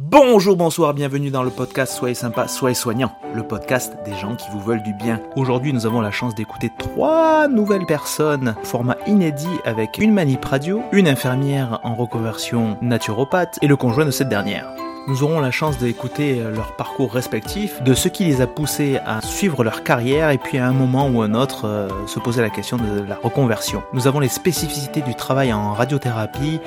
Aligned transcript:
Bonjour, 0.00 0.54
bonsoir, 0.54 0.94
bienvenue 0.94 1.30
dans 1.30 1.42
le 1.42 1.50
podcast 1.50 1.92
Soyez 1.92 2.14
sympa, 2.14 2.46
soyez 2.46 2.76
soignant, 2.76 3.18
le 3.34 3.42
podcast 3.42 3.96
des 4.04 4.14
gens 4.14 4.36
qui 4.36 4.48
vous 4.52 4.60
veulent 4.60 4.84
du 4.84 4.92
bien. 4.92 5.20
Aujourd'hui, 5.34 5.72
nous 5.72 5.86
avons 5.86 6.00
la 6.00 6.12
chance 6.12 6.36
d'écouter 6.36 6.70
trois 6.78 7.48
nouvelles 7.48 7.84
personnes, 7.84 8.54
format 8.62 8.96
inédit 9.08 9.48
avec 9.64 9.98
une 9.98 10.12
manip 10.12 10.44
radio, 10.44 10.84
une 10.92 11.08
infirmière 11.08 11.80
en 11.82 11.96
reconversion 11.96 12.78
naturopathe 12.80 13.58
et 13.60 13.66
le 13.66 13.74
conjoint 13.74 14.04
de 14.04 14.12
cette 14.12 14.28
dernière. 14.28 14.72
Nous 15.08 15.22
aurons 15.22 15.40
la 15.40 15.50
chance 15.50 15.78
d'écouter 15.78 16.42
leur 16.54 16.76
parcours 16.76 17.14
respectif, 17.14 17.82
de 17.82 17.94
ce 17.94 18.08
qui 18.08 18.26
les 18.26 18.42
a 18.42 18.46
poussés 18.46 18.98
à 19.06 19.22
suivre 19.22 19.64
leur 19.64 19.82
carrière 19.82 20.28
et 20.28 20.36
puis 20.36 20.58
à 20.58 20.66
un 20.66 20.74
moment 20.74 21.08
ou 21.08 21.22
un 21.22 21.32
autre 21.32 21.66
euh, 21.66 21.88
se 22.06 22.18
poser 22.18 22.42
la 22.42 22.50
question 22.50 22.76
de 22.76 23.00
la 23.08 23.14
reconversion. 23.14 23.82
Nous 23.94 24.06
avons 24.06 24.20
les 24.20 24.28
spécificités 24.28 25.00
du 25.00 25.14
travail 25.14 25.50
en 25.50 25.72
radiothérapie, 25.72 26.60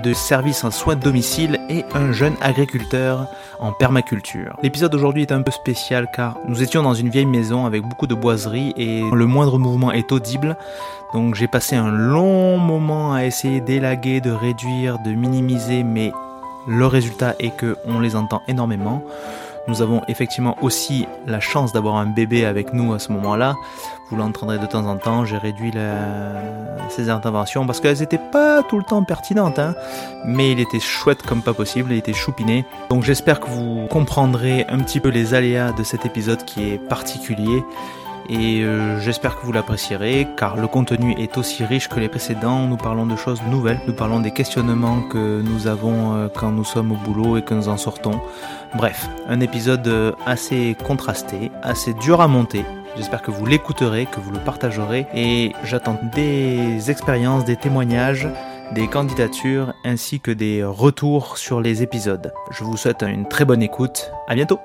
de 0.00 0.12
services 0.12 0.62
en 0.62 0.70
soins 0.70 0.94
de 0.94 1.00
domicile 1.00 1.58
et 1.68 1.84
un 1.92 2.12
jeune 2.12 2.36
agriculteur 2.40 3.26
en 3.58 3.72
permaculture. 3.72 4.56
L'épisode 4.62 4.92
d'aujourd'hui 4.92 5.22
est 5.22 5.32
un 5.32 5.42
peu 5.42 5.50
spécial 5.50 6.06
car 6.14 6.38
nous 6.46 6.62
étions 6.62 6.84
dans 6.84 6.94
une 6.94 7.08
vieille 7.08 7.26
maison 7.26 7.66
avec 7.66 7.82
beaucoup 7.82 8.06
de 8.06 8.14
boiseries 8.14 8.74
et 8.76 9.02
le 9.12 9.26
moindre 9.26 9.58
mouvement 9.58 9.90
est 9.90 10.12
audible. 10.12 10.56
Donc 11.12 11.34
j'ai 11.34 11.48
passé 11.48 11.74
un 11.74 11.90
long 11.90 12.58
moment 12.58 13.12
à 13.14 13.24
essayer 13.24 13.60
d'élaguer, 13.60 14.20
de 14.20 14.30
réduire, 14.30 15.00
de 15.00 15.10
minimiser, 15.10 15.82
mais 15.82 16.12
le 16.68 16.86
résultat 16.86 17.34
est 17.38 17.56
que 17.56 17.76
on 17.86 17.98
les 17.98 18.14
entend 18.14 18.42
énormément. 18.46 19.02
Nous 19.68 19.82
avons 19.82 20.02
effectivement 20.08 20.56
aussi 20.62 21.06
la 21.26 21.40
chance 21.40 21.72
d'avoir 21.72 21.96
un 21.96 22.06
bébé 22.06 22.46
avec 22.46 22.72
nous 22.72 22.94
à 22.94 22.98
ce 22.98 23.12
moment-là. 23.12 23.54
Vous 24.08 24.16
l'entendrez 24.16 24.58
de 24.58 24.64
temps 24.64 24.86
en 24.86 24.96
temps. 24.96 25.26
J'ai 25.26 25.36
réduit 25.36 25.72
ces 26.88 27.10
interventions 27.10 27.66
parce 27.66 27.80
qu'elles 27.80 27.98
n'étaient 27.98 28.20
pas 28.32 28.62
tout 28.62 28.78
le 28.78 28.84
temps 28.84 29.04
pertinentes, 29.04 29.58
hein. 29.58 29.74
mais 30.24 30.52
il 30.52 30.60
était 30.60 30.80
chouette 30.80 31.22
comme 31.22 31.42
pas 31.42 31.52
possible. 31.52 31.92
Il 31.92 31.98
était 31.98 32.14
choupiné. 32.14 32.64
Donc 32.88 33.02
j'espère 33.02 33.40
que 33.40 33.48
vous 33.48 33.86
comprendrez 33.90 34.64
un 34.70 34.78
petit 34.78 35.00
peu 35.00 35.10
les 35.10 35.34
aléas 35.34 35.72
de 35.72 35.82
cet 35.82 36.06
épisode 36.06 36.42
qui 36.46 36.70
est 36.70 36.78
particulier 36.78 37.62
et 38.28 38.62
euh, 38.62 39.00
j'espère 39.00 39.38
que 39.38 39.46
vous 39.46 39.52
l'apprécierez 39.52 40.28
car 40.36 40.56
le 40.56 40.66
contenu 40.66 41.14
est 41.18 41.38
aussi 41.38 41.64
riche 41.64 41.88
que 41.88 41.98
les 41.98 42.08
précédents. 42.08 42.66
Nous 42.66 42.76
parlons 42.76 43.06
de 43.06 43.16
choses 43.16 43.40
nouvelles, 43.50 43.80
nous 43.86 43.94
parlons 43.94 44.20
des 44.20 44.30
questionnements 44.30 45.00
que 45.02 45.40
nous 45.40 45.66
avons 45.66 46.14
euh, 46.14 46.28
quand 46.34 46.50
nous 46.50 46.64
sommes 46.64 46.92
au 46.92 46.96
boulot 46.96 47.38
et 47.38 47.42
que 47.42 47.54
nous 47.54 47.68
en 47.68 47.76
sortons. 47.76 48.20
Bref, 48.76 49.08
un 49.28 49.40
épisode 49.40 49.86
euh, 49.88 50.12
assez 50.26 50.76
contrasté, 50.84 51.50
assez 51.62 51.94
dur 51.94 52.20
à 52.20 52.28
monter. 52.28 52.64
J'espère 52.96 53.22
que 53.22 53.30
vous 53.30 53.46
l'écouterez, 53.46 54.06
que 54.06 54.20
vous 54.20 54.30
le 54.30 54.40
partagerez 54.40 55.06
et 55.14 55.52
j'attends 55.64 55.98
des 56.14 56.90
expériences, 56.90 57.44
des 57.44 57.56
témoignages 57.56 58.28
des 58.72 58.86
candidatures 58.86 59.72
ainsi 59.84 60.20
que 60.20 60.30
des 60.30 60.62
retours 60.62 61.38
sur 61.38 61.60
les 61.60 61.82
épisodes. 61.82 62.32
Je 62.50 62.64
vous 62.64 62.76
souhaite 62.76 63.02
une 63.02 63.26
très 63.26 63.46
bonne 63.46 63.62
écoute. 63.62 64.10
À 64.28 64.34
bientôt! 64.34 64.60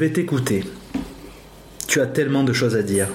Vais 0.00 0.10
t'écouter. 0.10 0.64
Tu 1.86 2.00
as 2.00 2.06
tellement 2.06 2.42
de 2.42 2.54
choses 2.54 2.74
à 2.74 2.82
dire. 2.82 3.08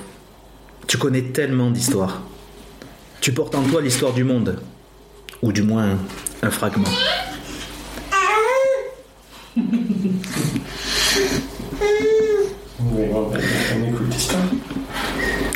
Tu 0.85 1.00
connais 1.00 1.23
tellement 1.23 1.72
d'histoires. 1.72 2.22
Tu 3.22 3.31
portes 3.31 3.56
en 3.56 3.63
toi 3.63 3.81
l'histoire 3.81 4.13
du 4.13 4.23
monde. 4.23 4.62
Ou 5.41 5.51
du 5.51 5.63
moins 5.63 5.97
un 6.44 6.51
fragment. 6.51 6.88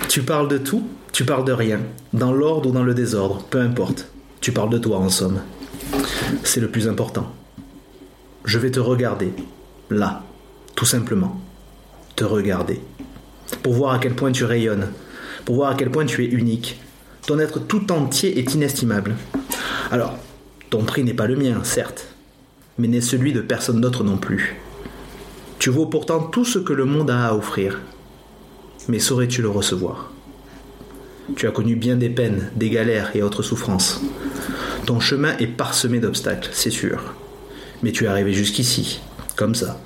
Tu 0.08 0.24
parles 0.24 0.48
de 0.48 0.58
tout, 0.58 0.88
tu 1.12 1.26
parles 1.26 1.46
de 1.46 1.52
rien, 1.52 1.80
dans 2.12 2.32
l'ordre 2.32 2.70
ou 2.70 2.72
dans 2.72 2.84
le 2.84 2.96
désordre, 2.96 3.44
peu 3.52 3.62
importe. 3.62 4.08
Tu 4.42 4.52
parles 4.52 4.72
de 4.72 4.80
toi 4.80 4.98
en 4.98 5.10
somme. 5.10 5.42
C'est 6.44 6.60
le 6.60 6.72
plus 6.72 6.88
important. 6.88 7.32
Je 8.46 8.58
vais 8.58 8.72
te 8.72 8.80
regarder, 8.80 9.32
là, 9.92 10.24
tout 10.80 10.86
simplement, 10.86 11.38
te 12.16 12.24
regarder. 12.24 12.80
Pour 13.64 13.74
voir 13.74 13.94
à 13.94 14.00
quel 14.00 14.16
point 14.16 14.32
tu 14.32 14.46
rayonnes, 14.46 14.94
pour 15.44 15.56
voir 15.56 15.72
à 15.72 15.76
quel 15.76 15.92
point 15.92 16.06
tu 16.06 16.24
es 16.24 16.30
unique. 16.30 16.80
Ton 17.28 17.38
être 17.38 17.60
tout 17.60 17.92
entier 17.92 18.40
est 18.40 18.54
inestimable. 18.54 19.18
Alors, 19.92 20.16
ton 20.70 20.86
prix 20.86 21.04
n'est 21.04 21.14
pas 21.14 21.28
le 21.28 21.36
mien, 21.36 21.66
certes, 21.66 22.08
mais 22.78 22.88
n'est 22.88 23.02
celui 23.02 23.34
de 23.34 23.42
personne 23.42 23.82
d'autre 23.82 24.06
non 24.06 24.16
plus. 24.16 24.56
Tu 25.60 25.70
vaux 25.70 25.86
pourtant 25.86 26.22
tout 26.22 26.46
ce 26.46 26.60
que 26.60 26.72
le 26.72 26.86
monde 26.86 27.12
a 27.12 27.28
à 27.28 27.34
offrir. 27.34 27.82
Mais 28.88 29.00
saurais-tu 29.00 29.42
le 29.42 29.50
recevoir? 29.50 30.14
Tu 31.36 31.46
as 31.46 31.52
connu 31.52 31.76
bien 31.76 31.98
des 31.98 32.10
peines, 32.10 32.52
des 32.56 32.70
galères 32.70 33.14
et 33.18 33.22
autres 33.22 33.44
souffrances. 33.44 34.00
Ton 34.86 35.02
chemin 35.02 35.36
est 35.40 35.48
parsemé 35.48 36.00
d'obstacles, 36.00 36.52
c'est 36.54 36.70
sûr. 36.70 37.16
Mais 37.84 37.92
tu 37.92 38.06
es 38.06 38.08
arrivé 38.08 38.32
jusqu'ici, 38.32 39.02
comme 39.36 39.56
ça, 39.56 39.78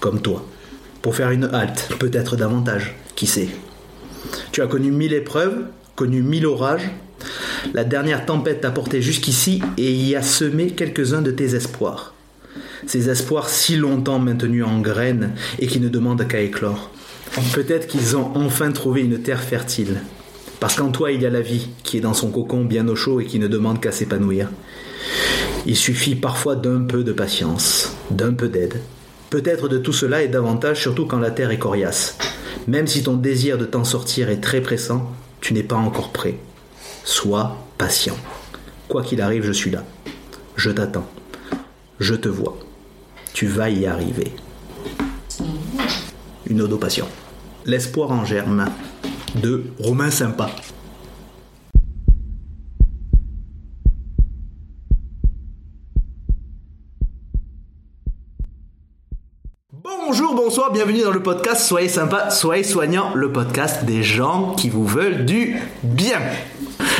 comme 0.00 0.20
toi, 0.20 0.46
pour 1.02 1.14
faire 1.14 1.30
une 1.30 1.44
halte, 1.44 1.88
peut-être 1.98 2.36
davantage, 2.36 2.96
qui 3.14 3.26
sait. 3.26 3.48
Tu 4.52 4.62
as 4.62 4.66
connu 4.66 4.90
mille 4.90 5.12
épreuves, 5.12 5.64
connu 5.94 6.22
mille 6.22 6.46
orages. 6.46 6.90
La 7.74 7.84
dernière 7.84 8.26
tempête 8.26 8.60
t'a 8.60 8.70
porté 8.70 9.02
jusqu'ici 9.02 9.62
et 9.78 9.92
y 9.92 10.14
a 10.14 10.22
semé 10.22 10.70
quelques-uns 10.70 11.22
de 11.22 11.30
tes 11.30 11.54
espoirs. 11.54 12.14
Ces 12.86 13.08
espoirs 13.08 13.48
si 13.48 13.76
longtemps 13.76 14.18
maintenus 14.18 14.64
en 14.64 14.80
graines 14.80 15.32
et 15.58 15.66
qui 15.66 15.80
ne 15.80 15.88
demandent 15.88 16.26
qu'à 16.26 16.40
éclore. 16.40 16.90
Peut-être 17.54 17.86
qu'ils 17.86 18.16
ont 18.16 18.30
enfin 18.34 18.70
trouvé 18.70 19.02
une 19.02 19.20
terre 19.20 19.42
fertile. 19.42 20.00
Parce 20.60 20.76
qu'en 20.76 20.90
toi, 20.90 21.12
il 21.12 21.20
y 21.20 21.26
a 21.26 21.30
la 21.30 21.40
vie 21.40 21.68
qui 21.82 21.98
est 21.98 22.00
dans 22.00 22.14
son 22.14 22.30
cocon 22.30 22.64
bien 22.64 22.88
au 22.88 22.96
chaud 22.96 23.20
et 23.20 23.26
qui 23.26 23.38
ne 23.38 23.48
demande 23.48 23.80
qu'à 23.80 23.92
s'épanouir. 23.92 24.48
Il 25.66 25.76
suffit 25.76 26.14
parfois 26.14 26.54
d'un 26.54 26.82
peu 26.82 27.02
de 27.02 27.12
patience, 27.12 27.94
d'un 28.10 28.32
peu 28.32 28.48
d'aide, 28.48 28.80
Peut-être 29.36 29.68
de 29.68 29.76
tout 29.76 29.92
cela 29.92 30.22
et 30.22 30.28
davantage, 30.28 30.80
surtout 30.80 31.04
quand 31.04 31.18
la 31.18 31.30
terre 31.30 31.50
est 31.50 31.58
coriace. 31.58 32.16
Même 32.66 32.86
si 32.86 33.02
ton 33.02 33.16
désir 33.16 33.58
de 33.58 33.66
t'en 33.66 33.84
sortir 33.84 34.30
est 34.30 34.40
très 34.40 34.62
pressant, 34.62 35.12
tu 35.42 35.52
n'es 35.52 35.62
pas 35.62 35.76
encore 35.76 36.10
prêt. 36.10 36.38
Sois 37.04 37.54
patient. 37.76 38.16
Quoi 38.88 39.02
qu'il 39.02 39.20
arrive, 39.20 39.44
je 39.44 39.52
suis 39.52 39.70
là. 39.70 39.84
Je 40.56 40.70
t'attends. 40.70 41.06
Je 42.00 42.14
te 42.14 42.30
vois. 42.30 42.56
Tu 43.34 43.46
vas 43.46 43.68
y 43.68 43.84
arriver. 43.84 44.32
Une 46.46 46.62
ode 46.62 46.80
passion. 46.80 47.06
L'espoir 47.66 48.12
en 48.12 48.24
germe. 48.24 48.64
De 49.34 49.64
Romain 49.78 50.10
Sympa. 50.10 50.48
Bonsoir, 60.46 60.70
bienvenue 60.70 61.02
dans 61.02 61.10
le 61.10 61.24
podcast 61.24 61.62
Soyez 61.66 61.88
sympa, 61.88 62.30
soyez 62.30 62.62
soignant, 62.62 63.12
le 63.16 63.32
podcast 63.32 63.84
des 63.84 64.04
gens 64.04 64.54
qui 64.54 64.70
vous 64.70 64.86
veulent 64.86 65.24
du 65.24 65.56
bien. 65.82 66.20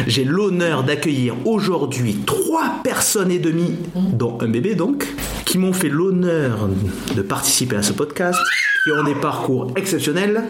J'ai 0.09 0.25
l'honneur 0.25 0.83
d'accueillir 0.83 1.37
aujourd'hui 1.45 2.17
trois 2.27 2.81
personnes 2.83 3.31
et 3.31 3.39
demie, 3.39 3.77
dont 3.95 4.37
un 4.41 4.49
bébé 4.49 4.75
donc, 4.75 5.07
qui 5.45 5.59
m'ont 5.59 5.73
fait 5.73 5.89
l'honneur 5.89 6.69
de 7.15 7.23
participer 7.23 7.77
à 7.77 7.85
ce 7.85 7.93
podcast, 7.93 8.41
qui 8.83 8.91
ont 8.91 9.05
des 9.05 9.15
parcours 9.15 9.71
exceptionnels. 9.77 10.43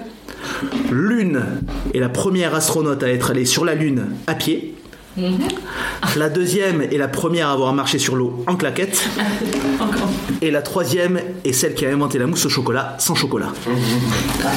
L'une 0.91 1.45
est 1.93 2.01
la 2.01 2.09
première 2.09 2.55
astronaute 2.55 3.03
à 3.03 3.11
être 3.11 3.31
allée 3.31 3.45
sur 3.45 3.67
la 3.67 3.75
Lune 3.75 4.07
à 4.27 4.35
pied. 4.35 4.75
La 6.17 6.29
deuxième 6.29 6.83
est 6.83 6.99
la 6.99 7.09
première 7.09 7.49
à 7.49 7.53
avoir 7.53 7.73
marché 7.73 7.99
sur 7.99 8.17
l'eau 8.17 8.45
en 8.47 8.57
claquette. 8.57 9.09
Et 10.43 10.51
la 10.51 10.61
troisième 10.61 11.21
est 11.45 11.53
celle 11.53 11.75
qui 11.75 11.87
a 11.87 11.91
inventé 11.91 12.19
la 12.19 12.27
mousse 12.27 12.45
au 12.45 12.49
chocolat 12.51 12.97
sans 12.99 13.15
chocolat. 13.15 13.53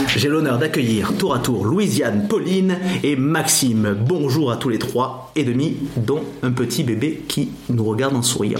J'ai 0.07 0.27
l'honneur 0.27 0.57
d'accueillir 0.57 1.13
tour 1.17 1.33
à 1.33 1.39
tour 1.39 1.65
Louisiane, 1.65 2.27
Pauline 2.27 2.77
et 3.03 3.15
Maxime. 3.15 3.97
Bonjour 3.99 4.51
à 4.51 4.57
tous 4.57 4.69
les 4.69 4.79
trois 4.79 5.31
et 5.35 5.43
demi, 5.43 5.77
dont 5.95 6.23
un 6.43 6.51
petit 6.51 6.83
bébé 6.83 7.23
qui 7.27 7.49
nous 7.69 7.85
regarde 7.85 8.15
en 8.15 8.21
souriant. 8.21 8.59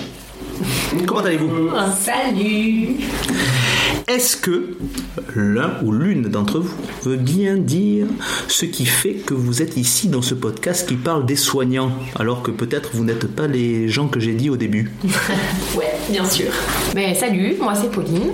Comment 1.05 1.21
allez-vous 1.21 1.69
Salut 1.99 2.95
Est-ce 4.07 4.37
que 4.37 4.75
l'un 5.35 5.73
ou 5.83 5.91
l'une 5.91 6.23
d'entre 6.23 6.59
vous 6.59 6.73
veut 7.03 7.15
bien 7.17 7.57
dire 7.57 8.07
ce 8.47 8.65
qui 8.65 8.85
fait 8.85 9.13
que 9.13 9.33
vous 9.33 9.61
êtes 9.61 9.77
ici 9.77 10.07
dans 10.09 10.21
ce 10.21 10.33
podcast 10.33 10.87
qui 10.87 10.95
parle 10.95 11.25
des 11.25 11.35
soignants, 11.35 11.91
alors 12.17 12.41
que 12.43 12.51
peut-être 12.51 12.89
vous 12.93 13.03
n'êtes 13.03 13.27
pas 13.27 13.47
les 13.47 13.87
gens 13.87 14.07
que 14.07 14.19
j'ai 14.19 14.33
dit 14.33 14.49
au 14.49 14.57
début? 14.57 14.91
Ouais, 15.77 15.93
bien 16.09 16.25
sûr. 16.27 16.47
Mais 16.95 17.13
salut, 17.13 17.55
moi 17.61 17.73
c'est 17.75 17.91
Pauline. 17.91 18.31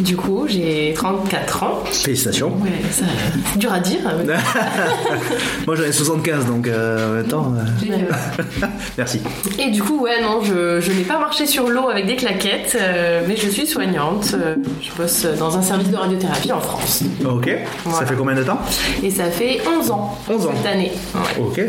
Du 0.00 0.16
coup, 0.16 0.44
j'ai 0.48 0.92
34 0.94 1.62
ans. 1.64 1.82
Félicitations. 1.90 2.52
Ouais, 2.62 2.70
ça, 2.90 3.04
c'est 3.52 3.58
dur 3.58 3.72
à 3.72 3.80
dire. 3.80 3.98
mais- 4.24 4.34
Moi 5.66 5.74
j'en 5.74 5.82
ai 5.84 5.92
75 5.92 6.46
donc 6.46 6.68
euh, 6.68 7.10
en 7.10 7.14
même 7.16 7.26
temps. 7.26 7.52
euh, 7.56 8.66
merci. 8.98 9.20
Et 9.58 9.70
du 9.70 9.82
coup, 9.82 10.00
ouais, 10.02 10.22
non, 10.22 10.42
je, 10.42 10.80
je 10.80 10.92
n'ai 10.92 11.02
pas 11.02 11.18
marché 11.18 11.46
sur 11.46 11.65
l'eau 11.68 11.88
avec 11.88 12.06
des 12.06 12.16
claquettes, 12.16 12.76
euh, 12.80 13.22
mais 13.26 13.36
je 13.36 13.48
suis 13.48 13.66
soignante. 13.66 14.34
Euh, 14.34 14.56
Je 14.82 14.90
bosse 15.00 15.26
dans 15.38 15.56
un 15.56 15.62
service 15.62 15.90
de 15.90 15.96
radiothérapie 15.96 16.52
en 16.52 16.60
France. 16.60 17.02
Ok. 17.24 17.50
Ça 17.90 18.06
fait 18.06 18.14
combien 18.14 18.34
de 18.34 18.42
temps? 18.42 18.60
Et 19.02 19.10
ça 19.10 19.24
fait 19.30 19.60
11 19.80 19.90
ans. 19.90 20.18
11 20.28 20.46
ans. 20.46 20.50
Cette 20.56 20.72
année. 20.72 20.92
Ouais. 21.14 21.42
Ok. 21.44 21.60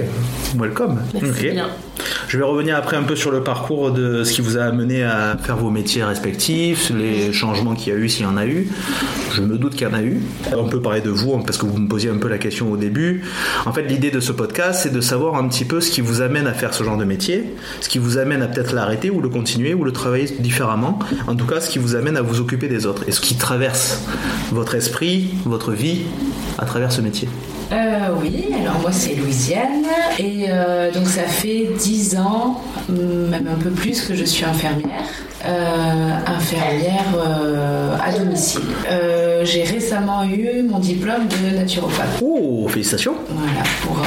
Welcome. 0.57 0.99
Merci 1.13 1.29
Ok. 1.47 1.51
bien. 1.53 1.67
Je 2.27 2.37
vais 2.37 2.43
revenir 2.43 2.75
après 2.75 2.97
un 2.97 3.03
peu 3.03 3.15
sur 3.15 3.31
le 3.31 3.41
parcours 3.43 3.91
de 3.91 4.23
ce 4.23 4.33
qui 4.33 4.41
vous 4.41 4.57
a 4.57 4.61
amené 4.63 5.03
à 5.03 5.37
faire 5.41 5.55
vos 5.57 5.69
métiers 5.69 6.03
respectifs, 6.03 6.89
les 6.89 7.31
changements 7.31 7.73
qu'il 7.73 7.93
y 7.93 7.95
a 7.95 7.99
eu, 7.99 8.09
s'il 8.09 8.23
y 8.23 8.27
en 8.27 8.37
a 8.37 8.45
eu. 8.45 8.67
Je 9.33 9.41
me 9.41 9.57
doute 9.57 9.75
qu'il 9.75 9.87
y 9.87 9.89
en 9.89 9.93
a 9.93 10.01
eu. 10.01 10.21
On 10.55 10.65
peut 10.67 10.81
parler 10.81 11.01
de 11.01 11.09
vous 11.09 11.37
parce 11.39 11.57
que 11.57 11.65
vous 11.65 11.77
me 11.77 11.87
posiez 11.87 12.09
un 12.09 12.17
peu 12.17 12.27
la 12.27 12.37
question 12.37 12.71
au 12.71 12.77
début. 12.77 13.23
En 13.65 13.71
fait, 13.73 13.83
l'idée 13.83 14.11
de 14.11 14.19
ce 14.19 14.31
podcast, 14.31 14.81
c'est 14.83 14.91
de 14.93 15.01
savoir 15.01 15.35
un 15.35 15.47
petit 15.47 15.65
peu 15.65 15.79
ce 15.81 15.89
qui 15.89 16.01
vous 16.01 16.21
amène 16.21 16.47
à 16.47 16.53
faire 16.53 16.73
ce 16.73 16.83
genre 16.83 16.97
de 16.97 17.05
métier, 17.05 17.55
ce 17.81 17.89
qui 17.89 17.97
vous 17.97 18.17
amène 18.17 18.41
à 18.41 18.47
peut-être 18.47 18.73
l'arrêter 18.73 19.09
ou 19.09 19.21
le 19.21 19.29
continuer 19.29 19.73
ou 19.73 19.83
le 19.87 19.93
travailler 19.93 20.27
différemment. 20.39 20.99
En 21.27 21.35
tout 21.35 21.45
cas, 21.45 21.59
ce 21.59 21.69
qui 21.69 21.79
vous 21.79 21.95
amène 21.95 22.17
à 22.17 22.21
vous 22.21 22.39
occuper 22.39 22.67
des 22.67 22.85
autres 22.85 23.03
et 23.07 23.11
ce 23.11 23.21
qui 23.21 23.35
traverse 23.35 24.03
votre 24.51 24.75
esprit, 24.75 25.29
votre 25.45 25.71
vie 25.71 26.01
à 26.59 26.65
travers 26.65 26.91
ce 26.91 27.01
métier. 27.01 27.27
Euh, 27.71 27.75
oui, 28.21 28.45
alors 28.61 28.79
moi 28.79 28.91
c'est 28.93 29.15
Louisiane 29.15 29.85
et 30.17 30.45
euh, 30.49 30.89
donc 30.91 31.05
ça 31.05 31.23
fait 31.23 31.67
10 31.77 32.17
ans, 32.17 32.61
même 32.89 33.47
un 33.47 33.61
peu 33.61 33.71
plus 33.71 34.01
que 34.01 34.15
je 34.15 34.23
suis 34.23 34.45
infirmière. 34.45 35.03
Euh, 35.45 36.11
infirmière 36.25 37.05
à 38.03 38.11
domicile. 38.17 38.61
J'ai 39.43 39.63
récemment 39.63 40.23
eu 40.23 40.63
mon 40.63 40.79
diplôme 40.79 41.27
de 41.27 41.57
naturopathe. 41.57 42.21
Oh, 42.21 42.67
félicitations. 42.69 43.15
Voilà, 43.29 43.63
pour, 43.81 44.01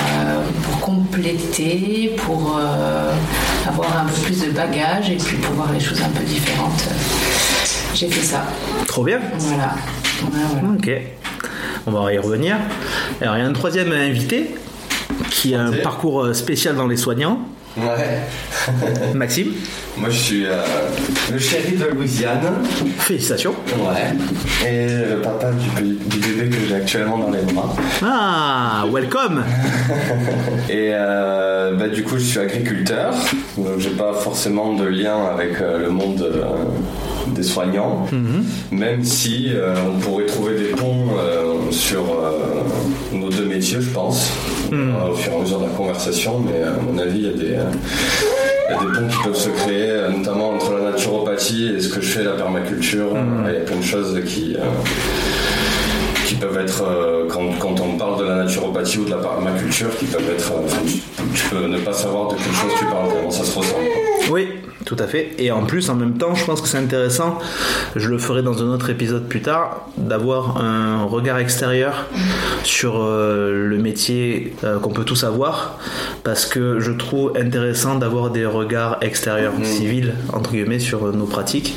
pour 0.62 0.80
compléter, 0.80 2.12
pour 2.16 2.58
avoir 3.66 3.98
un 3.98 4.04
peu 4.06 4.20
plus 4.22 4.40
de 4.46 4.50
bagages 4.50 5.10
et 5.10 5.16
puis 5.16 5.36
pour 5.36 5.54
voir 5.54 5.72
les 5.72 5.80
choses 5.80 6.00
un 6.02 6.08
peu 6.08 6.24
différentes. 6.24 6.88
J'ai 7.94 8.08
fait 8.08 8.24
ça. 8.24 8.44
Trop 8.86 9.04
bien. 9.04 9.20
Voilà. 9.38 9.74
Voilà, 10.22 10.46
voilà. 10.52 10.68
Ok, 10.74 10.90
on 11.86 11.90
va 11.90 12.12
y 12.12 12.18
revenir. 12.18 12.56
Alors, 13.20 13.36
il 13.36 13.40
y 13.40 13.42
a 13.42 13.46
un 13.46 13.52
troisième 13.52 13.92
invité 13.92 14.54
qui 15.30 15.54
a 15.54 15.62
un 15.62 15.72
parcours 15.72 16.24
euh, 16.24 16.32
spécial 16.34 16.76
dans 16.76 16.86
les 16.86 16.96
soignants, 16.96 17.40
Ouais, 17.80 19.12
Maxime. 19.14 19.52
moi 19.96 20.10
je 20.10 20.18
suis 20.18 20.46
euh, 20.46 20.56
le 21.32 21.38
chéri 21.38 21.76
de 21.76 21.86
Louisiane. 21.86 22.40
Félicitations. 22.98 23.54
Ouais. 23.78 24.68
Et 24.68 24.86
le 25.14 25.20
papa 25.22 25.50
du, 25.52 25.68
bé- 25.80 25.96
du 26.06 26.18
bébé 26.18 26.50
que 26.56 26.66
j'ai 26.68 26.74
actuellement 26.74 27.18
dans 27.18 27.30
les 27.30 27.40
bras. 27.52 27.74
Ah, 28.02 28.84
welcome. 28.92 29.42
Et 30.68 30.90
euh, 30.92 31.74
bah, 31.76 31.88
du 31.88 32.02
coup, 32.02 32.18
je 32.18 32.24
suis 32.24 32.38
agriculteur. 32.38 33.14
Donc, 33.56 33.78
j'ai 33.78 33.90
pas 33.90 34.12
forcément 34.12 34.74
de 34.74 34.84
lien 34.84 35.16
avec 35.32 35.60
euh, 35.60 35.78
le 35.78 35.90
monde 35.90 36.30
des 37.28 37.42
soignants. 37.42 38.06
Même 38.72 39.04
si 39.04 39.50
euh, 39.54 39.74
on 39.94 39.98
pourrait 40.00 40.26
trouver 40.26 40.54
des 40.58 40.68
ponts 40.70 41.06
euh, 41.18 41.70
sur 41.70 42.00
euh, 42.00 42.62
nos 43.12 43.28
deux 43.30 43.44
métiers, 43.44 43.78
je 43.80 43.90
pense, 43.90 44.30
euh, 44.72 45.10
au 45.10 45.14
fur 45.14 45.32
et 45.32 45.36
à 45.36 45.38
mesure 45.40 45.58
de 45.60 45.64
la 45.66 45.70
conversation. 45.70 46.38
Mais 46.40 46.60
euh, 46.62 46.74
à 46.74 46.80
mon 46.82 46.98
avis, 46.98 47.18
il 47.18 47.26
y 47.26 47.28
a 47.28 47.32
des. 47.32 47.54
euh, 47.56 47.64
il 48.68 48.74
y 48.74 48.76
a 48.76 48.78
des 48.78 48.86
ponts 49.00 49.08
qui 49.08 49.16
peuvent 49.24 49.34
se 49.36 49.48
créer, 49.50 49.90
euh, 49.90 50.10
notamment 50.10 50.50
entre 50.50 50.72
la 50.74 50.92
naturopathie 50.92 51.72
et 51.76 51.80
ce 51.80 51.88
que 51.88 52.00
je 52.00 52.08
fais, 52.08 52.22
la 52.22 52.32
permaculture. 52.32 53.08
Il 53.48 53.52
y 53.52 53.56
a 53.56 53.60
plein 53.60 53.76
de 53.76 53.82
choses 53.82 54.16
qui, 54.26 54.54
euh, 54.56 54.60
qui 56.24 56.36
peuvent 56.36 56.56
être, 56.58 56.84
euh, 56.84 57.26
quand, 57.28 57.50
quand 57.58 57.80
on 57.80 57.96
parle 57.96 58.20
de 58.20 58.24
la 58.28 58.36
naturopathie 58.44 58.98
ou 58.98 59.04
de 59.06 59.10
la 59.10 59.16
permaculture, 59.16 59.88
qui 59.98 60.04
peuvent 60.06 60.30
être. 60.32 60.52
euh, 60.52 60.88
tu, 61.34 61.42
peux 61.48 61.66
ne 61.66 61.78
pas 61.78 61.92
savoir 61.92 62.28
de 62.28 62.36
quelle 62.36 62.52
chose 62.52 62.72
tu 62.78 62.84
parles, 62.84 63.08
comment 63.12 63.30
ça 63.32 63.44
se 63.44 63.58
ressemble. 63.58 63.84
quoi. 63.84 64.34
Oui, 64.34 64.48
tout 64.84 64.96
à 64.98 65.06
fait. 65.06 65.32
Et 65.38 65.50
en 65.50 65.64
plus, 65.64 65.90
en 65.90 65.94
même 65.94 66.16
temps, 66.16 66.34
je 66.34 66.44
pense 66.44 66.60
que 66.60 66.68
c'est 66.68 66.78
intéressant, 66.78 67.38
je 67.96 68.08
le 68.08 68.18
ferai 68.18 68.42
dans 68.42 68.62
un 68.62 68.66
autre 68.68 68.90
épisode 68.90 69.28
plus 69.28 69.42
tard, 69.42 69.88
d'avoir 69.96 70.58
un 70.58 71.04
regard 71.04 71.38
extérieur 71.38 72.06
sur 72.64 73.02
euh, 73.02 73.68
le 73.68 73.78
métier 73.78 74.54
euh, 74.64 74.78
qu'on 74.78 74.90
peut 74.90 75.04
tous 75.04 75.24
avoir, 75.24 75.78
parce 76.24 76.46
que 76.46 76.80
je 76.80 76.92
trouve 76.92 77.32
intéressant 77.36 77.96
d'avoir 77.96 78.30
des 78.30 78.46
regards 78.46 78.98
extérieurs 79.02 79.52
civils, 79.62 80.14
entre 80.32 80.52
guillemets, 80.52 80.78
sur 80.78 81.06
euh, 81.06 81.12
nos 81.12 81.26
pratiques. 81.26 81.74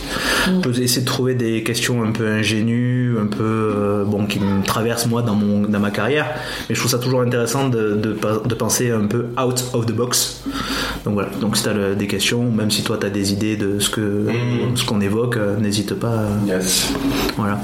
On 0.48 0.62
peut 0.62 0.70
essayer 0.82 1.02
de 1.02 1.08
trouver 1.08 1.36
des 1.36 1.64
questions 1.64 2.04
un 2.04 2.12
peu 2.12 2.28
ingénues, 2.28 3.18
un 3.20 3.28
peu, 3.28 3.44
euh, 3.44 4.04
bon, 4.06 4.26
qui 4.26 4.40
me 4.40 4.64
traversent 4.64 5.08
moi 5.08 5.22
dans, 5.22 5.36
mon, 5.36 5.62
dans 5.62 5.80
ma 5.80 5.92
carrière, 5.92 6.28
mais 6.70 6.76
je 6.76 6.80
trouve 6.80 6.92
ça 6.92 7.00
toujours 7.00 7.22
intéressant 7.22 7.68
de, 7.70 7.94
de, 7.94 8.18
de 8.46 8.56
penser 8.56 8.92
un 8.92 9.08
peu 9.08 9.26
out 9.42 9.64
of 9.74 9.86
the 9.86 9.92
box. 9.92 10.42
Donc 11.06 11.16
voilà, 11.16 11.30
donc 11.42 11.58
si 11.58 11.64
tu 11.64 11.70
as 11.70 11.96
des 11.96 12.08
questions, 12.08 12.44
même 12.50 12.72
si 12.72 12.82
toi 12.82 12.98
tu 12.98 13.06
as 13.06 13.10
des 13.10 13.34
idées 13.34 13.58
de 13.58 13.78
ce 13.80 13.90
que 13.90 14.26
ce 14.76 14.86
qu'on 14.86 15.02
évoque, 15.02 15.36
euh, 15.36 15.58
n'hésite 15.58 15.94
pas. 15.96 16.08
euh, 16.08 16.30
Yes. 16.48 16.94
voilà. 17.36 17.60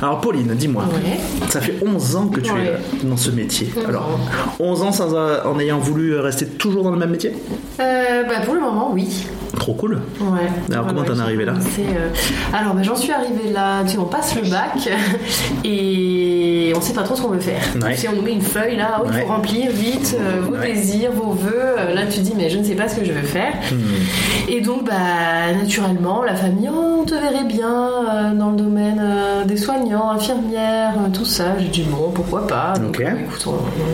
Alors 0.00 0.20
Pauline, 0.22 0.54
dis-moi, 0.54 0.84
Ouais. 0.84 1.18
ça 1.50 1.60
fait 1.60 1.74
11 1.86 2.16
ans 2.16 2.28
que 2.28 2.40
tu 2.40 2.48
es 2.48 2.52
Ouais. 2.52 2.64
là, 2.64 2.78
dans 3.04 3.16
ce 3.18 3.30
métier. 3.30 3.68
Alors, 3.86 4.18
11 4.58 4.82
ans 4.82 4.92
sans, 4.92 5.14
euh, 5.14 5.40
en 5.44 5.58
ayant 5.60 5.78
voulu 5.80 6.16
rester 6.16 6.46
toujours 6.46 6.82
dans 6.82 6.90
le 6.92 6.96
même 6.98 7.10
métier? 7.10 7.32
Euh, 7.80 8.22
bah, 8.24 8.40
pour 8.44 8.54
le 8.54 8.60
moment, 8.60 8.90
oui. 8.94 9.26
Trop 9.58 9.74
cool. 9.74 10.00
Ouais. 10.20 10.48
Alors, 10.72 10.86
comment 10.86 11.02
t'en 11.04 11.16
es 11.16 11.20
arrivé 11.20 11.44
là 11.44 11.52
euh, 11.54 12.08
Alors, 12.52 12.74
bah, 12.74 12.82
j'en 12.82 12.96
suis 12.96 13.12
arrivée 13.12 13.50
là. 13.52 13.82
Tu 13.84 13.90
sais, 13.92 13.98
on 13.98 14.04
passe 14.06 14.34
le 14.34 14.48
bac 14.50 14.88
et 15.64 16.72
on 16.76 16.80
sait 16.80 16.94
pas 16.94 17.02
trop 17.02 17.14
ce 17.14 17.22
qu'on 17.22 17.28
veut 17.28 17.40
faire. 17.40 17.62
Sais, 17.96 18.08
on 18.08 18.16
nous 18.16 18.22
met 18.22 18.32
une 18.32 18.40
feuille 18.40 18.76
là, 18.76 19.00
il 19.04 19.10
Ouais. 19.12 19.20
faut 19.22 19.28
remplir 19.28 19.70
vite 19.70 20.16
euh, 20.18 20.40
vos 20.40 20.56
désirs, 20.56 21.12
vos 21.12 21.32
vœux. 21.32 21.52
Euh, 21.78 21.94
Là, 21.94 22.02
tu 22.10 22.20
dis, 22.20 22.32
mais 22.36 22.48
je 22.48 22.58
ne 22.58 22.64
sais 22.64 22.74
pas 22.74 22.88
ce 22.88 22.96
que 22.96 23.04
je 23.04 23.12
veux 23.12 23.22
faire. 23.26 23.52
Hmm. 23.70 24.48
Et 24.48 24.60
donc, 24.62 24.84
bah, 24.84 25.52
naturellement, 25.60 26.22
la 26.24 26.34
famille, 26.34 26.70
oh, 26.72 27.00
on 27.00 27.04
te 27.04 27.14
verrait 27.14 27.44
bien 27.44 28.32
dans 28.34 28.50
le 28.50 28.56
domaine 28.56 29.02
des 29.44 29.56
soignants, 29.58 30.10
infirmières, 30.12 30.94
tout 31.12 31.24
ça. 31.26 31.56
J'ai 31.58 31.68
dit, 31.68 31.82
bon, 31.82 32.10
pourquoi 32.14 32.46
pas? 32.46 32.72
Donc, 32.80 33.02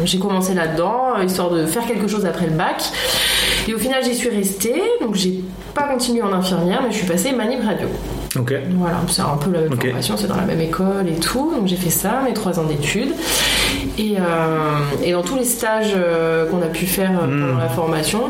j'ai 0.04 0.18
commencé 0.18 0.54
là-dedans, 0.54 1.20
histoire 1.24 1.50
de 1.50 1.66
faire 1.66 1.84
quelque 1.86 2.06
chose 2.06 2.24
après 2.24 2.46
le 2.46 2.52
bac. 2.52 2.82
Et 3.68 3.74
au 3.74 3.78
final, 3.78 4.02
j'y 4.02 4.14
suis 4.14 4.30
restée. 4.30 4.82
Donc, 5.02 5.14
j'ai 5.14 5.44
pas 5.74 5.82
continué 5.82 6.22
en 6.22 6.32
infirmière, 6.32 6.80
mais 6.82 6.90
je 6.90 6.96
suis 6.96 7.06
passée 7.06 7.32
manip 7.32 7.62
radio. 7.62 7.86
Ok. 8.36 8.52
Voilà, 8.76 8.96
c'est 9.08 9.22
un 9.22 9.36
peu 9.36 9.50
la 9.50 9.60
même 9.60 9.72
Ok. 9.72 9.86
formation, 9.86 10.16
c'est 10.16 10.26
dans 10.26 10.36
la 10.36 10.44
même 10.44 10.60
école 10.60 11.08
et 11.08 11.18
tout. 11.18 11.52
Donc 11.56 11.66
j'ai 11.66 11.76
fait 11.76 11.90
ça, 11.90 12.20
mes 12.24 12.34
trois 12.34 12.58
ans 12.58 12.64
d'études. 12.64 13.12
Et, 13.98 14.16
euh, 14.18 14.22
et 15.04 15.12
dans 15.12 15.22
tous 15.22 15.36
les 15.36 15.44
stages 15.44 15.92
euh, 15.96 16.46
qu'on 16.50 16.58
a 16.62 16.66
pu 16.66 16.86
faire 16.86 17.10
euh, 17.22 17.26
Hmm. 17.26 17.40
pendant 17.46 17.58
la 17.58 17.68
formation, 17.68 18.20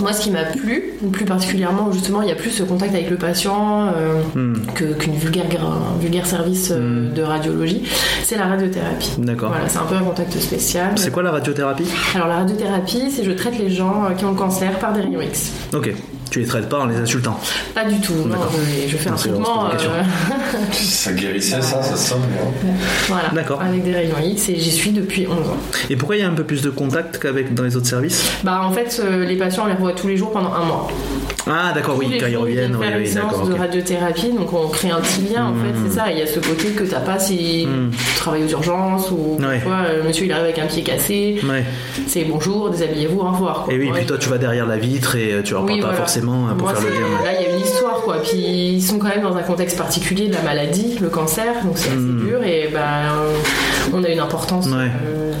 moi 0.00 0.12
ce 0.12 0.20
qui 0.22 0.30
m'a 0.30 0.44
plu, 0.44 0.94
plus 1.12 1.24
particulièrement 1.24 1.90
justement, 1.92 2.22
il 2.22 2.28
y 2.28 2.32
a 2.32 2.34
plus 2.34 2.50
ce 2.50 2.62
contact 2.62 2.94
avec 2.94 3.08
le 3.10 3.16
patient 3.16 3.86
euh, 3.96 4.20
Hmm. 4.34 4.54
qu'une 4.98 5.14
vulgaire, 5.14 5.44
un 5.64 5.98
vulgaire 6.00 6.26
service 6.26 6.70
euh, 6.72 7.10
de 7.12 7.22
radiologie, 7.22 7.82
c'est 8.24 8.36
la 8.36 8.46
radiothérapie. 8.46 9.12
D'accord. 9.18 9.48
Voilà, 9.50 9.68
c'est 9.68 9.78
un 9.78 9.84
peu 9.84 9.94
un 9.96 10.02
contact 10.02 10.38
spécial. 10.38 10.92
C'est 10.96 11.10
quoi 11.10 11.22
la 11.22 11.30
radiothérapie? 11.32 11.86
Alors 12.14 12.28
la 12.28 12.36
radiothérapie, 12.36 13.10
c'est 13.10 13.24
je 13.24 13.32
traite 13.32 13.58
les 13.58 13.70
gens 13.70 14.04
qui 14.16 14.24
ont 14.24 14.30
le 14.32 14.36
cancer 14.36 14.78
par 14.78 14.92
des 14.92 15.00
rayons 15.00 15.20
X. 15.20 15.52
Ok. 15.74 15.92
Tu 16.32 16.40
les 16.40 16.46
traites 16.46 16.66
pas 16.66 16.78
en 16.78 16.86
les 16.86 16.96
insultant. 16.96 17.38
Pas 17.74 17.84
du 17.84 18.00
tout, 18.00 18.14
non, 18.14 18.38
je, 18.50 18.88
je 18.88 18.96
fais 18.96 19.10
un 19.10 19.16
se 19.18 19.28
traitement. 19.28 19.68
questions. 19.68 19.90
Ça 20.72 21.12
guérissait 21.12 21.60
ça, 21.60 21.82
ça 21.82 21.94
sort 21.94 22.18
bien. 22.20 22.70
Voilà, 23.08 23.28
D'accord. 23.34 23.60
avec 23.60 23.84
des 23.84 23.92
rayons 23.92 24.16
X 24.24 24.48
et 24.48 24.56
j'y 24.58 24.70
suis 24.70 24.92
depuis 24.92 25.26
11 25.26 25.46
ans. 25.50 25.56
Et 25.90 25.96
pourquoi 25.96 26.16
il 26.16 26.20
y 26.20 26.22
a 26.22 26.28
un 26.28 26.32
peu 26.34 26.44
plus 26.44 26.62
de 26.62 26.70
contact 26.70 27.18
qu'avec 27.18 27.52
dans 27.52 27.64
les 27.64 27.76
autres 27.76 27.86
services? 27.86 28.24
Bah 28.44 28.62
en 28.64 28.72
fait, 28.72 29.02
euh, 29.04 29.26
les 29.26 29.36
patients 29.36 29.64
on 29.64 29.66
les 29.66 29.74
revoit 29.74 29.92
tous 29.92 30.08
les 30.08 30.16
jours 30.16 30.32
pendant 30.32 30.54
un 30.54 30.64
mois. 30.64 30.88
Ah, 31.46 31.72
d'accord, 31.74 31.96
oui, 31.98 32.18
quand 32.20 32.26
ils 32.26 32.36
reviennent, 32.36 32.76
viennent 32.76 32.96
oui, 32.98 33.04
oui, 33.08 33.14
d'accord. 33.14 33.46
de 33.48 33.54
radiothérapie, 33.54 34.30
donc 34.32 34.52
on 34.52 34.68
crée 34.68 34.90
un 34.90 35.00
petit 35.00 35.22
lien 35.32 35.46
en 35.46 35.54
fait, 35.54 35.74
c'est 35.88 35.94
ça. 35.96 36.10
Il 36.12 36.18
y 36.18 36.22
a 36.22 36.26
ce 36.26 36.38
côté 36.38 36.68
que 36.70 36.84
t'as 36.84 37.00
pas 37.00 37.18
si 37.18 37.66
Mm. 37.66 37.90
tu 37.90 38.14
travailles 38.16 38.44
aux 38.44 38.48
urgences 38.48 39.10
ou 39.10 39.38
Ouais. 39.40 39.58
tu 39.60 39.66
vois, 39.66 39.82
euh, 39.88 40.04
monsieur 40.06 40.26
il 40.26 40.32
arrive 40.32 40.44
avec 40.44 40.58
un 40.60 40.66
pied 40.66 40.82
cassé, 40.82 41.40
Ouais. 41.48 41.64
c'est 42.06 42.24
bonjour, 42.24 42.70
déshabillez-vous, 42.70 43.18
au 43.20 43.30
revoir. 43.30 43.64
quoi. 43.64 43.74
Et 43.74 43.78
oui, 43.78 43.90
Ouais, 43.90 43.98
puis 43.98 44.06
toi, 44.06 44.18
tu 44.18 44.28
vas 44.28 44.38
derrière 44.38 44.66
la 44.66 44.76
vitre 44.76 45.16
et 45.16 45.32
euh, 45.32 45.42
tu 45.42 45.54
reparles 45.54 45.72
Oui, 45.72 45.80
pas 45.80 45.86
voilà. 45.88 45.98
forcément 45.98 46.48
hein, 46.48 46.54
pour 46.56 46.68
Moi, 46.68 46.76
faire 46.76 46.88
le 46.88 46.94
lien. 46.94 47.24
Là, 47.24 47.40
il 47.40 47.42
y 47.48 47.50
a 47.50 47.56
une 47.56 47.60
histoire, 47.64 48.00
quoi. 48.02 48.18
Puis 48.22 48.36
ils 48.38 48.82
sont 48.82 48.98
quand 48.98 49.08
même 49.08 49.22
dans 49.22 49.36
un 49.36 49.42
contexte 49.42 49.76
particulier 49.76 50.28
de 50.28 50.34
la 50.34 50.42
maladie, 50.42 50.96
le 51.00 51.08
cancer, 51.08 51.54
donc 51.64 51.76
c'est 51.76 51.88
assez 51.88 51.96
Mm. 51.98 52.24
dur 52.26 52.42
et 52.44 52.68
ben 52.72 52.80
on 53.92 54.04
a 54.04 54.08
une 54.08 54.20
importance. 54.20 54.68
Euh, 54.72 55.32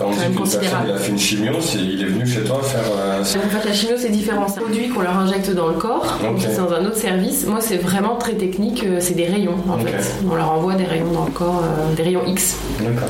Quand 0.00 0.06
on 0.06 0.10
dit 0.12 0.16
qu'une 0.28 0.34
personne 0.60 0.60
il 0.86 0.90
a 0.92 0.96
fait 0.96 1.10
une 1.12 1.18
chimio, 1.18 1.52
il 1.74 2.00
est 2.02 2.04
venu 2.06 2.26
chez 2.26 2.40
toi 2.42 2.60
faire. 2.62 2.80
euh, 2.96 3.20
En 3.20 3.24
fait, 3.24 3.68
la 3.68 3.72
chimio, 3.74 3.96
c'est 3.98 4.08
différent. 4.08 4.46
C'est 4.48 4.60
un 4.60 4.62
produit 4.62 4.88
qu'on 4.88 5.02
leur 5.02 5.16
injecte 5.18 5.50
dans 5.54 5.68
le 5.68 5.74
corps. 5.74 6.18
C'est 6.38 6.56
dans 6.56 6.72
un 6.72 6.84
autre 6.86 6.96
service. 6.96 7.44
Moi, 7.46 7.58
c'est 7.60 7.76
vraiment 7.76 8.16
très 8.16 8.32
technique. 8.34 8.82
euh, 8.84 8.96
C'est 9.00 9.14
des 9.14 9.26
rayons, 9.26 9.56
en 9.68 9.78
fait. 9.78 9.92
On 10.30 10.34
leur 10.34 10.50
envoie 10.52 10.74
des 10.74 10.84
rayons 10.84 11.12
dans 11.12 11.26
le 11.26 11.30
corps, 11.32 11.62
euh, 11.64 11.94
des 11.94 12.02
rayons 12.02 12.22
X. 12.26 12.56
D'accord. 12.80 13.08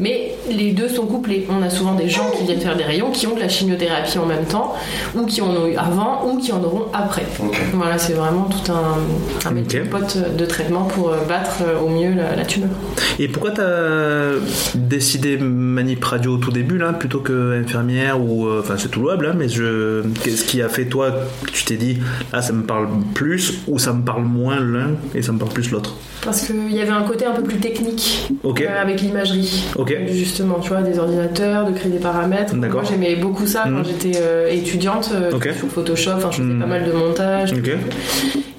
Mais 0.00 0.34
les 0.50 0.72
deux 0.72 0.88
sont 0.88 1.06
couplés. 1.06 1.46
On 1.48 1.62
a 1.62 1.70
souvent 1.70 1.94
des 1.94 2.08
gens 2.08 2.30
qui 2.36 2.44
viennent 2.44 2.60
faire 2.60 2.76
des 2.76 2.84
rayons 2.84 3.10
qui 3.10 3.26
ont 3.26 3.34
de 3.34 3.40
la 3.40 3.48
chimiothérapie 3.48 4.18
en 4.18 4.26
même 4.26 4.44
temps, 4.44 4.74
ou 5.14 5.24
qui 5.26 5.40
en 5.40 5.50
ont 5.50 5.66
eu 5.66 5.76
avant, 5.76 6.26
ou 6.26 6.38
qui 6.38 6.52
en 6.52 6.62
auront 6.62 6.86
après. 6.92 7.26
Voilà, 7.72 7.98
c'est 7.98 8.14
vraiment 8.14 8.44
tout 8.44 8.72
un, 8.72 9.48
un 9.48 9.86
pote 9.90 10.18
de 10.36 10.46
traitement 10.46 10.84
pour 10.84 11.10
euh, 11.10 11.24
battre 11.28 11.62
euh, 11.62 11.80
au 11.80 11.88
mieux 11.88 12.14
la, 12.14 12.36
la 12.36 12.44
tumeur. 12.44 12.70
Et 13.18 13.28
pourquoi 13.28 13.52
t'as 13.52 14.32
décidé 14.74 15.36
manip 15.36 16.02
radio 16.04 16.34
au 16.34 16.38
tout 16.38 16.50
début 16.50 16.78
là 16.78 16.92
plutôt 16.92 17.20
que 17.20 17.60
infirmière 17.60 18.20
ou 18.20 18.46
euh, 18.46 18.60
enfin 18.60 18.74
c'est 18.76 18.88
tout 18.88 19.00
louable 19.00 19.26
hein, 19.26 19.34
mais 19.36 19.48
je 19.48 20.02
qu'est-ce 20.22 20.44
qui 20.44 20.62
a 20.62 20.68
fait 20.68 20.86
toi 20.86 21.12
que 21.44 21.50
tu 21.50 21.64
t'es 21.64 21.76
dit 21.76 21.98
ah 22.32 22.42
ça 22.42 22.52
me 22.52 22.62
parle 22.62 22.88
plus 23.14 23.60
ou 23.68 23.78
ça 23.78 23.92
me 23.92 24.02
parle 24.02 24.24
moins 24.24 24.58
l'un 24.60 24.92
et 25.14 25.22
ça 25.22 25.32
me 25.32 25.38
parle 25.38 25.52
plus 25.52 25.70
l'autre? 25.70 25.96
Parce 26.24 26.40
qu'il 26.46 26.72
y 26.74 26.80
avait 26.80 26.90
un 26.90 27.02
côté 27.02 27.26
un 27.26 27.32
peu 27.32 27.42
plus 27.42 27.58
technique 27.58 28.28
euh, 28.44 28.80
avec 28.80 29.00
l'imagerie. 29.02 29.64
Justement, 30.10 30.58
tu 30.60 30.70
vois, 30.70 30.82
des 30.82 30.98
ordinateurs, 30.98 31.66
de 31.66 31.72
créer 31.72 31.90
des 31.92 31.98
paramètres. 31.98 32.54
Moi, 32.54 32.82
j'aimais 32.88 33.16
beaucoup 33.16 33.46
ça 33.46 33.64
quand 33.64 33.84
j'étais 33.84 34.18
euh, 34.20 34.48
étudiante 34.50 35.10
euh, 35.14 35.32
Ok. 35.32 35.50
sur 35.58 35.68
Photoshop. 35.68 36.12
Je 36.30 36.36
faisais 36.38 36.42
Mhm. 36.42 36.60
pas 36.60 36.66
mal 36.66 36.84
de 36.86 36.92
montage. 36.92 37.52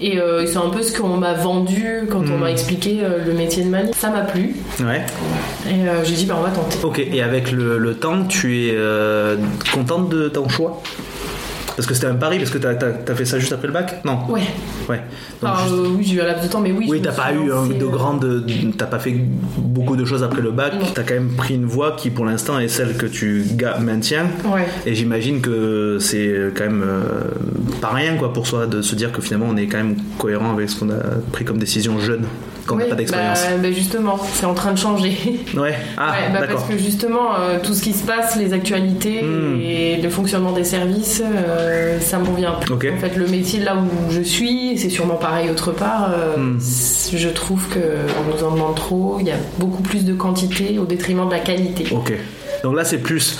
Et 0.01 0.19
euh, 0.19 0.45
c'est 0.45 0.57
un 0.57 0.69
peu 0.69 0.81
ce 0.83 0.95
qu'on 0.95 1.17
m'a 1.17 1.33
vendu 1.33 2.01
quand 2.11 2.23
on 2.29 2.37
m'a 2.37 2.51
expliqué 2.51 2.99
euh, 3.01 3.25
le 3.25 3.33
métier 3.33 3.63
de 3.63 3.69
manie. 3.69 3.91
Ça 3.97 4.09
m'a 4.09 4.21
plu. 4.21 4.55
Ouais. 4.81 5.01
Et 5.67 5.85
j'ai 6.03 6.13
dit, 6.15 6.25
bah, 6.25 6.35
on 6.37 6.43
va 6.43 6.49
tenter. 6.51 6.77
Ok. 6.83 6.99
Et 6.99 7.21
avec 7.23 7.51
le, 7.51 7.77
le 7.77 7.93
temps, 7.95 8.23
tu 8.25 8.67
es 8.67 8.75
contente 9.73 10.09
de 10.09 10.27
ton 10.29 10.47
choix? 10.49 10.81
Parce 11.75 11.87
que 11.87 11.93
c'était 11.93 12.07
un 12.07 12.15
pari, 12.15 12.37
parce 12.37 12.51
que 12.51 12.57
t'as 12.57 12.69
as, 12.71 13.15
fait 13.15 13.25
ça 13.25 13.37
juste 13.37 13.51
après 13.51 13.67
le 13.67 13.73
bac? 13.73 14.01
Non. 14.05 14.19
Ouais. 14.29 14.41
Ouais. 14.87 15.01
Donc, 15.41 15.51
Enfin, 15.51 15.63
juste- 15.63 15.73
euh, 15.75 15.87
oui, 15.97 16.03
j'ai 16.05 16.15
eu 16.15 16.21
un 16.21 16.25
laps 16.25 16.43
de 16.45 16.51
temps, 16.51 16.61
mais 16.61 16.71
oui. 16.71 16.87
Oui, 16.89 17.01
t'as 17.01 17.11
pas 17.11 17.33
eu 17.33 17.51
hein, 17.51 17.67
de 17.67 17.83
euh, 17.83 17.89
grandes. 17.89 18.45
T'as 18.77 18.85
pas 18.85 18.99
fait 18.99 19.15
beaucoup 19.57 19.95
de 19.95 20.05
choses 20.05 20.23
après 20.23 20.41
le 20.41 20.51
bac. 20.51 20.73
T'as 20.93 21.03
quand 21.03 21.13
même 21.15 21.29
pris 21.35 21.55
une 21.55 21.65
voie 21.65 21.91
qui, 21.97 22.09
pour 22.09 22.25
l'instant, 22.25 22.59
est 22.59 22.67
celle 22.67 22.95
que 22.95 23.05
tu 23.05 23.45
maintiens. 23.81 24.27
Ouais. 24.45 24.65
Et 24.85 24.95
j'imagine 24.95 25.41
que 25.41 25.97
c'est 25.99 26.33
quand 26.55 26.63
même 26.65 26.83
euh, 26.85 27.01
pas 27.81 27.89
rien, 27.89 28.15
quoi, 28.15 28.31
pour 28.31 28.47
soi, 28.47 28.67
de 28.67 28.81
se 28.81 28.95
dire 28.95 29.11
que 29.11 29.21
finalement, 29.21 29.47
on 29.49 29.57
est 29.57 29.67
quand 29.67 29.77
même 29.77 29.95
cohérent 30.17 30.51
avec 30.53 30.69
ce 30.69 30.79
qu'on 30.79 30.89
a 30.91 31.01
pris 31.31 31.43
comme 31.45 31.57
décision 31.57 31.99
jeune, 31.99 32.23
quand 32.65 32.75
on 32.75 32.77
n'a 32.79 32.85
pas 32.85 32.95
d'expérience. 32.95 33.41
bah, 33.43 33.57
bah, 33.61 33.71
justement, 33.71 34.17
c'est 34.33 34.45
en 34.45 34.53
train 34.53 34.71
de 34.73 34.77
changer. 34.77 35.15
Ouais. 35.55 35.75
Ah, 35.97 36.11
Ouais, 36.11 36.39
bah, 36.39 36.47
parce 36.47 36.63
que 36.65 36.77
justement, 36.77 37.35
euh, 37.39 37.59
tout 37.63 37.73
ce 37.73 37.81
qui 37.81 37.93
se 37.93 38.03
passe, 38.05 38.35
les 38.35 38.53
actualités 38.53 39.21
Hmm. 39.21 39.59
et 39.61 39.97
le 40.01 40.09
fonctionnement 40.09 40.51
des 40.51 40.63
services, 40.63 41.21
euh, 41.25 41.99
ça 41.99 42.17
me 42.19 42.25
revient. 42.29 42.51
Ok. 42.71 42.87
En 42.95 42.99
fait, 42.99 43.15
le 43.15 43.27
métier 43.27 43.59
là 43.61 43.75
où 43.75 44.11
je 44.11 44.21
suis, 44.21 44.77
c'est 44.77 44.89
sûrement 44.89 45.15
pareil 45.15 45.49
autre 45.49 45.71
part, 45.71 46.09
euh, 46.11 46.37
Hmm. 46.37 46.59
je 47.13 47.29
trouve 47.29 47.67
qu'on 47.69 48.35
nous 48.35 48.43
en 48.43 48.51
demande 48.51 48.75
trop. 48.75 49.17
Il 49.19 49.27
y 49.27 49.31
a 49.31 49.37
beaucoup 49.59 49.81
plus 49.81 50.03
de 50.05 50.13
quantité 50.13 50.77
au 50.79 50.85
détriment 50.85 51.25
de 51.27 51.31
la 51.31 51.39
qualité. 51.39 51.85
Ok. 51.91 52.13
Donc 52.65 52.75
là, 52.75 52.83
c'est 52.83 52.97
plus 52.97 53.37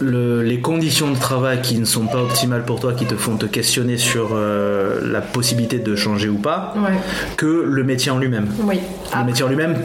le- 0.00 0.42
les 0.42 0.58
conditions 0.60 1.12
de 1.12 1.16
travail 1.16 1.60
qui 1.62 1.78
ne 1.78 1.84
sont 1.84 2.06
pas 2.06 2.18
optimales 2.20 2.64
pour 2.64 2.80
toi, 2.80 2.92
qui 2.92 3.06
te 3.06 3.14
font 3.14 3.36
te 3.36 3.46
questionner 3.46 3.98
sur 3.98 4.30
euh, 4.32 4.98
la 5.00 5.20
possibilité 5.20 5.78
de 5.78 5.94
changer 5.94 6.28
ou 6.28 6.38
pas, 6.38 6.74
Ouais, 6.76 6.98
que 7.36 7.46
le 7.64 7.84
métier 7.84 8.10
en 8.10 8.18
lui-même. 8.18 8.48
oui. 8.64 8.80
Le 8.80 9.12
Après, 9.12 9.24
métier 9.26 9.44
en 9.44 9.48
lui-même. 9.48 9.76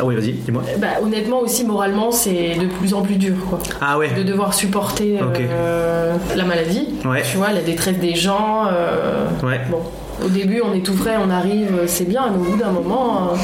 Ah 0.00 0.04
oui, 0.04 0.16
vas-y, 0.16 0.32
dis-moi. 0.32 0.62
bah, 0.78 0.88
honnêtement 1.00 1.38
aussi, 1.42 1.64
moralement, 1.64 2.10
c'est 2.10 2.56
de 2.56 2.66
plus 2.66 2.92
en 2.92 3.02
plus 3.02 3.14
dur. 3.14 3.36
Quoi. 3.48 3.60
Ah 3.80 3.96
ouais. 3.98 4.10
de 4.16 4.24
devoir 4.24 4.52
supporter 4.52 5.20
euh, 5.22 6.16
la 6.34 6.44
maladie, 6.44 6.88
Ouais. 7.04 7.22
tu 7.30 7.36
vois, 7.36 7.52
la 7.52 7.60
détresse 7.62 7.98
des 7.98 8.16
gens. 8.16 8.64
euh, 8.72 9.26
Ouais. 9.44 9.60
Bon, 9.70 9.78
au 10.24 10.28
début, 10.28 10.60
on 10.64 10.74
est 10.74 10.80
tout 10.84 10.94
frais, 10.96 11.16
on 11.24 11.30
arrive, 11.30 11.68
c'est 11.86 12.08
bien, 12.08 12.30
mais 12.30 12.38
au 12.38 12.50
bout 12.52 12.58
d'un 12.58 12.70
moment, 12.70 13.30
euh, 13.32 13.36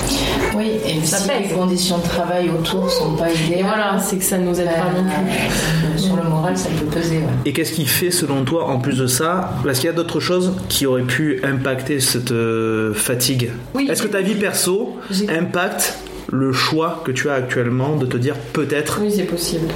Oui, 0.57 0.73
et 0.87 1.04
Ça 1.04 1.19
si 1.19 1.28
pèse. 1.28 1.37
les 1.49 1.54
conditions 1.54 1.99
de 1.99 2.02
travail 2.04 2.50
autour 2.50 2.90
sont 2.90 3.12
pas 3.12 3.31
idéales, 3.31 3.61
et 3.61 3.62
voilà, 3.62 3.99
c'est 4.02 4.16
que 4.16 4.25
ça 4.25 4.38
ne 4.38 4.45
nous 4.49 4.61
aide 4.61 4.66
pas 4.66 4.93
non 4.97 5.04
plus. 5.04 5.33
euh, 5.33 5.99
sur 5.99 6.16
le 6.16 6.23
moral, 6.28 6.57
ça 6.57 6.69
peut 6.71 6.87
peser. 6.87 7.19
ouais. 7.19 7.23
Et 7.47 7.52
qu'est-ce 7.52 7.73
qui 7.73 7.87
fait, 7.87 8.11
selon 8.11 8.45
toi, 8.45 8.66
en 8.69 8.78
plus 8.78 8.99
de 8.99 9.07
ça, 9.07 9.54
parce 9.64 9.78
qu'il 9.78 9.87
y 9.87 9.93
a 9.93 9.97
d'autres 9.97 10.21
choses 10.21 10.52
qui 10.69 10.87
auraient 10.87 11.02
pu 11.02 11.40
impacter 11.45 12.00
cette 12.00 12.33
euh, 12.33 12.93
fatigue? 12.95 13.50
Oui. 13.75 13.88
Est-ce 13.90 14.02
que 14.02 14.09
ta 14.09 14.21
vie 14.21 14.35
perso 14.35 14.97
impacte 15.28 15.99
le 16.33 16.52
choix 16.52 17.02
que 17.04 17.12
tu 17.12 17.28
as 17.31 17.35
actuellement 17.35 17.97
de 17.97 18.07
te 18.07 18.16
dire 18.16 18.35
peut-être 18.52 18.99
Oui, 19.02 19.12
c'est 19.14 19.25
possible. 19.25 19.69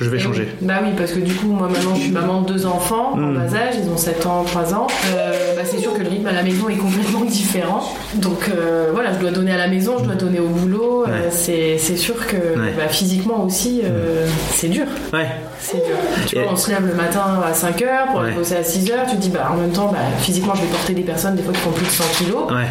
Je 0.00 0.10
vais 0.10 0.16
Et 0.16 0.20
changer. 0.20 0.48
Bah 0.60 0.74
oui, 0.82 0.90
parce 0.96 1.12
que 1.12 1.20
du 1.20 1.32
coup, 1.34 1.48
moi 1.48 1.68
maintenant, 1.68 1.94
je 1.94 2.00
suis 2.02 2.10
maman 2.12 2.42
de 2.42 2.52
deux 2.52 2.66
enfants 2.66 3.12
en 3.14 3.16
Mm. 3.16 3.34
bas 3.34 3.54
âge, 3.56 3.74
ils 3.82 3.88
ont 3.90 3.96
7 3.96 4.26
ans, 4.26 4.44
3 4.44 4.74
ans. 4.74 4.86
Euh, 5.14 5.54
bah, 5.56 5.62
c'est 5.64 5.78
sûr 5.78 5.92
que 5.94 6.02
le 6.02 6.08
rythme 6.08 6.26
à 6.26 6.32
la 6.32 6.42
maison 6.42 6.68
est 6.68 6.74
complètement 6.86 7.24
différent. 7.24 7.82
Donc 8.16 8.48
euh, 8.54 8.90
voilà, 8.92 9.12
je 9.14 9.18
dois 9.18 9.30
donner 9.30 9.52
à 9.52 9.56
la 9.58 9.68
maison, 9.68 9.94
je 9.98 10.04
dois 10.04 10.14
donner 10.14 10.40
au 10.40 10.48
boulot. 10.48 11.04
euh, 11.04 11.06
Ouais. 11.06 11.30
c'est, 11.30 11.78
c'est 11.78 11.96
sûr 11.96 12.26
que 12.26 12.36
Ouais. 12.36 12.72
bah, 12.76 12.88
physiquement 12.88 13.44
aussi, 13.44 13.82
euh, 13.84 14.26
c'est 14.52 14.68
dur. 14.68 14.86
Ouais. 15.12 15.26
C'est 15.58 15.76
dur. 15.84 15.96
Tu 16.26 16.36
vois, 16.38 16.52
on 16.52 16.56
se 16.56 16.70
lève 16.70 16.86
le 16.86 16.94
matin 16.94 17.40
à 17.44 17.52
5h 17.52 18.10
pour 18.10 18.20
aller 18.20 18.30
Ouais. 18.32 18.36
bosser 18.36 18.56
à 18.56 18.62
6h. 18.62 18.92
Tu 19.10 19.16
te 19.16 19.20
dis, 19.20 19.30
bah, 19.30 19.48
en 19.52 19.56
même 19.56 19.70
temps, 19.72 19.88
bah, 19.92 19.98
physiquement, 20.18 20.54
je 20.54 20.62
vais 20.62 20.68
porter 20.68 20.92
des 20.94 21.02
personnes, 21.02 21.34
des 21.36 21.42
fois, 21.42 21.52
qui 21.52 21.60
font 21.60 21.70
plus 21.70 21.86
de 21.86 21.90
100 21.90 22.04
kilos. 22.18 22.44
Ouais. 22.50 22.66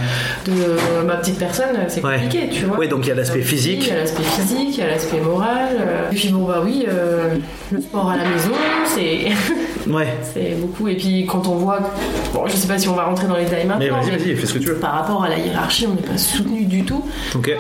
De 0.46 0.52
euh, 0.62 1.04
ma 1.06 1.16
petite 1.16 1.38
personne, 1.40 1.76
c'est 1.88 2.04
Ouais. 2.04 2.16
compliqué, 2.22 2.50
tu 2.50 2.66
vois. 2.66 2.78
Oui, 2.80 2.88
donc 2.88 3.06
il 3.06 3.10
y 3.10 3.12
a 3.12 3.16
l'aspect 3.16 3.42
physique. 3.42 3.84
Il 3.88 3.90
y 3.90 3.92
a 3.92 4.00
l'aspect 4.02 4.24
physique, 4.24 4.78
il 4.78 4.80
y 4.80 4.84
a 4.84 4.88
l'aspect 4.88 5.20
moral. 5.20 5.70
euh. 5.80 6.12
Et 6.12 6.16
puis, 6.16 6.30
bon, 6.30 6.46
bah 6.46 6.62
oui, 6.64 6.86
euh, 6.88 7.36
le 7.72 7.82
sport 7.82 8.10
à 8.10 8.18
la 8.18 8.24
maison, 8.26 8.52
c'est. 8.96 9.26
Ouais. 9.88 10.08
c'est 10.34 10.56
beaucoup. 10.60 10.88
Et 10.88 10.96
puis, 10.96 11.28
quand 11.28 11.46
on 11.48 11.56
voit. 11.58 11.80
Bon, 12.34 12.48
je 12.48 12.56
sais 12.56 12.68
pas 12.68 12.80
si 12.80 12.90
on 12.90 12.96
va 12.96 13.04
rentrer 13.04 13.28
dans 13.28 13.36
les 13.36 13.44
détails 13.44 13.66
Mais 13.68 13.88
maintenant. 13.88 14.02
vas-y, 14.02 14.18
vas-y, 14.18 14.36
fais 14.36 14.46
ce 14.48 14.54
que 14.54 14.58
tu 14.58 14.68
veux. 14.70 14.76
Par 14.78 14.94
rapport 14.94 15.24
à 15.24 15.30
la 15.30 15.38
hiérarchie, 15.38 15.86
on 15.88 15.94
n'est 15.94 16.02
pas 16.02 16.18
soutenu 16.18 16.66
du 16.66 16.84
tout. 16.84 17.04
Ok. 17.36 17.52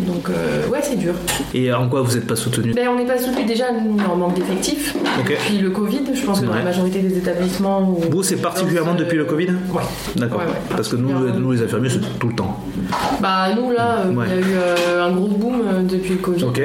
Donc, 0.00 0.28
euh, 0.28 0.68
ouais, 0.68 0.80
c'est 0.82 0.96
dur. 0.96 1.14
Et 1.54 1.72
en 1.72 1.88
quoi 1.88 2.02
vous 2.02 2.14
n'êtes 2.14 2.26
pas 2.26 2.36
soutenu? 2.36 2.72
Ben, 2.74 2.88
on 2.88 2.96
n'est 2.96 3.06
pas 3.06 3.18
soutenu 3.18 3.44
déjà, 3.44 3.66
nous, 3.72 3.96
on 4.12 4.16
manque 4.16 4.34
d'effectifs. 4.34 4.94
Ok. 5.20 5.36
Puis 5.46 5.58
le 5.58 5.70
Covid, 5.70 6.00
je 6.12 6.24
pense 6.24 6.40
que 6.40 6.46
dans 6.46 6.54
la 6.54 6.62
majorité 6.62 7.00
des 7.00 7.16
établissements. 7.16 7.88
Où 7.90 8.00
Vous, 8.10 8.22
c'est 8.22 8.36
particulièrement 8.36 8.94
depuis 8.94 9.16
le 9.16 9.24
Covid? 9.24 9.48
Ouais. 9.72 9.82
D'accord. 10.16 10.40
Ouais, 10.40 10.46
ouais, 10.46 10.58
Parce 10.70 10.88
que 10.88 10.96
nous, 10.96 11.12
nous, 11.38 11.52
les 11.52 11.62
infirmiers, 11.62 11.90
c'est 11.90 12.18
tout 12.18 12.28
le 12.28 12.34
temps. 12.34 12.60
Bah, 13.20 13.48
nous, 13.54 13.70
là, 13.70 14.04
euh, 14.06 14.12
il 14.12 14.16
y 14.16 14.32
a 14.32 14.36
eu 14.36 14.54
euh, 14.56 15.06
un 15.06 15.12
gros 15.12 15.28
boom 15.28 15.62
euh, 15.64 15.82
depuis 15.82 16.14
le 16.14 16.18
Covid. 16.18 16.44
Ok. 16.44 16.60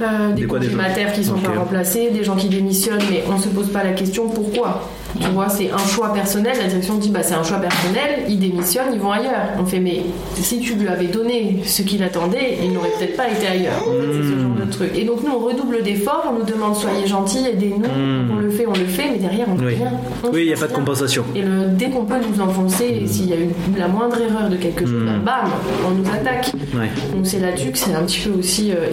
Euh, 0.00 0.32
des 0.32 0.46
Des 0.46 0.68
maternes 0.74 1.12
qui 1.12 1.24
sont 1.24 1.38
pas 1.38 1.50
remplacés, 1.58 2.10
des 2.10 2.22
gens 2.22 2.36
qui 2.36 2.48
démissionnent, 2.48 3.02
mais 3.10 3.24
on 3.32 3.38
se 3.38 3.48
pose 3.48 3.68
pas 3.70 3.82
la 3.82 3.92
question 3.92 4.28
pourquoi. 4.28 4.88
Tu 5.20 5.26
vois, 5.30 5.48
c'est 5.48 5.70
un 5.72 5.78
choix 5.78 6.12
personnel. 6.12 6.56
La 6.60 6.68
direction 6.68 6.96
dit 6.96 7.08
bah 7.10 7.22
c'est 7.22 7.34
un 7.34 7.42
choix 7.42 7.56
personnel, 7.58 8.24
ils 8.28 8.38
démissionnent, 8.38 8.92
ils 8.92 9.00
vont 9.00 9.10
ailleurs. 9.10 9.48
On 9.58 9.64
fait 9.64 9.80
mais 9.80 10.02
si 10.34 10.60
tu 10.60 10.74
lui 10.74 10.86
avais 10.86 11.06
donné 11.06 11.62
ce 11.64 11.82
qu'il 11.82 12.02
attendait, 12.02 12.58
il 12.62 12.72
n'aurait 12.72 12.90
peut-être 12.98 13.16
pas 13.16 13.28
été 13.28 13.46
ailleurs. 13.46 13.82
En 13.88 13.90
fait, 13.92 14.06
c'est 14.12 14.22
ce 14.34 14.38
genre 14.40 14.54
de 14.66 14.70
truc. 14.70 14.90
Et 14.94 15.04
donc 15.04 15.24
nous 15.24 15.32
on 15.32 15.38
redouble 15.40 15.82
d'efforts, 15.82 16.30
on 16.32 16.38
nous 16.38 16.44
demande 16.44 16.76
soyez 16.76 17.06
gentils, 17.06 17.46
aidez-nous. 17.50 17.78
Hmm. 17.88 18.30
On 18.30 18.36
le 18.40 18.50
fait, 18.50 18.66
on 18.66 18.72
le 18.74 18.84
fait, 18.84 19.10
mais 19.10 19.18
derrière 19.18 19.46
on 19.50 19.54
ne 19.56 19.66
Oui. 19.66 19.74
fait 19.74 19.82
rien. 19.82 19.92
On 20.24 20.28
Oui, 20.30 20.42
il 20.42 20.46
n'y 20.48 20.54
a 20.54 20.58
pas 20.58 20.68
de 20.68 20.72
compensation. 20.74 21.24
Et 21.34 21.42
le, 21.42 21.66
dès 21.72 21.88
qu'on 21.90 22.04
peut 22.04 22.16
nous 22.30 22.40
enfoncer, 22.40 23.00
et 23.02 23.06
s'il 23.06 23.30
y 23.30 23.32
a 23.32 23.36
eu 23.36 23.48
la 23.76 23.88
moindre 23.88 24.20
erreur 24.20 24.48
de 24.48 24.56
quelque 24.56 24.84
chose, 24.86 25.02
Hmm. 25.02 25.24
bah, 25.24 25.42
bam, 25.42 25.50
on 25.88 25.90
nous 25.92 26.06
attaque. 26.08 26.52
Ouais. 26.74 26.88
Donc 27.14 27.26
c'est 27.26 27.40
là-dessus 27.40 27.70
que 27.72 27.78
c'est 27.78 27.94
un 27.94 28.02
petit 28.02 28.20
peu 28.28 28.38
aussi 28.38 28.70
euh. 28.72 28.90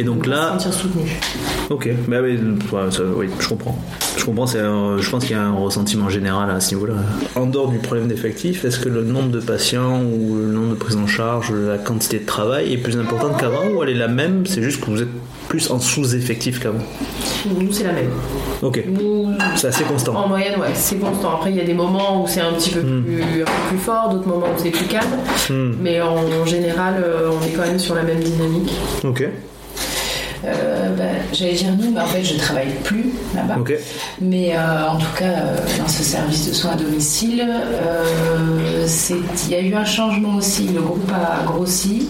Et 0.00 0.04
donc 0.04 0.18
On 0.18 0.18
va 0.18 0.24
se 0.24 0.30
là, 0.30 0.48
sentir 0.58 0.72
soutenu. 0.72 1.02
ok, 1.70 1.88
bah 2.06 2.18
oui, 2.22 2.38
ouais, 2.72 2.90
ça- 2.90 3.02
oui, 3.16 3.26
je 3.40 3.48
comprends. 3.48 3.76
Je 4.16 4.24
comprends, 4.24 4.44
un- 4.56 4.98
je 4.98 5.10
pense 5.10 5.24
qu'il 5.24 5.36
y 5.36 5.38
a 5.38 5.42
un 5.42 5.52
ressentiment 5.54 6.08
général 6.08 6.50
à 6.50 6.60
ce 6.60 6.74
niveau-là. 6.74 6.94
En 7.34 7.46
dehors 7.46 7.68
du 7.68 7.78
problème 7.78 8.06
d'effectifs, 8.08 8.64
est-ce 8.64 8.78
que 8.78 8.88
le 8.88 9.02
nombre 9.02 9.30
de 9.30 9.40
patients 9.40 10.00
ou 10.02 10.36
le 10.36 10.46
nombre 10.52 10.70
de 10.70 10.74
prises 10.74 10.96
en 10.96 11.06
charge, 11.06 11.52
la 11.52 11.78
quantité 11.78 12.18
de 12.20 12.26
travail 12.26 12.72
est 12.72 12.78
plus 12.78 12.96
importante 12.96 13.38
qu'avant 13.40 13.66
ou 13.74 13.82
elle 13.82 13.88
est 13.90 13.94
la 13.94 14.08
même 14.08 14.46
C'est 14.46 14.62
juste 14.62 14.80
que 14.80 14.86
vous 14.90 15.02
êtes 15.02 15.08
plus 15.48 15.70
en 15.70 15.80
sous-effectif 15.80 16.60
qu'avant? 16.60 16.78
Nous, 17.58 17.72
c'est 17.72 17.84
la 17.84 17.92
même. 17.92 18.10
Ok, 18.62 18.84
c'est 19.56 19.68
assez 19.68 19.84
constant. 19.84 20.14
en 20.14 20.28
moyenne, 20.28 20.60
ouais, 20.60 20.68
c'est 20.74 20.96
constant. 20.96 21.34
Après, 21.36 21.50
il 21.50 21.56
y 21.56 21.60
a 21.60 21.64
des 21.64 21.74
moments 21.74 22.22
où 22.22 22.26
c'est 22.28 22.40
un 22.40 22.52
petit 22.52 22.70
peu 22.70 22.80
Hmm. 22.80 23.04
plus, 23.04 23.22
un 23.42 23.44
peu 23.44 23.50
plus 23.70 23.78
fort, 23.78 24.10
d'autres 24.10 24.28
moments 24.28 24.46
où 24.46 24.58
c'est 24.62 24.70
plus 24.70 24.86
calme. 24.86 25.06
Hmm, 25.50 25.72
Mais 25.80 26.00
en, 26.00 26.44
général, 26.44 27.02
euh, 27.04 27.30
on 27.32 27.44
est 27.46 27.50
quand 27.50 27.62
même 27.66 27.78
sur 27.78 27.94
la 27.94 28.02
même 28.02 28.20
dynamique. 28.20 28.70
Ok. 29.04 29.28
Euh, 30.44 30.94
bah, 30.96 31.04
J'allais 31.32 31.54
dire 31.54 31.74
nous, 31.78 31.90
mais 31.90 32.00
en 32.00 32.06
fait, 32.06 32.22
je 32.22 32.36
travaille 32.36 32.72
plus 32.84 33.12
là-bas. 33.34 33.56
Mais 34.20 34.56
euh, 34.56 34.88
en 34.88 34.96
tout 34.96 35.12
cas, 35.16 35.24
euh, 35.24 35.56
dans 35.78 35.88
ce 35.88 36.02
service 36.02 36.48
de 36.48 36.54
soins 36.54 36.72
à 36.72 36.76
domicile, 36.76 37.46
il 39.46 39.50
y 39.50 39.54
a 39.54 39.60
eu 39.60 39.74
un 39.74 39.84
changement 39.84 40.36
aussi. 40.36 40.68
Le 40.68 40.80
groupe 40.80 41.10
a 41.12 41.44
grossi 41.44 42.08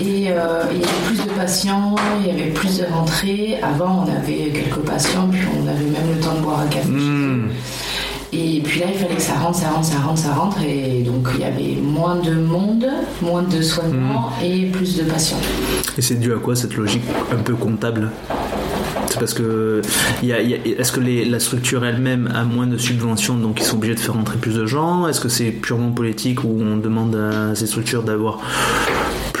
et 0.00 0.04
il 0.04 0.20
y 0.20 0.28
avait 0.28 0.80
plus 1.06 1.24
de 1.24 1.30
patients, 1.30 1.94
il 2.20 2.26
y 2.26 2.30
avait 2.30 2.50
plus 2.50 2.78
de 2.78 2.84
rentrées. 2.86 3.58
Avant, 3.62 4.06
on 4.06 4.16
avait 4.16 4.50
quelques 4.50 4.84
patients, 4.84 5.28
puis 5.30 5.42
on 5.62 5.68
avait 5.68 5.84
même 5.84 6.14
le 6.14 6.20
temps 6.20 6.34
de 6.34 6.40
boire 6.40 6.60
un 6.60 6.66
café. 6.66 6.88
Hmm. 6.88 7.48
Et 8.34 8.62
puis 8.64 8.80
là, 8.80 8.86
il 8.90 8.98
fallait 8.98 9.14
que 9.16 9.20
ça 9.20 9.34
rentre, 9.34 9.58
ça 9.58 9.68
rentre, 9.68 9.86
ça 9.86 9.98
rentre, 9.98 10.18
ça 10.18 10.32
rentre. 10.32 10.56
Et 10.62 11.02
donc, 11.02 11.28
il 11.34 11.40
y 11.40 11.44
avait 11.44 11.78
moins 11.82 12.16
de 12.16 12.32
monde, 12.32 12.86
moins 13.20 13.42
de 13.42 13.60
soignants 13.60 14.30
et 14.42 14.66
plus 14.66 14.96
de 14.96 15.02
patients. 15.02 15.36
Et 15.98 16.02
c'est 16.02 16.14
dû 16.18 16.32
à 16.32 16.36
quoi 16.36 16.56
cette 16.56 16.74
logique 16.76 17.02
un 17.30 17.36
peu 17.42 17.54
comptable? 17.54 18.10
C'est 19.10 19.18
parce 19.18 19.34
que 19.34 19.82
est-ce 20.22 20.92
que 20.92 21.00
les- 21.00 21.26
la 21.26 21.38
structure 21.40 21.84
elle-même 21.84 22.32
a 22.34 22.44
moins 22.44 22.66
de 22.66 22.78
subventions 22.78 23.36
donc 23.36 23.60
ils 23.60 23.64
sont 23.64 23.76
obligés 23.76 23.94
de 23.94 24.00
faire 24.00 24.14
rentrer 24.14 24.38
plus 24.38 24.54
de 24.54 24.64
gens? 24.64 25.06
Est-ce 25.06 25.20
que 25.20 25.28
c'est 25.28 25.50
purement 25.50 25.90
politique 25.90 26.42
où 26.44 26.58
on 26.62 26.78
demande 26.78 27.14
à 27.14 27.54
ces 27.54 27.66
structures 27.66 28.02
d'avoir 28.02 28.38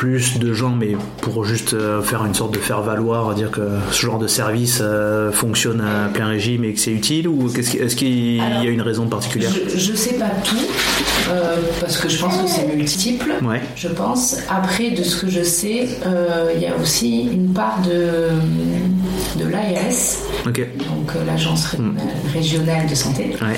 plus 0.02 0.40
de 0.40 0.52
gens 0.52 0.74
mais 0.74 0.96
pour 1.20 1.44
juste 1.44 1.74
euh, 1.74 2.02
faire 2.02 2.26
une 2.26 2.34
sorte 2.34 2.52
de 2.52 2.58
faire 2.58 2.82
valoir 2.82 3.36
dire 3.36 3.52
que 3.52 3.60
ce 3.92 4.00
genre 4.04 4.18
de 4.18 4.26
service 4.26 4.80
euh, 4.82 5.30
fonctionne 5.30 5.80
à 5.80 6.08
plein 6.08 6.26
régime 6.26 6.64
et 6.64 6.72
que 6.72 6.80
c'est 6.80 6.90
utile 6.90 7.28
ou 7.28 7.48
est-ce 7.56 7.94
qu'il 7.94 8.36
y 8.36 8.40
a 8.40 8.64
une 8.64 8.82
raison 8.82 9.06
particulière 9.06 9.52
Je, 9.52 9.78
je 9.78 9.94
sais 9.94 10.14
pas 10.14 10.30
tout, 10.42 10.56
euh, 11.30 11.56
parce 11.80 11.98
que 11.98 12.08
je 12.08 12.18
pense 12.18 12.36
que 12.36 12.48
c'est 12.48 12.66
multiple. 12.74 13.30
Ouais. 13.42 13.60
Je 13.76 13.88
pense. 13.88 14.38
Après, 14.50 14.90
de 14.90 15.02
ce 15.02 15.20
que 15.20 15.30
je 15.30 15.42
sais, 15.42 15.88
euh, 16.04 16.52
il 16.54 16.62
y 16.62 16.66
a 16.66 16.76
aussi 16.76 17.28
une 17.32 17.52
part 17.52 17.78
de, 17.82 18.28
de 19.42 19.48
l'ARS, 19.48 20.18
Donc 20.44 20.54
euh, 21.16 21.24
l'agence 21.26 21.66
ré- 21.66 21.78
régionale 22.34 22.86
de 22.88 22.94
santé, 22.94 23.36
Ouais. 23.40 23.56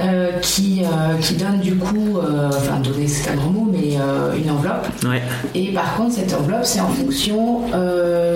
euh, 0.00 0.30
qui, 0.40 0.82
euh, 0.84 1.16
qui 1.20 1.34
donne 1.34 1.60
du 1.60 1.74
coup, 1.76 2.18
enfin 2.48 2.80
donner 2.80 3.06
c'est 3.06 3.30
un 3.30 3.34
grand 3.34 3.50
mot, 3.50 3.70
mais 3.72 3.96
une 4.42 4.50
enveloppe. 4.50 4.86
Ouais. 5.04 5.22
Et 5.54 5.72
par 5.72 5.96
contre, 5.96 6.14
cette 6.14 6.32
enveloppe, 6.34 6.64
c'est 6.64 6.80
en 6.80 6.88
fonction 6.88 7.62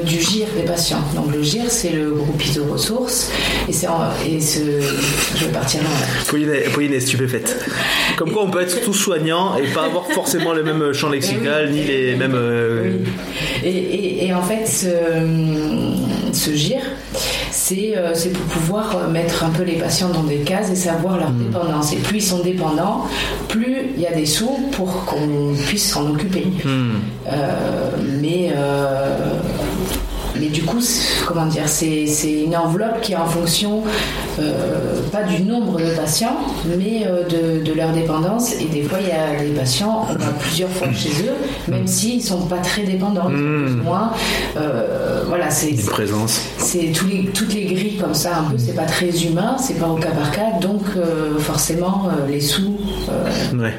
du 0.04 0.20
GIR 0.20 0.46
des 0.56 0.62
patients. 0.62 1.00
Donc 1.14 1.32
le 1.32 1.42
GIR, 1.42 1.64
c'est 1.68 1.90
le 1.92 2.10
groupe 2.10 2.44
ISO 2.44 2.64
ressources. 2.64 3.30
Et, 3.68 3.72
et 4.30 4.40
ce, 4.40 4.58
je 5.36 5.44
vais 5.46 5.52
partir 5.52 5.82
là. 5.82 5.88
Pauline 6.28 6.50
est, 6.50 6.70
Pauline 6.72 6.92
est 6.92 7.00
stupéfaite. 7.00 7.56
Comme 8.16 8.30
quoi 8.32 8.44
on 8.44 8.50
peut 8.50 8.60
être 8.60 8.82
tous 8.84 8.92
soignants 8.94 9.56
et 9.56 9.66
pas 9.72 9.84
avoir 9.84 10.06
forcément 10.06 10.52
le 10.52 10.62
même 10.62 10.92
champ 10.92 11.08
lexical 11.08 11.68
Eh 11.68 11.72
oui. 11.72 11.80
ni 11.80 11.84
les 11.86 12.16
mêmes. 12.16 12.36
Oui. 12.84 13.10
Et, 13.64 13.68
et- 13.70 14.26
et 14.26 14.34
en 14.34 14.42
fait, 14.42 14.66
ce, 14.66 14.88
ce 16.32 16.50
GIR, 16.54 16.80
c'est 17.68 17.96
euh, 17.96 18.14
c'est 18.14 18.32
pour 18.32 18.44
pouvoir 18.44 18.96
euh, 18.96 19.08
mettre 19.10 19.42
un 19.42 19.50
peu 19.50 19.64
les 19.64 19.74
patients 19.74 20.10
dans 20.10 20.22
des 20.22 20.38
cases 20.38 20.70
et 20.70 20.76
savoir 20.76 21.18
leur 21.18 21.30
dépendance. 21.30 21.92
Et 21.92 21.96
plus 21.96 22.18
ils 22.18 22.22
sont 22.22 22.38
dépendants, 22.38 23.06
plus 23.48 23.90
il 23.96 24.00
y 24.00 24.06
a 24.06 24.12
des 24.12 24.24
sous 24.24 24.56
pour 24.70 25.04
qu'on 25.04 25.52
puisse 25.66 25.90
s'en 25.90 26.08
occuper. 26.10 26.46
hmm. 26.64 26.94
Euh, 27.32 27.90
mais, 28.20 28.52
mais 30.40 30.48
du 30.48 30.62
coup, 30.62 30.80
c'est- 30.80 31.24
comment 31.26 31.46
dire, 31.46 31.68
c'est 31.68 32.06
une 32.44 32.56
enveloppe 32.56 33.00
qui 33.00 33.12
est 33.12 33.16
en 33.16 33.26
fonction 33.26 33.82
euh, 34.38 35.00
pas 35.10 35.22
du 35.22 35.42
nombre 35.42 35.78
de 35.80 35.94
patients, 35.96 36.36
mais 36.78 37.04
euh, 37.06 37.22
de, 37.24 37.64
de 37.64 37.72
leur 37.72 37.92
dépendance. 37.92 38.52
Et 38.60 38.66
des 38.66 38.82
fois, 38.82 38.98
il 39.00 39.08
y 39.08 39.12
a 39.12 39.42
des 39.42 39.50
patients, 39.58 40.06
on 40.10 40.12
va 40.14 40.26
plusieurs 40.40 40.68
fois 40.70 40.88
chez 40.92 41.08
eux, 41.24 41.34
même 41.70 41.86
s'ils 41.86 42.22
sont 42.22 42.42
pas 42.46 42.58
très 42.58 42.82
dépendants, 42.82 43.26
ou 43.30 43.82
moins. 43.82 44.12
euh, 44.56 45.22
voilà, 45.26 45.50
c'est 45.50 45.70
Une 45.70 45.82
présence. 45.86 46.40
c'est 46.58 46.92
tous 46.92 47.06
les, 47.06 47.24
toutes 47.26 47.54
les 47.54 47.64
grilles 47.64 47.96
comme 47.96 48.14
ça, 48.14 48.38
un 48.38 48.50
peu, 48.50 48.56
c'est 48.58 48.74
pas 48.74 48.84
très 48.84 49.08
humain, 49.24 49.56
c'est 49.58 49.78
pas 49.78 49.88
au 49.88 49.96
cas 49.96 50.10
par 50.10 50.30
cas, 50.30 50.58
donc 50.60 50.82
euh, 50.96 51.38
forcément, 51.38 52.08
les 52.28 52.40
sous 52.40 52.76
Ouais. 53.54 53.72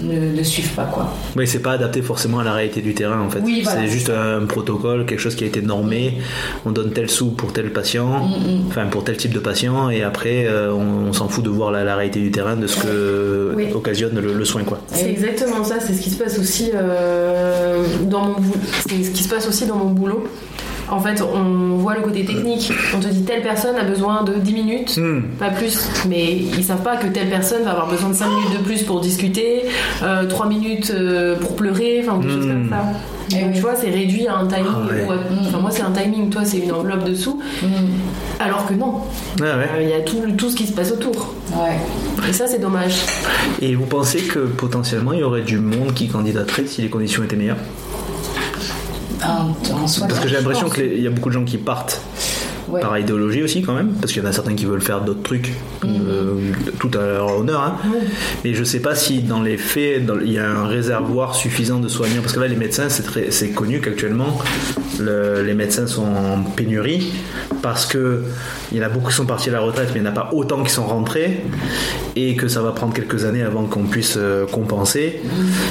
Ne, 0.00 0.36
ne 0.36 0.42
suivent 0.42 0.74
pas, 0.74 0.84
quoi. 0.84 1.12
Mais 1.36 1.46
c'est 1.46 1.58
pas 1.60 1.72
adapté 1.72 2.02
forcément 2.02 2.38
à 2.38 2.44
la 2.44 2.52
réalité 2.52 2.80
du 2.80 2.94
terrain 2.94 3.20
en 3.20 3.28
fait. 3.30 3.40
Oui, 3.44 3.60
voilà, 3.62 3.80
c'est 3.80 3.88
juste 3.88 4.10
un 4.10 4.44
protocole, 4.46 5.04
quelque 5.06 5.20
chose 5.20 5.34
qui 5.34 5.44
a 5.44 5.46
été 5.46 5.62
normé. 5.62 6.18
On 6.64 6.70
donne 6.70 6.92
tel 6.92 7.10
sou 7.10 7.30
pour 7.32 7.52
tel 7.52 7.72
patient, 7.72 8.28
enfin 8.68 8.86
pour 8.86 9.04
tel 9.04 9.16
type 9.16 9.32
de 9.32 9.38
patient, 9.40 9.90
et 9.90 10.02
après 10.02 10.46
euh, 10.46 10.72
on, 10.72 11.08
on 11.08 11.12
s'en 11.12 11.28
fout 11.28 11.44
de 11.44 11.50
voir 11.50 11.70
la, 11.70 11.84
la 11.84 11.96
réalité 11.96 12.20
du 12.20 12.30
terrain, 12.30 12.56
de 12.56 12.66
ce 12.66 12.76
que 12.80 13.52
Oui. 13.56 13.66
occasionne 13.74 14.18
le, 14.20 14.32
le 14.32 14.44
soin 14.44 14.62
quoi. 14.64 14.78
C'est 14.86 15.10
exactement 15.10 15.64
ça, 15.64 15.76
c'est 15.80 15.92
ce 15.94 16.00
qui 16.00 16.10
se 16.10 16.16
passe 16.22 16.38
aussi 16.38 16.70
euh, 16.74 17.84
dans 18.04 18.24
mon 18.26 18.40
boulot. 18.40 18.60
C'est 18.88 19.02
ce 19.04 19.10
qui 19.10 19.22
se 19.22 19.28
passe 19.28 19.48
aussi 19.48 19.66
dans 19.66 19.76
mon 19.76 19.90
boulot. 19.90 20.24
En 20.92 21.00
fait, 21.00 21.22
on 21.22 21.76
voit 21.76 21.94
le 21.94 22.02
côté 22.02 22.24
technique. 22.24 22.70
On 22.94 23.00
te 23.00 23.08
dit 23.08 23.22
telle 23.22 23.42
personne 23.42 23.76
a 23.76 23.82
besoin 23.84 24.22
de 24.24 24.34
10 24.34 24.52
minutes, 24.52 24.96
Hmm. 24.98 25.22
pas 25.38 25.48
plus. 25.50 25.88
Mais 26.08 26.34
ils 26.36 26.62
savent 26.62 26.82
pas 26.82 26.96
que 26.96 27.06
telle 27.06 27.30
personne 27.30 27.62
va 27.64 27.70
avoir 27.70 27.88
besoin 27.88 28.10
de 28.10 28.14
5 28.14 28.28
minutes 28.28 28.58
de 28.58 28.62
plus 28.64 28.82
pour 28.82 29.00
discuter, 29.00 29.62
euh, 30.02 30.26
3 30.26 30.46
minutes 30.46 30.92
euh, 30.94 31.36
pour 31.36 31.56
pleurer, 31.56 32.04
enfin 32.06 32.18
des 32.18 32.28
choses 32.28 32.46
comme 32.46 32.68
ça. 32.68 32.84
Eh 33.30 33.34
Donc 33.36 33.44
oui. 33.48 33.54
tu 33.54 33.60
vois, 33.62 33.74
c'est 33.74 33.88
réduit 33.88 34.26
à 34.28 34.36
un 34.36 34.46
timing. 34.46 34.66
Ah 34.74 34.86
ouais. 34.92 35.06
enfin, 35.48 35.58
moi, 35.60 35.70
c'est 35.70 35.82
un 35.82 35.92
timing, 35.92 36.28
toi, 36.28 36.44
c'est 36.44 36.58
une 36.58 36.72
enveloppe 36.72 37.04
dessous. 37.04 37.40
Alors 38.38 38.66
que 38.66 38.74
non, 38.74 38.96
ouais. 39.40 39.46
Euh, 39.46 39.82
il 39.82 39.88
y 39.88 39.94
a 39.94 40.00
tout, 40.00 40.20
tout 40.36 40.50
ce 40.50 40.56
qui 40.56 40.66
se 40.66 40.72
passe 40.72 40.92
autour. 40.92 41.32
Ouais. 41.54 41.78
Et 42.28 42.32
ça, 42.32 42.46
c'est 42.46 42.58
dommage. 42.58 42.96
Et 43.62 43.74
vous 43.74 43.86
pensez 43.86 44.18
que 44.18 44.40
potentiellement 44.40 45.12
il 45.14 45.20
y 45.20 45.22
aurait 45.22 45.42
du 45.42 45.58
monde 45.58 45.94
qui 45.94 46.08
candidaterait 46.08 46.66
si 46.66 46.82
les 46.82 46.88
conditions 46.90 47.22
étaient 47.24 47.36
meilleures? 47.36 47.56
En 49.24 49.86
soi, 49.86 50.06
Parce 50.08 50.20
que 50.20 50.28
j'ai 50.28 50.36
l'impression 50.36 50.68
qu'il 50.68 51.00
y 51.00 51.06
a 51.06 51.10
beaucoup 51.10 51.28
de 51.28 51.34
gens 51.34 51.44
qui 51.44 51.58
partent 51.58 52.00
Ouais. 52.68 52.80
par 52.80 52.96
idéologie 52.96 53.42
aussi 53.42 53.60
quand 53.60 53.74
même, 53.74 53.88
parce 54.00 54.12
qu'il 54.12 54.22
y 54.22 54.26
en 54.26 54.28
a 54.28 54.32
certains 54.32 54.54
qui 54.54 54.64
veulent 54.64 54.80
faire 54.80 55.00
d'autres 55.02 55.22
trucs, 55.22 55.52
Mm. 55.84 55.86
euh, 56.08 56.34
tout 56.78 56.90
à 56.94 57.02
leur 57.04 57.36
honneur. 57.38 57.60
Hein. 57.60 57.76
Mais 58.44 58.54
je 58.54 58.64
sais 58.64 58.78
pas 58.80 58.94
si 58.94 59.20
dans 59.20 59.42
les 59.42 59.58
faits, 59.58 60.06
dans- 60.06 60.20
il 60.20 60.32
y 60.32 60.38
a 60.38 60.48
un 60.48 60.66
réservoir 60.66 61.34
suffisant 61.34 61.80
de 61.80 61.88
soignants, 61.88 62.22
parce 62.22 62.32
que 62.32 62.40
là 62.40 62.46
les 62.46 62.56
médecins, 62.56 62.86
c'est 62.88 63.50
connu 63.50 63.80
qu'actuellement 63.80 64.38
le- 65.00 65.42
les 65.42 65.54
médecins 65.54 65.86
sont 65.86 66.02
en 66.04 66.42
pénurie, 66.42 67.12
parce 67.62 67.86
que 67.86 68.22
il 68.70 68.78
y 68.78 68.80
en 68.80 68.84
a 68.84 68.88
beaucoup 68.88 69.08
qui 69.10 69.16
sont 69.16 69.26
partis 69.26 69.48
à 69.50 69.52
la 69.52 69.60
retraite, 69.60 69.88
mais 69.92 70.00
il 70.00 70.02
n'y 70.02 70.08
en 70.08 70.12
a 70.12 70.14
pas 70.14 70.30
autant 70.32 70.62
qui 70.62 70.70
sont 70.72 70.84
rentrés, 70.84 71.40
et 72.16 72.34
que 72.36 72.48
ça 72.48 72.60
va 72.62 72.72
prendre 72.72 72.92
quelques 72.94 73.24
années 73.24 73.42
avant 73.42 73.64
qu'on 73.64 73.84
puisse 73.84 74.14
euh, 74.18 74.46
compenser. 74.46 75.20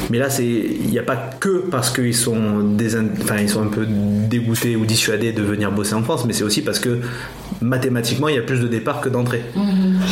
Mais 0.09 0.17
là, 0.19 0.29
c'est 0.29 0.45
il 0.45 0.89
n'y 0.89 0.99
a 0.99 1.03
pas 1.03 1.17
que 1.39 1.63
parce 1.69 1.89
qu'ils 1.89 2.15
sont, 2.15 2.61
désin- 2.77 3.09
enfin, 3.21 3.35
ils 3.41 3.49
sont 3.49 3.61
un 3.63 3.67
peu 3.67 3.85
dégoûtés 3.87 4.75
ou 4.75 4.85
dissuadés 4.85 5.31
de 5.33 5.41
venir 5.43 5.71
bosser 5.71 5.93
en 5.95 6.03
France, 6.03 6.25
mais 6.25 6.33
c'est 6.33 6.43
aussi 6.43 6.61
parce 6.61 6.79
que 6.79 6.99
mathématiquement, 7.61 8.27
il 8.29 8.35
y 8.35 8.39
a 8.39 8.41
plus 8.41 8.59
de 8.59 8.67
départs 8.67 9.01
que 9.01 9.09
d'entrées. 9.09 9.43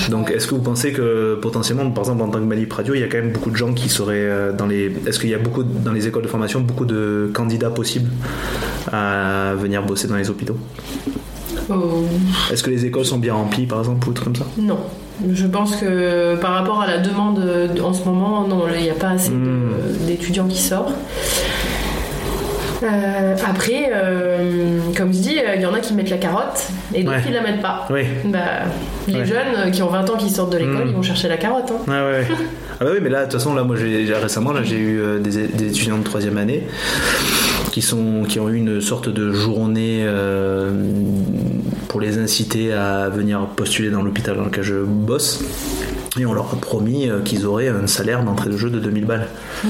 Donc, 0.09 0.31
est-ce 0.31 0.45
que 0.47 0.55
vous 0.55 0.61
pensez 0.61 0.91
que 0.91 1.35
potentiellement, 1.41 1.89
par 1.91 2.03
exemple, 2.03 2.21
en 2.23 2.27
tant 2.29 2.39
que 2.39 2.43
Manip 2.45 2.71
Radio, 2.73 2.93
il 2.93 3.01
y 3.01 3.03
a 3.03 3.07
quand 3.07 3.17
même 3.17 3.31
beaucoup 3.31 3.49
de 3.51 3.55
gens 3.55 3.73
qui 3.73 3.89
seraient 3.89 4.13
euh, 4.17 4.51
dans 4.53 4.67
les. 4.67 4.91
Est-ce 5.07 5.19
qu'il 5.19 5.29
y 5.29 5.33
a 5.33 5.39
beaucoup 5.39 5.63
dans 5.63 5.91
les 5.93 6.07
écoles 6.07 6.23
de 6.23 6.27
formation 6.27 6.59
beaucoup 6.61 6.85
de 6.85 7.29
candidats 7.33 7.69
possibles 7.69 8.09
à 8.91 8.98
venir 9.57 9.83
bosser 9.83 10.07
dans 10.07 10.15
les 10.15 10.29
hôpitaux 10.29 10.57
Euh, 11.71 11.75
Est-ce 12.51 12.63
que 12.63 12.69
les 12.71 12.85
écoles 12.85 13.05
sont 13.05 13.17
bien 13.19 13.33
remplies, 13.33 13.65
par 13.67 13.79
exemple, 13.79 14.07
ou 14.09 14.13
trucs 14.13 14.25
comme 14.25 14.35
ça? 14.35 14.45
Non. 14.57 14.79
Je 15.33 15.45
pense 15.47 15.75
que 15.75 16.35
par 16.37 16.51
rapport 16.53 16.81
à 16.81 16.87
la 16.87 16.97
demande 16.99 17.39
euh, 17.39 17.67
en 17.83 17.93
ce 17.93 18.05
moment, 18.05 18.47
non, 18.47 18.63
il 18.75 18.81
n'y 18.83 18.89
a 18.89 18.93
pas 18.93 19.09
assez 19.09 19.29
Hmm. 19.31 19.71
d'étudiants 20.07 20.47
qui 20.47 20.57
sortent. 20.61 20.93
Euh, 22.81 23.35
après, 23.45 23.91
euh, 23.93 24.79
comme 24.95 25.11
je 25.13 25.19
dis, 25.19 25.37
il 25.55 25.61
y 25.61 25.65
en 25.65 25.73
a 25.73 25.79
qui 25.81 25.93
mettent 25.93 26.09
la 26.09 26.17
carotte 26.17 26.65
et 26.93 27.03
d'autres 27.03 27.17
Ouais. 27.17 27.23
qui 27.23 27.33
la 27.33 27.41
mettent 27.41 27.61
pas. 27.61 27.85
Oui. 27.89 28.03
Bah, 28.25 28.39
les 29.09 29.15
Ouais. 29.15 29.25
jeunes 29.25 29.71
qui 29.73 29.83
ont 29.83 29.89
20 29.89 30.09
ans 30.09 30.15
qui 30.17 30.29
sortent 30.29 30.53
de 30.53 30.57
l'école, 30.59 30.85
Hmm. 30.85 30.89
ils 30.91 30.95
vont 30.95 31.01
chercher 31.01 31.27
la 31.27 31.35
carotte. 31.37 31.71
hein. 31.71 31.81
Ouais. 31.91 32.25
Ah 32.81 32.85
bah 32.85 32.91
oui, 32.93 32.99
mais 33.01 33.09
là, 33.09 33.19
de 33.19 33.23
toute 33.25 33.33
façon, 33.33 33.53
là, 33.53 33.65
moi, 33.65 33.75
j'ai, 33.75 34.13
récemment, 34.13 34.53
là, 34.53 34.61
j'ai 34.63 34.77
eu 34.79 35.01
des, 35.19 35.47
des 35.47 35.67
étudiants 35.67 35.97
de 35.97 36.03
troisième 36.05 36.37
année 36.37 36.63
qui 37.71 37.81
sont, 37.81 38.23
qui 38.27 38.39
ont 38.39 38.49
eu 38.49 38.55
une 38.55 38.81
sorte 38.81 39.09
de 39.09 39.31
journée 39.31 39.99
euh, 40.03 40.71
pour 41.87 42.01
les 42.01 42.17
inciter 42.17 42.73
à 42.73 43.09
venir 43.09 43.45
postuler 43.55 43.89
dans 43.89 44.01
l'hôpital 44.01 44.37
dans 44.37 44.45
lequel 44.45 44.63
je 44.63 44.75
bosse. 44.83 45.43
Et 46.19 46.25
on 46.25 46.33
leur 46.33 46.51
a 46.53 46.55
promis 46.59 47.09
euh, 47.09 47.19
qu'ils 47.21 47.45
auraient 47.45 47.67
un 47.69 47.87
salaire 47.87 48.23
d'entrée 48.23 48.49
de 48.49 48.57
jeu 48.57 48.69
de 48.69 48.79
2000 48.79 49.05
balles. 49.05 49.27
ouais, 49.65 49.69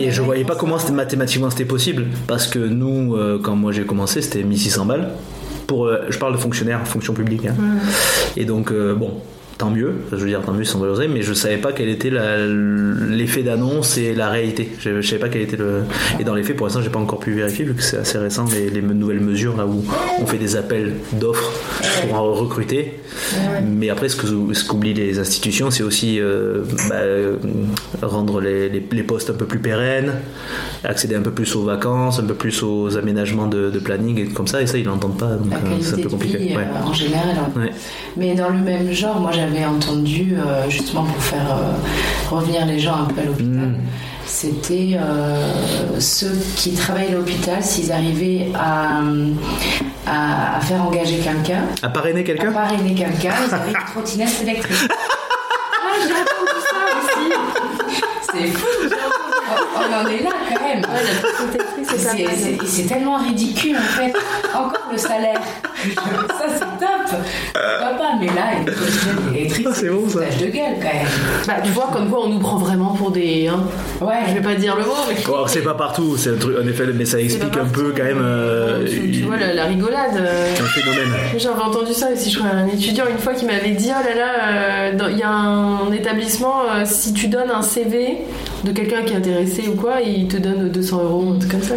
Et 0.00 0.06
mais 0.06 0.10
je 0.10 0.20
ouais, 0.20 0.26
voyais 0.26 0.44
pas 0.44 0.54
comment 0.54 0.76
mathématiquement 0.92 1.50
c'était 1.50 1.64
possible. 1.64 2.06
Parce 2.26 2.46
que 2.46 2.58
nous, 2.60 3.14
euh, 3.16 3.40
quand 3.42 3.56
moi 3.56 3.72
j'ai 3.72 3.84
commencé, 3.84 4.22
c'était 4.22 4.42
1600 4.44 4.86
balles. 4.86 5.10
Pour, 5.66 5.86
euh, 5.86 5.98
je 6.10 6.18
parle 6.18 6.34
de 6.34 6.38
fonctionnaires, 6.38 6.86
fonction 6.86 7.14
publique. 7.14 7.46
hein. 7.46 7.54
Et 8.36 8.44
donc, 8.44 8.70
euh, 8.70 8.94
bon, 8.94 9.14
tant 9.58 9.70
mieux. 9.70 9.92
Je 10.10 10.16
veux 10.16 10.26
dire, 10.26 10.40
tant 10.42 10.52
mieux, 10.52 10.62
ils 10.62 10.66
sont 10.66 10.78
valorisés, 10.80 11.08
mais 11.08 11.22
je 11.22 11.32
savais 11.32 11.56
pas 11.58 11.72
quel 11.72 11.88
était 11.88 12.10
l'effet 12.10 13.42
d'annonce 13.42 13.96
et 13.98 14.14
la 14.14 14.28
réalité. 14.28 14.68
Je, 14.80 15.00
je 15.00 15.06
savais 15.08 15.20
pas 15.20 15.28
quel 15.28 15.42
était 15.42 15.56
le. 15.56 15.82
Et 16.18 16.24
dans 16.24 16.34
les 16.34 16.42
faits, 16.42 16.56
pour 16.56 16.66
l'instant, 16.66 16.82
j'ai 16.82 16.90
pas 16.90 16.98
encore 16.98 17.20
pu 17.20 17.32
vérifier 17.32 17.64
vu 17.64 17.74
que 17.74 17.82
c'est 17.82 17.98
assez 17.98 18.18
récent 18.18 18.44
les, 18.52 18.70
les 18.70 18.82
nouvelles 18.82 19.20
mesures 19.20 19.56
là 19.56 19.66
où 19.66 19.84
on 20.20 20.26
fait 20.26 20.38
des 20.38 20.56
appels 20.56 20.94
d'offres 21.12 21.52
pour 22.08 22.18
recruter. 22.18 22.94
Mais 23.64 23.90
après, 23.90 24.08
ce 24.08 24.16
que 24.16 24.26
ce 24.26 24.64
qu'oublient 24.68 24.94
les 24.94 25.18
institutions, 25.18 25.70
c'est 25.70 25.82
aussi 25.84 26.20
euh, 26.20 26.62
bah, 26.88 26.96
euh, 26.96 27.36
rendre 28.02 28.40
les, 28.40 28.68
les- 28.68 28.84
les 28.90 29.02
postes 29.02 29.30
un 29.30 29.34
peu 29.34 29.46
plus 29.46 29.60
pérennes, 29.60 30.14
accéder 30.82 31.14
un 31.14 31.22
peu 31.22 31.30
plus 31.30 31.54
aux 31.56 31.62
vacances, 31.62 32.18
un 32.18 32.24
peu 32.24 32.34
plus 32.34 32.62
aux 32.62 32.96
aménagements 32.96 33.46
de, 33.46 33.70
de 33.70 33.78
planning 33.78 34.18
et 34.18 34.26
comme 34.26 34.46
ça. 34.48 34.60
Et 34.62 34.66
ça, 34.66 34.78
ils 34.78 34.84
l'entendent 34.84 35.18
pas, 35.18 35.34
donc 35.36 35.52
euh, 35.52 35.56
c'est 35.80 35.94
un 35.94 36.02
peu 36.02 36.08
compliqué. 36.08 36.38
vie, 36.38 36.56
Ouais. 36.56 36.66
en 36.84 36.92
général. 36.92 37.36
ouais. 37.56 37.70
Mais 38.16 38.34
dans 38.34 38.48
le 38.48 38.58
même 38.58 38.92
genre, 38.92 39.18
moi 39.20 39.32
j'avais 39.32 39.64
entendu, 39.64 40.36
euh, 40.38 40.68
justement 40.70 41.02
pour 41.04 41.22
faire 41.22 41.50
euh, 41.50 41.72
revenir 42.34 42.64
les 42.66 42.78
gens 42.78 42.94
un 43.02 43.04
peu 43.12 43.20
à 43.20 43.24
l'hôpital, 43.24 43.48
Mm. 43.68 43.76
c'était 44.24 44.96
euh, 45.00 45.98
ceux 46.00 46.36
qui 46.56 46.72
travaillent 46.74 47.08
à 47.08 47.16
l'hôpital, 47.16 47.62
s'ils 47.62 47.90
arrivaient 47.90 48.48
à, 48.54 49.00
à, 50.06 50.56
à 50.58 50.60
faire 50.60 50.82
engager 50.84 51.18
quelqu'un, 51.18 51.62
À 51.82 51.88
parrainer 51.88 52.20
à 52.20 52.22
quelqu'un 52.24 52.52
parrainer 52.52 52.94
quelqu'un, 52.94 53.32
ils 53.48 53.54
avaient 53.54 53.70
une 53.70 53.92
trottinette 53.92 54.40
électrique. 54.42 54.90
Ah, 55.86 55.96
j'ai 56.00 56.12
entendu 56.12 56.58
ça 56.70 56.78
aussi. 56.98 57.26
C'est 58.32 58.46
fou, 58.58 58.66
on 59.76 60.04
en 60.04 60.08
est 60.08 60.22
là 60.22 60.30
quand 60.48 60.64
même. 60.66 60.78
Ouais, 60.78 61.02
la 61.22 61.30
protectrice, 61.30 61.73
c'est 61.98 62.66
C'est- 62.66 62.86
tellement 62.88 63.16
ridicule 63.18 63.76
en 63.76 63.80
fait. 63.80 64.12
Encore 64.54 64.88
le 64.92 64.98
salaire. 64.98 65.40
Ça 65.84 66.46
c'est 66.52 66.60
top. 66.60 67.20
Pas 67.52 67.90
Mais 68.20 68.26
là, 68.26 68.58
une 68.58 68.64
trottinette 68.66 69.34
électrique, 69.34 69.66
Ah, 69.70 69.74
c'est 69.74 69.88
bon, 69.88 70.08
ça. 70.08 70.20
de 70.20 70.46
gueule 70.50 70.76
quand 70.80 70.92
même. 70.94 71.06
Bah, 71.46 71.54
tu 71.62 71.70
vois, 71.72 71.88
comme 71.92 72.08
quoi 72.08 72.24
on 72.24 72.28
nous 72.28 72.38
prend 72.38 72.56
vraiment 72.58 72.90
pour 72.94 73.10
des. 73.10 73.48
hein. 73.48 73.64
Ouais. 74.00 74.14
Je 74.28 74.34
vais 74.34 74.40
pas 74.40 74.54
dire 74.54 74.76
le 74.76 74.84
mot, 74.84 74.92
mais. 75.08 75.16
Bon, 75.26 75.46
c'est 75.46 75.62
pas 75.62 75.74
partout, 75.74 76.16
c'est 76.16 76.30
un 76.30 76.36
truc, 76.36 76.56
en 76.62 76.66
effet, 76.66 76.84
mais 76.94 77.04
ça 77.04 77.20
explique 77.20 77.56
un 77.56 77.64
peu 77.66 77.92
quand 77.96 78.04
même 78.04 78.20
euh, 78.22 78.86
Tu, 78.88 79.10
tu 79.10 79.22
vois 79.22 79.36
la, 79.36 79.52
la 79.54 79.64
rigolade. 79.64 80.16
euh, 80.16 80.52
un 80.60 80.64
phénomène. 80.64 81.12
J'avais 81.36 81.60
entendu 81.62 81.92
ça 81.92 82.08
aussi, 82.12 82.30
je 82.30 82.38
crois, 82.38 82.50
un 82.50 82.66
étudiant 82.68 83.04
une 83.10 83.18
fois 83.18 83.34
qui 83.34 83.44
m'avait 83.44 83.70
dit 83.72 83.90
Oh 83.90 84.08
là 84.08 84.14
là, 84.14 84.32
euh, 85.02 85.08
il 85.10 85.18
y 85.18 85.22
a 85.22 85.30
un 85.30 85.92
établissement, 85.92 86.62
euh, 86.72 86.82
si 86.84 87.12
tu 87.12 87.28
donnes 87.28 87.50
un 87.50 87.62
CV 87.62 88.18
de 88.64 88.72
quelqu'un 88.72 89.02
qui 89.02 89.12
est 89.12 89.16
intéressé 89.16 89.64
ou 89.68 89.74
quoi, 89.76 90.00
il 90.04 90.28
te 90.28 90.36
donne 90.36 90.70
200 90.70 91.02
euros, 91.04 91.32
un 91.34 91.38
truc 91.38 91.50
comme 91.52 91.62
ça. 91.62 91.74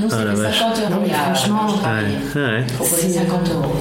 Nous, 0.00 0.08
Ah, 0.10 0.16
c'était 0.18 0.42
vache. 0.42 0.58
50 0.58 0.78
euros. 0.80 0.90
Non, 0.90 1.00
mais 1.06 1.12
franchement, 1.12 1.66
je 1.68 2.38
Ouais. 2.38 2.64
Proposer 2.76 3.08
50 3.10 3.50
euros. 3.50 3.72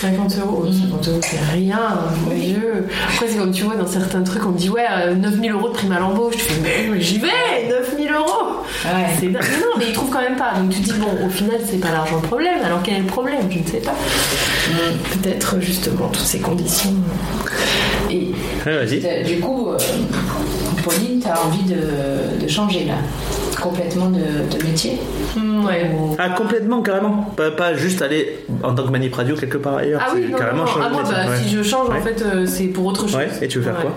50 0.00 0.36
euros, 0.38 0.66
50 0.70 1.08
euros, 1.08 1.20
c'est 1.22 1.40
rien, 1.52 1.78
mon 2.26 2.34
Dieu. 2.34 2.86
Après, 3.08 3.26
c'est 3.28 3.36
comme 3.38 3.52
tu 3.52 3.62
vois, 3.64 3.76
dans 3.76 3.86
certains 3.86 4.22
trucs, 4.22 4.44
on 4.44 4.50
me 4.50 4.58
dit 4.58 4.68
Ouais, 4.68 4.84
euh, 4.90 5.14
9000 5.14 5.52
euros 5.52 5.68
de 5.68 5.74
prime 5.74 5.92
à 5.92 6.00
l'embauche. 6.00 6.34
Tu 6.36 6.40
fais 6.40 6.60
Mais, 6.62 6.88
mais 6.90 7.00
j'y 7.00 7.18
vais, 7.18 7.28
9000 7.68 8.12
euros 8.12 8.56
Ouais. 8.84 8.90
C'est 9.18 9.28
dingue. 9.28 9.42
Mais 9.50 9.56
non, 9.58 9.72
mais 9.78 9.84
ils 9.88 9.92
trouvent 9.94 10.10
quand 10.10 10.20
même 10.20 10.36
pas. 10.36 10.52
Donc 10.58 10.70
tu 10.70 10.80
te 10.80 10.92
dis, 10.92 10.98
bon, 10.98 11.26
au 11.26 11.30
final, 11.30 11.56
c'est 11.68 11.78
pas 11.80 11.90
l'argent 11.90 12.16
le 12.22 12.26
problème. 12.28 12.58
Alors 12.64 12.80
quel 12.82 12.94
est 12.96 13.00
le 13.00 13.06
problème? 13.06 13.48
Je 13.50 13.58
ne 13.60 13.64
sais 13.66 13.78
pas. 13.78 13.94
Peut-être 15.14 15.60
justement 15.60 16.08
toutes 16.08 16.26
ces 16.26 16.40
conditions. 16.40 16.92
Et 18.10 18.32
Ouais, 18.66 18.76
vas-y. 18.84 19.00
euh, 19.04 19.22
du 19.24 19.40
coup, 19.40 19.70
euh, 19.70 19.78
Pauline, 20.82 21.20
t'as 21.22 21.40
envie 21.44 21.62
de, 21.64 22.42
de 22.44 22.48
changer 22.48 22.84
là? 22.84 22.94
Complètement 23.64 24.10
de, 24.10 24.18
de 24.18 24.62
métier 24.64 24.98
ouais. 25.36 25.90
Ou- 25.98 26.14
Ah, 26.18 26.28
complètement, 26.30 26.82
carrément. 26.82 27.32
Pas, 27.36 27.50
pas 27.50 27.72
juste 27.74 28.02
aller 28.02 28.40
en 28.62 28.74
tant 28.74 28.84
que 28.84 28.90
manip 28.90 29.14
radio 29.14 29.34
quelque 29.36 29.56
part 29.56 29.76
ailleurs. 29.78 30.02
Ah 30.04 30.10
oui, 30.14 30.24
c'est 30.26 30.32
non, 30.32 30.38
carrément 30.38 30.58
non, 30.58 30.64
non. 30.64 30.70
changer 30.70 30.84
Ah, 30.84 30.88
de 30.88 30.92
moi, 30.94 31.02
métier, 31.02 31.16
bah, 31.16 31.30
ouais. 31.30 31.36
si 31.42 31.48
je 31.56 31.62
change, 31.62 31.88
Ouais. 31.88 31.96
en 31.98 32.02
fait, 32.02 32.22
euh, 32.22 32.46
c'est 32.46 32.64
pour 32.66 32.84
autre 32.86 33.02
chose. 33.08 33.16
Ouais, 33.16 33.28
et 33.40 33.48
tu 33.48 33.58
veux 33.58 33.64
faire 33.64 33.76
quoi 33.80 33.92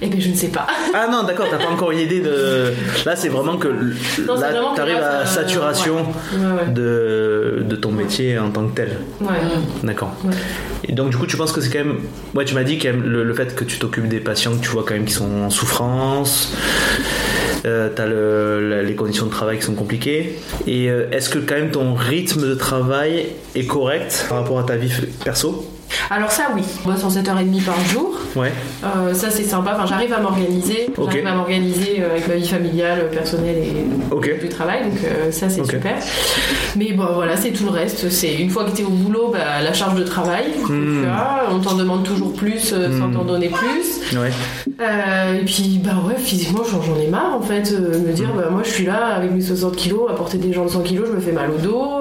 Eh 0.00 0.06
ben, 0.06 0.18
je 0.20 0.30
ne 0.30 0.34
sais 0.34 0.48
pas. 0.48 0.66
Ah 0.94 1.06
non, 1.10 1.22
d'accord, 1.24 1.46
t'as 1.50 1.58
pas 1.58 1.70
encore 1.70 1.90
une 1.92 1.98
idée 2.00 2.20
de. 2.20 2.72
Là, 3.04 3.14
c'est 3.14 3.28
vraiment 3.28 3.56
que 3.58 3.68
l- 3.68 3.94
là, 4.26 4.52
t'arrives 4.74 4.96
à 4.96 5.26
saturation 5.26 5.96
Ouais, 5.96 6.38
ouais. 6.66 6.72
de, 6.72 7.62
de 7.62 7.76
ton 7.76 7.92
métier 7.92 8.38
en 8.38 8.50
tant 8.50 8.66
que 8.66 8.74
tel. 8.74 8.96
Ouais. 9.20 9.28
D'accord. 9.84 10.12
Ouais. 10.24 10.30
Et 10.88 10.92
donc, 10.92 11.10
du 11.10 11.16
coup, 11.18 11.26
tu 11.26 11.36
penses 11.36 11.52
que 11.52 11.60
c'est 11.60 11.70
quand 11.70 11.84
même. 11.84 11.98
Ouais, 12.34 12.44
tu 12.46 12.54
m'as 12.54 12.64
dit 12.64 12.78
quand 12.78 12.88
même 12.88 13.02
le, 13.02 13.22
le 13.22 13.34
fait 13.34 13.54
que 13.54 13.64
tu 13.64 13.78
t'occupes 13.78 14.08
des 14.08 14.20
patients 14.20 14.52
que 14.56 14.62
tu 14.62 14.70
vois 14.70 14.82
quand 14.86 14.94
même 14.94 15.04
qui 15.04 15.12
sont 15.12 15.42
en 15.42 15.50
souffrance. 15.50 16.52
Euh, 17.66 17.90
t'as 17.94 18.06
les 18.82 18.94
conditions 18.94 19.26
de 19.26 19.30
travail 19.30 19.58
qui 19.58 19.64
sont 19.64 19.74
compliquées. 19.74 20.38
Et 20.66 20.90
euh, 20.90 21.10
est-ce 21.10 21.28
que 21.28 21.38
quand 21.38 21.54
même 21.54 21.70
ton 21.70 21.94
rythme 21.94 22.42
de 22.42 22.54
travail 22.54 23.26
est 23.54 23.66
correct 23.66 24.26
par 24.28 24.38
rapport 24.38 24.58
à 24.58 24.64
ta 24.64 24.76
vie 24.76 24.92
perso? 25.24 25.66
Alors 26.10 26.30
ça, 26.30 26.44
oui. 26.54 26.62
Moi, 26.84 26.94
c'est 26.96 27.04
en 27.04 27.08
7h30 27.08 27.62
par 27.64 27.80
jour. 27.86 28.18
Ouais. 28.36 28.52
Euh, 28.84 29.14
ça, 29.14 29.30
c'est 29.30 29.44
sympa. 29.44 29.72
Enfin, 29.76 29.86
j'arrive 29.86 30.12
à 30.12 30.20
m'organiser. 30.20 30.88
J'arrive 30.96 31.26
à 31.26 31.34
m'organiser 31.34 32.00
euh, 32.00 32.10
avec 32.12 32.28
ma 32.28 32.34
vie 32.34 32.48
familiale, 32.48 33.08
personnelle 33.12 33.56
et 33.58 34.14
du 34.40 34.48
travail. 34.48 34.84
Donc 34.84 34.98
euh, 35.04 35.30
ça, 35.30 35.48
c'est 35.48 35.64
super. 35.64 35.94
Mais 36.76 36.92
bon, 36.92 37.06
voilà, 37.14 37.36
c'est 37.36 37.50
tout 37.50 37.64
le 37.64 37.70
reste. 37.70 38.08
C'est 38.10 38.34
une 38.34 38.50
fois 38.50 38.64
que 38.64 38.70
tu 38.76 38.82
es 38.82 38.84
au 38.84 38.90
boulot, 38.90 39.30
bah, 39.32 39.62
la 39.62 39.72
charge 39.72 39.94
de 39.96 40.04
travail 40.04 40.44
Hmm. 40.68 41.04
tu. 41.04 41.48
On 41.52 41.58
t'en 41.58 41.74
demande 41.74 42.04
toujours 42.04 42.32
plus 42.32 42.72
euh, 42.72 42.98
sans 42.98 43.08
Hmm. 43.08 43.14
t'en 43.14 43.24
donner 43.24 43.48
plus. 43.48 44.16
Ouais. 44.16 44.30
Et 45.40 45.44
puis, 45.44 45.80
bah 45.84 45.90
ouais, 46.06 46.16
physiquement, 46.16 46.62
j'en 46.70 46.80
j'en 46.82 46.98
ai 47.00 47.06
marre 47.08 47.34
en 47.36 47.42
fait. 47.42 47.70
me 47.72 48.12
dire, 48.12 48.30
bah 48.36 48.48
moi 48.50 48.62
je 48.64 48.70
suis 48.70 48.84
là 48.86 49.06
avec 49.16 49.30
mes 49.32 49.40
60 49.40 49.76
kilos, 49.76 50.10
à 50.10 50.14
porter 50.14 50.38
des 50.38 50.52
gens 50.52 50.64
de 50.64 50.70
100 50.70 50.80
kilos, 50.82 51.06
je 51.08 51.12
me 51.16 51.20
fais 51.20 51.32
mal 51.32 51.50
au 51.50 51.58
dos. 51.58 52.00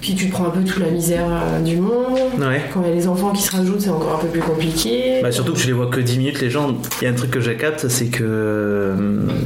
Puis 0.00 0.14
tu 0.14 0.26
prends 0.28 0.46
un 0.46 0.50
peu 0.50 0.62
toute 0.64 0.78
la 0.78 0.90
misère 0.90 1.26
euh, 1.30 1.60
du 1.60 1.76
monde. 1.76 2.18
Ouais. 2.38 2.62
Quand 2.72 2.82
il 2.84 2.88
y 2.88 2.92
a 2.92 2.94
les 2.94 3.06
enfants 3.08 3.32
qui 3.32 3.42
se 3.42 3.54
rajoutent, 3.54 3.80
c'est 3.80 3.90
encore 3.90 4.16
un 4.16 4.24
peu 4.24 4.28
plus 4.28 4.40
compliqué. 4.40 5.20
Bah, 5.22 5.30
surtout 5.32 5.52
que 5.52 5.58
tu 5.58 5.66
les 5.66 5.72
vois 5.72 5.86
que 5.88 6.00
10 6.00 6.18
minutes, 6.18 6.40
les 6.40 6.50
gens. 6.50 6.76
Il 7.00 7.04
y 7.04 7.06
a 7.06 7.10
un 7.10 7.14
truc 7.14 7.30
que 7.30 7.40
je 7.40 7.50
capte, 7.52 7.88
c'est 7.88 8.06
que 8.06 8.24
euh, 8.24 8.94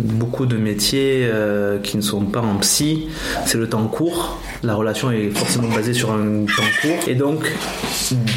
beaucoup 0.04 0.46
de 0.46 0.56
métiers 0.56 1.28
euh, 1.32 1.78
qui 1.78 1.96
ne 1.96 2.02
sont 2.02 2.20
pas 2.22 2.40
en 2.40 2.56
psy, 2.58 3.08
c'est 3.46 3.58
le 3.58 3.68
temps 3.68 3.84
court. 3.86 4.40
La 4.62 4.74
relation 4.74 5.10
est 5.10 5.28
forcément 5.30 5.68
basée 5.68 5.92
sur 5.92 6.10
un 6.12 6.44
temps 6.46 6.62
court. 6.82 7.08
Et 7.08 7.14
donc, 7.14 7.52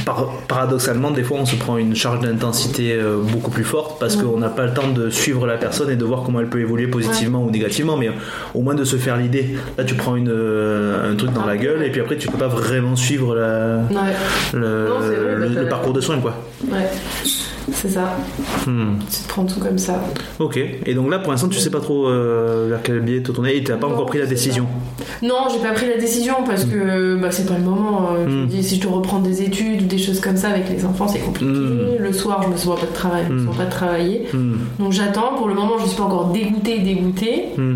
par- 0.05 0.29
paradoxalement, 0.47 1.11
des 1.11 1.23
fois, 1.23 1.37
on 1.39 1.45
se 1.45 1.55
prend 1.55 1.77
une 1.77 1.95
charge 1.95 2.19
d'intensité 2.21 2.93
euh, 2.93 3.21
beaucoup 3.21 3.51
plus 3.51 3.63
forte 3.63 3.99
parce 3.99 4.15
Ouais. 4.17 4.23
qu'on 4.23 4.37
n'a 4.39 4.49
pas 4.49 4.65
le 4.65 4.73
temps 4.73 4.89
de 4.89 5.09
suivre 5.09 5.45
la 5.47 5.57
personne 5.57 5.89
et 5.89 5.95
de 5.95 6.03
voir 6.03 6.23
comment 6.23 6.39
elle 6.39 6.49
peut 6.49 6.59
évoluer 6.59 6.87
positivement 6.87 7.43
ou 7.43 7.51
négativement, 7.51 7.97
mais 7.97 8.09
au 8.55 8.61
moins 8.61 8.73
de 8.75 8.83
se 8.83 8.95
faire 8.95 9.15
l'idée. 9.17 9.55
Là, 9.77 9.83
tu 9.83 9.95
prends 9.95 10.15
une, 10.15 10.29
euh, 10.31 11.11
un 11.11 11.15
truc 11.15 11.31
dans 11.33 11.45
la 11.45 11.55
gueule 11.57 11.83
et 11.83 11.91
puis 11.91 12.01
après, 12.07 12.17
tu 12.17 12.27
peux 12.27 12.37
pas 12.37 12.47
vraiment 12.47 12.95
suivre 12.95 13.35
la, 13.35 13.77
Ouais, 13.89 14.13
le, 14.53 14.87
Non, 14.89 14.95
c'est 15.01 15.15
vrai, 15.15 15.35
le- 15.35 15.49
bah, 15.55 15.61
le 15.61 15.67
parcours 15.69 15.93
de 15.93 16.01
soins, 16.01 16.19
quoi. 16.19 16.35
ouais. 16.71 16.89
C'est 17.73 17.89
ça. 17.89 18.15
Hmm. 18.65 18.93
Tu 19.11 19.23
te 19.23 19.27
prends 19.27 19.43
tout 19.45 19.59
comme 19.59 19.77
ça. 19.77 20.01
Ok. 20.39 20.57
Et 20.85 20.93
donc 20.93 21.11
là, 21.11 21.19
pour 21.19 21.31
l'instant, 21.31 21.49
tu 21.49 21.59
sais 21.59 21.69
pas 21.69 21.81
trop 21.81 22.07
euh, 22.07 22.67
vers 22.69 22.81
quel 22.81 23.01
biais 23.01 23.21
te 23.21 23.31
tourner 23.31 23.55
et 23.57 23.63
tu 23.63 23.71
n'as 23.71 23.77
pas 23.77 23.87
Non, 23.87 23.93
encore 23.93 24.05
pris 24.05 24.19
la 24.19 24.25
décision. 24.25 24.65
Non, 25.21 25.47
j'ai 25.51 25.59
pas 25.59 25.73
pris 25.73 25.87
la 25.89 25.97
décision 25.97 26.35
parce 26.45 26.63
que 26.65 27.15
bah, 27.17 27.27
c'est 27.31 27.45
pas 27.45 27.57
le 27.57 27.63
moment. 27.65 28.09
euh, 28.13 28.25
Je 28.25 28.31
me 28.33 28.43
Mm. 28.43 28.47
dis, 28.47 28.63
si 28.63 28.77
je 28.77 28.81
dois 28.81 28.93
reprendre 28.93 29.27
des 29.27 29.41
études 29.41 29.81
ou 29.81 29.85
des 29.85 29.97
choses 29.97 30.19
comme 30.21 30.37
ça 30.37 30.49
avec 30.49 30.69
les 30.69 30.85
enfants, 30.85 31.07
c'est 31.07 31.19
compliqué. 31.19 31.51
Mm. 31.51 31.97
Le 31.99 32.13
soir, 32.13 32.41
je 32.43 32.49
me 32.49 32.55
sens 32.57 32.79
pas 32.79 32.85
de 32.85 32.93
travail, 32.93 33.23
je 33.27 33.33
me 33.33 33.45
sens 33.47 33.57
pas 33.57 33.65
de 33.65 33.71
travailler. 33.71 34.27
Hmm. 34.33 34.55
Donc 34.79 34.91
j'attends. 34.93 35.33
Pour 35.37 35.47
le 35.49 35.53
moment, 35.53 35.73
je 35.81 35.87
suis 35.87 35.97
pas 35.97 36.03
encore 36.03 36.27
dégoûtée, 36.27 36.79
dégoûtée. 36.79 37.45
Hmm. 37.57 37.75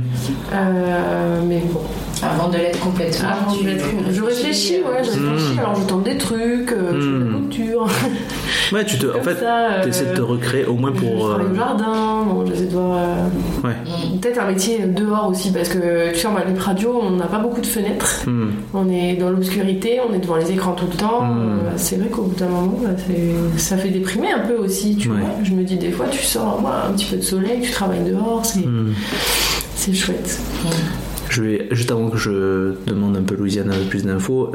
Euh, 0.54 1.41
mais 1.47 1.62
bon. 1.71 1.82
Avant 2.23 2.49
de 2.49 2.58
l'être 2.58 2.80
complètement. 2.80 3.30
Avant 3.30 3.51
tu- 3.58 3.63
de 3.63 3.69
l'être- 3.71 3.86
je 4.12 4.21
réfléchis, 4.21 4.75
ouais, 4.75 5.04
je 5.04 5.10
réfléchis. 5.10 5.58
Alors 5.60 5.75
je 5.75 5.88
tente 5.88 6.04
des 6.04 6.17
trucs, 6.17 6.71
euh, 6.71 6.91
je 6.93 7.01
fais 7.01 7.25
de 7.25 7.32
la 7.32 7.38
couture. 7.39 7.88
Ouais, 8.71 8.86
tu 8.86 8.99
te, 8.99 9.08
en 9.08 9.23
fait, 9.23 9.36
ça, 9.39 9.71
euh, 9.71 9.80
tu 9.83 9.89
essaies 9.89 10.05
de 10.11 10.15
te 10.15 10.21
recréer 10.21 10.65
au 10.65 10.73
moins 10.75 10.91
je 10.95 10.99
pour. 11.01 11.27
travaille 11.29 11.45
euh, 11.47 11.51
au 11.51 11.55
jardin, 11.55 12.23
bon, 12.27 12.45
j'essaie 12.45 12.65
de 12.65 12.71
voir. 12.73 12.97
euh, 12.97 13.67
Ouais. 13.67 13.75
Mm. 13.85 14.19
Peut-être 14.19 14.39
un 14.39 14.47
métier 14.47 14.79
dehors 14.85 15.27
aussi, 15.29 15.51
parce 15.51 15.69
que 15.69 16.11
tu 16.13 16.19
sais, 16.19 16.27
en 16.27 16.31
Malib 16.31 16.57
radio, 16.57 16.99
on 17.03 17.11
n'a 17.11 17.25
pas 17.27 17.39
beaucoup 17.39 17.61
de 17.61 17.65
fenêtres. 17.65 18.23
hmm. 18.27 18.49
On 18.73 18.89
est 18.89 19.15
dans 19.15 19.29
l'obscurité, 19.29 19.99
on 20.07 20.13
est 20.13 20.19
devant 20.19 20.35
les 20.37 20.51
écrans 20.51 20.73
tout 20.73 20.85
le 20.91 20.97
temps. 20.97 21.23
Mm. 21.23 21.39
Euh, 21.39 21.71
c'est 21.77 21.97
vrai 21.97 22.09
qu'au 22.09 22.23
bout 22.23 22.35
d'un 22.39 22.47
moment, 22.47 22.77
bah, 22.83 22.89
ça 23.57 23.77
fait 23.77 23.89
déprimer 23.89 24.31
un 24.31 24.39
peu 24.47 24.55
aussi, 24.55 24.95
tu 24.95 25.09
Ouais. 25.09 25.17
vois. 25.19 25.29
Je 25.43 25.51
me 25.53 25.63
dis 25.63 25.77
des 25.77 25.91
fois, 25.91 26.05
tu 26.09 26.23
sors 26.23 26.59
moi, 26.61 26.83
un 26.89 26.93
petit 26.93 27.05
peu 27.05 27.17
de 27.17 27.21
soleil, 27.21 27.59
tu 27.61 27.71
travailles 27.71 28.03
dehors, 28.09 28.45
c'est 28.45 28.65
Hmm. 28.65 28.93
c'est 29.75 29.93
chouette. 29.93 30.39
Je 31.31 31.41
vais, 31.41 31.67
juste 31.71 31.89
avant 31.91 32.09
que 32.09 32.17
je 32.17 32.73
demande 32.85 33.15
un 33.15 33.21
peu 33.21 33.35
Louisiane 33.35 33.71
plus 33.89 34.03
d'infos, 34.03 34.51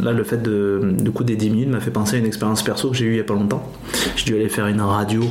là 0.00 0.12
le 0.12 0.22
fait 0.22 0.40
de, 0.40 0.94
du 1.00 1.10
coup 1.10 1.24
des 1.24 1.34
10 1.34 1.50
minutes 1.50 1.68
m'a 1.70 1.80
fait 1.80 1.90
penser 1.90 2.16
à 2.16 2.18
une 2.20 2.26
expérience 2.26 2.62
perso 2.62 2.90
que 2.90 2.96
j'ai 2.96 3.06
eue 3.06 3.14
il 3.14 3.16
y 3.16 3.20
a 3.20 3.24
pas 3.24 3.34
longtemps. 3.34 3.68
J'ai 4.14 4.26
dû 4.26 4.36
aller 4.36 4.48
faire 4.48 4.68
une 4.68 4.80
radio 4.80 5.24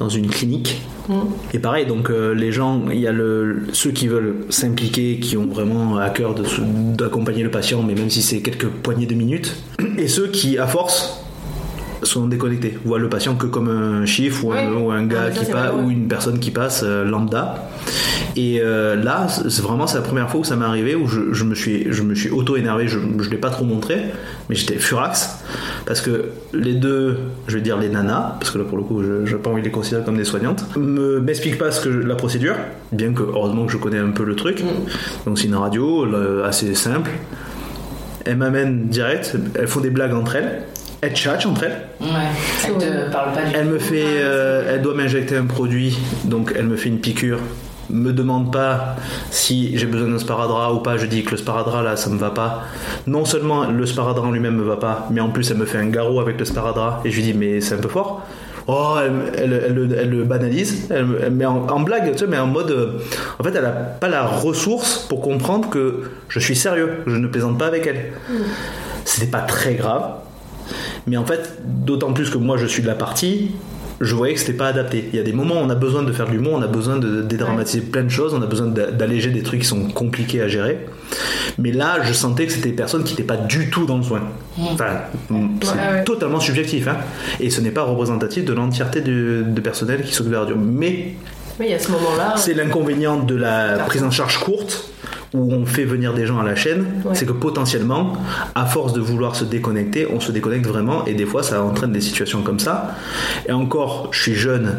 dans 0.00 0.08
une 0.08 0.28
clinique. 0.28 0.82
Mm. 1.08 1.14
Et 1.54 1.60
pareil, 1.60 1.86
donc 1.86 2.10
euh, 2.10 2.34
les 2.34 2.50
gens, 2.50 2.82
il 2.90 2.98
y 2.98 3.06
a 3.06 3.12
le, 3.12 3.62
ceux 3.72 3.92
qui 3.92 4.08
veulent 4.08 4.44
s'impliquer, 4.48 5.20
qui 5.20 5.36
ont 5.36 5.46
vraiment 5.46 5.98
à 5.98 6.10
cœur 6.10 6.34
d'accompagner 6.34 7.44
le 7.44 7.50
patient, 7.50 7.84
mais 7.84 7.94
même 7.94 8.10
si 8.10 8.20
c'est 8.20 8.40
quelques 8.40 8.66
poignées 8.66 9.06
de 9.06 9.14
minutes, 9.14 9.54
et 9.96 10.08
ceux 10.08 10.26
qui, 10.26 10.58
à 10.58 10.66
force, 10.66 11.21
sont 12.02 12.26
déconnectés, 12.26 12.78
voient 12.84 12.98
le 12.98 13.08
patient 13.08 13.34
que 13.36 13.46
comme 13.46 13.68
un 13.68 14.04
chiffre 14.06 14.44
ou, 14.44 14.52
un, 14.52 14.56
Ouais. 14.70 14.76
ou 14.82 14.90
un 14.90 15.02
Ah, 15.02 15.04
gars 15.06 15.32
ça, 15.32 15.44
qui 15.44 15.50
passe 15.52 15.70
ou 15.74 15.90
une 15.90 16.08
personne 16.08 16.38
qui 16.38 16.50
passe 16.50 16.82
euh, 16.84 17.04
lambda. 17.04 17.68
Et 18.36 18.60
euh, 18.60 18.96
là, 18.96 19.26
c'est 19.28 19.62
vraiment 19.62 19.86
c'est 19.86 19.96
la 19.98 20.02
première 20.02 20.30
fois 20.30 20.40
où 20.40 20.44
ça 20.44 20.56
m'est 20.56 20.64
arrivé 20.64 20.94
où 20.94 21.06
je, 21.06 21.32
je 21.32 21.44
me 21.44 21.54
suis 21.54 21.86
je 21.92 22.02
me 22.02 22.14
suis 22.14 22.30
auto 22.30 22.56
énervé. 22.56 22.88
Je 22.88 22.98
je 23.20 23.30
l'ai 23.30 23.36
pas 23.36 23.50
trop 23.50 23.64
montré, 23.64 23.96
mais 24.48 24.54
j'étais 24.54 24.78
furax 24.78 25.38
parce 25.86 26.00
que 26.00 26.26
les 26.52 26.74
deux, 26.74 27.18
je 27.46 27.56
vais 27.56 27.62
dire 27.62 27.78
les 27.78 27.88
nanas, 27.88 28.36
parce 28.40 28.50
que 28.52 28.58
là 28.58 28.64
pour 28.64 28.78
le 28.78 28.84
coup, 28.84 29.02
je 29.02 29.34
n'ai 29.34 29.40
pas 29.42 29.50
envie 29.50 29.60
de 29.62 29.66
les 29.66 29.72
considérer 29.72 30.04
comme 30.04 30.16
des 30.16 30.24
soignantes, 30.24 30.64
me 30.76 31.20
m'expliquent 31.20 31.58
pas 31.58 31.70
ce 31.72 31.80
que 31.80 31.88
la 31.88 32.14
procédure, 32.14 32.54
bien 32.92 33.12
que 33.12 33.22
heureusement 33.22 33.66
que 33.66 33.72
je 33.72 33.76
connais 33.78 33.98
un 33.98 34.10
peu 34.10 34.24
le 34.24 34.34
truc. 34.36 34.62
Donc 35.26 35.38
c'est 35.38 35.46
une 35.46 35.54
radio 35.56 36.06
assez 36.44 36.74
simple. 36.74 37.10
Elles 38.24 38.36
m'amènent 38.36 38.86
direct, 38.86 39.36
elles 39.58 39.66
font 39.66 39.80
des 39.80 39.90
blagues 39.90 40.14
entre 40.14 40.36
elles, 40.36 40.62
elles 41.02 41.12
tchatchent 41.14 41.46
entre 41.46 41.64
elles. 41.64 41.82
Ouais. 42.00 42.06
Elle 42.66 42.78
te 42.78 43.12
parle 43.12 43.32
pas 43.34 43.42
du 43.42 43.54
Elle 43.54 43.66
tout. 43.66 43.72
me 43.74 43.78
fait, 43.78 44.04
euh, 44.06 44.72
elle 44.74 44.80
doit 44.82 44.94
m'injecter 44.94 45.36
un 45.36 45.44
produit, 45.46 45.98
donc 46.24 46.54
elle 46.56 46.66
me 46.66 46.76
fait 46.76 46.88
une 46.88 47.00
piqûre. 47.00 47.38
Me 47.90 48.12
demande 48.12 48.50
pas 48.52 48.96
si 49.30 49.76
j'ai 49.76 49.86
besoin 49.86 50.08
d'un 50.08 50.18
sparadrap 50.18 50.72
ou 50.72 50.78
pas. 50.78 50.96
Je 50.96 51.04
dis 51.06 51.24
que 51.24 51.32
le 51.32 51.36
sparadrap 51.36 51.84
là, 51.84 51.96
ça 51.96 52.08
me 52.08 52.16
va 52.18 52.30
pas. 52.30 52.62
Non 53.06 53.24
seulement 53.24 53.66
le 53.68 53.84
sparadrap 53.84 54.24
en 54.24 54.30
lui-même 54.30 54.54
me 54.56 54.62
va 54.62 54.76
pas, 54.76 55.08
mais 55.10 55.20
en 55.20 55.28
plus 55.28 55.50
elle 55.50 55.58
me 55.58 55.66
fait 55.66 55.78
un 55.78 55.88
garrot 55.88 56.20
avec 56.20 56.38
le 56.38 56.44
sparadrap 56.46 57.04
et 57.04 57.10
je 57.10 57.16
lui 57.16 57.22
dis 57.24 57.34
mais 57.34 57.60
c'est 57.60 57.74
un 57.74 57.78
peu 57.78 57.88
fort. 57.88 58.24
Oh, 58.68 58.94
elle, 59.04 59.12
elle, 59.36 59.62
elle 59.66 59.74
le- 59.74 59.98
elle 59.98 60.08
le 60.10 60.22
banalise, 60.22 60.86
elle, 60.90 61.04
me- 61.04 61.18
elle 61.20 61.32
met 61.32 61.44
en, 61.44 61.66
en 61.68 61.80
blague, 61.80 62.12
tu 62.12 62.18
sais, 62.18 62.26
mais 62.28 62.38
en 62.38 62.46
mode. 62.46 62.70
euh, 62.70 62.92
en 63.40 63.42
fait, 63.42 63.50
elle 63.56 63.64
a 63.64 63.70
pas 63.72 64.06
la 64.08 64.22
ressource 64.24 64.98
pour 65.08 65.20
comprendre 65.20 65.68
que 65.68 66.02
je 66.28 66.38
suis 66.38 66.54
sérieux, 66.54 66.98
je 67.08 67.16
ne 67.16 67.26
plaisante 67.26 67.58
pas 67.58 67.66
avec 67.66 67.88
elle. 67.88 68.12
C'était 69.04 69.26
pas 69.26 69.40
très 69.40 69.74
grave, 69.74 70.12
mais 71.06 71.16
en 71.16 71.24
fait, 71.26 71.58
d'autant 71.64 72.12
plus 72.12 72.30
que 72.30 72.38
moi 72.38 72.56
je 72.56 72.66
suis 72.66 72.82
de 72.82 72.86
la 72.86 72.94
partie, 72.94 73.50
je 74.00 74.14
voyais 74.16 74.34
que 74.34 74.40
c'était 74.40 74.52
pas 74.54 74.66
adapté. 74.68 75.08
Il 75.12 75.16
y 75.16 75.20
a 75.20 75.22
des 75.22 75.32
moments 75.32 75.54
où 75.56 75.58
on 75.64 75.70
a 75.70 75.76
besoin 75.76 76.02
de 76.02 76.10
faire 76.12 76.26
de 76.26 76.32
l'humour, 76.32 76.54
on 76.54 76.62
a 76.62 76.66
besoin 76.66 76.96
de 76.96 77.22
dédramatiser 77.22 77.82
plein 77.82 78.02
de 78.02 78.08
choses, 78.08 78.34
on 78.34 78.42
a 78.42 78.46
besoin 78.46 78.66
d'a- 78.66 78.90
d'alléger 78.90 79.30
des 79.30 79.42
trucs 79.44 79.60
qui 79.60 79.66
sont 79.66 79.84
compliqués 79.90 80.40
à 80.42 80.48
gérer. 80.48 80.86
Mais 81.58 81.70
là, 81.70 81.98
je 82.02 82.12
sentais 82.12 82.46
que 82.46 82.52
c'était 82.52 82.70
des 82.70 82.74
personnes 82.74 83.04
qui 83.04 83.12
n'étaient 83.12 83.22
pas 83.22 83.36
du 83.36 83.70
tout 83.70 83.84
dans 83.86 83.98
le 83.98 84.02
soin. 84.02 84.22
Enfin, 84.60 85.02
c'est 85.28 85.34
Ouais, 85.34 85.74
ouais. 85.92 86.04
totalement 86.04 86.40
subjectif, 86.40 86.88
hein. 86.88 86.96
et 87.38 87.48
ce 87.50 87.60
n'est 87.60 87.70
pas 87.70 87.82
représentatif 87.82 88.44
de 88.44 88.52
l'entièreté 88.52 89.02
du, 89.02 89.44
de 89.46 89.60
personnel 89.60 90.02
qui 90.02 90.12
s'occupe 90.12 90.30
de 90.32 90.36
la 90.36 90.40
radio. 90.42 90.56
Mais 90.56 91.14
ce 91.58 91.90
moment-là. 91.92 92.34
c'est 92.36 92.54
l'inconvénient 92.54 93.18
de 93.20 93.36
la 93.36 93.78
prise 93.86 94.02
en 94.02 94.10
charge 94.10 94.38
courte 94.38 94.90
où 95.34 95.52
on 95.52 95.64
fait 95.64 95.84
venir 95.84 96.12
des 96.14 96.26
gens 96.26 96.38
à 96.38 96.44
la 96.44 96.54
chaîne, 96.54 96.84
Ouais. 97.04 97.14
c'est 97.14 97.24
que 97.26 97.32
potentiellement, 97.32 98.12
à 98.54 98.66
force 98.66 98.92
de 98.92 99.00
vouloir 99.00 99.34
se 99.34 99.44
déconnecter, 99.44 100.06
on 100.12 100.20
se 100.20 100.30
déconnecte 100.32 100.66
vraiment 100.66 101.04
et 101.06 101.14
des 101.14 101.24
fois 101.26 101.42
ça 101.42 101.62
entraîne 101.62 101.92
des 101.92 102.00
situations 102.02 102.42
comme 102.42 102.58
ça. 102.58 102.96
Et 103.48 103.52
encore, 103.52 104.08
je 104.12 104.20
suis 104.20 104.34
jeune, 104.34 104.76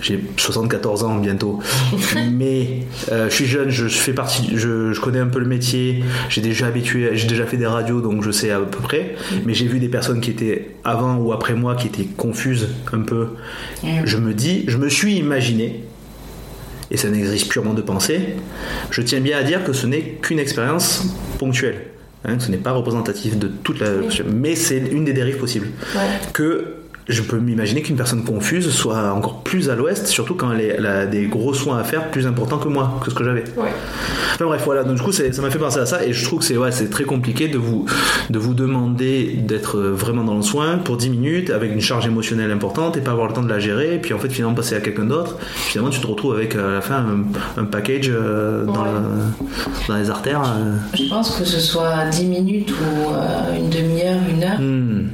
j'ai 0.00 0.22
74 0.36 1.04
ans 1.04 1.16
bientôt, 1.16 1.60
mais 2.32 2.80
euh, 3.10 3.28
je 3.28 3.34
suis 3.34 3.46
jeune, 3.46 3.68
je 3.70 3.86
fais 3.88 4.12
partie, 4.14 4.50
je, 4.54 4.92
je 4.92 5.00
connais 5.00 5.18
un 5.18 5.26
peu 5.26 5.38
le 5.40 5.46
métier, 5.46 6.02
j'ai 6.30 6.40
déjà 6.40 6.66
habitué, 6.68 7.10
j'ai 7.14 7.26
déjà 7.28 7.44
fait 7.44 7.56
des 7.58 7.66
radios 7.66 8.00
donc 8.00 8.22
je 8.22 8.30
sais 8.30 8.50
à 8.50 8.58
peu 8.60 8.78
près, 8.80 9.14
mais 9.44 9.52
j'ai 9.54 9.66
vu 9.66 9.78
des 9.78 9.88
personnes 9.88 10.20
qui 10.20 10.30
étaient 10.30 10.70
avant 10.84 11.16
ou 11.16 11.32
après 11.32 11.54
moi 11.54 11.74
qui 11.74 11.88
étaient 11.88 12.06
confuses 12.16 12.68
un 12.92 13.00
peu. 13.00 13.28
Je 14.04 14.16
me 14.16 14.32
dis, 14.32 14.64
je 14.68 14.78
me 14.78 14.88
suis 14.88 15.16
imaginé 15.16 15.84
et 16.92 16.96
c'est 16.98 17.08
un 17.08 17.14
exercice 17.14 17.44
purement 17.44 17.72
de 17.74 17.80
pensée, 17.82 18.36
je 18.90 19.00
tiens 19.00 19.20
bien 19.20 19.38
à 19.38 19.42
dire 19.42 19.64
que 19.64 19.72
ce 19.72 19.86
n'est 19.86 20.02
qu'une 20.20 20.38
expérience 20.38 21.04
ponctuelle. 21.38 21.86
hein, 22.24 22.36
que 22.36 22.42
ce 22.42 22.50
n'est 22.50 22.58
pas 22.58 22.72
représentatif 22.72 23.36
de 23.38 23.48
toute 23.48 23.80
la. 23.80 23.88
Mais 24.32 24.54
c'est 24.54 24.76
une 24.78 25.04
des 25.04 25.14
dérives 25.14 25.38
possibles. 25.38 25.68
Ouais. 25.96 26.00
Que 26.34 26.81
je 27.12 27.22
peux 27.22 27.38
m'imaginer 27.38 27.82
qu'une 27.82 27.96
personne 27.96 28.24
confuse 28.24 28.70
soit 28.70 29.12
encore 29.12 29.42
plus 29.42 29.70
à 29.70 29.74
l'ouest, 29.76 30.06
surtout 30.06 30.34
quand 30.34 30.52
elle, 30.52 30.60
est- 30.60 30.74
elle 30.78 30.86
a 30.86 31.06
des 31.06 31.26
gros 31.26 31.54
soins 31.54 31.78
à 31.78 31.84
faire 31.84 32.10
plus 32.10 32.26
importants 32.26 32.58
que 32.58 32.68
moi, 32.68 32.98
que 33.04 33.10
ce 33.10 33.14
que 33.14 33.24
j'avais. 33.24 33.44
Ouais. 33.56 33.70
Enfin 34.34 34.46
bref, 34.46 34.62
voilà, 34.64 34.82
donc 34.84 34.96
du 34.96 35.02
coup 35.02 35.12
ça 35.12 35.22
m'a 35.42 35.50
fait 35.50 35.58
penser 35.58 35.78
à 35.78 35.86
ça 35.86 36.04
et 36.04 36.12
je 36.12 36.24
trouve 36.24 36.38
que 36.40 36.44
c'est 36.44 36.56
ouais, 36.56 36.72
c'est 36.72 36.88
très 36.90 37.04
compliqué 37.04 37.48
de 37.48 37.58
vous, 37.58 37.84
de 38.30 38.38
vous 38.38 38.54
demander 38.54 39.34
d'être 39.46 39.78
vraiment 39.80 40.24
dans 40.24 40.34
le 40.36 40.42
soin 40.42 40.78
pour 40.78 40.96
10 40.96 41.10
minutes 41.10 41.50
avec 41.50 41.72
une 41.72 41.80
charge 41.80 42.06
émotionnelle 42.06 42.50
importante 42.50 42.96
et 42.96 43.00
pas 43.00 43.10
avoir 43.12 43.28
le 43.28 43.34
temps 43.34 43.42
de 43.42 43.48
la 43.48 43.58
gérer 43.60 43.94
et 43.94 43.98
puis 43.98 44.14
en 44.14 44.18
fait 44.18 44.30
finalement 44.30 44.54
passer 44.54 44.74
à 44.74 44.80
quelqu'un 44.80 45.04
d'autre. 45.04 45.36
Finalement 45.54 45.90
tu 45.90 46.00
te 46.00 46.06
retrouves 46.06 46.34
avec 46.34 46.56
euh, 46.56 46.70
à 46.70 46.74
la 46.74 46.80
fin 46.80 46.96
un, 46.96 47.60
un 47.60 47.64
package 47.64 48.10
euh, 48.10 48.64
dans, 48.64 48.72
Ouais. 48.82 48.88
la- 48.88 49.88
dans 49.94 49.96
les 50.00 50.10
artères. 50.10 50.42
euh. 50.42 50.74
Je 50.96 51.08
pense 51.08 51.36
que 51.36 51.44
ce 51.44 51.60
soit 51.60 52.06
10 52.10 52.26
minutes 52.26 52.70
ou 52.72 53.10
euh, 53.12 53.56
une 53.58 53.68
demi-heure, 53.70 54.18
une 54.34 54.42
heure. 54.44 54.60
Hmm. 54.60 55.08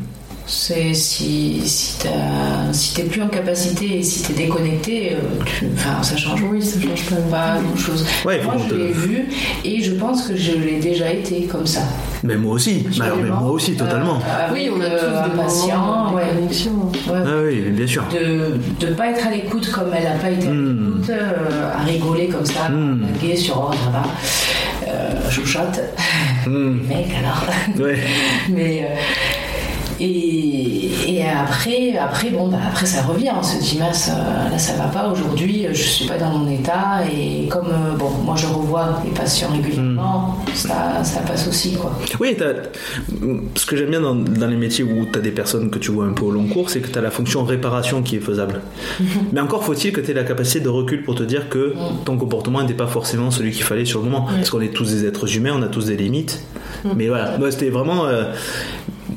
C'est 0.50 0.94
si, 0.94 1.60
si 1.66 2.94
t'es 2.94 3.02
plus 3.02 3.20
en 3.20 3.28
capacité 3.28 3.98
et 3.98 4.02
si 4.02 4.22
t'es 4.22 4.32
déconnecté, 4.32 5.12
euh, 5.12 5.16
tu- 5.44 5.66
enfin, 5.74 6.02
ça 6.02 6.16
change 6.16 6.40
Oui, 6.42 6.62
ça 6.62 6.80
change 6.80 7.02
pas. 7.10 7.16
pas 7.30 7.58
grand 7.60 7.76
chose. 7.76 8.06
Ouais, 8.24 8.40
moi, 8.42 8.54
je 8.64 8.70
te- 8.70 8.74
l'ai 8.74 8.92
vu 8.92 9.28
et 9.62 9.82
je 9.82 9.92
pense 9.92 10.22
que 10.26 10.34
je 10.36 10.52
l'ai 10.52 10.78
déjà 10.80 11.12
été 11.12 11.42
comme 11.42 11.66
ça. 11.66 11.82
Mais 12.22 12.36
moi 12.36 12.54
aussi, 12.54 12.86
mais, 12.98 13.04
alors, 13.04 13.18
mais 13.18 13.28
moi 13.28 13.50
aussi 13.50 13.76
totalement. 13.76 14.16
Euh, 14.26 14.48
Oui, 14.54 14.70
on 14.74 14.80
a 14.80 14.84
tous 14.88 15.04
euh, 15.04 15.10
des 15.24 15.32
un 15.40 15.42
patient, 15.44 15.76
moments 15.80 16.10
de 16.12 16.16
ouais. 16.16 16.22
connexion. 16.34 16.72
Ouais. 17.08 17.18
Ah 17.26 17.28
oui, 17.46 17.60
bien 17.70 17.86
sûr. 17.86 18.04
de 18.10 18.86
ne 18.86 18.92
pas 18.94 19.08
être 19.10 19.26
à 19.26 19.30
l'écoute 19.30 19.70
comme 19.70 19.92
elle 19.94 20.04
n'a 20.04 20.10
pas 20.18 20.30
été 20.30 20.46
à 20.46 20.50
Hmm. 20.50 20.86
l'écoute, 20.96 21.10
euh, 21.10 21.72
à 21.78 21.82
rigoler 21.84 22.28
comme 22.28 22.46
ça, 22.46 22.70
Hmm. 22.70 23.04
à 23.04 23.06
blaguer 23.18 23.36
sur 23.36 23.68
oh 23.70 23.74
ça 23.84 23.90
va, 23.90 24.02
euh, 24.90 25.30
chouchotte, 25.30 25.80
Hmm. 26.46 26.78
mec 26.88 27.06
alors. 27.18 27.44
Ouais. 27.86 27.98
Mais 28.48 28.88
euh, 28.90 28.94
et, 30.00 30.90
et 31.08 31.22
après, 31.28 31.96
après 31.96 32.30
bon 32.30 32.48
bah 32.48 32.58
après 32.68 32.86
ça 32.86 33.02
revient, 33.02 33.30
on 33.38 33.42
se 33.42 33.58
dit 33.60 33.78
mince 33.78 34.10
euh, 34.12 34.50
là 34.50 34.58
ça 34.58 34.74
va 34.74 34.84
pas 34.88 35.08
aujourd'hui, 35.08 35.66
je 35.72 35.82
suis 35.82 36.06
pas 36.06 36.18
dans 36.18 36.30
mon 36.38 36.50
état 36.50 37.00
et 37.12 37.48
comme 37.48 37.68
euh, 37.68 37.96
bon 37.96 38.10
moi 38.24 38.36
je 38.36 38.46
revois 38.46 39.00
les 39.04 39.10
patients 39.10 39.48
régulièrement, 39.52 40.36
ça, 40.54 41.02
ça 41.02 41.20
passe 41.20 41.48
aussi 41.48 41.74
quoi. 41.74 41.98
Oui, 42.20 42.36
ce 43.54 43.66
que 43.66 43.76
j'aime 43.76 43.90
bien 43.90 44.00
dans, 44.00 44.14
dans 44.14 44.46
les 44.46 44.56
métiers 44.56 44.84
où 44.84 45.06
tu 45.10 45.18
as 45.18 45.22
des 45.22 45.30
personnes 45.30 45.70
que 45.70 45.78
tu 45.78 45.90
vois 45.90 46.06
un 46.06 46.12
peu 46.12 46.24
au 46.24 46.30
long 46.30 46.46
cours, 46.46 46.70
c'est 46.70 46.80
que 46.80 46.88
tu 46.88 46.98
as 46.98 47.02
la 47.02 47.10
fonction 47.10 47.44
réparation 47.44 48.02
qui 48.02 48.16
est 48.16 48.20
faisable. 48.20 48.60
Mais 49.32 49.40
encore 49.40 49.64
faut-il 49.64 49.92
que 49.92 50.00
tu 50.00 50.10
aies 50.10 50.14
la 50.14 50.24
capacité 50.24 50.60
de 50.60 50.68
recul 50.68 51.02
pour 51.04 51.14
te 51.14 51.22
dire 51.22 51.48
que 51.48 51.74
ton 52.04 52.16
comportement 52.16 52.60
n'était 52.60 52.74
pas 52.74 52.86
forcément 52.86 53.30
celui 53.30 53.52
qu'il 53.52 53.64
fallait 53.64 53.84
sur 53.84 54.00
le 54.00 54.06
moment. 54.10 54.26
Parce 54.26 54.50
qu'on 54.50 54.60
est 54.60 54.72
tous 54.74 54.90
des 54.90 55.06
êtres 55.06 55.36
humains, 55.36 55.52
on 55.58 55.62
a 55.62 55.68
tous 55.68 55.86
des 55.86 55.96
limites. 55.96 56.42
Mais 56.96 57.08
voilà, 57.08 57.36
moi 57.38 57.50
c'était 57.50 57.70
vraiment. 57.70 58.06
euh, 58.06 58.24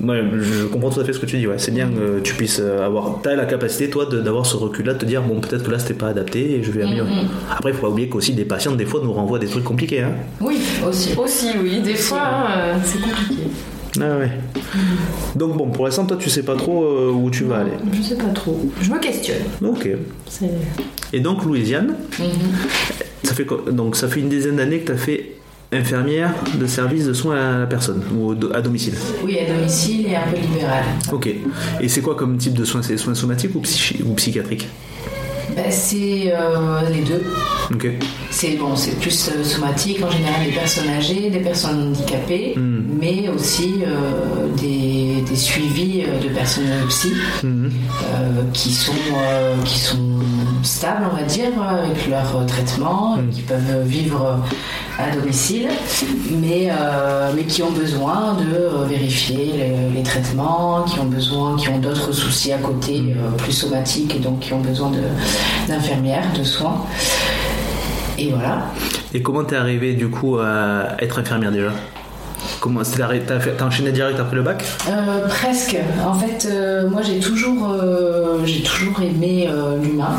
je 0.03 0.65
comprends 0.65 0.89
tout 0.89 0.99
à 0.99 1.03
fait 1.05 1.13
ce 1.13 1.19
que 1.19 1.25
tu 1.25 1.37
dis. 1.37 1.47
Ouais. 1.47 1.57
C'est 1.57 1.71
bien 1.71 1.87
que 1.89 2.19
tu 2.21 2.33
puisses 2.33 2.59
euh, 2.61 2.85
avoir. 2.85 3.19
Tu 3.21 3.29
as 3.29 3.35
la 3.35 3.45
capacité, 3.45 3.89
toi, 3.89 4.05
d'avoir 4.05 4.45
ce 4.45 4.55
recul-là, 4.57 4.93
de 4.93 4.99
te 4.99 5.05
dire 5.05 5.21
bon, 5.21 5.39
peut-être 5.39 5.63
que 5.63 5.71
là 5.71 5.79
c'était 5.79 5.93
pas 5.93 6.07
adapté 6.07 6.55
et 6.55 6.63
je 6.63 6.71
vais 6.71 6.83
améliorer. 6.83 7.11
Après, 7.49 7.71
il 7.71 7.75
faut 7.75 7.81
pas 7.81 7.89
oublier 7.89 8.09
qu'aussi 8.09 8.33
des 8.33 8.45
patients, 8.45 8.73
des 8.73 8.85
fois, 8.85 9.01
nous 9.03 9.13
renvoient 9.13 9.39
des 9.39 9.47
trucs 9.47 9.63
compliqués. 9.63 10.01
Hein. 10.01 10.13
Oui 10.39 10.57
aussi. 10.87 11.13
Aussi, 11.17 11.47
oui, 11.61 11.81
des 11.81 11.95
fois, 11.95 12.21
hein, 12.21 12.45
euh, 12.57 12.73
c'est 12.83 12.99
compliqué. 13.01 13.43
Ah 13.99 14.17
ouais. 14.19 14.31
Donc 15.35 15.57
bon, 15.57 15.69
pour 15.69 15.85
l'instant, 15.85 16.05
toi, 16.05 16.15
tu 16.17 16.29
sais 16.29 16.43
pas 16.43 16.55
trop 16.55 16.83
euh, 16.83 17.11
où 17.11 17.29
tu 17.29 17.43
vas 17.43 17.57
aller. 17.59 17.71
Je 17.93 18.01
sais 18.01 18.15
pas 18.15 18.29
trop. 18.33 18.57
Je 18.81 18.89
me 18.89 18.97
questionne. 18.99 19.41
Ok. 19.65 19.89
Et 21.13 21.19
donc, 21.19 21.43
Louisiane, 21.43 21.95
Mhm. 22.17 22.25
ça 23.23 23.33
fait 23.33 23.45
quoi- 23.45 23.63
donc 23.69 23.95
ça 23.97 24.07
fait 24.07 24.21
une 24.21 24.29
dizaine 24.29 24.55
d'années 24.55 24.79
que 24.79 24.87
tu 24.87 24.91
as 24.93 24.97
fait 24.97 25.31
infirmière 25.71 26.33
de 26.59 26.67
service 26.67 27.05
de 27.05 27.13
soins 27.13 27.55
à 27.55 27.59
la 27.59 27.65
personne 27.65 28.01
ou 28.15 28.33
à 28.53 28.61
domicile. 28.61 28.93
Oui 29.23 29.37
à 29.39 29.53
domicile 29.53 30.07
et 30.07 30.15
un 30.15 30.27
peu 30.29 30.37
libéral. 30.39 30.83
Ok. 31.11 31.29
Et 31.79 31.87
c'est 31.87 32.01
quoi 32.01 32.15
comme 32.15 32.37
type 32.37 32.53
de 32.53 32.65
soins? 32.65 32.81
C'est 32.81 32.93
des 32.93 32.97
soins 32.97 33.15
somatiques 33.15 33.55
ou, 33.55 33.59
psychi- 33.61 34.01
ou 34.03 34.13
psychiatriques? 34.15 34.67
Ben, 35.55 35.65
c'est 35.69 36.31
euh, 36.33 36.81
les 36.93 37.01
deux. 37.01 37.23
Ok. 37.73 37.87
C'est 38.29 38.51
bon, 38.55 38.73
c'est 38.77 38.97
plus 38.99 39.29
euh, 39.35 39.43
somatique 39.43 40.01
en 40.01 40.09
général 40.09 40.45
des 40.45 40.51
personnes 40.53 40.87
âgées, 40.89 41.29
des 41.29 41.39
personnes 41.39 41.89
handicapées, 41.89 42.53
Mm. 42.55 42.79
mais 42.99 43.27
aussi 43.29 43.75
euh, 43.85 44.47
des, 44.57 45.21
des 45.29 45.35
suivis 45.35 46.03
de 46.23 46.29
personnes 46.29 46.63
psy 46.87 47.11
qui 48.53 48.71
sont 48.73 48.91
euh, 49.13 49.55
qui 49.65 49.79
sont 49.79 50.19
stables, 50.63 51.03
on 51.11 51.15
va 51.15 51.23
dire, 51.23 51.49
avec 51.61 52.07
leur 52.07 52.35
euh, 52.37 52.45
traitement, 52.45 53.17
Mm. 53.17 53.29
qui 53.29 53.41
peuvent 53.41 53.81
vivre 53.85 54.39
à 54.99 55.15
domicile, 55.15 55.67
mais 56.29 56.69
euh, 56.71 57.31
mais 57.35 57.43
qui 57.43 57.63
ont 57.63 57.71
besoin 57.71 58.33
de 58.35 58.55
euh, 58.55 58.85
vérifier 58.87 59.51
les, 59.57 59.93
les 59.97 60.03
traitements, 60.03 60.83
qui 60.83 60.99
ont 60.99 61.05
besoin, 61.05 61.55
qui 61.57 61.69
ont 61.69 61.79
d'autres 61.79 62.11
soucis 62.11 62.51
à 62.53 62.57
côté, 62.57 62.99
Mm. 63.01 63.09
euh, 63.11 63.37
plus 63.37 63.51
somatiques, 63.53 64.15
et 64.15 64.19
donc 64.19 64.39
qui 64.41 64.53
ont 64.53 64.61
besoin 64.61 64.91
de 64.91 65.01
d'infirmières, 65.67 66.25
de 66.37 66.43
soins. 66.43 66.77
Et 68.17 68.29
voilà. 68.31 68.65
Et 69.13 69.21
comment 69.21 69.43
t'es 69.43 69.55
arrivé 69.55 69.93
du 69.93 70.09
coup 70.09 70.37
à 70.37 70.95
être 70.99 71.19
infirmière 71.19 71.51
déjà? 71.51 71.71
Comment 72.59 72.81
T'as 72.83 73.39
t'as 73.57 73.65
enchaîné 73.65 73.91
direct 73.91 74.19
après 74.19 74.35
le 74.35 74.43
bac 74.43 74.63
Euh, 74.87 75.27
presque. 75.27 75.77
En 76.05 76.13
fait, 76.13 76.47
euh, 76.49 76.89
moi 76.89 77.01
j'ai 77.01 77.19
toujours, 77.19 77.69
euh, 77.71 78.41
j'ai 78.45 78.61
toujours 78.61 79.01
aimé 79.01 79.49
l'humain. 79.81 80.15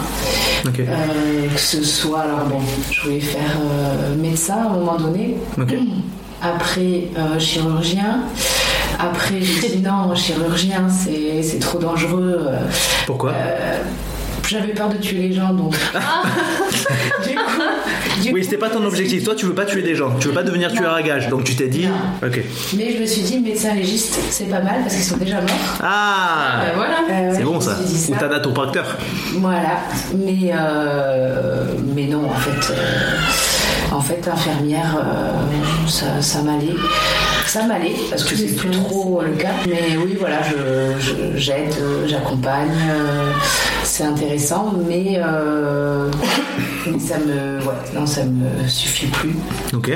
Que 0.64 0.82
ce 1.56 1.82
soit, 1.82 2.20
alors 2.20 2.46
bon, 2.46 2.60
je 2.90 3.02
voulais 3.02 3.20
faire 3.20 3.58
médecin 4.16 4.54
à 4.54 4.66
un 4.66 4.68
moment 4.70 4.96
donné. 4.96 5.36
Après 6.42 7.08
chirurgien. 7.38 8.20
Après, 8.98 9.40
j'ai 9.40 9.76
dit 9.76 9.82
non, 9.82 10.14
chirurgien, 10.14 10.88
c'est 10.88 11.42
c'est 11.42 11.58
trop 11.58 11.78
dangereux. 11.78 12.48
Pourquoi? 13.06 13.32
J'avais 14.52 14.72
peur 14.74 14.88
de 14.90 14.96
tuer 14.98 15.18
les 15.28 15.32
gens, 15.32 15.52
donc. 15.54 15.72
du 17.26 17.34
coup, 17.34 18.22
du 18.22 18.32
Oui, 18.32 18.44
c'était 18.44 18.58
pas 18.58 18.68
ton 18.68 18.84
objectif. 18.84 19.24
Toi, 19.24 19.34
tu 19.34 19.46
veux 19.46 19.54
pas 19.54 19.64
tuer 19.64 19.80
des 19.82 19.94
gens. 19.94 20.12
Tu 20.20 20.28
veux 20.28 20.34
pas 20.34 20.42
devenir 20.42 20.70
tueur 20.72 20.92
à 20.92 21.00
gage. 21.02 21.28
Donc 21.28 21.44
tu 21.44 21.54
t'es 21.56 21.68
dit. 21.68 21.86
Non. 21.86 22.26
Ok. 22.28 22.40
Mais 22.76 22.92
je 22.94 23.00
me 23.00 23.06
suis 23.06 23.22
dit, 23.22 23.38
médecin 23.40 23.74
légiste, 23.74 24.18
c'est 24.30 24.50
pas 24.50 24.60
mal 24.60 24.80
parce 24.82 24.94
qu'ils 24.94 25.04
sont 25.04 25.16
déjà 25.16 25.40
morts. 25.40 25.78
Ah 25.82 26.60
Ben 26.66 26.72
voilà. 26.76 26.96
Euh, 27.10 27.28
ouais, 27.30 27.34
C'est 27.34 27.40
je 27.40 27.46
bon 27.46 27.60
ça. 27.60 27.76
suis 27.76 27.84
dit 27.86 28.12
Ou 28.12 28.18
thanatopracteur. 28.18 28.84
Voilà, 29.36 29.78
mais 30.14 30.52
euh, 30.54 31.64
mais 31.94 32.04
non, 32.06 32.26
en 32.26 32.34
fait, 32.34 32.72
euh, 32.74 33.94
en 33.96 34.00
fait, 34.00 34.28
infirmière, 34.28 34.98
euh, 34.98 35.88
ça, 35.88 36.20
ça 36.20 36.42
m'allait, 36.42 36.74
ça 37.46 37.64
m'allait 37.66 37.94
parce 38.10 38.24
que 38.24 38.36
c'est 38.36 38.54
plus 38.56 38.70
trop 38.70 39.22
le 39.24 39.32
cas. 39.32 39.48
Mais 39.66 39.96
oui, 39.96 40.16
voilà, 40.18 40.40
je 40.42 41.00
je- 41.00 41.36
j'aide, 41.38 41.74
euh, 41.80 42.06
j'accompagne, 42.06 42.68
euh, 42.90 43.32
c'est 43.92 44.04
intéressant, 44.04 44.72
mais, 44.88 45.20
euh, 45.22 46.10
mais 46.90 46.98
ça 46.98 47.18
me, 47.18 47.58
ouais, 47.58 47.74
non, 47.94 48.06
ça 48.06 48.24
me 48.24 48.66
suffit 48.66 49.08
plus. 49.08 49.34
Ok. 49.74 49.90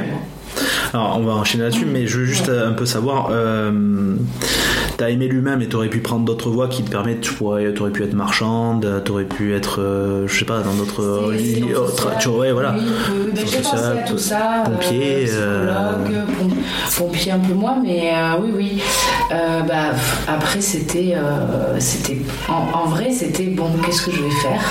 Alors, 0.92 1.16
on 1.18 1.24
va 1.24 1.32
enchaîner 1.32 1.64
là-dessus, 1.64 1.86
mais 1.86 2.06
je 2.06 2.18
veux 2.18 2.26
juste 2.26 2.50
euh, 2.50 2.68
un 2.68 2.74
peu 2.74 2.84
savoir. 2.84 3.28
Euh, 3.30 4.16
T'as 4.98 5.10
aimé 5.10 5.28
l'humain, 5.28 5.56
mais 5.56 5.66
t'aurais 5.66 5.90
pu 5.90 5.98
prendre 5.98 6.24
d'autres 6.24 6.48
voies 6.48 6.68
qui 6.68 6.82
te 6.82 6.90
permettent. 6.90 7.20
Tu 7.20 7.34
pourrais, 7.34 7.74
t'aurais 7.74 7.90
pu 7.90 8.02
être 8.02 8.14
marchande, 8.14 9.02
t'aurais 9.04 9.24
pu 9.24 9.54
être, 9.54 9.80
euh, 9.82 10.26
je 10.26 10.38
sais 10.38 10.46
pas, 10.46 10.60
dans 10.62 10.72
d'autres. 10.72 11.02
Euh, 11.02 11.36
tu- 12.18 12.28
ouais, 12.28 12.50
voilà. 12.52 12.74
Oui, 12.78 12.84
oui, 13.34 13.40
j'ai 13.46 13.58
pensé 13.58 13.76
à 13.76 14.02
tout 14.08 14.16
ça. 14.16 14.62
pompier, 14.64 15.26
euh, 15.28 15.66
psychologue, 16.00 16.24
pom- 16.38 16.56
pompier 16.96 17.32
un 17.32 17.38
peu 17.40 17.52
moins, 17.52 17.76
mais 17.82 18.10
euh, 18.14 18.40
oui, 18.42 18.50
oui. 18.56 18.82
Euh, 19.32 19.60
bah, 19.62 19.90
après, 20.28 20.62
c'était, 20.62 21.12
euh, 21.14 21.78
c'était, 21.78 22.22
en, 22.48 22.78
en 22.78 22.86
vrai, 22.86 23.10
c'était 23.12 23.44
bon. 23.48 23.68
Qu'est-ce 23.84 24.06
que 24.06 24.12
je 24.12 24.22
vais 24.22 24.30
faire? 24.30 24.62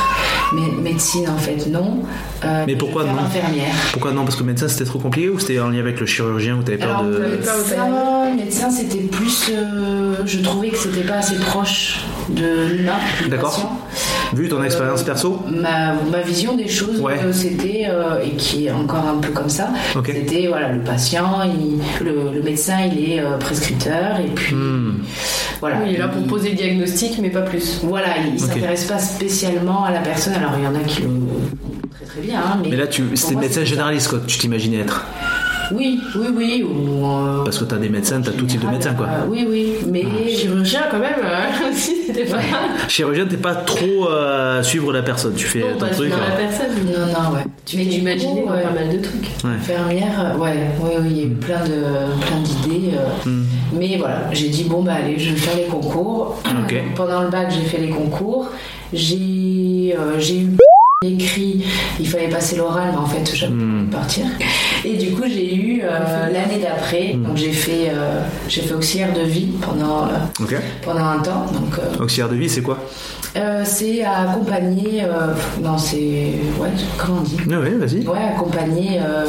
Mais 0.53 0.81
médecine, 0.89 1.29
en 1.29 1.37
fait, 1.37 1.67
non. 1.69 1.99
Euh, 2.43 2.63
Mais 2.65 2.75
pourquoi 2.75 3.03
non? 3.03 3.11
infirmière. 3.25 3.73
Pourquoi 3.93 4.11
non? 4.11 4.23
Parce 4.23 4.35
que 4.35 4.43
médecin 4.43 4.67
c'était 4.67 4.85
trop 4.85 4.99
compliqué 4.99 5.29
ou 5.29 5.37
c'était 5.39 5.59
en 5.59 5.69
lien 5.69 5.79
avec 5.79 5.99
le 5.99 6.05
chirurgien 6.05 6.55
ou 6.57 6.63
t'avais 6.63 6.77
peur 6.77 6.89
Alors, 6.99 7.03
de. 7.11 7.17
peur 7.17 7.25
de 7.29 7.35
médecin, 7.35 8.35
médecin, 8.35 8.69
c'était 8.71 8.99
plus. 9.03 9.51
euh, 9.51 10.14
je 10.25 10.39
trouvais 10.39 10.69
que 10.69 10.77
c'était 10.77 11.01
pas 11.01 11.15
assez 11.15 11.35
proche 11.35 11.99
de 12.29 12.77
du 13.23 13.29
D'accord. 13.29 13.71
Vu 14.33 14.49
ton 14.49 14.63
expérience 14.63 15.03
perso 15.03 15.43
ma, 15.49 15.93
ma 16.11 16.21
vision 16.21 16.55
des 16.55 16.67
choses, 16.67 16.99
Ouais. 16.99 17.19
euh, 17.23 17.31
c'était, 17.31 17.85
euh, 17.89 18.19
et 18.25 18.31
qui 18.31 18.65
est 18.65 18.71
encore 18.71 19.07
un 19.07 19.19
peu 19.19 19.29
comme 19.31 19.49
ça, 19.49 19.69
Ok. 19.95 20.11
c'était 20.13 20.47
voilà, 20.47 20.69
le 20.71 20.79
patient, 20.81 21.41
il- 21.43 21.79
le, 22.03 22.33
le 22.33 22.41
médecin, 22.41 22.77
il 22.91 23.11
est 23.11 23.19
euh, 23.21 23.37
prescripteur, 23.37 24.19
et 24.19 24.29
puis 24.33 24.55
Hmm. 24.55 24.95
voilà. 25.61 25.77
Oui, 25.83 25.89
il 25.91 25.95
est 25.95 25.99
là 25.99 26.07
pour 26.07 26.21
il- 26.21 26.27
poser 26.27 26.49
le 26.49 26.55
diagnostic, 26.55 27.19
mais 27.21 27.29
pas 27.29 27.41
plus. 27.41 27.79
Voilà, 27.83 28.07
il 28.27 28.33
Ok. 28.33 28.39
s'intéresse 28.49 28.85
pas 28.85 28.97
spécialement 28.99 29.85
à 29.85 29.91
la 29.91 29.99
personne, 29.99 30.33
alors 30.33 30.53
il 30.57 30.63
y 30.63 30.67
en 30.67 30.75
a 30.75 30.79
qui 30.83 31.03
le 31.03 31.09
très 31.95 32.05
très 32.05 32.21
bien, 32.21 32.39
hein, 32.39 32.57
mais, 32.63 32.69
Mais 32.71 32.75
là, 32.77 32.87
tu, 32.87 33.03
c'était 33.15 33.33
moi, 33.33 33.41
médecin 33.43 33.63
généraliste 33.63 34.09
quoi, 34.09 34.19
tu 34.25 34.37
t'imaginais 34.39 34.77
être. 34.79 35.05
Oui, 35.71 35.99
oui, 36.15 36.27
oui. 36.35 36.63
Ou, 36.63 37.05
euh, 37.05 37.43
Parce 37.43 37.57
que 37.57 37.63
t'as 37.65 37.77
des 37.77 37.89
médecins, 37.89 38.21
t'as 38.21 38.31
tout 38.31 38.45
type 38.45 38.61
de 38.61 38.67
général, 38.67 38.73
médecins 38.75 38.93
quoi. 38.93 39.07
euh, 39.07 39.25
oui, 39.29 39.45
oui, 39.49 39.73
mais 39.91 40.03
Chirurgien, 40.29 40.81
quand 40.91 40.99
même, 40.99 41.13
euh, 41.23 41.71
aussi, 41.71 41.95
c'était 42.05 42.25
pas 42.25 42.37
Ouais. 42.37 42.43
Chirurgien, 42.87 43.25
t'es 43.25 43.37
pas 43.37 43.55
trop 43.55 44.09
euh, 44.09 44.59
à 44.59 44.63
suivre 44.63 44.91
la 44.93 45.01
personne. 45.01 45.33
Tu 45.35 45.45
fais 45.45 45.59
Non, 45.61 45.73
ton 45.73 45.79
pas 45.79 45.87
truc. 45.89 46.09
dans 46.11 46.17
la 46.17 46.23
hein. 46.23 46.29
personne. 46.37 46.85
non, 46.85 47.05
non, 47.07 47.35
ouais. 47.35 47.43
Tu 47.65 47.77
fais 47.77 47.85
d'imaginer 47.85 48.43
ouais. 48.43 48.61
pas 48.63 48.71
mal 48.71 48.89
de 48.89 49.01
trucs. 49.01 49.27
Infirmière, 49.43 50.33
euh, 50.35 50.37
ouais, 50.37 50.69
oui, 50.81 50.89
oui, 50.99 51.07
il 51.11 51.17
y 51.17 51.21
a 51.21 51.25
eu 51.25 51.29
plein 51.29 51.63
de 51.63 51.81
plein 52.21 52.39
d'idées. 52.43 52.91
euh, 52.97 53.05
Hmm. 53.25 53.43
Mais 53.73 53.95
voilà, 53.97 54.29
j'ai 54.33 54.49
dit 54.49 54.65
bon 54.65 54.83
bah 54.83 54.93
allez, 55.03 55.17
je 55.17 55.31
vais 55.31 55.35
faire 55.37 55.55
les 55.55 55.63
concours. 55.65 56.39
Ok. 56.63 56.75
Pendant 56.95 57.21
le 57.23 57.29
bac, 57.29 57.47
j'ai 57.49 57.65
fait 57.65 57.79
les 57.79 57.89
concours. 57.89 58.49
J'ai 58.93 59.95
euh, 59.97 60.19
j'ai 60.19 60.39
eu 60.41 60.57
écrit, 61.13 61.63
il 61.99 62.07
fallait 62.07 62.29
passer 62.29 62.55
l'oral, 62.57 62.89
mais 62.91 62.97
en 62.97 63.05
fait 63.05 63.29
j'avais 63.35 63.51
pas 63.53 63.57
Hmm. 63.57 63.85
de 63.87 63.91
partir. 63.91 64.25
Et 64.83 64.97
du 64.97 65.11
coup 65.11 65.23
j'ai 65.27 65.55
eu 65.55 65.81
euh, 65.83 66.29
l'année 66.31 66.59
d'après, 66.61 67.13
Hmm. 67.13 67.23
donc 67.23 67.37
j'ai 67.37 67.51
fait 67.51 67.89
euh, 67.89 68.21
j'ai 68.47 68.61
fait 68.61 68.73
auxiliaire 68.73 69.13
de 69.13 69.21
vie 69.21 69.47
pendant 69.61 70.03
euh, 70.07 70.45
pendant 70.83 71.05
un 71.05 71.19
temps. 71.19 71.45
Donc 71.53 71.77
euh, 71.79 72.03
Auxiliaire 72.03 72.29
de 72.29 72.35
vie, 72.35 72.49
c'est 72.49 72.61
quoi? 72.61 72.77
Euh, 73.37 73.61
c'est 73.65 74.03
à 74.03 74.31
accompagner, 74.31 75.03
euh, 75.03 75.33
non 75.61 75.77
c'est 75.77 75.97
ouais 76.59 76.69
comment 76.97 77.19
on 77.19 77.23
dit 77.23 77.37
Ah 77.51 77.59
ouais, 77.59 77.71
vas-y. 77.71 78.07
Ouais, 78.07 78.17
accompagner 78.35 78.99
euh, 79.01 79.25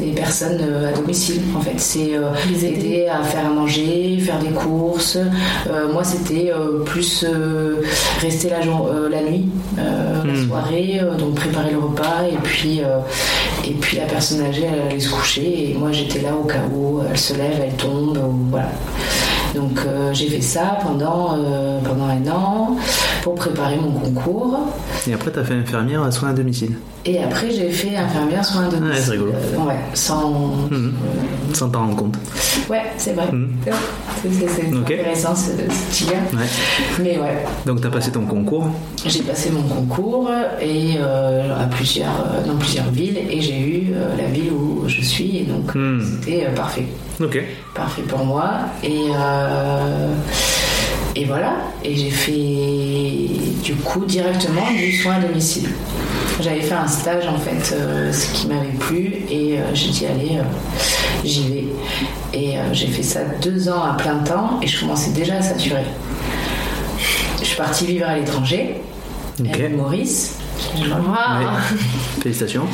des 0.00 0.12
personnes 0.12 0.58
euh, 0.60 0.90
à 0.90 0.92
domicile. 0.96 1.42
En 1.56 1.60
fait, 1.60 1.78
c'est 1.78 2.14
euh, 2.14 2.30
Les 2.48 2.64
aider. 2.66 3.06
à 3.08 3.22
faire 3.24 3.46
à 3.46 3.50
manger, 3.50 4.18
faire 4.20 4.38
des 4.38 4.50
courses. 4.50 5.16
Euh, 5.68 5.92
moi, 5.92 6.04
c'était 6.04 6.52
euh, 6.54 6.84
plus 6.84 7.24
euh, 7.28 7.82
rester 8.20 8.50
la, 8.50 8.60
jour- 8.62 8.88
euh, 8.92 9.08
la 9.08 9.22
nuit, 9.22 9.48
euh, 9.78 10.24
la 10.24 10.32
Hmm. 10.32 10.48
soirée, 10.48 11.00
euh, 11.02 11.16
donc 11.16 11.34
préparer 11.34 11.72
le 11.72 11.78
repas 11.78 12.22
et 12.30 12.36
puis 12.42 12.80
euh, 12.82 12.98
et 13.66 13.72
puis 13.72 13.96
la 13.96 14.04
personne 14.04 14.42
âgée, 14.42 14.68
elle 14.72 14.88
allait 14.88 15.00
se 15.00 15.10
coucher 15.10 15.70
et 15.70 15.74
moi 15.78 15.90
j'étais 15.92 16.20
là 16.20 16.30
au 16.34 16.44
cas 16.44 16.62
où 16.72 17.00
elle 17.10 17.18
se 17.18 17.32
lève, 17.34 17.60
elle 17.64 17.74
tombe, 17.74 18.16
ou 18.18 18.46
voilà. 18.50 18.68
Donc 19.54 19.80
euh, 19.84 20.12
j'ai 20.12 20.28
fait 20.28 20.40
ça 20.40 20.78
pendant 20.82 21.36
euh, 21.36 21.80
pendant 21.80 22.04
un 22.04 22.26
an 22.30 22.76
pour 23.22 23.34
préparer 23.34 23.76
mon 23.76 23.92
concours. 23.92 24.60
Et 25.06 25.12
après, 25.12 25.30
t'as 25.30 25.44
fait 25.44 25.54
infirmière 25.54 26.02
à 26.02 26.10
soins 26.10 26.30
à 26.30 26.32
domicile. 26.32 26.76
Et 27.06 27.18
après, 27.22 27.50
j'ai 27.50 27.70
fait 27.70 27.96
infirmière 27.96 28.44
soins 28.44 28.68
domicile. 28.68 28.90
Ouais, 28.90 29.00
c'est 29.02 29.10
rigolo. 29.12 29.32
Euh, 29.32 29.58
ouais, 29.66 29.74
sans. 29.94 30.30
Mhm. 30.70 30.92
Sans 31.54 31.68
t'en 31.70 31.80
rendre 31.80 31.96
compte. 31.96 32.14
Ouais, 32.68 32.82
c'est 32.98 33.12
vrai. 33.14 33.26
Mhm. 33.32 33.48
Ouais, 33.66 33.72
C'est 34.22 34.30
c'est- 34.32 34.48
c'est 34.48 34.76
Ok. 34.76 34.82
intéressant 34.92 35.34
ce, 35.34 35.52
petit. 35.52 36.04
Ouais. 36.04 36.38
Mais 37.02 37.18
ouais, 37.18 37.44
Donc, 37.64 37.80
t'as 37.80 37.88
passé 37.88 38.12
ton 38.12 38.26
concours. 38.26 38.66
j'ai 39.06 39.22
passé 39.22 39.50
mon 39.50 39.62
concours 39.62 40.30
et 40.60 40.96
euh, 40.98 41.58
à 41.58 41.64
plusieurs, 41.64 42.26
euh, 42.34 42.46
dans 42.46 42.56
plusieurs 42.56 42.90
villes 42.90 43.18
et 43.30 43.40
j'ai 43.40 43.58
eu 43.60 43.94
la 44.18 44.26
ville 44.26 44.52
où 44.52 44.84
je 44.86 45.00
suis 45.00 45.38
et 45.38 45.44
donc 45.44 45.74
Hmm. 45.74 46.00
c'était 46.22 46.44
parfait. 46.54 46.84
Ok. 47.18 47.42
Parfait 47.74 48.02
pour 48.02 48.24
moi. 48.26 48.50
Et, 48.84 49.08
euh, 49.16 50.08
et 51.16 51.24
voilà. 51.24 51.54
Et 51.84 51.96
j'ai 51.96 52.10
fait 52.10 53.62
du 53.62 53.74
coup 53.76 54.04
directement 54.04 54.70
du 54.76 54.92
soin 54.92 55.14
à 55.14 55.20
domicile. 55.20 55.68
J'avais 56.40 56.62
fait 56.62 56.74
un 56.74 56.86
stage 56.86 57.26
en 57.26 57.38
fait, 57.38 57.74
euh, 57.74 58.12
ce 58.12 58.32
qui 58.32 58.46
m'avait 58.46 58.68
plu, 58.78 59.24
et 59.28 59.58
euh, 59.58 59.74
j'ai 59.74 59.90
dit 59.90 60.06
allez, 60.06 60.38
euh, 60.38 60.42
j'y 61.24 61.48
vais. 61.48 61.64
Et 62.32 62.54
j'ai 62.72 62.86
fait 62.86 63.02
ça 63.02 63.20
deux 63.42 63.68
ans 63.68 63.82
à 63.82 63.94
plein 63.94 64.18
temps, 64.18 64.58
et 64.62 64.66
je 64.66 64.80
commençais 64.80 65.10
déjà 65.10 65.36
à 65.36 65.42
saturer. 65.42 65.84
Je 67.40 67.44
suis 67.44 67.56
partie 67.56 67.86
vivre 67.86 68.06
à 68.06 68.16
l'étranger, 68.16 68.80
l'île 69.38 69.76
Maurice. 69.76 70.36
Ouais. 70.76 71.46
Félicitations. 72.22 72.66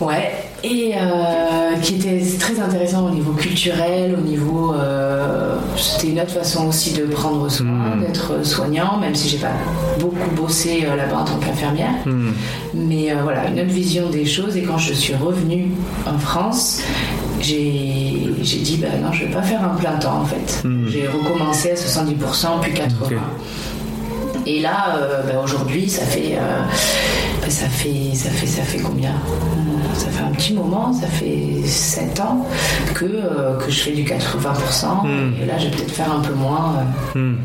Ouais, 0.00 0.32
et 0.64 0.94
euh, 0.96 1.76
qui 1.82 1.96
était 1.96 2.22
très 2.38 2.58
intéressant 2.58 3.06
au 3.06 3.10
niveau 3.10 3.32
culturel, 3.32 4.14
au 4.18 4.22
niveau. 4.22 4.72
euh, 4.74 5.56
C'était 5.76 6.08
une 6.08 6.20
autre 6.20 6.30
façon 6.32 6.68
aussi 6.68 6.92
de 6.94 7.04
prendre 7.04 7.48
soin, 7.50 7.66
Mm. 7.96 8.00
d'être 8.00 8.44
soignant, 8.46 8.96
même 8.98 9.14
si 9.14 9.28
j'ai 9.28 9.36
pas 9.38 9.52
beaucoup 9.98 10.30
bossé 10.34 10.86
euh, 10.86 10.96
là-bas 10.96 11.18
en 11.18 11.24
tant 11.24 11.36
qu'infirmière. 11.36 11.92
Hmm. 12.06 12.30
Mais 12.74 13.12
voilà, 13.22 13.46
une 13.48 13.60
autre 13.60 13.70
vision 13.72 14.08
des 14.08 14.24
choses. 14.24 14.56
Et 14.56 14.62
quand 14.62 14.78
je 14.78 14.94
suis 14.94 15.14
revenue 15.14 15.70
en 16.06 16.18
France, 16.18 16.80
j'ai 17.40 17.56
dit, 18.40 18.78
bah 18.80 18.88
non, 19.02 19.12
je 19.12 19.24
vais 19.26 19.30
pas 19.32 19.42
faire 19.42 19.62
un 19.62 19.76
plein 19.76 19.92
temps 19.98 20.20
en 20.22 20.24
fait. 20.24 20.62
Mm. 20.66 20.88
J'ai 20.88 21.08
recommencé 21.08 21.72
à 21.72 21.74
70%, 21.74 22.60
puis 22.62 22.72
80%. 22.72 22.86
Ok. 23.04 23.12
Et 24.46 24.60
là, 24.60 24.98
bah, 25.26 25.40
aujourd'hui, 25.44 25.88
ça 25.88 26.02
fait, 26.02 26.38
ça 27.48 27.66
fait, 27.66 28.14
ça 28.14 28.30
fait, 28.30 28.46
ça 28.46 28.62
fait 28.62 28.78
combien? 28.78 29.12
Ça 30.00 30.08
fait 30.08 30.24
un 30.24 30.32
petit 30.32 30.54
moment, 30.54 30.92
ça 30.92 31.06
fait 31.06 31.60
7 31.66 32.20
ans 32.20 32.46
que, 32.94 33.04
euh, 33.04 33.56
que 33.58 33.70
je 33.70 33.80
fais 33.80 33.92
du 33.92 34.04
80%. 34.04 35.04
Mm. 35.04 35.42
Et 35.42 35.46
là, 35.46 35.58
je 35.58 35.64
vais 35.66 35.70
peut-être 35.76 35.90
faire 35.92 36.12
un 36.12 36.20
peu 36.20 36.32
moins 36.34 36.74
euh, 37.16 37.18
Hmm. 37.18 37.36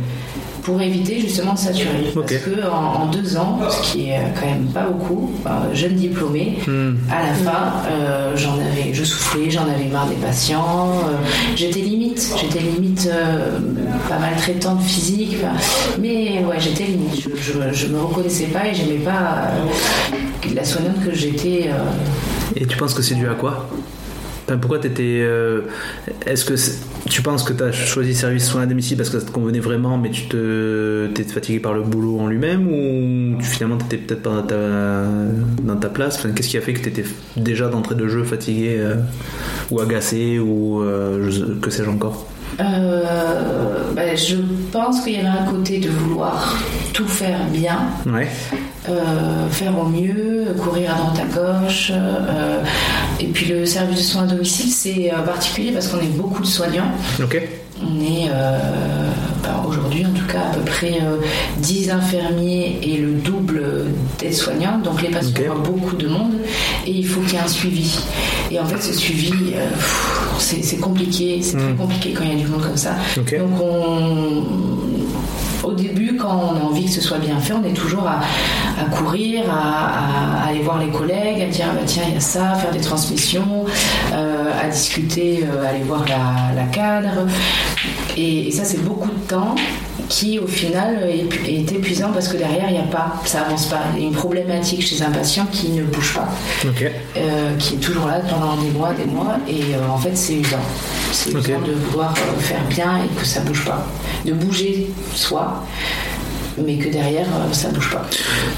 pour 0.63 0.82
éviter 0.82 1.20
justement 1.20 1.54
de 1.54 1.60
saturer. 1.60 2.12
Parce 2.15 2.32
que 2.32 2.68
en, 2.68 3.02
en 3.04 3.06
deux 3.08 3.36
ans, 3.38 3.60
ce 3.70 3.91
qui 3.91 4.10
est 4.10 4.20
quand 4.39 4.46
même 4.48 4.65
pas 4.74 4.86
beaucoup, 4.88 5.32
euh, 5.46 5.50
jeune 5.76 5.94
diplômé, 5.96 6.58
Hmm. 6.65 6.94
à 7.12 7.28
la 7.28 7.34
fin, 7.34 7.74
euh, 7.91 8.32
j'en 8.36 8.54
avais, 8.54 8.94
je 8.94 9.04
soufflais, 9.04 9.50
j'en 9.52 9.63
avais 9.63 9.89
marre 9.91 10.08
des 10.08 10.15
patients. 10.15 10.89
euh, 11.08 11.18
j'étais 11.56 11.82
limite, 11.82 12.34
j'étais 12.39 12.62
limite 12.63 13.08
euh, 13.12 13.60
pas 14.10 14.18
maltraitante 14.18 14.82
physique, 14.84 15.36
mais 16.00 16.44
ouais, 16.46 16.58
j'étais 16.60 16.86
limite. 16.86 17.15
Je, 17.15 17.30
je, 17.41 17.74
je 17.74 17.88
me 17.88 18.00
reconnaissais 18.02 18.46
pas 18.48 18.68
et 18.68 18.74
j'aimais 18.74 19.04
pas 19.04 19.50
euh, 19.52 20.56
la 20.56 20.63
soignante 20.63 21.04
que 21.06 21.13
j'étais. 21.13 21.70
euh, 21.70 21.84
Et 22.55 22.65
tu 22.65 22.77
penses 22.77 22.93
que 22.93 23.01
c'est 23.01 23.15
dû 23.15 23.27
à 23.27 23.34
quoi? 23.34 23.67
Enfin, 24.47 24.58
pourquoi 24.60 24.77
t'étais. 24.77 25.21
euh, 25.23 25.62
Est-ce 26.27 26.45
que 26.45 26.53
tu 27.10 27.21
penses 27.23 27.43
que 27.43 27.51
t'as 27.53 27.71
choisi 27.71 28.13
service 28.13 28.45
soins 28.47 28.62
à 28.62 28.65
domicile 28.67 28.95
parce 28.95 29.10
que 29.10 29.19
ça 29.19 29.25
te 29.25 29.31
convenait 29.31 29.60
vraiment, 29.60 29.97
mais 29.97 30.12
tu 30.12 30.27
te 30.27 31.08
t'es 31.15 31.23
fatigué 31.23 31.60
par 31.60 31.73
le 31.73 31.81
boulot 31.81 32.19
en 32.19 32.27
lui-même 32.27 32.67
ou 32.67 33.38
tu, 33.39 33.45
finalement 33.45 33.77
t'étais 33.77 33.97
peut-être 33.97 34.21
pas 34.21 34.29
dans 34.29 34.43
ta, 34.43 35.03
dans 35.63 35.75
ta 35.77 35.89
place? 35.89 36.17
Enfin, 36.17 36.29
Qu'est-ce 36.29 36.49
qui 36.49 36.58
a 36.58 36.62
fait 36.62 36.73
que 36.73 36.81
t'étais 36.84 37.05
déjà 37.38 37.69
d'entrée 37.69 37.95
de 37.95 38.08
jeu 38.08 38.23
fatigué 38.23 38.75
euh, 38.77 38.95
ou 39.71 39.79
agacé 39.81 40.38
ou 40.38 40.81
euh, 40.84 41.27
je- 41.31 41.45
que 41.60 41.71
sais-je 41.71 41.89
encore? 41.89 42.27
Euh, 42.60 43.01
ben, 43.95 44.15
je 44.15 44.36
pense 44.71 45.01
qu'il 45.01 45.13
y 45.13 45.17
avait 45.17 45.27
un 45.27 45.45
côté 45.45 45.79
de 45.79 45.89
vouloir 45.89 46.55
tout 46.93 47.08
faire 47.08 47.45
bien, 47.51 47.80
Ouais. 48.05 48.28
Euh, 48.89 49.47
faire 49.49 49.77
au 49.79 49.86
mieux, 49.86 50.45
courir 50.63 50.93
à 50.93 50.97
droite 50.97 51.19
à 51.19 51.25
gauche. 51.63 51.91
euh, 51.93 52.61
et 53.19 53.27
puis 53.27 53.45
le 53.47 53.65
service 53.65 53.97
de 53.97 54.03
soins 54.03 54.23
à 54.23 54.27
domicile, 54.27 54.69
c'est 54.71 55.11
euh, 55.13 55.21
particulier 55.21 55.71
parce 55.71 55.88
qu'on 55.88 55.99
est 55.99 56.15
beaucoup 56.17 56.41
de 56.41 56.47
soignants. 56.47 56.91
On 57.81 57.99
est 58.01 58.29
ben, 59.43 59.51
aujourd'hui 59.67 60.05
en 60.05 60.11
tout 60.17 60.25
cas 60.31 60.39
à 60.51 60.55
peu 60.55 60.61
près 60.61 60.93
euh, 61.01 61.17
10 61.57 61.91
infirmiers 61.91 62.79
et 62.81 62.97
le 62.97 63.11
double 63.15 63.86
d'aides-soignants. 64.17 64.79
Donc 64.79 65.01
les 65.01 65.09
patients 65.09 65.31
Ok. 65.38 65.45
voient 65.45 65.55
beaucoup 65.63 65.95
de 65.97 66.07
monde 66.07 66.33
et 66.88 66.91
il 66.91 67.05
faut 67.05 67.19
qu'il 67.21 67.33
y 67.33 67.36
ait 67.36 67.39
un 67.39 67.47
suivi. 67.47 67.99
Et 68.49 68.59
en 68.59 68.65
fait 68.65 68.81
ce 68.81 68.93
suivi, 68.93 69.31
pff, 69.51 70.31
c'est 70.39 70.77
compliqué, 70.79 71.39
c'est 71.41 71.57
très 71.57 71.73
Mm. 71.73 71.77
compliqué 71.77 72.13
quand 72.13 72.23
il 72.23 72.29
y 72.38 72.41
a 72.41 72.45
du 72.45 72.47
monde 72.49 72.61
comme 72.61 72.77
ça. 72.77 72.95
Donc 73.17 73.33
on, 73.61 74.43
au 75.66 75.74
début, 75.74 76.16
quand 76.16 76.53
on 76.53 76.55
a 76.55 76.63
envie 76.63 76.86
que 76.86 76.91
ce 76.91 77.01
soit 77.01 77.18
bien 77.18 77.39
fait, 77.39 77.53
on 77.53 77.63
est 77.63 77.74
toujours 77.74 78.07
à, 78.07 78.22
courir, 78.95 79.43
à, 79.49 80.47
aller 80.47 80.61
voir 80.61 80.80
les 80.80 80.89
collègues, 80.89 81.41
à 81.41 81.47
dire 81.47 81.66
ah 81.70 81.76
bah 81.76 81.82
tiens 81.86 82.03
il 82.07 82.13
y 82.13 82.18
a 82.18 82.20
ça, 82.20 82.53
faire 82.55 82.72
des 82.72 82.82
transmissions, 82.82 83.66
euh, 84.13 84.51
à 84.61 84.68
discuter, 84.70 85.43
euh, 85.43 85.68
aller 85.68 85.84
voir 85.84 86.05
la, 86.55 86.63
cadre. 86.72 87.28
Et 88.18 88.51
ça 88.51 88.63
c'est 88.63 88.84
beaucoup 88.84 89.09
de 89.09 89.28
temps 89.28 89.55
qui 90.10 90.39
au 90.39 90.47
final 90.47 91.08
est, 91.10 91.49
est 91.49 91.72
épuisant 91.72 92.12
parce 92.14 92.28
que 92.28 92.38
derrière 92.38 92.66
il 92.70 92.74
n'y 92.74 92.80
a 92.80 92.84
pas, 92.84 93.16
ça 93.26 93.41
avance 93.41 93.68
pas. 93.68 93.82
Il 93.95 94.01
y 94.01 94.06
a 94.06 94.08
une 94.10 94.16
problématique 94.16 94.82
chez 94.82 95.01
un 95.01 95.12
patient 95.12 95.45
qui 95.51 95.70
ne 95.70 95.84
bouge 95.84 96.14
pas, 96.14 96.28
euh, 96.66 97.56
qui 97.58 97.76
est 97.76 97.78
toujours 97.78 98.08
là 98.08 98.20
pendant 98.30 98.56
des 98.58 98.70
mois, 98.70 98.93
des 98.93 99.06
mois, 99.06 99.38
et 99.47 99.76
euh, 99.76 99.89
en 99.89 99.97
fait 99.97 100.16
c'est 100.16 100.36
usant. 100.36 100.58
C'est 101.12 101.32
usant 101.32 101.62
de 101.62 101.74
vouloir 101.74 102.14
euh, 102.14 102.39
faire 102.39 102.64
bien 102.70 102.97
et 103.03 103.20
que 103.20 103.26
ça 103.26 103.41
bouge 103.41 103.66
pas. 103.66 103.86
De 104.26 104.34
bouger 104.34 104.89
soi, 105.14 105.64
mais 106.64 106.78
que 106.78 106.89
derrière 106.89 107.26
euh, 107.28 107.53
ça 107.53 107.70
bouge 107.70 107.91
pas. 107.91 108.06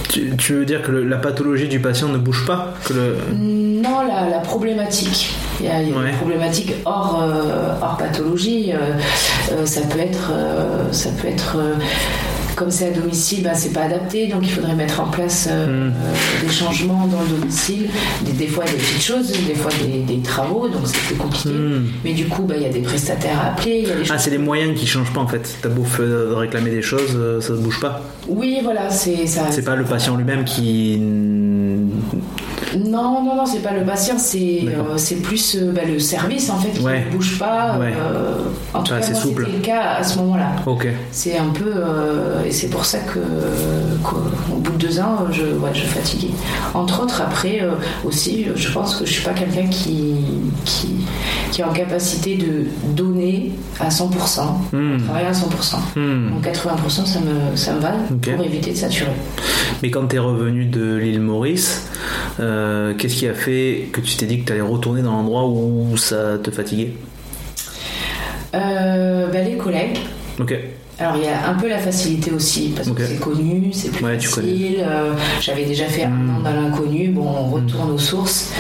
Tu, 0.09 0.35
tu 0.37 0.53
veux 0.53 0.65
dire 0.65 0.81
que 0.81 0.91
le- 0.91 1.03
la 1.07 1.17
pathologie 1.17 1.67
du 1.67 1.79
patient 1.79 2.07
ne 2.09 2.17
bouge 2.17 2.45
pas 2.45 2.73
que 2.85 2.93
le... 2.93 3.17
Non, 3.33 4.01
la, 4.07 4.29
la 4.29 4.39
problématique. 4.39 5.35
Il 5.59 5.65
y 5.65 5.69
a, 5.69 5.81
il 5.81 5.89
y 5.89 5.93
a 5.93 5.97
Ouais. 5.97 6.11
des 6.11 6.17
problématiques 6.17 6.73
hors, 6.85 7.21
euh, 7.23 7.73
hors 7.81 7.97
pathologie. 7.97 8.73
Euh, 8.73 9.65
ça 9.65 9.81
peut 9.81 9.99
être, 9.99 10.31
ça 10.91 11.09
peut 11.21 11.27
être 11.27 11.57
comme 12.57 12.71
c'est 12.71 12.87
à 12.87 12.91
domicile, 12.91 13.43
bah, 13.43 13.51
c'est 13.53 13.71
pas 13.71 13.83
adapté, 13.83 14.27
donc 14.27 14.41
il 14.43 14.49
faudrait 14.49 14.73
mettre 14.75 14.99
en 14.99 15.05
place 15.05 15.47
euh, 15.49 15.67
Mm. 15.67 15.93
euh, 15.93 16.45
des 16.47 16.51
changements 16.51 17.05
dans 17.07 17.21
le 17.21 17.39
domicile. 17.39 17.87
Des, 18.25 18.31
des 18.33 18.47
fois 18.47 18.65
des 18.65 18.71
petites 18.73 19.01
choses, 19.03 19.31
des 19.31 19.53
fois 19.55 19.71
des, 19.81 19.99
des 19.99 20.21
travaux, 20.21 20.67
donc 20.67 20.81
c'est 20.85 20.97
plus 21.01 21.15
compliqué. 21.15 21.49
Mm. 21.49 21.85
Mais 22.03 22.13
du 22.13 22.25
coup, 22.27 22.43
bah, 22.43 22.55
il 22.57 22.63
y 22.63 22.65
a 22.65 22.69
des 22.69 22.81
prestataires 22.81 23.39
à 23.39 23.47
appeler. 23.51 23.81
il 23.83 23.87
y 23.87 23.91
a 23.91 23.95
des 23.95 24.11
Ah, 24.11 24.17
c'est 24.17 24.31
les 24.31 24.37
moyens 24.39 24.77
qui 24.77 24.87
changent 24.87 25.13
pas 25.13 25.21
en 25.21 25.27
fait. 25.27 25.55
T'as 25.61 25.69
beau 25.69 25.83
f- 25.83 26.33
réclamer 26.33 26.71
des 26.71 26.81
choses, 26.81 27.11
euh, 27.15 27.39
ça 27.41 27.53
ne 27.53 27.57
bouge 27.59 27.79
pas. 27.79 28.01
Oui, 28.27 28.59
voilà, 28.63 28.89
c'est 28.89 29.27
ça. 29.27 29.43
C'est 29.51 29.63
pas 29.63 29.75
le 29.75 29.85
patient 29.85 30.15
lui-même 30.17 30.43
qui. 30.43 30.99
Non, 32.85 33.23
non, 33.23 33.35
non, 33.35 33.45
c'est 33.45 33.59
pas 33.61 33.71
le 33.73 33.83
patient, 33.85 34.17
c'est 34.17 34.65
euh, 34.67 35.21
plus 35.23 35.55
euh, 35.55 35.71
bah, 35.71 35.81
le 35.87 35.99
service 35.99 36.49
en 36.49 36.57
fait 36.57 36.69
qui 36.71 36.83
Ouais. 36.85 37.05
ne 37.05 37.11
bouge 37.15 37.37
pas. 37.39 37.77
Ouais. 37.79 37.93
euh, 37.95 38.35
en 38.73 38.83
tout 38.83 38.93
Pas 38.93 38.99
cas, 38.99 39.05
c'était 39.13 39.35
le 39.51 39.59
cas 39.61 39.81
à 39.99 40.03
ce 40.03 40.17
moment-là. 40.19 40.51
Ok. 40.65 40.87
C'est 41.11 41.37
un 41.37 41.49
peu 41.49 41.71
euh, 41.75 42.43
et 42.45 42.51
c'est 42.51 42.67
pour 42.69 42.85
ça 42.85 42.99
que 42.99 43.19
qu'au 44.03 44.55
bout 44.57 44.71
de 44.73 44.77
deux 44.77 44.99
ans, 44.99 45.25
je 45.31 45.43
ouais, 45.43 45.71
je 45.73 45.81
fatiguais. 45.85 46.31
Entre 46.73 47.01
autres, 47.03 47.21
après 47.21 47.61
aussi, 48.05 48.45
je 48.55 48.71
pense 48.71 48.95
que 48.95 49.05
je 49.05 49.11
suis 49.13 49.23
pas 49.23 49.33
quelqu'un 49.33 49.67
qui, 49.67 50.15
qui 50.65 50.89
qui 51.51 51.61
est 51.61 51.63
en 51.63 51.71
capacité 51.73 52.35
de 52.37 52.65
donner 52.95 53.51
à 53.79 53.89
100%, 53.89 54.07
Hmm. 54.71 54.97
travailler 55.05 55.27
à 55.27 55.31
100%. 55.31 55.75
Hmm. 55.95 56.29
Donc 56.31 56.43
80% 56.45 57.05
ça 57.05 57.19
me 57.19 57.55
ça 57.55 57.73
me 57.73 57.79
va 57.79 57.91
pour 58.21 58.43
éviter 58.45 58.71
de 58.71 58.75
saturer. 58.77 59.11
Mais 59.81 59.91
quand 59.91 60.07
t'es 60.07 60.19
revenu 60.19 60.65
de 60.65 60.95
l'île 60.95 61.21
Maurice, 61.21 61.87
euh, 62.39 62.66
qu'est-ce 62.97 63.15
qui 63.15 63.27
a 63.27 63.33
fait 63.33 63.89
que 63.91 64.01
tu 64.01 64.15
t'es 64.17 64.25
dit 64.25 64.41
que 64.41 64.45
t'allais 64.47 64.61
retourner 64.61 65.01
dans 65.01 65.11
l'endroit 65.13 65.47
où 65.47 65.95
ça 65.97 66.37
te 66.41 66.51
fatiguait? 66.51 66.93
Euh, 68.55 69.27
bah, 69.31 69.41
les 69.41 69.57
collègues. 69.57 69.97
Ok. 70.39 70.57
Alors 70.99 71.15
il 71.15 71.25
y 71.25 71.27
a 71.27 71.47
un 71.47 71.53
peu 71.53 71.67
la 71.69 71.77
facilité 71.77 72.31
aussi 72.31 72.73
parce 72.75 72.89
que 72.89 73.05
c'est 73.05 73.19
connu, 73.19 73.69
c'est 73.71 73.89
plus 73.91 74.03
Ouais, 74.03 74.17
tu 74.17 74.27
facile. 74.29 74.77
euh, 74.79 75.13
J'avais 75.39 75.63
déjà 75.65 75.85
fait 75.85 76.05
un 76.05 76.27
an 76.27 76.39
dans 76.43 76.51
l'inconnu, 76.51 77.09
bon 77.09 77.21
on 77.27 77.49
retourne 77.51 77.91
aux 77.91 77.99
sources. 77.99 78.51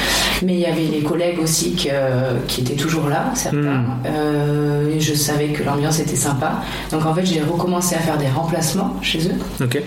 Mais 0.43 0.53
il 0.53 0.59
y 0.59 0.65
avait 0.67 0.83
les 0.83 1.01
collègues 1.01 1.39
aussi 1.39 1.73
que- 1.73 2.37
qui 2.47 2.61
étaient 2.61 2.75
toujours 2.75 3.09
là, 3.09 3.31
certains. 3.33 3.57
Mm. 3.57 3.85
Euh, 4.05 4.95
et 4.95 4.99
je 4.99 5.15
savais 5.15 5.47
que 5.47 5.63
l'ambiance 5.63 5.99
était 5.99 6.15
sympa. 6.15 6.61
Donc 6.91 7.07
en 7.07 7.15
fait 7.15 7.25
j'ai 7.25 7.41
recommencé 7.41 7.95
à 7.95 7.99
faire 7.99 8.19
des 8.19 8.27
remplacements 8.27 8.95
chez 9.01 9.17
eux, 9.29 9.63
Ok. 9.63 9.81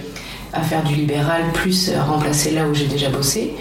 À 0.53 0.63
faire 0.63 0.83
du 0.83 0.95
libéral 0.95 1.43
plus 1.55 1.91
remplacer 2.07 2.51
là 2.51 2.67
où 2.67 2.75
j'ai 2.75 2.87
déjà 2.87 3.09
bossé. 3.09 3.53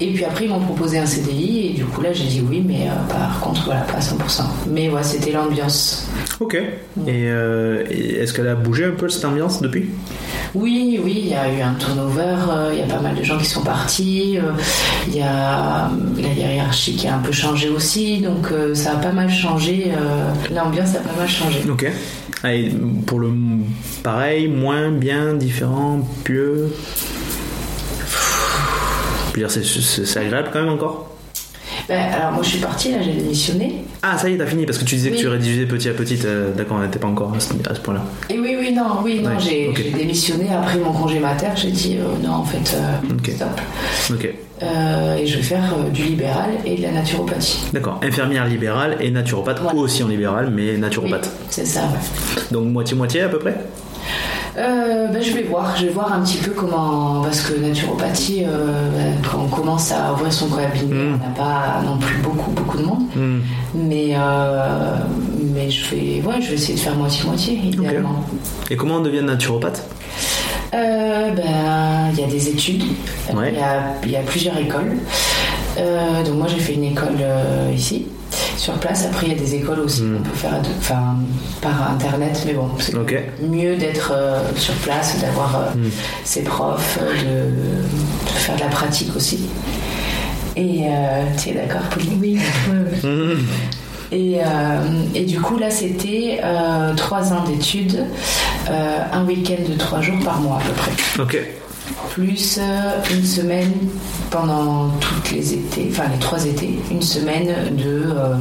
Et 0.00 0.12
puis 0.12 0.24
après 0.24 0.46
ils 0.46 0.50
m'ont 0.50 0.60
proposé 0.60 0.98
un 0.98 1.06
CDI 1.06 1.66
et 1.66 1.70
du 1.70 1.84
coup 1.84 2.00
là 2.00 2.12
j'ai 2.12 2.24
dit 2.24 2.42
oui 2.48 2.62
mais 2.66 2.88
euh, 2.88 3.12
par 3.12 3.40
contre 3.40 3.64
voilà 3.64 3.82
pas 3.82 3.98
à 3.98 4.00
100%. 4.00 4.42
Mais 4.70 4.88
ouais 4.88 5.02
c'était 5.02 5.32
l'ambiance. 5.32 6.08
Ok. 6.40 6.54
Et, 6.54 6.70
euh, 7.08 7.84
et 7.90 8.16
est-ce 8.16 8.32
qu'elle 8.32 8.48
a 8.48 8.54
bougé 8.54 8.86
un 8.86 8.92
peu 8.92 9.08
cette 9.08 9.24
ambiance 9.24 9.60
depuis? 9.60 9.86
Oui, 10.54 11.00
oui, 11.02 11.22
il 11.24 11.28
y 11.28 11.34
a 11.34 11.50
eu 11.50 11.62
un 11.62 11.74
turnover, 11.74 12.36
euh, 12.50 12.70
il 12.74 12.80
y 12.80 12.82
a 12.82 12.86
pas 12.86 13.00
mal 13.00 13.14
de 13.14 13.22
gens 13.22 13.38
qui 13.38 13.46
sont 13.46 13.62
partis, 13.62 14.38
il 15.06 15.16
y 15.16 15.22
a 15.22 15.90
la 16.18 16.28
hiérarchie 16.28 16.94
qui 16.94 17.08
a 17.08 17.16
un 17.16 17.20
peu 17.20 17.32
changé 17.32 17.70
aussi, 17.70 18.20
donc 18.20 18.48
ça 18.74 18.92
a 18.92 18.96
pas 18.96 19.12
mal 19.12 19.30
changé, 19.30 19.92
l'ambiance 20.54 20.94
a 20.94 20.98
pas 20.98 21.16
mal 21.18 21.28
changé. 21.28 21.60
Ok. 21.70 21.86
Et 22.44 22.70
pour 23.06 23.20
le 23.20 23.30
pareil, 24.02 24.48
moins, 24.48 24.90
bien, 24.90 25.34
différent, 25.34 26.00
dire, 29.36 29.50
c'est- 29.50 30.16
agréable 30.18 30.48
quand 30.52 30.60
même 30.60 30.68
encore 30.72 31.08
Ben, 31.88 31.98
alors 32.12 32.32
moi 32.32 32.42
je 32.42 32.50
suis 32.50 32.58
partie, 32.58 32.92
là 32.92 32.98
j'ai 33.02 33.12
démissionné. 33.12 33.84
Ah, 34.02 34.16
ça 34.16 34.28
y 34.28 34.34
est, 34.34 34.38
t'as 34.38 34.46
fini 34.46 34.66
parce 34.66 34.78
que 34.78 34.84
tu 34.84 34.94
disais 34.94 35.10
que 35.10 35.16
tu 35.16 35.26
rédigeais 35.28 35.66
petit 35.66 35.88
à 35.88 35.92
petit. 35.92 36.18
euh, 36.24 36.52
D'accord, 36.52 36.76
on 36.80 36.82
n'était 36.84 36.98
pas 36.98 37.08
encore 37.08 37.32
à 37.34 37.40
ce, 37.40 37.80
point-là. 37.80 38.02
Et 38.30 38.38
oui, 38.38 38.56
oui, 38.58 38.72
non, 38.72 38.84
oui, 39.02 39.20
non, 39.20 39.30
Ouais, 39.30 39.36
j'ai 39.40 39.72
démissionné 39.90 40.48
après 40.52 40.78
mon 40.78 40.92
congé 40.92 41.18
mater, 41.18 41.46
j'ai 41.56 41.70
dit 41.70 41.98
euh, 41.98 42.04
non 42.24 42.34
en 42.34 42.44
fait, 42.44 42.76
euh, 42.76 43.32
stop. 43.34 43.60
Ok. 44.14 44.28
Euh, 44.62 45.16
et 45.16 45.26
je 45.26 45.38
vais 45.38 45.42
faire 45.42 45.74
du 45.92 46.02
libéral 46.04 46.50
et 46.64 46.76
de 46.76 46.82
la 46.82 46.92
naturopathie. 46.92 47.64
D'accord. 47.72 47.98
Infirmière 48.04 48.46
libérale 48.46 48.96
et 49.00 49.10
naturopathe, 49.10 49.58
Voilà. 49.60 49.76
aussi 49.80 50.04
en 50.04 50.08
libéral, 50.08 50.52
mais 50.54 50.70
Oui, 50.72 50.78
naturopathe. 50.78 51.30
c'est 51.50 51.66
ça, 51.66 51.80
ouais. 51.80 52.42
Donc 52.52 52.66
moitié-moitié 52.68 53.22
à 53.22 53.28
peu 53.28 53.38
près? 53.40 53.56
Euh, 54.58 55.06
ben, 55.08 55.22
je 55.22 55.32
vais 55.32 55.44
voir, 55.44 55.74
je 55.78 55.86
vais 55.86 55.92
voir 55.92 56.12
un 56.12 56.20
petit 56.20 56.36
peu 56.36 56.50
comment, 56.50 57.22
parce 57.22 57.40
que 57.40 57.58
naturopathie, 57.58 58.44
euh, 58.46 58.66
ben, 58.94 59.14
quand 59.30 59.38
on 59.44 59.48
commence 59.48 59.90
à 59.92 60.12
ouvrir 60.12 60.30
son 60.32 60.48
cabinet, 60.48 60.92
Mm. 60.92 61.14
on 61.14 61.26
n'a 61.28 61.34
pas 61.34 61.82
non 61.86 61.96
plus 61.96 62.16
beaucoup 62.18 62.50
beaucoup 62.50 62.76
de 62.76 62.82
monde, 62.82 63.02
Hmm. 63.16 63.40
mais 63.74 64.10
euh, 64.14 64.96
mais 65.54 65.70
je 65.70 65.88
vais, 65.94 66.22
ouais, 66.26 66.40
je 66.42 66.48
vais 66.48 66.54
essayer 66.56 66.74
de 66.74 66.80
faire 66.80 66.94
moitié 66.96 67.24
moitié 67.24 67.54
idéalement. 67.54 68.24
Et 68.70 68.76
comment 68.76 68.96
on 68.96 69.00
devient 69.00 69.22
naturopathe? 69.22 69.86
Euh, 70.74 71.30
ben, 71.30 72.10
il 72.12 72.20
y 72.20 72.24
a 72.24 72.26
des 72.26 72.48
études, 72.50 72.82
Ouais. 73.34 73.52
il 73.54 73.58
y, 73.58 73.62
a, 73.62 73.94
il 74.04 74.10
y 74.10 74.16
a 74.16 74.20
plusieurs 74.20 74.58
écoles. 74.58 74.96
Donc 76.26 76.34
moi 76.36 76.46
j'ai 76.46 76.58
fait 76.58 76.74
une 76.74 76.84
école 76.84 77.16
ici, 77.74 78.06
sur 78.56 78.74
place. 78.74 79.06
Après 79.06 79.26
il 79.26 79.32
y 79.32 79.36
a 79.36 79.38
des 79.38 79.54
écoles 79.54 79.80
aussi 79.80 80.02
Mm. 80.02 80.16
qu'on 80.16 80.22
peut 80.22 80.36
faire, 80.36 80.60
enfin 80.78 81.16
par 81.60 81.90
internet, 81.90 82.42
mais 82.46 82.52
bon, 82.54 82.68
c'est 82.78 82.94
mieux 83.42 83.76
d'être 83.76 84.12
euh, 84.14 84.40
sur 84.56 84.74
place, 84.74 85.18
d'avoir 85.20 85.56
euh, 85.56 85.78
Mm. 85.78 85.90
ses 86.24 86.42
profs, 86.42 86.98
euh, 87.00 87.12
de, 87.12 87.50
de 88.26 88.38
faire 88.38 88.56
de 88.56 88.60
la 88.60 88.66
pratique 88.68 89.14
aussi. 89.16 89.40
Et 90.56 90.82
euh, 90.86 91.22
tu 91.42 91.50
es 91.50 91.52
d'accord, 91.54 91.82
Pauline? 91.90 92.18
Oui, 92.20 92.38
Hmm. 93.02 93.38
et, 94.12 94.38
euh, 94.38 94.44
et 95.14 95.24
du 95.24 95.40
coup, 95.40 95.56
là, 95.58 95.70
c'était 95.70 96.40
euh, 96.44 96.92
trois 96.94 97.32
ans 97.32 97.42
d'études, 97.44 98.04
euh, 98.70 98.98
un 99.12 99.24
week-end 99.24 99.62
de 99.66 99.74
trois 99.78 100.02
jours 100.02 100.18
par 100.22 100.40
mois 100.40 100.58
à 100.58 100.60
peu 100.60 100.72
près. 100.74 100.92
Ok. 101.22 101.38
Plus 102.10 102.58
euh, 102.60 103.00
une 103.10 103.24
semaine 103.24 103.72
pendant 104.30 104.88
toutes 105.00 105.32
les 105.32 105.54
étés, 105.54 105.88
enfin 105.90 106.04
les 106.12 106.18
trois 106.18 106.44
étés, 106.44 106.78
une 106.90 107.00
semaine 107.02 107.74
de 107.76 108.04
euh, 108.04 108.34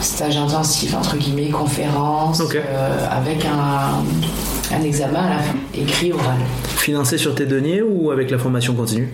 stage 0.00 0.36
intensif, 0.36 0.94
entre 0.94 1.16
guillemets, 1.16 1.48
conférence, 1.50 2.40
euh, 2.54 3.06
avec 3.10 3.44
un, 3.44 4.74
un 4.76 4.82
examen 4.82 5.18
à 5.20 5.30
la 5.30 5.38
fin, 5.38 5.54
écrit, 5.74 6.12
oral. 6.12 6.38
Financé 6.76 7.18
sur 7.18 7.34
tes 7.34 7.46
deniers 7.46 7.82
ou 7.82 8.10
avec 8.12 8.30
la 8.30 8.38
formation 8.38 8.74
continue? 8.74 9.12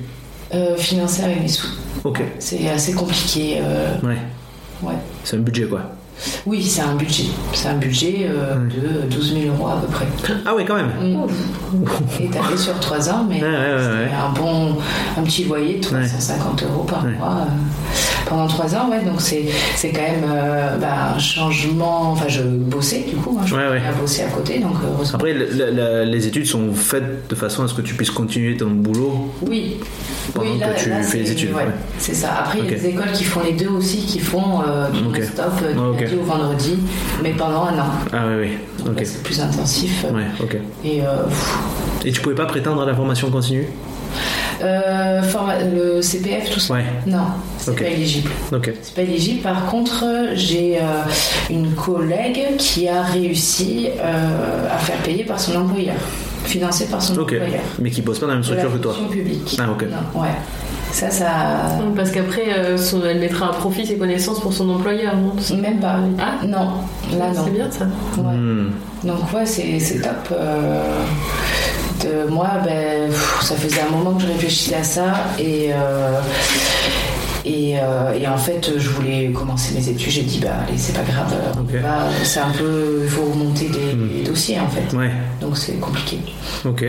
Euh, 0.54 0.76
financé 0.76 1.22
avec 1.24 1.40
mes 1.40 1.48
sous. 1.48 1.68
Ok. 2.04 2.22
C'est 2.38 2.68
assez 2.68 2.92
compliqué. 2.92 3.60
Ouais. 4.02 4.16
ouais. 4.82 4.94
C'est 5.24 5.36
un 5.36 5.40
budget 5.40 5.64
quoi. 5.66 5.80
Oui, 6.46 6.62
c'est 6.64 6.80
un 6.80 6.94
budget. 6.94 7.24
C'est 7.52 7.68
un 7.68 7.74
budget 7.76 8.26
euh, 8.28 8.54
Ouais. 8.56 9.04
de 9.06 9.14
12 9.14 9.34
000 9.42 9.54
euros 9.54 9.68
à 9.68 9.80
peu 9.80 9.86
près. 9.88 10.06
Ah 10.46 10.52
oui, 10.56 10.64
quand 10.66 10.76
même. 10.76 10.90
Mm. 11.00 11.26
Étalé 12.24 12.56
sur 12.56 12.78
3 12.80 13.10
ans, 13.10 13.26
mais 13.28 13.36
Ouais, 13.42 13.48
ouais, 13.48 13.50
ouais, 13.50 13.76
ouais. 13.76 14.10
un 14.14 14.32
bon, 14.32 14.76
un 15.18 15.22
petit 15.22 15.44
loyer 15.44 15.74
de 15.80 15.86
Ouais. 15.86 16.06
350 16.06 16.62
euros 16.62 16.84
par 16.84 17.04
Ouais. 17.04 17.12
mois. 17.12 17.38
euh, 17.42 17.50
pendant 18.28 18.48
trois 18.48 18.74
ans, 18.74 18.90
ouais. 18.90 19.04
Donc 19.04 19.20
c'est 19.20 19.44
c'est 19.76 19.90
quand 19.92 20.02
même 20.02 20.24
euh, 20.28 20.76
bah, 20.78 21.12
un 21.14 21.18
changement. 21.18 22.10
Enfin, 22.12 22.26
je 22.28 22.42
bossais 22.42 23.04
du 23.08 23.14
coup. 23.16 23.38
Hein, 23.40 23.44
je 23.46 23.54
Ouais, 23.54 23.68
ouais. 23.68 23.82
à 23.88 23.92
bosser 23.92 24.22
à 24.22 24.28
côté, 24.28 24.58
donc. 24.58 24.72
Après, 25.14 25.32
le- 25.32 26.04
les 26.04 26.26
études 26.26 26.46
sont 26.46 26.72
faites 26.74 27.28
de 27.28 27.34
façon 27.36 27.62
à 27.62 27.68
ce 27.68 27.74
que 27.74 27.82
tu 27.82 27.94
puisses 27.94 28.10
continuer 28.10 28.56
ton 28.56 28.70
boulot. 28.70 29.32
Oui. 29.42 29.76
Pendant 30.34 30.50
oui, 30.50 30.58
là, 30.58 30.68
que 30.70 30.80
tu 30.82 30.88
là, 30.90 31.02
fais 31.02 31.18
les 31.18 31.30
études, 31.30 31.50
ouais, 31.52 31.62
ouais. 31.66 31.70
C'est 31.98 32.14
ça. 32.14 32.34
Après, 32.40 32.58
il 32.58 32.64
y 32.64 32.68
a 32.68 32.70
des 32.72 32.86
écoles 32.88 33.12
qui 33.12 33.22
font 33.22 33.40
les 33.44 33.52
deux 33.52 33.68
aussi, 33.68 33.98
qui 33.98 34.18
font 34.18 34.60
du 34.92 35.02
non-stop 35.02 35.52
euh, 35.62 35.74
du 36.08 36.14
Ah, 36.14 36.16
ok. 36.16 36.16
lundi 36.16 36.16
au 36.16 36.24
vendredi, 36.24 36.78
mais 37.22 37.30
pendant 37.30 37.64
un 37.66 37.78
an. 37.78 37.90
Ah 38.12 38.24
oui, 38.28 38.34
oui. 38.48 38.84
Donc, 38.84 38.94
Ok. 38.94 39.00
là, 39.00 39.04
c'est 39.06 39.22
plus 39.22 39.40
intensif. 39.40 40.04
Ouais, 40.12 40.22
ok. 40.40 40.56
Et 40.84 41.02
euh, 41.02 41.06
Et 42.04 42.12
tu 42.12 42.20
pouvais 42.20 42.34
pas 42.34 42.46
prétendre 42.46 42.82
à 42.82 42.86
la 42.86 42.94
formation 42.94 43.30
continue? 43.30 43.66
Euh, 44.62 45.20
le 45.74 46.00
CPF, 46.00 46.50
tout 46.50 46.60
ça? 46.60 46.74
Ouais. 46.74 46.84
Non, 47.06 47.26
c'est 47.58 47.76
pas 47.76 47.84
éligible. 47.88 48.30
Ok. 48.52 48.72
C'est 48.82 48.94
pas 48.94 49.02
éligible. 49.02 49.40
Par 49.42 49.66
contre, 49.66 50.04
j'ai 50.34 50.78
euh, 50.78 51.02
une 51.50 51.72
collègue 51.74 52.56
qui 52.56 52.88
a 52.88 53.02
réussi 53.02 53.88
euh, 53.98 54.68
à 54.74 54.78
faire 54.78 54.96
payer 54.98 55.24
par 55.24 55.38
son 55.38 55.56
employeur, 55.56 55.96
financé 56.44 56.86
par 56.86 57.02
son 57.02 57.14
Ok. 57.18 57.32
employeur. 57.34 57.60
Mais 57.80 57.90
qui 57.90 58.00
bosse 58.00 58.18
pas 58.18 58.26
dans 58.26 58.32
la 58.32 58.38
même 58.38 58.42
la 58.48 58.48
structure 58.48 58.72
que 58.72 58.82
toi. 58.82 58.94
publique. 59.10 59.56
Ah, 59.60 59.70
ok. 59.70 59.82
Non, 60.14 60.20
ouais. 60.22 60.28
Ça, 60.92 61.10
ça. 61.10 61.26
Parce 61.94 62.10
qu'après, 62.10 62.44
euh, 62.56 62.76
elle 63.08 63.18
mettra 63.20 63.46
à 63.50 63.52
profit 63.52 63.86
ses 63.86 63.96
connaissances 63.96 64.40
pour 64.40 64.52
son 64.52 64.68
employeur, 64.70 65.14
non 65.16 65.34
Même 65.60 65.78
pas. 65.80 65.98
Ah, 66.18 66.44
Non, 66.46 66.68
là 67.18 67.32
non. 67.34 67.42
c'est 67.44 67.50
bien 67.50 67.70
ça. 67.70 67.84
Ouais. 68.16 68.34
Hmm. 68.34 68.70
Donc 69.04 69.32
ouais, 69.34 69.44
c'est 69.44 69.78
c'est 69.78 70.00
top. 70.00 70.28
euh, 70.32 70.82
de, 72.02 72.30
moi, 72.30 72.48
ben, 72.64 73.08
pff, 73.08 73.38
ça 73.42 73.54
faisait 73.56 73.80
un 73.82 73.90
moment 73.90 74.14
que 74.14 74.22
je 74.22 74.28
réfléchissais 74.28 74.76
à 74.76 74.84
ça 74.84 75.04
et 75.38 75.70
euh, 75.72 76.18
et, 77.44 77.76
euh, 77.78 78.12
et 78.18 78.26
en 78.26 78.36
fait, 78.36 78.70
je 78.76 78.88
voulais 78.90 79.30
commencer 79.32 79.74
mes 79.74 79.88
études. 79.88 80.10
J'ai 80.10 80.22
dit 80.22 80.40
bah 80.40 80.48
allez, 80.66 80.76
c'est 80.78 80.94
pas 80.94 81.02
grave. 81.04 81.32
on 81.56 81.60
Ok. 81.60 81.80
va- 81.82 82.08
C'est 82.24 82.40
un 82.40 82.50
peu, 82.50 83.00
il 83.04 83.08
faut 83.08 83.24
remonter 83.26 83.68
des, 83.68 83.94
Hmm. 83.94 84.08
des 84.08 84.22
dossiers 84.24 84.58
en 84.60 84.68
fait. 84.68 84.96
Ouais, 84.96 85.10
Donc 85.40 85.56
c'est 85.56 85.74
compliqué. 85.74 86.18
ok. 86.64 86.84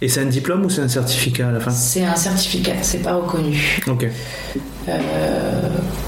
Et 0.00 0.08
c'est 0.08 0.20
un 0.20 0.26
diplôme 0.26 0.64
ou 0.64 0.70
c'est 0.70 0.80
un 0.82 0.88
certificat 0.88 1.48
à 1.48 1.52
la 1.52 1.60
fin 1.60 1.70
C'est 1.72 2.04
un 2.04 2.14
certificat, 2.14 2.72
c'est 2.82 3.02
pas 3.02 3.14
reconnu. 3.14 3.80
Ok. 3.88 4.06
Euh, 4.88 4.98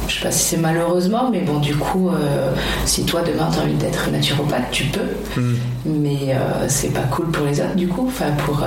je 0.08 0.14
sais 0.14 0.22
pas 0.22 0.30
si 0.30 0.42
c'est 0.44 0.56
malheureusement, 0.56 1.28
mais 1.30 1.40
bon, 1.40 1.58
du 1.58 1.74
coup, 1.74 2.08
euh, 2.08 2.50
si 2.86 3.04
toi 3.04 3.20
demain 3.22 3.48
t'as 3.52 3.62
envie 3.62 3.74
d'être 3.74 4.10
naturopathe, 4.10 4.70
tu 4.70 4.84
peux. 4.84 5.40
Hmm. 5.40 5.54
Mais 5.84 6.32
euh, 6.34 6.66
c'est 6.68 6.92
pas 6.94 7.02
cool 7.10 7.26
pour 7.30 7.44
les 7.46 7.60
autres, 7.60 7.74
du 7.74 7.88
coup. 7.88 8.06
Enfin, 8.08 8.30
pour. 8.46 8.62
euh, 8.62 8.66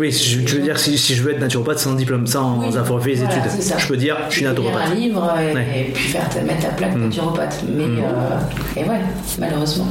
Oui, 0.00 0.10
je, 0.10 0.40
tu 0.40 0.56
veux 0.56 0.62
dire, 0.62 0.78
si, 0.78 0.98
si 0.98 1.14
je 1.14 1.22
veux 1.22 1.32
être 1.32 1.40
naturopathe 1.40 1.78
sans 1.78 1.92
diplôme, 1.92 2.26
sans 2.26 2.58
Oui, 2.58 2.76
avoir 2.76 3.00
fait 3.02 3.10
les 3.10 3.16
voilà, 3.16 3.36
études, 3.46 3.50
je 3.78 3.86
peux 3.86 3.96
dire, 3.96 4.16
je 4.30 4.34
suis 4.36 4.44
naturopathe. 4.44 4.88
un 4.90 4.94
livre 4.94 5.34
et, 5.40 5.54
Ouais. 5.54 5.66
et 5.88 5.92
puis 5.92 6.08
faire 6.08 6.28
mettre 6.44 6.60
ta 6.66 6.68
plaque 6.72 6.96
Mm. 6.96 7.04
naturopathe. 7.04 7.62
Mais 7.68 7.86
Mm. 7.86 7.98
euh, 7.98 8.80
et 8.80 8.84
ouais, 8.88 9.00
malheureusement. 9.38 9.86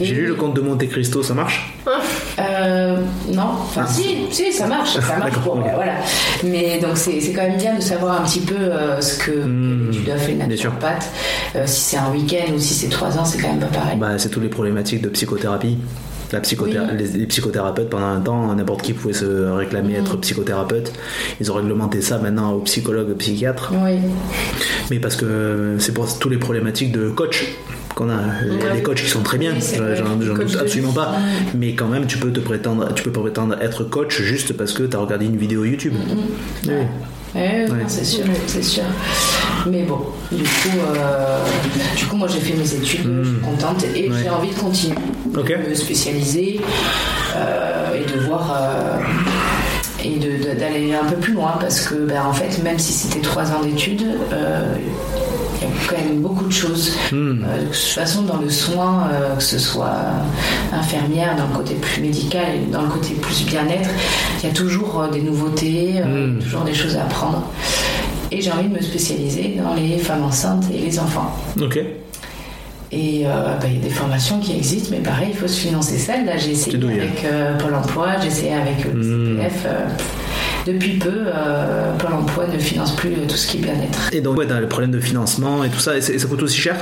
J'ai 0.00 0.14
lu 0.14 0.26
le 0.26 0.34
conte 0.34 0.54
de 0.54 0.60
Monte 0.60 0.86
Cristo, 0.88 1.22
ça 1.22 1.34
marche 1.34 1.74
Euh, 2.38 2.96
non, 3.32 3.42
enfin 3.62 3.86
si, 3.86 4.16
si, 4.30 4.52
ça 4.52 4.66
marche, 4.66 4.92
ça 4.94 5.00
marche. 5.18 5.32
D'accord, 5.34 5.54
Bon, 5.56 5.60
ok. 5.60 5.66
bah, 5.66 5.72
voilà. 5.74 5.92
Mais 6.44 6.78
donc 6.78 6.96
c'est 6.96 7.18
quand 7.34 7.42
même 7.42 7.56
bien 7.56 7.74
de 7.74 7.80
savoir 7.80 8.20
un 8.20 8.24
petit 8.24 8.40
peu 8.40 8.54
euh, 8.56 9.00
ce 9.00 9.18
que 9.18 9.30
Mm. 9.32 9.90
tu 9.92 10.00
dois 10.02 10.16
faire 10.16 10.28
sûr. 10.36 10.46
naturopathe. 10.46 11.08
Euh, 11.56 11.62
si 11.66 11.80
c'est 11.80 11.96
un 11.96 12.10
week-end 12.12 12.52
ou 12.54 12.58
si 12.58 12.74
c'est 12.74 12.88
trois 12.88 13.16
ans, 13.18 13.24
c'est 13.24 13.38
quand 13.40 13.48
même 13.48 13.58
pas 13.60 13.66
pareil. 13.66 13.96
bah, 13.98 14.18
C'est 14.18 14.28
toutes 14.28 14.42
les 14.44 14.48
problématiques 14.48 15.02
de 15.02 15.08
psychothérapie. 15.08 15.78
La 16.32 16.40
psychothé- 16.40 16.78
Oui. 16.78 16.96
les, 16.98 17.18
les 17.18 17.26
psychothérapeutes, 17.26 17.88
pendant 17.88 18.06
un 18.06 18.20
temps, 18.20 18.54
n'importe 18.54 18.82
qui 18.82 18.92
pouvait 18.92 19.14
se 19.14 19.24
réclamer 19.50 19.94
Mm. 19.94 20.00
être 20.02 20.16
psychothérapeute. 20.18 20.92
Ils 21.40 21.50
ont 21.50 21.54
réglementé 21.54 22.02
ça 22.02 22.18
maintenant 22.18 22.52
aux 22.52 22.60
psychologues, 22.60 23.10
aux 23.10 23.14
psychiatres. 23.14 23.72
Oui. 23.74 23.98
Mais 24.90 24.98
parce 24.98 25.16
que 25.16 25.76
c'est 25.78 25.92
pour 25.92 26.18
tous 26.18 26.28
les 26.28 26.36
problématiques 26.38 26.92
de 26.92 27.08
coach 27.08 27.46
qu'on 27.94 28.10
a. 28.10 28.18
Il 28.46 28.62
y 28.62 28.66
a 28.66 28.74
des 28.74 28.82
coachs 28.82 29.02
qui 29.02 29.08
sont 29.08 29.22
très 29.22 29.38
bien, 29.38 29.52
Oui, 29.54 29.60
j'en 29.96 30.16
doute 30.34 30.56
absolument 30.60 30.92
pas. 30.92 31.14
Mais 31.54 31.74
quand 31.74 31.88
même, 31.88 32.06
tu 32.06 32.18
peux 32.18 32.30
te 32.30 32.40
prétendre, 32.40 32.92
tu 32.94 33.02
peux 33.02 33.12
pas 33.12 33.20
prétendre 33.20 33.56
être 33.60 33.84
coach 33.84 34.20
juste 34.22 34.52
parce 34.56 34.72
que 34.72 34.82
tu 34.84 34.96
as 34.96 35.00
regardé 35.00 35.24
une 35.26 35.36
vidéo 35.38 35.64
YouTube. 35.64 35.94
Ouais, 36.66 36.86
Ouais. 37.34 37.66
c'est 37.88 38.04
sûr, 38.04 38.24
c'est 38.46 38.62
sûr. 38.62 38.84
Mais 39.66 39.82
bon, 39.82 40.00
du 40.32 40.42
coup, 40.42 40.78
euh, 40.96 41.44
du 41.96 42.06
coup, 42.06 42.16
moi 42.16 42.28
j'ai 42.28 42.40
fait 42.40 42.56
mes 42.56 42.74
études, 42.74 43.06
je 43.22 43.28
suis 43.28 43.38
contente 43.40 43.84
et. 43.94 44.10
Ouais. 44.10 44.16
j'ai 44.22 44.30
envie 44.30 44.50
de 44.50 44.58
continuer, 44.58 44.96
de 45.34 45.68
me 45.68 45.74
spécialiser 45.74 46.60
euh, 47.36 47.94
et 47.94 48.10
de 48.10 48.20
voir 48.26 48.56
euh, 48.56 48.98
et 50.04 50.18
d'aller 50.54 50.94
un 50.94 51.04
peu 51.04 51.16
plus 51.16 51.32
loin 51.32 51.54
parce 51.60 51.80
que, 51.80 51.94
ben, 51.94 52.22
en 52.24 52.32
fait, 52.32 52.62
même 52.62 52.78
si 52.78 52.92
c'était 52.92 53.20
trois 53.20 53.50
ans 53.52 53.62
d'études, 53.62 54.06
euh, 54.32 54.74
quand 55.88 55.96
même 55.96 56.20
beaucoup 56.20 56.44
de 56.44 56.52
choses. 56.52 56.92
Hmm. 57.12 57.42
Euh, 57.44 57.60
de 57.60 57.64
toute 57.66 57.74
façon, 57.74 58.22
dans 58.22 58.36
le 58.38 58.50
soin, 58.50 59.08
euh, 59.12 59.36
que 59.36 59.42
ce 59.42 59.58
soit 59.58 59.96
infirmière, 60.72 61.36
dans 61.36 61.46
le 61.46 61.54
côté 61.54 61.74
plus 61.74 62.02
médical 62.02 62.44
et 62.54 62.70
dans 62.70 62.82
le 62.82 62.88
côté 62.88 63.14
plus 63.14 63.44
bien-être, 63.46 63.88
il 64.42 64.48
y 64.48 64.50
a 64.50 64.54
toujours 64.54 65.00
euh, 65.00 65.10
des 65.10 65.20
nouveautés, 65.22 65.94
euh, 65.98 66.26
Mm. 66.28 66.38
toujours 66.40 66.62
des 66.62 66.74
choses 66.74 66.96
à 66.96 67.02
apprendre. 67.02 67.42
Et 68.30 68.40
j'ai 68.42 68.52
envie 68.52 68.68
de 68.68 68.74
me 68.74 68.82
spécialiser 68.82 69.58
dans 69.62 69.74
les 69.74 69.96
femmes 69.98 70.24
enceintes 70.24 70.64
et 70.74 70.78
les 70.78 70.98
enfants. 70.98 71.34
Ok. 71.60 71.78
Et 72.90 73.22
euh, 73.26 73.30
bah, 73.60 73.66
il 73.68 73.74
y 73.74 73.78
a 73.78 73.82
des 73.82 73.90
formations 73.90 74.38
qui 74.40 74.52
existent, 74.56 74.88
mais 74.92 74.98
pareil, 75.02 75.28
il 75.32 75.36
faut 75.36 75.48
se 75.48 75.60
financer 75.60 75.98
seul. 75.98 76.24
Là, 76.24 76.36
j'ai 76.38 76.52
essayé 76.52 76.76
avec 76.82 77.24
euh, 77.24 77.56
Pôle 77.58 77.74
emploi, 77.74 78.08
j'ai 78.20 78.28
essayé 78.28 78.54
avec 78.54 78.84
le 78.84 78.92
Mm. 78.92 79.36
CPF. 79.36 79.64
euh, 79.66 79.86
depuis 80.66 80.98
peu, 80.98 81.08
euh, 81.26 81.92
Pôle 81.98 82.12
emploi 82.12 82.46
ne 82.46 82.58
finance 82.58 82.94
plus 82.94 83.10
tout 83.26 83.36
ce 83.36 83.46
qui 83.46 83.58
est 83.58 83.60
bien-être. 83.60 84.10
Et 84.12 84.20
donc, 84.20 84.36
ouais, 84.38 84.46
dans 84.46 84.58
le 84.60 84.68
problème 84.68 84.90
de 84.90 85.00
financement 85.00 85.64
et 85.64 85.68
tout 85.70 85.78
ça, 85.80 85.96
et 85.96 86.00
ça 86.00 86.26
coûte 86.28 86.42
aussi 86.42 86.58
cher? 86.58 86.76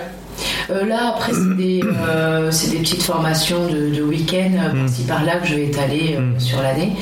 Euh, 0.69 0.85
là, 0.85 1.15
après, 1.15 1.33
c'est 1.33 1.57
des, 1.57 1.83
euh, 1.83 2.51
c'est 2.51 2.71
des 2.71 2.79
petites 2.79 3.03
formations 3.03 3.67
de, 3.69 3.95
de 3.97 4.03
week-end, 4.03 4.51
euh, 4.55 4.75
Mm. 4.75 4.81
par-ci 4.85 5.03
par-là, 5.05 5.37
que 5.37 5.47
je 5.47 5.55
vais 5.55 5.65
étaler 5.67 6.17
euh, 6.19 6.21
Mm. 6.21 6.41
sur 6.41 6.61
l'année. 6.61 6.93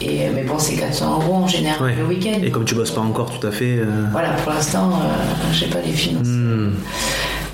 Et, 0.00 0.30
mais 0.34 0.44
bon, 0.44 0.58
c'est 0.58 0.74
400 0.76 1.20
euros 1.20 1.34
en 1.34 1.46
général 1.48 1.82
Ouais. 1.82 1.94
le 1.98 2.06
week-end. 2.06 2.38
Et 2.42 2.50
comme 2.50 2.64
tu 2.64 2.74
bosses 2.74 2.92
pas 2.92 3.00
encore 3.02 3.30
tout 3.38 3.46
à 3.46 3.50
fait. 3.50 3.80
Voilà, 4.12 4.30
pour 4.30 4.52
l'instant, 4.52 5.00
j'ai 5.52 5.66
pas 5.66 5.80
les 5.84 5.92
finances. 5.92 6.28
hmm, 6.28 6.70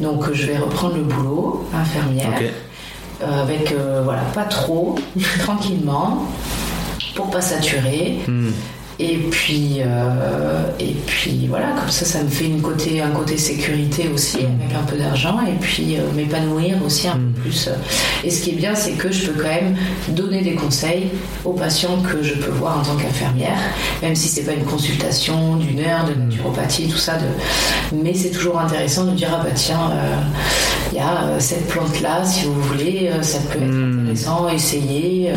Donc, 0.00 0.32
je 0.32 0.46
vais 0.46 0.58
reprendre 0.58 0.96
le 0.96 1.02
boulot, 1.02 1.66
infirmière, 1.74 2.28
Ok. 2.36 2.44
euh, 3.22 3.42
avec, 3.42 3.74
voilà, 4.04 4.20
pas 4.34 4.44
trop, 4.44 4.94
tranquillement, 5.40 6.28
pour 7.14 7.30
pas 7.30 7.40
saturer. 7.40 8.18
Hmm. 8.26 8.50
Et 9.00 9.16
puis, 9.30 9.78
euh, 9.80 10.62
et 10.78 10.94
puis 11.06 11.46
voilà, 11.48 11.70
comme 11.78 11.90
ça, 11.90 12.04
ça 12.04 12.22
me 12.22 12.28
fait 12.28 12.44
une 12.46 12.60
côté, 12.62 13.00
un 13.02 13.10
côté 13.10 13.36
sécurité 13.36 14.08
aussi, 14.14 14.36
avec 14.38 14.72
un 14.76 14.84
peu 14.84 14.96
d'argent, 14.96 15.40
et 15.46 15.58
puis 15.60 15.96
euh, 15.96 16.00
m'épanouir 16.14 16.76
aussi 16.84 17.08
un 17.08 17.14
Mm. 17.16 17.32
peu 17.32 17.40
plus. 17.42 17.68
Et 18.22 18.30
ce 18.30 18.42
qui 18.42 18.50
est 18.50 18.54
bien, 18.54 18.74
c'est 18.76 18.92
que 18.92 19.10
je 19.10 19.26
peux 19.30 19.42
quand 19.42 19.48
même 19.48 19.76
donner 20.10 20.42
des 20.42 20.54
conseils 20.54 21.08
aux 21.44 21.52
patients 21.54 22.00
que 22.02 22.22
je 22.22 22.34
peux 22.34 22.50
voir 22.52 22.78
en 22.78 22.82
tant 22.82 22.96
qu'infirmière, 22.96 23.58
même 24.02 24.14
si 24.14 24.28
c'est 24.28 24.42
pas 24.44 24.52
une 24.52 24.64
consultation 24.64 25.56
d'une 25.56 25.80
heure 25.80 26.04
de 26.08 26.14
naturopathie, 26.14 26.86
tout 26.88 26.96
ça. 26.96 27.14
De... 27.16 27.96
Mais 28.02 28.14
c'est 28.14 28.30
toujours 28.30 28.60
intéressant 28.60 29.04
de 29.06 29.16
dire 29.16 29.28
ah 29.32 29.42
bah 29.42 29.50
tiens, 29.54 29.90
euh, 29.92 30.14
il 30.92 30.98
y 30.98 31.00
a 31.00 31.24
euh, 31.24 31.36
cette 31.40 31.66
plante 31.66 32.00
là, 32.00 32.24
si 32.24 32.44
vous 32.46 32.60
voulez, 32.62 33.10
euh, 33.12 33.22
ça 33.22 33.38
peut 33.50 33.58
être 33.58 33.64
Mm. 33.64 34.00
intéressant, 34.02 34.48
essayez. 34.48 35.32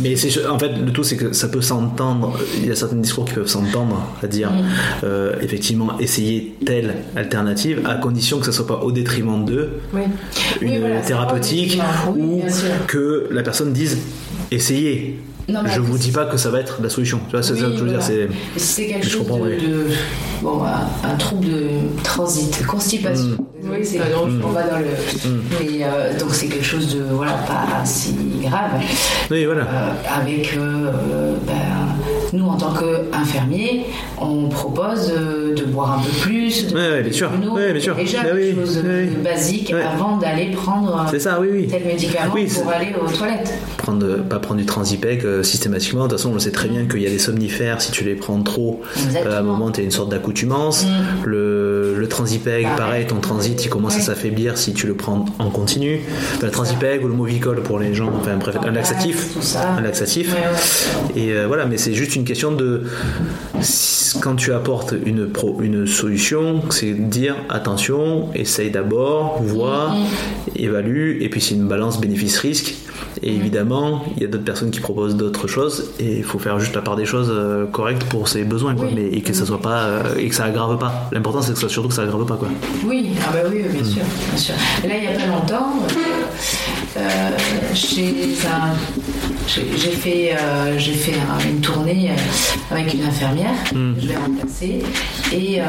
Mais 0.00 0.16
c'est 0.16 0.46
en 0.46 0.58
fait 0.58 0.68
le 0.70 0.90
tout 0.92 1.04
c'est 1.04 1.16
que 1.16 1.32
ça 1.34 1.48
peut 1.48 1.60
s'entendre. 1.62 2.38
Il 2.58 2.66
y 2.66 2.70
a 2.70 2.76
certains 2.86 3.00
discours 3.02 3.24
qui 3.24 3.34
peuvent 3.34 3.46
s'entendre 3.48 3.96
à 4.22 4.26
dire 4.26 4.50
Mm. 4.50 4.64
euh, 5.04 5.32
effectivement 5.42 5.98
essayer 5.98 6.54
telle 6.64 6.94
alternative 7.16 7.82
à 7.84 7.94
condition 7.96 8.38
que 8.38 8.46
ça 8.46 8.52
soit 8.52 8.66
pas 8.66 8.80
au 8.82 8.92
détriment 8.92 9.44
d'eux, 9.44 9.80
Oui. 9.92 10.02
une 10.60 10.70
Oui, 10.70 10.78
voilà, 10.78 11.02
c'est 11.02 11.08
thérapeutique. 11.08 11.80
Oui, 12.14 12.22
ou 12.22 12.42
que 12.86 13.28
la 13.30 13.42
personne 13.42 13.72
dise 13.72 13.98
essayez. 14.50 15.20
Non, 15.48 15.60
je 15.64 15.80
vous 15.80 15.96
dis 15.96 16.10
pas 16.10 16.24
que 16.26 16.36
ça 16.36 16.50
va 16.50 16.58
être 16.58 16.80
la 16.82 16.88
solution. 16.88 17.20
Tu 17.28 17.32
vois, 17.36 17.42
c'est 17.42 17.52
Oui, 17.52 17.60
ça 17.60 17.66
que 17.66 17.72
je 17.76 17.78
veux 17.84 17.88
dire. 17.88 18.00
voilà. 18.00 18.28
C'est 18.54 18.60
Si 18.60 18.66
c'est 18.66 18.86
quelque 18.88 19.04
Je 19.06 19.10
chose 19.10 19.26
de, 19.28 19.32
oui. 19.32 19.56
de- 19.58 19.86
bon, 20.42 20.60
un, 20.64 21.08
un 21.08 21.14
trouble 21.14 21.46
de 21.46 21.68
transit, 22.02 22.66
constipation. 22.66 23.26
Mm. 23.62 23.70
Oui, 23.70 23.78
c'est 23.84 24.00
on 24.44 24.48
va 24.48 24.62
dans 24.64 24.78
le. 24.78 24.84
Mm. 25.30 25.42
Mais 25.60 25.84
euh, 25.84 26.18
donc 26.18 26.30
c'est 26.32 26.46
quelque 26.48 26.64
chose 26.64 26.92
de 26.96 27.02
voilà 27.12 27.34
pas 27.46 27.84
si 27.84 28.12
grave. 28.42 28.72
oui 29.30 29.44
voilà. 29.44 29.62
Euh, 29.62 29.90
avec 30.20 30.56
euh, 30.56 30.90
ben, 31.46 31.54
nous 32.36 32.46
en 32.46 32.56
tant 32.56 32.72
qu'infirmiers, 32.72 33.86
on 34.20 34.48
propose 34.48 35.12
euh, 35.16 35.54
de 35.54 35.64
boire 35.64 35.98
un 35.98 36.02
peu 36.02 36.10
plus. 36.20 36.68
De 36.68 36.74
Ouais, 36.76 36.90
ouais, 36.90 37.02
bien 37.02 37.12
sûr. 37.12 37.30
Ouais, 37.54 37.72
bien 37.72 37.80
sûr. 37.80 37.94
Déjà 37.96 38.22
Bah 38.22 38.28
quelque 38.30 38.36
oui, 38.36 38.54
chose 38.54 38.82
de 38.82 38.88
oui. 38.88 39.06
basique 39.22 39.72
Ouais. 39.74 39.82
avant 39.82 40.16
d'aller 40.18 40.50
prendre 40.52 41.06
ça, 41.18 41.40
oui. 41.40 41.66
tel 41.68 41.84
médicament 41.84 42.34
pour 42.54 42.70
aller 42.70 42.94
aux 43.00 43.10
toilettes. 43.10 43.54
Prendre, 43.86 44.16
pas 44.24 44.40
prendre 44.40 44.58
du 44.58 44.66
transipec 44.66 45.24
euh, 45.24 45.44
systématiquement. 45.44 46.06
De 46.06 46.08
toute 46.08 46.18
façon, 46.18 46.30
on 46.30 46.34
le 46.34 46.40
sait 46.40 46.50
très 46.50 46.66
bien 46.66 46.86
qu'il 46.86 47.02
y 47.02 47.06
a 47.06 47.08
des 47.08 47.20
somnifères. 47.20 47.80
Si 47.80 47.92
tu 47.92 48.02
les 48.02 48.16
prends 48.16 48.42
trop. 48.42 48.80
Euh, 49.14 49.32
à 49.32 49.38
un 49.38 49.42
moment, 49.42 49.70
tu 49.70 49.80
as 49.80 49.84
une 49.84 49.92
sorte 49.92 50.10
d'accoutumance. 50.10 50.84
Mm. 50.84 50.88
Le, 51.24 51.94
le 51.96 52.08
transipeg, 52.08 52.66
Pareil. 52.76 53.06
ton 53.06 53.20
transit, 53.20 53.64
il 53.64 53.68
commence 53.68 53.96
à 53.96 54.00
s'affaiblir 54.00 54.58
si 54.58 54.72
tu 54.72 54.88
le 54.88 54.94
prends 54.94 55.24
en 55.38 55.50
continu. 55.50 56.00
Enfin, 56.34 56.46
le 56.46 56.52
transipeg 56.52 57.04
ou 57.04 57.06
le 57.06 57.14
movicol 57.14 57.62
pour 57.62 57.78
les 57.78 57.94
gens, 57.94 58.10
enfin 58.18 58.36
bref, 58.36 58.56
un 58.60 58.72
laxatif. 58.72 59.36
Un 59.78 59.80
laxatif. 59.80 60.32
Ouais, 60.32 60.38
ouais. 60.40 61.22
Et 61.22 61.32
euh, 61.32 61.46
voilà, 61.46 61.66
mais 61.66 61.76
c'est 61.76 61.94
juste 61.94 62.16
une 62.16 62.24
question 62.24 62.50
de 62.50 62.82
quand 64.20 64.36
tu 64.36 64.52
apportes 64.52 64.94
une, 65.04 65.28
pro, 65.28 65.58
une 65.60 65.86
solution, 65.86 66.62
c'est 66.70 66.92
de 66.94 67.02
dire 67.04 67.36
attention, 67.48 68.28
essaye 68.34 68.70
d'abord, 68.70 69.42
vois, 69.42 69.94
évalue, 70.54 71.20
et 71.20 71.28
puis 71.28 71.40
c'est 71.40 71.54
une 71.54 71.68
balance 71.68 72.00
bénéfice-risque. 72.00 72.74
Et 73.22 73.34
évidemment, 73.34 74.04
il 74.16 74.22
y 74.22 74.24
a 74.26 74.28
d'autres 74.28 74.44
personnes 74.44 74.70
qui 74.70 74.80
proposent 74.80 75.16
d'autres 75.16 75.48
choses, 75.48 75.90
et 75.98 76.18
il 76.18 76.24
faut 76.24 76.38
faire 76.38 76.58
juste 76.60 76.74
la 76.74 76.82
part 76.82 76.96
des 76.96 77.06
choses 77.06 77.28
euh, 77.30 77.66
correctes 77.66 78.04
pour 78.04 78.28
ses 78.28 78.44
besoins, 78.44 78.74
quoi. 78.74 78.86
Oui. 78.86 78.92
Mais, 78.94 79.06
et 79.08 79.22
que 79.22 79.32
ça 79.32 79.46
soit 79.46 79.60
pas 79.60 79.82
euh, 79.84 80.02
et 80.18 80.28
que 80.28 80.34
ça 80.34 80.44
aggrave 80.44 80.78
pas. 80.78 81.08
L'important 81.12 81.40
c'est 81.42 81.52
que 81.54 81.58
ça 81.58 81.68
surtout 81.68 81.88
que 81.88 81.94
ça 81.94 82.02
aggrave 82.02 82.26
pas, 82.26 82.36
quoi. 82.36 82.48
Oui, 82.86 83.10
ah 83.26 83.30
bah 83.32 83.38
oui, 83.50 83.62
bien 83.70 83.80
Mm. 83.82 83.84
sûr, 83.84 84.02
bien 84.30 84.36
sûr. 84.38 84.54
Et 84.84 84.88
là, 84.88 84.94
il 84.96 85.00
n'y 85.00 85.06
a 85.08 85.18
pas 85.18 85.26
longtemps, 85.26 85.72
euh, 86.96 87.00
euh, 87.00 87.30
chez 87.74 88.36
un- 88.46 88.74
j'ai 89.46 89.90
fait, 89.90 90.32
euh, 90.36 90.78
j'ai 90.78 90.92
fait 90.92 91.12
un- 91.14 91.48
une 91.48 91.60
tournée 91.60 92.10
euh, 92.10 92.74
avec 92.74 92.92
une 92.94 93.02
infirmière, 93.04 93.50
Mm. 93.74 93.92
je 94.00 94.08
l'ai 94.08 94.16
remplacée, 94.16 94.82
et 95.32 95.60
euh, 95.60 95.64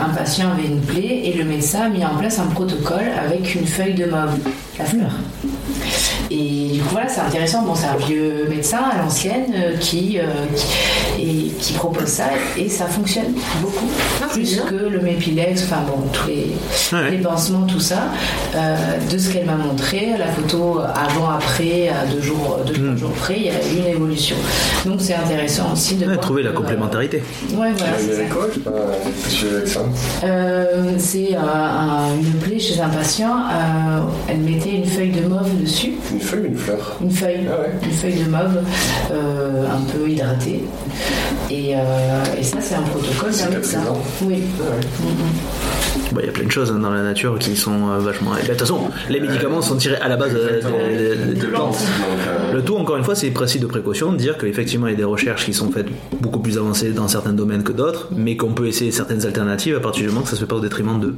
un 0.00 0.08
patient 0.14 0.52
avait 0.52 0.66
une 0.68 0.80
plaie, 0.80 1.22
et 1.24 1.32
le 1.34 1.44
médecin 1.44 1.82
a 1.82 1.88
mis 1.88 2.04
en 2.04 2.16
place 2.16 2.38
un 2.38 2.46
protocole 2.46 3.10
avec 3.24 3.54
une 3.54 3.66
feuille 3.66 3.94
de 3.94 4.06
mauve, 4.06 4.38
la 4.78 4.84
fleur. 4.84 5.10
Et 6.30 6.70
du 6.74 6.80
coup, 6.80 6.90
voilà, 6.92 7.08
c'est 7.08 7.20
intéressant. 7.20 7.62
Bon, 7.62 7.74
c'est 7.74 7.86
un 7.88 7.96
vieux 7.96 8.46
médecin 8.48 8.78
à 8.92 8.98
l'ancienne 9.02 9.52
euh, 9.54 9.76
qui, 9.78 10.18
euh, 10.18 10.22
qui, 10.54 11.22
et 11.22 11.50
qui 11.58 11.72
propose 11.72 12.06
ça 12.06 12.24
et 12.56 12.68
ça 12.68 12.86
fonctionne 12.86 13.32
beaucoup. 13.60 13.86
Ah, 14.22 14.26
plus 14.32 14.54
bien. 14.54 14.62
que 14.66 14.74
le 14.76 15.00
Mépilex, 15.00 15.64
enfin 15.64 15.82
bon, 15.86 16.02
tous 16.12 16.28
les, 16.28 16.46
Ouais. 16.92 17.10
les 17.10 17.18
pansements, 17.18 17.66
tout 17.66 17.80
ça. 17.80 18.04
Euh, 18.54 18.76
de 19.10 19.18
ce 19.18 19.30
qu'elle 19.32 19.44
m'a 19.46 19.56
montré, 19.56 20.10
la 20.18 20.28
photo 20.28 20.78
avant-après, 20.80 21.88
à 21.88 22.06
deux 22.06 22.22
jours, 22.22 22.60
deux, 22.66 22.74
trois 22.74 22.84
Mm. 22.86 22.98
jours 22.98 23.10
près, 23.12 23.36
il 23.38 23.44
y 23.46 23.48
a 23.48 23.52
eu 23.52 23.78
une 23.80 23.86
évolution. 23.96 24.36
Donc 24.86 25.00
c'est 25.00 25.14
intéressant 25.14 25.72
aussi 25.72 25.96
de 25.96 26.06
Ouais, 26.06 26.16
trouver 26.16 26.42
la 26.44 26.52
complémentarité. 26.52 27.22
euh, 27.52 27.56
ouais, 27.56 27.72
voilà, 27.76 27.92
c'est 27.98 28.28
quoi 28.28 28.46
c'est 30.98 31.34
un- 31.36 32.14
une 32.20 32.38
plaie 32.40 32.58
chez 32.58 32.80
un 32.80 32.88
patient. 32.88 33.34
euh, 33.50 34.00
elle 34.28 34.38
mettait 34.38 34.69
une 34.76 34.84
feuille 34.86 35.10
de 35.10 35.26
mauve 35.28 35.60
dessus, 35.60 35.92
Une 36.12 36.20
feuille 36.20 36.40
ou 36.42 36.46
une 36.46 36.56
fleur 36.56 36.96
une 37.02 37.10
feuille, 37.10 37.40
Ah 37.50 37.60
ouais. 37.60 37.70
une 37.82 37.90
feuille 37.92 38.24
de 38.24 38.30
mauve 38.30 38.58
euh, 39.12 39.64
un 39.66 39.80
peu 39.92 40.08
hydratée. 40.08 40.64
Et, 41.50 41.74
euh, 41.74 41.78
et 42.38 42.42
ça, 42.44 42.58
c'est 42.60 42.74
un 42.76 42.82
protocole 42.82 43.32
d'un 43.32 43.50
médecin. 43.50 43.80
Oui. 44.22 44.42
Ah 44.60 44.64
ouais. 44.70 44.80
Bah, 46.12 46.20
Il 46.22 46.26
y 46.26 46.28
a 46.28 46.32
plein 46.32 46.44
de 46.44 46.50
choses 46.50 46.70
hein, 46.70 46.78
dans 46.78 46.90
la 46.90 47.02
nature 47.02 47.38
qui 47.38 47.56
sont 47.56 47.88
euh, 47.90 47.98
vachement. 47.98 48.32
De 48.34 48.40
toute 48.46 48.58
façon, 48.58 48.80
les 49.08 49.20
médicaments 49.20 49.62
sont 49.62 49.76
tirés 49.76 49.96
à 49.96 50.08
la 50.08 50.16
base 50.16 50.32
de- 50.32 51.46
plantes. 51.46 51.78
Le 52.52 52.62
tout, 52.62 52.76
encore 52.76 52.96
une 52.96 53.04
fois, 53.04 53.14
c'est 53.14 53.26
le 53.28 53.32
principe 53.32 53.62
de 53.62 53.66
précaution, 53.66 54.12
de 54.12 54.16
dire 54.16 54.36
qu'effectivement, 54.38 54.86
il 54.86 54.90
y 54.90 54.94
a 54.94 54.96
des 54.96 55.04
recherches 55.04 55.44
qui 55.44 55.52
sont 55.54 55.70
faites 55.70 55.86
beaucoup 56.20 56.40
plus 56.40 56.58
avancées 56.58 56.90
dans 56.90 57.08
certains 57.08 57.32
domaines 57.32 57.62
que 57.64 57.72
d'autres, 57.72 58.08
mais 58.14 58.36
qu'on 58.36 58.52
peut 58.52 58.66
essayer 58.66 58.90
certaines 58.92 59.24
alternatives 59.26 59.76
à 59.76 59.80
partir 59.80 60.02
du 60.02 60.08
moment 60.10 60.22
que 60.22 60.28
ça 60.28 60.36
se 60.36 60.40
fait 60.40 60.46
pas 60.46 60.56
au 60.56 60.60
détriment 60.60 61.00
d'eux. 61.00 61.14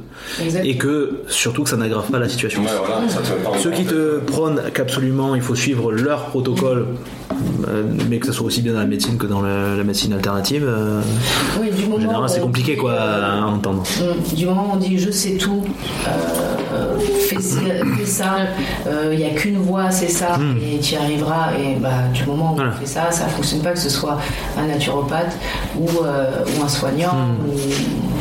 Et 0.63 0.77
que, 0.77 1.21
surtout, 1.27 1.63
que 1.63 1.69
ça 1.69 1.77
n'aggrave 1.77 2.09
pas 2.09 2.19
la 2.19 2.29
situation. 2.29 2.61
ouais, 2.63 2.69
voilà, 2.85 3.07
ça 3.09 3.17
te 3.19 3.23
met 3.23 3.27
pas 3.29 3.32
en 3.32 3.32
Ceux 3.61 3.71
qui 3.71 3.85
te 3.85 4.19
prônent 4.19 4.61
qu'absolument 4.73 5.35
il 5.35 5.41
faut 5.41 5.55
suivre 5.55 5.91
leur 5.91 6.25
protocole, 6.25 6.87
euh, 7.67 7.83
mais 8.09 8.17
que 8.19 8.27
ce 8.27 8.31
soit 8.33 8.47
aussi 8.47 8.61
bien 8.61 8.73
dans 8.73 8.79
la 8.79 8.85
médecine 8.85 9.17
que 9.17 9.25
dans 9.27 9.41
la, 9.41 9.75
la 9.75 9.83
médecine 9.83 10.13
alternative, 10.13 10.65
euh, 10.67 11.01
Oui, 11.59 11.69
du 11.71 11.83
moment 11.83 11.95
en 11.95 11.99
général, 11.99 12.29
c'est 12.29 12.39
compliqué 12.41 12.75
quoi 12.75 12.91
euh, 12.91 13.41
à 13.41 13.45
entendre. 13.45 13.83
Mm. 13.99 14.35
Du 14.35 14.45
moment 14.45 14.69
où 14.71 14.73
on 14.75 14.77
dit 14.77 14.97
je 14.97 15.11
sais 15.11 15.31
tout, 15.37 15.63
euh, 16.07 16.09
euh, 16.75 16.99
fais, 16.99 17.39
ça- 17.41 17.59
fais 17.97 18.05
ça, 18.05 18.35
il 19.11 19.17
n'y 19.17 19.25
a 19.25 19.29
qu'une 19.29 19.57
voie, 19.57 19.91
c'est 19.91 20.07
ça, 20.09 20.37
et 20.61 20.79
tu 20.79 20.93
y 20.93 20.97
arriveras. 20.97 21.53
Et 21.59 21.75
bah, 21.79 21.89
du 22.13 22.23
moment 22.25 22.51
où 22.51 22.53
Hmm. 22.53 22.55
Voilà. 22.57 22.71
on 22.75 22.79
fait 22.79 22.85
ça, 22.85 23.11
ça 23.11 23.25
ne 23.25 23.29
fonctionne 23.31 23.61
pas 23.61 23.71
que 23.71 23.79
ce 23.79 23.89
soit 23.89 24.17
un 24.57 24.67
naturopathe 24.67 25.35
ou, 25.79 25.87
euh, 26.03 26.25
ou 26.59 26.63
un 26.63 26.67
soignant. 26.67 27.13
ou- 27.47 28.12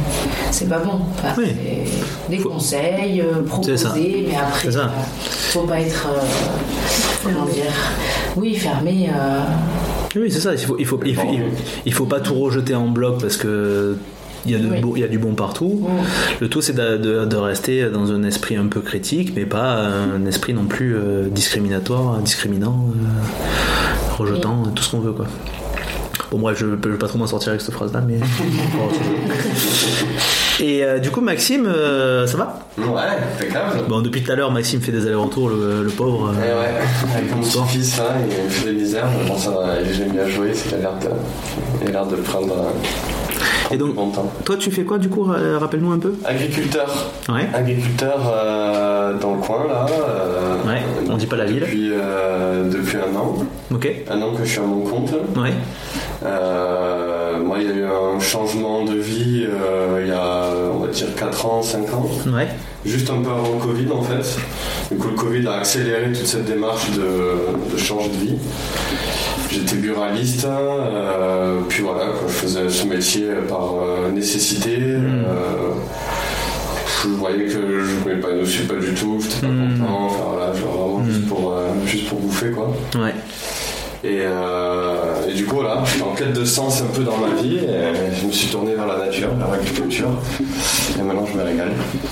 C'est 0.51 0.69
pas 0.69 0.79
bon. 0.79 0.99
Enfin. 1.13 1.35
Oui. 1.39 1.47
c'est 1.49 2.31
Des 2.31 2.39
Faut- 2.39 2.51
conseils, 2.51 3.21
euh, 3.21 3.43
proposer, 3.43 4.27
mais 4.29 4.35
après, 4.37 4.69
il 4.69 4.73
faut 5.51 5.61
pas 5.63 5.81
être. 5.81 6.09
euh, 6.09 6.21
comment 7.25 7.47
dire 7.47 7.65
Oui, 8.37 8.55
fermé. 8.55 9.09
euh, 9.09 9.41
Oui, 10.17 10.31
c'est 10.31 10.41
ça. 10.41 10.53
Il 10.53 10.59
faut, 10.59 10.77
il 10.79 10.87
faut, 10.87 11.01
il 11.05 11.15
faut, 11.15 11.27
il- 11.33 11.43
il 11.87 11.93
faut 11.95 12.05
pas 12.07 12.21
tout 12.21 12.35
rejeter 12.35 12.75
en 12.75 12.89
bloc 12.89 13.21
parce 13.21 13.37
que 13.37 13.97
il 14.45 14.51
y 14.53 14.55
a, 14.57 14.59
de 14.59 14.69
Oui. 14.69 14.81
beau- 14.81 14.95
il 14.97 15.01
y 15.01 15.05
a 15.05 15.09
du 15.09 15.19
bon 15.19 15.35
partout. 15.35 15.87
Le 16.41 16.49
tout, 16.49 16.61
c'est 16.61 16.73
de, 16.75 16.97
de- 16.97 17.25
de 17.25 17.37
rester 17.37 17.89
dans 17.91 18.11
un 18.13 18.25
esprit 18.25 18.57
un 18.57 18.67
peu 18.67 18.81
critique, 18.81 19.33
mais 19.37 19.45
pas 19.47 19.77
un 19.77 20.27
esprit 20.27 20.53
non 20.53 20.65
plus 20.65 20.97
euh, 20.97 21.29
discriminatoire, 21.31 22.19
discriminant, 22.19 22.87
euh, 22.91 24.17
rejetant 24.19 24.65
tout 24.75 24.83
ce 24.83 24.91
qu'on 24.91 25.01
veut, 25.01 25.13
quoi. 25.13 25.27
Bon, 26.33 26.39
bref, 26.39 26.57
je 26.59 26.65
peux 26.65 26.97
pas 26.97 27.07
trop 27.09 27.19
m'en 27.19 27.27
sortir 27.27 27.51
avec 27.51 27.61
cette 27.61 27.75
phrase-là, 27.75 28.01
mais. 28.09 28.15
Et 30.61 30.83
euh, 30.85 30.99
du 30.99 31.11
coup, 31.11 31.21
Maxime, 31.21 31.67
euh, 31.67 32.27
ça 32.27 32.37
va? 32.39 32.59
Ouais, 32.79 32.85
impeccable. 33.37 33.85
Bon, 33.89 34.01
depuis 34.01 34.23
tout 34.23 34.33
à 34.33 34.35
l'heure, 34.37 34.51
Maxime 34.51 34.81
fait 34.81 34.93
des 34.93 35.05
allers-retours, 35.07 35.51
le, 35.51 35.83
le 35.83 35.91
pauvre. 35.91 36.33
Eh 36.35 36.43
euh, 36.51 36.61
ouais, 36.63 36.69
avec 37.17 37.31
mon 37.31 37.37
Bonsoir. 37.43 37.67
petit-fils 37.67 37.99
là, 37.99 38.05
il 38.47 38.51
fait 38.51 38.67
des 38.73 38.79
misères, 38.81 39.07
bon 39.29 39.37
ça 39.37 39.51
va, 39.51 39.75
il 39.83 40.01
aime 40.03 40.13
bien 40.13 40.27
jouer, 40.29 40.53
c'est 40.55 40.69
qu'il 40.69 40.79
a 40.79 40.81
l'air 40.81 40.93
de, 41.01 41.09
il 41.83 41.89
a 41.89 41.91
l'air 41.91 42.07
de 42.07 42.17
prendre, 42.17 42.53
euh, 42.55 43.75
Et 43.75 43.77
donc-. 43.77 43.95
Toi, 44.45 44.57
tu 44.57 44.71
fais 44.71 44.85
quoi 44.85 44.99
du 44.99 45.09
coup 45.11 45.25
Ra- 45.25 45.59
Rappelle-nous 45.59 45.93
un 45.93 45.99
peu? 45.99 46.15
Agriculteur, 46.25 46.89
Ouais. 47.29 47.49
agriculteur 47.53 48.21
euh, 48.35 49.19
dans 49.19 49.35
le 49.35 49.41
coin 49.41 49.67
là. 49.69 49.87
euh, 49.91 50.69
Ouais, 50.69 50.81
on 51.11 51.17
dit 51.17 51.27
pas 51.27 51.37
la 51.37 51.45
ville. 51.47 51.61
Depuis, 51.61 51.91
euh, 51.93 52.71
depuis 52.71 52.97
un 52.99 53.17
an, 53.17 53.37
Ok. 53.75 53.91
un 54.11 54.23
an 54.23 54.33
que 54.33 54.45
je 54.45 54.51
suis 54.51 54.61
à 54.61 54.63
mon 54.63 54.81
compte. 54.83 55.11
Ouais. 55.37 55.53
Euh, 56.25 57.39
moi 57.43 57.59
il 57.61 57.67
y 57.69 57.71
a 57.71 57.75
eu 57.75 57.85
un 57.85 58.19
changement 58.21 58.85
de 58.85 58.95
vie 58.95 59.47
euh, 59.49 60.01
il 60.03 60.09
y 60.09 60.13
a 60.13 60.49
on 60.75 60.79
va 60.79 60.89
dire 60.89 61.09
4 61.17 61.47
ans, 61.47 61.63
5 61.63 61.93
ans. 61.95 62.09
Ouais. 62.33 62.49
Juste 62.85 63.11
un 63.11 63.23
peu 63.23 63.31
avant 63.31 63.55
le 63.59 63.65
Covid 63.65 63.89
en 63.93 64.03
fait. 64.03 64.37
Du 64.91 64.99
coup 64.99 65.09
le 65.09 65.15
Covid 65.15 65.47
a 65.49 65.53
accéléré 65.59 66.13
toute 66.13 66.27
cette 66.27 66.45
démarche 66.45 66.91
de, 66.91 67.73
de 67.73 67.77
changer 67.79 68.09
de 68.11 68.17
vie. 68.17 68.35
J'étais 69.51 69.77
buraliste, 69.77 70.47
euh, 70.47 71.59
puis 71.69 71.83
voilà, 71.83 72.07
quoi, 72.07 72.27
je 72.27 72.33
faisais 72.33 72.69
ce 72.71 72.87
métier 72.87 73.27
par 73.49 73.75
nécessité. 74.15 74.79
Euh, 74.81 75.75
je 77.03 77.09
voyais 77.09 77.45
que 77.45 77.51
je 77.51 78.09
m'épanouissais 78.09 78.63
pas 78.63 78.77
du 78.77 78.95
tout, 78.95 79.21
j'étais 79.21 79.47
pas 79.47 79.53
Hmm. 79.53 79.79
content, 79.79 80.05
enfin 80.07 80.25
voilà, 80.33 80.55
genre 80.55 80.89
vraiment 80.89 81.05
juste, 81.05 81.27
pour, 81.29 81.55
juste 81.85 82.09
pour 82.09 82.19
bouffer 82.21 82.51
quoi. 82.53 82.69
Ouais. 82.95 83.13
Et, 84.05 84.19
euh, 84.23 84.95
et 85.29 85.33
du 85.33 85.45
coup, 85.47 85.57
voilà, 85.57 85.83
j'étais 85.85 86.03
en 86.05 86.13
quête 86.15 86.33
de 86.33 86.45
sens 86.45 86.83
un 86.83 86.87
peu 86.93 87.05
dans 87.05 87.17
ma 87.19 87.41
vie. 87.41 87.59
Et 87.59 88.15
je 88.21 88.27
me 88.27 88.33
suis 88.33 88.49
tourné 88.49 88.75
vers 88.75 88.87
la 88.89 88.97
nature, 89.07 89.29
vers 89.39 89.49
l'agriculture. 89.51 90.09
Et 90.99 91.03
maintenant, 91.03 91.25
je 91.33 91.39
me 91.39 91.45
régale. 91.45 91.71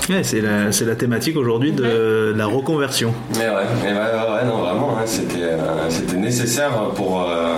Ouais, 0.09 0.23
c'est 0.23 0.39
la, 0.39 0.71
c'est 0.71 0.85
la 0.85 0.95
thématique 0.95 1.35
aujourd'hui 1.35 1.73
de 1.73 2.33
la 2.35 2.45
reconversion. 2.45 3.13
Mais 3.33 3.39
ouais, 3.41 3.65
mais 3.83 3.89
ouais, 3.91 4.45
non, 4.47 4.59
vraiment, 4.59 4.95
hein, 4.97 5.03
c'était, 5.05 5.43
euh, 5.43 5.57
c'était 5.89 6.15
nécessaire 6.17 6.71
pour, 6.95 7.21
euh, 7.29 7.55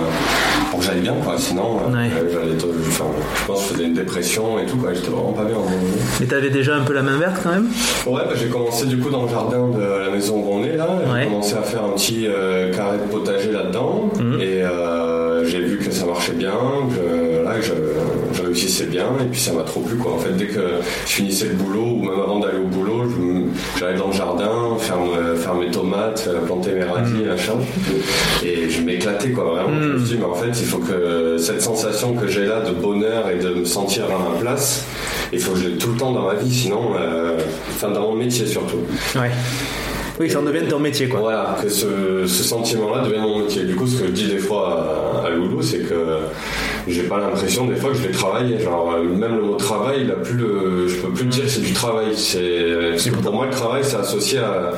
pour 0.70 0.80
que 0.80 0.84
j'aille 0.84 1.00
bien, 1.00 1.14
quoi. 1.22 1.34
Sinon, 1.38 1.76
Ouais. 1.86 2.10
j'allais, 2.32 2.56
enfin, 2.88 3.04
je 3.40 3.46
pense 3.46 3.62
que 3.62 3.68
je 3.68 3.74
faisais 3.74 3.84
une 3.86 3.94
dépression 3.94 4.58
et 4.58 4.66
tout, 4.66 4.76
quoi. 4.78 4.92
J'étais 4.92 5.10
vraiment 5.10 5.32
pas 5.32 5.44
bien. 5.44 5.56
en 5.58 5.62
fait. 5.64 5.76
Mais 6.20 6.26
t'avais 6.26 6.50
déjà 6.50 6.74
un 6.74 6.82
peu 6.82 6.92
la 6.92 7.02
main 7.02 7.18
verte 7.18 7.36
quand 7.42 7.50
même? 7.52 7.68
Ouais, 8.06 8.22
bah, 8.26 8.32
j'ai 8.34 8.48
commencé 8.48 8.86
du 8.86 8.98
coup 8.98 9.10
dans 9.10 9.22
le 9.22 9.28
jardin 9.28 9.68
de 9.68 9.80
la 9.80 10.10
maison 10.10 10.36
où 10.44 10.48
on 10.54 10.64
est 10.64 10.76
là. 10.76 10.88
J'ai 11.20 11.26
commencé 11.26 11.54
à 11.54 11.62
faire 11.62 11.84
un 11.84 11.90
petit 11.90 12.26
euh, 12.26 12.72
carré 12.72 12.98
de 12.98 13.10
potager 13.12 13.52
là-dedans. 13.52 14.10
Mhm. 14.24 14.40
Et 14.40 14.62
euh, 14.62 15.44
j'ai 15.46 15.60
vu 15.60 15.78
que 15.78 15.90
ça 15.90 16.06
marchait 16.06 16.32
bien, 16.32 16.54
que, 16.90 17.62
je, 17.62 17.72
je 18.32 18.42
réussissais 18.42 18.86
bien. 18.86 19.06
Et 19.20 19.24
puis 19.30 19.40
ça 19.40 19.52
m'a 19.52 19.62
trop 19.62 19.80
plu 19.80 19.96
quoi. 19.96 20.12
En 20.14 20.18
fait, 20.18 20.32
dès 20.32 20.46
que 20.46 20.60
je 21.06 21.12
finissais 21.12 21.46
le 21.46 21.54
boulot, 21.54 21.98
ou 21.98 22.02
même 22.02 22.20
avant 22.20 22.40
d'aller 22.40 22.58
au 22.58 22.66
boulot, 22.66 23.04
j'allais 23.78 23.98
dans 23.98 24.08
le 24.08 24.12
jardin, 24.12 24.76
faire, 24.78 24.98
faire 25.36 25.54
mes 25.54 25.70
tomates, 25.70 26.28
euh, 26.28 26.40
planter 26.46 26.72
mes 26.72 26.84
radis, 26.84 27.24
machin. 27.24 27.54
Et 28.44 28.68
je 28.70 28.80
m'éclatais 28.82 29.30
quoi. 29.30 29.44
Vraiment, 29.44 29.80
je 29.80 29.88
me 29.88 29.98
suis 29.98 30.16
dit, 30.16 30.16
mais 30.18 30.26
en 30.26 30.34
fait, 30.34 30.48
il 30.58 30.66
faut 30.66 30.78
que 30.78 31.36
cette 31.38 31.60
sensation 31.62 32.14
que 32.14 32.26
j'ai 32.26 32.46
là 32.46 32.60
de 32.60 32.72
bonheur 32.72 33.28
et 33.30 33.38
de 33.38 33.50
me 33.50 33.64
sentir 33.64 34.04
à 34.06 34.30
ma 34.30 34.38
place, 34.40 34.84
il 35.32 35.38
faut 35.38 35.52
que 35.52 35.58
je 35.58 35.68
l'ai 35.68 35.76
tout 35.76 35.90
le 35.92 35.98
temps 35.98 36.12
dans 36.12 36.22
ma 36.26 36.34
vie, 36.34 36.52
sinon, 36.52 36.92
euh, 36.98 37.36
enfin 37.70 37.90
dans 37.90 38.02
mon 38.02 38.14
métier 38.14 38.46
surtout. 38.46 38.78
Ouais. 39.16 39.30
Oui, 40.20 40.30
ça 40.30 40.38
en 40.40 40.42
devienne 40.42 40.68
ton 40.68 40.78
métier 40.78 41.08
quoi. 41.08 41.20
Voilà, 41.20 41.56
que 41.60 41.68
ce, 41.68 42.24
ce 42.26 42.44
sentiment-là 42.44 43.02
devienne 43.04 43.22
mon 43.22 43.40
métier. 43.40 43.64
Du 43.64 43.74
coup, 43.74 43.86
ce 43.86 44.00
que 44.00 44.06
je 44.06 44.12
dis 44.12 44.26
des 44.28 44.38
fois 44.38 45.22
à, 45.24 45.26
à 45.26 45.30
Loulou, 45.30 45.60
c'est 45.62 45.80
que 45.80 46.18
j'ai 46.88 47.04
pas 47.04 47.18
l'impression 47.18 47.66
des 47.66 47.76
fois 47.76 47.90
que 47.90 47.96
je 47.96 48.02
vais 48.02 48.12
travailler. 48.12 48.58
Genre, 48.60 48.92
euh, 48.96 49.04
même 49.04 49.36
le 49.36 49.42
mot 49.42 49.54
travail, 49.54 50.02
il 50.04 50.10
a 50.10 50.14
plus 50.16 50.36
le, 50.36 50.86
je 50.88 50.96
peux 50.96 51.08
plus 51.10 51.24
le 51.24 51.30
dire, 51.30 51.44
c'est 51.48 51.62
du 51.62 51.72
travail. 51.72 52.14
C'est, 52.16 53.10
pour 53.22 53.32
moi, 53.32 53.46
le 53.46 53.52
travail, 53.52 53.82
c'est 53.84 53.96
associé 53.96 54.38
à, 54.40 54.72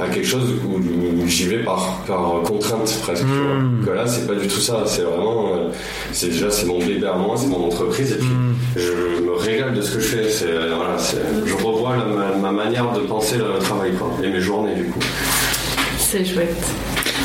à 0.00 0.08
quelque 0.08 0.26
chose 0.26 0.52
où, 0.66 0.76
où 1.22 1.26
j'y 1.26 1.44
vais 1.46 1.58
par, 1.62 2.02
par 2.06 2.40
contrainte 2.44 2.98
presque. 3.02 3.24
Mm. 3.24 3.84
Que 3.84 3.90
là, 3.90 4.06
c'est 4.06 4.26
pas 4.26 4.34
du 4.34 4.46
tout 4.48 4.60
ça. 4.60 4.82
C'est 4.86 5.02
vraiment, 5.02 5.54
euh, 5.54 5.68
c'est 6.12 6.28
déjà, 6.28 6.50
c'est 6.50 6.66
mon 6.66 6.78
bébé 6.78 7.06
à 7.06 7.14
moi, 7.16 7.36
c'est 7.36 7.46
mon 7.48 7.64
entreprise, 7.66 8.12
et 8.12 8.16
puis 8.16 8.28
je 8.76 9.22
me 9.24 9.32
régale 9.32 9.74
de 9.74 9.82
ce 9.82 9.94
que 9.96 10.00
je 10.00 10.06
fais. 10.16 10.28
C'est, 10.30 10.46
euh, 10.50 10.72
voilà, 10.76 10.98
c'est, 10.98 11.18
je 11.46 11.54
revois 11.54 11.96
la- 11.96 12.04
ma, 12.04 12.36
ma 12.36 12.52
manière 12.52 12.90
de 12.92 13.00
penser 13.00 13.36
le 13.38 13.58
travail, 13.60 13.92
quoi, 13.94 14.10
et 14.22 14.28
mes 14.28 14.40
journées, 14.40 14.74
du 14.74 14.84
coup. 14.86 15.00
C'est 15.98 16.24
chouette. 16.24 16.56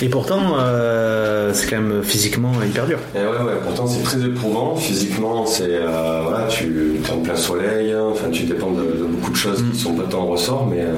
Et 0.01 0.09
pourtant, 0.09 0.57
euh, 0.59 1.51
c'est 1.53 1.67
quand 1.67 1.81
même 1.81 2.03
physiquement 2.03 2.51
hyper 2.63 2.85
dur. 2.85 2.99
Et 3.15 3.19
ouais, 3.19 3.25
ouais, 3.25 3.59
pourtant 3.63 3.87
c'est 3.87 4.03
très 4.03 4.21
éprouvant. 4.23 4.75
Physiquement, 4.75 5.45
c'est 5.47 5.63
euh, 5.71 6.21
voilà, 6.23 6.45
tu 6.47 6.99
es 7.03 7.11
en 7.11 7.17
plein 7.17 7.35
soleil, 7.35 7.91
hein, 7.93 8.03
enfin, 8.11 8.29
tu 8.29 8.43
dépends 8.43 8.71
de, 8.71 8.83
de 8.83 9.05
beaucoup 9.05 9.31
de 9.31 9.35
choses 9.35 9.63
qui 9.71 9.79
sont 9.79 9.93
pas 9.95 10.03
tant 10.03 10.25
ressort, 10.27 10.67
mais. 10.67 10.81
euh, 10.81 10.93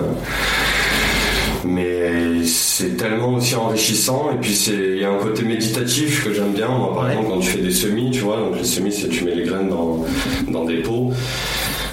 mais 1.66 2.46
c'est 2.46 2.96
tellement 2.96 3.34
aussi 3.34 3.54
enrichissant 3.56 4.30
et 4.34 4.38
puis 4.40 4.54
c'est 4.56 4.72
il 4.72 5.00
y 5.02 5.04
a 5.04 5.12
un 5.12 5.18
côté 5.18 5.44
méditatif 5.44 6.24
que 6.24 6.34
j'aime 6.34 6.54
bien 6.54 6.70
moi 6.70 6.94
par 6.96 7.04
Ouais. 7.06 7.12
exemple 7.12 7.30
quand 7.32 7.40
tu 7.40 7.50
fais 7.50 7.60
des 7.62 7.72
semis 7.72 8.12
tu 8.12 8.22
vois 8.22 8.38
donc 8.38 8.58
les 8.58 8.64
semis 8.64 8.94
c'est 8.94 9.10
tu 9.10 9.26
mets 9.26 9.36
les 9.36 9.44
graines 9.44 9.68
dans, 9.68 10.06
dans 10.48 10.64
des 10.64 10.78
pots 10.78 11.12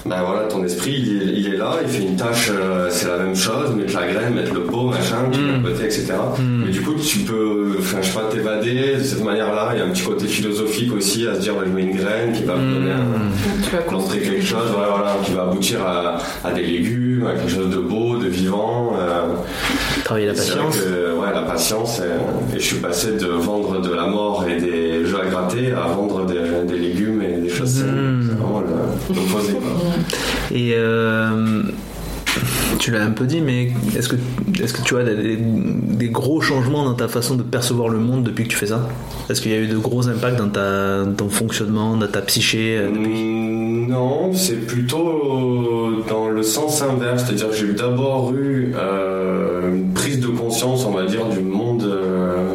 ben 0.09 0.21
voilà 0.25 0.43
ton 0.47 0.63
esprit 0.63 0.95
il 0.97 1.21
est, 1.21 1.25
il 1.39 1.53
est 1.53 1.57
là 1.57 1.71
il 1.81 1.87
fait 1.87 2.03
une 2.03 2.15
tâche 2.15 2.49
euh, 2.51 2.87
c'est 2.89 3.07
la 3.07 3.17
même 3.17 3.35
chose 3.35 3.75
mettre 3.75 3.93
la 3.95 4.07
graine 4.11 4.33
mettre 4.33 4.53
le 4.53 4.61
pot 4.61 4.83
machin 4.89 5.17
tu 5.31 5.39
mets 5.41 5.55
à 5.55 5.59
côté 5.59 5.85
etc 5.85 6.13
mais 6.65 6.71
du 6.71 6.81
coup 6.81 6.93
tu 6.95 7.19
peux 7.19 7.75
enfin 7.79 7.97
je 8.01 8.07
sais 8.07 8.13
pas 8.13 8.25
t'évader 8.31 8.95
de 8.97 9.03
cette 9.03 9.23
manière 9.23 9.53
là 9.53 9.71
il 9.73 9.79
y 9.79 9.81
a 9.81 9.85
un 9.85 9.89
petit 9.89 10.03
côté 10.03 10.25
philosophique 10.27 10.93
aussi 10.95 11.27
à 11.27 11.35
se 11.35 11.41
dire 11.41 11.53
ben, 11.55 11.63
je 11.67 11.71
mets 11.71 11.83
une 11.83 11.95
graine 11.97 12.31
qui 12.33 12.43
va 12.43 12.55
me 12.55 12.73
donner 12.73 12.91
un, 12.91 13.05
Tu 13.63 13.69
vas 13.75 13.81
construire 13.83 14.23
quelque 14.23 14.45
chose 14.45 14.69
voilà, 14.73 14.89
voilà, 14.89 15.15
qui 15.23 15.33
va 15.33 15.43
aboutir 15.43 15.79
à, 15.85 16.17
à 16.43 16.51
des 16.51 16.63
légumes, 16.63 17.25
à 17.27 17.33
quelque 17.33 17.51
chose 17.51 17.69
de 17.69 17.77
beau, 17.79 18.17
de 18.17 18.27
vivant. 18.27 18.93
euh, 18.99 19.33
Travailler 20.03 20.27
la 20.27 20.33
patience. 20.33 20.77
que, 20.77 21.13
ouais, 21.19 21.33
la 21.33 21.41
patience. 21.41 21.99
Et, 21.99 22.55
et 22.55 22.59
je 22.59 22.63
suis 22.65 22.77
passé 22.77 23.13
de 23.13 23.25
vendre 23.27 23.81
de 23.81 23.93
la 23.93 24.07
mort 24.07 24.45
et 24.47 24.59
des 24.59 25.05
jeux 25.05 25.19
à 25.21 25.25
gratter 25.29 25.71
à 25.73 25.87
vendre 25.87 26.25
des, 26.25 26.35
des 26.71 26.77
légumes 26.79 27.21
et 27.21 27.41
des 27.41 27.49
choses 27.49 27.73
saines. 27.81 28.16
Mm. 29.09 29.13
Quoi. 29.31 29.41
Et 30.51 30.73
euh, 30.75 31.61
tu 32.79 32.91
l'as 32.91 33.03
un 33.03 33.11
peu 33.11 33.25
dit, 33.25 33.41
mais 33.41 33.71
est-ce 33.97 34.09
que, 34.09 34.15
est 34.15 34.71
que 34.71 34.81
tu 34.83 34.97
as 34.97 35.03
des, 35.03 35.37
des 35.37 36.09
gros 36.09 36.41
changements 36.41 36.85
dans 36.85 36.93
ta 36.93 37.07
façon 37.07 37.35
de 37.35 37.43
percevoir 37.43 37.89
le 37.89 37.99
monde 37.99 38.23
depuis 38.23 38.43
que 38.43 38.49
tu 38.49 38.57
fais 38.57 38.67
ça? 38.67 38.87
Est-ce 39.29 39.41
qu'il 39.41 39.51
y 39.51 39.55
a 39.55 39.59
eu 39.59 39.67
de 39.67 39.77
gros 39.77 40.07
impacts 40.07 40.37
dans, 40.37 40.49
ta, 40.49 41.03
dans 41.03 41.13
ton 41.13 41.29
fonctionnement, 41.29 41.95
dans 41.97 42.07
ta 42.07 42.21
psyché 42.21 42.77
euh, 42.77 42.89
depuis? 42.89 43.09
Mm, 43.09 43.87
Non, 43.89 44.31
c'est 44.33 44.65
plutôt 44.67 46.03
dans 46.07 46.29
le 46.29 46.43
sens 46.43 46.81
inverse, 46.81 47.23
c'est-à-dire 47.25 47.49
que 47.49 47.55
j'ai 47.55 47.73
d'abord 47.73 48.33
eu 48.33 48.73
euh, 48.75 49.69
une 49.75 49.93
prise 49.93 50.19
de 50.19 50.27
conscience, 50.27 50.85
on 50.85 50.91
va 50.91 51.05
dire, 51.05 51.25
du 51.25 51.39
monde 51.41 51.83
euh, 51.83 52.51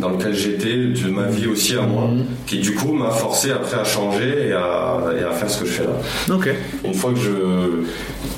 dans 0.00 0.10
lequel 0.10 0.34
j'étais, 0.34 0.76
de 0.76 1.10
ma 1.10 1.26
vie 1.26 1.46
aussi 1.46 1.76
à 1.76 1.82
moi, 1.82 2.08
qui 2.52 2.58
du 2.58 2.74
coup 2.74 2.92
m'a 2.92 3.10
forcé 3.10 3.50
après 3.50 3.78
à 3.78 3.84
changer 3.84 4.48
et 4.48 4.52
à, 4.52 4.98
et 5.18 5.22
à 5.24 5.30
faire 5.30 5.48
ce 5.48 5.60
que 5.60 5.66
je 5.66 5.72
fais 5.72 5.84
là. 5.84 6.34
Ok. 6.34 6.50
Une 6.84 6.92
fois 6.92 7.12
que 7.12 7.18
je, 7.18 7.30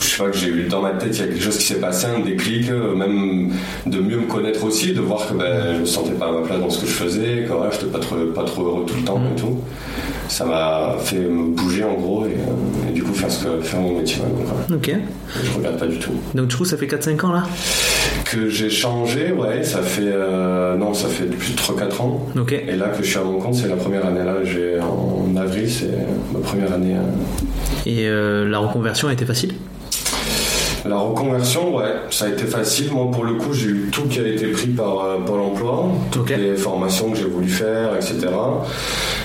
je 0.00 0.06
sais 0.06 0.22
pas 0.22 0.30
que 0.30 0.36
j'ai 0.36 0.48
eu 0.48 0.62
dans 0.68 0.80
ma 0.82 0.90
tête, 0.92 1.10
il 1.16 1.18
y 1.20 1.22
a 1.22 1.26
quelque 1.26 1.42
chose 1.42 1.56
qui 1.58 1.64
s'est 1.64 1.80
passé, 1.80 2.06
un 2.06 2.20
déclic, 2.20 2.70
euh, 2.70 2.94
même 2.94 3.50
de 3.86 3.98
mieux 3.98 4.18
me 4.18 4.26
connaître 4.26 4.62
aussi, 4.64 4.92
de 4.92 5.00
voir 5.00 5.26
que 5.28 5.34
ben, 5.34 5.74
je 5.74 5.80
me 5.80 5.84
sentais 5.84 6.12
pas 6.12 6.26
à 6.26 6.32
ma 6.32 6.40
place 6.42 6.60
dans 6.60 6.70
ce 6.70 6.80
que 6.82 6.86
je 6.86 6.92
faisais, 6.92 7.44
que 7.48 7.52
voilà, 7.52 7.72
j'étais 7.72 7.86
pas 7.86 7.98
trop, 7.98 8.14
pas 8.34 8.44
trop 8.44 8.62
heureux 8.62 8.84
tout 8.86 8.94
le 8.96 9.02
temps 9.04 9.20
et 9.34 9.40
tout. 9.40 9.58
Ça 10.28 10.44
m'a 10.46 10.96
fait 11.00 11.18
me 11.18 11.48
bouger 11.54 11.84
en 11.84 11.94
gros 11.94 12.24
et, 12.24 12.30
euh, 12.30 12.88
et 12.88 12.92
du 12.92 13.02
coup 13.02 13.12
faire, 13.12 13.30
ce 13.30 13.44
que, 13.44 13.60
faire 13.60 13.80
mon 13.80 13.98
métier. 13.98 14.18
quoi. 14.18 14.76
Ok. 14.76 14.90
Je 15.44 15.58
regarde 15.58 15.78
pas 15.78 15.86
du 15.86 15.98
tout. 15.98 16.12
Donc 16.34 16.46
du 16.46 16.56
coup, 16.56 16.64
ça 16.64 16.76
fait 16.76 16.86
4-5 16.86 17.26
ans 17.26 17.32
là? 17.32 17.42
Que 18.24 18.48
j'ai 18.48 18.70
changé, 18.70 19.32
ouais, 19.32 19.62
ça 19.62 19.82
fait 19.82 20.00
euh, 20.02 20.76
non, 20.76 20.94
ça 20.94 21.08
fait 21.08 21.26
depuis 21.26 21.52
3-4 21.54 22.00
ans. 22.02 22.26
Ok. 22.38 22.52
Et 22.52 22.74
là 22.74 22.86
que 22.88 23.02
je 23.04 23.08
suis 23.10 23.18
à 23.18 23.22
mon 23.22 23.38
compte, 23.38 23.54
c'est 23.54 23.68
la 23.68 23.76
première 23.76 24.03
année 24.06 24.24
là. 24.24 24.34
J'ai 24.44 24.78
en 24.80 25.34
avril, 25.36 25.70
c'est 25.70 25.90
ma 26.32 26.40
première 26.40 26.72
année. 26.72 26.94
euh, 26.96 27.86
Et 27.86 28.06
euh, 28.08 28.48
la 28.48 28.58
reconversion 28.58 29.08
a 29.08 29.12
été 29.12 29.24
facile? 29.24 29.52
La 30.86 30.96
reconversion, 30.98 31.74
ouais, 31.76 31.94
ça 32.10 32.26
a 32.26 32.28
été 32.28 32.44
facile. 32.44 32.92
Moi, 32.92 33.10
pour 33.10 33.24
le 33.24 33.34
coup, 33.34 33.54
j'ai 33.54 33.68
eu 33.68 33.88
tout 33.90 34.02
qui 34.02 34.18
a 34.20 34.28
été 34.28 34.48
pris 34.48 34.66
par 34.68 35.00
euh, 35.02 35.16
Pôle 35.24 35.40
emploi, 35.40 35.88
toutes 36.10 36.28
les 36.28 36.56
formations 36.56 37.10
que 37.10 37.16
j'ai 37.16 37.24
voulu 37.24 37.48
faire, 37.48 37.94
etc. 37.96 38.26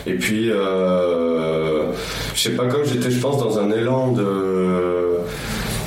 Et 0.08 0.14
puis, 0.14 0.50
euh, 0.50 1.92
je 2.34 2.40
sais 2.42 2.52
pas, 2.52 2.66
comme 2.68 2.86
j'étais, 2.86 3.12
je 3.12 3.20
pense, 3.20 3.44
dans 3.44 3.60
un 3.60 3.72
élan 3.72 4.14
de 4.14 5.18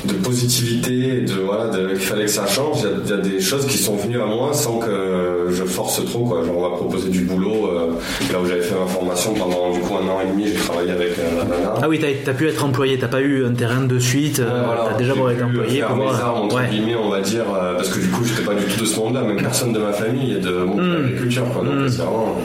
de 0.05 0.13
positivité, 0.15 1.21
de 1.21 1.33
voilà, 1.45 1.67
de- 1.67 1.89
qu'il 1.89 1.99
fallait 1.99 2.25
que 2.25 2.31
ça 2.31 2.45
change. 2.47 2.79
Il 2.79 2.83
y, 2.83 2.87
a, 2.87 2.95
il 3.03 3.09
y 3.09 3.13
a 3.13 3.17
des 3.17 3.39
choses 3.41 3.65
qui 3.67 3.77
sont 3.77 3.95
venues 3.95 4.21
à 4.21 4.25
moi 4.25 4.53
sans 4.53 4.77
que 4.79 5.47
je 5.49 5.63
force 5.63 6.03
trop. 6.05 6.25
Quoi. 6.25 6.43
Genre, 6.45 6.57
on 6.57 6.61
m'a 6.69 6.75
proposé 6.75 7.09
du 7.09 7.21
boulot 7.21 7.67
euh, 7.67 7.91
là 8.31 8.39
où 8.41 8.45
j'avais 8.45 8.61
fait 8.61 8.75
ma 8.75 8.85
formation 8.87 9.33
pendant 9.33 9.71
du 9.71 9.79
coup 9.79 9.95
un 9.95 10.07
an 10.09 10.19
et 10.21 10.29
demi. 10.31 10.47
J'ai 10.47 10.55
travaillé 10.55 10.91
avec 10.91 11.11
euh, 11.19 11.37
la 11.37 11.43
nana. 11.45 11.73
Ah 11.81 11.87
oui, 11.89 11.99
t'as 11.99 12.07
t'as 12.25 12.33
pu 12.33 12.47
être 12.47 12.63
employé, 12.63 12.97
t'as 12.99 13.07
pas 13.07 13.21
eu 13.21 13.45
un 13.45 13.53
terrain 13.53 13.81
de 13.85 13.99
suite, 13.99 14.39
euh, 14.39 14.43
Ouais, 14.45 14.65
voilà, 14.65 14.85
t'as 14.91 14.97
déjà 14.97 15.13
beau 15.15 15.29
être 15.29 15.43
employé 15.43 15.79
faire 15.79 15.95
mes 15.95 16.05
armes, 16.07 16.41
entre 16.45 16.55
Ouais. 16.57 16.67
guillemets, 16.69 16.95
on 16.95 17.09
va 17.09 17.21
dire, 17.21 17.45
parce 17.45 17.89
que 17.89 17.99
du 17.99 18.07
coup, 18.09 18.23
j'étais 18.25 18.43
pas 18.43 18.55
du 18.55 18.65
tout 18.65 18.81
de 18.81 18.85
ce 18.85 18.99
monde-là, 18.99 19.21
même 19.21 19.37
personne 19.41 19.73
de 19.73 19.79
ma 19.79 19.93
famille 19.93 20.33
et 20.33 20.39
de 20.39 20.51
monde 20.51 20.79
de 20.79 20.93
l'agriculture, 20.95 21.43
quoi. 21.53 21.63
Donc, 21.63 21.73
Mm. 21.75 21.87
c'est 21.89 21.97
vraiment. 22.01 22.35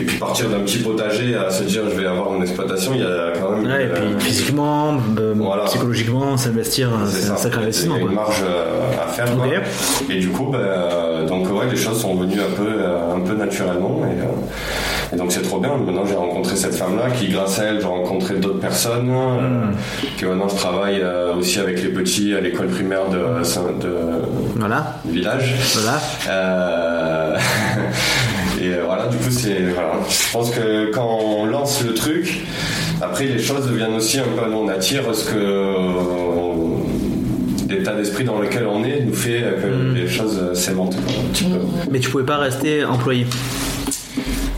Et 0.00 0.04
puis 0.04 0.16
partir 0.16 0.48
d'un 0.48 0.60
petit 0.60 0.78
potager 0.78 1.34
à 1.36 1.50
se 1.50 1.62
dire, 1.64 1.82
je 1.90 2.00
vais 2.00 2.06
avoir 2.06 2.34
une 2.34 2.40
exploitation, 2.42 2.92
il 2.94 3.00
y 3.00 3.04
a 3.04 3.32
quand 3.38 3.50
même. 3.50 3.66
Ouais, 3.70 3.84
et 3.84 3.88
puis 3.88 4.02
euh, 4.04 4.18
physiquement, 4.18 4.96
euh, 5.18 5.34
Voilà. 5.36 5.64
psychologiquement, 5.64 6.36
s'investir, 6.38 6.88
euh, 6.88 7.06
c'est 7.06 7.28
un 7.30 7.36
sacré 7.36 7.58
Il 7.58 7.60
y 7.60 7.64
a 7.64 7.66
investissement. 7.66 7.98
une 7.98 8.12
marge 8.14 8.42
à 9.02 9.06
faire. 9.12 9.36
quoi. 9.36 9.44
Et 10.08 10.18
du 10.18 10.28
coup, 10.28 10.46
bah, 10.50 10.58
euh, 10.58 11.26
donc 11.26 11.50
ouais, 11.50 11.66
les 11.70 11.76
choses 11.76 12.00
sont 12.00 12.14
venues 12.14 12.40
un 12.40 12.54
peu, 12.56 12.70
un 13.16 13.20
peu 13.20 13.34
naturellement. 13.34 14.00
Et, 14.06 15.14
et 15.14 15.18
donc 15.18 15.32
c'est 15.32 15.42
trop 15.42 15.58
bien. 15.60 15.76
Maintenant, 15.76 16.04
j'ai 16.06 16.14
rencontré 16.14 16.56
cette 16.56 16.74
femme-là 16.76 17.10
qui, 17.10 17.28
grâce 17.28 17.58
à 17.58 17.64
elle, 17.64 17.80
j'ai 17.80 17.86
rencontré 17.86 18.36
d'autres 18.36 18.60
personnes. 18.60 19.10
euh, 19.10 19.40
Mm. 19.40 19.72
que 20.18 20.26
maintenant, 20.26 20.48
je 20.48 20.56
travaille 20.56 21.02
aussi 21.38 21.58
avec 21.60 21.82
les 21.82 21.88
petits 21.90 22.34
à 22.34 22.40
l'école 22.40 22.68
primaire 22.68 23.08
de, 23.10 23.18
de, 23.18 23.92
Voilà, 24.56 24.96
village. 25.04 25.54
voilà. 25.74 27.36
Et 28.70 28.74
euh, 28.74 28.82
voilà, 28.86 29.06
du 29.06 29.16
coup, 29.16 29.30
c'est. 29.30 29.62
Voilà. 29.74 29.92
Je 30.08 30.32
pense 30.32 30.50
que 30.50 30.90
quand 30.92 31.18
on 31.22 31.46
lance 31.46 31.82
le 31.84 31.94
truc, 31.94 32.40
après, 33.00 33.24
les 33.24 33.38
choses 33.38 33.66
deviennent 33.66 33.94
aussi 33.94 34.18
un 34.18 34.22
peu. 34.24 34.52
On 34.52 34.68
attire 34.68 35.02
ce 35.14 35.24
que. 35.30 35.36
euh, 35.36 35.76
L'état 37.68 37.94
d'esprit 37.94 38.24
dans 38.24 38.40
lequel 38.40 38.66
on 38.68 38.82
est 38.82 39.00
nous 39.04 39.12
fait 39.14 39.44
que 39.62 39.66
Mm. 39.68 39.94
les 39.94 40.08
choses 40.08 40.40
petit 41.32 41.44
peu. 41.44 41.58
Mais 41.90 42.00
tu 42.00 42.10
pouvais 42.10 42.24
pas 42.24 42.38
rester 42.38 42.84
employé. 42.84 43.26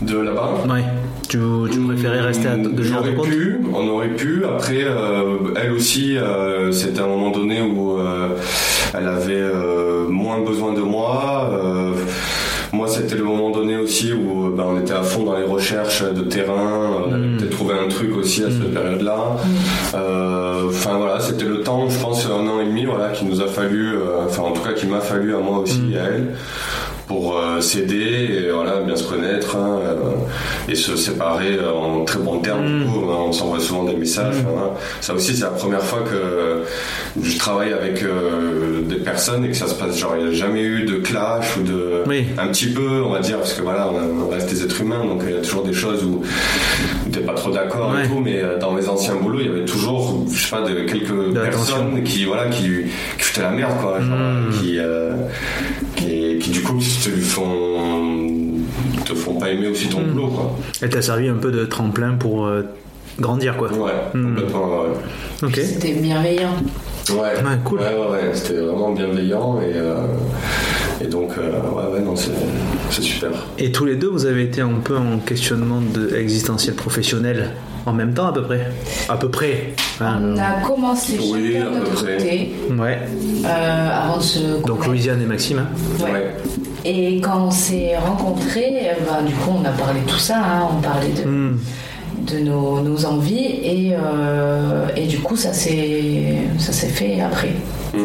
De 0.01 0.17
là-bas 0.17 0.55
Ouais. 0.67 0.83
Tu, 1.29 1.37
tu 1.71 1.79
préférais 1.79 2.21
rester 2.21 2.47
à, 2.47 2.55
de 2.57 2.69
on 2.91 2.97
aurait 2.97 3.29
pu, 3.29 3.59
on 3.73 3.87
aurait 3.87 4.07
pu. 4.09 4.43
Après, 4.45 4.83
euh, 4.83 5.37
elle 5.61 5.71
aussi, 5.73 6.17
euh, 6.17 6.71
c'était 6.71 6.99
un 7.01 7.07
moment 7.07 7.29
donné 7.31 7.61
où 7.61 7.99
euh, 7.99 8.29
elle 8.97 9.07
avait 9.07 9.43
moins 10.09 10.39
besoin 10.41 10.73
de 10.73 10.81
moi. 10.81 11.51
Euh, 12.93 13.01
c'était 13.01 13.15
le 13.15 13.23
moment 13.23 13.49
donné 13.49 13.77
aussi 13.77 14.13
où 14.13 14.49
ben, 14.55 14.63
on 14.67 14.79
était 14.79 14.93
à 14.93 15.03
fond 15.03 15.23
dans 15.23 15.37
les 15.37 15.43
recherches 15.45 16.03
de 16.03 16.21
terrain. 16.21 16.91
On 17.07 17.13
avait 17.13 17.27
Mm. 17.27 17.37
peut-être 17.37 17.51
trouvé 17.51 17.73
un 17.83 17.87
truc 17.87 18.15
aussi 18.17 18.43
à 18.43 18.47
cette 18.49 18.73
période-là. 18.73 19.37
Euh, 19.95 20.39
Enfin 20.67 20.97
voilà, 20.97 21.19
c'était 21.19 21.45
le 21.45 21.61
temps, 21.61 21.87
je 21.89 21.99
pense, 21.99 22.25
un 22.25 22.47
an 22.47 22.59
et 22.61 22.65
demi, 22.65 22.85
voilà, 22.85 23.09
qui 23.09 23.25
nous 23.25 23.41
a 23.41 23.47
fallu, 23.47 23.95
euh, 23.95 24.25
enfin 24.25 24.43
en 24.43 24.51
tout 24.51 24.61
cas 24.61 24.73
qui 24.73 24.87
m'a 24.87 24.99
fallu 25.01 25.35
à 25.35 25.39
moi 25.39 25.59
aussi 25.59 25.79
Mm. 25.81 25.93
et 25.93 25.97
à 25.97 26.03
elle 26.05 26.27
pour 27.07 27.37
euh, 27.37 27.59
s'aider 27.59 28.29
et 28.47 28.51
voilà 28.51 28.79
bien 28.81 28.95
se 28.95 29.03
connaître 29.03 29.55
hein, 29.57 29.79
euh, 29.83 29.95
et 30.71 30.75
se 30.75 30.95
séparer 30.95 31.57
en 31.59 32.05
très 32.05 32.19
bons 32.19 32.39
termes 32.39 32.63
Mm. 32.63 32.79
du 32.79 32.85
coup, 32.85 33.05
hein, 33.11 33.17
on 33.27 33.31
s'envoie 33.33 33.59
souvent 33.59 33.83
des 33.83 33.95
messages 33.95 34.35
Mm. 34.37 34.45
voilà. 34.53 34.71
ça 35.01 35.13
aussi 35.13 35.35
c'est 35.35 35.43
la 35.43 35.49
première 35.49 35.81
fois 35.83 35.99
que 35.99 36.63
je 37.21 37.37
travaille 37.37 37.73
avec 37.73 38.03
euh, 38.03 38.81
des 38.83 38.95
personnes 38.95 39.43
et 39.45 39.49
que 39.49 39.55
ça 39.57 39.67
se 39.67 39.75
passe 39.75 39.97
genre 39.97 40.15
il 40.17 40.25
n'y 40.25 40.31
a 40.31 40.33
jamais 40.33 40.61
eu 40.61 40.83
de 40.83 40.95
clash 40.95 41.57
ou 41.57 41.63
de 41.63 42.03
Oui. 42.07 42.25
un 42.37 42.47
petit 42.47 42.67
peu 42.67 43.01
on 43.05 43.09
va 43.11 43.19
dire 43.19 43.37
parce 43.37 43.53
que 43.53 43.61
voilà 43.61 43.89
on, 43.89 44.29
reste 44.29 44.49
des 44.49 44.63
êtres 44.63 44.81
humains 44.81 45.03
donc 45.05 45.21
il 45.27 45.35
y 45.35 45.37
a 45.37 45.41
toujours 45.41 45.63
des 45.63 45.73
choses 45.73 46.03
où 46.05 46.21
t'es 47.11 47.19
pas 47.19 47.33
trop 47.33 47.51
d'accord 47.51 47.91
Ouais. 47.93 48.05
et 48.05 48.07
tout 48.07 48.19
mais 48.23 48.41
dans 48.61 48.71
mes 48.71 48.87
anciens 48.87 49.15
boulots 49.15 49.39
il 49.41 49.45
y 49.47 49.49
avait 49.49 49.65
toujours 49.65 50.25
je 50.31 50.41
sais 50.45 50.49
pas 50.55 50.61
de 50.61 50.73
quelques 50.81 51.09
De 51.33 51.39
personnes 51.39 52.01
qui 52.03 52.23
voilà 52.25 52.45
qui, 52.47 52.63
qui 53.17 53.23
foutaient 53.23 53.41
la 53.41 53.51
merde 53.51 53.73
quoi 53.81 53.99
genre, 53.99 54.17
Mm. 54.17 54.49
qui, 54.61 54.79
euh, 54.79 55.11
qui 56.05 56.39
qui 56.39 56.49
du 56.51 56.61
coup 56.61 56.77
te 56.79 57.09
font 57.09 57.47
te 59.05 59.13
font 59.13 59.35
pas 59.35 59.49
aimer 59.49 59.67
aussi 59.67 59.87
ton 59.87 59.99
Mm. 60.01 60.11
boulot 60.11 60.27
quoi 60.27 60.55
Elle 60.81 60.89
t'a 60.89 61.01
servi 61.01 61.27
un 61.27 61.35
peu 61.35 61.51
de 61.51 61.65
tremplin 61.65 62.13
pour 62.15 62.45
euh, 62.45 62.63
grandir, 63.19 63.55
quoi. 63.57 63.69
ouais 63.71 63.91
Mm. 64.13 64.35
complètement 64.35 64.81
ouais. 64.81 65.49
C'était 65.63 65.93
bienveillant. 65.93 66.55
Ouais, 67.09 67.15
Ouais, 67.17 67.57
cool. 67.65 67.79
Ouais, 67.79 67.85
ouais, 67.87 68.11
ouais, 68.11 68.31
c'était 68.33 68.59
vraiment 68.61 68.91
bienveillant 68.93 69.59
et, 69.61 69.73
euh, 69.75 69.95
et 71.03 71.07
donc, 71.07 71.31
euh, 71.37 71.51
ouais, 71.51 71.93
ouais, 71.93 71.99
non, 72.01 72.15
c'est 72.15 73.01
super. 73.01 73.29
Et 73.57 73.71
tous 73.71 73.85
les 73.85 73.95
deux, 73.95 74.07
vous 74.09 74.25
avez 74.25 74.43
été 74.43 74.61
un 74.61 74.79
peu 74.83 74.97
en 74.97 75.19
questionnement 75.19 75.81
de 75.81 76.15
existentiel 76.15 76.75
professionnel 76.75 77.51
en 77.85 77.91
même 77.91 78.13
temps, 78.13 78.27
à 78.27 78.33
peu 78.33 78.43
près? 78.43 78.67
À 79.09 79.17
peu 79.17 79.29
près. 79.29 79.73
Hein, 79.99 80.19
On 80.23 80.37
a 80.37 80.65
commencé 80.65 81.17
Oui, 81.19 81.53
chacun 81.53 81.65
à 81.65 81.69
de 81.69 81.73
peu 81.73 81.79
notre 81.89 82.03
près. 82.03 82.17
côté 82.17 82.55
Ouais. 82.79 82.97
euh, 83.45 83.89
avant 83.91 84.17
de 84.17 84.23
se 84.23 84.65
Donc. 84.65 84.85
Louisiane 84.87 85.21
et 85.21 85.25
Maxime. 85.25 85.59
hein? 85.59 86.03
Ouais. 86.03 86.35
Et 86.85 87.19
quand 87.21 87.47
on 87.47 87.51
s'est 87.51 87.97
rencontrés, 87.97 88.73
euh, 88.83 88.93
bah, 89.05 89.21
du 89.25 89.33
coup, 89.33 89.51
on 89.61 89.65
a 89.65 89.71
parlé 89.71 89.99
de 90.01 90.09
tout 90.09 90.17
ça. 90.19 90.37
hein, 90.37 90.67
on 90.77 90.81
parlait 90.81 91.09
de, 91.09 91.27
Hmm. 91.29 91.57
de 92.31 92.39
nos, 92.39 92.79
nos 92.81 93.05
envies 93.05 93.35
et, 93.63 93.93
euh, 93.93 94.87
et 94.95 95.05
du 95.07 95.19
coup, 95.19 95.35
ça 95.35 95.51
s'est 95.51 96.47
fait 96.87 97.19
après. 97.21 97.51
Ouais, 97.93 98.01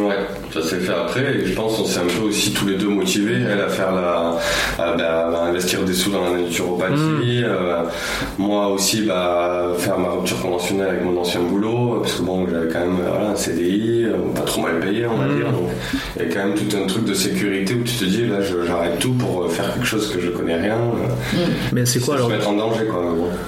Ça 0.61 0.68
s'est 0.70 0.80
fait 0.80 0.92
après 0.92 1.36
et 1.36 1.46
je 1.46 1.54
pense 1.54 1.76
qu'on 1.76 1.84
s'est 1.84 2.00
un 2.00 2.06
peu 2.20 2.26
aussi 2.28 2.52
tous 2.52 2.66
les 2.66 2.74
deux 2.76 2.88
motivés, 2.88 3.36
elle 3.48 3.61
à 3.61 3.68
faire 3.68 3.92
la, 3.92 4.36
à, 4.82 4.96
bah, 4.96 5.30
à 5.34 5.46
investir 5.46 5.82
des 5.84 5.92
sous 5.94 6.11
dans 6.11 6.24
la 6.24 6.40
naturopathie, 6.40 7.42
euh, 7.44 7.82
moi 8.38 8.68
aussi 8.68 9.02
bah, 9.02 9.68
faire 9.78 9.98
ma 9.98 10.09
rupture 10.11 10.40
conventionnelle 10.40 10.88
avec 10.88 11.04
mon 11.04 11.16
ancien 11.20 11.40
boulot, 11.42 12.00
parce 12.02 12.14
que 12.14 12.22
bon 12.22 12.46
j'avais 12.50 12.68
quand 12.72 12.80
même 12.80 12.96
voilà, 13.06 13.30
un 13.30 13.36
CDI, 13.36 14.04
euh, 14.06 14.14
pas 14.34 14.42
trop 14.42 14.62
mal 14.62 14.80
payé 14.80 15.06
on 15.06 15.16
va 15.16 15.26
Mm. 15.26 15.36
dire, 15.36 15.52
donc 15.52 15.68
il 16.16 16.22
y 16.22 16.24
a 16.24 16.34
quand 16.34 16.46
même 16.48 16.54
tout 16.54 16.76
un 16.76 16.86
truc 16.86 17.04
de 17.04 17.14
sécurité 17.14 17.74
où 17.74 17.84
tu 17.84 17.94
te 17.94 18.04
dis 18.04 18.26
là 18.26 18.38
j'arrête 18.40 18.98
tout 18.98 19.12
pour 19.12 19.44
euh, 19.44 19.48
faire 19.48 19.72
quelque 19.74 19.86
chose 19.86 20.11
que 20.12 20.20
je 20.20 20.30
connais 20.30 20.56
rien, 20.56 20.74
euh, 20.76 21.38
Mais 21.72 21.86
c'est 21.86 22.00
quoi 22.00 22.14
se 22.14 22.18
alors 22.18 22.30
mettre 22.30 22.48
en 22.48 22.54
danger 22.54 22.84
quoi. 22.90 23.04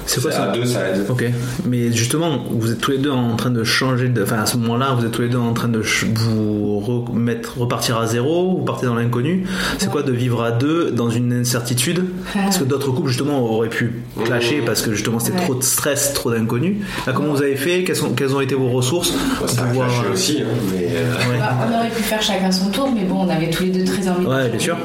C'est 0.07 0.21
quoi 0.23 0.31
ça 0.33 0.45
À 0.45 0.49
deux 0.49 0.65
ça 0.65 0.89
aide. 0.91 1.07
Ok, 1.09 1.25
mais 1.67 1.91
justement, 1.93 2.39
vous 2.51 2.71
êtes 2.73 2.81
tous 2.81 2.93
les 2.93 2.99
deux 2.99 3.11
en 3.11 3.35
train 3.37 3.51
de 3.51 3.65
changer, 3.65 4.09
de... 4.09 4.23
enfin 4.23 4.39
à 4.41 4.47
ce 4.47 4.57
moment-là, 4.59 4.95
vous 4.99 5.05
êtes 5.05 5.13
tous 5.13 5.23
les 5.23 5.29
deux 5.29 5.39
en 5.39 5.53
train 5.53 5.69
de 5.69 5.81
vous 6.15 6.81
remettre, 7.05 7.59
repartir 7.59 7.99
à 7.99 8.07
zéro, 8.07 8.57
vous 8.59 8.65
partez 8.65 8.87
dans 8.87 8.95
l'inconnu. 8.95 9.47
C'est 9.79 9.91
quoi 9.91 10.03
de 10.03 10.13
vivre 10.13 10.43
à 10.43 10.51
deux 10.53 10.91
dans 10.91 11.11
une 11.11 11.33
incertitude 11.33 12.05
Parce 12.35 12.59
que 12.59 12.65
d'autres 12.65 12.91
couples 12.93 13.09
justement 13.09 13.41
auraient 13.45 13.69
pu 13.69 14.03
clasher 14.25 14.63
parce 14.65 14.83
que 14.83 14.93
justement 14.95 15.19
c'était 15.19 15.39
Ouais. 15.39 15.45
trop 15.45 15.55
de 15.55 15.63
stress, 15.63 16.13
trop 16.15 16.31
d'inconnu. 16.31 16.79
Là, 17.07 17.13
comment 17.13 17.33
vous 17.33 17.43
avez 17.43 17.57
fait? 17.57 17.85
Quelles, 17.85 17.97
sont- 17.97 18.11
quelles 18.15 18.35
ont 18.35 18.41
été 18.41 18.55
vos 18.55 18.69
ressources 18.71 19.13
ça 19.47 19.63
pouvoir- 19.63 19.89
clashé 19.89 20.13
aussi, 20.13 20.39
hein, 20.43 20.47
mais 20.73 20.89
euh, 20.91 21.31
Ouais. 21.31 21.39
Bah, 21.39 21.55
on 21.71 21.79
aurait 21.79 21.89
pu 21.91 22.03
faire 22.03 22.21
chacun 22.23 22.51
son 22.51 22.71
tour, 22.71 22.89
mais 22.95 23.05
bon, 23.05 23.25
on 23.27 23.29
avait 23.29 23.51
tous 23.51 23.65
les 23.65 23.71
deux 23.71 23.85
très 23.85 24.09
envie. 24.09 24.25
de 24.25 24.31
Ouais, 24.31 24.49
bien 24.49 24.59
sûr. 24.59 24.77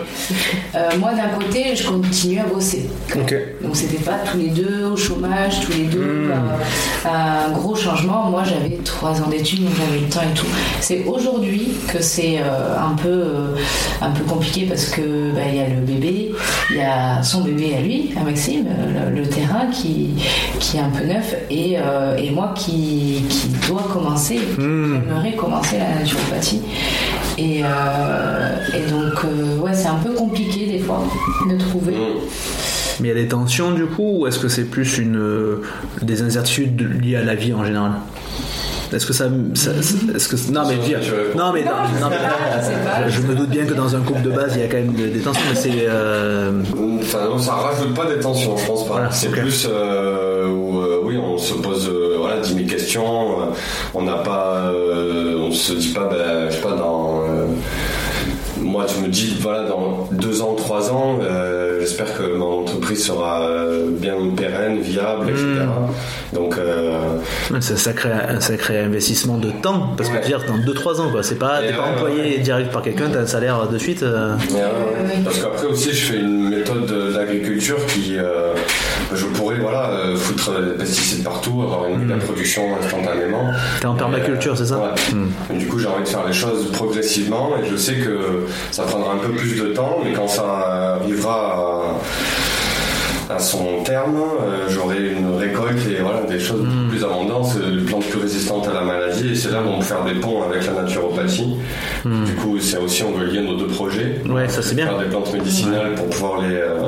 Euh, 0.76 0.90
moi, 1.00 1.12
d'un 1.14 1.30
côté, 1.40 1.76
je 1.76 1.88
continuais 1.88 2.40
à 2.42 2.46
bosser. 2.46 2.90
Donc, 3.16 3.34
c'était 3.74 4.04
pas 4.04 4.20
tous 4.32 4.38
les 4.38 4.50
deux 4.50 4.86
au 4.94 4.96
chômage, 4.98 5.62
tous 5.62 5.72
les 5.78 5.86
deux 5.86 6.00
euh, 6.32 7.08
un 7.10 7.52
gros 7.52 7.76
changement. 7.76 8.30
Moi, 8.30 8.44
j'avais 8.46 8.78
trois 8.84 9.22
ans 9.22 9.28
d'études, 9.30 9.64
donc 9.64 9.74
j'avais 9.78 10.00
le 10.02 10.08
temps 10.10 10.22
et 10.22 10.34
tout. 10.38 10.46
C'est 10.82 11.04
aujourd'hui 11.06 11.70
que 11.92 11.95
c'est 12.02 12.38
euh, 12.40 12.78
un 12.80 12.96
peu 12.96 13.10
euh, 13.10 13.56
un 14.02 14.12
peu 14.12 14.24
compliqué 14.24 14.66
parce 14.68 14.86
que 14.90 15.02
bah, 15.34 15.42
il 15.50 15.56
y 15.56 15.60
a 15.60 15.68
le 15.70 15.82
bébé, 15.82 16.32
il 16.72 16.78
y 16.78 16.82
a 16.82 17.22
son 17.24 17.42
bébé 17.42 17.76
à 17.78 17.82
lui, 17.82 18.14
à 18.20 18.24
Maxime, 18.24 18.66
le, 18.68 19.22
le 19.22 19.28
terrain 19.28 19.68
qui 19.72 20.10
qui 20.60 20.78
est 20.78 20.82
un 20.82 20.90
peu 20.90 21.06
neuf 21.06 21.36
et, 21.50 21.76
euh, 21.78 22.16
et 22.18 22.32
moi 22.32 22.54
qui 22.56 23.24
qui 23.30 23.48
dois 23.68 23.84
commencer, 23.92 24.40
Hmm. 24.58 25.02
j'aimerais 25.08 25.34
commencer 25.34 25.78
la 25.78 26.00
naturopathie. 26.00 26.62
Et, 27.38 27.60
et 27.60 28.90
donc, 28.92 29.24
ouais, 29.62 29.74
c'est 29.74 29.88
un 29.88 29.96
peu 29.96 30.12
compliqué 30.12 30.68
des 30.68 30.80
fois 30.80 31.04
de 31.50 31.58
trouver. 31.58 31.92
mm. 31.94 32.20
Mais 33.02 33.10
il 33.10 33.16
y 33.16 33.20
a 33.20 33.22
des 33.22 33.28
tensions 33.28 33.72
du 33.72 33.86
coup, 33.88 34.20
ou 34.20 34.28
est-ce 34.28 34.40
que 34.40 34.48
c'est 34.48 34.64
plus 34.64 34.98
une 35.00 35.18
euh, 35.18 35.62
des 36.02 36.22
incertitudes 36.22 36.82
liées 37.04 37.18
à 37.18 37.24
la 37.24 37.36
vie 37.36 37.54
en 37.54 37.66
général? 37.66 37.92
Est-ce 38.94 39.06
que 39.06 39.14
ça, 39.14 39.26
ça- 39.56 39.72
est-ce 40.16 40.28
que 40.30 40.52
non 40.52 40.62
mais 40.68 40.76
dire- 40.78 41.00
non 41.36 41.52
mais 41.54 41.64
non, 41.64 41.72
je 41.96 42.02
non, 42.02 42.10
mais- 42.10 43.10
je 43.10 43.22
me 43.22 43.36
doute 43.36 43.50
bien 43.50 43.66
que 43.66 43.74
dans 43.74 43.96
un 43.96 44.02
couple 44.02 44.22
de 44.22 44.30
base 44.32 44.54
il 44.56 44.62
y 44.62 44.64
a 44.64 44.68
quand 44.68 44.78
même 44.78 44.94
des, 44.94 45.20
tensions, 45.20 45.42
mais 45.50 45.56
c'est 45.60 45.72
euh, 45.88 46.52
Enfin, 47.02 47.26
non, 47.30 47.38
ça 47.40 47.54
rajoute 47.54 47.94
pas 47.94 48.06
des 48.06 48.20
tensions, 48.20 48.56
je 48.58 48.66
pense 48.66 48.86
pas. 48.88 48.94
Voilà, 48.94 49.12
c'est 49.12 49.30
plus 49.30 49.68
euh, 49.70 50.48
où, 50.48 50.80
euh, 50.80 51.00
oui, 51.04 51.18
on 51.18 51.38
se 51.38 51.54
pose 51.56 51.90
euh, 51.90 52.16
voilà, 52.20 52.40
10 52.40 52.54
000 52.56 52.68
questions. 52.68 53.06
on 53.94 54.02
n'a 54.04 54.16
pas. 54.16 54.72
euh, 54.74 55.38
on 55.40 55.52
se 55.52 55.74
dit 55.74 55.90
pas, 55.90 56.08
ben, 56.10 56.50
je 56.50 56.56
sais 56.56 56.62
pas, 56.62 56.76
dans. 56.76 57.22
Moi, 58.76 58.86
je 58.94 59.02
me 59.02 59.08
dis, 59.08 59.38
voilà, 59.40 59.64
dans 59.64 60.10
deux 60.12 60.42
ans, 60.42 60.54
trois 60.56 60.92
ans, 60.92 61.20
euh, 61.22 61.80
j'espère 61.80 62.18
que 62.18 62.24
mon 62.36 62.62
entreprise 62.64 63.06
sera 63.06 63.44
euh, 63.44 63.86
bien 63.90 64.16
pérenne, 64.36 64.80
viable, 64.82 65.30
etc. 65.30 65.46
Hmm. 65.64 66.36
Donc, 66.36 66.58
euh, 66.58 66.92
c'est 67.62 67.74
un 67.74 67.78
sacré, 67.78 68.10
un 68.12 68.42
sacré 68.42 68.80
investissement 68.80 69.38
de 69.38 69.52
temps, 69.52 69.94
parce 69.96 70.10
que 70.10 70.16
Ouais. 70.16 70.26
dire 70.26 70.42
dans 70.46 70.58
2-3 70.58 71.00
ans 71.00 71.10
quoi, 71.10 71.24
c'est 71.24 71.36
pas 71.40 71.60
t'es 71.62 71.72
pas 71.74 71.84
employé 71.94 72.40
direct 72.40 72.72
par 72.72 72.82
quelqu'un, 72.82 73.10
t'as 73.12 73.20
un 73.22 73.26
salaire 73.26 73.68
de 73.70 73.78
suite. 73.78 74.04
euh. 74.04 74.36
Parce 75.24 75.40
qu'après 75.40 75.68
aussi, 75.68 75.92
je 75.94 76.12
fais 76.12 76.20
une 76.20 76.50
méthode 76.50 76.86
de- 76.86 77.14
d'agriculture 77.14 77.78
qui, 77.88 78.18
je 79.14 79.26
pourrais, 79.28 79.58
voilà, 79.60 79.90
euh, 79.92 80.16
foutre 80.16 80.52
des 80.62 80.72
pesticides 80.78 81.24
partout, 81.24 81.62
avoir 81.64 81.86
une 81.88 82.00
méga 82.06 82.18
production 82.24 82.64
instantanément. 82.82 83.46
T'es 83.80 83.86
en 83.88 83.96
permaculture, 83.96 84.54
euh, 84.54 84.56
c'est 84.56 84.66
ça 84.66 84.78
ouais. 84.78 85.16
Hmm. 85.16 85.58
Du 85.58 85.68
coup, 85.68 85.80
j'ai 85.80 85.88
envie 85.88 86.04
de 86.04 86.08
faire 86.08 86.26
les 86.26 86.34
choses 86.34 86.72
progressivement 86.72 87.52
et 87.62 87.70
je 87.70 87.76
sais 87.76 87.96
que 87.96 88.46
ça 88.72 88.84
prendra 88.84 89.14
un 89.14 89.18
peu 89.18 89.30
plus 89.30 89.56
de 89.62 89.68
temps, 89.68 90.00
mais 90.04 90.14
quand 90.14 90.28
ça 90.28 90.98
arrivera 91.02 91.98
à, 93.30 93.36
à 93.36 93.40
son 93.40 93.82
terme, 93.84 94.16
euh, 94.18 94.66
j'aurai 94.70 95.10
une 95.10 95.36
récolte 95.36 95.80
et 95.90 96.02
voilà, 96.02 96.22
des 96.24 96.40
choses 96.40 96.62
Hmm. 96.66 96.90
plus 96.90 97.04
abondantes, 97.04 97.56
euh, 97.58 97.78
des 97.80 97.84
plantes 97.86 98.06
à 98.52 98.74
la 98.74 98.82
maladie, 98.82 99.32
et 99.32 99.36
c'est 99.36 99.52
là 99.52 99.62
où 99.64 99.70
on 99.70 99.80
peut 99.80 99.86
faire 99.86 100.04
des 100.04 100.16
ponts 100.16 100.44
avec 100.44 100.66
la 100.66 100.74
naturopathie. 100.74 101.56
Du 102.06 102.36
coup, 102.36 102.60
c'est 102.60 102.78
aussi, 102.78 103.04
on 103.04 103.12
veut 103.12 103.26
lier 103.26 103.42
nos 103.42 103.56
deux 103.56 103.68
projets. 103.68 104.22
Hmm. 104.24 104.32
Ouais, 104.34 104.48
ça, 104.48 104.62
c'est 104.62 104.76
bien. 104.76 104.86
Faire 104.88 105.00
des 105.00 105.06
plantes 105.06 105.34
médicinales 105.34 105.96
pour 105.96 106.10
pouvoir 106.10 106.42
les, 106.42 106.56
euh, 106.56 106.80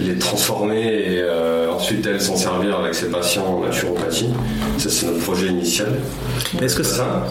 les 0.00 0.16
transformer 0.18 0.80
et 0.82 1.20
euh, 1.22 1.70
ensuite 1.72 2.06
elles 2.06 2.20
s'en 2.20 2.36
servir 2.36 2.78
avec 2.78 2.94
ses 2.94 3.10
patients 3.10 3.46
en 3.46 3.64
naturopathie. 3.66 4.30
Ça, 4.78 4.88
c'est 4.90 5.06
notre 5.06 5.20
projet 5.20 5.46
initial. 5.48 5.88
Est-ce 6.60 6.76
que 6.76 6.82
C'est 6.82 6.96
ça? 6.96 7.26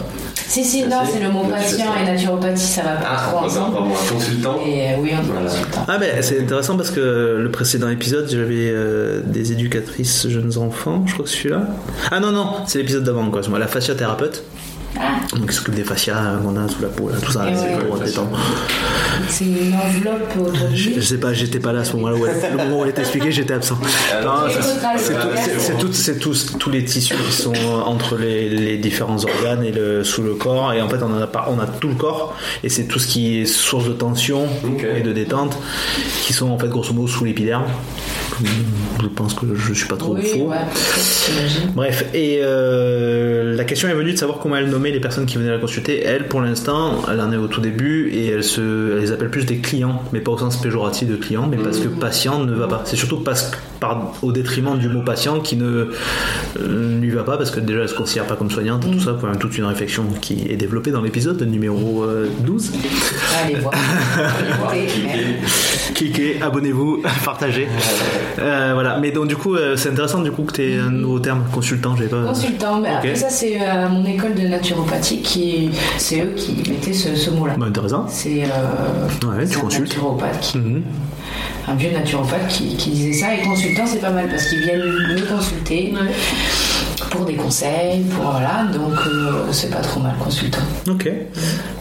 Si, 0.50 0.64
si, 0.64 0.82
non, 0.84 0.96
c'est 1.08 1.20
le 1.20 1.30
mot 1.30 1.44
patient 1.44 1.92
et 2.02 2.04
naturopathie, 2.04 2.66
ça 2.66 2.82
va 2.82 2.92
pas 2.96 3.06
Ah, 3.08 3.28
trop 3.30 3.44
ensemble. 3.46 3.76
avoir 3.76 3.84
un 3.88 4.12
consultant. 4.12 4.58
Et 4.66 4.80
euh, 4.80 4.96
oui, 5.00 5.10
on 5.14 5.20
est 5.22 5.26
Voilà. 5.26 5.48
consultant. 5.48 5.84
Ah 5.86 5.96
ben 5.98 6.10
c'est 6.22 6.40
intéressant 6.40 6.76
parce 6.76 6.90
que 6.90 7.36
le 7.40 7.50
précédent 7.52 7.88
épisode 7.88 8.28
j'avais 8.28 8.68
euh, 8.74 9.20
des 9.24 9.52
éducatrices 9.52 10.26
jeunes 10.28 10.58
enfants, 10.58 11.04
je 11.06 11.12
crois 11.12 11.24
que 11.24 11.30
c'est 11.30 11.36
celui-là. 11.36 11.68
Ah 12.10 12.18
non 12.18 12.32
non, 12.32 12.46
c'est 12.66 12.78
l'épisode 12.78 13.04
d'avant 13.04 13.30
quoi, 13.30 13.44
c'est 13.44 13.48
moi 13.48 13.60
la 13.60 13.68
fasciathérapeute. 13.68 14.42
Ah, 14.98 15.18
Donc 15.36 15.48
qui 15.50 15.54
s'occupe 15.56 15.74
des 15.76 15.84
fascias 15.84 16.14
qu'on 16.42 16.56
a 16.56 16.68
sous 16.68 16.82
la 16.82 16.88
peau, 16.88 17.08
là, 17.08 17.16
tout 17.22 17.30
ça, 17.30 17.46
c'est 17.54 17.60
ouais. 17.76 17.78
pour 17.84 17.98
Ouais, 18.00 18.06
détendre. 18.06 18.36
c'est 19.28 19.44
une 19.44 19.72
enveloppe 19.74 20.36
autour 20.36 20.52
du 20.68 20.76
Je, 20.76 20.90
je 20.96 21.00
sais 21.00 21.18
pas, 21.18 21.32
j'étais 21.32 21.60
pas 21.60 21.72
là 21.72 21.80
à 21.80 21.84
ce 21.84 21.94
moment-là 21.96 22.16
où 22.16 22.26
elle- 22.26 22.50
le 22.50 22.56
moment 22.64 22.80
où 22.80 22.82
elle 22.84 22.90
était 22.90 23.02
expliquée, 23.02 23.30
j'étais 23.30 23.54
absent. 23.54 23.78
C'est 25.92 26.18
tous 26.18 26.56
tous 26.58 26.70
les 26.70 26.84
tissus 26.84 27.14
qui 27.14 27.32
sont 27.32 27.52
entre 27.86 28.16
les, 28.16 28.48
les 28.48 28.78
différents 28.78 29.22
organes 29.24 29.64
et 29.64 29.72
le, 29.72 30.04
sous 30.04 30.22
le 30.22 30.34
corps 30.34 30.72
et 30.72 30.80
en 30.82 30.88
fait 30.88 31.02
on 31.02 31.12
en 31.16 31.20
a 31.20 31.26
pas, 31.26 31.48
on 31.50 31.58
a 31.60 31.66
tout 31.66 31.88
le 31.88 31.94
corps 31.94 32.34
et 32.64 32.68
c'est 32.68 32.84
tout 32.84 32.98
ce 32.98 33.06
qui 33.06 33.38
est 33.40 33.46
source 33.46 33.86
de 33.86 33.92
tension 33.92 34.46
et 34.96 35.00
de 35.02 35.12
détente 35.12 35.56
qui 36.22 36.32
sont 36.32 36.50
en 36.50 36.58
fait 36.58 36.68
grosso 36.68 36.92
modo 36.92 37.08
sous 37.08 37.24
l'épiderme. 37.24 37.64
Je 39.02 39.06
pense 39.06 39.34
que 39.34 39.46
je 39.54 39.72
suis 39.72 39.86
pas 39.88 39.96
trop 39.96 40.14
Oui, 40.14 40.22
faux. 40.26 40.48
ouais. 40.48 40.56
Bref, 41.74 42.04
et 42.14 42.40
euh, 42.42 43.54
la 43.56 43.64
question 43.64 43.88
est 43.88 43.94
venue 43.94 44.12
de 44.12 44.16
savoir 44.18 44.38
comment 44.38 44.56
elle 44.56 44.68
nommait 44.68 44.90
les 44.90 45.00
personnes 45.00 45.26
qui 45.26 45.36
venaient 45.38 45.50
la 45.50 45.58
consulter. 45.58 46.02
Elle, 46.04 46.26
pour 46.28 46.40
l'instant, 46.40 47.02
elle 47.10 47.20
en 47.20 47.32
est 47.32 47.36
au 47.36 47.46
tout 47.46 47.60
début 47.60 48.10
et 48.12 48.28
elle, 48.28 48.44
se, 48.44 48.92
elle 48.92 49.00
les 49.00 49.12
appelle 49.12 49.30
plus 49.30 49.46
des 49.46 49.58
clients, 49.58 50.02
mais 50.12 50.20
pas 50.20 50.32
au 50.32 50.38
sens 50.38 50.60
péjoratif 50.60 51.08
de 51.08 51.16
client, 51.16 51.46
mais 51.50 51.56
parce 51.56 51.78
que 51.78 51.88
patient 51.88 52.40
ne 52.44 52.52
va 52.54 52.66
pas. 52.68 52.82
C'est 52.84 52.96
surtout 52.96 53.18
parce 53.20 53.50
que, 53.50 53.56
par, 53.80 54.12
au 54.22 54.30
détriment 54.32 54.78
du 54.78 54.88
mot 54.88 55.02
patient 55.02 55.40
qui 55.40 55.56
ne 55.56 55.90
euh, 56.60 57.00
lui 57.00 57.10
va 57.10 57.22
pas, 57.24 57.36
parce 57.36 57.50
que 57.50 57.60
déjà 57.60 57.80
elle 57.80 57.88
se 57.88 57.94
considère 57.94 58.26
pas 58.26 58.36
comme 58.36 58.50
soignante, 58.50 58.82
tout 58.90 59.00
ça, 59.00 59.14
pour 59.14 59.28
toute 59.38 59.56
une 59.58 59.64
réflexion 59.64 60.04
qui 60.20 60.46
est 60.50 60.56
développée 60.56 60.90
dans 60.90 61.00
l'épisode 61.02 61.40
numéro 61.42 62.04
euh, 62.04 62.28
12. 62.44 62.72
Allez 63.44 63.54
voir. 63.56 63.74
Allez 64.38 64.52
voir. 64.58 64.72
Cliquez, 65.94 66.40
abonnez-vous, 66.42 67.02
partagez. 67.24 67.68
Euh, 68.38 68.70
voilà, 68.74 68.98
mais 68.98 69.10
donc 69.10 69.28
du 69.28 69.36
coup, 69.36 69.54
euh, 69.56 69.76
c'est 69.76 69.90
intéressant 69.90 70.20
du 70.20 70.30
coup 70.30 70.42
que 70.44 70.52
tu 70.52 70.62
aies 70.62 70.78
un 70.78 70.90
nouveau 70.90 71.18
terme, 71.18 71.42
consultant, 71.52 71.96
j'avais 71.96 72.08
pas. 72.08 72.22
Consultant, 72.24 72.80
mais 72.80 72.88
après 72.90 73.14
ça 73.14 73.28
c'est 73.30 73.56
euh, 73.60 73.88
mon 73.88 74.04
école 74.04 74.34
de 74.34 74.42
naturopathie 74.46 75.20
qui 75.22 75.70
c'est 75.98 76.20
eux 76.22 76.32
qui 76.36 76.54
mettaient 76.70 76.92
ce, 76.92 77.14
ce 77.16 77.30
mot-là. 77.30 77.54
Bah, 77.58 77.66
intéressant. 77.66 78.06
C'est 78.08 78.44
euh, 78.44 79.28
Ouais, 79.28 79.46
tu 79.46 79.56
un 79.56 79.60
consultes. 79.60 79.88
naturopathe 79.88 80.40
qui. 80.40 80.58
Un 81.70 81.74
vieux 81.74 81.90
naturopathe 81.92 82.48
qui, 82.48 82.76
qui 82.76 82.90
disait 82.90 83.12
ça 83.12 83.34
et 83.34 83.40
consultant 83.42 83.86
c'est 83.86 84.00
pas 84.00 84.10
mal 84.10 84.28
parce 84.28 84.48
qu'ils 84.48 84.60
viennent 84.60 84.80
me 84.80 85.34
consulter 85.34 85.92
Ouais. 85.92 86.08
pour 87.10 87.24
des 87.24 87.34
conseils, 87.34 88.00
pour 88.14 88.30
voilà 88.30 88.64
donc 88.72 88.92
euh, 89.06 89.32
c'est 89.52 89.70
pas 89.70 89.80
trop 89.80 90.00
mal 90.00 90.12
consultant. 90.22 90.58
Ok. 90.88 91.10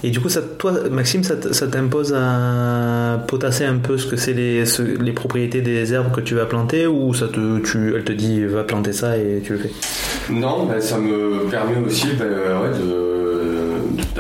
Et 0.04 0.10
du 0.12 0.20
coup, 0.22 0.30
ça, 0.30 0.42
toi, 0.58 0.72
Maxime, 0.90 1.24
ça, 1.24 1.36
t'impose 1.68 2.14
à 2.18 3.18
potasser 3.28 3.66
un 3.66 3.78
peu 3.78 3.98
ce 3.98 4.06
que 4.08 4.16
c'est 4.16 4.32
les, 4.34 4.66
ce- 4.66 4.82
les 4.82 5.12
propriétés 5.12 5.62
des 5.62 5.94
herbes 5.94 6.12
que 6.14 6.22
tu 6.22 6.36
vas 6.36 6.46
planter 6.46 6.88
ou 6.88 7.14
ça 7.14 7.28
te, 7.28 7.60
tu, 7.60 7.94
elle 7.96 8.04
te 8.06 8.14
dit 8.14 8.46
va 8.46 8.64
planter 8.64 8.94
ça 8.94 9.18
et 9.18 9.42
tu 9.44 9.54
le 9.54 9.60
fais? 9.60 9.72
Non, 10.30 10.66
ben, 10.66 10.80
ça 10.80 10.98
me 10.98 11.48
permet 11.50 11.78
aussi 11.86 12.08
ben, 12.18 12.26
ouais, 12.28 12.70
de, 12.80 13.19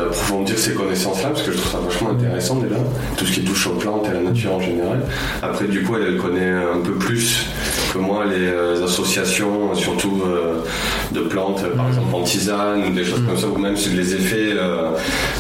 d'approfondir 0.09 0.57
ces 0.57 0.73
connaissances-là, 0.73 1.29
parce 1.29 1.43
que 1.43 1.51
je 1.51 1.57
trouve 1.57 1.71
ça 1.71 1.77
vachement 1.79 2.09
intéressant 2.11 2.55
déjà, 2.55 2.75
tout 3.17 3.25
ce 3.25 3.31
qui 3.31 3.43
touche 3.43 3.67
aux 3.67 3.73
plantes 3.75 4.05
et 4.07 4.09
à 4.09 4.13
la 4.13 4.21
nature 4.21 4.53
en 4.55 4.59
général. 4.59 5.01
Après, 5.41 5.65
du 5.65 5.83
coup, 5.83 5.95
elle, 5.95 6.07
elle 6.13 6.17
connaît 6.17 6.51
un 6.51 6.79
peu 6.83 6.93
plus 6.93 7.45
que 7.93 7.97
moi 7.99 8.25
les 8.25 8.47
euh, 8.47 8.83
associations, 8.83 9.73
surtout 9.75 10.21
euh, 10.25 10.61
de 11.11 11.21
plantes, 11.21 11.63
par 11.75 11.87
exemple 11.87 12.15
en 12.15 12.23
tisane, 12.23 12.83
ou 12.87 12.93
des 12.93 13.03
choses 13.03 13.23
comme 13.25 13.37
ça, 13.37 13.47
ou 13.47 13.57
même 13.57 13.77
sur 13.77 13.93
les 13.93 14.13
effets 14.15 14.53
euh, 14.53 14.89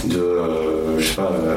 de, 0.05 0.17
euh, 0.17 0.99
je 0.99 1.07
sais 1.07 1.15
pas, 1.15 1.31
euh, 1.33 1.55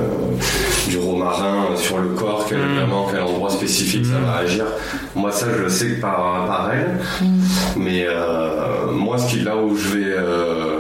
du 0.89 0.99
romarin 0.99 1.67
sur 1.77 1.99
le 1.99 2.09
corps, 2.09 2.47
quel, 2.49 2.59
vraiment, 2.59 3.07
quel 3.11 3.23
endroit 3.23 3.51
spécifique 3.51 4.07
ça 4.07 4.19
va 4.27 4.39
agir. 4.39 4.65
Moi, 5.15 5.31
ça, 5.33 5.47
je 5.57 5.63
le 5.63 5.69
sais 5.69 5.89
que 5.91 6.01
par, 6.01 6.47
par 6.47 6.71
elle. 6.73 6.99
Mais 7.77 8.07
euh, 8.09 8.91
moi, 8.93 9.19
ce 9.19 9.29
qui, 9.31 9.41
là 9.41 9.57
où 9.57 9.77
je 9.77 9.89
vais 9.89 10.05
euh, 10.05 10.72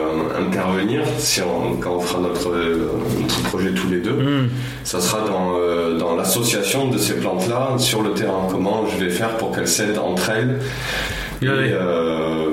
intervenir, 0.57 1.01
si 1.19 1.41
on- 1.41 1.77
quand 1.77 1.97
on 1.97 2.01
fera 2.01 2.21
notre, 2.21 2.51
euh, 2.51 2.89
notre 3.21 3.43
projet 3.45 3.71
tous 3.73 3.89
les 3.89 3.99
deux, 4.01 4.13
Hmm. 4.13 4.49
ça 4.85 5.01
sera 5.01 5.27
dans, 5.27 5.55
euh, 5.59 5.97
dans 5.99 6.15
l'association 6.17 6.89
de 6.89 6.99
ces 6.99 7.15
plantes-là 7.15 7.77
sur 7.79 8.03
le 8.03 8.11
terrain. 8.13 8.47
Comment 8.51 8.85
je 8.87 9.03
vais 9.05 9.11
faire 9.11 9.37
pour 9.39 9.53
qu'elles 9.53 9.69
s'aident 9.69 9.99
entre 9.99 10.31
elles 10.31 10.59
et 11.43 11.47
euh, 11.49 12.45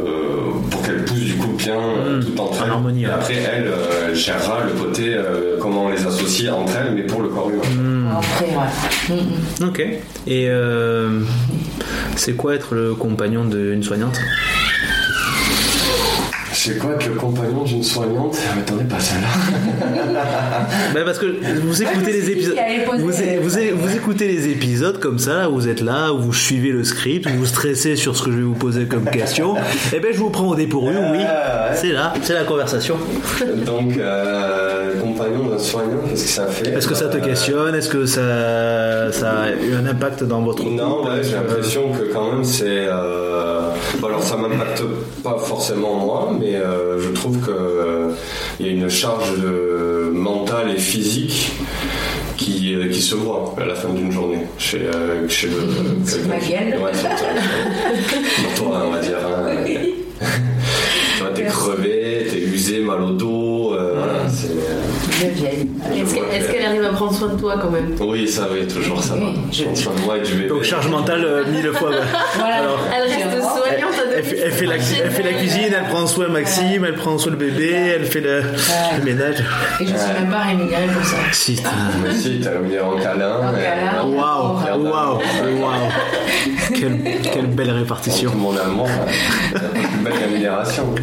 pour 0.71 0.81
qu'elles 0.81 1.03
poussent 1.05 1.19
du 1.19 1.35
coup 1.35 1.51
bien 1.57 1.75
euh, 1.79 2.17
Mm. 2.19 2.25
tout 2.25 2.41
entre 2.41 2.61
En 2.61 2.65
elles. 2.65 2.71
harmonie, 2.71 3.03
Et 3.03 3.07
ouais. 3.07 3.11
après, 3.13 3.35
elle, 3.35 3.67
euh, 3.67 4.15
gérera 4.15 4.59
le 4.65 4.71
côté 4.81 5.13
euh, 5.13 5.57
comment 5.59 5.85
on 5.85 5.89
les 5.89 6.05
associe 6.07 6.51
entre 6.51 6.73
elles, 6.77 6.93
mais 6.95 7.03
pour 7.03 7.21
le 7.21 7.27
corps 7.29 7.49
humain. 7.49 7.61
Hmm. 7.75 8.07
Après, 8.17 8.45
ouais. 8.45 9.15
Mm, 9.15 9.63
mm. 9.65 9.67
Ok. 9.69 9.79
Et 10.27 10.47
euh, 10.49 11.19
c'est 12.15 12.33
quoi 12.35 12.55
être 12.55 12.73
le 12.73 12.95
compagnon 12.95 13.45
d'une 13.45 13.83
soignante? 13.83 14.19
C'est 16.61 16.77
quoi 16.77 16.93
que 16.95 17.05
le 17.07 17.15
compagnon 17.15 17.63
d'une 17.63 17.81
soignante 17.83 18.37
Ah, 18.37 18.53
mais 18.55 18.61
Attendez, 18.63 18.83
pas 18.83 18.99
celle-là. 18.99 19.27
Bah 20.93 20.99
parce 21.05 21.17
que 21.19 21.25
vous 21.61 21.81
écoutez 21.81 22.11
les 22.11 22.29
épisodes, 22.31 22.55
vous, 22.97 23.07
vous, 23.07 23.49
vous 23.77 23.95
écoutez 23.95 24.27
les 24.27 24.49
épisodes 24.49 24.99
comme 24.99 25.19
ça, 25.19 25.47
vous 25.47 25.67
êtes 25.69 25.79
là, 25.81 26.11
vous 26.11 26.33
suivez 26.33 26.69
le 26.71 26.83
script, 26.83 27.29
vous 27.29 27.45
stressez 27.45 27.95
sur 27.95 28.15
ce 28.17 28.23
que 28.23 28.31
je 28.31 28.37
vais 28.37 28.43
vous 28.43 28.53
poser 28.55 28.85
comme 28.85 29.05
question. 29.05 29.55
Et 29.95 29.99
ben 29.99 30.11
je 30.11 30.17
vous 30.19 30.29
prends 30.29 30.49
au 30.49 30.55
dépourvu, 30.55 30.95
oui. 31.11 31.19
Ouais. 31.19 31.25
C'est 31.75 31.91
là, 31.93 32.13
c'est 32.23 32.33
la 32.33 32.43
conversation. 32.43 32.97
Donc, 33.65 33.97
euh, 33.97 34.99
compagnon 34.99 35.47
d'un 35.49 35.57
soignant, 35.59 35.99
qu'est-ce 36.09 36.23
que 36.25 36.29
ça 36.29 36.47
fait 36.47 36.69
Est-ce 36.71 36.87
que 36.87 36.95
ça 36.95 37.07
te 37.07 37.17
Euh, 37.17 37.21
questionne? 37.21 37.75
Est-ce 37.75 37.89
que 37.89 38.05
ça, 38.05 39.11
ça 39.13 39.31
a 39.43 39.49
eu 39.51 39.73
un 39.75 39.85
impact 39.85 40.23
dans 40.23 40.41
votre 40.41 40.63
Non, 40.65 40.97
couple 40.97 41.11
ouais, 41.11 41.23
j'ai 41.23 41.35
l'impression 41.35 41.91
que 41.91 42.11
quand 42.11 42.33
même 42.33 42.43
c'est. 42.43 42.65
euh, 42.89 43.69
bon, 43.99 44.07
alors 44.07 44.23
ça 44.23 44.35
m'impacte 44.35 44.83
pas 45.23 45.37
forcément 45.37 45.95
moi, 45.95 46.31
mais 46.37 46.48
euh, 46.55 46.99
je 47.01 47.09
trouve 47.09 47.39
que 47.39 47.51
euh, 47.51 48.11
y 48.59 48.65
a 48.67 48.71
une 48.71 48.89
charge 48.89 49.33
mentale 50.13 50.71
et 50.75 50.79
physique 50.79 51.51
qui, 52.37 52.73
euh, 52.75 52.87
qui 52.89 53.01
se 53.01 53.15
voit 53.15 53.53
à 53.59 53.65
la 53.65 53.75
fin 53.75 53.89
d'une 53.89 54.11
journée 54.11 54.39
chez, 54.57 54.79
chez 55.27 55.47
le. 55.47 55.55
Quelqu'un 56.09 56.27
ma 56.27 56.37
gueule. 56.39 56.79
Ouais, 56.81 56.91
sur 56.93 57.09
toi, 58.63 58.83
on 58.87 58.91
va 58.91 58.99
dire. 58.99 59.17
hein. 59.17 59.49
Tu 61.17 61.25
vois, 61.25 61.33
t'es 61.33 61.43
crevé, 61.43 62.27
t'es 62.29 62.39
usé, 62.39 62.79
mal 62.79 63.01
au 63.01 63.09
dos, 63.11 63.71
voilà. 63.75 64.27
c'est, 64.29 64.47
Est-ce 65.21 66.13
que- 66.15 66.33
est-ce 66.33 66.51
qu'elle 66.51 66.65
arrive 66.65 66.83
à 66.85 66.89
prendre 66.89 67.13
soin 67.13 67.27
de 67.29 67.39
toi 67.39 67.55
quand 67.61 67.69
même? 67.71 67.95
Oui, 67.99 68.27
ça, 68.27 68.47
oui, 68.51 68.65
toujours 68.67 69.03
ça 69.03 69.15
va. 69.15 69.21
Oui, 69.25 69.35
je- 69.51 69.63
Prends 69.65 69.75
soin 69.75 69.93
de 69.95 70.01
moi 70.01 70.17
et 70.17 70.21
du 70.21 70.33
bébé. 70.33 70.47
Donc 70.49 70.63
charge 70.63 70.87
mentale 70.87 71.23
euh, 71.25 71.45
mille 71.51 71.71
fois. 71.73 71.89
ouais. 71.89 71.95
Voilà. 72.37 72.55
Alors, 72.55 72.79
Elle 72.95 73.03
reste 73.09 73.41
soignante 73.41 73.93
à 73.99 74.17
Elle 74.17 74.23
fait, 74.23 74.37
elle 74.45 74.51
fait 74.51 74.65
la, 74.65 74.75
elle 74.75 75.11
fait 75.11 75.23
la 75.23 75.33
cuisine, 75.33 75.73
elle 75.77 75.89
prend 75.89 76.07
soin 76.07 76.27
de 76.27 76.31
Maxime, 76.33 76.85
elle 76.85 76.95
prend 76.95 77.17
soin 77.17 77.31
le 77.31 77.37
bébé, 77.37 77.69
elle 77.95 78.05
fait 78.05 78.21
le, 78.21 78.41
le 78.97 79.03
ménage. 79.03 79.43
Et 79.79 79.85
je 79.85 79.89
suis 79.89 80.13
même 80.19 80.29
pas 80.29 80.39
rémunérée 80.39 80.87
pour 80.93 81.03
ça. 81.05 81.17
Si, 81.31 81.55
t'as- 81.55 81.69
Mais 82.03 82.13
si, 82.13 82.39
t'as 82.41 82.59
mis 82.59 82.77
en 82.79 82.97
câlin. 82.97 83.39
Waouh, 84.03 84.85
waouh, 84.85 85.19
waouh. 85.61 85.89
Quelle, 86.73 86.97
quelle 87.33 87.47
belle 87.47 87.67
Tout 87.69 87.73
répartition. 87.75 88.31
mon 88.35 88.55
amour, 88.57 88.87
une 89.53 90.03
belle 90.03 90.13
rémunération. 90.13 90.93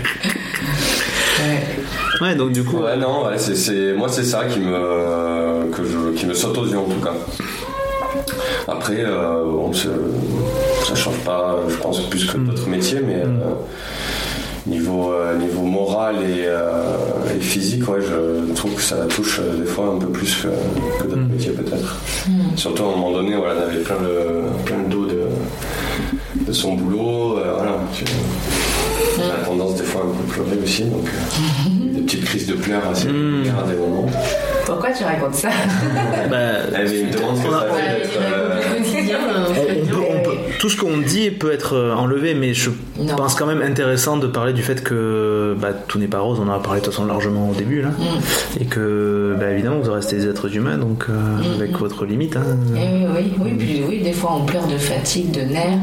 Ouais. 1.39 1.67
Ouais, 2.21 2.35
donc 2.35 2.53
du 2.53 2.65
coup, 2.65 2.79
Ouais, 2.79 2.97
non, 2.97 3.27
ouais, 3.27 3.39
c'est, 3.39 3.57
c'est- 3.57 3.93
moi 3.93 4.09
c'est 4.09 4.25
ça 4.25 4.45
qui 4.45 4.61
me, 4.61 5.71
que 5.71 5.85
je, 5.85 6.19
qui 6.19 6.27
me 6.27 6.35
saute 6.35 6.57
aux 6.59 6.67
yeux 6.67 6.79
en 6.79 6.85
tout 6.85 7.01
cas. 7.01 7.13
Après, 8.69 9.05
euh, 9.05 9.45
bon, 9.45 9.73
ça 9.73 10.95
change 10.95 11.19
pas, 11.25 11.57
je 11.69 11.77
pense, 11.77 12.01
plus 12.09 12.25
que 12.27 12.39
d'autres 12.39 12.69
métiers, 12.69 13.01
mais 13.07 13.17
euh, 13.25 13.27
niveau, 14.67 15.13
euh, 15.13 15.37
niveau 15.39 15.63
moral 15.63 16.17
et, 16.17 16.45
euh, 16.47 16.97
et 17.37 17.41
physique, 17.41 17.89
ouais, 17.89 18.01
je 18.01 18.53
trouve 18.55 18.75
que 18.75 18.83
ça 18.83 18.97
touche 19.09 19.41
euh, 19.41 19.59
des 19.59 19.67
fois 19.67 19.93
un 19.95 19.99
peu 19.99 20.09
plus 20.09 20.35
que, 20.43 20.49
que 21.03 21.09
d'autres 21.09 21.29
métiers 21.31 21.53
peut-être. 21.53 21.97
Surtout 22.57 22.85
à 22.85 22.87
un 22.87 22.91
moment 22.91 23.13
donné, 23.13 23.37
voilà, 23.37 23.61
on 23.61 23.71
avait 23.71 23.83
plein 23.83 23.97
le, 24.03 24.43
plein 24.65 24.79
le 24.79 24.89
dos 24.89 25.07
de, 25.07 25.21
de 26.47 26.53
son 26.53 26.75
boulot, 26.75 27.39
euh, 27.39 27.53
voilà. 27.57 27.73
tu- 27.93 28.05
on 29.19 29.31
a 29.31 29.45
tendance 29.47 29.77
des 29.77 29.85
fois 29.85 30.03
à 30.03 30.05
un 30.05 30.09
peu 30.09 30.25
pleurer 30.43 30.59
aussi, 30.63 30.85
donc 30.85 31.07
des 32.17 32.23
petites 32.23 32.25
crises 32.25 32.47
de 32.47 32.55
pleurs 32.55 32.87
assez 32.89 33.07
régulières 33.09 33.59
à 33.65 33.71
des 33.71 33.77
moments. 33.77 34.07
Pourquoi 34.65 34.91
tu 34.91 35.05
racontes 35.05 35.35
ça 35.35 35.49
bah, 36.31 36.37
Elle 36.75 36.89
me 36.89 37.13
demande 37.13 37.37
ce 37.37 37.43
que 37.43 37.49
euh, 37.49 37.53
euh, 39.53 40.33
tout 40.59 40.69
ce 40.69 40.77
qu'on 40.77 40.99
dit 40.99 41.31
peut 41.31 41.53
être 41.53 41.75
euh, 41.75 41.95
enlevé, 41.95 42.35
mais 42.35 42.53
je 42.55 42.71
Non. 42.99 43.15
pense 43.17 43.35
quand 43.35 43.47
même 43.47 43.63
intéressant 43.63 44.17
de 44.17 44.27
parler 44.27 44.53
du 44.53 44.63
fait 44.63 44.83
que 44.83 45.55
bah, 45.61 45.69
tout 45.87 45.99
n'est 45.99 46.09
pas 46.09 46.19
rose. 46.21 46.41
On 46.45 46.49
en 46.49 46.55
a 46.55 46.59
parlé 46.59 46.81
de 46.81 46.85
toute 46.85 46.95
façon 46.95 47.07
largement 47.07 47.51
au 47.51 47.55
début 47.55 47.83
là, 47.83 47.89
Mm. 47.91 48.63
et 48.63 48.65
que 48.65 49.37
bah, 49.39 49.51
évidemment 49.53 49.79
vous 49.81 49.93
restez 49.93 50.17
des 50.17 50.29
êtres 50.29 50.55
humains, 50.57 50.79
donc 50.79 51.07
euh, 51.09 51.55
avec 51.57 51.73
votre 51.79 52.05
limite. 52.05 52.37
Hein. 52.37 52.57
Eh 52.75 52.79
oui, 52.79 53.07
oui, 53.15 53.33
oui, 53.41 53.55
puis 53.59 53.83
oui, 53.89 54.03
des 54.03 54.13
fois 54.13 54.35
on 54.41 54.45
pleure 54.45 54.67
de 54.67 54.79
fatigue, 54.79 55.31
de 55.31 55.43
nerfs. 55.43 55.79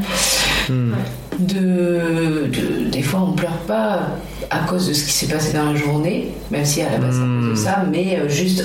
Hmm. 0.70 0.91
De, 1.39 2.47
de- 2.47 2.89
des 2.91 3.01
fois 3.01 3.22
on 3.28 3.32
pleure 3.34 3.57
pas 3.68 4.01
à 4.51 4.59
cause 4.59 4.88
de 4.88 4.93
ce 4.93 5.03
qui 5.03 5.11
s'est 5.11 5.26
passé 5.34 5.51
dans 5.57 5.72
la 5.72 5.76
journée, 5.76 6.28
même 6.51 6.64
si 6.64 6.82
à 6.84 6.91
la 6.91 6.97
base 6.99 7.16
c'est 7.16 7.22
à 7.24 7.39
cause 7.41 7.49
de 7.49 7.55
ça, 7.55 7.84
mais 7.91 8.20
euh, 8.20 8.30
juste 8.30 8.64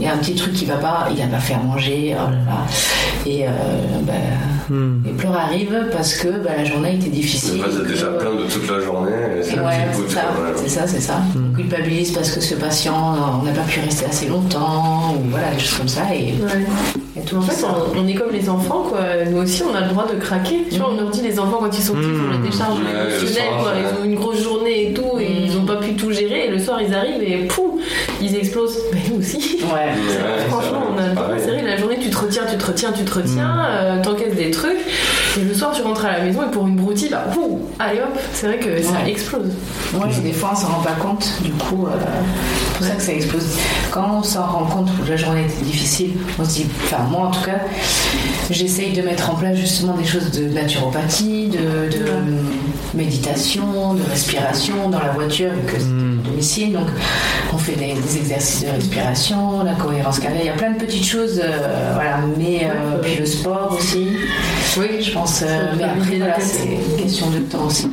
il 0.00 0.04
y 0.04 0.08
a 0.08 0.14
un 0.14 0.18
petit 0.18 0.34
truc 0.34 0.52
qui 0.52 0.64
va 0.64 0.76
pas, 0.76 1.06
il 1.14 1.22
a 1.22 1.26
pas 1.28 1.38
fait 1.38 1.54
à 1.54 1.58
manger, 1.58 2.16
oh 2.18 2.30
là 2.30 2.36
là. 2.36 2.66
et 3.26 3.46
euh, 3.46 3.50
bah, 4.02 4.12
Hmm. 4.70 5.00
les 5.02 5.12
pleurs 5.12 5.34
arrivent 5.34 5.86
parce 5.92 6.12
que 6.16 6.28
bah, 6.28 6.50
la 6.58 6.62
journée 6.62 6.96
était 6.96 7.08
difficile. 7.08 7.58
Est 7.58 7.84
que- 7.84 7.88
déjà 7.88 8.08
plein 8.08 8.34
de 8.34 8.42
toute 8.52 8.70
la 8.70 8.80
journée. 8.80 9.10
c'est 9.42 9.58
Ouais, 9.60 9.72
c'est 9.94 10.10
ça, 10.14 10.20
c'est 10.56 10.68
ça, 10.68 10.86
c'est 10.86 11.00
ça. 11.00 11.22
On 11.34 11.54
culpabilise 11.54 12.10
parce 12.12 12.30
que 12.32 12.40
ce 12.42 12.54
patient, 12.54 13.14
on 13.40 13.44
n'a 13.46 13.52
pas 13.52 13.62
pu 13.62 13.80
rester 13.80 14.04
assez 14.04 14.26
longtemps, 14.26 15.14
ou 15.16 15.30
voilà, 15.30 15.52
des 15.52 15.58
choses 15.60 15.78
comme 15.78 15.88
ça. 15.88 16.02
Et, 16.14 16.34
Ouais. 16.42 16.66
En 17.36 17.40
fait, 17.42 17.52
ça. 17.52 17.74
on, 17.96 18.00
on 18.04 18.06
est 18.08 18.14
comme 18.14 18.30
les 18.32 18.48
enfants, 18.48 18.84
quoi. 18.88 19.00
Nous 19.30 19.38
aussi, 19.42 19.62
on 19.62 19.74
a 19.74 19.80
le 19.82 19.88
droit 19.88 20.06
de 20.06 20.18
craquer. 20.18 20.64
Tu 20.70 20.78
vois, 20.78 20.90
on 20.92 20.96
leur 20.96 21.10
dit 21.10 21.22
les 21.22 21.38
enfants 21.38 21.58
quand 21.60 21.76
ils 21.76 21.82
sont 21.82 21.94
petits, 21.94 22.08
ils 22.08 22.20
ont 22.20 22.42
les 22.42 22.48
décharges 22.50 22.78
Ouais, 22.78 22.92
le 22.92 23.08
émotionnelles, 23.10 23.48
soir, 23.48 23.62
quoi. 23.62 23.72
ouais. 23.72 23.78
Ils 23.82 24.00
ont 24.00 24.04
une 24.04 24.14
grosse 24.14 24.42
journée 24.42 24.90
et 24.90 24.94
tout, 24.94 25.18
et 25.20 25.44
ils 25.44 25.56
ont 25.58 25.64
pas 25.64 25.76
pu 25.76 25.94
tout 25.94 26.10
gérer. 26.12 26.46
Et 26.46 26.50
le 26.50 26.58
soir, 26.58 26.80
ils 26.80 26.94
arrivent 26.94 27.22
et 27.22 27.46
pouf, 27.46 27.80
ils 28.20 28.34
explosent. 28.36 28.78
Mais 28.92 29.00
nous 29.10 29.20
aussi. 29.20 29.58
Ouais. 29.62 29.68
Ouais, 29.68 30.44
Franchement, 30.48 30.82
on 30.94 30.98
a 30.98 31.08
le 31.08 31.14
droit. 31.14 31.26
pareil. 31.26 31.42
C'est 31.44 31.50
vrai, 31.52 31.62
la 31.62 31.76
journée, 31.76 31.98
tu 32.00 32.10
te 32.10 32.16
retiens, 32.16 32.42
tu 32.50 32.56
te 32.56 32.66
retiens, 32.66 32.92
tu 32.92 33.04
te 33.04 33.14
retiens, 33.14 33.66
euh, 33.68 34.02
t'encaisses 34.02 34.34
des 34.34 34.50
trucs. 34.50 34.78
Et 35.38 35.44
le 35.44 35.54
soir, 35.54 35.70
tu 35.72 35.82
rentres 35.82 36.04
à 36.04 36.12
la 36.18 36.24
maison 36.24 36.42
et 36.42 36.50
pour 36.50 36.66
une 36.66 36.74
broutille, 36.76 37.08
bah, 37.10 37.24
pouf, 37.32 37.60
allez 37.78 38.00
hop, 38.00 38.18
c'est 38.32 38.46
vrai 38.48 38.58
que 38.58 38.82
ça 38.82 38.92
Ouais. 39.04 39.10
explose. 39.10 39.52
Ouais, 39.94 40.08
des 40.22 40.32
fois 40.32 40.50
on 40.52 40.56
s'en 40.56 40.66
rend 40.68 40.82
pas 40.82 40.92
compte, 41.00 41.30
du 41.42 41.50
coup, 41.52 41.86
euh, 41.86 41.90
c'est 42.72 42.78
pour 42.78 42.86
ça 42.86 42.94
que 42.94 43.02
ça 43.02 43.12
explose. 43.12 43.44
Quand 43.92 44.18
on 44.18 44.22
s'en 44.22 44.44
rend 44.46 44.64
compte 44.66 44.88
que 45.04 45.08
la 45.10 45.16
journée 45.16 45.42
était 45.42 45.64
difficile, 45.64 46.12
on 46.40 46.44
se 46.44 46.50
dit, 46.54 46.66
enfin 46.84 47.04
moi 47.10 47.26
en 47.28 47.30
tout 47.30 47.42
cas, 47.44 47.60
j'essaye 48.50 48.92
de 48.94 49.02
mettre 49.02 49.30
en 49.30 49.34
place 49.36 49.56
justement 49.56 49.94
des 49.94 50.04
choses 50.04 50.30
de 50.32 50.48
naturopathie, 50.48 51.48
de, 51.48 51.96
de 51.96 52.04
méditation, 52.94 53.94
de 53.94 54.02
respiration 54.10 54.88
dans 54.90 54.98
la 55.00 55.10
voiture, 55.10 55.50
que 55.66 55.74
c'est 55.78 55.84
à 55.84 56.17
domicile, 56.38 56.72
donc 56.72 56.86
on 57.52 57.58
fait 57.58 57.74
des, 57.74 57.94
des 57.94 58.16
exercices 58.18 58.64
de 58.64 58.70
respiration, 58.70 59.64
la 59.64 59.74
cohérence 59.74 60.20
cardiaque, 60.20 60.42
il 60.44 60.46
y 60.46 60.50
a 60.50 60.52
plein 60.52 60.70
de 60.70 60.78
petites 60.78 61.04
choses, 61.04 61.40
euh, 61.42 61.90
voilà, 61.94 62.20
mais 62.38 62.64
euh, 62.64 62.98
puis 63.02 63.16
le 63.16 63.26
sport 63.26 63.76
aussi, 63.76 64.10
Oui, 64.76 65.02
je 65.02 65.10
pense, 65.12 65.42
euh, 65.42 65.72
mais 65.76 65.82
après 65.84 66.16
voilà, 66.18 66.38
c'est 66.38 66.64
une 66.64 67.02
question 67.02 67.30
de 67.30 67.38
temps 67.40 67.66
aussi. 67.66 67.90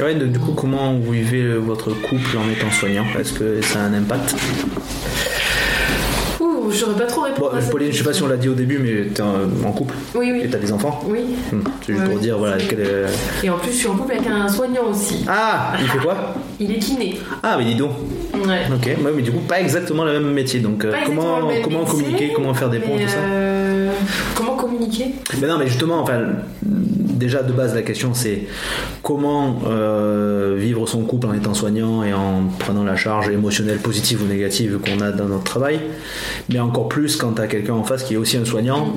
Ouais, 0.00 0.14
donc, 0.14 0.30
du 0.30 0.38
coup, 0.38 0.52
comment 0.52 0.94
vous 0.94 1.10
vivez 1.10 1.54
votre 1.54 1.90
couple 1.90 2.36
en 2.38 2.48
étant 2.52 2.70
soignant? 2.70 3.04
Est-ce 3.18 3.32
que 3.32 3.60
ça 3.62 3.80
a 3.80 3.82
un 3.82 3.94
impact? 3.94 4.36
Je 6.72 6.76
saurais 6.78 6.96
pas 6.96 7.06
trop 7.06 7.20
Bon, 7.22 7.26
répondre. 7.28 7.56
à 7.56 7.60
Pauline, 7.70 7.92
je 7.92 7.98
sais 7.98 8.04
pas 8.04 8.12
si 8.12 8.22
on 8.22 8.28
l'a 8.28 8.36
dit 8.36 8.48
au 8.48 8.54
début, 8.54 8.78
mais 8.78 9.08
t'es 9.12 9.22
en, 9.22 9.34
en 9.66 9.72
couple 9.72 9.94
Oui, 10.14 10.28
et 10.28 10.32
oui. 10.32 10.48
t'as 10.50 10.58
des 10.58 10.72
enfants 10.72 11.00
Oui. 11.06 11.20
Hmm. 11.52 11.60
C'est 11.86 11.92
juste 11.92 12.04
Ouais, 12.06 12.10
pour 12.12 12.20
dire, 12.20 12.38
voilà, 12.38 12.56
quel 12.58 12.80
est... 12.80 13.04
Et 13.44 13.50
en 13.50 13.58
plus, 13.58 13.72
je 13.72 13.76
suis 13.76 13.88
en 13.88 13.96
couple 13.96 14.12
avec 14.12 14.26
un 14.26 14.48
soignant 14.48 14.84
aussi. 14.90 15.24
Ah, 15.28 15.72
il 15.80 15.86
fait 15.88 15.98
quoi 15.98 16.34
Il 16.60 16.70
est 16.72 16.78
kiné. 16.78 17.18
Ah, 17.42 17.56
mais 17.58 17.64
dis 17.64 17.74
donc. 17.74 17.90
Ouais. 18.34 18.60
Ok, 18.74 18.86
ouais, 18.86 19.12
mais 19.16 19.22
du 19.22 19.30
coup, 19.32 19.40
pas 19.40 19.60
exactement 19.60 20.04
le 20.04 20.12
même 20.12 20.32
métier. 20.32 20.60
Donc, 20.60 20.84
euh, 20.84 20.90
Pas 20.92 20.98
comment, 21.04 21.40
comment 21.62 21.80
métier, 21.80 21.90
communiquer, 21.94 22.32
comment 22.34 22.54
faire 22.54 22.70
des 22.70 22.78
ponts, 22.78 22.96
tout 22.96 23.08
ça 23.08 23.18
euh, 23.18 23.90
Comment 24.34 24.54
communiquer? 24.56 25.06
Mais 25.40 25.46
non, 25.48 25.58
mais 25.58 25.66
justement, 25.66 26.00
enfin, 26.02 26.20
déjà 27.20 27.44
de 27.44 27.52
base, 27.52 27.74
la 27.74 27.82
question 27.82 28.14
c'est 28.14 28.46
comment 29.02 29.60
euh, 29.66 30.56
vivre 30.58 30.88
son 30.88 31.02
couple 31.02 31.28
en 31.28 31.34
étant 31.34 31.54
soignant 31.54 32.02
et 32.02 32.12
en 32.12 32.46
prenant 32.58 32.82
la 32.82 32.96
charge 32.96 33.28
émotionnelle 33.28 33.78
positive 33.78 34.22
ou 34.22 34.26
négative 34.26 34.78
qu'on 34.78 35.00
a 35.00 35.12
dans 35.12 35.26
notre 35.26 35.44
travail, 35.44 35.80
mais 36.48 36.58
encore 36.58 36.88
plus 36.88 37.16
quand 37.16 37.34
tu 37.34 37.42
as 37.42 37.46
quelqu'un 37.46 37.74
en 37.74 37.84
face 37.84 38.02
qui 38.02 38.14
est 38.14 38.16
aussi 38.16 38.36
un 38.36 38.44
soignant 38.44 38.92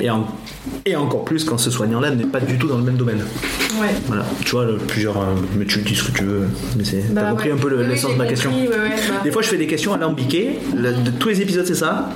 et 0.86 0.95
encore 0.95 1.26
plus 1.26 1.43
quand 1.43 1.57
ce 1.57 1.70
soignant-là 1.72 2.11
n'est 2.11 2.26
pas 2.26 2.39
du 2.39 2.57
tout 2.57 2.68
dans 2.68 2.78
le 2.78 2.84
même 2.84 2.95
domaine. 2.97 3.24
Ouais. 3.82 3.89
Voilà, 4.07 4.26
tu 4.45 4.51
vois, 4.51 4.66
le- 4.66 4.78
plusieurs. 4.78 5.18
euh, 5.18 5.26
mais 5.57 5.66
tu 5.66 5.80
dis 5.80 5.95
ce 5.95 6.03
que 6.03 6.18
tu 6.18 6.24
veux. 6.24 6.47
Mais 6.78 6.84
c'est. 6.84 7.14
Bah 7.14 7.22
T'as 7.24 7.30
compris 7.32 7.49
ouais. 7.49 7.55
un 7.55 7.61
peu 7.61 7.70
le, 7.70 7.78
Oui, 7.78 7.84
le 7.86 7.91
oui, 7.93 7.97
sens 7.97 8.11
j'ai 8.11 8.18
de 8.18 8.22
ma 8.22 8.28
question. 8.28 8.51
compris, 8.51 8.68
ouais, 8.68 8.74
ouais, 8.76 8.89
bah. 9.09 9.22
Des 9.24 9.32
fois, 9.32 9.41
je 9.41 9.47
fais 9.49 9.57
des 9.57 9.68
questions 9.68 9.93
alambiquées. 9.93 10.59
Le- 10.76 10.93
de 10.93 11.11
tous 11.11 11.30
les 11.30 11.41
épisodes, 11.41 11.66
c'est 11.66 11.76
ça. 11.76 12.09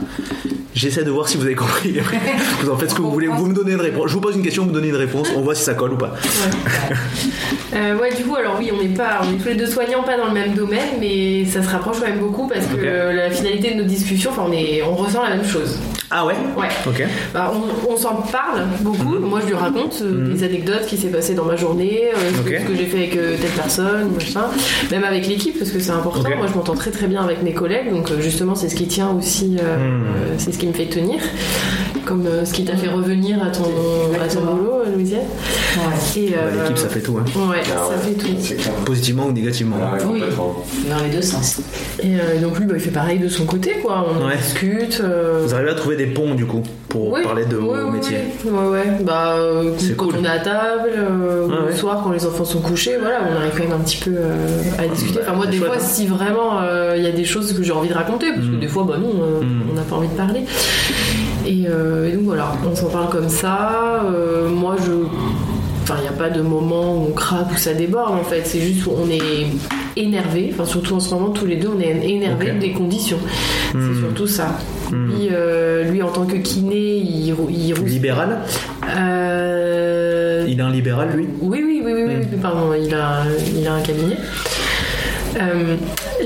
J'essaie 0.75 1.03
de 1.03 1.09
voir 1.09 1.27
si 1.27 1.37
vous 1.37 1.43
avez 1.45 1.55
compris. 1.55 1.95
vous 2.61 2.69
en 2.69 2.77
faites 2.77 2.91
ce 2.91 2.95
que 2.95 3.01
vous 3.01 3.09
voulez. 3.11 3.27
Vous 3.27 3.47
me 3.47 3.53
donnez 3.55 3.71
une 3.73 3.81
réponse. 3.81 4.09
Je 4.09 4.13
vous 4.13 4.21
pose 4.21 4.35
une 4.35 4.43
question, 4.43 4.63
vous 4.63 4.69
me 4.69 4.73
donnez 4.75 4.89
une 4.89 4.95
réponse. 4.95 5.27
On 5.35 5.41
voit 5.41 5.55
si 5.55 5.63
ça 5.63 5.73
colle 5.73 5.93
ou 5.93 5.97
pas. 5.97 6.13
Euh, 7.75 7.97
ouais, 7.97 8.13
du 8.15 8.23
coup, 8.23 8.35
alors 8.35 8.55
oui, 8.59 8.71
on 8.73 8.81
n'est 8.81 8.93
pas, 8.93 9.21
on 9.23 9.33
est 9.33 9.37
tous 9.37 9.49
les 9.49 9.55
deux 9.55 9.67
soignants, 9.67 10.03
pas 10.03 10.17
dans 10.17 10.27
le 10.27 10.33
même 10.33 10.53
domaine, 10.53 10.97
mais 10.99 11.45
ça 11.45 11.61
se 11.63 11.69
rapproche 11.69 11.99
quand 11.99 12.07
même 12.07 12.19
beaucoup 12.19 12.47
parce 12.47 12.65
que 12.65 12.73
Ok. 12.75 12.79
euh, 12.83 13.13
la 13.13 13.29
finalité 13.29 13.73
de 13.73 13.81
nos 13.81 13.87
discussions, 13.87 14.31
enfin, 14.31 14.43
on 14.47 14.51
est, 14.53 14.81
on 14.83 14.95
ressent 14.95 15.21
la 15.23 15.35
même 15.35 15.45
chose. 15.45 15.77
Ah 16.09 16.25
ouais 16.25 16.35
Ouais. 16.57 16.67
Ok. 16.87 17.03
Bah, 17.33 17.51
on 17.53 17.91
on 17.93 17.97
s'en 17.97 18.15
parle 18.15 18.65
beaucoup. 18.81 19.19
Moi, 19.19 19.41
je 19.41 19.47
lui 19.47 19.55
raconte 19.55 20.01
euh, 20.01 20.33
des 20.33 20.43
anecdotes 20.43 20.85
qui 20.87 20.95
s'est 20.97 21.09
passé 21.09 21.33
dans 21.35 21.43
ma 21.43 21.57
journée, 21.57 22.03
euh, 22.15 22.17
ce 22.33 22.41
que- 22.41 22.55
Ok. 22.55 22.61
ce 22.61 22.67
que 22.71 22.75
j'ai 22.77 22.85
fait 22.85 22.97
avec 22.97 23.17
euh, 23.17 23.35
telle 23.41 23.51
personne, 23.51 24.11
machin. 24.13 24.45
Même 24.89 25.03
avec 25.03 25.27
l'équipe, 25.27 25.57
parce 25.59 25.71
que 25.71 25.79
c'est 25.79 25.91
important. 25.91 26.29
Moi, 26.37 26.47
je 26.47 26.53
m'entends 26.53 26.75
très 26.75 26.91
très 26.91 27.07
bien 27.07 27.21
avec 27.23 27.43
mes 27.43 27.53
collègues, 27.53 27.91
donc 27.91 28.09
justement, 28.21 28.55
c'est 28.55 28.69
ce 28.69 28.75
qui 28.75 28.87
tient 28.87 29.09
aussi, 29.11 29.57
euh, 29.61 29.99
c'est 30.37 30.53
ce 30.53 30.57
qui 30.57 30.67
me 30.67 30.73
fait 30.73 30.85
tenir, 30.85 31.19
comme 32.07 32.25
euh, 32.25 32.45
ce 32.45 32.53
qui 32.53 32.63
t'a 32.63 32.77
fait 32.77 32.87
revenir 32.89 33.43
à 33.43 33.47
ton, 33.47 33.63
à 33.63 33.65
ton 33.65 34.13
Exactement. 34.23 34.53
boulot, 34.55 34.83
Louisiane. 34.95 35.21
Ouais. 35.75 36.21
Et, 36.21 36.29
Bah, 36.31 36.37
euh, 36.41 36.61
L'équipe, 36.63 36.77
ça 36.77 36.87
fait 36.89 37.01
tout. 37.01 37.17
Hein. 37.19 37.25
Ouais, 37.49 37.57
Ah 37.65 37.67
ça 37.67 37.89
ouais, 37.89 38.15
fait 38.15 38.55
tout. 38.55 38.83
Positivement 38.85 39.25
ou 39.25 39.31
négativement. 39.33 39.75
Ah 39.81 39.95
ouais, 39.95 40.01
Oui. 40.09 40.21
Dans 40.89 41.03
les 41.03 41.09
deux 41.09 41.21
sens. 41.21 41.59
Et 42.01 42.15
euh, 42.15 42.39
donc 42.41 42.57
lui, 42.59 42.65
bah, 42.65 42.73
il 42.77 42.79
fait 42.81 42.91
pareil 42.91 43.19
de 43.19 43.27
son 43.27 43.45
côté, 43.45 43.73
quoi. 43.83 44.05
On 44.09 44.35
discute. 44.37 45.01
euh, 45.03 45.41
Vous 45.45 45.53
arrivez 45.53 45.71
à 45.71 45.75
trouver 45.75 45.95
des 45.97 46.07
ponts 46.07 46.33
du 46.33 46.45
coup 46.45 46.63
pour 46.87 47.11
oui, 47.11 47.21
parler 47.23 47.45
de 47.45 47.57
vos 47.57 47.73
oui, 47.75 47.91
métiers. 47.91 48.17
oui. 48.45 48.51
Ouais, 48.51 48.67
ouais. 48.69 48.83
Bah, 49.03 49.33
euh, 49.35 49.71
C'est 49.77 49.97
quand 49.97 50.05
cool. 50.05 50.15
on 50.21 50.23
est 50.23 50.27
à 50.29 50.39
table, 50.39 50.91
ou 50.95 51.49
ouais. 51.49 51.55
le 51.69 51.75
soir, 51.75 52.01
quand 52.03 52.11
les 52.11 52.25
enfants 52.25 52.45
sont 52.45 52.61
couchés, 52.61 52.95
voilà, 52.99 53.19
on 53.29 53.35
arrive 53.35 53.51
quand 53.57 53.63
même 53.63 53.73
un 53.73 53.83
petit 53.83 53.97
peu 53.97 54.11
euh, 54.15 54.37
à 54.79 54.87
discuter. 54.87 55.15
Bah, 55.19 55.25
Enfin, 55.27 55.35
moi, 55.35 55.47
des 55.47 55.57
chouette, 55.57 55.67
fois, 55.73 55.77
hein. 55.77 55.85
si 55.85 56.07
vraiment 56.07 56.61
euh, 56.61 56.95
il 56.97 57.03
y 57.03 57.07
a 57.07 57.11
des 57.11 57.25
choses 57.25 57.51
que 57.53 57.61
j'ai 57.63 57.73
envie 57.73 57.89
de 57.89 57.93
raconter, 57.93 58.27
parce 58.33 58.47
que 58.47 58.55
Mm. 58.55 58.59
des 58.61 58.67
fois, 58.67 58.85
bah 58.87 58.95
non, 58.97 59.09
euh, 59.21 59.43
Mm. 59.43 59.61
on 59.71 59.73
n'a 59.75 59.81
pas 59.81 59.95
envie 59.97 60.07
de 60.07 60.13
parler. 60.15 60.45
Et, 61.47 61.65
euh, 61.67 62.09
et 62.09 62.11
donc 62.13 62.25
voilà, 62.25 62.51
on 62.69 62.75
s'en 62.75 62.89
parle 62.89 63.09
comme 63.09 63.29
ça. 63.29 64.01
Euh, 64.05 64.49
moi, 64.49 64.75
je. 64.85 64.91
Enfin, 65.83 65.95
il 65.99 66.01
n'y 66.01 66.09
a 66.09 66.11
pas 66.11 66.29
de 66.29 66.41
moment 66.41 66.97
où 66.97 67.07
on 67.07 67.11
craque, 67.13 67.49
où 67.53 67.57
ça 67.57 67.73
déborde 67.73 68.13
en 68.19 68.23
fait. 68.23 68.41
C'est 68.45 68.59
juste 68.59 68.85
où 68.87 68.91
on 69.01 69.09
est 69.09 69.47
énervé. 69.95 70.49
Enfin, 70.53 70.65
surtout 70.65 70.95
en 70.95 70.99
ce 70.99 71.13
moment, 71.13 71.29
tous 71.29 71.45
les 71.45 71.55
deux, 71.55 71.69
on 71.75 71.79
est 71.79 72.05
énervé 72.09 72.51
des 72.51 72.73
conditions. 72.73 73.19
C'est 73.71 73.99
surtout 74.01 74.27
ça. 74.27 74.57
Mm. 74.91 75.05
Lui, 75.05 75.29
euh, 75.31 75.83
lui, 75.89 76.03
en 76.03 76.09
tant 76.09 76.25
que 76.25 76.35
kiné, 76.35 76.97
il, 76.97 77.33
il. 77.49 77.73
Libéral 77.85 78.39
Euh, 78.97 80.45
Il 80.47 80.59
est 80.59 80.63
un 80.63 80.69
libéral 80.71 81.09
lui? 81.15 81.27
Oui, 81.41 81.63
oui, 81.65 81.81
oui, 81.85 81.93
oui, 81.93 82.03
oui, 82.07 82.15
Mm. 82.15 82.19
oui, 82.33 82.37
pardon, 82.41 82.73
il 82.73 82.93
a, 82.93 83.23
il 83.57 83.65
a 83.67 83.73
un 83.75 83.81
cabinet. 83.81 84.17
Euh, 85.39 85.75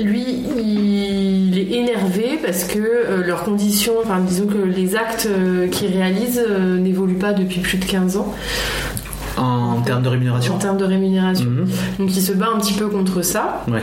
lui, 0.00 0.24
il 0.58 1.58
est 1.58 1.76
énervé 1.76 2.38
parce 2.42 2.64
que 2.64 2.78
euh, 2.78 3.24
leurs 3.24 3.44
conditions, 3.44 3.94
enfin 4.02 4.20
disons 4.20 4.46
que 4.46 4.58
les 4.58 4.96
actes 4.96 5.28
euh, 5.30 5.68
qu'il 5.68 5.92
réalise 5.92 6.42
euh, 6.48 6.78
n'évoluent 6.78 7.18
pas 7.18 7.32
depuis 7.32 7.60
plus 7.60 7.78
de 7.78 7.84
15 7.84 8.16
ans 8.16 8.34
En 9.36 9.80
termes 9.82 10.02
de 10.02 10.08
rémunération 10.08 10.54
en 10.54 10.58
termes 10.58 10.78
de 10.78 10.84
rémunération. 10.84 11.48
Mhm. 11.50 11.68
Donc 11.98 12.16
il 12.16 12.22
se 12.22 12.32
bat 12.32 12.48
un 12.54 12.58
petit 12.58 12.74
peu 12.74 12.88
contre 12.88 13.22
ça. 13.22 13.64
Ouais. 13.68 13.82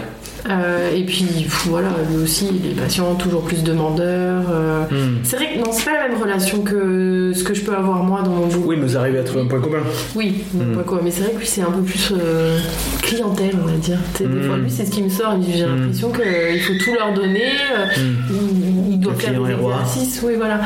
Euh, 0.50 0.96
et 0.96 1.04
puis 1.04 1.26
voilà, 1.66 1.90
lui 2.10 2.24
aussi, 2.24 2.46
les 2.64 2.70
patients 2.72 3.16
toujours 3.16 3.42
plus 3.44 3.64
demandeurs. 3.64 4.44
euh. 4.50 4.84
Mhm. 4.90 5.18
C'est 5.24 5.36
vrai 5.36 5.54
que 5.54 5.60
non, 5.60 5.72
c'est 5.72 5.86
pas 5.86 5.94
la 5.94 6.08
même 6.08 6.18
relation 6.22 6.62
que 6.62 7.34
ce 7.36 7.44
que 7.44 7.54
je 7.54 7.62
peux 7.64 7.74
avoir 7.76 8.04
moi 8.04 8.22
dans 8.22 8.32
mon 8.32 8.48
boulot. 8.48 8.64
Oui, 8.66 8.76
mais 8.80 8.88
vous 8.88 8.98
arrivez 8.98 9.20
à 9.20 9.24
trouver 9.24 9.42
un 9.44 9.48
point 9.48 9.60
commun. 9.60 9.80
Oui, 10.16 10.44
Mm. 10.54 10.76
pas 10.78 10.84
quoi. 10.84 11.02
Mais 11.04 11.12
c'est 11.12 11.24
vrai 11.24 11.32
que 11.34 11.40
lui, 11.40 11.46
c'est 11.48 11.62
un 11.62 11.72
peu 11.72 11.82
plus 11.82 12.14
euh, 12.14 12.58
clientèle, 13.02 13.56
on 13.62 13.66
va 13.68 13.74
dire. 13.78 13.98
Sais, 14.16 14.24
Des 14.26 14.30
Mm. 14.30 14.44
fois, 14.44 14.58
lui, 14.58 14.72
c'est 14.72 14.86
ce 14.86 14.92
qui 14.92 15.04
me 15.04 15.10
sort. 15.10 15.34
Il 15.38 15.42
dit, 15.46 15.58
J'ai 15.58 15.66
Mm. 15.66 15.76
l'impression 15.82 16.12
qu'il 16.12 16.62
faut 16.62 16.74
tout 16.84 16.94
leur 16.94 17.14
donner. 17.14 17.52
Mm. 17.98 18.02
Il, 18.32 18.94
il 18.94 19.00
doit 19.00 19.14
Le 19.14 19.20
faire 19.20 19.32
des 19.44 19.52
exercices. 19.52 20.22
Oui, 20.24 20.34
voilà. 20.38 20.62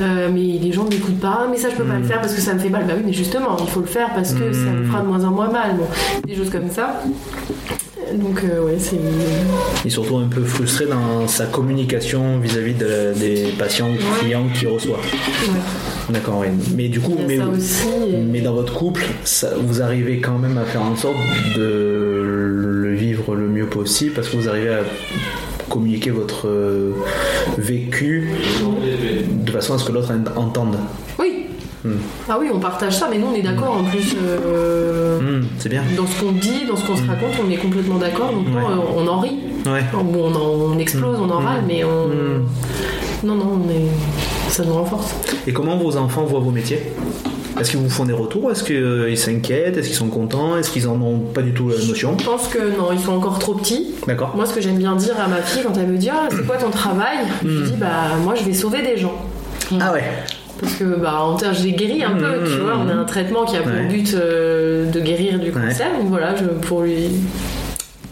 Mais 0.00 0.58
les 0.62 0.72
gens 0.72 0.84
n'écoutent 0.84 1.20
pas. 1.20 1.40
Ah, 1.44 1.48
mais 1.50 1.56
ça, 1.56 1.68
je 1.70 1.76
peux 1.76 1.84
pas 1.84 1.94
Mm. 1.94 2.02
le 2.02 2.06
faire 2.08 2.20
parce 2.20 2.34
que 2.34 2.40
ça 2.40 2.52
me 2.54 2.58
fait 2.58 2.68
mal. 2.70 2.84
Bah 2.86 2.92
oui, 2.96 3.02
mais 3.06 3.12
justement, 3.12 3.56
il 3.60 3.66
faut 3.68 3.80
le 3.80 3.86
faire 3.86 4.10
parce 4.14 4.32
que 4.32 4.52
ça 4.52 4.70
me 4.70 4.82
Mm. 4.84 4.86
fera 4.90 5.00
de 5.00 5.06
moins 5.06 5.24
en 5.24 5.30
moins 5.30 5.50
mal. 5.50 5.76
Bon, 5.78 5.86
des 6.26 6.34
choses 6.36 6.50
comme 6.50 6.70
ça. 6.70 7.00
Donc, 8.14 8.42
euh, 8.44 8.64
ouais, 8.64 8.76
c'est. 8.78 8.96
Il 9.84 9.86
est 9.88 9.90
surtout 9.90 10.18
un 10.18 10.28
peu 10.28 10.42
frustré 10.44 10.86
dans 10.86 11.26
sa 11.26 11.46
communication 11.46 12.38
vis-à-vis 12.38 12.74
de- 12.74 13.12
des 13.18 13.46
patients 13.58 13.88
ou 13.88 13.92
Ouais. 13.92 14.20
clients 14.20 14.46
qu'il 14.54 14.68
reçoit. 14.68 14.98
Ouais. 14.98 15.60
D'accord, 16.10 16.40
oui. 16.40 16.48
Mais 16.76 16.88
du 16.88 17.00
coup, 17.00 17.16
mais, 17.26 17.38
aussi. 17.40 18.40
dans 18.42 18.52
votre 18.54 18.72
couple, 18.74 19.04
ça- 19.24 19.54
vous 19.58 19.80
arrivez 19.82 20.20
quand 20.20 20.38
même 20.38 20.58
à 20.58 20.64
faire 20.64 20.82
en 20.82 20.96
sorte 20.96 21.16
de 21.56 22.20
le 22.24 22.94
vivre 22.94 23.34
le 23.34 23.48
mieux 23.48 23.66
possible 23.66 24.12
parce 24.14 24.28
que 24.28 24.36
vous 24.36 24.48
arrivez 24.48 24.68
à 24.74 24.80
communiquer 25.70 26.10
votre 26.10 26.46
euh, 26.48 26.92
vécu 27.58 28.28
de 29.44 29.50
façon 29.50 29.74
à 29.74 29.78
ce 29.78 29.84
que 29.86 29.92
l'autre 29.92 30.12
en- 30.36 30.40
entende. 30.40 30.76
Oui. 31.18 31.43
Mm. 31.84 31.90
Ah 32.28 32.38
oui, 32.40 32.48
on 32.52 32.58
partage 32.60 32.98
ça, 32.98 33.08
mais 33.10 33.18
nous, 33.18 33.26
on 33.26 33.34
est 33.34 33.42
d'accord 33.42 33.76
en 33.78 33.84
plus. 33.84 34.14
euh, 34.22 35.18
Hmm, 35.20 35.44
c'est 35.58 35.68
bien. 35.68 35.82
Dans 35.96 36.06
ce 36.06 36.20
qu'on 36.20 36.32
dit, 36.32 36.64
dans 36.68 36.76
ce 36.76 36.86
qu'on 36.86 36.96
se 36.96 37.06
raconte, 37.06 37.32
on 37.46 37.50
est 37.50 37.56
complètement 37.56 37.96
d'accord. 37.98 38.32
Donc, 38.32 38.46
Ouais. 38.46 38.62
euh, 38.62 38.76
on 38.96 39.06
en 39.06 39.20
rit. 39.20 39.38
Ouais. 39.66 39.84
Bon, 39.92 40.30
on, 40.30 40.34
en- 40.34 40.74
on 40.74 40.78
explose, 40.78 41.18
on 41.20 41.30
en 41.30 41.38
râle, 41.38 41.62
mais 41.66 41.84
on. 41.84 43.26
Non, 43.26 43.34
non, 43.36 43.60
on 43.66 43.70
est. 43.70 43.86
Ça 44.48 44.64
nous 44.64 44.74
renforce. 44.74 45.14
Et 45.46 45.52
comment 45.52 45.76
vos 45.76 45.96
enfants 45.96 46.24
voient 46.24 46.40
vos 46.40 46.50
métiers? 46.50 46.80
Est-ce 47.60 47.70
qu'ils 47.70 47.80
vous 47.80 47.88
font 47.88 48.04
des 48.04 48.12
retours? 48.12 48.50
Est-ce 48.50 48.64
qu'ils 48.64 49.16
s'inquiètent? 49.16 49.76
Est-ce 49.76 49.86
qu'ils 49.88 49.96
sont 49.96 50.08
contents? 50.08 50.56
Est-ce 50.56 50.70
qu'ils 50.70 50.88
en 50.88 51.00
ont 51.00 51.18
pas 51.20 51.40
du 51.42 51.52
tout 51.52 51.68
la 51.68 51.76
notion? 51.86 52.16
Je 52.18 52.24
pense 52.24 52.48
que 52.48 52.58
non, 52.58 52.88
ils 52.92 52.98
sont 52.98 53.12
encore 53.12 53.38
trop 53.38 53.54
petits. 53.54 53.94
D'accord. 54.06 54.32
Moi, 54.34 54.44
ce 54.46 54.54
que 54.54 54.60
j'aime 54.60 54.76
bien 54.78 54.96
dire 54.96 55.14
à 55.24 55.28
ma 55.28 55.36
fille 55.36 55.62
quand 55.62 55.76
elle 55.78 55.86
me 55.86 55.96
dit 55.96 56.10
Ah, 56.10 56.28
c'est 56.30 56.44
quoi 56.46 56.56
ton 56.56 56.70
travail? 56.70 57.18
Je 57.42 57.48
Mm. 57.48 57.60
lui 57.62 57.70
dis 57.70 57.76
Bah, 57.78 57.86
moi, 58.22 58.34
je 58.34 58.42
vais 58.44 58.54
sauver 58.54 58.82
des 58.82 58.96
gens. 58.96 59.14
Ah 59.80 59.92
ouais. 59.92 60.02
Parce 60.64 60.76
que, 60.76 60.84
bah, 60.84 61.20
en 61.22 61.36
termes, 61.36 61.54
je 61.54 61.62
les 61.64 61.72
guéris 61.72 62.02
un 62.02 62.14
peu, 62.16 62.42
tu 62.44 62.58
vois. 62.58 62.78
On 62.78 62.88
a 62.88 62.94
un 62.94 63.04
traitement 63.04 63.44
qui 63.44 63.56
a 63.56 63.60
pour 63.62 63.72
Ouais. 63.72 63.86
but 63.86 64.14
euh, 64.14 64.90
de 64.90 65.00
guérir 65.00 65.38
du 65.38 65.50
cancer. 65.52 65.86
Donc 65.98 66.08
voilà, 66.08 66.34
je, 66.36 66.44
pour 66.66 66.82
lui. 66.82 67.10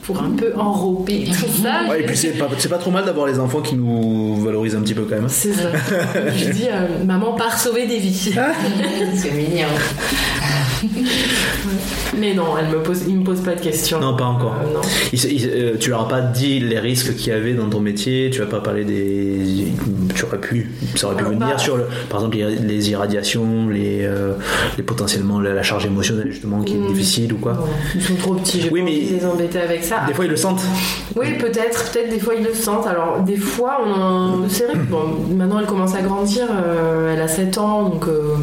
Pour 0.05 0.20
un 0.20 0.30
peu 0.30 0.53
enrober 0.59 1.26
tout 1.26 1.62
ça. 1.62 1.88
Ouais, 1.88 2.00
et 2.00 2.07
puis 2.07 2.16
c'est 2.16 2.30
pas, 2.32 2.48
c'est 2.59 2.68
pas 2.68 2.78
trop 2.78 2.90
mal 2.90 3.05
d'avoir 3.05 3.28
les 3.28 3.38
enfants 3.38 3.61
qui 3.61 3.76
nous 3.76 4.34
valorisent 4.42 4.74
un 4.74 4.80
petit 4.82 4.94
peu 4.94 5.03
quand 5.03 5.14
même. 5.14 5.28
C'est 5.28 5.53
ça. 5.53 5.68
je 6.36 6.50
dis 6.50 6.66
euh, 6.68 7.05
Maman 7.05 7.34
part 7.34 7.57
sauver 7.57 7.86
des 7.86 7.98
vies. 7.98 8.32
C'est 9.14 9.30
mignon. 9.30 9.68
Mais 12.18 12.34
non, 12.34 12.46
elle 12.59 12.76
me 12.76 12.82
pose, 12.82 13.03
il 13.09 13.18
me 13.18 13.24
pose 13.24 13.40
pas 13.42 13.55
de 13.55 13.61
questions. 13.61 14.00
Non, 14.00 14.16
pas 14.16 14.24
encore. 14.24 14.57
Euh, 14.64 14.74
non. 14.74 14.80
Euh, 15.14 15.76
tu 15.78 15.90
leur 15.90 16.00
as 16.03 16.09
pas 16.09 16.20
dit 16.20 16.59
les 16.59 16.80
risques 16.80 17.14
qu'il 17.14 17.28
y 17.28 17.36
avait 17.36 17.55
dans 17.55 17.68
ton 17.68 17.78
métier, 17.80 18.28
tu 18.32 18.40
vas 18.40 18.46
pas 18.46 18.61
parler 18.61 18.84
des. 18.84 19.66
Tu 20.15 20.25
aurais 20.25 20.39
pu, 20.39 20.71
ça 20.97 21.07
aurait 21.07 21.17
pu 21.17 21.21
Alors, 21.25 21.33
venir 21.33 21.47
bah- 21.49 21.59
sur 21.59 21.77
le, 21.77 21.85
par 22.09 22.21
exemple 22.21 22.37
les, 22.37 22.57
les 22.57 22.91
irradiations, 22.91 23.69
les, 23.69 24.01
euh, 24.05 24.33
les 24.77 24.83
potentiellement 24.83 25.41
la, 25.41 25.53
la 25.55 25.63
charge 25.63 25.87
émotionnelle 25.87 26.31
justement 26.31 26.63
qui 26.63 26.75
est 26.75 26.79
Mm. 26.79 26.93
difficile 26.93 27.33
ou 27.33 27.37
quoi. 27.39 27.67
Ils 27.95 28.03
sont 28.03 28.15
trop 28.17 28.35
petits, 28.35 28.61
j'ai 28.61 28.71
Oui, 28.71 28.83
mais- 28.83 28.91
les 29.19 29.25
embêter 29.27 29.61
avec 29.61 29.85
ça. 29.85 30.03
Des 30.07 30.15
fois 30.15 30.25
ils 30.25 30.31
le 30.31 30.37
sentent. 30.37 30.63
Oui, 31.17 31.37
peut-être, 31.39 31.91
peut-être 31.93 32.11
des 32.11 32.19
fois 32.19 32.35
ils 32.39 32.45
le 32.45 32.55
sentent. 32.55 32.87
Alors, 32.87 33.21
des 33.21 33.37
fois, 33.37 33.79
on 33.87 34.49
c'est 34.49 34.65
vrai 34.65 34.75
que 34.75 34.79
bon, 34.91 35.05
maintenant 35.31 35.59
elle 35.61 35.67
commence 35.67 35.95
à 35.95 36.03
grandir, 36.03 36.45
euh, 36.51 37.15
elle 37.15 37.21
a 37.23 37.29
7 37.29 37.59
ans, 37.59 37.89
donc 37.89 38.07
euh, 38.09 38.35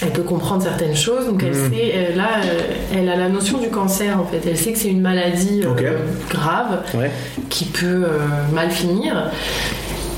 elle 0.00 0.10
peut 0.12 0.22
comprendre 0.22 0.62
certaines 0.62 0.94
choses. 0.96 1.26
Donc, 1.26 1.42
elle 1.42 1.56
Mhm. 1.56 1.70
sait, 1.72 2.12
là, 2.16 2.28
euh, 2.44 2.60
elle 2.96 3.08
a 3.08 3.16
la 3.16 3.28
notion 3.28 3.58
du 3.58 3.68
cancer 3.68 4.18
en 4.18 4.24
fait. 4.24 4.40
Elle 4.48 4.56
sait 4.56 4.72
que 4.72 4.78
c'est 4.78 4.88
une 4.90 5.00
maladie 5.00 5.62
euh, 5.64 5.96
grave 6.30 6.82
Ouais. 6.94 7.10
qui 7.48 7.64
peut 7.64 7.86
euh, 8.04 8.08
mal 8.54 8.70
finir. 8.70 9.30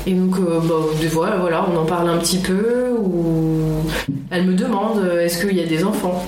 Et 0.07 0.13
donc, 0.13 0.35
euh, 0.39 0.59
bah, 0.63 0.75
des 0.99 1.07
fois, 1.07 1.29
voilà, 1.39 1.65
on 1.71 1.77
en 1.77 1.85
parle 1.85 2.09
un 2.09 2.17
petit 2.17 2.39
peu, 2.39 2.89
ou 2.99 3.83
elle 4.31 4.45
me 4.45 4.53
demande 4.53 4.99
euh, 4.99 5.21
est-ce 5.25 5.45
qu'il 5.45 5.55
y 5.57 5.61
a 5.61 5.65
des 5.67 5.83
enfants? 5.83 6.25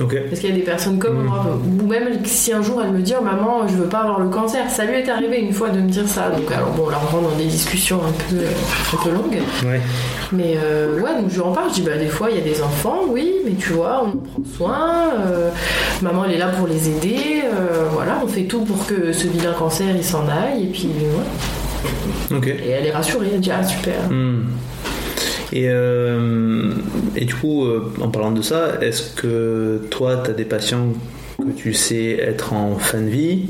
Ok. 0.00 0.14
Est-ce 0.32 0.40
qu'il 0.40 0.50
y 0.50 0.52
a 0.52 0.56
des 0.56 0.62
personnes 0.62 0.98
comme 0.98 1.18
Mhm. 1.18 1.24
moi? 1.26 1.44
Ou 1.82 1.86
même 1.86 2.08
si 2.24 2.52
un 2.52 2.62
jour 2.62 2.82
elle 2.84 2.90
me 2.90 3.00
dit 3.00 3.14
oh, 3.16 3.22
maman, 3.22 3.68
je 3.68 3.74
veux 3.76 3.86
pas 3.86 3.98
avoir 3.98 4.18
le 4.18 4.28
cancer. 4.28 4.68
Ça 4.68 4.84
lui 4.84 4.94
est 4.94 5.08
arrivé 5.08 5.38
une 5.38 5.52
fois 5.52 5.68
de 5.68 5.78
me 5.78 5.88
dire 5.88 6.08
ça. 6.08 6.30
Donc, 6.30 6.50
alors 6.50 6.70
bon, 6.72 6.88
là 6.88 6.98
on 7.00 7.14
rentre 7.16 7.30
dans 7.30 7.36
des 7.36 7.44
discussions 7.44 7.98
un 7.98 8.10
peu, 8.28 8.40
un 8.92 9.02
peu 9.04 9.10
longues. 9.10 9.38
Ouais. 9.64 9.80
Mais 10.32 10.56
euh, 10.56 10.98
ouais, 11.00 11.14
donc 11.20 11.30
je 11.30 11.34
lui 11.34 11.42
en 11.42 11.52
parle. 11.52 11.68
Je 11.68 11.74
dis 11.74 11.82
bah, 11.82 11.96
des 11.96 12.08
fois 12.08 12.28
il 12.30 12.36
y 12.38 12.40
a 12.40 12.42
des 12.42 12.60
enfants, 12.60 13.02
oui, 13.08 13.30
mais 13.44 13.52
tu 13.52 13.72
vois, 13.74 14.02
on 14.04 14.08
en 14.08 14.10
prend 14.16 14.42
soin. 14.56 14.88
euh, 15.28 15.50
maman 16.02 16.24
elle 16.24 16.32
est 16.32 16.38
là 16.38 16.48
pour 16.48 16.66
les 16.66 16.88
aider. 16.88 17.42
euh, 17.44 17.84
voilà, 17.92 18.18
on 18.24 18.26
fait 18.26 18.44
tout 18.44 18.62
pour 18.62 18.84
que 18.86 19.12
ce 19.12 19.28
vilain 19.28 19.52
cancer 19.52 19.86
il 19.94 20.02
s'en 20.02 20.24
aille. 20.26 20.64
Et 20.64 20.66
puis, 20.72 20.88
ouais. 20.88 21.24
Et 22.46 22.70
elle 22.70 22.86
est 22.86 22.92
rassurée. 22.92 23.30
Elle 23.34 23.40
dit 23.40 23.50
ah, 23.50 23.62
super. 23.62 24.10
Hmm. 24.10 24.44
Et, 25.52 25.66
euh, 25.68 26.72
et 27.14 27.24
du 27.24 27.34
coup, 27.34 27.64
euh, 27.64 27.92
en 28.00 28.08
parlant 28.08 28.32
de 28.32 28.42
ça, 28.42 28.80
est-ce 28.80 29.14
que 29.14 29.82
toi, 29.90 30.22
tu 30.24 30.30
as 30.30 30.34
des 30.34 30.44
patients 30.44 30.88
que 31.38 31.52
tu 31.52 31.74
sais 31.74 32.18
être 32.20 32.52
en 32.52 32.76
fin 32.76 33.00
de 33.00 33.08
vie? 33.08 33.46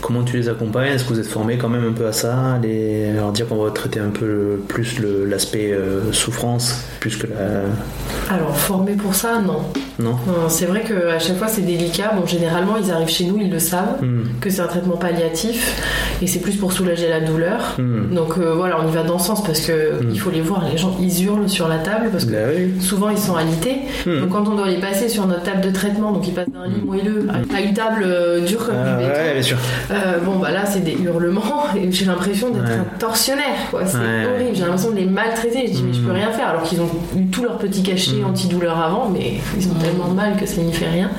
Comment 0.00 0.22
tu 0.22 0.36
les 0.36 0.48
accompagnes? 0.48 0.92
Est-ce 0.92 1.02
que 1.02 1.14
vous 1.14 1.18
êtes 1.18 1.26
formés 1.26 1.56
quand 1.56 1.68
même 1.68 1.84
un 1.84 1.92
peu 1.92 2.06
à 2.06 2.12
ça? 2.12 2.60
Les... 2.62 3.08
Alors 3.08 3.32
dire 3.32 3.48
qu'on 3.48 3.56
va 3.56 3.70
traiter 3.72 3.98
un 3.98 4.10
peu 4.10 4.60
plus 4.68 5.00
l'aspect 5.00 5.72
euh, 5.72 6.12
souffrance 6.12 6.84
plus 7.00 7.16
que 7.16 7.26
la... 7.26 8.32
Alors, 8.32 8.56
formé 8.56 8.92
pour 8.92 9.16
ça, 9.16 9.40
non. 9.40 9.64
Non? 9.98 10.10
Non, 10.26 10.48
C'est 10.48 10.66
vrai 10.66 10.82
qu'à 10.82 11.18
chaque 11.18 11.36
fois 11.36 11.48
c'est 11.48 11.62
délicat. 11.62 12.12
Bon, 12.18 12.26
généralement 12.26 12.76
ils 12.82 12.90
arrivent 12.90 13.08
chez 13.08 13.24
nous, 13.24 13.38
ils 13.40 13.50
le 13.50 13.58
savent, 13.58 13.96
Hmm. 14.02 14.24
que 14.40 14.50
c'est 14.50 14.60
un 14.60 14.66
traitement 14.66 14.96
palliatif 14.96 15.80
et 16.22 16.26
c'est 16.26 16.40
plus 16.40 16.56
pour 16.56 16.72
soulager 16.72 17.08
la 17.08 17.20
douleur. 17.20 17.74
Hmm. 17.78 18.14
Donc 18.14 18.36
euh, 18.38 18.52
voilà, 18.54 18.78
on 18.82 18.88
y 18.88 18.92
va 18.92 19.02
dans 19.02 19.18
ce 19.18 19.26
sens 19.28 19.42
parce 19.44 19.60
que 19.60 19.72
Mm. 20.02 20.10
il 20.12 20.20
faut 20.20 20.30
les 20.30 20.40
voir. 20.40 20.64
Les 20.70 20.76
gens 20.78 20.94
ils 21.00 21.24
hurlent 21.24 21.48
sur 21.48 21.68
la 21.68 21.78
table 21.78 22.08
parce 22.12 22.24
que 22.24 22.32
Bah 22.32 22.38
oui. 22.54 22.80
souvent 22.80 23.08
ils 23.10 23.18
sont 23.18 23.36
alités. 23.36 23.78
Hmm. 24.06 24.20
Donc 24.20 24.30
quand 24.30 24.48
on 24.48 24.54
doit 24.54 24.68
les 24.68 24.78
passer 24.80 25.08
sur 25.08 25.26
notre 25.26 25.42
table 25.44 25.60
de 25.62 25.70
traitement, 25.70 26.12
donc 26.12 26.26
ils 26.28 26.34
passent 26.34 26.48
d'un 26.50 26.66
lit 26.66 26.82
moelleux 26.84 27.26
à 27.54 27.60
une 27.60 27.72
table 27.74 28.02
euh, 28.06 28.40
dure 28.40 28.66
comme 28.66 28.74
Ah, 28.76 28.96
du 28.96 29.04
béton. 29.06 29.18
ouais, 29.20 29.32
bien 29.34 29.42
sûr. 29.42 29.56
Euh, 29.90 30.18
bon 30.24 30.36
bah 30.38 30.50
là 30.50 30.66
c'est 30.66 30.84
des 30.84 30.96
hurlements 31.02 31.64
et 31.76 31.90
j'ai 31.90 32.04
l'impression 32.04 32.50
d'être 32.50 32.64
Ouais. 32.66 32.74
un 32.74 32.98
tortionnaire 32.98 33.56
quoi. 33.70 33.86
C'est 33.86 33.96
Ouais. 33.98 34.26
horrible. 34.34 34.50
J'ai 34.54 34.62
l'impression 34.62 34.90
de 34.90 34.96
les 34.96 35.06
maltraiter. 35.06 35.66
Je 35.68 35.72
dis 35.72 35.82
mais 35.86 35.92
je 35.94 36.00
peux 36.00 36.12
rien 36.12 36.30
faire 36.32 36.48
alors 36.48 36.62
qu'ils 36.64 36.80
ont 36.80 36.90
eu 37.16 37.26
tout 37.26 37.42
leur 37.44 37.56
petit 37.58 37.82
cachet 37.82 38.16
Mm. 38.16 38.26
antidouleur 38.26 38.78
avant, 38.78 39.08
mais 39.12 39.34
ils 39.58 39.66
ont 39.68 39.74
tellement 39.90 40.08
mal 40.08 40.36
que 40.36 40.46
ça 40.46 40.60
n'y 40.62 40.72
fait 40.72 40.88
rien. 40.88 41.10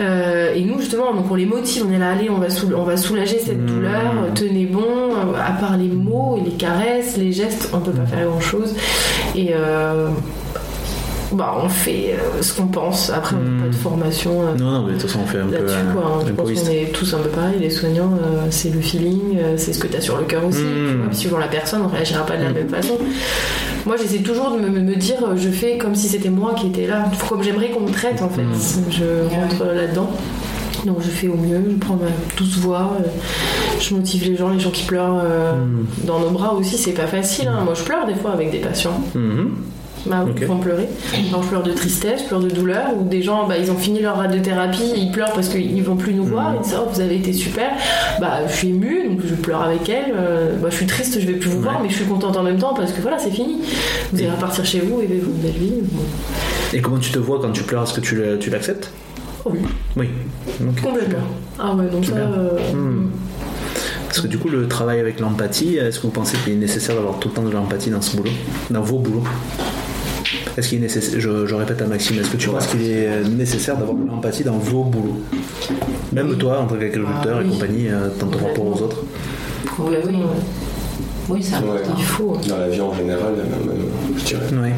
Euh, 0.00 0.54
et 0.54 0.62
nous 0.62 0.78
justement, 0.78 1.12
donc 1.12 1.26
on 1.30 1.34
les 1.34 1.44
motive, 1.46 1.84
on 1.88 1.92
est 1.92 1.98
là, 1.98 2.10
allez, 2.12 2.30
on 2.30 2.38
va, 2.38 2.50
soul- 2.50 2.74
on 2.76 2.84
va 2.84 2.96
soulager 2.96 3.40
cette 3.44 3.58
Mm. 3.60 3.66
douleur, 3.66 4.14
tenez 4.34 4.64
bon, 4.66 4.80
euh, 4.80 5.34
à 5.44 5.50
part 5.52 5.76
les 5.76 5.88
mots 5.88 6.38
et 6.40 6.44
les 6.48 6.56
caresses, 6.56 7.16
les 7.16 7.32
gestes, 7.32 7.70
on 7.72 7.80
peut 7.80 7.90
pas 7.90 8.06
faire 8.06 8.26
grand 8.28 8.38
chose. 8.40 8.76
Et 9.34 9.48
euh, 9.52 10.08
bah, 11.32 11.54
on 11.62 11.68
fait 11.68 12.14
euh, 12.14 12.42
ce 12.42 12.52
qu'on 12.54 12.66
pense, 12.66 13.10
après 13.10 13.36
on 13.36 13.42
n'a 13.56 13.62
pas 13.64 13.68
de 13.68 13.74
formation. 13.74 14.42
euh, 14.42 14.54
Non, 14.58 14.70
non, 14.70 14.82
mais 14.86 14.94
de 14.94 14.98
toute 14.98 15.08
façon, 15.10 15.20
on 15.24 15.26
fait 15.26 15.38
un 15.38 15.46
peu 15.46 15.52
là-dessus 15.54 15.76
euh, 15.76 15.92
quoi. 15.92 16.24
Je 16.26 16.32
pense 16.32 16.52
qu'on 16.52 16.70
est 16.70 16.92
tous 16.92 17.14
un 17.14 17.18
peu 17.18 17.28
pareil, 17.28 17.56
les 17.60 17.70
soignants, 17.70 18.12
euh, 18.14 18.46
c'est 18.50 18.70
le 18.70 18.80
feeling, 18.80 19.36
c'est 19.56 19.72
ce 19.72 19.78
que 19.78 19.86
tu 19.86 19.96
as 19.96 20.00
sur 20.00 20.16
le 20.18 20.24
cœur 20.24 20.44
aussi. 20.46 20.62
Mm. 20.62 21.02
vois. 21.04 21.12
Suivant 21.14 21.38
la 21.38 21.48
personne, 21.48 21.82
on 21.84 21.88
réagira 21.88 22.24
pas 22.26 22.36
de 22.36 22.44
la 22.44 22.50
Mm. 22.50 22.54
même 22.54 22.68
façon. 22.68 22.94
Moi 23.86 23.96
j'essaie 23.96 24.18
toujours 24.22 24.50
de 24.52 24.58
me, 24.58 24.68
me 24.80 24.94
dire, 24.96 25.18
je 25.36 25.48
fais 25.48 25.78
comme 25.78 25.94
si 25.94 26.08
c'était 26.08 26.30
moi 26.30 26.54
qui 26.54 26.66
étais 26.68 26.86
là, 26.86 27.04
comme 27.28 27.42
j'aimerais 27.42 27.70
qu'on 27.70 27.80
me 27.80 27.90
traite 27.90 28.20
en 28.22 28.28
fait. 28.28 28.42
Je 28.90 29.28
rentre 29.34 29.64
là-dedans. 29.74 30.10
Donc 30.86 30.98
je 31.00 31.08
fais 31.08 31.26
au 31.26 31.34
mieux, 31.34 31.60
je 31.72 31.76
prends 31.76 31.96
ma 31.96 32.06
douce 32.36 32.56
voix, 32.58 32.96
je 33.80 33.94
motive 33.94 34.24
les 34.30 34.36
gens, 34.36 34.48
les 34.50 34.60
gens 34.60 34.70
qui 34.70 34.84
pleurent 34.84 35.22
dans 36.04 36.20
nos 36.20 36.30
bras 36.30 36.54
aussi, 36.54 36.76
c'est 36.78 36.92
pas 36.92 37.06
facile. 37.08 37.48
hein. 37.48 37.62
Moi 37.64 37.74
je 37.74 37.82
pleure 37.82 38.06
des 38.06 38.14
fois 38.14 38.30
avec 38.32 38.50
des 38.52 38.58
patients. 38.58 39.00
Mhm. 40.06 40.10
Bah, 40.10 40.24
Ok. 40.28 40.36
ils 40.40 40.46
font 40.46 40.56
pleurer. 40.58 40.88
Alors, 41.28 41.42
je 41.42 41.48
pleure 41.48 41.62
de 41.62 41.72
tristesse, 41.72 42.22
je 42.22 42.26
pleure 42.28 42.40
de 42.40 42.48
douleur, 42.50 42.96
ou 42.98 43.04
des 43.04 43.22
gens, 43.22 43.46
bah, 43.46 43.56
ils 43.58 43.70
ont 43.70 43.76
fini 43.76 44.00
leur 44.00 44.16
radiothérapie, 44.16 44.92
ils 44.96 45.10
pleurent 45.10 45.32
parce 45.32 45.48
qu'ils 45.48 45.82
vont 45.82 45.96
plus 45.96 46.14
nous 46.14 46.24
voir, 46.24 46.54
ils 46.56 46.62
disent 46.62 46.76
Oh, 46.78 46.88
vous 46.92 47.00
avez 47.00 47.16
été 47.16 47.32
super. 47.32 47.70
Bah, 48.20 48.38
je 48.48 48.52
suis 48.54 48.68
émue, 48.68 49.08
donc 49.08 49.20
je 49.26 49.34
pleure 49.34 49.62
avec 49.62 49.88
elle. 49.88 50.14
Euh, 50.16 50.56
bah, 50.60 50.68
je 50.70 50.76
suis 50.76 50.86
triste, 50.86 51.20
je 51.20 51.26
vais 51.26 51.34
plus 51.34 51.50
vous 51.50 51.60
voir, 51.60 51.80
mais 51.82 51.88
je 51.88 51.94
suis 51.94 52.04
contente 52.04 52.36
en 52.36 52.42
même 52.42 52.58
temps 52.58 52.74
parce 52.74 52.92
que 52.92 53.00
voilà, 53.00 53.18
c'est 53.18 53.30
fini. 53.30 53.58
Vous 54.12 54.18
Et- 54.20 54.22
allez 54.24 54.30
repartir 54.34 54.64
chez 54.64 54.80
vous 54.80 55.00
et 55.00 55.06
vivre 55.06 55.26
une 55.28 55.42
belle 55.42 55.52
vie. 55.60 55.72
Et 56.72 56.80
comment 56.80 56.98
tu 56.98 57.10
te 57.10 57.18
vois 57.18 57.40
quand 57.40 57.50
tu 57.52 57.62
pleures? 57.62 57.82
Est-ce 57.82 57.94
que 57.94 58.36
tu 58.38 58.50
l'acceptes? 58.50 58.90
Oh 59.44 59.50
oui, 59.52 59.60
Oui. 59.96 60.08
Ok. 60.68 60.80
complètement. 60.82 61.18
Ah 61.58 61.74
ouais, 61.74 61.86
donc 61.86 62.04
ça. 62.04 62.12
Euh, 62.16 62.50
Hmm. 62.72 63.10
Parce 64.06 64.20
que 64.22 64.26
du 64.26 64.38
coup, 64.38 64.48
le 64.48 64.66
travail 64.68 65.00
avec 65.00 65.20
l'empathie, 65.20 65.76
est-ce 65.76 65.98
que 65.98 66.04
vous 66.06 66.12
pensez 66.12 66.36
qu'il 66.38 66.54
est 66.54 66.56
nécessaire 66.56 66.94
d'avoir 66.96 67.18
tout 67.18 67.28
le 67.28 67.34
temps 67.34 67.42
de 67.42 67.50
l'empathie 67.50 67.90
dans 67.90 68.00
ce 68.00 68.16
boulot? 68.16 68.30
Dans 68.70 68.80
vos 68.80 68.98
boulots? 68.98 69.22
Est-ce 70.58 70.70
qu'il 70.70 70.78
est 70.78 70.82
nécessaire, 70.82 71.20
je, 71.20 71.46
je 71.46 71.54
répète 71.54 71.80
à 71.82 71.86
Maxime, 71.86 72.18
est-ce 72.18 72.30
que 72.30 72.36
tu 72.36 72.48
penses 72.48 72.66
qu'il 72.66 72.82
est 72.82 73.06
euh, 73.06 73.22
nécessaire 73.28 73.76
d'avoir 73.76 73.96
de 73.96 74.04
l'empathie 74.08 74.42
dans 74.42 74.58
vos 74.58 74.82
boulots? 74.82 75.20
Même 76.12 76.36
toi, 76.36 76.58
en 76.62 76.66
tant 76.66 76.74
qu'agriculteur 76.74 77.36
Ah, 77.38 77.42
et 77.42 77.44
oui. 77.44 77.50
compagnie, 77.52 77.88
euh, 77.88 78.08
dans 78.18 78.26
ton 78.26 78.44
rapport 78.44 78.66
aux 78.66 78.82
autres? 78.82 79.04
Oui, 79.78 79.94
oui. 80.04 80.14
ouais, 80.16 80.20
Oui, 81.28 81.42
c'est 81.44 81.54
important. 81.54 81.94
Il 81.96 82.02
faut. 82.04 82.36
Dans 82.48 82.56
la 82.58 82.68
vie 82.68 82.80
en 82.80 82.92
général, 82.92 83.34
même, 83.36 83.82
je 84.18 84.24
dirais. 84.24 84.46
Ouais. 84.60 84.72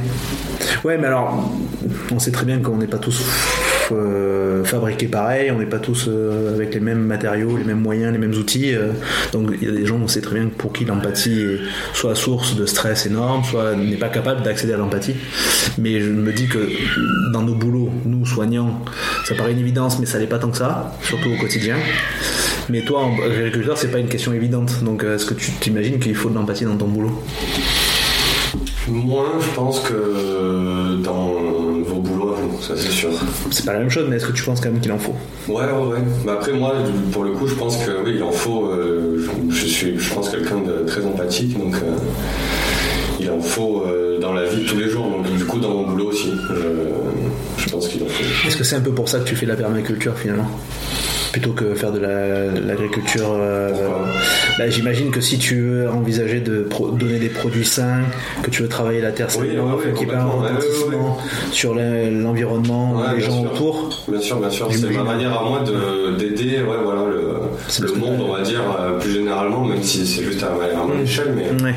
Ouais, 0.84 0.98
mais 0.98 1.06
alors, 1.06 1.50
on 2.12 2.18
sait 2.18 2.30
très 2.30 2.44
bien 2.44 2.58
qu'on 2.58 2.76
n'est 2.76 2.86
pas 2.86 2.98
tous 2.98 3.18
euh, 3.92 4.64
fabriqués 4.64 5.06
pareil, 5.06 5.50
on 5.50 5.58
n'est 5.58 5.66
pas 5.66 5.78
tous 5.78 6.06
euh, 6.08 6.54
avec 6.54 6.74
les 6.74 6.80
mêmes 6.80 7.04
matériaux, 7.04 7.56
les 7.56 7.64
mêmes 7.64 7.80
moyens, 7.80 8.12
les 8.12 8.18
mêmes 8.18 8.34
outils. 8.34 8.74
euh, 8.74 8.92
donc 9.32 9.50
il 9.60 9.68
y 9.68 9.70
a 9.70 9.74
des 9.74 9.86
gens, 9.86 9.98
on 10.02 10.08
sait 10.08 10.20
très 10.20 10.36
bien 10.36 10.48
pour 10.56 10.72
qui 10.72 10.84
l'empathie 10.84 11.40
est 11.40 11.58
soit 11.94 12.14
source 12.14 12.56
de 12.56 12.66
stress 12.66 13.06
énorme, 13.06 13.42
soit 13.44 13.74
n'est 13.74 13.96
pas 13.96 14.08
capable 14.08 14.42
d'accéder 14.42 14.72
à 14.72 14.76
l'empathie. 14.76 15.14
Mais 15.78 16.00
je 16.00 16.10
me 16.10 16.32
dis 16.32 16.46
que 16.46 16.58
dans 17.32 17.42
nos 17.42 17.54
boulots, 17.54 17.90
nous 18.04 18.26
soignants, 18.26 18.82
ça 19.24 19.34
paraît 19.34 19.52
une 19.52 19.58
évidence, 19.58 19.98
mais 19.98 20.06
ça 20.06 20.18
l'est 20.18 20.26
pas 20.26 20.38
tant 20.38 20.50
que 20.50 20.58
ça, 20.58 20.96
surtout 21.02 21.30
au 21.30 21.40
quotidien. 21.40 21.76
Mais 22.68 22.82
toi, 22.82 23.00
en 23.00 23.14
agriculteur, 23.24 23.76
c'est 23.76 23.90
pas 23.90 23.98
une 23.98 24.08
question 24.08 24.32
évidente. 24.32 24.84
Donc, 24.84 25.02
euh, 25.02 25.16
est-ce 25.16 25.26
que 25.26 25.34
tu 25.34 25.50
t'imagines 25.52 25.98
qu'il 25.98 26.14
faut 26.14 26.30
de 26.30 26.34
l'empathie 26.34 26.64
dans 26.64 26.76
ton 26.76 26.86
boulot? 26.86 27.22
Moins, 28.88 29.32
je 29.40 29.48
pense 29.54 29.80
que 29.80 30.96
dans 31.02 31.34
ça 32.76 32.82
c'est 32.82 32.90
sûr. 32.90 33.10
C'est 33.50 33.64
pas 33.66 33.72
la 33.72 33.80
même 33.80 33.90
chose, 33.90 34.06
mais 34.08 34.16
est-ce 34.16 34.26
que 34.26 34.32
tu 34.32 34.42
penses 34.42 34.60
quand 34.60 34.70
même 34.70 34.80
qu'il 34.80 34.92
en 34.92 34.98
faut 34.98 35.14
Ouais, 35.48 35.64
ouais, 35.64 35.86
ouais. 35.92 35.98
Bah 36.24 36.32
après, 36.34 36.52
moi, 36.52 36.74
pour 37.12 37.24
le 37.24 37.32
coup, 37.32 37.46
je 37.46 37.54
pense 37.54 37.76
que 37.78 37.90
oui, 38.04 38.12
il 38.16 38.22
en 38.22 38.30
faut. 38.32 38.66
euh, 38.66 39.26
je, 39.48 39.54
je 39.56 39.66
suis, 39.66 39.98
je 39.98 40.14
pense, 40.14 40.28
quelqu'un 40.30 40.58
de 40.58 40.84
très 40.86 41.04
empathique, 41.04 41.58
donc 41.58 41.74
euh, 41.76 41.92
il 43.20 43.30
en 43.30 43.40
faut 43.40 43.84
euh, 43.86 44.18
dans 44.20 44.32
la 44.32 44.44
vie 44.46 44.62
de 44.64 44.68
tous 44.68 44.76
les 44.78 44.88
jours. 44.88 45.06
Donc, 45.10 45.36
du 45.36 45.44
coup, 45.44 45.58
dans 45.58 45.70
mon 45.70 45.86
boulot 45.86 46.08
aussi, 46.08 46.30
je, 46.48 47.62
je 47.64 47.68
pense 47.70 47.88
qu'il 47.88 48.02
en 48.02 48.06
faut. 48.06 48.46
Est-ce 48.48 48.56
que 48.56 48.64
c'est 48.64 48.76
un 48.76 48.80
peu 48.80 48.92
pour 48.92 49.08
ça 49.08 49.18
que 49.18 49.24
tu 49.24 49.36
fais 49.36 49.46
de 49.46 49.50
la 49.50 49.56
permaculture 49.56 50.16
finalement? 50.16 50.48
Plutôt 51.32 51.52
que 51.52 51.74
faire 51.74 51.92
de 51.92 52.00
la- 52.00 52.46
l'agriculture. 52.60 53.28
euh, 53.32 53.70
Pourquoi 53.72 54.06
bah, 54.58 54.68
J'imagine 54.68 55.10
que 55.12 55.20
si 55.20 55.38
tu 55.38 55.60
veux 55.60 55.88
envisager 55.88 56.40
de 56.40 56.66
donner 56.98 57.18
des 57.20 57.28
produits 57.28 57.64
sains, 57.64 58.00
que 58.42 58.50
tu 58.50 58.62
veux 58.62 58.68
travailler 58.68 59.00
la 59.00 59.12
terre 59.12 59.28
Oui, 59.38 59.48
sainement, 59.48 59.76
ouais, 59.76 59.84
ouais, 59.86 59.92
qu'il 59.92 60.08
ait 60.08 60.12
pas 60.12 60.18
un 60.22 60.24
retentissement 60.26 61.18
sur 61.52 61.74
le- 61.74 62.10
l'environnement, 62.22 62.94
Ouais, 62.96 63.02
les 63.12 63.18
bien 63.18 63.26
gens 63.26 63.42
sûr. 63.42 63.52
autour. 63.52 63.90
Bien 64.08 64.20
sûr, 64.20 64.36
bien 64.40 64.50
sûr. 64.50 64.68
C'est 64.72 64.90
ma 64.90 65.04
manière 65.04 65.38
à 65.40 65.44
moi 65.44 65.60
de- 65.60 66.16
d'aider 66.16 66.56
ouais, 66.58 66.76
voilà, 66.82 67.02
le, 67.08 67.86
le 67.86 67.92
monde, 67.94 68.26
on 68.28 68.32
va 68.32 68.42
dire, 68.42 68.62
euh, 68.80 68.98
plus 68.98 69.12
généralement, 69.12 69.64
même 69.64 69.82
si 69.84 70.04
c'est 70.06 70.24
juste 70.24 70.42
à, 70.42 70.48
à 70.48 70.84
mon 70.84 71.00
échelle, 71.00 71.32
mais 71.36 71.62
Ouais. 71.62 71.74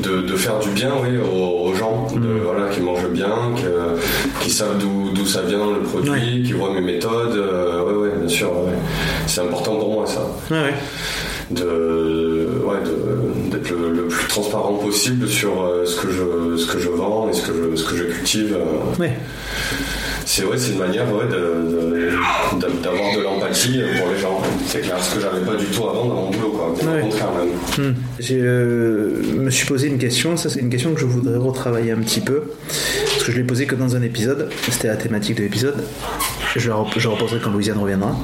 de, 0.00 0.22
de 0.22 0.36
faire 0.36 0.58
du 0.60 0.68
bien 0.70 0.90
oui, 1.02 1.16
aux, 1.18 1.68
aux 1.70 1.74
gens 1.74 2.06
de, 2.14 2.18
Mm. 2.20 2.40
voilà, 2.44 2.68
qui 2.68 2.80
mangent 2.80 3.08
bien, 3.10 3.32
que- 3.56 3.98
qui 4.44 4.50
savent 4.50 4.78
d'où 4.78 5.10
d'où 5.12 5.26
ça 5.26 5.42
vient 5.42 5.58
le 5.74 5.80
produit, 5.80 6.42
qui 6.44 6.52
voient 6.52 6.72
mes 6.72 6.80
méthodes. 6.80 7.36
euh, 7.36 7.82
ouais, 7.84 7.94
ouais, 8.10 8.18
bien 8.20 8.28
sûr. 8.28 8.48
ouais. 8.52 8.74
C'est 9.26 9.40
important 9.40 9.76
pour 9.76 9.92
moi, 9.92 10.06
ça. 10.06 10.26
Ouais, 10.50 10.62
ouais. 10.62 10.74
De, 11.50 12.48
ouais, 12.64 12.76
de- 12.84 13.50
d'être 13.50 13.70
le, 13.70 13.92
le 13.92 14.08
plus 14.08 14.26
transparent 14.26 14.74
possible 14.74 15.28
sur 15.28 15.62
euh, 15.62 15.84
ce, 15.86 16.00
que 16.00 16.08
je, 16.10 16.56
ce 16.56 16.66
que 16.72 16.78
je 16.80 16.88
vends 16.88 17.28
et 17.28 17.32
ce 17.32 17.46
que 17.46 17.52
je, 17.52 17.76
ce 17.76 17.84
que 17.88 17.96
je 17.96 18.02
cultive. 18.04 18.56
euh. 18.58 19.00
Ouais. 19.00 19.12
C'est 20.24 20.44
ouais, 20.44 20.58
c'est 20.58 20.72
une 20.72 20.78
manière 20.78 21.04
ouais, 21.14 21.26
de- 21.26 21.70
de- 21.70 22.58
d'a- 22.60 22.66
d'avoir 22.82 23.16
de 23.16 23.22
l'empathie 23.22 23.80
pour 23.96 24.08
les 24.10 24.18
gens. 24.18 24.40
C'est 24.66 24.80
clair, 24.80 24.96
ce 25.00 25.14
que 25.14 25.20
j'avais 25.20 25.44
pas 25.46 25.54
du 25.54 25.66
tout 25.66 25.84
avant 25.84 26.04
dans 26.06 26.14
mon 26.16 26.30
boulot. 26.30 26.50
Quoi. 26.50 26.72
Ouais. 26.92 27.00
Au 27.02 27.04
contraire, 27.04 27.28
même. 27.78 27.90
Hmm. 27.92 27.94
Je 28.18 28.34
euh, 28.40 29.22
me 29.36 29.50
suis 29.50 29.66
posé 29.66 29.86
une 29.86 29.98
question, 29.98 30.36
ça 30.36 30.50
c'est 30.50 30.58
une 30.60 30.68
question 30.70 30.94
que 30.94 31.00
je 31.00 31.06
voudrais 31.06 31.36
retravailler 31.38 31.92
un 31.92 31.98
petit 32.00 32.20
peu, 32.20 32.42
parce 32.66 33.22
que 33.24 33.30
je 33.30 33.36
l'ai 33.36 33.44
posée 33.44 33.66
que 33.66 33.76
dans 33.76 33.94
un 33.94 34.02
épisode, 34.02 34.48
c'était 34.68 34.88
la 34.88 34.96
thématique 34.96 35.36
de 35.36 35.42
l'épisode, 35.44 35.76
je 36.58 36.68
la, 36.70 36.76
rep- 36.76 36.98
je 36.98 37.08
la 37.08 37.14
reposerai 37.14 37.40
quand 37.42 37.50
Louisiane 37.50 37.78
reviendra. 37.78 38.16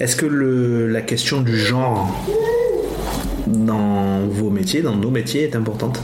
Est-ce 0.00 0.16
que 0.16 0.26
le- 0.26 0.88
la 0.88 1.00
question 1.02 1.40
du 1.40 1.58
genre 1.58 2.12
dans 3.46 4.26
vos 4.28 4.50
métiers, 4.50 4.82
dans 4.82 4.96
nos 4.96 5.10
métiers, 5.10 5.42
est 5.44 5.56
importante? 5.56 6.00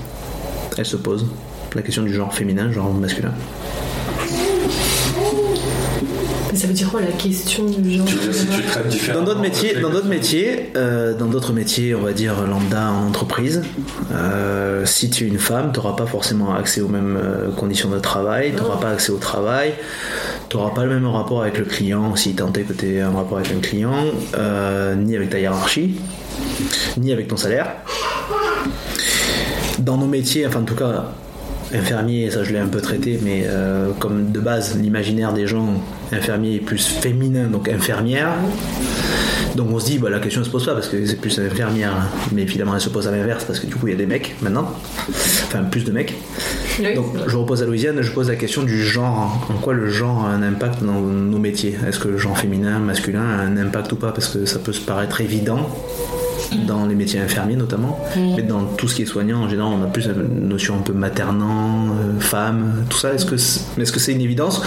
Elle 0.79 0.87
se 0.87 0.97
pose. 0.97 1.27
La 1.75 1.83
question 1.83 2.03
du 2.03 2.13
genre 2.15 2.33
féminin, 2.35 2.71
genre 2.73 2.93
masculin. 2.95 3.33
Ça 6.53 6.67
veut 6.67 6.73
dire 6.75 6.91
quoi 6.91 7.01
la 7.01 7.13
question 7.13 7.65
du 7.65 7.93
genre 7.97 8.07
si 8.09 9.13
Dans 9.13 9.23
d'autres 9.23 9.41
métiers, 9.41 9.75
dans 9.81 9.89
d'autres 9.89 10.09
métiers, 10.09 10.71
euh, 10.77 11.15
dans 11.15 11.27
d'autres 11.27 11.53
métiers, 11.53 11.95
on 11.95 12.01
va 12.03 12.13
dire 12.13 12.35
lambda 12.47 12.91
en 12.91 13.07
entreprise, 13.09 13.63
euh, 14.13 14.85
si 14.85 15.11
tu 15.11 15.25
es 15.25 15.29
une 15.29 15.39
femme, 15.39 15.71
tu 15.73 15.79
n'auras 15.79 15.95
pas 15.95 16.07
forcément 16.07 16.53
accès 16.55 16.81
aux 16.81 16.89
mêmes 16.89 17.17
euh, 17.23 17.51
conditions 17.53 17.89
de 17.89 18.01
travail, 18.01 18.53
tu 18.55 18.63
n'auras 18.63 18.79
pas 18.79 18.91
accès 18.91 19.13
au 19.13 19.17
travail, 19.19 19.75
tu 20.51 20.57
n'auras 20.57 20.71
pas 20.71 20.85
le 20.85 20.95
même 20.95 21.07
rapport 21.07 21.43
avec 21.43 21.59
le 21.59 21.65
client 21.65 22.17
si 22.17 22.35
tant 22.35 22.53
est 22.53 22.63
que 22.63 22.73
tu 22.73 22.97
es 22.97 23.05
en 23.05 23.13
rapport 23.13 23.39
avec 23.39 23.53
un 23.53 23.61
client, 23.61 23.95
euh, 24.37 24.97
ni 24.97 25.15
avec 25.15 25.31
ta 25.31 25.39
hiérarchie, 25.39 25.95
ni 26.97 27.13
avec 27.13 27.29
ton 27.29 27.37
salaire. 27.37 27.69
Dans 29.79 29.97
nos 29.97 30.07
métiers, 30.07 30.47
enfin 30.49 30.63
en 30.63 30.65
tout 30.65 30.75
cas, 30.75 31.13
infirmier, 31.73 32.31
ça 32.33 32.43
je 32.43 32.53
l'ai 32.53 32.59
un 32.59 32.67
peu 32.67 32.81
traité, 32.81 33.21
mais 33.23 33.45
euh, 33.47 33.93
comme 34.01 34.33
de 34.33 34.41
base, 34.41 34.77
l'imaginaire 34.77 35.33
des 35.33 35.47
gens, 35.47 35.81
infirmier 36.11 36.57
est 36.57 36.61
plus 36.61 36.85
féminin, 36.85 37.47
donc 37.47 37.69
infirmière. 37.69 38.31
Donc 39.57 39.69
on 39.73 39.79
se 39.79 39.87
dit, 39.87 39.99
bah, 39.99 40.11
la 40.11 40.21
question 40.21 40.41
ne 40.41 40.47
se 40.47 40.51
pose 40.51 40.65
pas 40.65 40.75
parce 40.75 40.89
que 40.89 41.05
c'est 41.05 41.21
plus 41.21 41.39
infirmière, 41.39 41.93
hein. 41.93 42.09
mais 42.33 42.47
finalement 42.47 42.75
elle 42.75 42.81
se 42.81 42.89
pose 42.89 43.09
à 43.09 43.11
l'inverse 43.11 43.45
parce 43.45 43.59
que 43.61 43.67
du 43.67 43.75
coup 43.75 43.89
il 43.89 43.91
y 43.91 43.95
a 43.95 43.99
des 43.99 44.07
mecs 44.07 44.37
maintenant, 44.43 44.73
enfin 45.09 45.65
plus 45.65 45.85
de 45.85 45.93
mecs. 45.93 46.15
Oui. 46.79 46.95
Donc 46.95 47.17
je 47.27 47.37
repose 47.37 47.63
à 47.63 47.67
Louisiane, 47.67 48.01
je 48.01 48.13
pose 48.13 48.29
la 48.29 48.37
question 48.37 48.63
du 48.63 48.83
genre. 48.83 49.47
En 49.51 49.59
quoi 49.59 49.75
le 49.75 49.89
genre 49.91 50.25
a 50.25 50.29
un 50.29 50.43
impact 50.43 50.83
dans 50.83 51.01
nos 51.01 51.39
métiers? 51.39 51.77
Est-ce 51.87 51.99
que 51.99 52.09
le 52.09 52.19
genre 52.19 52.39
féminin, 52.39 52.79
masculin 52.79 53.23
a 53.23 53.43
un 53.43 53.57
impact 53.57 53.93
ou 53.93 53.97
pas? 53.97 54.13
Parce 54.13 54.29
que 54.29 54.47
ça 54.47 54.59
peut 54.59 54.73
se 54.73 54.81
paraître 54.81 55.21
évident 55.21 55.69
dans 56.67 56.87
les 56.87 56.95
métiers 56.95 57.21
infirmiers 57.21 57.57
notamment, 57.57 57.99
mais 58.17 58.43
dans 58.43 58.65
tout 58.65 58.89
ce 58.89 58.95
qui 58.95 59.03
est 59.03 59.07
soignant 59.07 59.43
en 59.43 59.49
général 59.49 59.73
on 59.81 59.83
a 59.85 59.87
plus 59.87 60.07
une 60.07 60.49
notion 60.49 60.77
un 60.77 60.83
peu 60.83 60.93
maternant, 60.93 61.87
euh, 61.89 62.19
femme, 62.21 62.85
tout 62.89 62.99
ça. 62.99 63.13
Est-ce 63.15 63.27
que 63.27 63.37
c'est, 63.37 63.61
est-ce 63.81 63.93
que 63.93 64.01
c'est 64.01 64.13
une 64.13 64.21
évidence 64.21 64.63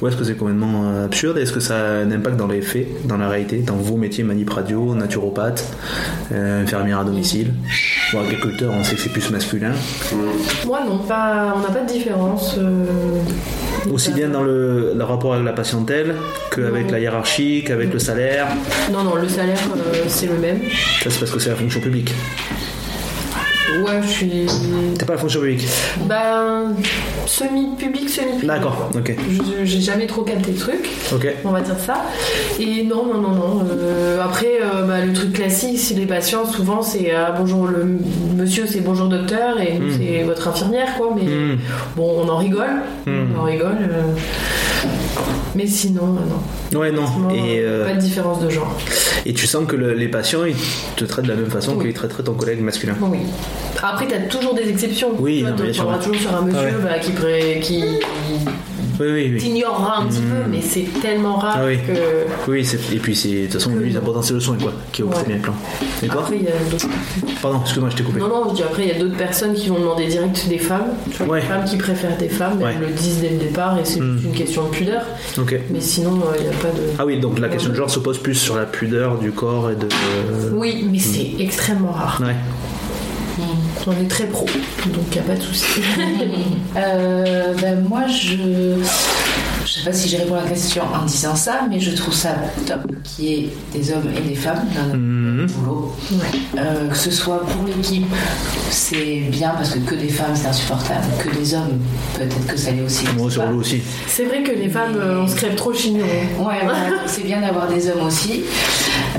ou 0.00 0.08
est-ce 0.08 0.16
que 0.16 0.24
c'est 0.24 0.34
complètement 0.36 0.84
euh, 0.84 1.04
absurde 1.06 1.38
Est-ce 1.38 1.52
que 1.52 1.60
ça 1.60 1.76
a 1.76 1.90
un 2.02 2.10
impact 2.10 2.36
dans 2.36 2.46
les 2.46 2.62
faits, 2.62 3.06
dans 3.06 3.16
la 3.18 3.28
réalité, 3.28 3.58
dans 3.58 3.76
vos 3.76 3.96
métiers 3.96 4.24
manip 4.24 4.50
radio, 4.50 4.94
naturopathe, 4.94 5.64
euh, 6.32 6.62
infirmière 6.62 7.00
à 7.00 7.04
domicile? 7.04 7.52
Bon, 8.12 8.20
agriculteur, 8.20 8.72
on 8.78 8.82
sait 8.84 8.94
que 8.94 9.00
c'est 9.02 9.10
plus 9.12 9.30
masculin. 9.30 9.72
Moi 10.66 10.80
non, 10.86 10.98
pas, 10.98 11.54
on 11.56 11.60
n'a 11.60 11.68
pas 11.68 11.80
de 11.84 11.92
différence. 11.92 12.56
euh, 12.58 12.84
Aussi 13.90 14.12
bien 14.12 14.28
dans 14.28 14.42
le, 14.42 14.92
le 14.94 15.04
rapport 15.04 15.34
avec 15.34 15.46
la 15.46 15.52
patientèle 15.52 16.14
qu'avec 16.54 16.90
la 16.90 16.98
hiérarchie, 17.00 17.64
qu'avec 17.66 17.92
le 17.92 17.98
salaire. 17.98 18.46
Non, 18.92 19.02
non, 19.04 19.14
le 19.16 19.28
salaire 19.28 19.58
euh, 19.76 20.04
c'est 20.08 20.26
le 20.26 20.38
même. 20.38 20.60
Ça, 21.02 21.10
c'est 21.10 21.18
parce 21.20 21.30
que 21.30 21.38
c'est 21.38 21.50
la 21.50 21.56
fonction 21.56 21.80
publique. 21.80 22.12
Ouais, 23.84 24.00
je 24.02 24.08
suis. 24.08 24.46
T'es 24.98 25.04
pas 25.04 25.12
la 25.14 25.18
fonction 25.18 25.40
publique 25.40 25.66
Ben, 26.06 26.74
semi-public, 27.26 28.08
semi-public. 28.08 28.46
D'accord, 28.46 28.90
ok. 28.94 29.14
J'ai 29.64 29.80
jamais 29.80 30.06
trop 30.06 30.22
capté 30.22 30.52
le 30.52 30.56
truc, 30.58 30.88
Ok. 31.14 31.26
on 31.44 31.50
va 31.50 31.60
dire 31.60 31.78
ça. 31.78 32.04
Et 32.58 32.84
non, 32.84 33.04
non, 33.06 33.20
non, 33.20 33.34
non. 33.34 33.66
euh, 33.70 34.22
après, 34.24 34.58
euh, 34.62 34.82
bah, 34.86 35.04
le 35.04 35.12
truc 35.12 35.34
classique, 35.34 35.78
si 35.78 35.94
les 35.94 36.06
patients, 36.06 36.46
souvent, 36.46 36.82
c'est 36.82 37.10
ah, 37.12 37.34
bonjour 37.38 37.66
le 37.66 37.98
monsieur, 38.36 38.66
c'est 38.66 38.80
bonjour 38.80 39.08
docteur, 39.08 39.60
et 39.60 39.78
Hmm. 39.78 39.90
c'est 39.96 40.22
votre 40.24 40.48
infirmière, 40.48 40.94
quoi. 40.96 41.10
Mais 41.14 41.22
Hmm. 41.28 41.58
bon, 41.96 42.24
on 42.24 42.28
en 42.28 42.36
rigole. 42.38 42.82
Hmm. 43.06 43.26
On 43.36 43.40
en 43.40 43.44
rigole. 43.44 43.76
Euh, 44.84 45.20
Mais 45.54 45.66
sinon, 45.66 46.02
euh, 46.16 46.74
non. 46.74 46.80
Ouais, 46.80 46.90
non. 46.92 47.04
Et, 47.30 47.60
euh, 47.60 47.84
Pas 47.86 47.94
de 47.94 48.00
différence 48.00 48.40
de 48.40 48.48
genre. 48.50 48.76
et 49.26 49.32
tu 49.34 49.46
sens 49.46 49.66
que 49.66 49.76
le- 49.76 49.94
les 49.94 50.08
patients, 50.08 50.44
ils 50.44 50.54
te 50.96 51.04
traitent 51.04 51.24
de 51.24 51.30
la 51.30 51.36
même 51.36 51.50
façon 51.50 51.74
Oui. 51.76 51.86
qu'ils 51.86 51.94
traiteraient 51.94 52.22
ton 52.22 52.34
collègue 52.34 52.60
masculin. 52.60 52.94
Oui. 53.00 53.18
Après, 53.82 54.06
t'as 54.06 54.18
toujours 54.20 54.54
des 54.54 54.68
exceptions. 54.68 55.10
Oui, 55.18 55.36
Tu 55.38 55.40
vois, 55.42 55.50
non, 55.50 55.56
mais 55.56 55.62
bien 55.64 55.70
tu 55.72 55.74
sûr. 55.76 55.84
tomberas 55.84 55.98
toujours 56.02 56.20
sur 56.20 56.34
un 56.36 56.42
monsieur 56.42 56.60
Ah 56.60 56.76
ouais. 56.76 56.82
bah, 56.84 56.98
qui, 57.00 57.10
pré- 57.12 57.60
qui 57.62 57.82
Oui, 59.00 59.06
oui, 59.12 59.30
oui. 59.34 59.38
t'ignorera 59.40 60.00
un 60.00 60.06
petit 60.06 60.18
Hmm. 60.20 60.30
peu, 60.44 60.50
mais 60.50 60.60
c'est 60.60 60.86
tellement 61.00 61.36
rare 61.36 61.56
Ah 61.58 61.64
oui. 61.66 61.78
que. 61.78 62.50
Oui, 62.50 62.66
et 62.92 62.96
puis 62.96 63.14
c'est 63.14 63.28
de 63.28 63.44
toute 63.44 63.52
façon, 63.54 63.74
lui, 63.76 63.90
l'important 63.92 64.22
c'est 64.22 64.34
le 64.34 64.40
soin, 64.40 64.56
quoi, 64.60 64.72
qui 64.92 65.02
est 65.02 65.04
au 65.04 65.08
Ouais. 65.08 65.14
premier 65.22 65.36
plan. 65.36 65.54
Et 66.02 66.08
toi 66.08 66.22
Après, 66.22 66.36
il 66.36 66.42
y 66.44 66.48
a 66.48 66.50
d'autres. 66.70 66.88
Pardon, 67.40 67.60
excuse-moi, 67.62 67.90
je 67.90 67.96
t'ai 67.96 68.02
coupé. 68.02 68.18
Non, 68.20 68.28
non, 68.28 68.48
je 68.50 68.54
dis 68.56 68.62
après, 68.62 68.82
il 68.84 68.88
y 68.88 68.92
a 68.92 68.98
d'autres 68.98 69.16
personnes 69.16 69.54
qui 69.54 69.68
vont 69.68 69.78
demander 69.78 70.06
direct 70.06 70.48
des 70.48 70.58
femmes. 70.58 70.88
Tu 71.10 71.22
vois, 71.22 71.34
Ouais. 71.34 71.40
des 71.40 71.46
femmes 71.46 71.64
qui 71.64 71.76
préfèrent 71.76 72.16
des 72.18 72.28
femmes, 72.28 72.60
Ouais. 72.62 72.72
elles 72.74 72.80
le 72.88 72.92
disent 72.94 73.20
dès 73.20 73.30
le 73.30 73.36
départ 73.38 73.78
et 73.78 73.84
c'est 73.84 74.00
Hmm. 74.00 74.18
une 74.24 74.32
question 74.32 74.64
de 74.64 74.70
pudeur. 74.70 75.02
Ok. 75.38 75.54
Mais 75.70 75.80
sinon, 75.80 76.14
euh, 76.22 76.36
il 76.36 76.42
n'y 76.42 76.48
a 76.48 76.52
pas 76.58 76.68
de. 76.68 76.82
Ah 76.98 77.06
oui, 77.06 77.20
donc 77.20 77.38
la 77.38 77.48
question 77.48 77.70
de 77.70 77.74
genre 77.76 77.90
se 77.90 78.00
pose 78.00 78.18
plus 78.18 78.34
sur 78.34 78.56
la 78.56 78.64
pudeur 78.66 79.18
du 79.18 79.30
corps 79.32 79.70
et 79.70 79.76
de. 79.76 79.86
Oui, 80.52 80.86
mais 80.90 80.98
c'est 80.98 81.40
extrêmement 81.40 81.92
rare. 81.92 82.20
Ouais. 82.20 82.34
On 83.90 83.92
est 84.04 84.08
très 84.08 84.26
pro, 84.26 84.44
donc 84.44 85.04
il 85.10 85.14
n'y 85.14 85.18
a 85.20 85.22
pas 85.22 85.34
de 85.34 85.40
souci. 85.42 85.80
Euh, 86.76 87.54
ben 87.60 87.80
moi, 87.88 88.02
je. 88.06 88.36
Je 89.64 89.72
sais 89.72 89.84
pas 89.84 89.92
si 89.92 90.08
j'ai 90.08 90.18
répondu 90.18 90.38
à 90.40 90.44
la 90.44 90.48
question 90.50 90.82
en 90.94 91.04
disant 91.04 91.34
ça, 91.34 91.62
mais 91.68 91.80
je 91.80 91.90
trouve 91.94 92.14
ça 92.14 92.36
top 92.66 92.80
qu'il 93.02 93.24
y 93.24 93.32
ait 93.34 93.48
des 93.72 93.92
hommes 93.92 94.08
et 94.16 94.20
des 94.28 94.34
femmes 94.34 94.64
dans 94.74 94.82
notre 94.84 94.96
Mhm. 94.96 95.46
boulot. 95.50 95.96
Ouais. 96.12 96.18
Euh, 96.58 96.88
que 96.88 96.96
ce 96.96 97.10
soit 97.10 97.40
pour 97.46 97.66
l'équipe, 97.66 98.06
c'est 98.70 99.22
bien 99.30 99.50
parce 99.50 99.70
que 99.70 99.78
que 99.80 99.94
des 99.94 100.08
femmes, 100.08 100.34
c'est 100.34 100.46
insupportable. 100.46 101.04
Que 101.18 101.34
des 101.36 101.54
hommes, 101.54 101.80
peut-être 102.16 102.46
que 102.46 102.56
ça 102.56 102.70
l'est 102.70 102.82
aussi. 102.82 103.04
Moi 103.16 103.30
sur 103.30 103.44
l'eau 103.46 103.58
aussi. 103.60 103.80
C'est 104.06 104.24
vrai 104.24 104.42
que 104.42 104.52
les 104.52 104.68
femmes, 104.68 104.94
euh, 104.96 105.22
on 105.22 105.26
se 105.28 105.34
crève 105.36 105.54
trop 105.54 105.72
chignon. 105.74 106.04
Ouais, 106.38 106.60
voilà, 106.62 106.90
c'est 107.06 107.24
bien 107.24 107.40
d'avoir 107.40 107.68
des 107.68 107.88
hommes 107.90 108.06
aussi. 108.06 108.44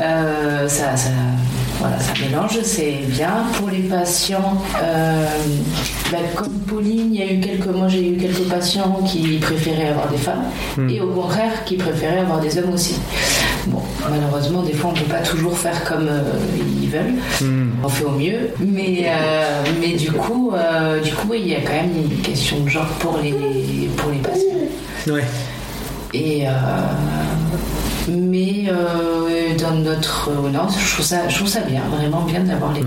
Euh, 0.02 0.68
ça, 0.68 0.96
ça, 0.96 1.10
voilà, 1.80 1.97
ça 1.99 2.11
mélange, 2.22 2.57
c'est 2.64 2.99
bien. 3.07 3.43
Pour 3.57 3.69
les 3.69 3.80
patients, 3.80 4.61
euh, 4.84 5.26
bah, 6.11 6.18
comme 6.35 6.49
Pauline, 6.68 7.14
il 7.14 7.19
y 7.19 7.23
a 7.23 7.31
eu 7.31 7.39
quelques, 7.39 7.68
moi 7.68 7.88
j'ai 7.88 8.10
eu 8.10 8.18
quelques 8.18 8.47
patients 8.49 9.01
qui 9.07 9.38
préféraient 9.38 9.89
avoir 9.89 10.10
des 10.10 10.18
femmes 10.18 10.43
Hmm. 10.77 10.89
et 10.89 11.01
au 11.01 11.07
contraire 11.07 11.64
qui 11.65 11.76
préféraient 11.77 12.19
avoir 12.19 12.39
des 12.39 12.57
hommes 12.57 12.73
aussi. 12.73 12.95
Bon, 13.68 13.81
malheureusement, 14.10 14.61
des 14.64 14.73
fois 14.73 14.91
on 14.91 14.93
ne 14.93 14.99
peut 14.99 15.11
pas 15.11 15.22
toujours 15.22 15.57
faire 15.57 15.84
comme 15.85 16.07
euh, 16.07 16.22
ils 16.81 16.89
veulent. 16.89 17.14
Hmm. 17.41 17.69
On 17.84 17.89
fait 17.89 18.03
au 18.06 18.11
mieux, 18.11 18.49
mais, 18.60 19.06
euh, 19.07 19.61
mais 19.80 19.93
du 19.95 20.11
coup, 20.11 20.51
du 21.03 21.14
coup, 21.14 21.34
il 21.34 21.47
y 21.47 21.56
a 21.56 21.61
quand 21.61 21.73
même 21.73 21.91
une 21.95 22.18
question 22.22 22.60
de 22.60 22.69
genre 22.69 22.88
pour 22.99 23.18
les, 23.23 23.31
pour 23.97 24.11
les 24.11 24.18
patients. 24.19 25.14
Ouais. 25.15 25.23
Et 26.14 26.47
euh, 26.47 26.51
mais 28.10 28.65
euh, 28.69 29.56
dans 29.60 29.76
notre 29.76 30.30
euh, 30.30 30.49
non, 30.49 30.68
je 30.69 30.94
trouve 30.94 31.06
ça, 31.06 31.27
je 31.27 31.36
trouve 31.36 31.48
ça 31.48 31.61
bien, 31.61 31.81
vraiment 31.91 32.22
bien 32.22 32.41
d'avoir 32.41 32.73
les. 32.73 32.81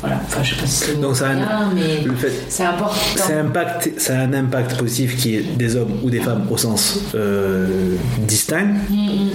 Voilà. 0.00 0.20
Enfin, 0.26 0.42
je 0.42 0.54
sais 0.54 0.60
pas 0.60 0.66
si 0.66 0.74
c'est 0.84 1.00
Donc 1.00 1.16
ça 1.16 1.28
a 1.28 1.30
un- 1.32 1.74
mais 1.74 2.02
Le 2.04 2.14
fait, 2.14 2.32
c'est 2.48 2.64
important. 2.64 2.94
ça 3.16 3.38
impact, 3.38 3.90
ça 3.98 4.18
a 4.18 4.22
un 4.22 4.32
impact 4.32 4.76
positif 4.78 5.16
qui 5.16 5.36
est 5.36 5.42
des 5.56 5.76
hommes 5.76 5.92
ou 6.02 6.08
des 6.10 6.20
femmes 6.20 6.46
au 6.50 6.56
sens 6.56 7.00
euh, 7.14 7.96
distinct, 8.18 8.66
Mm, 8.88 8.94
mm. 8.94 9.30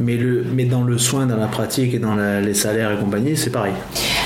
mais, 0.00 0.16
le, 0.16 0.44
mais 0.52 0.64
dans 0.66 0.82
le 0.82 0.98
soin, 0.98 1.26
dans 1.26 1.36
la 1.36 1.46
pratique 1.46 1.94
et 1.94 1.98
dans 1.98 2.14
la- 2.14 2.40
les 2.40 2.54
salaires 2.54 2.92
et 2.92 2.96
compagnie, 2.96 3.36
c'est 3.36 3.50
pareil. 3.50 3.72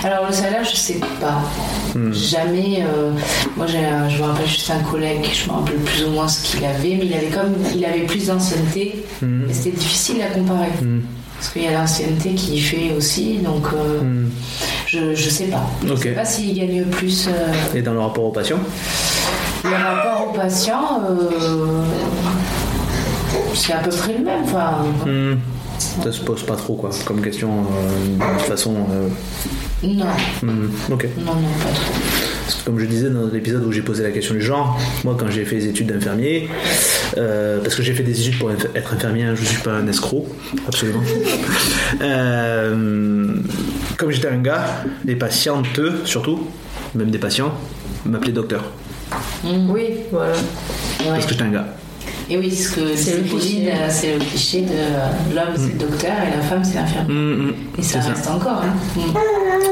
Alors 0.05 0.27
le 0.27 0.33
salaire, 0.33 0.65
je 0.65 0.77
sais 0.77 1.01
pas. 1.21 1.41
Hmm. 1.95 2.13
Jamais. 2.13 2.83
euh, 2.83 3.11
moi, 3.57 3.67
un- 3.67 4.09
je 4.09 4.19
me 4.19 4.23
rappelle 4.29 4.47
juste 4.47 4.71
un 4.71 4.81
collègue, 4.91 5.27
je 5.33 5.49
me 5.49 5.55
rappelle 5.57 5.77
plus 5.77 6.05
ou 6.05 6.11
moins 6.11 6.29
ce 6.29 6.43
qu'il 6.45 6.65
avait, 6.65 6.97
mais 6.97 7.07
il 7.07 7.15
avait 7.15 7.27
comme, 7.29 7.55
il 7.75 7.85
avait 7.85 8.01
plus 8.07 8.27
d'ancienneté. 8.27 9.05
Et 9.23 9.53
c'était 9.53 9.77
difficile 9.77 10.23
à 10.23 10.27
comparer. 10.35 10.69
Parce 11.39 11.51
qu'il 11.53 11.63
y 11.63 11.69
a 11.69 11.73
l'ancienneté 11.73 12.35
qui 12.35 12.61
fait 12.61 12.93
aussi, 12.97 13.39
donc 13.39 13.67
euh, 13.73 14.01
Hmm. 14.01 14.29
je, 14.87 15.15
je 15.15 15.31
sais 15.31 15.45
pas. 15.47 15.63
Je 15.87 15.93
Ok. 15.93 16.03
sais 16.03 16.09
pas 16.11 16.25
s'il 16.25 16.53
gagne 16.55 16.85
plus. 16.87 17.29
euh, 17.29 17.33
Et 17.77 17.83
dans 17.83 17.93
le 17.93 18.01
rapport 18.01 18.25
aux 18.25 18.33
patients 18.33 18.59
Le 19.65 19.71
rapport 19.71 20.29
au 20.29 20.33
patient, 20.37 21.01
euh, 21.09 21.85
c'est 23.55 23.73
à 23.73 23.79
peu 23.79 23.91
près 23.91 24.15
le 24.19 24.25
même. 24.25 24.43
Enfin, 24.45 24.73
Hmm. 25.07 25.37
Ça 26.03 26.11
se 26.11 26.21
pose 26.23 26.43
pas 26.43 26.57
trop, 26.57 26.75
quoi, 26.75 26.91
comme 27.05 27.21
question, 27.23 27.49
de 27.49 28.39
toute 28.39 28.49
façon. 28.49 28.73
non, 29.85 30.07
hmm. 30.43 30.71
Ok. 30.93 31.07
non, 31.19 31.35
non, 31.35 31.49
pas 31.63 31.71
trop. 31.73 31.95
Parce 32.49 32.61
que 32.63 32.65
comme 32.65 32.79
je 32.79 32.87
disais 32.87 33.11
dans 33.11 33.27
l'épisode 33.27 33.63
où 33.67 33.73
j'ai 33.73 33.83
posé 33.83 34.03
la 34.03 34.11
question 34.11 34.33
du 34.33 34.41
genre, 34.41 34.81
moi 35.05 35.15
quand 35.21 35.29
j'ai 35.29 35.45
fait 35.45 35.57
les 35.57 35.67
études 35.67 35.89
d'infirmier, 35.93 36.49
euh, 37.19 37.61
parce 37.63 37.75
que 37.75 37.83
j'ai 37.83 37.93
fait 37.93 38.03
des 38.03 38.19
études 38.19 38.39
pour 38.39 38.51
être 38.51 38.95
infirmier, 38.95 39.27
je 39.35 39.45
suis 39.45 39.61
pas 39.61 39.73
un 39.73 39.87
escroc, 39.87 40.27
absolument. 40.67 41.03
Euh, 42.01 43.35
comme 43.97 44.11
j'étais 44.11 44.29
un 44.29 44.39
gars, 44.39 44.65
les 45.05 45.17
patientes 45.17 45.81
surtout, 46.05 46.49
même 46.95 47.11
des 47.11 47.19
patients, 47.19 47.53
m'appelaient 48.07 48.33
docteur, 48.33 48.71
Oui, 49.45 49.97
voilà. 50.11 50.33
Ouais. 50.33 50.39
parce 51.09 51.27
que 51.27 51.33
j'étais 51.33 51.45
un 51.45 51.51
gars. 51.51 51.67
Et 52.31 52.37
oui, 52.37 52.55
ce 52.55 52.73
que 52.73 52.95
C'est 52.95 53.17
le 53.17 53.23
le 53.23 54.25
cliché 54.25 54.61
de 54.63 54.69
euh, 54.71 55.09
l'homme 55.35 55.55
c'est 55.57 55.73
le 55.73 55.79
docteur 55.79 56.13
et 56.27 56.37
la 56.37 56.43
femme 56.43 56.63
c'est 56.63 56.75
l'infirmière. 56.75 57.09
Mm, 57.09 57.47
mm, 57.49 57.53
Et 57.79 57.83
ça 57.83 58.01
reste 58.01 58.29
encore. 58.29 58.63
Hein. 58.63 58.75
Mm. 58.97 59.01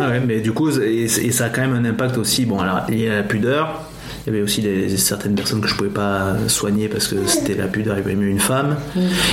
Ah 0.01 0.09
ouais, 0.09 0.21
mais 0.27 0.41
du 0.41 0.53
coup, 0.53 0.71
et, 0.81 1.05
et 1.05 1.33
ça 1.33 1.47
a 1.47 1.49
quand 1.51 1.61
même 1.61 1.75
un 1.75 1.85
impact 1.89 2.17
aussi, 2.19 2.47
bon, 2.47 2.59
alors, 2.61 2.83
lié 2.89 3.09
à 3.11 3.17
la 3.17 3.23
pudeur. 3.23 3.83
Il 4.27 4.33
y 4.33 4.35
avait 4.35 4.43
aussi 4.43 4.61
des, 4.61 4.97
certaines 4.97 5.37
personnes 5.37 5.61
que 5.61 5.69
je 5.69 5.77
pouvais 5.77 5.89
pas 5.89 6.35
soigner 6.49 6.89
parce 6.89 7.07
que 7.07 7.15
c'était 7.27 7.55
la 7.55 7.69
pudeur, 7.69 7.97
ils 7.97 8.03
voulaient 8.03 8.17
mieux 8.17 8.27
une 8.29 8.41
femme. 8.41 8.75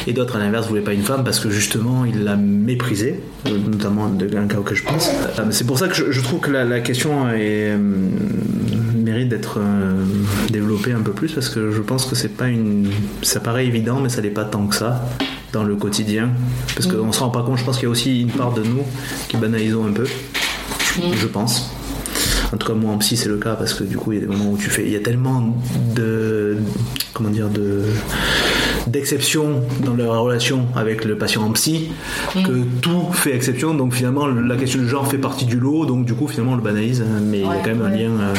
Et 0.06 0.14
d'autres, 0.14 0.36
à 0.36 0.40
l'inverse, 0.40 0.68
voulaient 0.68 0.82
pas 0.82 0.94
une 0.94 1.02
femme 1.02 1.24
parce 1.24 1.40
que 1.40 1.50
justement, 1.50 2.06
ils 2.06 2.24
la 2.24 2.36
méprisaient, 2.36 3.20
euh, 3.48 3.58
notamment 3.72 4.08
de 4.10 4.28
un 4.38 4.46
cas 4.46 4.58
auquel 4.58 4.78
je 4.78 4.84
pense. 4.84 5.10
Euh, 5.40 5.46
C'est 5.50 5.66
pour 5.66 5.80
ça 5.80 5.88
que 5.88 5.96
je, 5.96 6.12
je 6.12 6.22
trouve 6.22 6.42
que 6.42 6.52
la, 6.52 6.64
la 6.64 6.80
question 6.82 7.28
est, 7.30 7.72
euh, 7.72 7.78
mérite 9.14 9.30
d'être 9.30 9.60
euh, 9.60 10.04
développée 10.50 10.92
un 10.92 11.02
peu 11.02 11.12
plus 11.12 11.32
parce 11.32 11.50
que 11.50 11.72
je 11.72 11.82
pense 11.82 12.06
que 12.06 12.16
c'est 12.16 12.36
pas 12.36 12.48
une. 12.48 12.90
Ça 13.22 13.40
paraît 13.40 13.66
évident, 13.66 14.00
mais 14.00 14.10
ça 14.10 14.22
l'est 14.22 14.30
pas 14.30 14.46
tant 14.46 14.68
que 14.68 14.76
ça 14.76 15.06
dans 15.52 15.64
le 15.64 15.76
quotidien. 15.76 16.30
Parce 16.76 16.88
qu'on 16.88 17.12
se 17.12 17.20
rend 17.20 17.30
pas 17.30 17.44
compte, 17.44 17.58
je 17.58 17.64
pense 17.64 17.78
qu'il 17.78 17.86
y 17.86 17.88
a 17.88 17.92
aussi 17.92 18.22
une 18.22 18.32
part 18.32 18.54
de 18.54 18.64
nous 18.64 18.84
qui 19.28 19.38
banalisons 19.38 19.86
un 19.86 19.92
peu 19.92 20.06
je 21.16 21.28
pense. 21.28 21.72
En 22.54 22.58
tout 22.58 22.68
cas, 22.68 22.74
moi 22.74 22.92
en 22.92 22.98
psy, 23.00 23.18
c'est 23.18 23.30
le 23.30 23.38
cas 23.38 23.56
parce 23.56 23.74
que 23.74 23.84
du 23.84 23.98
coup, 23.98 24.12
il 24.12 24.20
y 24.20 24.24
a 24.24 24.26
des 24.26 24.32
moments 24.32 24.52
où 24.52 24.58
tu 24.58 24.70
fais. 24.70 24.84
Il 24.84 24.92
y 24.92 24.96
a 24.96 25.00
tellement 25.00 25.56
de. 25.96 26.58
Comment 27.14 27.30
dire 27.30 27.50
de 27.50 27.84
d'exception 28.88 29.62
dans 29.86 29.94
leur 29.94 30.22
relation 30.22 30.68
avec 30.76 31.06
le 31.06 31.18
patient 31.18 31.42
en 31.44 31.52
psy 31.52 31.92
que 32.34 32.64
tout 32.82 33.14
fait 33.14 33.34
exception 33.34 33.74
donc 33.76 33.94
finalement 33.94 34.28
la 34.28 34.58
question 34.58 34.82
du 34.82 34.90
genre 34.90 35.08
fait 35.08 35.18
partie 35.18 35.46
du 35.46 35.58
lot 35.58 35.86
donc 35.86 36.04
du 36.06 36.14
coup 36.14 36.28
finalement 36.28 36.52
on 36.52 36.56
le 36.58 36.62
banalise 36.62 37.02
hein, 37.02 37.22
mais 37.24 37.40
il 37.40 37.46
y 37.46 37.50
a 37.50 37.62
quand 37.64 37.70
même 37.70 37.82
un 37.82 37.90
lien 37.90 38.12
euh, 38.20 38.34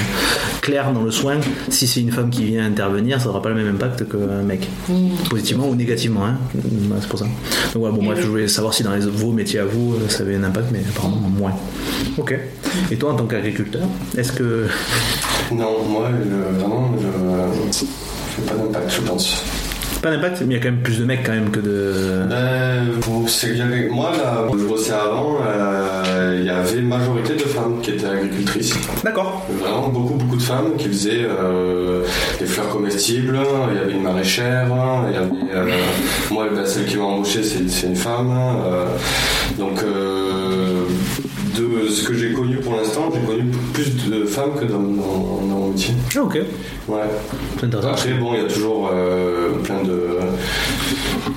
clair 0.65 0.93
dans 0.93 1.03
le 1.03 1.11
soin. 1.11 1.37
Si 1.69 1.87
c'est 1.87 2.01
une 2.01 2.11
femme 2.11 2.31
qui 2.31 2.45
vient 2.47 2.65
intervenir, 2.65 3.21
ça 3.21 3.27
n'aura 3.27 3.43
pas 3.43 3.51
le 3.51 3.55
même 3.57 3.69
impact 3.75 4.09
qu'un 4.09 4.43
mec. 4.43 4.67
Positivement 5.29 5.69
ou 5.69 5.75
négativement, 5.75 6.25
hein. 6.25 6.39
Ouais, 6.55 6.61
c'est 7.01 7.09
pour 7.09 7.19
ça. 7.19 7.27
Donc 7.27 7.35
voilà, 7.83 7.95
bon, 7.95 8.03
Et 8.03 8.07
bref, 8.07 8.19
oui. 8.19 8.25
je 8.25 8.29
voulais 8.31 8.49
savoir 8.49 8.73
si 8.73 8.83
dans 8.83 8.93
les, 8.95 9.01
vos 9.05 9.31
métiers 9.33 9.61
à 9.61 9.67
vous, 9.67 9.95
euh, 9.95 10.09
ça 10.09 10.23
avait 10.23 10.37
un 10.37 10.45
impact, 10.45 10.69
mais 10.73 10.81
apparemment 10.89 11.21
moins. 11.29 11.53
Ok. 12.17 12.35
Et 12.91 12.97
toi, 12.97 13.13
en 13.13 13.17
tant 13.17 13.27
qu'agriculteur, 13.27 13.83
est-ce 14.17 14.33
que. 14.33 14.67
Non, 15.53 15.85
moi, 15.89 16.09
je- 16.19 16.59
vraiment, 16.59 16.91
je 16.99 17.79
je 17.79 18.43
fais 18.43 18.43
pas 18.51 18.55
d'impact, 18.57 18.91
je 18.97 19.01
pense. 19.03 19.43
Pas 20.05 20.11
d'impact, 20.11 20.43
mais 20.43 20.49
il 20.49 20.53
y 20.53 20.61
a 20.61 20.63
quand 20.63 20.71
même 20.71 20.83
plus 20.83 20.99
de 20.99 21.05
mecs 21.07 21.23
quand 21.25 21.33
même 21.33 21.51
que 21.51 21.61
de. 21.61 22.27
Bon, 23.07 23.25
j'avais- 23.27 23.89
moi, 23.89 24.11
là, 24.15 24.45
où 24.53 24.59
je 24.59 24.67
bossais 24.67 24.93
avant, 24.93 25.39
euh, 25.47 26.37
il 26.39 26.45
y 26.45 26.51
avait 26.51 26.79
une 26.79 26.89
majorité 26.89 27.33
de 27.37 27.39
femmes 27.49 27.81
qui 27.81 27.93
étaient 27.93 28.09
agricultrices. 28.09 28.75
D'accord. 29.03 29.47
Vraiment 29.59 29.89
beaucoup, 29.89 30.13
beaucoup 30.17 30.37
de 30.37 30.43
femmes 30.43 30.77
qui 30.77 30.89
faisaient 30.89 31.25
euh, 31.27 32.03
des 32.39 32.45
fleurs 32.45 32.69
comestibles. 32.69 33.39
Il 33.73 33.79
y 33.79 33.81
avait 33.81 33.93
une 33.93 34.03
maraîchère. 34.03 34.67
Il 35.09 35.15
y 35.15 35.17
avait, 35.17 35.55
euh, 35.73 35.75
moi, 36.31 36.49
ben, 36.55 36.67
celle 36.67 36.85
qui 36.85 36.99
m'a 36.99 37.05
embauché, 37.05 37.43
c'est 37.43 37.67
c'est 37.71 37.87
une 37.87 37.97
femme. 37.97 38.31
euh, 38.67 38.85
donc, 39.59 39.83
euh, 39.85 40.74
de 41.57 41.89
ce 41.89 42.07
que 42.09 42.15
j'ai 42.15 42.33
connu 42.33 42.57
pour 42.57 42.75
l'instant, 42.77 43.11
j'ai 43.15 43.21
connu 43.27 43.51
plus 43.73 44.07
de 44.11 44.25
femmes 44.25 44.55
que 44.59 44.65
d'hommes 44.65 44.97
dans, 44.97 45.47
dans 45.47 45.59
mon 45.61 45.69
métier. 45.69 45.95
Ah, 46.17 46.23
ok. 46.23 46.39
Ouais. 46.89 46.99
Après, 47.83 48.13
bon, 48.15 48.35
il 48.35 48.43
y 48.43 48.45
a 48.45 48.49
toujours 48.49 48.91
euh, 48.93 49.51
plein 49.63 49.83
de 49.83 50.01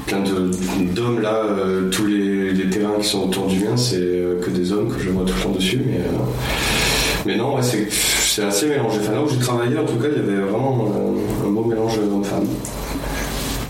plein 0.08 0.20
de 0.20 0.52
d'hommes 0.94 1.22
là. 1.22 1.36
euh, 1.46 1.90
tous 1.90 2.06
les, 2.06 2.52
les 2.54 2.70
terrains 2.70 2.98
qui 3.00 3.08
sont 3.08 3.24
autour 3.28 3.48
du 3.48 3.60
mien, 3.60 3.78
c'est 3.78 3.96
euh, 4.00 4.40
que 4.42 4.50
des 4.50 4.72
hommes 4.72 4.90
que 4.94 5.00
je 5.02 5.10
vois 5.10 5.24
tout 5.26 5.34
le 5.38 5.44
temps 5.44 5.52
dessus. 5.52 5.82
Mais 5.86 5.98
euh, 5.98 6.18
mais 7.26 7.36
non, 7.38 7.56
ouais, 7.56 7.62
c'est 7.62 8.44
assez 8.44 8.68
mélangé. 8.68 9.00
Enfin, 9.02 9.14
là 9.14 9.22
où 9.22 9.30
j'ai 9.30 9.38
travaillé, 9.40 9.78
en 9.78 9.86
tout 9.86 9.96
cas, 9.98 10.08
il 10.12 10.18
y 10.18 10.24
avait 10.24 10.42
vraiment 10.50 10.92
un 11.46 11.50
beau 11.50 11.64
mélange 11.66 11.98
d'hommes-femmes. 12.00 12.48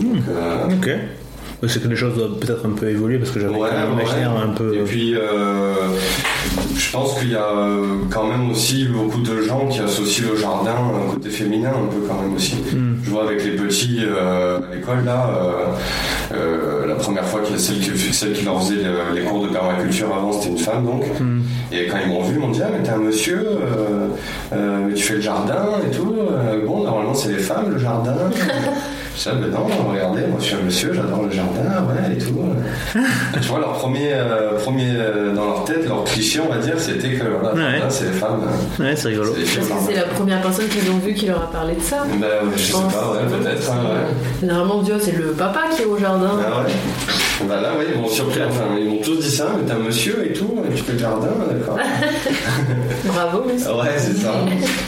Donc, 0.00 0.22
euh, 0.28 0.64
Ok. 0.66 0.90
Ouais, 1.60 1.68
C'est 1.68 1.82
que 1.82 1.88
les 1.88 1.96
choses 1.96 2.14
doivent 2.16 2.38
peut-être 2.38 2.64
un 2.66 2.70
peu 2.70 2.88
évoluer 2.88 3.18
parce 3.18 3.32
que 3.32 3.40
j'avais 3.40 3.52
Ouais, 3.54 3.68
un 3.70 3.88
ouais. 3.96 4.02
imaginaire 4.04 4.30
un 4.30 4.50
peu. 4.50 4.76
Et 4.76 4.84
puis, 4.84 5.16
euh, 5.16 5.74
je 6.76 6.92
pense 6.92 7.18
qu'il 7.18 7.32
y 7.32 7.34
a 7.34 7.48
quand 8.10 8.28
même 8.28 8.50
aussi 8.52 8.84
beaucoup 8.86 9.20
de 9.22 9.40
gens 9.42 9.66
qui 9.66 9.80
associent 9.80 10.26
le 10.30 10.36
jardin 10.36 10.70
à 10.70 11.04
un 11.04 11.12
côté 11.14 11.30
féminin, 11.30 11.70
un 11.70 11.92
peu 11.92 12.06
quand 12.06 12.22
même 12.22 12.36
aussi. 12.36 12.54
Hmm. 12.72 12.98
Je 13.02 13.10
vois 13.10 13.24
avec 13.24 13.44
les 13.44 13.56
petits 13.56 13.98
euh, 14.02 14.58
à 14.58 14.72
l'école, 14.74 15.04
là, 15.04 15.28
euh, 16.32 16.86
la 16.86 16.94
première 16.94 17.24
fois 17.24 17.40
qu'il 17.40 17.56
y 17.56 17.58
a 17.58 17.60
celle 17.60 17.80
qui, 17.80 17.90
celle 18.12 18.34
qui 18.34 18.44
leur 18.44 18.62
faisait 18.62 18.76
le- 18.76 19.16
les 19.18 19.22
cours 19.22 19.42
de 19.42 19.48
permaculture 19.48 20.14
avant, 20.16 20.30
c'était 20.30 20.50
une 20.50 20.58
femme 20.58 20.84
donc. 20.84 21.02
Hmm. 21.18 21.40
Et 21.72 21.86
quand 21.88 21.96
ils 22.04 22.08
m'ont 22.08 22.22
vu, 22.22 22.34
ils 22.36 22.40
m'ont 22.40 22.50
dit 22.50 22.60
Ah, 22.64 22.68
mais 22.72 22.84
t'es 22.84 22.90
un 22.92 22.98
monsieur, 22.98 23.44
mais 24.52 24.94
tu 24.94 25.02
fais 25.02 25.14
le 25.14 25.20
jardin 25.22 25.64
et 25.84 25.90
tout. 25.90 26.14
Bon, 26.66 26.84
normalement, 26.84 27.14
c'est 27.14 27.30
les 27.32 27.38
femmes, 27.38 27.72
le 27.72 27.78
jardin. 27.78 28.14
Je 29.18 29.30
ben 29.30 29.50
non, 29.50 29.66
regardez, 29.90 30.20
moi 30.28 30.36
je 30.38 30.44
suis 30.44 30.54
un 30.54 30.60
monsieur, 30.60 30.92
j'adore 30.92 31.24
le 31.24 31.30
jardin, 31.32 31.58
ouais, 31.88 32.14
et 32.14 32.18
tout. 32.18 32.38
tu 33.40 33.48
vois, 33.48 33.58
leur 33.58 33.72
premier, 33.72 34.10
euh, 34.12 34.56
premier 34.58 34.92
euh, 34.94 35.34
dans 35.34 35.44
leur 35.46 35.64
tête, 35.64 35.88
leur 35.88 36.04
cliché, 36.04 36.38
on 36.40 36.48
va 36.52 36.58
dire, 36.58 36.74
c'était 36.78 37.14
que 37.14 37.24
voilà, 37.24 37.52
le 37.54 37.60
Ouais. 37.64 37.78
jardin, 37.78 37.90
c'est 37.90 38.04
les 38.04 38.12
femmes. 38.12 38.40
euh, 38.80 38.84
Ouais, 38.84 38.94
c'est 38.94 39.08
rigolo. 39.08 39.34
c'est 39.36 39.46
jardin. 39.68 39.74
la 39.94 40.02
première 40.14 40.40
personne 40.40 40.68
qu'ils 40.68 40.88
ont 40.90 40.98
vu 40.98 41.14
qui 41.14 41.26
leur 41.26 41.42
a 41.42 41.50
parlé 41.50 41.74
de 41.74 41.80
ça? 41.82 42.04
Ben, 42.20 42.26
je 42.56 42.62
sais 42.62 42.72
pense. 42.72 42.92
pas, 42.94 43.10
ouais, 43.12 43.38
peut-être. 43.38 43.70
hein, 43.72 43.76
ouais. 43.82 44.14
Généralement, 44.40 44.82
tu 44.84 44.92
vois, 44.92 45.00
c'est 45.00 45.16
le 45.18 45.32
papa 45.32 45.62
qui 45.74 45.82
est 45.82 45.86
au 45.86 45.98
jardin. 45.98 46.30
Ah 46.40 46.60
ouais 46.60 46.72
Bah 47.46 47.60
là, 47.60 47.70
oui, 47.78 47.84
ils 47.94 48.00
m'ont 48.00 48.08
surpris, 48.08 48.40
enfin, 48.48 48.64
ils 48.78 48.86
m'ont 48.88 48.96
tous 49.00 49.16
dit 49.20 49.30
ça, 49.30 49.52
mais 49.56 49.64
t'es 49.64 49.72
un 49.72 49.78
monsieur 49.78 50.26
et 50.28 50.32
tout, 50.32 50.56
et 50.68 50.74
tu 50.74 50.82
fais 50.82 50.92
le 50.94 50.98
jardin, 50.98 51.28
d'accord. 51.48 51.78
Bravo, 53.04 53.44
monsieur. 53.44 53.70
Ouais, 53.74 53.96
c'est 53.96 54.14
ça. 54.16 54.32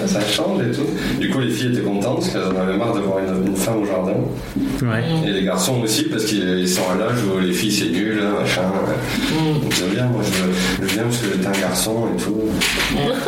ça 0.07 0.21
change 0.27 0.61
et 0.67 0.71
tout. 0.73 0.87
Du 1.21 1.31
coup, 1.31 1.39
les 1.39 1.51
filles 1.51 1.73
étaient 1.73 1.81
contentes 1.83 2.17
parce 2.21 2.29
qu'elles 2.31 2.43
en 2.57 2.61
avaient 2.61 2.77
marre 2.77 2.95
de 2.95 3.01
voir 3.01 3.19
une, 3.21 3.47
une 3.47 3.57
femme 3.57 3.83
au 3.83 3.87
jardin. 3.87 4.15
Ouais. 4.83 5.05
Et 5.29 5.31
les 5.33 5.45
garçons 5.45 5.81
aussi, 5.81 6.05
parce 6.05 6.25
qu'ils 6.25 6.69
sont 6.69 6.83
à 6.93 6.99
l'âge 6.99 7.19
où 7.25 7.39
les 7.39 7.53
filles 7.53 7.73
c'est 7.73 7.91
nul, 7.91 8.21
hein, 8.21 8.41
machin. 8.41 8.63
Donc 9.63 9.73
je 9.73 9.85
viens, 9.95 10.07
moi 10.07 10.23
je, 10.25 10.87
je 10.87 10.93
viens 10.95 11.05
parce 11.05 11.19
que 11.19 11.27
j'étais 11.33 11.47
un 11.47 11.61
garçon 11.61 12.09
et 12.13 12.21
tout. 12.21 12.41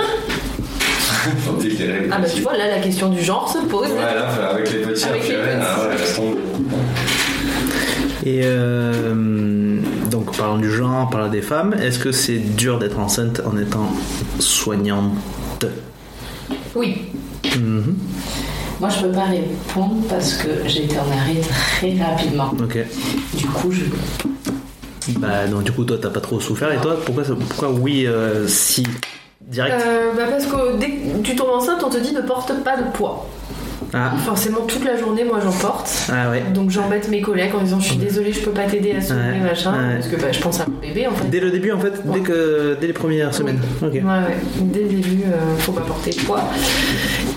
Ah 2.11 2.19
bah 2.19 2.27
tu 2.35 2.41
vois, 2.43 2.57
là, 2.57 2.67
la 2.69 2.81
question 2.81 3.09
du 3.09 3.23
genre 3.23 3.49
se 3.49 3.59
pose. 3.67 3.89
Ouais, 3.91 3.95
là, 3.97 4.29
avec 4.51 4.73
les 4.73 4.79
petits, 4.81 5.05
Avec 5.05 5.23
après, 5.23 5.33
les 5.37 5.39
petits. 5.39 5.57
ah 5.63 5.89
ouais, 5.89 5.97
laisse 5.97 6.17
tomber. 6.17 6.39
Et 8.25 8.43
euh, 8.45 9.81
donc, 10.11 10.37
parlant 10.37 10.59
du 10.59 10.71
genre, 10.71 11.11
parlant 11.11 11.29
des 11.29 11.43
femmes, 11.43 11.75
est-ce 11.75 11.99
que 11.99 12.13
c'est 12.13 12.39
dur 12.39 12.79
d'être 12.79 12.99
enceinte 12.99 13.43
en 13.45 13.57
étant 13.59 13.91
soignante? 14.39 15.67
Oui. 16.75 17.03
Mhm. 17.57 17.97
Moi, 18.81 18.89
je 18.89 19.07
peux 19.07 19.13
pas 19.13 19.25
répondre 19.25 19.97
parce 20.09 20.35
que 20.35 20.49
j'étais 20.67 20.99
en 20.99 21.11
arrêt 21.11 21.41
très 21.41 21.97
rapidement. 22.03 22.53
Ok. 22.63 22.79
Du 23.35 23.47
coup, 23.47 23.73
je. 23.73 23.85
Bah, 25.19 25.47
donc, 25.49 25.65
du 25.65 25.73
coup, 25.73 25.85
toi, 25.85 25.99
t'as 26.01 26.11
pas 26.11 26.21
trop 26.21 26.39
souffert. 26.41 26.73
Et 26.73 26.81
toi, 26.81 26.97
pourquoi, 27.05 27.25
pourquoi 27.25 27.71
oui, 27.71 28.07
euh, 28.07 28.47
si 28.47 28.85
Direct? 29.49 29.75
Euh, 29.85 30.13
bah 30.17 30.23
parce 30.31 30.47
que 30.47 30.77
dès 30.79 30.91
que 30.91 31.19
tu 31.23 31.35
tombes 31.35 31.51
enceinte, 31.51 31.83
on 31.85 31.91
te 31.91 31.99
dit 31.99 32.13
ne 32.13 32.21
porte 32.21 32.53
pas 32.63 32.77
de 32.77 32.85
poids. 32.93 33.29
Ah, 33.95 34.13
Forcément, 34.25 34.61
toute 34.67 34.85
la 34.85 34.97
journée, 34.97 35.25
moi, 35.25 35.39
j'en 35.43 35.53
porte. 35.53 35.91
ah 36.13 36.31
ouais. 36.31 36.43
Donc 36.55 36.71
j'embête 36.71 37.09
mes 37.09 37.21
collègues 37.21 37.55
en 37.55 37.63
disant 37.63 37.81
je 37.81 37.89
suis 37.89 37.97
désolée, 37.97 38.33
je 38.33 38.41
peux 38.41 38.51
pas 38.51 38.65
t'aider 38.65 38.93
à 38.93 39.01
soulever 39.01 39.23
Ouais, 39.33 39.41
machin 39.41 39.73
ouais. 39.73 39.95
parce 39.97 40.09
que 40.09 40.17
bah, 40.17 40.33
je 40.33 40.41
pense 40.41 40.61
à 40.61 40.67
mon 40.67 40.79
bébé 40.79 41.07
en 41.07 41.13
fait. 41.13 41.29
Dès 41.29 41.41
le 41.41 41.51
début, 41.51 41.73
en 41.73 41.79
fait, 41.81 41.93
dès, 42.05 42.21
que, 42.21 42.77
dès 42.81 42.87
les 42.87 42.93
premières 42.93 43.35
semaines. 43.35 43.61
Ok. 43.83 43.93
Ouais, 43.93 44.01
ouais. 44.01 44.37
Dès 44.61 44.81
le 44.83 44.89
début, 44.89 45.23
euh, 45.27 45.57
faut 45.59 45.73
pas 45.73 45.83
porter 45.83 46.11
de 46.11 46.21
poids. 46.21 46.43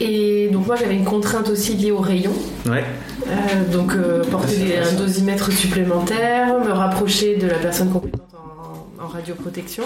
Et 0.01 0.49
donc 0.51 0.67
moi 0.67 0.75
j'avais 0.75 0.95
une 0.95 1.05
contrainte 1.05 1.49
aussi 1.49 1.73
liée 1.73 1.91
au 1.91 1.99
rayon. 1.99 2.31
Ouais. 2.65 2.83
Euh, 3.27 3.71
donc 3.71 3.93
euh, 3.93 4.23
porter 4.29 4.57
des- 4.57 4.77
un 4.77 4.93
dosimètre 4.99 5.51
supplémentaire, 5.51 6.53
me 6.59 6.71
rapprocher 6.71 7.37
de 7.37 7.47
la 7.47 7.55
personne 7.55 7.89
compétente 7.91 8.21
radioprotection. 9.07 9.83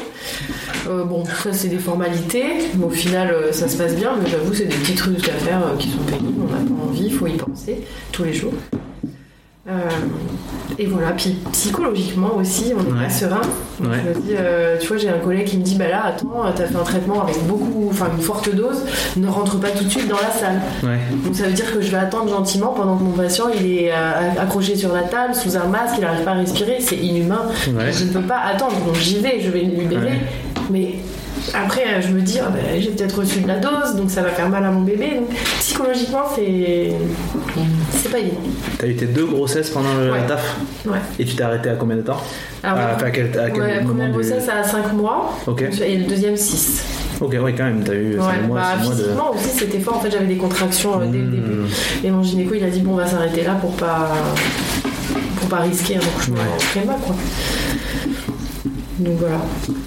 Euh, 0.87 1.03
bon, 1.03 1.25
ça 1.25 1.53
c'est 1.53 1.67
des 1.67 1.79
formalités, 1.79 2.45
mais 2.77 2.85
au 2.85 2.89
final 2.89 3.31
euh, 3.31 3.51
ça 3.51 3.67
se 3.67 3.77
passe 3.77 3.95
bien, 3.95 4.15
mais 4.21 4.29
j'avoue 4.29 4.53
c'est 4.53 4.65
des 4.65 4.75
petits 4.75 4.95
trucs 4.95 5.27
à 5.29 5.33
faire 5.33 5.61
euh, 5.65 5.77
qui 5.77 5.89
sont 5.89 6.03
pénibles, 6.03 6.41
on 6.41 6.51
n'a 6.51 6.59
pas 6.59 6.83
envie, 6.87 7.05
il 7.05 7.13
faut 7.13 7.27
y 7.27 7.37
penser 7.37 7.83
tous 8.11 8.23
les 8.23 8.33
jours. 8.33 8.53
Euh, 9.69 9.73
et 10.79 10.85
voilà, 10.85 11.11
puis 11.11 11.35
psychologiquement 11.51 12.35
aussi, 12.37 12.73
on 12.75 12.79
est 12.89 12.93
Ouais. 12.97 13.03
pas 13.05 13.09
serein. 13.09 13.41
Donc, 13.79 13.91
Ouais. 13.91 13.97
je 14.03 14.09
me 14.19 14.25
dis, 14.25 14.33
euh, 14.37 14.77
tu 14.79 14.87
vois, 14.87 14.97
j'ai 14.97 15.09
un 15.09 15.19
collègue 15.19 15.45
qui 15.45 15.57
me 15.57 15.63
dit 15.63 15.75
Bah 15.75 15.87
là, 15.89 16.05
attends, 16.07 16.43
t'as 16.55 16.65
fait 16.65 16.75
un 16.75 16.83
traitement 16.83 17.21
avec 17.23 17.37
beaucoup, 17.45 17.87
enfin 17.89 18.07
une 18.15 18.21
forte 18.23 18.53
dose, 18.55 18.83
ne 19.17 19.27
rentre 19.27 19.59
pas 19.59 19.69
tout 19.69 19.83
de 19.83 19.89
suite 19.89 20.07
dans 20.07 20.15
la 20.17 20.31
salle. 20.31 20.59
Ouais. 20.83 20.97
Donc 21.25 21.35
ça 21.35 21.43
veut 21.43 21.51
dire 21.53 21.71
que 21.73 21.81
je 21.81 21.91
vais 21.91 21.97
attendre 21.97 22.29
gentiment 22.29 22.73
pendant 22.75 22.97
que 22.97 23.03
mon 23.03 23.11
patient 23.11 23.45
il 23.53 23.65
est 23.65 23.91
euh, 23.91 24.41
accroché 24.41 24.75
sur 24.75 24.93
la 24.93 25.03
table, 25.03 25.35
sous 25.35 25.55
un 25.57 25.65
masque, 25.65 25.95
il 25.97 26.01
n'arrive 26.01 26.23
pas 26.23 26.31
à 26.31 26.35
respirer, 26.35 26.77
c'est 26.79 26.97
inhumain. 26.97 27.43
Je 27.65 28.05
ne 28.05 28.09
peux 28.11 28.21
pas 28.21 28.39
attendre, 28.51 28.75
donc 28.85 28.95
j'y 28.95 29.19
vais, 29.19 29.39
je 29.41 29.49
vais 29.51 29.61
le 29.61 29.71
libérer. 29.81 30.19
Mais 30.71 30.95
après, 31.53 31.83
euh, 31.87 32.01
je 32.01 32.09
me 32.09 32.21
dis, 32.21 32.39
ah 32.39 32.49
ben, 32.49 32.81
j'ai 32.81 32.89
peut-être 32.91 33.19
reçu 33.19 33.39
de 33.41 33.47
la 33.47 33.57
dose, 33.57 33.95
donc 33.95 34.09
ça 34.11 34.21
va 34.21 34.29
faire 34.29 34.49
mal 34.49 34.63
à 34.65 34.71
mon 34.71 34.81
bébé. 34.81 35.15
Donc 35.19 35.29
psychologiquement, 35.59 36.23
c'est 36.35 36.91
c'est 37.91 38.09
pas 38.11 38.19
évident. 38.19 38.37
T'as 38.77 38.87
eu 38.87 38.95
tes 38.95 39.05
deux 39.07 39.25
grossesses 39.25 39.69
pendant 39.69 39.93
le 39.95 40.11
Ouais. 40.11 40.25
taf 40.27 40.55
Ouais. 40.85 40.97
Et 41.19 41.25
tu 41.25 41.35
t'es 41.35 41.43
arrêté 41.43 41.69
à 41.69 41.75
combien 41.75 41.97
de 41.97 42.01
temps 42.01 42.21
Ah 42.63 42.75
ouais. 42.75 42.81
Enfin, 42.95 43.05
à 43.07 43.11
quel, 43.11 43.25
à 43.39 43.49
quel 43.49 43.61
Ouais, 43.61 43.75
la 43.75 43.81
première 43.83 44.07
du- 44.07 44.13
grossesse 44.13 44.47
à 44.49 44.63
5 44.63 44.93
mois 44.93 45.33
Ok. 45.47 45.63
et 45.85 45.97
le 45.97 46.05
deuxième 46.05 46.37
6. 46.37 46.83
Ok, 47.21 47.33
ouais, 47.41 47.53
quand 47.53 47.65
même, 47.65 47.83
t'as 47.83 47.93
eu 47.95 48.13
5 48.17 48.27
Ouais, 48.27 48.47
mois, 48.47 48.59
bah, 48.61 48.65
six 48.79 48.85
mois 48.85 48.95
de. 48.95 49.01
physiquement 49.01 49.31
aussi 49.31 49.49
c'était 49.57 49.79
fort. 49.79 49.97
En 49.97 49.99
fait, 49.99 50.11
j'avais 50.11 50.25
des 50.27 50.37
contractions 50.37 51.01
euh, 51.01 51.05
dès 51.05 51.17
le 51.17 51.25
Hmm. 51.25 51.31
début. 51.31 51.53
Et 52.05 52.11
mon 52.11 52.23
gynéco 52.23 52.53
il 52.55 52.63
a 52.63 52.69
dit 52.69 52.79
bon, 52.79 52.93
on 52.93 52.95
va 52.95 53.07
s'arrêter 53.07 53.43
là 53.43 53.55
pour 53.55 53.71
pas 53.73 54.11
pour 55.39 55.49
pas 55.49 55.57
risquer 55.57 55.95
un 55.97 55.99
accouchement 55.99 56.35
Ouais. 56.35 56.57
prémat 56.73 56.97
quoi. 57.05 57.15
Donc 58.99 59.17
voilà. 59.17 59.37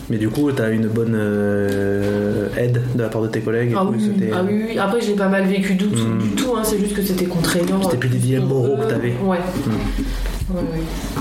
Mais 0.08 0.16
du 0.16 0.28
coup, 0.30 0.50
t'as 0.52 0.70
eu 0.70 0.74
une 0.76 0.88
bonne 0.88 1.14
euh, 1.14 2.48
aide 2.56 2.80
de 2.94 3.02
la 3.02 3.08
part 3.08 3.20
de 3.22 3.28
tes 3.28 3.40
collègues. 3.40 3.74
Ah 3.76 3.80
tout, 3.86 3.94
oui, 3.94 4.30
ah 4.32 4.42
oui, 4.46 4.64
oui. 4.70 4.78
Après, 4.78 5.00
je 5.00 5.08
l'ai 5.08 5.14
pas 5.14 5.28
mal 5.28 5.44
vécu 5.46 5.74
du, 5.74 5.84
Hmm. 5.86 6.18
du 6.18 6.30
tout. 6.30 6.54
Hein. 6.56 6.62
C'est 6.64 6.78
juste 6.78 6.94
que 6.94 7.02
c'était 7.02 7.26
contraignant. 7.26 7.82
C'était 7.82 7.98
plus 7.98 8.08
des 8.08 8.18
dilemmes 8.18 8.46
moraux 8.46 8.76
que 8.78 8.88
t'avais. 8.88 9.12
Ouais. 9.22 9.38
Hmm. 9.66 10.54
Ouais, 10.54 10.60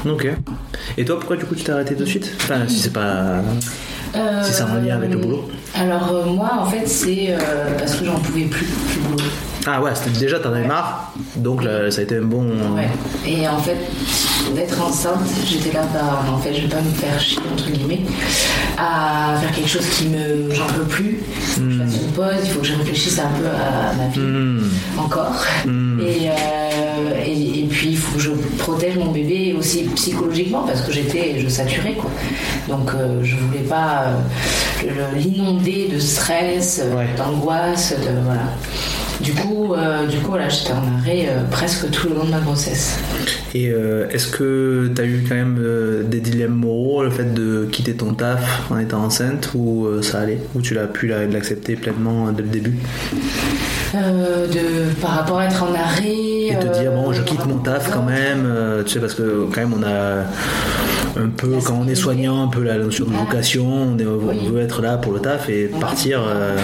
ouais. 0.05 0.11
Ok. 0.11 0.27
Et 0.97 1.05
toi, 1.05 1.17
pourquoi 1.19 1.35
du 1.37 1.45
coup 1.45 1.55
tu 1.55 1.63
t'es 1.63 1.71
arrêté 1.71 1.95
de 1.95 2.05
suite? 2.05 2.31
Enfin, 2.37 2.67
si 2.67 2.79
c'est 2.79 2.93
pas. 2.93 3.41
Si 4.43 4.51
c'est 4.53 4.63
en 4.63 4.75
lien 4.81 4.95
avec 4.97 5.11
le 5.11 5.17
boulot. 5.19 5.43
Alors, 5.75 6.11
euh, 6.13 6.25
moi, 6.25 6.49
en 6.61 6.65
fait, 6.65 6.85
c'est 6.87 7.27
euh, 7.29 7.37
parce 7.77 7.95
que 7.95 8.05
j'en 8.05 8.19
pouvais 8.19 8.43
plus 8.45 8.65
du 8.65 8.99
boulot. 9.07 9.23
Ah 9.67 9.79
ouais, 9.81 9.91
déjà 10.19 10.39
t'en 10.39 10.53
avais 10.53 10.65
marre, 10.67 11.13
donc 11.35 11.63
là, 11.63 11.91
ça 11.91 12.01
a 12.01 12.03
été 12.03 12.17
un 12.17 12.23
bon. 12.23 12.43
Ouais. 12.75 12.89
Et 13.27 13.47
en 13.47 13.59
fait, 13.59 13.77
d'être 14.55 14.81
enceinte, 14.81 15.19
j'étais 15.45 15.71
là, 15.71 15.83
bah, 15.93 16.23
en 16.33 16.37
fait, 16.39 16.53
je 16.55 16.61
vais 16.63 16.67
pas 16.67 16.81
me 16.81 16.89
faire 16.91 17.19
chier, 17.19 17.39
entre 17.53 17.69
guillemets, 17.69 18.01
à 18.77 19.35
faire 19.39 19.51
quelque 19.51 19.69
chose 19.69 19.87
qui 19.89 20.07
me. 20.07 20.51
J'en 20.51 20.65
peux 20.65 20.83
plus. 20.85 21.19
Il 21.57 21.61
faut 21.61 21.61
que 21.61 21.71
je 21.73 21.77
fasse 21.83 21.95
une 22.01 22.11
pause, 22.13 22.33
il 22.43 22.49
faut 22.49 22.59
que 22.61 22.65
je 22.67 22.73
réfléchisse 22.75 23.19
un 23.19 23.29
peu 23.39 23.45
à 23.47 23.93
ma 23.95 24.07
vie 24.07 24.19
Hmm. 24.21 24.63
encore. 24.97 25.45
Hmm. 25.65 25.99
Et, 25.99 26.29
euh, 26.29 27.23
et, 27.23 27.59
et 27.59 27.67
puis, 27.69 27.89
il 27.91 27.97
faut 27.97 28.15
que 28.17 28.23
je 28.23 28.31
protège 28.57 28.95
mon 28.97 29.11
bébé 29.11 29.53
aussi 29.57 29.83
psychologiquement 29.95 30.63
parce 30.65 30.81
que 30.81 30.91
j'étais, 30.91 31.39
je 31.39 31.47
saturais 31.47 31.93
quoi. 31.93 32.09
Donc, 32.67 32.89
euh, 32.95 33.19
je 33.23 33.35
voulais 33.35 33.59
pas 33.59 34.05
euh, 34.85 34.87
l'inonder 35.15 35.87
de 35.93 35.99
stress, 35.99 36.81
Ouais. 36.95 37.05
d'angoisse, 37.15 37.91
de 37.93 38.19
voilà. 38.25 38.41
Du 39.19 39.33
coup, 39.33 39.73
euh, 39.75 40.07
du 40.07 40.17
coup, 40.17 40.35
là, 40.35 40.49
j'étais 40.49 40.71
en 40.73 40.83
arrêt 40.97 41.27
euh, 41.29 41.43
presque 41.51 41.89
tout 41.91 42.09
le 42.09 42.15
long 42.15 42.25
de 42.25 42.31
ma 42.31 42.39
grossesse. 42.39 42.97
Et 43.53 43.69
euh, 43.69 44.07
est-ce 44.09 44.27
que 44.27 44.91
tu 44.95 45.01
as 45.01 45.05
eu 45.05 45.23
quand 45.27 45.35
même 45.35 45.59
des 46.05 46.19
dilemmes 46.21 46.55
moraux, 46.55 47.03
le 47.03 47.09
fait 47.11 47.31
de 47.33 47.67
quitter 47.71 47.93
ton 47.93 48.13
taf 48.13 48.63
en 48.71 48.79
étant 48.79 49.03
enceinte, 49.03 49.51
ou 49.53 49.87
ça 50.01 50.21
allait 50.21 50.39
Ou 50.55 50.61
tu 50.61 50.73
l'as 50.73 50.87
pu 50.87 51.07
la- 51.07 51.25
l'accepter 51.27 51.75
pleinement 51.75 52.31
dès 52.31 52.41
le 52.43 52.49
début? 52.49 52.75
De, 53.93 54.93
par 55.01 55.11
rapport 55.11 55.39
à 55.39 55.45
être 55.45 55.63
en 55.63 55.73
arrêt. 55.75 56.47
Et 56.47 56.55
te 56.59 56.79
dire, 56.79 56.91
bon, 56.91 57.11
je 57.13 57.21
quitte 57.23 57.45
mon 57.45 57.57
taf 57.57 57.91
quand 57.91 58.03
même, 58.03 58.47
tu 58.85 58.93
sais, 58.93 58.99
parce 58.99 59.13
que 59.13 59.45
quand 59.53 59.61
même 59.61 59.73
on 59.77 59.83
a 59.83 60.23
un 61.17 61.27
peu, 61.29 61.57
quand 61.63 61.79
on 61.83 61.87
est 61.87 61.95
soignant, 61.95 62.43
un 62.43 62.47
peu 62.47 62.63
la 62.63 62.77
notion 62.77 63.05
de 63.05 63.13
vocation, 63.13 63.65
on, 63.67 63.97
est- 63.99 64.05
on 64.05 64.17
Oui. 64.29 64.47
veut 64.47 64.61
être 64.61 64.81
là 64.81 64.97
pour 64.97 65.11
le 65.13 65.19
taf 65.19 65.49
et 65.49 65.65
partir, 65.79 66.21
euh, 66.25 66.57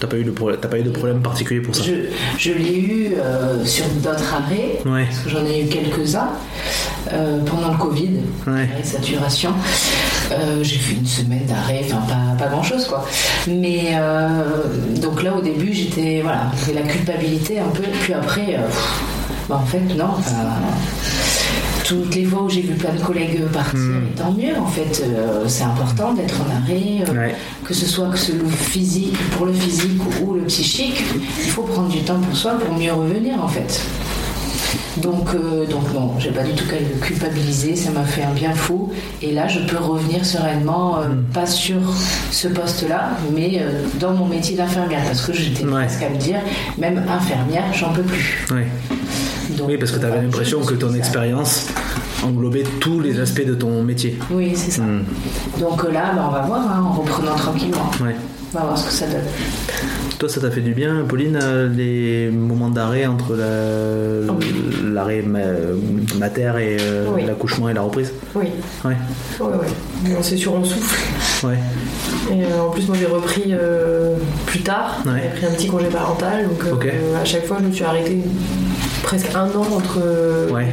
t'as 0.00 0.06
pas, 0.06 0.16
eu 0.16 0.24
de 0.24 0.30
t'as 0.60 0.68
pas 0.68 0.78
eu 0.78 0.82
de 0.82 0.90
problème 0.90 1.20
particulier 1.20 1.60
pour 1.60 1.74
ça 1.74 1.82
Je, 1.84 1.92
je 2.38 2.52
l'ai 2.52 2.78
eu 2.78 3.14
euh, 3.18 3.64
sur 3.64 3.84
d'autres 4.02 4.34
arrêts, 4.34 4.80
Ouais. 4.86 5.04
parce 5.04 5.18
que 5.24 5.28
j'en 5.30 5.44
ai 5.44 5.62
eu 5.62 5.66
quelques-uns 5.66 6.28
euh, 7.12 7.40
pendant 7.44 7.72
le 7.72 7.78
Covid, 7.78 8.10
Ouais. 8.46 8.68
de 8.80 8.86
saturation. 8.86 9.50
J'ai 10.62 10.76
fait 10.76 10.94
une 10.94 11.06
semaine 11.06 11.44
d'arrêt, 11.46 11.80
enfin 11.86 12.02
pas, 12.08 12.44
pas 12.44 12.50
grand-chose 12.50 12.86
quoi. 12.86 13.04
Mais 13.48 13.94
donc 15.02 15.22
là 15.24 15.34
au 15.36 15.40
début 15.42 15.72
j'étais 15.72 16.20
voilà, 16.22 16.52
la 16.72 16.82
culpabilité 16.82 17.58
un 17.58 17.68
peu, 17.68 17.82
puis 18.00 18.12
après, 18.14 18.56
bah, 19.48 19.60
en 19.60 19.66
fait 19.66 19.80
non. 19.96 20.04
enfin, 20.18 20.32
toutes 21.90 22.14
les 22.14 22.24
fois 22.24 22.42
où 22.44 22.48
j'ai 22.48 22.60
vu 22.60 22.74
plein 22.74 22.92
de 22.92 23.00
collègues 23.00 23.42
partir, 23.52 23.78
Hmm. 23.80 24.04
et 24.12 24.16
tant 24.16 24.32
mieux 24.32 24.56
en 24.58 24.66
fait, 24.66 25.02
euh, 25.04 25.44
c'est 25.48 25.64
important 25.64 26.12
d'être 26.14 26.36
en 26.40 26.48
arrêt, 26.62 27.02
euh, 27.08 27.12
Ouais. 27.12 27.34
que 27.64 27.74
ce 27.74 27.84
soit 27.86 28.08
que 28.10 28.18
ce 28.18 28.32
physique, 28.72 29.16
pour 29.36 29.46
le 29.46 29.52
physique 29.52 30.00
ou 30.24 30.34
le 30.34 30.42
psychique, 30.42 31.02
il 31.44 31.50
faut 31.50 31.62
prendre 31.62 31.88
du 31.88 31.98
temps 32.02 32.20
pour 32.20 32.36
soi 32.36 32.52
pour 32.52 32.72
mieux 32.78 32.92
revenir 32.92 33.42
en 33.42 33.48
fait. 33.48 33.80
Donc, 34.98 35.30
euh, 35.34 35.66
donc 35.66 35.92
non, 35.94 36.14
j'ai 36.18 36.30
pas 36.30 36.42
du 36.44 36.52
tout 36.52 36.64
culpabiliser, 37.00 37.74
ça 37.74 37.90
m'a 37.90 38.04
fait 38.04 38.22
un 38.22 38.32
bien 38.32 38.52
fou. 38.54 38.90
Et 39.22 39.32
là, 39.32 39.48
je 39.48 39.60
peux 39.60 39.78
revenir 39.78 40.24
sereinement, 40.24 40.98
euh, 40.98 41.08
Hmm. 41.08 41.22
pas 41.32 41.46
sur 41.46 41.80
ce 42.30 42.46
poste-là, 42.48 43.10
mais 43.34 43.58
euh, 43.60 43.82
dans 43.98 44.12
mon 44.12 44.26
métier 44.26 44.56
d'infirmière, 44.56 45.02
parce 45.06 45.22
que 45.26 45.32
j'étais 45.32 45.64
Ouais. 45.64 45.84
presque 45.86 46.02
à 46.02 46.10
me 46.10 46.16
dire, 46.18 46.40
même 46.78 47.02
infirmière, 47.08 47.64
j'en 47.72 47.92
peux 47.92 48.02
plus. 48.02 48.46
Ouais. 48.52 48.66
Donc, 49.56 49.68
Oui, 49.68 49.76
parce 49.78 49.92
que 49.92 49.98
tu 49.98 50.04
avais 50.06 50.22
l'impression 50.22 50.60
que 50.64 50.74
ton 50.74 50.92
expérience 50.94 51.66
englobait 52.22 52.64
tous 52.80 53.00
les 53.00 53.18
aspects 53.20 53.44
de 53.46 53.54
ton 53.54 53.82
métier. 53.82 54.18
Oui, 54.30 54.52
c'est 54.54 54.70
ça. 54.72 54.82
Hmm. 54.82 55.04
Donc 55.60 55.84
euh, 55.84 55.92
là, 55.92 56.12
bah, 56.14 56.26
on 56.28 56.32
va 56.32 56.40
voir, 56.42 56.60
hein, 56.70 56.82
en 56.86 56.92
reprenant 56.92 57.34
tranquillement. 57.34 57.90
Ouais. 58.02 58.14
On 58.54 58.58
va 58.58 58.64
voir 58.64 58.78
ce 58.78 58.86
que 58.86 58.92
ça 58.92 59.06
donne. 59.06 59.20
Toi, 60.18 60.28
ça 60.28 60.40
t'a 60.40 60.50
fait 60.50 60.60
du 60.60 60.72
bien, 60.74 61.04
Pauline, 61.08 61.38
euh, 61.40 61.68
les 61.68 62.30
moments 62.30 62.68
d'arrêt 62.68 63.06
entre 63.06 63.34
la- 63.36 64.90
l'arrêt 64.92 65.22
ma- 65.22 65.38
mater 66.18 66.52
et 66.60 66.76
euh, 66.80 67.06
Oui. 67.14 67.22
l'accouchement 67.26 67.68
et 67.70 67.74
la 67.74 67.82
reprise? 67.82 68.12
Oui, 68.34 68.46
Ouais. 68.84 68.96
ouais, 69.40 69.46
ouais. 69.46 70.16
C'est 70.22 70.36
sûr, 70.36 70.52
on 70.54 70.64
souffle. 70.64 71.46
Ouais. 71.46 71.58
Et 72.32 72.42
euh, 72.44 72.62
en 72.66 72.70
plus, 72.70 72.86
moi 72.88 72.96
j'ai 72.98 73.06
repris 73.06 73.44
euh, 73.48 74.16
plus 74.46 74.60
tard. 74.60 75.02
J'ai 75.06 75.38
pris 75.38 75.46
un 75.46 75.54
petit 75.56 75.68
congé 75.68 75.86
parental. 75.86 76.46
Donc 76.70 76.86
à 77.20 77.24
chaque 77.24 77.46
fois, 77.46 77.58
je 77.62 77.66
me 77.68 77.72
suis 77.72 77.84
arrêtée 77.84 78.18
presque 79.02 79.34
un 79.34 79.46
an 79.56 79.64
entre 79.74 79.98
euh, 80.02 80.48
Ouais. 80.50 80.66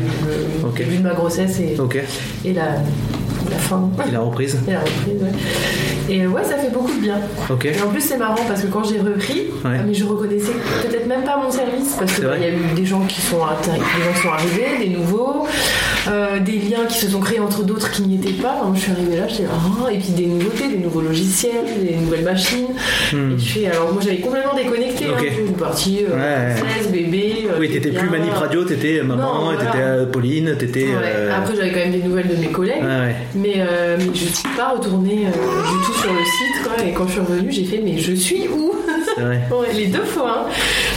le 0.63 0.77
début 0.77 0.97
de 0.97 1.03
ma 1.03 1.13
grossesse 1.13 1.59
et, 1.59 1.75
et 2.45 2.53
la, 2.53 2.75
la 3.49 3.57
fin. 3.57 3.89
Et 4.07 4.11
la 4.11 4.19
reprise 4.21 4.57
Et 4.67 4.71
la 4.71 4.79
reprise, 4.79 5.21
ouais. 5.21 5.31
Et 6.09 6.21
euh, 6.23 6.27
ouais, 6.29 6.43
ça 6.43 6.55
fait 6.57 6.71
beaucoup 6.71 6.93
de 6.93 7.01
bien. 7.01 7.15
Et 7.65 7.81
en 7.81 7.87
plus, 7.89 8.01
c'est 8.01 8.17
marrant 8.17 8.39
parce 8.47 8.61
que 8.61 8.67
quand 8.67 8.83
j'ai 8.83 8.99
repris, 8.99 9.47
Ouais. 9.65 9.77
ah, 9.79 9.83
mais 9.85 9.93
je 9.93 10.05
reconnaissais 10.05 10.51
peut-être 10.87 11.07
même 11.07 11.23
pas 11.23 11.37
mon 11.43 11.49
service 11.51 11.95
parce 11.99 12.13
que 12.13 12.21
bah, 12.25 12.37
y 12.37 12.45
a 12.45 12.49
eu 12.49 12.57
des 12.75 12.85
gens 12.85 13.01
qui 13.01 13.19
sont 13.21 13.37
des 13.37 13.71
gens 13.79 14.13
qui 14.15 14.21
sont 14.21 14.29
arrivés, 14.31 14.85
des 14.85 14.89
nouveaux, 14.95 15.47
euh, 16.07 16.39
des 16.39 16.53
liens 16.59 16.85
qui 16.87 16.97
se 16.99 17.09
sont 17.09 17.19
créés 17.19 17.39
entre 17.39 17.63
d'autres 17.63 17.89
qui 17.91 18.03
n'y 18.03 18.15
étaient 18.15 18.41
pas. 18.41 18.61
Moi, 18.63 18.73
je 18.75 18.81
suis 18.81 18.91
arrivée 18.91 19.17
là, 19.17 19.27
j'étais 19.27 19.45
ah, 19.51 19.91
et 19.91 19.97
puis 19.97 20.09
des 20.09 20.27
nouveautés, 20.27 20.67
des 20.69 20.77
nouveaux 20.77 21.01
logiciels, 21.01 21.65
des 21.81 21.95
nouvelles 21.95 22.23
machines. 22.23 22.67
Hmm. 23.11 23.33
Et 23.33 23.39
je 23.39 23.49
fais, 23.51 23.67
alors 23.67 23.91
moi, 23.91 24.01
j'avais 24.03 24.17
complètement 24.19 24.53
déconnecté. 24.55 25.05
Hein, 25.05 25.17
je 25.21 25.33
suis 25.33 25.43
partie 25.59 26.05
euh, 26.05 26.15
Ouais, 26.15 26.61
ouais. 26.63 26.81
16 26.83 26.91
bébé. 26.91 27.47
euh, 27.49 27.57
Oui, 27.59 27.69
t'étais 27.69 27.89
plus 27.89 28.09
manip 28.09 28.33
radio, 28.33 28.63
t'étais 28.63 29.01
maman, 29.03 29.51
et 29.51 29.57
t'étais 29.57 29.71
voilà. 29.71 29.85
euh, 29.87 30.05
Pauline, 30.05 30.55
t'étais. 30.57 30.85
Euh, 30.87 31.35
Après, 31.35 31.55
j'avais 31.55 31.71
quand 31.71 31.79
même 31.79 31.91
des 31.91 32.03
nouvelles 32.03 32.27
de 32.27 32.35
mes 32.35 32.47
collègues. 32.51 32.83
Euh, 33.45 33.97
mais 33.99 34.05
je 34.15 34.25
ne 34.25 34.29
suis 34.29 34.49
pas 34.55 34.69
retournée 34.69 35.27
euh, 35.27 35.31
du 35.31 35.85
tout 35.85 35.93
sur 35.93 36.11
le 36.11 36.19
site. 36.19 36.87
Et 36.87 36.93
quand 36.93 37.07
je 37.07 37.11
suis 37.13 37.21
revenue, 37.21 37.51
j'ai 37.51 37.65
fait 37.65 37.79
Mais 37.83 37.97
je 37.97 38.13
suis 38.13 38.47
où? 38.47 38.73
Ouais, 39.17 39.73
Les 39.75 39.87
deux 39.87 40.03
fois. 40.03 40.45
hein. 40.47 40.49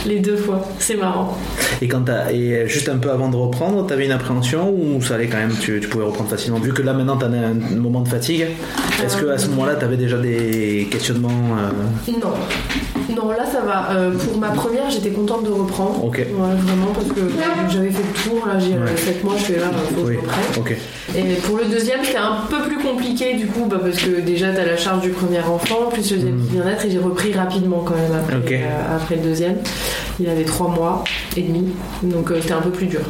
Les 0.07 0.19
deux 0.19 0.37
fois. 0.37 0.61
C'est 0.79 0.97
marrant. 0.97 1.37
Et 1.83 1.89
quand 1.89 2.05
et 2.33 2.67
juste 2.67 2.89
un 2.89 2.99
peu 2.99 3.11
avant 3.11 3.29
de 3.29 3.37
reprendre, 3.37 3.87
t'avais 3.87 4.05
une 4.07 4.13
appréhension 4.13 4.71
ou 4.71 5.01
ça 5.03 5.15
allait 5.15 5.27
quand 5.29 5.39
même, 5.39 5.55
tu, 5.61 5.81
tu 5.81 5.89
pouvais 5.89 6.05
reprendre 6.05 6.29
facilement? 6.31 6.59
Vu 6.59 6.73
que 6.73 6.83
là 6.83 6.93
maintenant 6.93 7.17
t'en 7.17 7.33
as 7.33 7.39
un 7.39 7.55
moment 7.77 8.01
de 8.01 8.09
fatigue, 8.09 8.47
est-ce 9.05 9.17
que 9.17 9.27
à 9.27 9.39
ce 9.39 9.49
moment-là 9.49 9.75
t'avais 9.77 9.97
déjà 9.97 10.19
des 10.19 10.89
questionnements 10.91 11.29
euh, 11.29 12.13
Non. 12.13 12.33
Non, 13.17 13.31
là 13.31 13.45
ça 13.45 13.61
va. 13.63 13.91
Euh, 13.93 14.13
pour 14.13 14.39
ma 14.39 14.49
première, 14.51 14.89
j'étais 14.89 15.11
contente 15.11 15.45
de 15.45 15.51
reprendre. 15.51 16.05
Ok. 16.05 16.19
Ouais, 16.19 16.25
vraiment, 16.31 16.93
parce 16.95 17.09
que 17.09 17.21
j'avais 17.69 17.91
fait 17.91 18.03
le 18.03 18.31
tour. 18.31 18.47
Là, 18.47 18.59
j'ai 18.59 18.71
Ouais. 18.75 18.97
7 18.97 19.25
mois, 19.25 19.35
je 19.37 19.45
fais 19.45 19.59
là, 19.59 19.67
il 19.91 19.95
faut 19.97 20.03
que 20.03 20.07
Oui. 20.09 20.15
je 20.15 20.21
reprenne. 20.21 20.43
Ok. 20.59 20.77
Et 21.17 21.35
pour 21.43 21.59
le 21.59 21.65
deuxième, 21.65 22.05
c'était 22.05 22.19
un 22.19 22.37
peu 22.49 22.63
plus 22.69 22.79
compliqué 22.79 23.35
du 23.35 23.47
coup, 23.49 23.67
bah, 23.69 23.79
parce 23.83 23.97
que 23.97 24.21
déjà 24.21 24.53
t'as 24.53 24.65
la 24.65 24.77
charge 24.77 25.01
du 25.03 25.11
premier 25.11 25.41
enfant, 25.41 25.89
plus 25.93 26.09
le 26.13 26.17
deuxième 26.19 26.41
qui 26.47 26.53
vient 26.53 26.65
d'être, 26.65 26.85
et 26.87 26.91
j'ai 26.91 26.99
repris 26.99 27.33
rapidement 27.33 27.83
quand 27.85 27.97
même 27.97 28.10
après, 28.15 28.61
euh, 28.62 28.97
après 28.97 29.16
le 29.16 29.23
deuxième. 29.23 29.57
Il 30.19 30.28
avait 30.28 30.45
3 30.45 30.69
mois 30.69 31.05
et 31.37 31.43
demi, 31.43 31.69
donc 32.03 32.31
euh, 32.31 32.39
c'était 32.41 32.53
un 32.53 32.61
peu 32.61 32.70
plus 32.70 32.87
dur. 32.87 33.01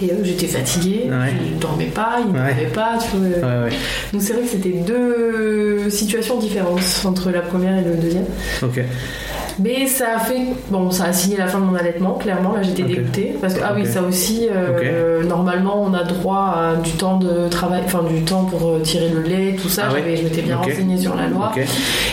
Et 0.00 0.10
euh, 0.12 0.14
j'étais 0.24 0.46
fatiguée, 0.46 1.04
Ouais. 1.10 1.32
je 1.48 1.54
ne 1.54 1.60
dormais 1.60 1.86
pas, 1.86 2.18
il 2.20 2.32
ne 2.32 2.38
Ouais. 2.38 2.48
dormait 2.54 2.70
pas, 2.72 2.98
tu 2.98 3.16
vois. 3.16 3.26
Ouais, 3.26 3.64
ouais. 3.64 3.76
Donc 4.12 4.22
c'est 4.22 4.32
vrai 4.32 4.42
que 4.42 4.48
c'était 4.48 4.70
deux 4.70 5.90
situations 5.90 6.38
différentes 6.38 7.02
entre 7.04 7.30
la 7.30 7.40
première 7.40 7.76
et 7.78 7.84
le 7.84 7.96
deuxième. 7.96 8.24
Mais 9.58 9.86
ça 9.86 10.16
a 10.16 10.18
fait, 10.18 10.38
bon, 10.70 10.90
ça 10.90 11.04
a 11.04 11.12
signé 11.12 11.36
la 11.38 11.46
fin 11.46 11.58
de 11.60 11.64
mon 11.64 11.74
allaitement, 11.74 12.12
clairement. 12.14 12.52
Là, 12.54 12.62
j'étais 12.62 12.82
Ok. 12.82 12.88
dégoûtée 12.88 13.36
parce 13.40 13.54
que 13.54 13.60
ah 13.64 13.72
oui, 13.74 13.86
ça 13.86 14.02
aussi. 14.02 14.48
euh, 14.52 15.22
Normalement, 15.24 15.82
on 15.82 15.94
a 15.94 16.04
droit 16.04 16.54
à 16.58 16.76
du 16.76 16.90
temps 16.92 17.16
de 17.16 17.48
travail, 17.48 17.82
enfin 17.84 18.02
du 18.02 18.22
temps 18.22 18.44
pour 18.44 18.68
euh, 18.68 18.80
tirer 18.80 19.08
le 19.08 19.22
lait, 19.22 19.56
tout 19.60 19.68
ça. 19.68 19.84
Ah 19.88 19.92
ouais 19.94 20.16
je 20.16 20.22
m'étais 20.24 20.42
bien 20.42 20.56
renseignée 20.56 20.98
sur 20.98 21.14
la 21.16 21.26
loi. 21.26 21.52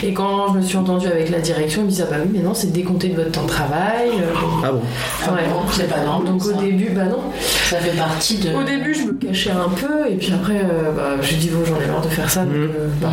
Et 0.04 0.14
quand 0.14 0.54
je 0.54 0.58
me 0.60 0.62
suis 0.64 0.78
entendue 0.78 1.08
avec 1.08 1.30
la 1.30 1.40
direction, 1.40 1.82
ils 1.82 1.86
me 1.86 1.90
disaient 1.90 2.06
ah 2.08 2.12
bah 2.14 2.18
oui, 2.24 2.32
mais 2.34 2.40
non, 2.42 2.54
c'est 2.54 2.72
décompté 2.72 3.10
de 3.10 3.16
votre 3.16 3.32
temps 3.32 3.44
de 3.44 3.48
travail. 3.48 4.10
euh, 4.22 4.34
Ah 4.64 4.72
bon 4.72 4.82
Ah 5.28 5.34
ouais. 5.34 5.42
bon, 5.52 5.60
c'est 5.72 5.90
pas 5.90 6.00
normal, 6.02 6.32
Donc 6.34 6.46
au 6.46 6.54
début, 6.54 6.90
bah 6.90 7.06
non. 7.06 7.20
Ça 7.42 7.78
fait 7.78 7.98
partie 7.98 8.38
de. 8.38 8.54
Au 8.56 8.64
début, 8.64 8.94
je 8.94 9.04
me 9.04 9.14
cachais 9.14 9.52
un 9.52 9.70
peu, 9.70 10.10
et 10.10 10.16
puis 10.16 10.32
après, 10.34 10.58
euh, 10.60 10.92
bah, 10.96 11.22
j'ai 11.22 11.36
dit, 11.36 11.50
bon, 11.50 11.64
j'en 11.66 11.76
ai 11.82 11.88
marre 11.92 12.02
de 12.02 12.08
faire 12.08 12.30
ça, 12.30 12.46
donc 12.46 12.54
Mhm. 12.54 12.64
euh, 12.80 12.88
bah. 13.02 13.10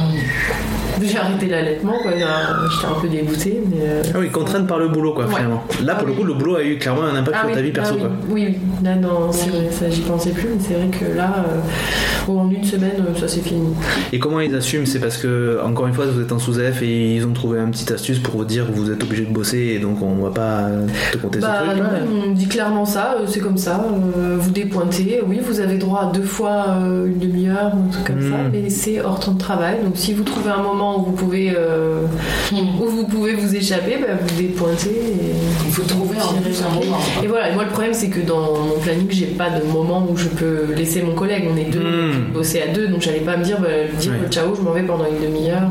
J'ai 1.03 1.19
arrêté 1.19 1.47
l'allaitement, 1.47 1.95
quoi. 2.03 2.13
J'étais 2.13 2.25
un 2.87 3.01
peu 3.01 3.09
dégoûtée, 3.09 3.63
mais. 3.71 3.77
euh, 3.83 4.03
Ah 4.15 4.19
oui, 4.19 4.29
contrainte 4.31 4.67
par 4.67 4.79
le 4.79 4.89
boulot 4.89 5.13
quoi 5.13 5.25
Ouais. 5.27 5.35
finalement. 5.35 5.65
Là 5.85 5.95
pour 5.95 6.05
Ah 6.05 6.07
le 6.07 6.13
oui. 6.13 6.19
coup, 6.19 6.25
le 6.25 6.35
boulot 6.35 6.57
a 6.57 6.63
eu 6.65 6.79
clairement 6.79 7.03
un 7.05 7.15
impact 7.17 7.37
Ah 7.39 7.41
sur 7.41 7.49
oui, 7.51 7.55
ta 7.55 7.63
vie 7.63 7.71
perso 7.73 7.93
ah 7.95 7.97
oui. 7.97 8.01
quoi. 8.03 8.11
Oui, 8.31 8.45
oui. 8.49 8.59
Là, 8.85 8.97
non, 8.97 9.31
c'est 9.33 9.51
vrai, 9.51 9.69
ça, 9.71 9.89
j'y 9.91 10.01
pensais 10.03 10.31
plus, 10.31 10.49
mais 10.55 10.61
c'est 10.61 10.75
vrai 10.75 10.89
que 10.89 11.17
là, 11.17 11.45
euh, 11.49 12.33
en 12.33 12.51
une 12.51 12.65
semaine, 12.65 12.93
euh, 13.01 13.19
ça 13.19 13.27
c'est 13.29 13.41
fini. 13.41 13.69
Et 14.13 14.19
comment 14.19 14.41
ils 14.41 14.55
assument? 14.55 14.87
C'est 14.87 15.01
parce 15.01 15.17
que 15.17 15.59
encore 15.65 15.87
une 15.87 15.95
fois 15.95 16.07
vous 16.07 16.21
êtes 16.21 16.33
en 16.33 16.39
sous-F 16.39 16.83
et 16.83 17.17
ils 17.17 17.27
ont 17.27 17.33
trouvé 17.33 17.59
un 17.59 17.69
petit 17.71 17.93
astuce 17.93 18.19
pour 18.21 18.37
vous 18.37 18.45
dire 18.45 18.67
que 18.67 18.73
vous 18.73 18.91
êtes 18.91 19.03
obligé 19.03 19.25
de 19.25 19.33
bosser 19.33 19.59
et 19.75 19.79
donc 19.79 20.01
on 20.03 20.15
va 20.23 20.31
pas 20.31 20.67
te 21.13 21.17
compter 21.19 21.41
Bah, 21.41 21.63
ce 21.65 21.71
truc. 21.71 21.83
là. 21.83 21.91
on 22.29 22.33
dit 22.33 22.47
clairement 22.49 22.85
ça, 22.85 23.17
c'est 23.27 23.41
comme 23.41 23.57
ça. 23.59 23.85
vous 24.39 24.51
dépointez, 24.51 25.21
oui, 25.27 25.41
vous 25.43 25.61
avez 25.61 25.77
droit 25.79 26.09
à 26.11 26.15
deux 26.15 26.23
fois 26.23 26.67
une 27.07 27.19
demi-heure 27.19 27.73
ou 27.75 27.89
un 27.89 27.93
truc 27.93 28.07
comme 28.07 28.23
ça, 28.23 28.37
Mm. 28.37 28.51
mais 28.53 28.71
c'est 28.71 29.01
hors 29.01 29.19
temps 29.21 29.33
de 29.33 29.39
travail. 29.39 29.77
Donc 29.85 29.93
si 29.97 30.15
vous 30.15 30.23
trouvez 30.25 30.51
un 30.51 30.63
moment 30.63 30.90
où 30.99 31.03
vous 31.07 31.13
pouvez, 31.13 31.53
euh, 31.57 32.03
où 32.53 32.87
vous 32.87 33.05
pouvez 33.07 33.35
vous 33.35 33.55
échapper, 33.55 33.97
bah, 34.01 34.09
vous 34.21 34.41
dépointez. 34.43 34.91
Et... 34.91 35.35
Il 35.67 35.73
faut 35.73 35.83
trouver 35.83 36.17
plus 36.43 36.63
un 36.63 36.69
moment. 36.75 36.99
Et 37.23 37.27
voilà, 37.29 37.51
et 37.51 37.55
moi 37.55 37.63
le 37.65 37.71
problème 37.71 37.95
c'est 37.95 38.09
que 38.09 38.21
dans 38.21 38.41
mon 38.41 38.79
planning, 38.83 39.07
j'ai 39.11 39.27
pas 39.27 39.51
de 39.51 39.65
moment 39.65 40.05
où 40.11 40.17
je 40.17 40.29
peux 40.29 40.73
laisser 40.77 41.03
mon 41.03 41.15
collègue. 41.15 41.45
On 41.53 41.57
est 41.57 41.65
deux, 41.71 41.81
Mm. 41.81 42.11
on 42.11 42.33
peut 42.33 42.39
bosser 42.39 42.61
à 42.63 42.69
deux, 42.69 42.89
donc 42.89 43.01
j'allais 43.03 43.21
pas 43.21 43.37
me 43.37 43.45
dire, 43.45 43.59
bah, 43.61 43.69
dire 43.99 44.13
Ouais. 44.13 44.29
ciao, 44.31 44.55
je 44.55 44.61
m'en 44.63 44.73
vais 44.73 44.83
pendant 44.83 45.05
une 45.07 45.21
demi-heure. 45.25 45.63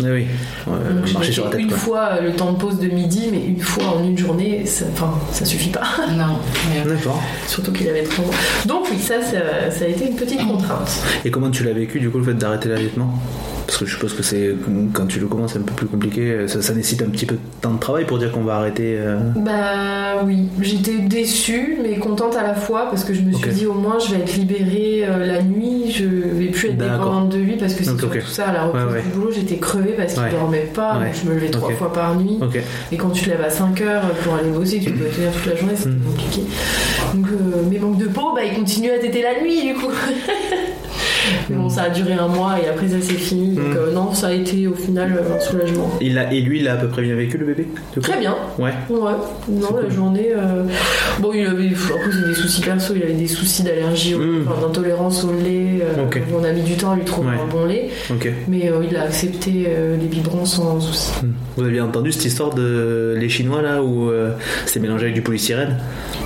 Ah 0.00 0.04
oui, 0.12 0.26
Ouais, 0.66 1.12
marcher 1.12 1.32
sur 1.32 1.44
la 1.44 1.50
tête 1.52 1.60
une 1.60 1.68
quoi. 1.68 1.76
fois 1.78 2.08
euh, 2.12 2.22
le 2.26 2.32
temps 2.32 2.52
de 2.52 2.58
pause 2.58 2.78
de 2.78 2.88
midi, 2.88 3.28
mais 3.32 3.42
une 3.46 3.60
fois 3.60 3.84
en 3.98 4.04
une 4.04 4.18
journée, 4.18 4.66
ça, 4.66 4.84
enfin, 4.92 5.14
ça 5.32 5.44
suffit 5.44 5.70
pas. 5.70 5.82
Non. 6.16 6.38
mais- 6.74 6.88
D'accord. 6.94 7.22
Surtout 7.46 7.72
qu'il 7.72 7.88
avait 7.88 8.02
trop. 8.02 8.24
Donc 8.66 8.86
oui, 8.90 8.98
ça, 8.98 9.14
ça, 9.22 9.70
ça 9.70 9.84
a 9.84 9.88
été 9.88 10.06
une 10.08 10.16
petite 10.16 10.46
contrainte. 10.46 10.90
Et 11.24 11.30
comment 11.30 11.50
tu 11.50 11.64
l'as 11.64 11.72
vécu 11.72 11.98
du 12.00 12.10
coup 12.10 12.18
le 12.18 12.24
fait 12.24 12.34
d'arrêter 12.34 12.68
l'allaitement? 12.68 13.14
Parce 13.66 13.78
que 13.78 13.84
je 13.86 13.94
suppose 13.94 14.14
que 14.14 14.22
c'est 14.22 14.54
quand 14.92 15.06
tu 15.06 15.18
le 15.18 15.26
commences, 15.26 15.54
c'est 15.54 15.58
un 15.58 15.62
peu 15.62 15.72
plus 15.74 15.86
compliqué. 15.88 16.46
Ça, 16.46 16.62
ça 16.62 16.72
nécessite 16.72 17.02
un 17.02 17.10
petit 17.10 17.26
peu 17.26 17.34
de 17.34 17.40
temps 17.60 17.72
de 17.74 17.80
travail 17.80 18.04
pour 18.06 18.16
dire 18.18 18.30
qu'on 18.30 18.42
va 18.44 18.56
arrêter. 18.58 18.96
euh, 18.98 19.18
Bah 19.36 20.22
oui, 20.24 20.48
j'étais 20.62 20.98
déçue 20.98 21.76
mais 21.82 21.96
contente 21.98 22.36
à 22.36 22.42
la 22.44 22.54
fois 22.54 22.86
parce 22.90 23.02
que 23.02 23.12
je 23.12 23.22
me 23.22 23.32
suis 23.32 23.50
dit 23.50 23.66
au 23.66 23.74
moins 23.74 23.98
je 23.98 24.14
vais 24.14 24.20
être 24.20 24.36
libérée 24.36 25.04
euh, 25.08 25.26
la 25.26 25.42
nuit, 25.42 25.90
je 25.90 26.04
vais 26.04 26.46
plus 26.46 26.68
être 26.68 26.78
dépendante 26.78 27.30
de 27.30 27.38
lui 27.38 27.56
parce 27.56 27.74
que 27.74 27.82
c'est 27.82 27.90
ok. 28.04 28.22
ça, 28.28 28.46
à 28.48 28.52
la 28.52 28.64
reprise 28.66 28.84
Ouais, 28.86 28.92
ouais. 28.92 29.02
du 29.02 29.08
boulot 29.08 29.30
j'étais 29.34 29.56
crevée 29.56 29.94
parce 29.96 30.14
qu'il 30.14 30.22
Ouais. 30.22 30.30
dormait 30.30 30.68
pas, 30.72 30.94
donc 30.94 31.08
je 31.20 31.28
me 31.28 31.34
levais 31.34 31.50
trois 31.50 31.72
fois 31.72 31.92
par 31.92 32.14
nuit. 32.14 32.38
Et 32.92 32.96
quand 32.96 33.10
tu 33.10 33.24
te 33.24 33.30
lèves 33.30 33.42
à 33.42 33.50
5 33.50 33.80
heures 33.80 34.02
pour 34.22 34.34
aller 34.36 34.50
bosser, 34.50 34.78
tu 34.78 34.90
dois 34.92 35.08
tenir 35.08 35.32
toute 35.32 35.46
la 35.46 35.56
journée, 35.56 35.74
c'était 35.76 35.90
Mm. 35.90 36.02
compliqué. 36.04 36.42
Donc 37.14 37.26
euh, 37.32 37.68
mes 37.68 37.78
manques 37.80 37.98
de 37.98 38.06
peau, 38.06 38.32
bah 38.34 38.42
ils 38.44 38.56
continuent 38.56 38.92
à 38.92 38.98
téter 39.00 39.22
la 39.22 39.40
nuit 39.42 39.60
du 39.66 39.74
coup. 39.74 39.90
Mais 41.50 41.56
bon, 41.56 41.68
ça 41.68 41.82
a 41.84 41.88
duré 41.90 42.12
un 42.14 42.28
mois 42.28 42.56
et 42.62 42.68
après 42.68 42.88
ça 42.88 43.00
s'est 43.00 43.14
fini. 43.14 43.54
Donc 43.54 43.64
Mm. 43.66 43.76
euh, 43.76 43.92
non, 43.92 44.12
ça 44.14 44.28
a 44.28 44.32
été 44.32 44.66
au 44.66 44.74
final 44.74 45.12
euh, 45.18 45.36
un 45.36 45.40
soulagement. 45.40 45.90
Il 46.00 46.18
a, 46.18 46.32
et 46.32 46.40
lui, 46.40 46.60
il 46.60 46.68
a 46.68 46.74
à 46.74 46.76
peu 46.76 46.88
près 46.88 47.02
bien 47.02 47.14
vécu 47.14 47.38
le 47.38 47.46
bébé 47.46 47.66
du 47.94 48.00
Très 48.00 48.18
bien. 48.18 48.34
Ouais. 48.58 48.72
Ouais, 48.90 48.98
non, 49.48 49.66
C'est 49.68 49.74
la 49.76 49.80
cool. 49.82 49.90
journée. 49.92 50.28
euh, 50.36 50.64
Bon, 51.20 51.32
il 51.34 51.46
avait. 51.46 51.70
C'est 52.12 52.28
des 52.28 52.34
soucis 52.34 52.60
perso, 52.62 52.94
il 52.96 53.02
avait 53.02 53.12
des 53.14 53.26
soucis 53.26 53.62
d'allergie, 53.62 54.14
Mm. 54.14 54.44
enfin, 54.48 54.60
d'intolérance 54.60 55.24
au 55.24 55.32
lait. 55.32 55.80
euh, 55.82 56.04
Ok. 56.06 56.20
On 56.38 56.44
a 56.44 56.52
mis 56.52 56.62
du 56.62 56.74
temps 56.74 56.92
à 56.92 56.96
lui 56.96 57.04
trouver 57.04 57.28
Ouais. 57.28 57.34
un 57.42 57.46
bon 57.50 57.64
lait, 57.64 57.90
mais 58.48 58.68
euh, 58.70 58.84
il 58.88 58.96
a 58.96 59.02
accepté 59.02 59.66
euh, 59.68 59.96
les 59.96 60.06
biberons 60.06 60.44
sans 60.44 60.78
souci. 60.80 61.10
Hmm. 61.22 61.32
Vous 61.56 61.64
aviez 61.64 61.80
entendu 61.80 62.12
cette 62.12 62.24
histoire 62.26 62.54
de 62.54 63.16
les 63.18 63.28
Chinois 63.28 63.62
là 63.62 63.82
où 63.82 64.10
euh, 64.10 64.30
c'était 64.66 64.80
mélangé 64.80 65.04
avec 65.04 65.14
du 65.14 65.22
polystyrène? 65.22 65.76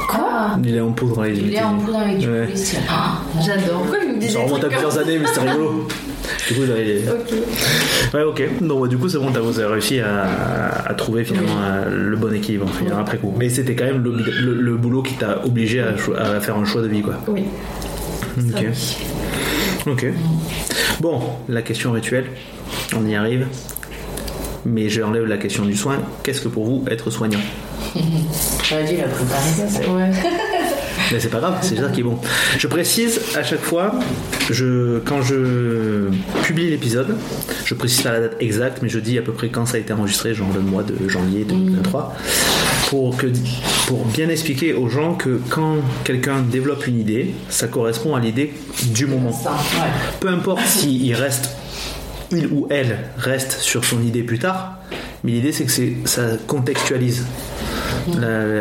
Quoi? 0.09 0.51
Il 0.65 0.75
est 0.77 0.81
en 0.81 0.93
poudre. 0.93 1.25
est 1.25 1.37
était- 1.37 1.61
en 1.63 1.75
poudre 1.77 1.99
avec 1.99 2.19
du 2.19 2.29
Ouais. 2.29 2.45
polystyrène. 2.47 2.85
Ah, 2.91 3.21
J'adore. 3.41 3.83
Pourquoi 3.83 3.99
il 4.05 4.15
me 4.15 4.21
dit 4.21 4.29
Plusieurs 4.91 4.99
années, 5.07 5.19
mais 5.19 5.27
c'était 5.27 5.41
rigolo. 5.51 5.89
Du 6.49 6.55
coup, 6.55 6.61
j'avais. 6.67 6.99
Ok. 7.09 8.15
Ouais, 8.15 8.23
ok. 8.23 8.43
Donc, 8.61 8.89
du 8.89 8.99
coup, 8.99 9.09
c'est 9.09 9.19
bon, 9.19 9.31
t'as- 9.33 9.41
vous 9.41 9.59
avez 9.59 9.73
réussi 9.73 10.01
à, 10.01 10.25
à 10.87 10.95
trouver 10.95 11.25
finalement 11.25 11.57
euh, 11.63 11.89
le 12.11 12.17
bon 12.17 12.33
équilibre 12.35 12.67
finalement, 12.77 13.01
après 13.01 13.19
coup. 13.19 13.33
Mais 13.39 13.49
c'était 13.49 13.75
quand 13.75 13.85
même 13.85 14.03
le, 14.03 14.11
le- 14.13 14.55
le 14.61 14.77
boulot 14.77 15.03
qui 15.03 15.15
t'a 15.15 15.45
obligé 15.45 15.81
à, 15.81 15.95
faire 16.41 16.57
un 16.57 16.65
choix 16.65 16.83
de 16.83 16.89
vie, 16.89 17.03
quoi. 17.03 17.15
Oui. 17.29 17.45
ça, 18.37 18.59
Ok. 18.59 18.67
oui. 19.87 19.93
Ok. 19.93 20.07
Bon, 21.01 21.21
la 21.49 21.63
question 21.63 21.93
rituelle, 21.93 22.27
on 22.97 23.07
y 23.07 23.15
arrive. 23.15 23.47
Mais 24.67 24.89
j'enlève 24.91 25.25
la 25.25 25.39
question 25.39 25.65
du 25.65 25.75
soin. 25.75 25.97
Qu'est-ce 26.23 26.43
que 26.43 26.49
pour 26.49 26.65
vous 26.67 26.85
être 26.91 27.11
soignant? 27.11 27.41
J'aurais 28.63 28.85
dû 28.85 28.97
la 28.99 29.05
préparer. 29.09 29.51
Ça, 29.57 29.69
c'est- 29.69 29.89
Ouais. 29.89 30.11
Mais 31.13 31.19
c'est 31.19 31.29
pas 31.29 31.41
grave, 31.41 31.59
c'est 31.63 31.77
ça 31.77 31.89
qui 31.89 32.01
est 32.01 32.05
bon. 32.05 32.19
Je 32.59 32.67
précise 32.69 33.21
à 33.37 33.43
chaque 33.43 33.61
fois, 33.61 33.95
je, 34.49 34.99
quand 35.01 35.23
je 35.23 36.09
publie 36.45 36.71
l'épisode, 36.71 37.17
je 37.65 37.75
précise 37.75 38.03
pas 38.03 38.13
la 38.13 38.21
date 38.21 38.37
exacte, 38.41 38.79
mais 38.83 38.89
je 38.89 38.99
dis 39.01 39.19
à 39.19 39.23
peu 39.23 39.33
près 39.33 39.49
quand 39.49 39.67
ça 39.67 39.77
a 39.77 39.81
été 39.81 39.93
enregistré, 39.93 40.35
genre 40.35 40.53
le 40.55 40.61
mois 40.61 40.85
de 40.85 41.09
janvier 41.09 41.45
2023, 41.45 42.17
pour, 42.89 43.17
que, 43.17 43.27
pour 43.87 44.05
bien 44.07 44.29
expliquer 44.29 44.73
aux 44.75 44.89
gens 44.89 45.15
que 45.15 45.41
quand 45.49 45.79
quelqu'un 46.05 46.43
développe 46.43 46.87
une 46.87 47.01
idée, 47.01 47.35
ça 47.49 47.67
correspond 47.67 48.15
à 48.15 48.21
l'idée 48.21 48.53
du 48.95 49.07
moment. 49.07 49.33
Peu 50.21 50.29
importe 50.29 50.65
s'il 50.67 51.15
reste, 51.15 51.51
il 52.31 52.47
ou 52.47 52.69
elle 52.71 52.99
reste 53.17 53.53
sur 53.53 53.85
son 53.85 54.01
idée 54.03 54.23
plus 54.23 54.39
tard, 54.39 54.79
mais 55.25 55.33
l'idée 55.33 55.53
c'est 55.53 55.65
que 55.65 56.09
ça 56.09 56.23
contextualise 56.47 57.27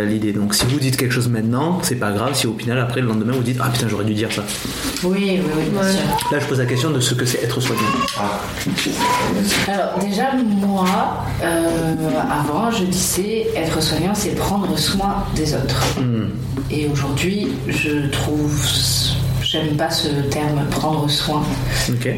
l'idée. 0.07 0.33
Donc 0.33 0.53
si 0.55 0.65
vous 0.65 0.79
dites 0.79 0.97
quelque 0.97 1.11
chose 1.13 1.29
maintenant, 1.29 1.79
c'est 1.83 1.95
pas 1.95 2.11
grave 2.11 2.33
si 2.35 2.47
au 2.47 2.53
final 2.57 2.79
après 2.79 3.01
le 3.01 3.07
lendemain 3.07 3.33
vous 3.33 3.43
dites 3.43 3.59
ah 3.61 3.69
putain 3.69 3.87
j'aurais 3.87 4.05
dû 4.05 4.13
dire 4.13 4.31
ça. 4.31 4.43
Oui, 5.03 5.15
oui, 5.17 5.41
oui, 5.57 5.63
bien 5.71 5.81
Ouais. 5.81 5.91
sûr. 5.91 6.01
Là 6.31 6.39
je 6.39 6.45
pose 6.45 6.59
la 6.59 6.65
question 6.65 6.91
de 6.91 6.99
ce 6.99 7.13
que 7.13 7.25
c'est 7.25 7.43
être 7.43 7.59
soignant. 7.59 7.81
Alors 9.67 9.99
déjà 9.99 10.31
moi, 10.33 10.85
euh, 11.43 11.95
avant 12.31 12.71
je 12.71 12.83
disais 12.85 13.47
être 13.55 13.81
soignant 13.81 14.13
c'est 14.15 14.35
prendre 14.35 14.77
soin 14.77 15.23
des 15.35 15.53
autres. 15.53 15.99
Hmm. 15.99 16.29
Et 16.71 16.87
aujourd'hui 16.91 17.47
je 17.67 18.07
trouve, 18.11 18.55
j'aime 19.49 19.75
pas 19.75 19.89
ce 19.89 20.07
terme 20.29 20.63
prendre 20.69 21.09
soin. 21.09 21.43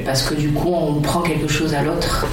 Parce 0.05 0.23
que 0.23 0.35
du 0.35 0.51
coup 0.51 0.73
on 0.73 0.95
prend 0.95 1.21
quelque 1.21 1.47
chose 1.47 1.73
à 1.73 1.81
l'autre. 1.81 2.25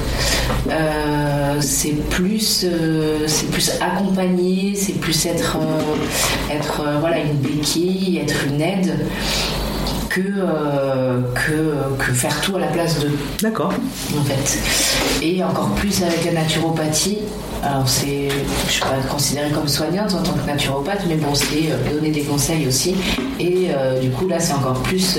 Euh, 0.71 1.61
c'est 1.61 1.95
plus, 2.11 2.65
euh, 2.65 3.21
c'est 3.27 3.51
plus 3.51 3.71
accompagner, 3.81 4.75
c'est 4.75 4.95
plus 4.95 5.27
être, 5.27 5.57
euh, 5.57 6.53
être 6.55 6.83
voilà 7.01 7.19
une 7.21 7.35
béquille, 7.35 8.19
être 8.19 8.47
une 8.49 8.61
aide 8.61 9.07
que, 10.19 10.33
euh, 10.37 11.21
que, 11.35 12.05
que 12.05 12.13
faire 12.13 12.41
tout 12.41 12.57
à 12.57 12.61
la 12.61 12.67
place 12.69 12.99
de 13.01 13.11
D'accord. 13.41 13.73
en 14.19 14.25
fait. 14.25 14.59
Et 15.23 15.43
encore 15.45 15.71
plus 15.75 16.03
avec 16.03 16.25
la 16.25 16.43
naturopathie. 16.43 17.19
Alors 17.63 17.89
c'est, 17.89 18.29
je 18.67 18.73
suis 18.73 18.81
pas 18.81 18.97
considérée 19.11 19.51
comme 19.51 19.67
soignante 19.67 20.15
en 20.15 20.23
tant 20.23 20.33
que 20.33 20.47
naturopathe, 20.47 21.03
mais 21.09 21.17
bon, 21.17 21.35
c'est 21.35 21.71
euh, 21.71 21.95
donner 21.95 22.11
des 22.11 22.23
conseils 22.23 22.67
aussi. 22.67 22.95
Et 23.41 23.69
euh, 23.71 24.01
du 24.01 24.11
coup 24.11 24.29
là, 24.29 24.39
c'est 24.39 24.53
encore 24.53 24.81
plus 24.83 25.19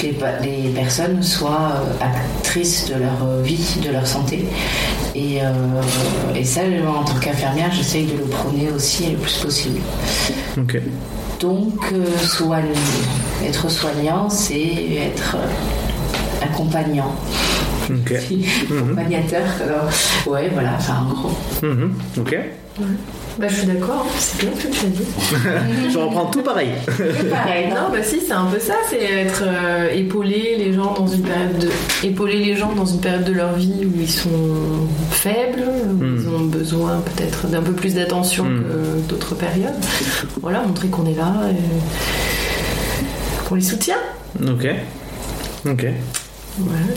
que 0.00 0.06
les, 0.06 0.68
personnes 0.74 1.22
soient 1.22 1.82
actrices 2.00 2.88
de 2.88 2.94
leur 2.94 3.42
vie, 3.42 3.80
de 3.84 3.90
leur 3.90 4.06
santé. 4.06 4.46
Et, 5.14 5.38
et 6.34 6.44
ça, 6.44 6.60
en 6.86 7.02
tant 7.04 7.18
qu'infirmière, 7.18 7.72
j'essaye 7.72 8.04
de 8.06 8.18
le 8.18 8.24
prôner 8.24 8.70
aussi 8.70 9.06
le 9.10 9.16
plus 9.16 9.38
possible. 9.38 9.80
Ok. 10.58 10.80
Donc, 11.40 11.92
euh, 11.92 12.04
soigner. 12.18 12.72
Être 13.44 13.68
soignant, 13.70 14.28
c'est 14.30 14.96
être 14.96 15.36
euh, 15.36 16.44
accompagnant. 16.44 17.14
Accompagnateur. 17.88 19.42
alors, 19.62 19.90
ouais, 20.26 20.48
voilà, 20.52 20.72
enfin, 20.76 21.06
en 21.08 21.12
gros. 21.12 21.36
Mhm. 21.62 21.94
Ok. 22.18 22.36
Bah, 23.38 23.46
je 23.48 23.54
suis 23.56 23.66
d'accord, 23.66 24.06
hein. 24.08 24.12
c'est 24.18 24.40
bien 24.46 24.50
ce 24.58 24.66
que 24.66 24.72
tu 24.72 24.86
as 24.86 24.88
dit. 24.88 25.04
je 25.92 25.98
reprends 25.98 26.24
tout 26.26 26.40
pareil. 26.42 26.70
Pareil, 27.30 27.68
Non, 27.68 27.90
bah 27.92 28.02
si, 28.02 28.20
c'est 28.26 28.32
un 28.32 28.46
peu 28.46 28.58
ça, 28.58 28.74
c'est 28.88 29.02
être 29.02 29.42
euh, 29.46 29.90
épauler 29.92 30.56
les 30.58 30.72
gens 30.72 30.94
dans 30.94 31.06
une 31.06 31.20
période 31.20 31.58
de 31.58 31.68
épauler 32.06 32.38
les 32.38 32.56
gens 32.56 32.72
dans 32.72 32.86
une 32.86 33.00
période 33.00 33.24
de 33.24 33.32
leur 33.32 33.52
vie 33.54 33.84
où 33.84 34.00
ils 34.00 34.10
sont 34.10 34.30
faibles, 35.10 35.64
où 35.90 36.02
Mm. 36.02 36.16
ils 36.20 36.28
ont 36.28 36.40
besoin 36.46 37.00
peut-être 37.04 37.46
d'un 37.48 37.60
peu 37.62 37.72
plus 37.72 37.94
d'attention 37.94 38.44
Mm. 38.44 38.62
que 38.64 39.08
d'autres 39.10 39.34
périodes. 39.34 39.74
Voilà, 40.40 40.62
montrer 40.62 40.88
qu'on 40.88 41.04
est 41.06 41.14
là, 41.14 41.34
et 41.50 41.56
qu'on 43.48 43.54
les 43.56 43.60
soutient. 43.60 43.98
Ok. 44.42 44.66
Ok. 45.68 45.86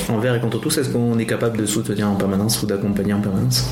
Envers 0.10 0.36
et 0.36 0.40
contre 0.40 0.60
tous, 0.60 0.78
est-ce 0.78 0.90
qu'on 0.90 1.18
est 1.20 1.26
capable 1.26 1.58
de 1.58 1.66
soutenir 1.66 2.08
en 2.10 2.16
permanence 2.16 2.62
ou 2.64 2.66
d'accompagner 2.66 3.14
en 3.14 3.20
permanence 3.22 3.70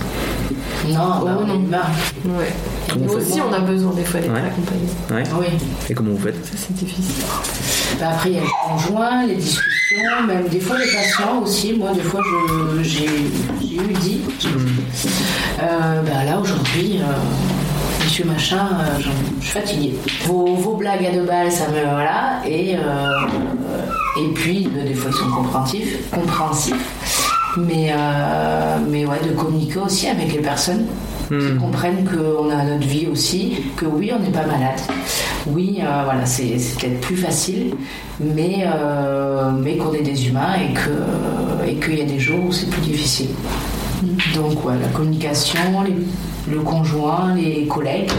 Non, 0.88 0.94
bah, 0.96 1.38
Oh, 1.40 1.44
on 1.44 1.58
non. 1.58 2.38
Ouais. 2.38 2.54
Nous 3.00 3.14
aussi, 3.14 3.40
on 3.42 3.54
a 3.54 3.60
besoin 3.60 3.94
des 3.94 4.04
fois 4.04 4.20
d'être 4.20 4.34
Ouais. 4.34 4.40
accompagnés. 4.42 4.90
Ouais. 5.12 5.24
Oui. 5.40 5.48
Et 5.90 5.94
comment 5.94 6.12
vous 6.12 6.18
faites 6.20 6.46
Ça, 6.46 6.52
c'est 6.58 6.74
difficile. 6.74 7.24
Bah, 8.00 8.08
après, 8.14 8.30
il 8.32 8.36
y 8.36 8.40
a 8.40 8.42
le 8.42 8.48
conjoint, 8.70 9.26
les 9.26 9.36
discussions, 9.36 10.24
même 10.28 10.48
des 10.50 10.60
fois 10.60 10.78
les 10.78 10.86
patients 10.92 11.42
aussi. 11.44 11.74
Moi, 11.74 11.94
des 11.94 12.02
fois, 12.02 12.22
je- 12.24 12.84
j'ai 12.84 13.08
j'ai 13.62 13.76
eu 13.76 13.94
dit. 14.02 14.22
dit. 14.40 14.50
Euh, 15.62 16.02
bah, 16.04 16.24
là, 16.26 16.40
aujourd'hui, 16.40 17.00
euh, 17.02 18.04
monsieur 18.04 18.26
machin, 18.26 18.68
euh, 18.80 19.00
je 19.00 19.44
suis 19.46 19.52
fatiguée. 19.60 19.96
Vos, 20.26 20.56
vos 20.56 20.76
blagues 20.76 21.06
à 21.06 21.12
deux 21.12 21.24
balles, 21.26 21.52
ça 21.52 21.68
me. 21.70 21.82
Voilà. 21.84 22.42
Et, 22.46 22.76
euh, 22.76 22.80
et 24.24 24.34
puis, 24.34 24.68
des 24.86 24.94
fois, 24.94 25.12
ils 25.12 25.18
sont 25.18 25.30
compréhensifs. 25.36 26.10
compréhensifs. 26.12 27.24
Mais, 27.58 27.92
euh, 27.92 28.78
mais 28.88 29.06
ouais, 29.06 29.20
de 29.28 29.34
communiquer 29.34 29.80
aussi 29.80 30.08
avec 30.08 30.32
les 30.32 30.40
personnes 30.42 30.86
qui 31.28 31.34
Hmm. 31.34 31.58
comprennent 31.60 32.06
qu'on 32.08 32.50
a 32.52 32.64
notre 32.64 32.88
vie 32.88 33.08
aussi, 33.12 33.58
que 33.76 33.86
oui, 33.86 34.12
on 34.16 34.20
n'est 34.20 34.30
pas 34.30 34.46
malade. 34.46 34.80
Oui, 35.48 35.80
euh, 35.82 36.04
voilà, 36.06 36.26
c'est 36.26 36.56
peut-être 36.80 37.02
plus 37.02 37.18
facile, 37.18 37.74
mais, 38.20 38.66
euh, 38.66 39.52
mais 39.52 39.76
qu'on 39.76 39.92
est 39.94 40.04
des 40.04 40.28
humains 40.28 40.54
et 40.56 40.74
que- 40.74 41.68
et 41.70 41.76
qu'il 41.76 41.98
y 42.00 42.02
a 42.02 42.06
des 42.06 42.20
jours 42.20 42.46
où 42.48 42.52
c'est 42.52 42.70
plus 42.70 42.82
difficile. 42.82 43.30
Donc, 44.36 44.64
ouais, 44.66 44.76
la 44.82 44.88
communication, 44.90 45.60
les- 45.86 46.54
le 46.54 46.62
conjoint, 46.62 47.34
les 47.36 47.66
collègues, 47.68 48.12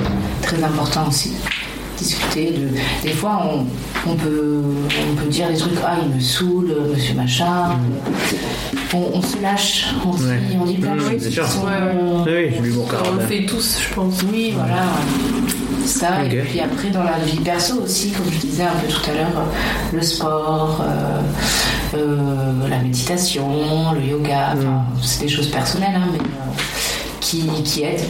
très 0.42 0.62
important 0.62 1.06
aussi. 1.08 1.32
Discuter 1.98 2.52
de. 2.52 2.68
Des 3.02 3.12
fois, 3.12 3.42
on, 3.52 3.66
on 4.10 4.14
peut, 4.14 4.62
on 5.10 5.14
peut 5.16 5.26
dire 5.28 5.48
des 5.48 5.56
trucs, 5.56 5.72
ah, 5.84 5.96
il 6.02 6.14
me 6.14 6.20
saoule, 6.20 6.72
monsieur 6.94 7.14
machin. 7.14 7.70
On, 8.94 9.10
on 9.14 9.20
se 9.22 9.40
lâche, 9.42 9.86
on, 10.06 10.10
dit- 10.14 10.24
Ouais. 10.24 10.38
on 10.60 10.64
dit 10.64 10.74
plein 10.76 10.94
de 10.94 11.00
choses 11.00 11.10
On 11.60 13.14
le 13.14 13.20
fait 13.26 13.44
tous, 13.46 13.78
je 13.88 13.94
pense. 13.94 14.22
oui, 14.32 14.52
voilà. 14.54 14.82
Ça, 15.84 16.24
et 16.24 16.28
puis 16.28 16.60
après, 16.60 16.90
dans 16.90 17.02
la 17.02 17.18
vie 17.18 17.38
perso 17.40 17.82
aussi, 17.82 18.10
comme 18.12 18.30
je 18.32 18.38
disais 18.38 18.62
un 18.64 18.72
peu 18.80 18.86
tout 18.92 19.10
à 19.10 19.14
l'heure, 19.14 19.26
euh, 19.38 19.96
le 19.96 20.02
sport, 20.02 20.82
euh, 20.82 21.96
euh, 21.96 22.68
la 22.68 22.78
méditation, 22.78 23.92
le 23.94 24.02
yoga, 24.02 24.54
enfin, 24.56 24.84
c'est 25.02 25.22
des 25.22 25.28
choses 25.28 25.48
personnelles, 25.48 25.96
hein, 25.96 26.08
mais 26.12 26.18
euh, 26.18 26.52
qui, 27.20 27.46
qui 27.64 27.82
aident. 27.82 28.00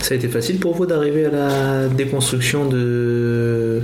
Ça 0.00 0.14
a 0.14 0.16
été 0.16 0.28
facile 0.28 0.58
pour 0.58 0.74
vous 0.74 0.86
d'arriver 0.86 1.26
à 1.26 1.30
la 1.30 1.88
déconstruction 1.88 2.66
de, 2.66 3.82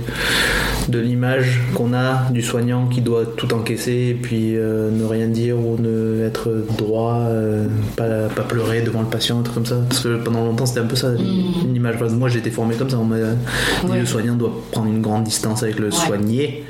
de 0.87 0.99
l'image 0.99 1.61
qu'on 1.73 1.93
a 1.93 2.29
du 2.31 2.41
soignant 2.41 2.87
qui 2.87 3.01
doit 3.01 3.25
tout 3.25 3.53
encaisser 3.53 4.07
et 4.11 4.13
puis 4.13 4.55
euh, 4.55 4.89
ne 4.91 5.03
rien 5.05 5.27
dire 5.27 5.57
ou 5.57 5.77
ne 5.79 6.23
être 6.25 6.49
droit, 6.77 7.19
euh, 7.27 7.65
pas, 7.95 8.27
pas 8.33 8.43
pleurer 8.43 8.81
devant 8.81 9.01
le 9.01 9.07
patient, 9.07 9.39
un 9.39 9.43
truc 9.43 9.55
comme 9.55 9.65
ça. 9.65 9.77
Parce 9.89 10.01
que 10.01 10.17
pendant 10.23 10.45
longtemps 10.45 10.65
c'était 10.65 10.79
un 10.79 10.85
peu 10.85 10.95
ça, 10.95 11.09
une 11.17 11.75
image. 11.75 11.97
Parce 11.99 12.13
que 12.13 12.17
Moi 12.17 12.29
j'ai 12.29 12.39
été 12.39 12.51
formé 12.51 12.75
comme 12.75 12.89
ça, 12.89 12.97
on 12.99 13.03
m'a 13.05 13.17
dit 13.17 13.23
Ouais. 13.89 13.99
le 13.99 14.05
soignant 14.05 14.35
doit 14.35 14.51
prendre 14.71 14.87
une 14.87 15.01
grande 15.01 15.23
distance 15.23 15.63
avec 15.63 15.79
le 15.79 15.91
soigné 15.91 16.63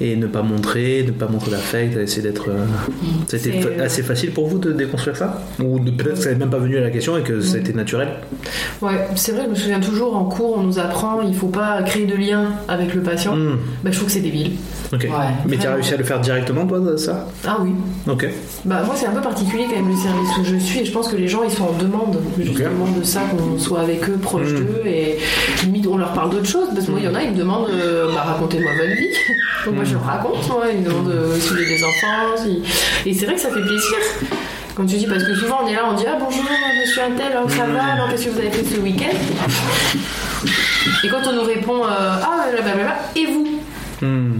et 0.00 0.16
ne 0.16 0.26
pas 0.26 0.42
montrer, 0.42 1.04
ne 1.06 1.12
pas 1.12 1.28
montrer 1.28 1.50
l'affect, 1.52 1.96
essayer 1.96 2.22
d'être. 2.22 2.48
euh, 2.50 2.64
C'était 3.28 3.60
fa- 3.60 3.68
euh, 3.68 3.84
assez 3.84 4.02
facile 4.02 4.32
pour 4.32 4.48
vous 4.48 4.58
de 4.58 4.72
déconstruire 4.72 5.16
ça? 5.16 5.40
Ou 5.62 5.78
peut-être 5.78 6.14
que 6.14 6.18
ça 6.20 6.30
n'est 6.30 6.36
même 6.36 6.50
pas 6.50 6.58
venu 6.58 6.76
à 6.78 6.80
la 6.80 6.90
question 6.90 7.16
et 7.16 7.22
que 7.22 7.40
ça 7.40 7.56
a 7.56 7.60
été 7.60 7.72
naturel? 7.72 8.08
Ouais, 8.82 9.06
c'est 9.14 9.32
vrai, 9.32 9.44
je 9.46 9.50
me 9.50 9.54
souviens 9.54 9.80
toujours 9.80 10.16
en 10.16 10.24
cours, 10.24 10.56
on 10.58 10.62
nous 10.62 10.78
apprend 10.78 11.20
il 11.22 11.34
faut 11.34 11.48
pas 11.48 11.82
créer 11.82 12.06
de 12.06 12.14
lien 12.16 12.52
avec 12.68 12.94
le 12.94 13.00
patient. 13.02 13.34
Hmm, 13.44 13.56
Bah, 13.82 13.90
je 13.90 13.96
trouve 13.96 14.06
que 14.06 14.12
c'est 14.12 14.20
débile. 14.20 14.52
Ouais, 14.92 15.08
Mais 15.46 15.56
tu 15.56 15.66
as 15.66 15.74
réussi 15.74 15.94
à 15.94 15.96
le 15.96 16.04
faire 16.04 16.20
directement 16.20 16.66
toi, 16.66 16.80
ça 16.96 17.26
Ah 17.46 17.58
oui. 17.60 17.70
Ok. 18.08 18.26
Bah, 18.64 18.82
moi, 18.86 18.94
c'est 18.96 19.06
un 19.06 19.12
peu 19.12 19.20
particulier 19.20 19.64
quand 19.68 19.76
même 19.76 19.88
le 19.90 19.96
service 19.96 20.30
où 20.40 20.44
je 20.44 20.56
suis 20.56 20.80
et 20.80 20.84
je 20.84 20.92
pense 20.92 21.08
que 21.08 21.16
les 21.16 21.26
gens 21.28 21.42
ils 21.42 21.50
sont 21.50 21.64
en 21.64 21.72
demande 21.72 22.18
justement 22.38 22.86
de 22.96 23.02
ça, 23.02 23.22
qu'on 23.30 23.58
soit 23.58 23.80
avec 23.80 24.08
eux, 24.08 24.16
proche 24.22 24.52
Mm. 24.52 24.56
d'eux 24.58 24.82
et 24.86 25.18
limite 25.64 25.86
on 25.86 25.96
leur 25.96 26.12
parle 26.12 26.30
d'autres 26.30 26.46
choses 26.48 26.68
parce 26.74 26.86
que 26.86 26.90
moi, 26.92 27.00
il 27.00 27.06
y 27.06 27.08
en 27.08 27.14
a, 27.14 27.22
ils 27.22 27.32
me 27.32 27.36
demandent 27.36 27.68
euh, 27.70 28.06
bah, 28.14 28.22
racontez-moi 28.26 28.70
votre 28.76 28.90
vie. 28.96 29.08
Donc, 29.66 29.74
moi, 29.76 29.84
je 29.84 29.94
leur 29.94 30.04
raconte, 30.04 30.48
moi, 30.48 30.64
ils 30.72 30.80
me 30.80 30.84
demandent 30.88 31.08
euh, 31.10 31.34
si 31.38 31.48
j'ai 31.56 31.64
des 31.76 31.82
enfants. 31.84 32.42
si- 32.44 33.08
Et 33.08 33.14
c'est 33.14 33.26
vrai 33.26 33.34
que 33.34 33.40
ça 33.40 33.48
fait 33.48 33.60
plaisir. 33.62 33.96
Quand 34.76 34.86
tu 34.86 34.96
dis, 34.96 35.06
parce 35.06 35.22
que 35.22 35.34
souvent 35.34 35.60
on 35.64 35.68
est 35.68 35.74
là, 35.74 35.82
on 35.88 35.94
dit 35.94 36.04
Ah 36.08 36.16
bonjour 36.18 36.42
monsieur 36.80 37.02
Untel, 37.04 37.32
alors 37.32 37.48
ça 37.50 37.64
va, 37.66 37.92
alors 37.94 38.08
qu'est-ce 38.10 38.24
que 38.26 38.30
vous 38.30 38.38
avez 38.40 38.50
fait 38.50 38.64
ce 38.64 38.80
week-end 38.80 39.16
Et 41.04 41.08
quand 41.08 41.20
on 41.28 41.32
nous 41.32 41.42
répond 41.44 41.84
euh, 41.84 41.88
Ah 42.22 42.46
blablabla, 42.50 42.96
et 43.16 43.26
vous 43.26 43.48
Hmm. 44.02 44.38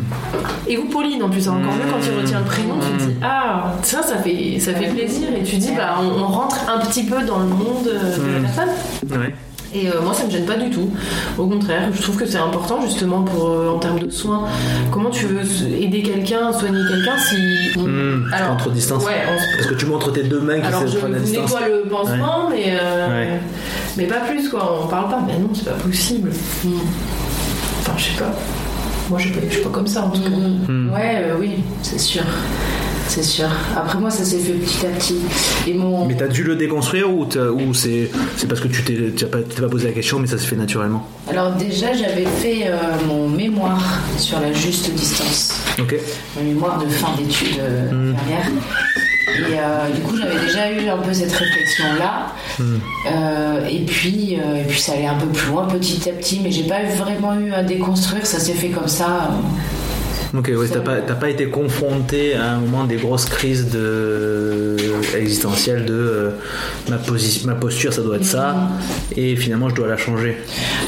et 0.66 0.76
vous, 0.76 0.86
Pauline, 0.86 1.22
en 1.22 1.30
plus, 1.30 1.40
c'est 1.42 1.48
encore 1.48 1.72
mieux 1.74 1.88
quand 1.88 2.00
il 2.04 2.20
retient 2.20 2.40
le 2.40 2.44
prénom, 2.44 2.74
tu 2.80 2.98
te 3.04 3.08
dis 3.10 3.16
Ah, 3.22 3.72
ça, 3.82 4.02
ça 4.02 4.16
fait, 4.18 4.58
ça 4.58 4.74
fait 4.74 4.88
plaisir. 4.88 5.28
Et 5.34 5.44
tu 5.44 5.56
dis 5.56 5.70
Bah, 5.76 5.94
on, 6.00 6.06
on 6.22 6.26
rentre 6.26 6.56
un 6.68 6.80
petit 6.84 7.04
peu 7.04 7.22
dans 7.22 7.38
le 7.38 7.46
monde 7.46 7.86
euh, 7.86 8.16
de 8.18 8.32
la 8.32 8.38
Mm. 8.40 8.42
personne. 8.42 9.20
Ouais. 9.20 9.34
Et 9.76 9.88
euh, 9.88 10.00
moi, 10.02 10.14
ça 10.14 10.24
me 10.24 10.30
gêne 10.30 10.44
pas 10.46 10.54
du 10.56 10.70
tout. 10.70 10.88
Au 11.36 11.46
contraire, 11.48 11.88
je 11.92 12.00
trouve 12.00 12.16
que 12.16 12.26
c'est 12.26 12.38
important, 12.38 12.80
justement, 12.82 13.22
pour, 13.22 13.48
euh, 13.50 13.70
en 13.74 13.78
termes 13.78 13.98
de 13.98 14.08
soins. 14.08 14.44
Comment 14.92 15.10
tu 15.10 15.26
veux 15.26 15.40
aider 15.82 16.00
quelqu'un, 16.02 16.52
soigner 16.52 16.78
quelqu'un 16.88 17.18
si. 17.18 17.76
Hmm, 17.78 18.30
trop 18.58 18.70
de 18.70 18.74
distance. 18.76 19.04
Ouais, 19.04 19.22
on- 19.28 19.56
Parce 19.56 19.68
que 19.68 19.74
tu 19.74 19.86
montres 19.86 20.12
tes 20.12 20.22
deux 20.22 20.40
mains 20.40 20.60
qui 20.60 20.66
alors 20.66 20.82
se 20.82 20.86
je 20.86 20.98
prennent 20.98 21.14
à 21.14 21.18
vous 21.18 21.24
distance. 21.24 21.50
nettoie 21.52 21.68
le 21.68 21.88
pansement, 21.88 22.48
mais, 22.50 22.76
euh, 22.80 23.08
Ouais. 23.08 23.40
mais 23.96 24.04
pas 24.04 24.20
plus, 24.20 24.48
quoi. 24.48 24.80
On 24.84 24.86
parle 24.86 25.08
pas. 25.10 25.20
Mais 25.26 25.38
non, 25.38 25.50
c'est 25.52 25.64
pas 25.64 25.72
possible. 25.72 26.30
Enfin, 27.80 27.92
je 27.96 28.04
sais 28.04 28.18
pas. 28.18 28.32
Moi, 29.10 29.18
je 29.18 29.24
suis 29.26 29.34
pas, 29.34 29.40
je 29.48 29.54
suis 29.54 29.62
pas 29.62 29.70
comme 29.70 29.86
ça, 29.88 30.04
en 30.04 30.10
tout 30.10 30.22
cas. 30.22 30.28
Hmm. 30.28 30.90
Ouais, 30.94 31.16
euh, 31.24 31.36
oui, 31.38 31.50
c'est 31.82 31.98
sûr. 31.98 32.22
C'est 33.08 33.22
sûr. 33.22 33.48
Après 33.76 33.98
moi, 33.98 34.10
ça 34.10 34.24
s'est 34.24 34.38
fait 34.38 34.52
petit 34.52 34.86
à 34.86 34.90
petit. 34.90 35.18
Et 35.66 35.74
mon. 35.74 36.06
Mais 36.06 36.14
t'as 36.16 36.26
dû 36.28 36.42
le 36.42 36.56
déconstruire 36.56 37.10
ou, 37.12 37.26
c'est 37.74 38.10
parce 38.48 38.60
que 38.60 38.68
tu 38.68 38.82
t'es 38.82 39.26
pas, 39.26 39.38
posé 39.68 39.86
la 39.88 39.92
question 39.92 40.18
mais 40.18 40.26
ça 40.26 40.38
s'est 40.38 40.46
fait 40.46 40.56
naturellement? 40.56 41.06
Alors 41.30 41.52
déjà, 41.52 41.92
j'avais 41.92 42.26
fait 42.26 42.66
euh, 42.66 42.76
mon 43.06 43.28
mémoire 43.28 43.82
sur 44.18 44.40
la 44.40 44.52
juste 44.52 44.92
distance. 44.94 45.54
Ok. 45.78 45.94
Mon 46.36 46.44
mémoire 46.44 46.78
de 46.78 46.88
fin 46.88 47.14
d'études 47.16 47.58
euh, 47.60 47.90
Mm. 47.90 48.14
infirmières. 48.14 48.50
Et 49.36 49.58
euh, 49.58 49.90
du 49.92 50.00
coup, 50.02 50.16
j'avais 50.16 50.38
déjà 50.38 50.70
eu 50.70 50.88
un 50.88 50.98
peu 50.98 51.12
cette 51.12 51.32
réflexion-là. 51.32 52.26
Hmm. 52.58 52.76
Euh, 53.12 53.66
et, 53.68 53.80
puis, 53.80 54.38
euh, 54.38 54.60
et 54.60 54.64
puis, 54.64 54.80
ça 54.80 54.92
allait 54.92 55.06
un 55.06 55.16
peu 55.16 55.26
plus 55.26 55.48
loin 55.50 55.66
petit 55.66 56.08
à 56.08 56.12
petit, 56.12 56.40
mais 56.42 56.52
j'ai 56.52 56.62
pas 56.64 56.84
vraiment 56.96 57.34
eu 57.34 57.52
à 57.52 57.62
déconstruire. 57.64 58.24
Ça 58.26 58.38
s'est 58.38 58.52
fait 58.52 58.68
comme 58.68 58.86
ça. 58.86 59.30
Euh. 60.34 60.38
Ok, 60.38 60.50
ouais, 60.56 60.68
t'as 60.68 60.80
pas, 60.80 60.96
t'as 61.00 61.14
pas 61.14 61.30
été 61.30 61.46
confronté 61.46 62.34
à 62.34 62.52
un 62.54 62.58
moment 62.58 62.84
des 62.84 62.96
grosses 62.96 63.26
crises 63.26 63.70
de... 63.70 64.76
existentielles 65.16 65.84
de 65.84 65.94
euh, 65.94 66.30
ma, 66.88 66.96
ma 67.46 67.54
posture 67.54 67.92
ça 67.92 68.02
doit 68.02 68.16
être 68.16 68.24
ça 68.24 68.68
et 69.16 69.36
finalement 69.36 69.68
je 69.68 69.74
dois 69.76 69.86
la 69.86 69.96
changer. 69.96 70.36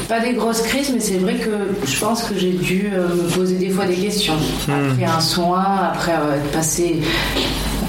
Pas 0.09 0.19
des 0.19 0.33
grosses 0.33 0.61
crises, 0.61 0.91
mais 0.93 0.99
c'est 0.99 1.17
vrai 1.17 1.35
que 1.35 1.49
je 1.85 1.99
pense 1.99 2.23
que 2.23 2.37
j'ai 2.37 2.51
dû 2.51 2.89
euh, 2.93 3.07
me 3.07 3.29
poser 3.29 3.55
des 3.55 3.69
fois 3.69 3.85
des 3.85 3.95
questions. 3.95 4.33
Après 4.67 5.05
un 5.05 5.19
soin, 5.19 5.63
après 5.93 6.11
avoir 6.13 6.35
passé. 6.53 7.01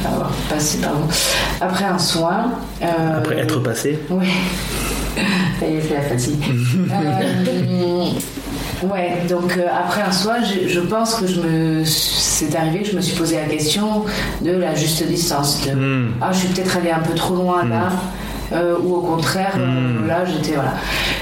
avoir 0.05 0.31
passé, 0.49 0.79
pardon. 0.81 1.07
Après 1.61 1.85
un 1.85 1.99
soin. 1.99 2.53
euh, 2.83 3.19
Après 3.19 3.37
être 3.39 3.61
passé. 3.61 3.99
Ouais. 4.11 4.27
Ça 5.61 5.67
y 5.67 5.75
est, 5.75 5.81
c'est 5.89 5.95
la 5.95 6.03
fatigue. 6.03 6.45
Euh, 6.91 8.11
ouais, 8.85 9.13
donc 9.29 9.57
euh, 9.57 9.67
après 9.73 10.03
un 10.03 10.13
soin, 10.13 10.37
je, 10.43 10.69
je 10.69 10.81
pense 10.81 11.15
que 11.17 11.27
je 11.27 11.41
me, 11.41 11.85
c'est 11.85 12.55
arrivé 12.57 12.81
que 12.83 12.89
je 12.91 12.97
me 12.97 13.01
suis 13.01 13.17
posé 13.17 13.37
la 13.37 13.45
question 13.47 14.05
de 14.43 14.53
la 14.53 14.75
juste 14.75 15.03
distance. 15.07 15.65
De, 15.67 15.73
Hmm. 15.73 16.09
Ah, 16.21 16.31
je 16.33 16.39
suis 16.39 16.49
peut-être 16.49 16.77
allée 16.77 16.91
un 16.91 17.01
peu 17.01 17.15
trop 17.15 17.35
loin 17.37 17.65
là. 17.65 17.91
euh, 18.53 18.77
ou 18.83 18.95
au 18.97 19.01
contraire, 19.01 19.55
euh, 19.59 20.05
Hmm. 20.05 20.07
là 20.09 20.25
j'étais 20.25 20.55
voilà. 20.55 20.75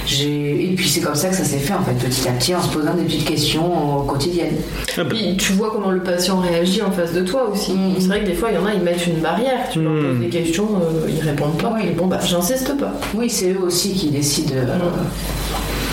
Et 0.09 0.73
puis 0.77 0.89
c'est 0.89 1.01
comme 1.01 1.16
ça 1.16 1.28
que 1.31 1.35
ça 1.35 1.43
s'est 1.45 1.59
fait 1.59 1.73
en 1.74 1.83
fait 1.83 1.95
petit 1.95 2.28
à 2.28 2.33
petit 2.33 2.55
en 2.55 2.62
se 2.62 2.69
posant 2.69 2.95
des 2.95 3.03
petites 3.03 3.24
questions 3.27 4.05
quotidiennes. 4.07 4.55
Ah 4.97 5.03
bah, 5.03 5.11
Puis 5.11 5.37
tu 5.37 5.53
vois 5.55 5.70
comment 5.73 5.91
le 5.91 6.01
patient 6.01 6.39
réagit 6.39 6.81
en 6.83 6.93
face 6.93 7.12
de 7.12 7.23
toi 7.23 7.49
aussi. 7.53 7.73
C'est 7.99 8.07
vrai 8.07 8.20
que 8.20 8.27
des 8.27 8.35
fois, 8.35 8.51
il 8.53 8.55
y 8.55 8.59
en 8.59 8.66
a, 8.66 8.73
ils 8.74 8.83
mettent 8.83 9.05
une 9.07 9.19
barrière. 9.20 9.69
Tu 9.73 9.83
leur 9.83 9.93
poses 9.95 10.20
des 10.20 10.28
questions, 10.28 10.69
euh, 10.81 11.09
ils 11.09 11.20
répondent 11.28 11.61
pas. 11.61 11.74
Oui. 11.77 11.91
Bon, 11.97 12.07
bah, 12.07 12.20
j'insiste 12.24 12.77
pas. 12.78 12.93
Oui, 13.15 13.28
c'est 13.28 13.51
eux 13.53 13.61
aussi 13.62 13.93
qui 13.95 14.11
décident. 14.11 14.55
euh, 14.55 14.66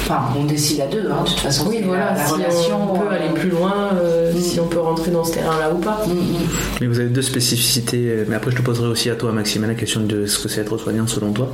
Enfin, 0.06 0.20
on 0.38 0.44
décide 0.44 0.82
à 0.82 0.88
deux, 0.88 1.08
hein, 1.10 1.24
de 1.24 1.30
toute 1.30 1.40
façon. 1.40 1.66
Oui, 1.70 1.80
voilà, 1.84 2.12
la, 2.14 2.18
la 2.18 2.26
si 2.26 2.34
relation. 2.34 2.94
on 2.94 3.00
peut 3.00 3.06
euh, 3.06 3.16
aller 3.16 3.34
plus 3.34 3.50
loin, 3.50 3.92
euh, 4.02 4.34
Mm. 4.34 4.38
si 4.42 4.60
on 4.60 4.68
peut 4.68 4.80
rentrer 4.80 5.12
dans 5.12 5.24
ce 5.24 5.34
terrain-là 5.36 5.72
ou 5.74 5.78
pas. 5.78 6.02
mm, 6.06 6.12
mm. 6.12 6.36
Mais 6.82 6.88
vous 6.88 7.00
avez 7.00 7.08
deux 7.10 7.22
spécificités, 7.22 8.10
euh, 8.10 8.26
mais 8.28 8.36
après 8.36 8.52
je 8.52 8.58
te 8.58 8.62
poserai 8.62 8.88
aussi 8.88 9.10
à 9.10 9.16
toi 9.16 9.32
Maxime 9.32 9.66
la 9.66 9.76
question 9.76 10.02
de 10.02 10.26
ce 10.26 10.40
que 10.40 10.50
c'est 10.50 10.62
être 10.62 10.78
soignant 10.78 11.08
selon 11.08 11.32
toi. 11.32 11.50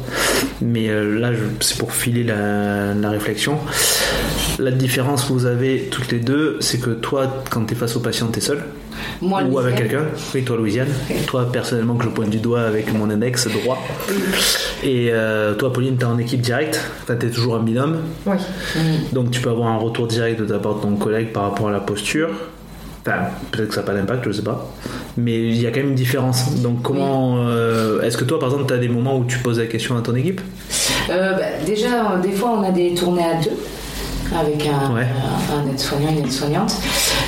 Mais 0.61 0.89
euh, 0.89 1.19
là 1.19 1.29
c'est 1.59 1.77
pour 1.77 1.93
filer 1.93 2.23
la, 2.23 2.93
la 2.95 3.09
réflexion. 3.11 3.59
La 4.57 4.71
différence 4.71 5.25
que 5.25 5.33
vous 5.33 5.45
avez 5.45 5.87
toutes 5.91 6.11
les 6.11 6.19
deux, 6.19 6.57
c'est 6.59 6.79
que 6.79 6.89
toi 6.89 7.43
quand 7.51 7.65
tu 7.65 7.73
es 7.73 7.77
face 7.77 7.95
au 7.95 7.99
patient 7.99 8.27
tu 8.31 8.39
es 8.39 8.41
seul 8.41 8.63
Moi, 9.21 9.43
ou 9.49 9.59
avec 9.59 9.75
quelqu'un. 9.75 10.03
Oui 10.33 10.43
toi 10.43 10.57
Louisiane. 10.57 10.87
Toi 11.27 11.49
personnellement 11.51 11.95
que 11.95 12.05
je 12.05 12.09
pointe 12.09 12.29
du 12.29 12.37
doigt 12.39 12.61
avec 12.61 12.93
mon 12.93 13.09
index 13.09 13.47
droit. 13.47 13.77
Et 14.83 15.09
euh, 15.11 15.53
toi 15.55 15.71
Pauline 15.73 15.97
tu 15.97 16.03
es 16.03 16.05
en 16.07 16.17
équipe 16.17 16.41
directe, 16.41 16.79
tu 17.05 17.13
es 17.13 17.29
toujours 17.29 17.55
en 17.55 17.59
binôme. 17.59 17.97
Oui. 18.25 18.35
mm. 18.75 18.79
Donc 19.13 19.31
tu 19.31 19.41
peux 19.41 19.49
avoir 19.49 19.69
un 19.69 19.77
retour 19.77 20.07
direct 20.07 20.39
de 20.39 20.45
ta 20.45 20.59
part 20.59 20.75
de 20.75 20.81
ton 20.81 20.95
collègue 20.95 21.31
par 21.33 21.43
rapport 21.43 21.67
à 21.69 21.71
la 21.71 21.79
posture. 21.79 22.29
Enfin, 23.01 23.17
peut-être 23.51 23.69
que 23.69 23.73
ça 23.75 23.81
n'a 23.81 23.87
pas 23.87 23.93
d'impact, 23.93 24.25
je 24.27 24.31
sais 24.33 24.41
pas. 24.43 24.69
Mais 25.17 25.37
il 25.39 25.59
y 25.61 25.65
a 25.65 25.71
quand 25.71 25.79
même 25.79 25.89
une 25.89 25.95
différence. 25.95 26.55
Donc 26.61 26.81
comment... 26.81 27.37
euh, 27.47 28.01
Est-ce 28.01 28.17
que 28.17 28.25
toi, 28.25 28.39
par 28.39 28.49
exemple, 28.49 28.67
tu 28.67 28.73
as 28.73 28.77
des 28.77 28.89
moments 28.89 29.17
où 29.17 29.23
tu 29.25 29.39
poses 29.39 29.57
la 29.59 29.65
question 29.67 29.97
à 29.97 30.01
ton 30.01 30.15
équipe? 30.15 30.41
Euh, 31.09 31.33
bah, 31.33 31.39
déjà, 31.65 32.17
des 32.21 32.31
fois, 32.33 32.51
on 32.59 32.63
a 32.63 32.71
des 32.71 32.93
tournées 32.93 33.23
à 33.23 33.41
deux 33.41 33.51
avec 34.37 34.67
un, 34.67 34.93
Ouais. 34.93 35.07
un, 35.07 35.59
un 35.65 35.71
aide-soignant, 35.71 36.09
une 36.11 36.19
aide-soignante. 36.19 36.73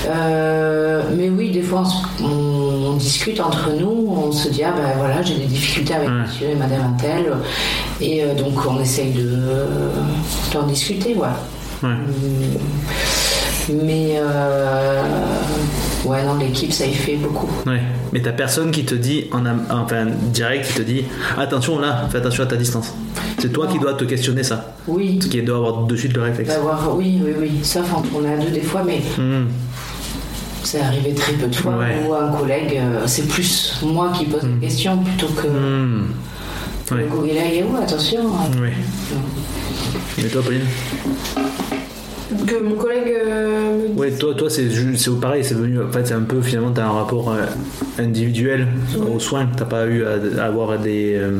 Euh, 0.10 1.02
mais 1.16 1.30
oui, 1.30 1.52
des 1.52 1.62
fois, 1.62 1.84
on, 2.22 2.26
on- 2.26 2.72
on 2.92 2.94
discute 2.98 3.40
entre 3.40 3.70
nous, 3.80 4.08
on 4.10 4.32
se 4.32 4.50
dit, 4.50 4.64
ah 4.64 4.74
ben 4.76 4.94
voilà, 4.98 5.22
j'ai 5.22 5.36
des 5.36 5.46
difficultés 5.46 5.94
avec 5.94 6.10
Ouais. 6.10 6.16
monsieur 6.22 6.50
et 6.50 6.56
madame 6.56 6.82
Intel. 6.96 7.32
Et 8.02 8.24
euh, 8.24 8.34
donc, 8.36 8.54
on 8.68 8.80
essaye 8.82 9.12
de, 9.14 9.30
d'en 10.54 10.64
discuter, 10.64 11.14
voilà. 11.14 11.38
Ouais. 11.84 11.90
Mais 13.72 14.16
euh, 14.18 15.04
ouais, 16.06 16.24
non, 16.26 16.36
l'équipe, 16.36 16.74
ça 16.74 16.86
y 16.86 16.94
fait 16.94 17.16
beaucoup. 17.16 17.48
Ouais. 17.66 17.82
Mais 18.12 18.22
t'as 18.22 18.32
personne 18.32 18.72
qui 18.72 18.84
te 18.84 18.96
dit, 18.96 19.26
en 19.32 19.46
am- 19.46 19.64
enfin 19.70 20.08
direct, 20.34 20.68
qui 20.68 20.74
te 20.74 20.82
dit 20.82 21.06
attention 21.38 21.80
là, 21.80 22.08
fais 22.12 22.18
attention 22.18 22.44
à 22.44 22.48
ta 22.48 22.56
distance. 22.58 22.94
C'est 23.40 23.54
toi 23.54 23.68
qui 23.68 23.80
dois 23.80 23.94
te 23.94 24.04
questionner 24.04 24.44
ça. 24.44 24.74
Oui, 24.88 25.20
Ce 25.22 25.28
qui 25.28 25.42
doit 25.44 25.58
avoir 25.58 25.84
de 25.84 25.96
suite 25.96 26.14
le 26.14 26.24
réflexe. 26.24 26.50
d'avoir, 26.50 26.96
oui, 26.98 27.22
oui, 27.24 27.32
oui. 27.40 27.52
Sauf 27.64 27.86
tournée 28.12 28.34
à 28.34 28.38
deux 28.38 28.50
des 28.52 28.62
fois, 28.62 28.84
mais 28.86 29.00
Hmm. 29.18 29.46
C'est 30.64 30.80
arrivé 30.82 31.14
très 31.14 31.34
peu 31.34 31.48
de 31.48 31.56
fois 31.56 31.78
Ouais. 31.78 32.02
où 32.08 32.14
un 32.14 32.32
collègue, 32.32 32.78
euh, 32.78 33.04
c'est 33.08 33.28
plus 33.28 33.80
moi 33.84 34.12
qui 34.16 34.26
pose 34.26 34.44
des 34.44 34.68
questions 34.68 34.98
plutôt 35.00 35.28
que 35.28 35.48
le 35.48 36.96
Ouais. 36.98 37.08
goguet 37.10 37.32
il 37.54 37.58
est 37.60 37.64
où? 37.64 37.76
Attention. 37.78 38.26
Ouais. 38.62 38.74
Et 40.20 40.28
toi, 40.28 40.42
Pauline? 40.44 40.66
Que 42.48 42.64
mon 42.64 42.76
collègue 42.76 43.14
euh, 43.26 43.90
me 43.94 44.00
Ouais, 44.00 44.12
toi, 44.12 44.34
toi 44.34 44.50
c'est 44.50 44.70
pareil, 45.20 45.44
c'est 45.44 45.54
venu. 45.56 45.82
En 45.82 45.92
fait, 45.92 46.08
c'est 46.08 46.14
un 46.14 46.22
peu 46.22 46.42
finalement, 46.42 46.72
t'as 46.72 46.86
un 46.86 46.92
rapport 46.92 47.32
euh, 47.32 47.44
individuel 48.00 48.68
aux 49.14 49.20
soins. 49.20 49.48
T'as 49.58 49.66
pas 49.66 49.86
eu 49.88 50.04
à, 50.06 50.42
à 50.42 50.46
avoir 50.46 50.80
des 50.80 51.16
euh, 51.16 51.40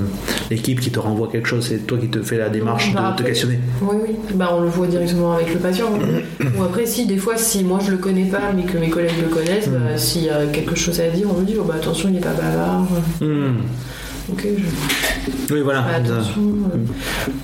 équipes 0.50 0.82
qui 0.82 0.92
te 0.92 1.00
renvoient 1.00 1.30
quelque 1.30 1.48
chose. 1.48 1.66
C'est 1.68 1.88
toi 1.88 1.98
qui 1.98 2.10
te 2.10 2.22
fais 2.22 2.38
la 2.38 2.50
démarche 2.50 2.94
Bah, 2.94 3.14
de 3.18 3.22
te 3.24 3.28
questionner. 3.28 3.60
Oui, 3.82 3.96
oui. 4.08 4.16
Bah, 4.36 4.50
on 4.54 4.62
le 4.62 4.68
voit 4.70 4.88
directement 4.88 5.34
avec 5.34 5.54
le 5.54 5.60
patient. 5.60 5.92
Ou 6.60 6.64
après, 6.64 6.86
si, 6.86 7.06
des 7.06 7.18
fois, 7.18 7.38
si 7.38 7.64
moi 7.64 7.80
je 7.86 7.92
le 7.92 7.98
connais 7.98 8.26
pas, 8.26 8.52
mais 8.56 8.64
que 8.64 8.78
mes 8.78 8.90
collègues 8.90 9.12
le 9.22 9.30
connaissent, 9.30 9.68
Mm. 9.68 9.72
bah, 9.74 9.98
s'il 9.98 10.24
y 10.26 10.30
a 10.30 10.46
quelque 10.48 10.76
chose 10.76 11.00
à 11.00 11.08
dire, 11.08 11.28
on 11.34 11.40
me 11.40 11.46
dit 11.46 11.56
oh, 11.60 11.64
bah, 11.64 11.76
attention, 11.76 12.10
il 12.10 12.18
est 12.18 12.22
pas 12.22 12.34
bavard. 12.34 12.86
Hmm. 13.22 13.62
Ok, 14.32 14.48
je 15.48 15.54
Oui, 15.54 15.62
voilà. 15.62 15.86
attention. 15.86 16.42
euh. 16.74 16.78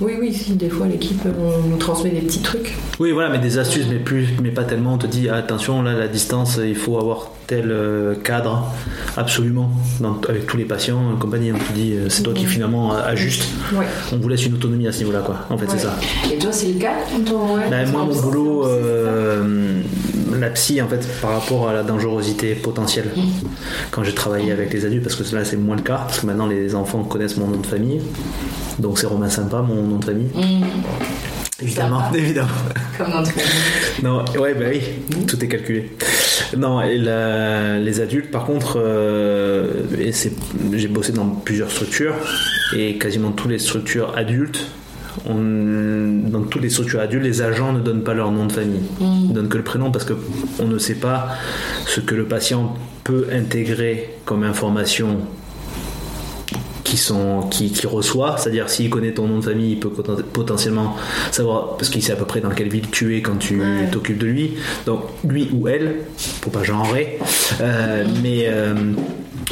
Oui, 0.02 0.14
oui, 0.20 0.34
si, 0.34 0.54
des 0.54 0.70
fois 0.70 0.88
l'équipe 0.88 1.22
on 1.26 1.68
nous 1.68 1.78
transmet 1.78 2.10
des 2.12 2.22
petits 2.22 2.42
trucs. 2.42 2.74
Oui, 3.00 3.12
voilà, 3.12 3.30
mais 3.30 3.40
des 3.40 3.58
astuces, 3.58 3.86
mais 3.90 3.98
plus, 4.00 4.28
mais 4.42 4.50
pas 4.52 4.64
tellement. 4.64 4.94
On 4.94 4.98
te 4.98 5.08
dit 5.08 5.28
ah, 5.30 5.36
attention, 5.36 5.82
là, 5.82 5.94
la 5.94 6.08
distance, 6.08 6.60
il 6.64 6.76
faut 6.76 6.98
avoir 6.98 7.32
tel 7.48 7.70
euh, 7.72 8.16
cadre, 8.16 8.72
absolument, 9.16 9.72
dans- 10.02 10.20
avec 10.28 10.48
tous 10.48 10.58
les 10.58 10.66
patients, 10.66 11.02
et 11.16 11.20
compagnie. 11.20 11.52
On 11.52 11.58
te 11.58 11.74
dit, 11.74 11.94
euh, 11.94 12.10
c'est 12.10 12.24
toi 12.24 12.34
qui 12.34 12.46
finalement 12.46 12.94
euh, 12.96 13.00
ajuste. 13.06 13.44
Ouais. 13.74 13.86
On 14.14 14.18
vous 14.18 14.28
laisse 14.30 14.46
une 14.46 14.54
autonomie 14.56 14.88
à 14.88 14.92
ce 14.92 15.00
niveau-là, 15.00 15.20
quoi. 15.22 15.46
En 15.50 15.58
fait, 15.58 15.66
c'est 15.70 15.80
ça. 15.80 15.96
Et 16.34 16.38
toi, 16.38 16.52
c'est 16.52 16.74
le 16.74 16.80
cas 16.80 16.94
Ton- 17.26 17.56
ouais, 17.56 17.70
Ben, 17.70 17.90
moi, 17.92 18.04
mon 18.06 18.20
boulot, 18.22 18.66
euh, 18.68 19.82
la 20.40 20.50
psy, 20.50 20.82
en 20.82 20.88
fait, 20.88 21.08
par 21.22 21.32
rapport 21.32 21.70
à 21.70 21.74
la 21.74 21.84
dangerosité 21.84 22.56
potentielle, 22.56 23.10
quand 23.92 24.04
j'ai 24.04 24.14
travaillé 24.14 24.52
avec 24.52 24.74
les 24.74 24.86
adultes, 24.86 25.04
parce 25.04 25.16
que 25.16 25.36
là, 25.36 25.46
c'est 25.46 25.58
moins 25.58 25.76
le 25.76 25.82
cas, 25.82 25.98
parce 26.08 26.20
que 26.20 26.26
maintenant, 26.26 26.48
les 26.48 26.76
enfants 26.76 27.04
connaissent 27.04 27.38
mon 27.38 27.48
nom 27.48 27.58
de 27.60 27.66
famille. 27.66 28.02
Donc, 28.80 29.00
c'est 29.00 29.08
Romain 29.08 29.30
Sympa, 29.30 29.62
mon 29.62 29.82
nom 29.84 29.98
de 29.98 30.06
famille. 30.06 30.30
Mmh, 30.36 30.66
Évidemment, 31.64 32.04
évidemment. 32.14 32.48
Comme 32.98 33.12
dans 33.12 33.22
les 33.22 34.04
Non, 34.04 34.24
ouais, 34.40 34.54
bah 34.54 34.66
oui, 34.70 34.82
tout 35.26 35.44
est 35.44 35.48
calculé. 35.48 35.92
Non, 36.56 36.82
et 36.82 36.98
la- 37.00 37.80
les 37.80 38.00
adultes, 38.00 38.30
par 38.30 38.46
contre, 38.46 38.78
euh, 38.80 39.72
et 40.00 40.12
c'est, 40.12 40.32
j'ai 40.74 40.88
bossé 40.88 41.14
dans 41.14 41.26
plusieurs 41.28 41.72
structures, 41.72 42.14
et 42.76 42.98
quasiment 43.00 43.32
toutes 43.32 43.50
les 43.52 43.58
structures 43.60 44.14
adultes, 44.16 44.68
on- 45.26 46.30
dans 46.30 46.42
toutes 46.44 46.62
les 46.62 46.70
structures 46.70 47.00
adultes, 47.00 47.24
les 47.24 47.42
agents 47.42 47.74
ne 47.74 47.80
donnent 47.80 48.04
pas 48.04 48.14
leur 48.14 48.32
nom 48.32 48.46
de 48.46 48.52
famille. 48.52 48.82
Ils 49.02 49.34
donnent 49.34 49.50
que 49.50 49.58
le 49.58 49.64
prénom 49.64 49.92
parce 49.92 50.06
que 50.06 50.14
on 50.60 50.68
ne 50.68 50.78
sait 50.78 50.96
pas 50.96 51.30
ce 51.86 52.00
que 52.02 52.16
le 52.16 52.26
patient 52.26 52.76
peut 53.04 53.28
intégrer 53.32 54.16
comme 54.26 54.44
information 54.44 55.20
qui 56.98 57.04
sont 57.04 57.42
qui, 57.52 57.72
qui 57.72 57.86
reçoit, 57.86 58.38
c'est-à-dire 58.38 58.70
s'il 58.70 58.90
connaît 58.90 59.12
ton 59.12 59.28
nom 59.28 59.38
de 59.40 59.44
famille, 59.46 59.74
il 59.74 59.80
peut 59.80 59.90
poten- 59.90 60.24
potentiellement 60.24 60.96
savoir 61.32 61.78
parce 61.78 61.90
qu'il 61.90 62.02
sait 62.02 62.14
à 62.14 62.16
peu 62.16 62.26
près 62.26 62.42
dans 62.42 62.50
quelle 62.50 62.70
ville 62.70 62.88
tu 62.92 63.16
es 63.16 63.22
quand 63.22 63.38
tu 63.38 63.60
Ouais. 63.60 63.88
t'occupes 63.92 64.18
de 64.18 64.26
lui. 64.26 64.54
Donc 64.86 65.02
lui 65.28 65.50
ou 65.54 65.68
elle, 65.68 65.98
faut 66.18 66.50
pas 66.50 66.64
genrer, 66.64 67.20
euh, 67.62 68.04
mais 68.24 68.46
euh, 68.48 68.74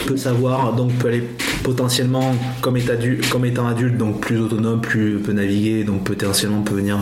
peut 0.08 0.18
savoir 0.18 0.74
donc 0.74 0.92
peut 0.94 1.08
aller 1.10 1.24
potentiellement 1.64 2.36
comme 2.62 2.78
étant 2.78 2.94
adulte, 2.94 3.30
comme 3.30 3.46
étant 3.46 3.68
adulte 3.68 3.98
donc 3.98 4.22
plus 4.22 4.40
autonome, 4.40 4.82
plus 4.82 5.20
peut 5.20 5.32
naviguer, 5.34 5.84
donc 5.84 6.04
potentiellement 6.04 6.62
peut 6.62 6.76
venir 6.76 6.98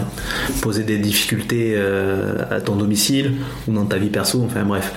poser 0.61 0.83
des 0.83 0.97
difficultés 0.97 1.73
euh, 1.75 2.35
à 2.51 2.59
ton 2.61 2.75
domicile 2.75 3.33
ou 3.67 3.73
dans 3.73 3.85
ta 3.85 3.97
vie 3.97 4.09
perso, 4.09 4.41
enfin 4.45 4.63
bref. 4.63 4.91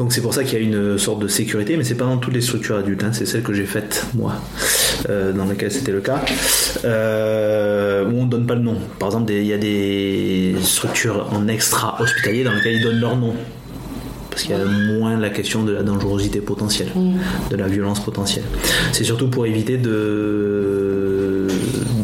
Donc 0.00 0.14
c'est 0.14 0.22
pour 0.22 0.32
ça 0.32 0.44
qu'il 0.44 0.54
y 0.54 0.62
a 0.62 0.64
une 0.64 0.96
sorte 0.96 1.18
de 1.18 1.28
sécurité, 1.28 1.76
mais 1.76 1.84
c'est 1.84 1.94
pas 1.94 2.06
dans 2.06 2.16
toutes 2.16 2.32
les 2.32 2.40
structures 2.40 2.76
adultes, 2.76 3.04
hein, 3.04 3.10
c'est 3.12 3.26
celle 3.26 3.42
que 3.42 3.52
j'ai 3.52 3.66
faite 3.66 4.06
moi, 4.14 4.32
euh, 5.10 5.34
dans 5.34 5.44
laquelle 5.44 5.70
c'était 5.70 5.92
le 5.92 6.00
cas, 6.00 6.24
euh, 6.86 8.10
où 8.10 8.22
on 8.22 8.24
donne 8.24 8.46
pas 8.46 8.54
le 8.54 8.62
nom. 8.62 8.78
Par 8.98 9.10
exemple, 9.10 9.30
il 9.30 9.44
y 9.44 9.52
a 9.52 9.58
des 9.58 10.54
structures 10.62 11.28
en 11.34 11.48
extra 11.48 12.00
hospitalier 12.00 12.44
dans 12.44 12.54
lesquelles 12.54 12.76
ils 12.76 12.82
donnent 12.82 12.98
leur 12.98 13.14
nom. 13.14 13.34
Parce 14.30 14.44
qu'il 14.44 14.52
y 14.52 14.58
a 14.58 14.64
moins 14.64 15.18
la 15.18 15.28
question 15.28 15.64
de 15.64 15.72
la 15.72 15.82
dangerosité 15.82 16.40
potentielle, 16.40 16.88
de 17.50 17.56
la 17.56 17.68
violence 17.68 18.02
potentielle. 18.02 18.44
C'est 18.92 19.04
surtout 19.04 19.28
pour 19.28 19.44
éviter 19.44 19.76
de 19.76 21.29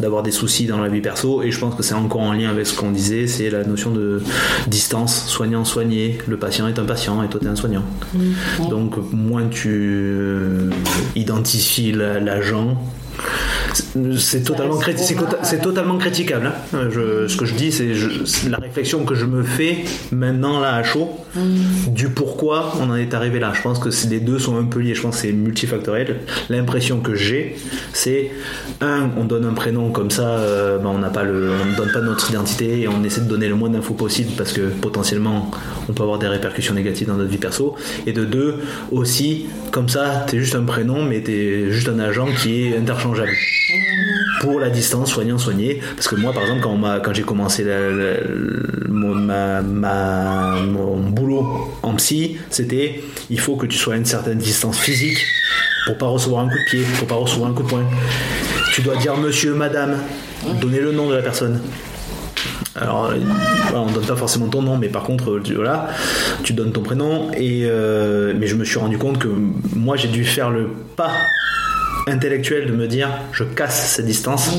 d'avoir 0.07 0.23
des 0.23 0.31
soucis 0.31 0.67
dans 0.67 0.79
la 0.79 0.87
vie 0.87 1.01
perso 1.01 1.43
et 1.43 1.51
je 1.51 1.59
pense 1.59 1.75
que 1.75 1.83
c'est 1.83 1.93
encore 1.93 2.21
en 2.21 2.31
lien 2.31 2.49
avec 2.49 2.65
ce 2.65 2.73
qu'on 2.77 2.91
disait 2.91 3.27
c'est 3.27 3.49
la 3.49 3.65
notion 3.65 3.91
de 3.91 4.21
distance 4.67 5.25
soignant 5.27 5.65
soigné. 5.65 6.17
Le 6.27 6.37
patient 6.37 6.65
est 6.69 6.79
un 6.79 6.85
patient 6.85 7.21
et 7.23 7.27
toi 7.27 7.41
tu 7.41 7.45
es 7.47 7.49
un 7.49 7.55
soignant. 7.57 7.83
Donc 8.69 8.95
moins 9.11 9.47
tu 9.49 9.69
euh, 9.69 10.69
identifies 11.17 11.91
la- 11.91 12.21
l'agent 12.21 12.81
c'est- 14.17 14.43
totalement, 14.43 14.79
criti- 14.79 15.15
c'est 15.43 15.61
totalement 15.61 15.97
critiquable. 15.97 16.47
hein. 16.47 16.53
Euh, 16.75 16.89
je- 17.25 17.27
ce 17.27 17.37
que 17.37 17.45
je 17.45 17.53
dis, 17.55 17.71
c'est 17.71 18.49
la 18.49 18.57
réflexion 18.57 19.03
que 19.05 19.15
je 19.15 19.25
me 19.25 19.43
fais 19.43 19.79
maintenant 20.11 20.59
là 20.59 20.75
à 20.75 20.83
chaud 20.83 21.09
du 21.87 22.09
pourquoi 22.09 22.73
on 22.79 22.89
en 22.89 22.95
est 22.95 23.13
arrivé 23.13 23.39
là. 23.39 23.51
Je 23.55 23.61
pense 23.61 23.79
que 23.79 23.89
les 24.09 24.19
deux 24.19 24.39
sont 24.39 24.57
un 24.57 24.63
peu 24.63 24.79
liés. 24.79 24.95
Je 24.95 25.01
pense 25.01 25.15
que 25.15 25.21
c'est 25.21 25.33
multifactoriel. 25.33 26.17
L'impression 26.49 26.99
que 26.99 27.15
j'ai, 27.15 27.55
c'est 27.93 28.31
un, 28.81 29.09
on 29.17 29.23
donne 29.25 29.45
un 29.45 29.53
prénom 29.53 29.89
comme 29.91 30.11
ça, 30.11 30.27
euh, 30.27 30.77
ben, 30.79 30.89
on 30.89 30.97
n'a 30.99 31.09
pas 31.09 31.23
le, 31.23 31.51
on 31.61 31.65
ne 31.71 31.75
donne 31.75 31.91
pas 31.91 32.01
notre 32.01 32.29
identité 32.29 32.81
et 32.81 32.87
on 32.87 33.03
essaie 33.03 33.21
de 33.21 33.27
donner 33.27 33.47
le 33.47 33.55
moins 33.55 33.69
d'infos 33.69 33.93
possible 33.93 34.31
parce 34.37 34.53
que 34.53 34.61
potentiellement 34.61 35.51
on 35.89 35.93
peut 35.93 36.03
avoir 36.03 36.19
des 36.19 36.27
répercussions 36.27 36.73
négatives 36.73 37.07
dans 37.07 37.15
notre 37.15 37.29
vie 37.29 37.37
perso. 37.37 37.75
Et 38.05 38.13
de 38.13 38.25
deux, 38.25 38.55
aussi, 38.91 39.45
comme 39.71 39.89
ça, 39.89 40.25
t'es 40.27 40.39
juste 40.39 40.55
un 40.55 40.63
prénom, 40.63 41.03
mais 41.03 41.21
t'es 41.21 41.71
juste 41.71 41.89
un 41.89 41.99
agent 41.99 42.27
qui 42.41 42.63
est 42.67 42.77
interchangeable 42.77 43.06
pour 44.41 44.59
la 44.59 44.69
distance 44.69 45.11
soignant 45.11 45.37
soigné. 45.37 45.81
Parce 45.95 46.07
que 46.07 46.15
moi 46.15 46.33
par 46.33 46.43
exemple 46.43 46.61
quand, 46.61 46.79
quand 47.03 47.13
j'ai 47.13 47.23
commencé 47.23 47.63
la- 47.63 48.17
mon, 48.89 49.15
boulot 51.09 51.71
en 51.83 51.93
psy 51.95 52.37
c'était 52.49 53.01
il 53.29 53.39
faut 53.39 53.55
que 53.55 53.65
tu 53.65 53.77
sois 53.77 53.95
à 53.95 53.97
une 53.97 54.05
certaine 54.05 54.37
distance 54.37 54.79
physique 54.79 55.17
pour 55.85 55.97
pas 55.97 56.07
recevoir 56.07 56.45
un 56.45 56.49
coup 56.49 56.57
de 56.57 56.69
pied 56.69 56.83
pour 56.99 57.07
pas 57.07 57.15
recevoir 57.15 57.51
un 57.51 57.53
coup 57.53 57.63
de 57.63 57.69
poing. 57.69 57.83
Tu 58.73 58.81
dois 58.81 58.95
dire 58.97 59.15
monsieur 59.17 59.53
madame 59.53 59.97
donner 60.61 60.79
le 60.79 60.91
nom 60.91 61.09
de 61.09 61.15
la 61.15 61.21
personne. 61.21 61.61
Alors, 62.75 63.11
on 63.73 63.91
donne 63.91 64.05
pas 64.05 64.15
forcément 64.15 64.47
ton 64.47 64.61
nom, 64.61 64.77
mais 64.77 64.89
par 64.89 65.01
contre, 65.03 65.39
tu, 65.43 65.55
voilà, 65.55 65.87
tu 66.43 66.53
donnes 66.53 66.71
ton 66.71 66.83
prénom. 66.83 67.31
Et 67.33 67.63
euh, 67.65 68.33
mais 68.37 68.45
je 68.45 68.55
me 68.55 68.63
suis 68.63 68.77
rendu 68.77 68.99
compte 68.99 69.17
que 69.17 69.27
moi, 69.75 69.97
j'ai 69.97 70.09
dû 70.09 70.23
faire 70.23 70.51
le 70.51 70.69
pas 70.95 71.09
intellectuel 72.07 72.67
de 72.67 72.73
me 72.73 72.87
dire, 72.87 73.09
je 73.31 73.43
casse 73.43 73.95
cette 73.95 74.05
distance, 74.05 74.49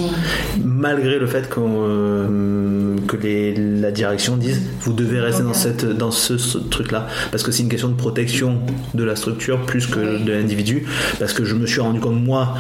malgré 0.63 1.19
le 1.19 1.27
fait 1.27 1.49
euh, 1.57 2.97
que 3.07 3.17
les, 3.17 3.55
la 3.55 3.91
direction 3.91 4.37
dise, 4.37 4.63
vous 4.81 4.93
devez 4.93 5.21
rester 5.21 5.43
dans 5.43 5.55
cette, 5.55 5.85
dans 5.85 6.11
ce, 6.11 6.39
ce 6.39 6.59
truc-là, 6.59 7.09
parce 7.31 7.43
que 7.43 7.51
c'est 7.51 7.63
une 7.63 7.69
question 7.69 7.89
de 7.89 7.97
protection 7.97 8.61
de 8.95 9.05
la 9.05 9.17
structure 9.17 9.65
plus 9.67 9.87
que 9.87 10.23
de 10.23 10.33
l'individu, 10.33 10.87
parce 11.19 11.33
que 11.33 11.45
je 11.45 11.55
me 11.55 11.67
suis 11.67 11.81
rendu 11.81 12.01
compte 12.01 12.23
moi 12.23 12.55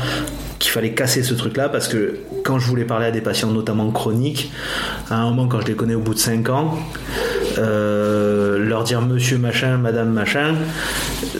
qu'il 0.58 0.70
fallait 0.72 0.92
casser 0.92 1.22
ce 1.22 1.34
truc-là. 1.34 1.68
Parce 1.68 1.88
que 1.88 2.18
quand 2.44 2.58
je 2.58 2.66
voulais 2.66 2.84
parler 2.84 3.06
à 3.06 3.10
des 3.10 3.20
patients 3.20 3.50
notamment 3.50 3.90
chroniques, 3.90 4.50
à 5.10 5.16
un 5.16 5.24
moment 5.30 5.46
quand 5.46 5.60
je 5.60 5.66
les 5.66 5.74
connais 5.74 5.94
au 5.94 6.00
bout 6.00 6.14
de 6.14 6.18
5 6.18 6.48
ans, 6.50 6.78
euh, 7.58 8.58
leur 8.58 8.84
dire 8.84 9.00
monsieur 9.00 9.38
machin, 9.38 9.78
madame 9.78 10.12
machin, 10.12 10.54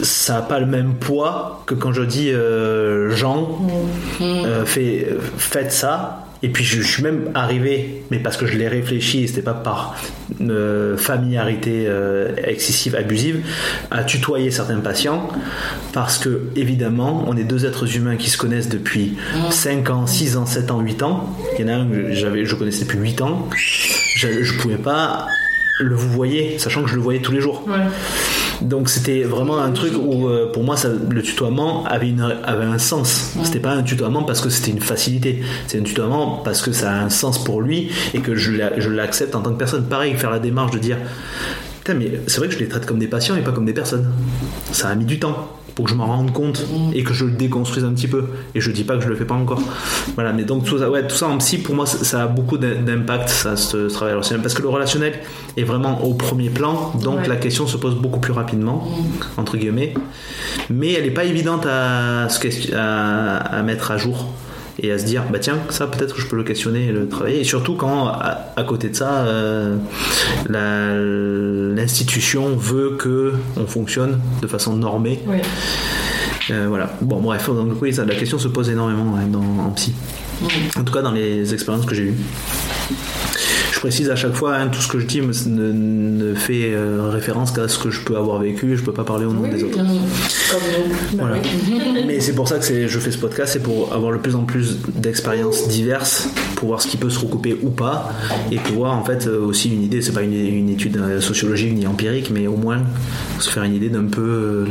ça 0.03 0.35
n'a 0.35 0.43
pas 0.43 0.59
le 0.59 0.67
même 0.67 0.95
poids 0.95 1.63
que 1.67 1.75
quand 1.75 1.93
je 1.93 2.03
dis 2.03 2.31
euh, 2.31 3.11
Jean, 3.15 3.59
euh, 4.21 4.65
fait, 4.65 5.09
faites 5.37 5.73
ça. 5.73 6.25
Et 6.43 6.51
puis 6.51 6.63
je, 6.63 6.83
je 6.83 6.87
suis 6.87 7.03
même 7.03 7.31
arrivé, 7.35 8.05
mais 8.13 8.19
parce 8.19 8.37
que 8.37 8.47
je 8.47 8.57
l'ai 8.57 8.69
réfléchi, 8.69 9.25
et 9.25 9.27
c'était 9.27 9.43
pas 9.43 9.55
par 9.55 9.97
familiarité 10.97 11.89
excessive, 12.45 12.95
abusive, 12.95 13.45
à 13.91 14.05
tutoyer 14.05 14.53
certains 14.53 14.79
patients, 14.79 15.29
parce 15.93 16.17
que 16.17 16.43
évidemment, 16.55 17.25
on 17.27 17.37
est 17.37 17.43
deux 17.43 17.67
êtres 17.67 17.97
humains 17.97 18.15
qui 18.15 18.31
se 18.31 18.39
connaissent 18.39 18.69
depuis 18.69 19.17
5 19.51 19.91
ans, 19.91 20.07
6 20.07 20.37
ans, 20.37 20.47
7 20.47 20.71
ans, 20.71 20.79
8 20.79 21.03
ans. 21.03 21.37
Il 21.59 21.67
y 21.67 21.69
en 21.69 21.73
a 21.75 21.77
un 21.79 21.89
que 21.89 22.45
je 22.45 22.55
connaissais 22.55 22.85
depuis 22.85 22.99
8 22.99 23.21
ans. 23.23 23.49
Je, 24.15 24.45
je 24.45 24.59
pouvais 24.59 24.77
pas 24.77 25.27
le 25.79 25.95
vous 25.95 26.11
voyez, 26.11 26.59
sachant 26.59 26.83
que 26.83 26.91
je 26.91 26.95
le 26.97 27.01
voyais 27.01 27.21
tous 27.21 27.33
les 27.33 27.41
jours. 27.41 27.65
Ouais. 27.69 27.75
Donc 28.63 28.89
c'était 28.89 29.23
vraiment 29.23 29.59
un 29.59 29.71
truc 29.71 29.93
où 29.97 30.27
euh, 30.27 30.51
pour 30.53 30.65
moi 30.65 30.77
ça, 30.77 30.89
le 31.09 31.23
tutoiement 31.23 31.85
avait, 31.85 32.09
une, 32.09 32.21
avait 32.45 32.65
un 32.65 32.79
sens. 32.79 33.33
C'était 33.45 33.61
pas 33.61 33.71
un 33.73 33.83
tutoiement 33.85 34.25
parce 34.25 34.41
que 34.41 34.51
c'était 34.51 34.73
une 34.73 34.81
facilité. 34.81 35.43
C'est 35.69 35.79
un 35.79 35.83
tutoiement 35.85 36.41
parce 36.45 36.61
que 36.63 36.73
ça 36.73 36.91
a 36.93 36.95
un 37.05 37.09
sens 37.11 37.43
pour 37.45 37.63
lui 37.63 37.91
et 38.15 38.21
que 38.21 38.35
je 38.35 38.51
l'a- 38.53 38.79
je 38.81 38.91
l'accepte 38.91 39.35
en 39.37 39.41
tant 39.43 39.53
que 39.53 39.59
personne. 39.59 39.85
Pareil, 39.85 40.15
faire 40.15 40.31
la 40.31 40.41
démarche 40.41 40.73
de 40.73 40.79
dire 40.79 40.97
mais 41.97 42.21
c'est 42.27 42.37
vrai 42.37 42.49
que 42.49 42.53
je 42.55 42.59
les 42.59 42.69
traite 42.69 42.85
comme 42.85 42.99
des 42.99 43.07
patients 43.07 43.35
et 43.35 43.41
pas 43.41 43.53
comme 43.53 43.65
des 43.65 43.73
personnes. 43.73 44.13
Ça 44.73 44.89
a 44.89 44.95
mis 44.95 45.07
du 45.07 45.19
temps 45.19 45.49
pour 45.79 45.85
que 45.85 45.93
je 45.93 45.97
m'en 45.97 46.07
rende 46.07 46.33
compte 46.33 46.67
et 46.93 47.05
que 47.05 47.15
je 47.15 47.25
le 47.25 47.31
déconstruise 47.31 47.85
un 47.85 47.93
petit 47.93 48.09
peu. 48.09 48.25
Et 48.57 48.61
je 48.61 48.73
dis 48.73 48.83
pas 48.83 48.97
que 48.97 49.01
je 49.05 49.09
le 49.09 49.15
fais 49.15 49.25
pas 49.25 49.37
encore. 49.37 49.63
Voilà, 50.17 50.33
mais 50.33 50.43
donc 50.43 50.65
tout 50.65 50.77
ça, 50.77 50.91
ouais, 50.91 51.07
tout 51.07 51.15
ça 51.15 51.29
en 51.29 51.39
psy, 51.39 51.59
pour 51.59 51.77
moi, 51.77 51.87
ça, 51.87 52.03
ça 52.03 52.25
a 52.25 52.27
beaucoup 52.27 52.59
d'im- 52.59 52.83
d'impact, 52.85 53.29
ça, 53.29 53.57
ce, 53.57 53.89
ce 53.89 53.95
travail 53.95 54.15
relationnel. 54.15 54.43
Parce 54.43 54.55
que 54.55 54.63
le 54.63 54.69
relationnel 54.71 55.13
est 55.57 55.63
vraiment 55.63 56.03
au 56.05 56.15
premier 56.15 56.51
plan, 56.51 56.91
donc 57.01 57.19
Ouais. 57.21 57.29
la 57.29 57.37
question 57.37 57.69
se 57.69 57.77
pose 57.77 57.95
beaucoup 57.95 58.19
plus 58.19 58.33
rapidement, 58.33 58.89
entre 59.37 59.57
guillemets. 59.57 59.95
Mais 60.69 60.95
elle 60.95 61.05
n'est 61.05 61.13
pas 61.13 61.25
évidente 61.27 61.65
à, 61.65 62.25
à, 62.75 63.37
à 63.37 63.63
mettre 63.63 63.93
à 63.93 63.99
jour 63.99 64.27
et 64.81 64.93
à 64.93 64.99
se 64.99 65.05
dire 65.05 65.25
bah 65.31 65.39
tiens 65.41 65.59
ça 65.71 65.87
peut-être 65.87 66.15
que 66.15 66.21
je 66.21 66.27
peux 66.27 66.37
le 66.37 66.45
questionner 66.45 66.87
et 66.87 66.93
le 66.93 67.09
travailler. 67.09 67.41
Et 67.41 67.45
surtout 67.45 67.75
quand 67.75 68.09
à, 68.09 68.53
à 68.57 68.63
côté 68.65 68.89
de 68.89 68.97
ça 68.97 69.25
euh, 69.27 69.77
l'institution 71.75 72.57
veut 72.57 72.97
que 72.99 73.35
on 73.57 73.67
fonctionne 73.67 74.21
de 74.43 74.47
façon 74.47 74.75
normée. 74.77 75.21
Euh, 76.51 76.67
voilà. 76.69 76.91
Bon 77.03 77.21
bref 77.21 77.49
donc 77.49 77.81
oui 77.83 77.93
ça, 77.93 78.05
la 78.05 78.15
question 78.15 78.39
se 78.39 78.49
pose 78.49 78.71
énormément 78.71 79.15
ouais, 79.15 79.27
dans, 79.27 79.65
en 79.67 79.71
psy. 79.73 79.95
En 80.77 80.85
tout 80.85 80.93
cas 80.93 81.03
dans 81.03 81.13
les 81.13 81.53
expériences 81.53 81.85
que 81.85 81.95
j'ai 81.95 82.05
eues 82.05 82.17
je 83.79 83.81
précise 83.81 84.11
à 84.11 84.17
chaque 84.17 84.35
fois, 84.35 84.57
hein, 84.57 84.67
tout 84.67 84.81
ce 84.81 84.89
que 84.89 84.99
je 84.99 85.07
dis 85.07 85.21
ne, 85.21 85.73
ne 85.73 86.35
fait 86.35 86.73
euh, 86.73 87.09
référence 87.13 87.53
qu'à 87.53 87.69
ce 87.69 87.79
que 87.79 87.91
je 87.91 88.01
peux 88.01 88.17
avoir 88.17 88.41
vécu. 88.41 88.77
Je 88.77 88.83
peux 88.83 88.93
pas 88.93 89.05
parler 89.05 89.25
au 89.25 89.33
nom 89.33 89.47
des 89.47 89.63
autres. 89.63 89.77
Comme 89.77 89.87
nous. 89.87 90.01
Voilà. 91.17 91.37
Mais 92.07 92.19
c'est 92.19 92.33
pour 92.35 92.49
ça 92.49 92.59
que 92.59 92.89
je 92.89 92.99
fais 92.99 93.13
ce 93.13 93.19
podcast, 93.19 93.53
c'est 93.53 93.63
pour 93.63 93.93
avoir 93.93 94.11
le 94.11 94.19
plus 94.19 94.35
en 94.35 94.43
plus 94.43 94.79
d'expériences 94.97 95.69
diverses, 95.69 96.29
pour 96.57 96.67
voir 96.71 96.83
ce 96.83 96.89
qui 96.89 96.97
peut 96.97 97.09
se 97.09 97.21
recouper 97.21 97.57
ou 97.63 97.71
pas, 97.71 98.13
et 98.51 98.57
pouvoir 98.57 98.97
en 98.97 99.05
fait 99.05 99.29
euh, 99.29 99.47
aussi 99.47 99.69
une 99.73 99.85
idée, 99.85 100.03
c'est 100.03 100.11
pas 100.11 100.23
une, 100.23 100.35
une 100.35 100.71
étude 100.71 100.97
euh, 100.97 101.21
sociologique 101.21 101.73
ni 101.73 101.87
empirique, 101.87 102.31
mais 102.35 102.49
au 102.49 102.57
moins 102.57 102.79
se 103.39 103.49
faire 103.49 103.63
une 103.63 103.77
idée 103.77 103.91
d'un 103.91 104.07
peu 104.07 104.21
euh, 104.23 104.65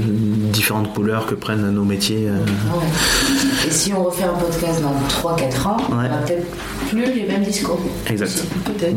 différentes 0.51 0.93
couleurs 0.93 1.27
que 1.27 1.35
prennent 1.35 1.71
nos 1.71 1.85
métiers. 1.85 2.27
euh. 2.27 2.34
Ouais. 2.77 2.85
Et 3.68 3.72
si 3.72 3.94
on 3.94 4.03
refait 4.03 4.23
un 4.23 4.34
podcast 4.34 4.81
dans 4.81 4.94
3-4 5.34 5.68
ans, 5.68 5.77
on 5.91 5.95
va 5.95 6.07
peut-être 6.26 6.48
plus 6.89 7.14
les 7.14 7.26
mêmes 7.27 7.44
discours. 7.44 7.80
Exact. 8.10 8.45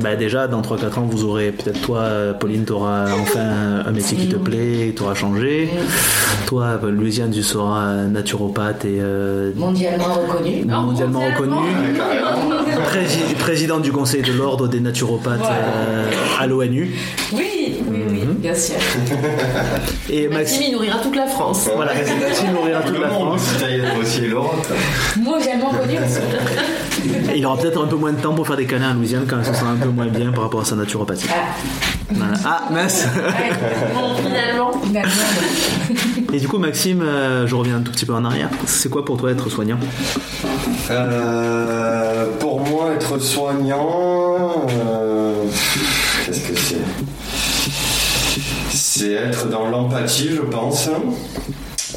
Bah 0.01 0.14
déjà, 0.14 0.47
dans 0.47 0.60
3-4 0.62 1.01
ans, 1.01 1.06
vous 1.10 1.24
aurez 1.24 1.51
peut-être 1.51 1.80
toi, 1.80 2.05
Pauline, 2.38 2.64
tu 2.64 2.72
auras 2.72 3.06
enfin 3.12 3.40
un 3.84 3.90
métier 3.90 4.16
qui 4.16 4.28
te 4.28 4.36
plaît, 4.36 4.92
tu 4.97 5.02
auras 5.02 5.14
changé. 5.14 5.68
Toi, 6.47 6.78
euh, 6.84 6.90
Louisiane, 6.90 7.30
tu 7.32 7.42
seras 7.42 7.94
naturopathe 8.05 8.84
et 8.84 8.98
euh, 9.01 9.51
Mondialement 9.56 10.05
reconnu. 10.14 10.64
mondialement 10.64 11.20
mondialement. 11.20 11.56
reconnu. 11.60 11.98
Prési- 12.90 13.34
président 13.38 13.78
du 13.80 13.92
conseil 13.92 14.22
de 14.22 14.32
l'ordre 14.32 14.68
des 14.68 14.80
naturopathes 14.80 15.38
Voilà. 15.38 15.55
euh, 15.56 16.10
à 16.40 16.47
l'ONU. 16.47 16.90
Oui, 17.32 17.44
bien 18.40 18.54
sûr. 18.54 18.76
Et 20.10 20.28
Maxime, 20.28 20.62
il 20.68 20.72
nourrira 20.72 20.98
toute 20.98 21.16
la 21.16 21.26
France. 21.26 21.68
voilà, 21.74 21.92
Maxime 21.94 22.52
nourrira 22.52 22.80
toute 22.82 22.96
Le 22.96 23.02
la 23.02 23.08
monde, 23.08 23.38
France. 23.38 23.54
aussi 24.00 24.20
l'Europe. 24.22 24.66
Mondialement 25.20 25.68
reconnu 25.68 25.98
aussi. 25.98 26.20
Et 27.32 27.38
il 27.38 27.46
aura 27.46 27.56
peut-être 27.56 27.82
un 27.82 27.86
peu 27.86 27.96
moins 27.96 28.12
de 28.12 28.20
temps 28.20 28.34
pour 28.34 28.46
faire 28.46 28.56
des 28.56 28.66
câlins 28.66 28.90
à 28.90 28.94
Louisiane 28.94 29.24
quand 29.28 29.36
elle 29.38 29.46
se 29.46 29.52
sent 29.54 29.64
un 29.70 29.76
peu 29.76 29.88
moins 29.88 30.06
bien 30.06 30.32
par 30.32 30.44
rapport 30.44 30.60
à 30.60 30.64
sa 30.64 30.74
naturopathie. 30.76 31.28
Ah, 31.30 31.54
Voilà. 32.10 32.32
Ah, 32.44 32.62
mince 32.70 33.06
ouais. 33.14 33.50
Bon, 33.94 34.16
finalement. 34.16 34.72
Finalement, 34.82 35.10
Et 36.32 36.38
du 36.38 36.48
coup, 36.48 36.58
Maxime, 36.58 37.02
euh, 37.02 37.46
je 37.46 37.54
reviens 37.54 37.76
un 37.76 37.80
tout 37.80 37.92
petit 37.92 38.04
peu 38.06 38.14
en 38.14 38.24
arrière. 38.24 38.48
C'est 38.66 38.88
quoi 38.90 39.04
pour 39.04 39.16
toi 39.16 39.30
être 39.30 39.48
soignant? 39.48 39.78
Euh, 40.90 42.26
pour 42.40 42.60
moi, 42.60 42.92
être 42.94 43.18
soignant, 43.18 44.19
l'empathie, 49.81 50.31
je 50.35 50.43
pense. 50.43 50.89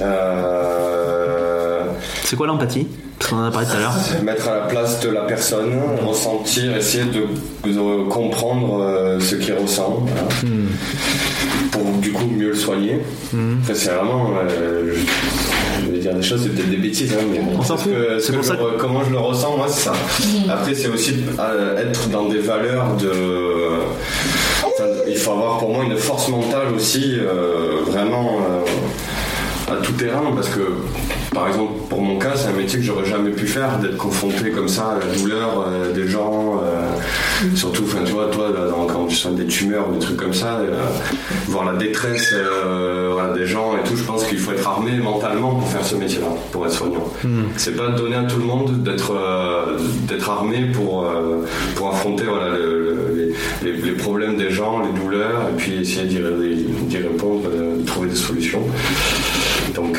Euh, 0.01 1.83
C'est 2.23 2.35
quoi 2.35 2.47
l'empathie 2.47 2.87
Parce 3.19 3.29
qu'on 3.31 3.37
en 3.37 3.45
a 3.45 3.51
parlé 3.51 3.67
tout 3.67 3.75
à 3.75 3.79
l'heure. 3.79 3.93
mettre 4.23 4.47
à 4.49 4.55
la 4.55 4.61
place 4.61 4.99
de 5.01 5.09
la 5.09 5.21
personne, 5.21 5.73
ressentir, 6.05 6.75
essayer 6.75 7.05
de, 7.05 7.69
de 7.69 8.09
comprendre 8.09 8.81
euh, 8.81 9.19
ce 9.19 9.35
qu'il 9.35 9.53
ressent, 9.53 10.05
voilà. 10.07 10.23
Hmm. 10.43 10.67
pour 11.71 11.83
du 12.01 12.11
coup 12.11 12.25
mieux 12.27 12.49
le 12.49 12.55
soigner. 12.55 12.99
Hmm. 13.31 13.57
Après, 13.61 13.75
c'est 13.75 13.89
vraiment. 13.91 14.31
euh, 14.49 14.93
je, 14.95 15.85
je 15.85 15.91
vais 15.91 15.99
dire 15.99 16.13
des 16.15 16.23
choses, 16.23 16.41
c'est 16.43 16.49
peut-être 16.49 16.69
des 16.69 16.77
bêtises, 16.77 17.13
hein, 17.13 17.23
mais 17.31 17.39
bon, 17.39 17.51
On 17.59 17.63
s'en 17.63 17.77
ce 17.77 17.83
fout. 17.83 17.91
que- 17.93 18.19
ce 18.19 18.25
C'est 18.27 18.31
que 18.31 18.37
pour 18.37 18.43
je 18.43 18.49
ça 18.49 18.55
que- 18.55 18.61
re- 18.61 18.77
comment 18.77 19.03
je 19.03 19.11
le 19.11 19.19
ressens, 19.19 19.57
moi, 19.57 19.67
c'est 19.69 19.81
ça. 19.89 19.93
Après, 20.49 20.73
c'est 20.73 20.87
aussi 20.87 21.15
être 21.77 22.09
dans 22.09 22.25
des 22.29 22.39
valeurs 22.39 22.95
de. 22.97 23.11
Il 25.13 25.19
faut 25.19 25.31
avoir 25.31 25.59
pour 25.59 25.69
moi 25.69 25.83
une 25.85 25.95
force 25.95 26.27
mentale 26.29 26.73
aussi, 26.75 27.17
euh, 27.19 27.81
vraiment 27.85 28.39
euh, 28.39 29.73
à 29.73 29.77
tout 29.77 29.93
terrain, 29.93 30.31
parce 30.35 30.49
que. 30.49 30.61
Par 31.33 31.47
exemple, 31.47 31.73
pour 31.89 31.99
mon 31.99 32.19
cas, 32.19 32.33
c'est 32.35 32.49
un 32.49 32.53
métier 32.53 32.77
que 32.77 32.85
j'aurais 32.85 33.05
jamais 33.05 33.31
pu 33.31 33.47
faire, 33.47 33.79
d'être 33.79 33.97
confronté 33.97 34.51
comme 34.51 34.67
ça 34.67 34.91
à 34.91 34.99
la 34.99 35.15
douleur 35.15 35.65
euh, 35.67 35.91
des 35.91 36.07
gens, 36.07 36.61
surtout, 37.55 37.83
enfin, 37.85 37.99
tu 38.05 38.11
vois, 38.13 38.27
toi, 38.27 38.49
là, 38.53 38.67
dans- 38.69 38.85
quand 38.85 39.05
tu 39.05 39.15
soignes 39.15 39.35
des 39.35 39.45
tumeurs 39.47 39.89
ou 39.89 39.93
des 39.93 39.99
trucs 39.99 40.17
comme 40.17 40.33
ça, 40.33 40.59
euh, 40.59 40.73
voir 41.47 41.65
la 41.65 41.73
détresse 41.77 42.33
euh, 42.33 43.09
voilà, 43.13 43.33
des 43.33 43.45
gens 43.45 43.73
et 43.77 43.87
tout, 43.87 43.95
je 43.95 44.03
pense 44.03 44.23
qu'il 44.25 44.37
faut 44.39 44.51
être 44.51 44.67
armé 44.67 44.97
mentalement 44.97 45.55
pour 45.55 45.67
faire 45.67 45.83
ce 45.85 45.95
métier-là, 45.95 46.27
pour 46.51 46.65
être 46.65 46.71
soignant. 46.73 47.11
C'est 47.57 47.75
pas 47.75 47.89
donné 47.89 48.15
à 48.15 48.23
tout 48.23 48.37
le 48.37 48.45
monde 48.45 48.83
d'être 48.83 49.11
euh, 49.13 49.77
d'être 50.07 50.29
armé 50.29 50.65
pour 50.73 51.11
pour 51.75 51.89
affronter 51.89 52.23
voilà 52.25 52.49
le- 52.49 52.79
le- 52.79 53.33
les, 53.63 53.71
les- 53.73 53.91
problèmes 53.93 54.35
des 54.37 54.49
gens, 54.49 54.81
les 54.81 54.99
douleurs, 54.99 55.47
et 55.51 55.55
puis 55.55 55.75
essayer 55.81 56.05
d'y 56.05 56.97
répondre, 56.97 57.43
de, 57.49 57.85
trouver 57.85 58.09
des 58.09 58.15
solutions. 58.15 58.61
Donc 59.75 59.97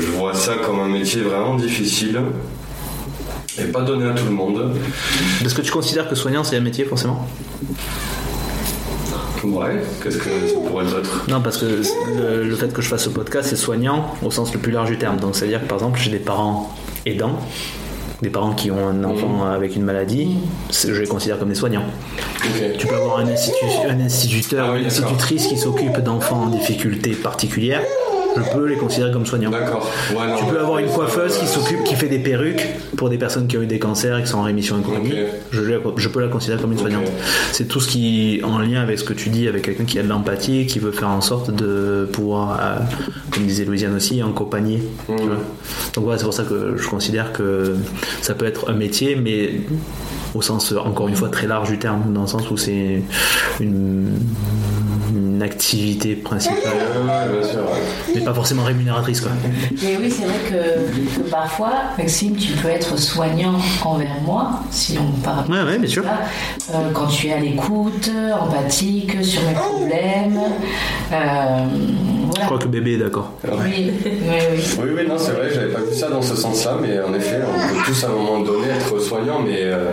je 0.00 0.06
vois 0.12 0.34
ça 0.34 0.52
comme 0.64 0.80
un 0.80 0.88
métier 0.88 1.22
vraiment 1.22 1.54
difficile 1.56 2.20
et 3.58 3.64
pas 3.64 3.82
donné 3.82 4.06
à 4.08 4.12
tout 4.12 4.24
le 4.24 4.30
monde. 4.32 4.72
Est-ce 5.44 5.54
que 5.54 5.62
tu 5.62 5.70
considères 5.70 6.08
que 6.08 6.14
soignant 6.14 6.44
c'est 6.44 6.56
un 6.56 6.60
métier 6.60 6.84
forcément 6.84 7.26
Ouais, 9.44 9.82
qu'est-ce 10.02 10.16
que 10.16 10.24
ça 10.24 10.56
pourrait 10.66 10.86
être 10.86 11.28
Non, 11.28 11.42
parce 11.42 11.58
que 11.58 11.66
le, 11.66 12.44
le 12.48 12.56
fait 12.56 12.72
que 12.72 12.80
je 12.80 12.88
fasse 12.88 13.04
ce 13.04 13.10
podcast, 13.10 13.50
c'est 13.50 13.56
soignant 13.56 14.14
au 14.24 14.30
sens 14.30 14.54
le 14.54 14.58
plus 14.58 14.72
large 14.72 14.88
du 14.88 14.96
terme. 14.96 15.18
Donc, 15.18 15.36
c'est-à-dire 15.36 15.60
que 15.60 15.66
par 15.66 15.76
exemple, 15.78 16.00
j'ai 16.02 16.10
des 16.10 16.18
parents 16.18 16.74
aidants, 17.04 17.38
des 18.22 18.30
parents 18.30 18.54
qui 18.54 18.70
ont 18.70 18.88
un 18.88 19.04
enfant 19.04 19.44
avec 19.44 19.76
une 19.76 19.82
maladie, 19.82 20.38
je 20.72 20.92
les 20.94 21.06
considère 21.06 21.38
comme 21.38 21.50
des 21.50 21.54
soignants. 21.54 21.84
Tu 22.78 22.86
peux 22.86 22.94
avoir 22.94 23.18
un, 23.18 23.26
institu- 23.26 23.86
un 23.86 24.00
instituteur 24.00 24.68
Ah 24.70 24.72
oui, 24.72 24.80
une 24.80 24.86
institutrice 24.86 25.46
qui 25.46 25.58
s'occupe 25.58 25.98
d'enfants 26.00 26.44
en 26.44 26.46
difficulté 26.46 27.10
particulière, 27.10 27.82
je 28.36 28.42
peux 28.52 28.66
les 28.66 28.76
considérer 28.76 29.12
comme 29.12 29.26
soignants. 29.26 29.50
D'accord. 29.50 29.90
Ouais, 30.12 30.34
Tu 30.38 30.44
peux 30.46 30.58
avoir 30.58 30.78
une 30.78 30.88
ça, 30.88 30.94
coiffeuse 30.94 31.38
qui 31.38 31.44
euh, 31.44 31.48
s'occupe, 31.48 31.84
qui 31.84 31.94
fait 31.94 32.08
des 32.08 32.18
perruques 32.18 32.66
pour 32.96 33.08
des 33.08 33.18
personnes 33.18 33.46
qui 33.46 33.56
ont 33.56 33.62
eu 33.62 33.66
des 33.66 33.78
cancers 33.78 34.18
et 34.18 34.22
qui 34.22 34.28
sont 34.28 34.38
en 34.38 34.42
rémission 34.42 34.78
et 34.80 34.82
compagnie. 34.82 35.14
Je, 35.52 36.08
peux 36.08 36.20
la 36.20 36.28
considérer 36.28 36.60
comme 36.60 36.72
une 36.72 36.78
soignante. 36.78 37.06
C'est 37.52 37.68
tout 37.68 37.80
ce 37.80 37.88
qui 37.88 38.38
est 38.38 38.44
en 38.44 38.58
lien 38.58 38.80
avec 38.82 38.98
ce 38.98 39.04
que 39.04 39.12
tu 39.12 39.28
dis, 39.28 39.48
avec 39.48 39.62
quelqu'un 39.62 39.84
qui 39.84 39.98
a 39.98 40.02
de 40.02 40.08
l'empathie, 40.08 40.66
qui 40.66 40.78
veut 40.78 40.92
faire 40.92 41.08
en 41.08 41.20
sorte 41.20 41.50
de 41.50 42.08
pouvoir, 42.12 42.58
euh, 42.60 42.78
comme 43.30 43.44
disait 43.44 43.64
Louisiane 43.64 43.94
aussi, 43.94 44.20
accompagner. 44.20 44.82
vois. 45.08 45.18
Donc 45.94 46.04
voilà, 46.04 46.18
c'est 46.18 46.24
pour 46.24 46.34
ça 46.34 46.44
que 46.44 46.76
je 46.76 46.88
considère 46.88 47.32
que 47.32 47.74
ça 48.20 48.34
peut 48.34 48.46
être 48.46 48.70
un 48.70 48.74
métier, 48.74 49.16
mais 49.16 49.60
au 50.34 50.42
sens 50.42 50.72
encore 50.72 51.08
une 51.08 51.14
fois 51.14 51.28
très 51.28 51.46
large 51.46 51.70
du 51.70 51.78
terme, 51.78 52.12
dans 52.12 52.22
le 52.22 52.26
sens 52.26 52.50
où 52.50 52.56
c'est 52.56 53.02
une, 53.60 54.18
une 55.34 55.42
activité 55.42 56.14
principale, 56.14 56.58
Ouais, 56.62 57.00
ouais, 57.32 57.38
bien 57.40 57.48
sûr. 57.48 57.60
ouais. 57.60 58.14
mais 58.14 58.20
pas 58.22 58.34
forcément 58.34 58.62
rémunératrice 58.64 59.20
quoi. 59.20 59.32
Mais 59.82 59.96
oui, 60.00 60.10
c'est 60.10 60.24
vrai 60.24 60.38
que, 60.48 61.16
que 61.22 61.28
parfois, 61.28 61.72
Maxime, 61.98 62.36
tu 62.36 62.52
peux 62.52 62.68
être 62.68 62.96
soignant 62.98 63.54
envers 63.84 64.20
moi, 64.24 64.60
si 64.70 64.96
on 64.98 65.10
parle 65.22 65.50
Ouais, 65.50 65.62
ouais, 65.72 65.78
bien 65.78 65.88
sûr. 65.88 66.04
ça, 66.04 66.74
euh, 66.76 66.90
quand 66.92 67.06
tu 67.06 67.26
es 67.28 67.32
à 67.32 67.40
l'écoute, 67.40 68.10
empathique 68.40 69.24
sur 69.24 69.42
mes 69.42 69.54
problèmes. 69.54 70.38
Euh, 71.12 71.66
Je 71.70 72.26
voilà. 72.30 72.44
crois 72.46 72.58
que 72.58 72.68
bébé 72.68 72.94
est 72.94 72.98
d'accord. 72.98 73.32
Oui, 73.44 73.50
oui, 73.54 73.92
oui. 74.04 74.64
Oui, 74.82 74.88
oui, 74.96 75.06
non, 75.08 75.16
c'est 75.18 75.32
vrai, 75.32 75.48
j'avais 75.52 75.72
pas 75.72 75.80
vu 75.80 75.94
ça 75.94 76.08
dans 76.08 76.22
ce 76.22 76.36
sens-là, 76.36 76.76
mais 76.80 77.00
en 77.00 77.12
effet, 77.14 77.40
on 77.46 77.74
peut 77.74 77.80
tous 77.86 78.04
à 78.04 78.08
un 78.08 78.12
moment 78.12 78.40
donné 78.40 78.68
être 78.68 78.98
soignant, 79.00 79.40
mais 79.44 79.58
euh, 79.62 79.92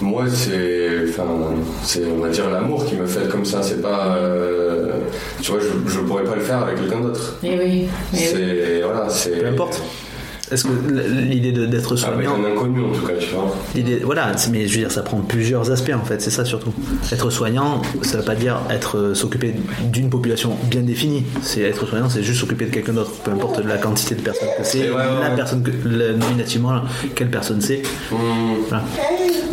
moi, 0.00 0.24
c'est, 0.32 0.88
enfin, 1.08 1.24
c'est, 1.82 2.02
on 2.06 2.20
va 2.22 2.28
dire, 2.28 2.48
l'amour 2.50 2.84
qui 2.84 2.94
me 2.96 3.06
fait 3.06 3.28
comme 3.28 3.44
ça, 3.44 3.62
c'est 3.62 3.82
pas, 3.82 4.16
euh, 4.16 4.67
tu 5.40 5.52
vois, 5.52 5.60
je, 5.60 5.90
je 5.90 5.98
pourrais 6.00 6.24
pas 6.24 6.34
le 6.36 6.42
faire 6.42 6.62
avec 6.62 6.76
quelqu'un 6.76 7.00
d'autre. 7.00 7.34
Oui, 7.42 7.50
oui. 7.52 7.58
oui, 7.58 7.88
oui. 8.12 8.18
C'est, 8.18 8.82
voilà, 8.82 9.08
c'est. 9.08 9.30
Peu 9.40 9.46
importe. 9.48 9.82
Est-ce 10.50 10.64
que 10.64 10.70
l'idée 11.20 11.52
de- 11.52 11.66
d'être 11.66 11.96
soignant, 11.96 12.36
un 12.36 12.52
inconnu, 12.52 12.80
en 12.84 12.90
tout 12.92 13.06
cas, 13.06 13.12
tu 13.18 13.34
vois. 13.34 13.54
l'idée, 13.74 14.00
voilà, 14.04 14.32
mais 14.50 14.66
je 14.66 14.74
veux 14.74 14.80
dire, 14.80 14.92
ça 14.92 15.02
prend 15.02 15.18
plusieurs 15.18 15.70
aspects 15.70 15.92
en 15.94 16.04
fait, 16.04 16.20
c'est 16.22 16.30
ça 16.30 16.44
surtout. 16.44 16.72
Être 17.12 17.30
soignant, 17.30 17.82
ça 18.02 18.18
veut 18.18 18.24
pas 18.24 18.34
dire 18.34 18.58
être 18.70 18.96
euh, 18.96 19.14
s'occuper 19.14 19.54
d'une 19.92 20.08
population 20.10 20.52
bien 20.70 20.80
définie. 20.82 21.24
C'est 21.42 21.60
être 21.62 21.86
soignant, 21.86 22.08
c'est 22.08 22.22
juste 22.22 22.40
s'occuper 22.40 22.66
de 22.66 22.70
quelqu'un 22.70 22.92
d'autre, 22.94 23.10
peu 23.24 23.30
importe 23.30 23.64
la 23.64 23.76
quantité 23.78 24.14
de 24.14 24.20
personnes 24.22 24.48
que 24.58 24.64
c'est, 24.64 24.78
Et 24.78 24.82
ouais, 24.90 24.96
ouais, 24.96 25.02
la 25.22 25.30
ouais. 25.30 25.36
personne 25.36 25.62
que, 25.62 25.70
nominativement, 26.12 26.80
quelle 27.14 27.30
personne 27.30 27.60
c'est. 27.60 27.82
Voilà. 28.68 28.84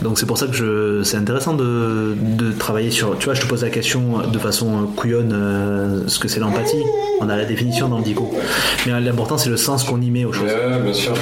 Donc 0.01 0.19
c'est 0.19 0.25
pour 0.25 0.37
ça 0.37 0.45
que 0.47 0.53
je, 0.53 1.01
c'est 1.03 1.17
intéressant 1.17 1.53
de, 1.53 2.15
de 2.37 2.51
travailler 2.51 2.91
sur. 2.91 3.17
Tu 3.17 3.25
vois, 3.25 3.33
je 3.33 3.41
te 3.41 3.47
pose 3.47 3.63
la 3.63 3.69
question 3.69 4.19
de 4.31 4.37
façon 4.39 4.87
couillonne, 4.95 5.31
euh, 5.33 6.01
ce 6.07 6.19
que 6.19 6.27
c'est 6.27 6.39
l'empathie. 6.39 6.83
On 7.21 7.29
a 7.29 7.37
la 7.37 7.45
définition 7.45 7.87
dans 7.87 7.97
le 7.99 8.03
dico, 8.03 8.29
mais 8.85 8.99
l'important 8.99 9.37
c'est 9.37 9.49
le 9.49 9.55
sens 9.57 9.83
qu'on 9.85 10.01
y 10.01 10.11
met 10.11 10.25
aux 10.25 10.33
choses. 10.33 10.49
Bien 10.85 10.93
sûr. 10.93 11.13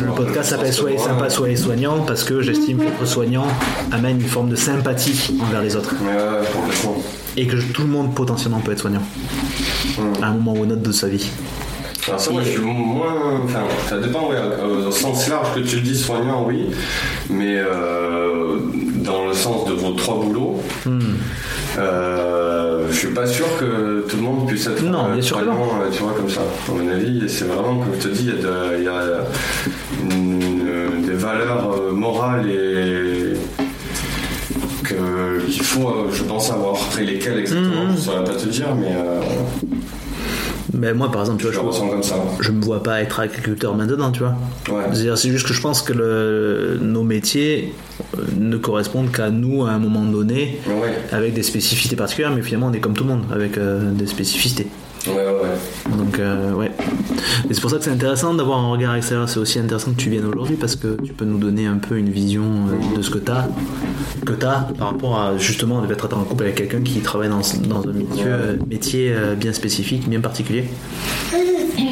Le 0.00 0.12
podcast 0.14 0.50
s'appelle 0.50 0.72
Soyez 0.72 0.98
sympa, 0.98 1.28
soyez 1.30 1.56
soignant 1.56 2.00
parce 2.06 2.24
que 2.24 2.40
j'estime 2.42 2.78
qu'être 2.78 3.04
soignant 3.06 3.46
amène 3.92 4.20
une 4.20 4.28
forme 4.28 4.48
de 4.50 4.56
sympathie 4.56 5.34
envers 5.42 5.60
les 5.62 5.76
autres 5.76 5.94
Ouais, 6.02 6.08
ouais, 6.14 6.46
complètement. 6.54 7.02
et 7.36 7.46
que 7.46 7.56
tout 7.72 7.82
le 7.82 7.88
monde 7.88 8.14
potentiellement 8.14 8.60
peut 8.60 8.72
être 8.72 8.80
soignant 8.80 9.02
à 10.22 10.26
un 10.26 10.32
moment 10.34 10.54
ou 10.54 10.64
un 10.64 10.70
autre 10.70 10.82
de 10.82 10.92
sa 10.92 11.08
vie. 11.08 11.28
Alors 12.08 12.18
ça, 12.18 12.30
moi, 12.30 12.40
je 12.42 12.50
suis 12.50 12.60
moins... 12.60 13.40
Enfin, 13.44 13.60
ça 13.88 13.98
dépend, 13.98 14.30
ouais, 14.30 14.36
euh, 14.36 14.88
au 14.88 14.90
sens 14.90 15.28
large 15.28 15.54
que 15.54 15.60
tu 15.60 15.80
dis 15.80 15.96
soignant, 15.96 16.44
oui, 16.48 16.70
mais 17.28 17.56
euh, 17.58 18.58
dans 19.04 19.26
le 19.28 19.34
sens 19.34 19.66
de 19.68 19.72
vos 19.74 19.92
trois 19.92 20.16
boulots, 20.18 20.60
euh, 21.78 22.86
je 22.90 22.96
suis 22.96 23.08
pas 23.14 23.26
sûr 23.26 23.46
que 23.58 24.04
tout 24.08 24.16
le 24.16 24.22
monde 24.22 24.46
puisse 24.46 24.66
être 24.66 24.82
Non, 24.82 25.06
euh, 25.08 25.12
bien 25.14 25.22
sûr 25.22 25.38
que 25.38 25.44
soignant, 25.44 25.62
euh, 25.80 25.88
tu 25.92 26.02
vois, 26.02 26.12
comme 26.12 26.28
ça. 26.28 26.40
À 26.40 26.72
mon 26.72 26.88
avis, 26.90 27.22
c'est 27.28 27.44
vraiment, 27.44 27.78
comme 27.78 27.94
je 27.98 28.08
te 28.08 28.12
dis, 28.14 28.24
il 28.24 28.28
y 28.28 28.32
a, 28.32 28.42
de- 28.42 28.78
il 28.78 28.84
y 28.84 28.88
a 28.88 29.02
une- 30.10 31.02
des 31.06 31.12
valeurs 31.14 31.72
euh, 31.76 31.92
morales 31.92 32.48
et 32.50 33.34
qu'il 34.86 35.62
faut, 35.62 36.06
je 36.12 36.22
pense, 36.24 36.50
avoir. 36.50 36.74
Après 36.74 37.04
lesquels 37.04 37.38
exactement, 37.38 37.84
Mhm. 37.86 37.96
je 37.96 38.00
saurais 38.00 38.24
pas 38.24 38.34
te 38.34 38.48
dire, 38.48 38.74
mais 38.74 38.92
euh, 38.94 39.20
Mais 40.72 40.94
moi, 40.94 41.10
par 41.10 41.22
exemple, 41.22 41.42
tu 41.44 41.52
je 41.52 41.58
vois, 41.58 41.62
je, 41.62 41.66
ressens 41.66 41.88
comme 41.88 42.02
ça. 42.02 42.14
je 42.40 42.52
me 42.52 42.62
vois 42.62 42.82
pas 42.82 43.00
être 43.00 43.20
agriculteur 43.20 43.74
maintenant, 43.74 44.10
tu 44.12 44.20
vois. 44.20 44.34
Ouais. 44.68 44.84
C'est 45.16 45.30
juste 45.30 45.46
que 45.46 45.52
je 45.54 45.60
pense 45.60 45.82
que 45.82 45.92
le- 45.92 46.78
nos 46.80 47.02
métiers 47.02 47.72
euh, 48.16 48.22
ne 48.38 48.56
correspondent 48.56 49.10
qu'à 49.10 49.30
nous 49.30 49.64
à 49.64 49.70
un 49.70 49.78
moment 49.78 50.04
donné, 50.04 50.60
ouais, 50.66 50.94
avec 51.12 51.34
des 51.34 51.42
spécificités 51.42 51.96
particulières, 51.96 52.32
mais 52.34 52.42
finalement, 52.42 52.68
on 52.68 52.72
est 52.72 52.80
comme 52.80 52.94
tout 52.94 53.04
le 53.04 53.10
monde, 53.10 53.24
avec 53.32 53.58
euh, 53.58 53.90
des 53.92 54.06
spécificités. 54.06 54.66
Ouais, 55.06 55.14
ouais. 55.14 55.24
ouais. 55.24 55.96
Donc, 55.96 56.18
euh, 56.18 56.52
ouais. 56.52 56.70
Et 57.48 57.54
c'est 57.54 57.60
pour 57.60 57.70
ça 57.70 57.78
que 57.78 57.84
c'est 57.84 57.90
intéressant 57.90 58.34
d'avoir 58.34 58.58
un 58.58 58.70
regard 58.70 58.94
extérieur. 58.94 59.28
C'est 59.28 59.38
aussi 59.38 59.58
intéressant 59.58 59.92
que 59.92 59.96
tu 59.96 60.10
viennes 60.10 60.26
aujourd'hui 60.26 60.56
parce 60.56 60.76
que 60.76 60.96
tu 61.02 61.12
peux 61.12 61.24
nous 61.24 61.38
donner 61.38 61.66
un 61.66 61.78
peu 61.78 61.98
une 61.98 62.10
vision 62.10 62.44
euh, 62.44 62.96
de 62.96 63.02
ce 63.02 63.10
que 63.10 63.18
tu 63.18 63.30
as, 63.30 63.48
que 64.24 64.32
as 64.44 64.68
par 64.78 64.92
rapport 64.92 65.18
à 65.20 65.36
justement 65.36 65.82
d'être 65.82 66.08
en 66.16 66.24
couple 66.24 66.44
avec 66.44 66.56
quelqu'un 66.56 66.82
qui 66.82 67.00
travaille 67.00 67.28
dans, 67.28 67.40
dans 67.68 67.88
un 67.88 67.92
métier, 67.92 68.24
euh, 68.26 68.56
métier 68.68 69.12
euh, 69.12 69.34
bien 69.34 69.52
spécifique, 69.52 70.08
bien 70.08 70.20
particulier. 70.20 70.64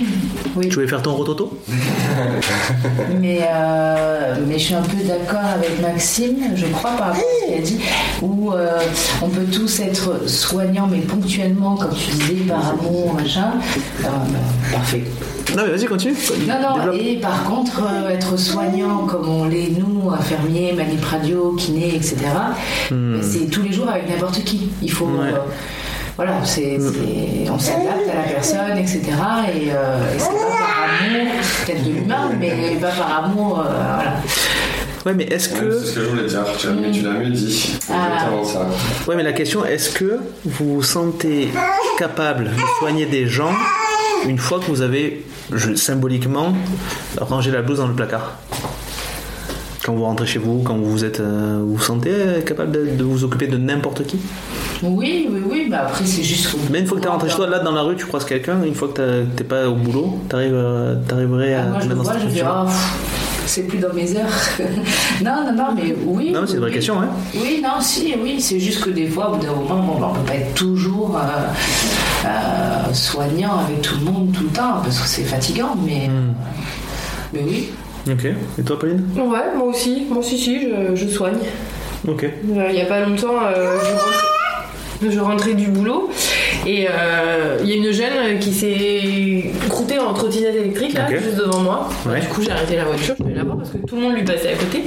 Oui. 0.57 0.69
Tu 0.69 0.75
voulais 0.75 0.89
faire 0.89 1.03
ton 1.03 1.15
rototo? 1.15 1.59
Mais, 3.20 3.41
euh, 3.53 4.37
mais 4.47 4.59
je 4.59 4.65
suis 4.65 4.75
un 4.75 4.83
peu 4.83 4.97
d'accord 5.07 5.45
avec 5.55 5.81
Maxime, 5.81 6.37
je 6.55 6.66
crois, 6.66 6.91
par 6.93 7.09
rapport 7.09 7.16
à 7.16 7.16
ce 7.16 7.47
qu'il 7.47 7.55
a 7.59 7.61
dit, 7.62 7.79
où 8.23 8.53
euh, 8.53 8.79
on 9.23 9.29
peut 9.29 9.45
tous 9.53 9.81
être 9.81 10.29
soignants, 10.29 10.87
mais 10.91 10.99
ponctuellement, 11.01 11.77
comme 11.77 11.91
tu 11.95 12.11
disais, 12.12 12.45
par 12.47 12.70
amour, 12.70 13.15
machin. 13.15 13.53
Euh, 14.05 14.09
bah, 14.09 14.39
parfait. 14.73 15.05
Non, 15.57 15.62
mais 15.66 15.73
vas-y, 15.77 15.87
continue. 15.87 16.15
Non, 16.47 16.55
non, 16.61 16.77
Développe. 16.79 16.97
et 17.01 17.16
par 17.16 17.45
contre, 17.45 17.83
euh, 17.85 18.11
être 18.11 18.37
soignant 18.39 19.07
comme 19.07 19.29
on 19.29 19.45
l'est 19.47 19.70
nous, 19.79 20.11
infirmiers, 20.11 20.73
manip 20.73 21.05
radio, 21.05 21.55
kiné, 21.59 21.95
etc., 21.95 22.16
Hmm. 22.91 23.20
c'est 23.23 23.51
tous 23.51 23.62
les 23.62 23.73
jours 23.73 23.89
avec 23.89 24.09
n'importe 24.09 24.43
qui. 24.45 24.70
Il 24.83 24.91
faut. 24.91 25.07
Ouais. 25.07 25.33
Voilà, 26.19 26.45
c'est, 26.45 26.78
on 27.51 27.59
s'adapte 27.59 28.09
à 28.11 28.15
la 28.16 28.23
personne, 28.35 28.77
etc. 28.77 29.01
Et, 29.55 29.69
euh, 29.73 30.15
et 30.15 30.19
c'est 30.19 30.27
pas 30.27 30.35
par 30.35 30.85
amour, 31.01 31.32
peut-être 31.65 31.85
de 31.85 31.90
l'humain, 31.90 32.31
mais 32.39 32.77
pas 32.81 32.89
par 32.90 33.24
amour, 33.24 33.61
euh, 33.61 33.62
voilà. 33.95 34.15
Ouais, 35.07 35.15
mais 35.15 35.24
est-ce 35.24 35.55
Ouais, 35.55 35.61
que. 35.61 35.78
C'est 35.78 35.86
ce 35.86 35.95
que 35.95 36.01
je 36.03 36.07
voulais 36.09 36.27
dire, 36.27 36.43
tu 36.59 36.66
l'as 36.66 36.90
tu 36.90 37.03
l'as 37.03 37.12
mieux 37.12 37.31
dit. 37.31 37.78
Ah. 37.89 38.09
exactement 38.15 38.45
ça. 38.45 38.66
Ouais, 39.07 39.15
mais 39.16 39.23
la 39.23 39.32
question, 39.32 39.65
est-ce 39.65 39.90
que 39.90 40.19
vous 40.45 40.74
vous 40.74 40.82
sentez 40.82 41.51
capable 41.99 42.47
de 42.47 42.51
soigner 42.81 43.07
des 43.07 43.28
gens 43.28 43.53
une 44.27 44.39
fois 44.39 44.59
que 44.59 44.65
vous 44.65 44.82
avez 44.82 45.24
je- 45.55 45.77
symboliquement 45.77 46.53
rangé 47.20 47.53
la 47.53 47.62
blouse 47.62 47.78
dans 47.78 47.86
le 47.86 47.95
placard? 47.95 48.39
Quand 49.85 49.95
vous 49.95 50.05
rentrez 50.05 50.27
chez 50.27 50.40
vous, 50.40 50.62
quand 50.65 50.77
vous 50.77 51.05
êtes, 51.05 51.20
euh, 51.20 51.61
vous 51.62 51.77
vous 51.77 51.82
sentez 51.82 52.11
capable 52.45 52.73
de, 52.73 52.85
de 52.97 53.05
vous 53.05 53.23
occuper 53.24 53.47
de 53.47 53.57
n'importe 53.57 54.05
qui? 54.05 54.19
Oui, 54.82 55.28
oui, 55.30 55.40
oui, 55.50 55.66
bah 55.70 55.80
après 55.86 56.05
c'est 56.06 56.22
juste. 56.22 56.55
Mais 56.70 56.80
une 56.80 56.86
fois 56.86 56.98
que 56.98 57.02
t'es 57.02 57.09
rentré 57.09 57.28
chez 57.28 57.34
toi, 57.36 57.48
là 57.48 57.59
dans 57.59 57.72
la 57.72 57.82
rue, 57.82 57.96
tu 57.96 58.06
croises 58.06 58.24
quelqu'un, 58.24 58.62
une 58.64 58.74
fois 58.74 58.88
que 58.88 58.92
t'as- 58.94 59.26
t'es 59.36 59.42
pas 59.44 59.68
au 59.68 59.74
boulot, 59.74 60.20
t'arrives, 60.28 60.52
euh, 60.55 60.94
t'arriverais 61.09 61.55
à 61.55 61.62
Ah, 61.62 61.68
moi 61.70 61.78
te 61.78 61.84
je 61.84 61.88
le 61.88 61.94
mettre 61.96 62.06
dans 62.06 62.12
vois, 62.18 62.20
cette 62.30 62.38
je 62.38 62.44
oh, 62.44 62.64
pff, 62.66 63.44
c'est 63.46 63.62
plus 63.66 63.78
dans 63.78 63.92
mes 63.92 64.16
heures. 64.16 64.26
non, 65.24 65.32
non, 65.46 65.52
non, 65.56 65.64
mais 65.74 65.96
oui. 66.06 66.30
Non, 66.32 66.42
mais 66.42 66.46
c'est 66.46 66.52
une 66.55 66.59
vraie 66.60 66.68
oui. 66.68 66.74
question, 66.76 67.00
hein. 67.00 67.09
Oui, 67.34 67.60
non, 67.62 67.80
si, 67.80 68.14
oui, 68.22 68.40
c'est 68.40 68.60
juste 68.60 68.84
que 68.84 68.90
des 68.90 69.09
fois, 69.09 69.30
au 69.32 69.36
bout 69.36 69.42
d'un 69.44 69.52
moment, 69.52 69.96
bon, 69.98 70.06
on 70.10 70.14
peut 70.14 70.26
pas 70.26 70.34
être 70.36 70.55
toujours 70.55 71.16
euh, 71.16 72.26
euh, 72.26 72.92
soignant 72.92 73.59
avec 73.66 73.82
tout 73.82 73.96
le 73.98 74.05
monde 74.05 74.32
tout 74.32 74.44
le 74.44 74.50
temps, 74.50 74.80
parce 74.84 75.00
que 75.00 75.09
c'est 75.09 75.24
fatigant, 75.24 75.74
mais, 75.84 76.09
Hmm. 76.09 76.34
mais 77.32 77.40
oui. 77.44 77.68
Ok. 78.10 78.26
Et 78.59 78.62
toi, 78.62 78.78
Pauline? 78.78 79.05
Ouais, 79.16 79.56
moi 79.56 79.66
aussi, 79.66 80.06
moi 80.09 80.18
aussi, 80.18 80.38
si, 80.38 80.62
je, 80.62 80.94
je 80.94 81.09
soigne. 81.09 81.38
Ok. 82.06 82.24
Euh, 82.24 82.66
Il 82.70 82.76
y 82.76 82.80
a 82.80 82.86
pas 82.86 83.00
longtemps, 83.00 83.34
euh, 83.44 83.76
je, 83.82 84.38
je 85.03 85.20
rentrais 85.20 85.55
du 85.55 85.69
boulot 85.69 86.11
et 86.66 86.86
euh, 86.89 87.56
il 87.62 87.68
y 87.70 87.72
a 87.72 87.76
une 87.76 87.93
jeune 87.93 88.39
qui 88.40 88.52
s'est 88.52 89.51
croûtée 89.68 89.98
en 89.98 90.12
trottinette 90.12 90.55
électrique 90.56 90.94
là, 90.94 91.06
juste 91.10 91.36
devant 91.36 91.60
moi. 91.60 91.89
Ouais. 92.06 92.20
Du 92.20 92.26
coup, 92.28 92.43
j'ai 92.43 92.51
arrêté 92.51 92.76
la 92.76 92.85
voiture, 92.85 93.14
je 93.18 93.22
suis 93.22 93.24
allée 93.24 93.35
la 93.35 93.44
voir 93.44 93.59
parce 93.59 93.70
que 93.70 93.78
tout 93.78 93.97
le 93.97 94.02
monde 94.02 94.14
lui 94.14 94.24
passait 94.24 94.51
à 94.52 94.56
côté. 94.56 94.82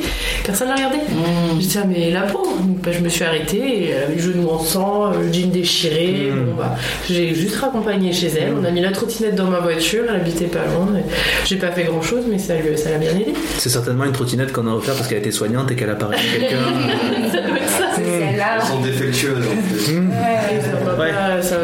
Personne 0.45 0.67
ne 0.69 0.73
la 0.73 0.77
regardait. 0.77 0.97
Hmm. 1.11 1.59
Je 1.61 1.65
dis, 1.67 1.77
ah, 1.81 1.85
mais 1.87 2.11
la 2.11 2.21
pauvre. 2.23 2.51
Donc, 2.61 2.79
bah, 2.81 2.91
je 2.91 2.99
me 2.99 3.09
suis 3.09 3.23
arrêtée 3.23 3.89
et 3.89 3.93
le 4.15 4.21
genou 4.21 4.49
en 4.49 4.59
sang, 4.59 5.11
le 5.11 5.31
jean 5.31 5.49
déchiré. 5.51 6.31
Mm. 6.31 6.45
Bon, 6.45 6.55
bah, 6.57 6.75
j'ai 7.09 7.33
juste 7.33 7.55
raccompagné 7.57 8.11
chez 8.13 8.27
elle. 8.27 8.53
On 8.59 8.63
a 8.63 8.71
mis 8.71 8.81
la 8.81 8.91
trottinette 8.91 9.35
dans 9.35 9.47
ma 9.49 9.59
voiture, 9.59 10.03
elle 10.09 10.15
habitait 10.15 10.45
pas 10.45 10.59
loin. 10.65 10.87
J'ai 11.45 11.55
pas 11.57 11.71
fait 11.71 11.83
grand 11.85 12.01
chose, 12.01 12.23
mais 12.29 12.37
ça 12.37 12.55
lui- 12.55 12.77
ça 12.77 12.89
l'a 12.91 12.97
bien 12.97 13.11
aidé. 13.11 13.33
C'est 13.57 13.69
certainement 13.69 14.05
une 14.05 14.11
trottinette 14.11 14.51
qu'on 14.51 14.67
a 14.67 14.71
offert 14.73 14.93
parce 14.95 15.07
qu'elle 15.07 15.19
était 15.19 15.31
soignante 15.31 15.71
et 15.71 15.75
qu'elle 15.75 15.89
a 15.89 15.95
parlé 15.95 16.17
à 16.17 16.19
quelqu'un. 16.39 16.57
ça 17.31 17.41
doit 17.41 17.57
être 17.57 17.69
ça. 17.69 17.85
C'est 17.95 18.03
celle-là. 18.03 18.45
Elles 18.59 18.67
sont 18.67 18.79
défectueuses 18.81 19.45
en 19.45 19.61
plus. 19.67 19.93
Et 19.93 20.61
ça 20.61 20.85
m'a 20.85 21.01
Ouais. 21.03 21.11
pas- 21.11 21.41
ça- 21.41 21.57
ouais, 21.59 21.60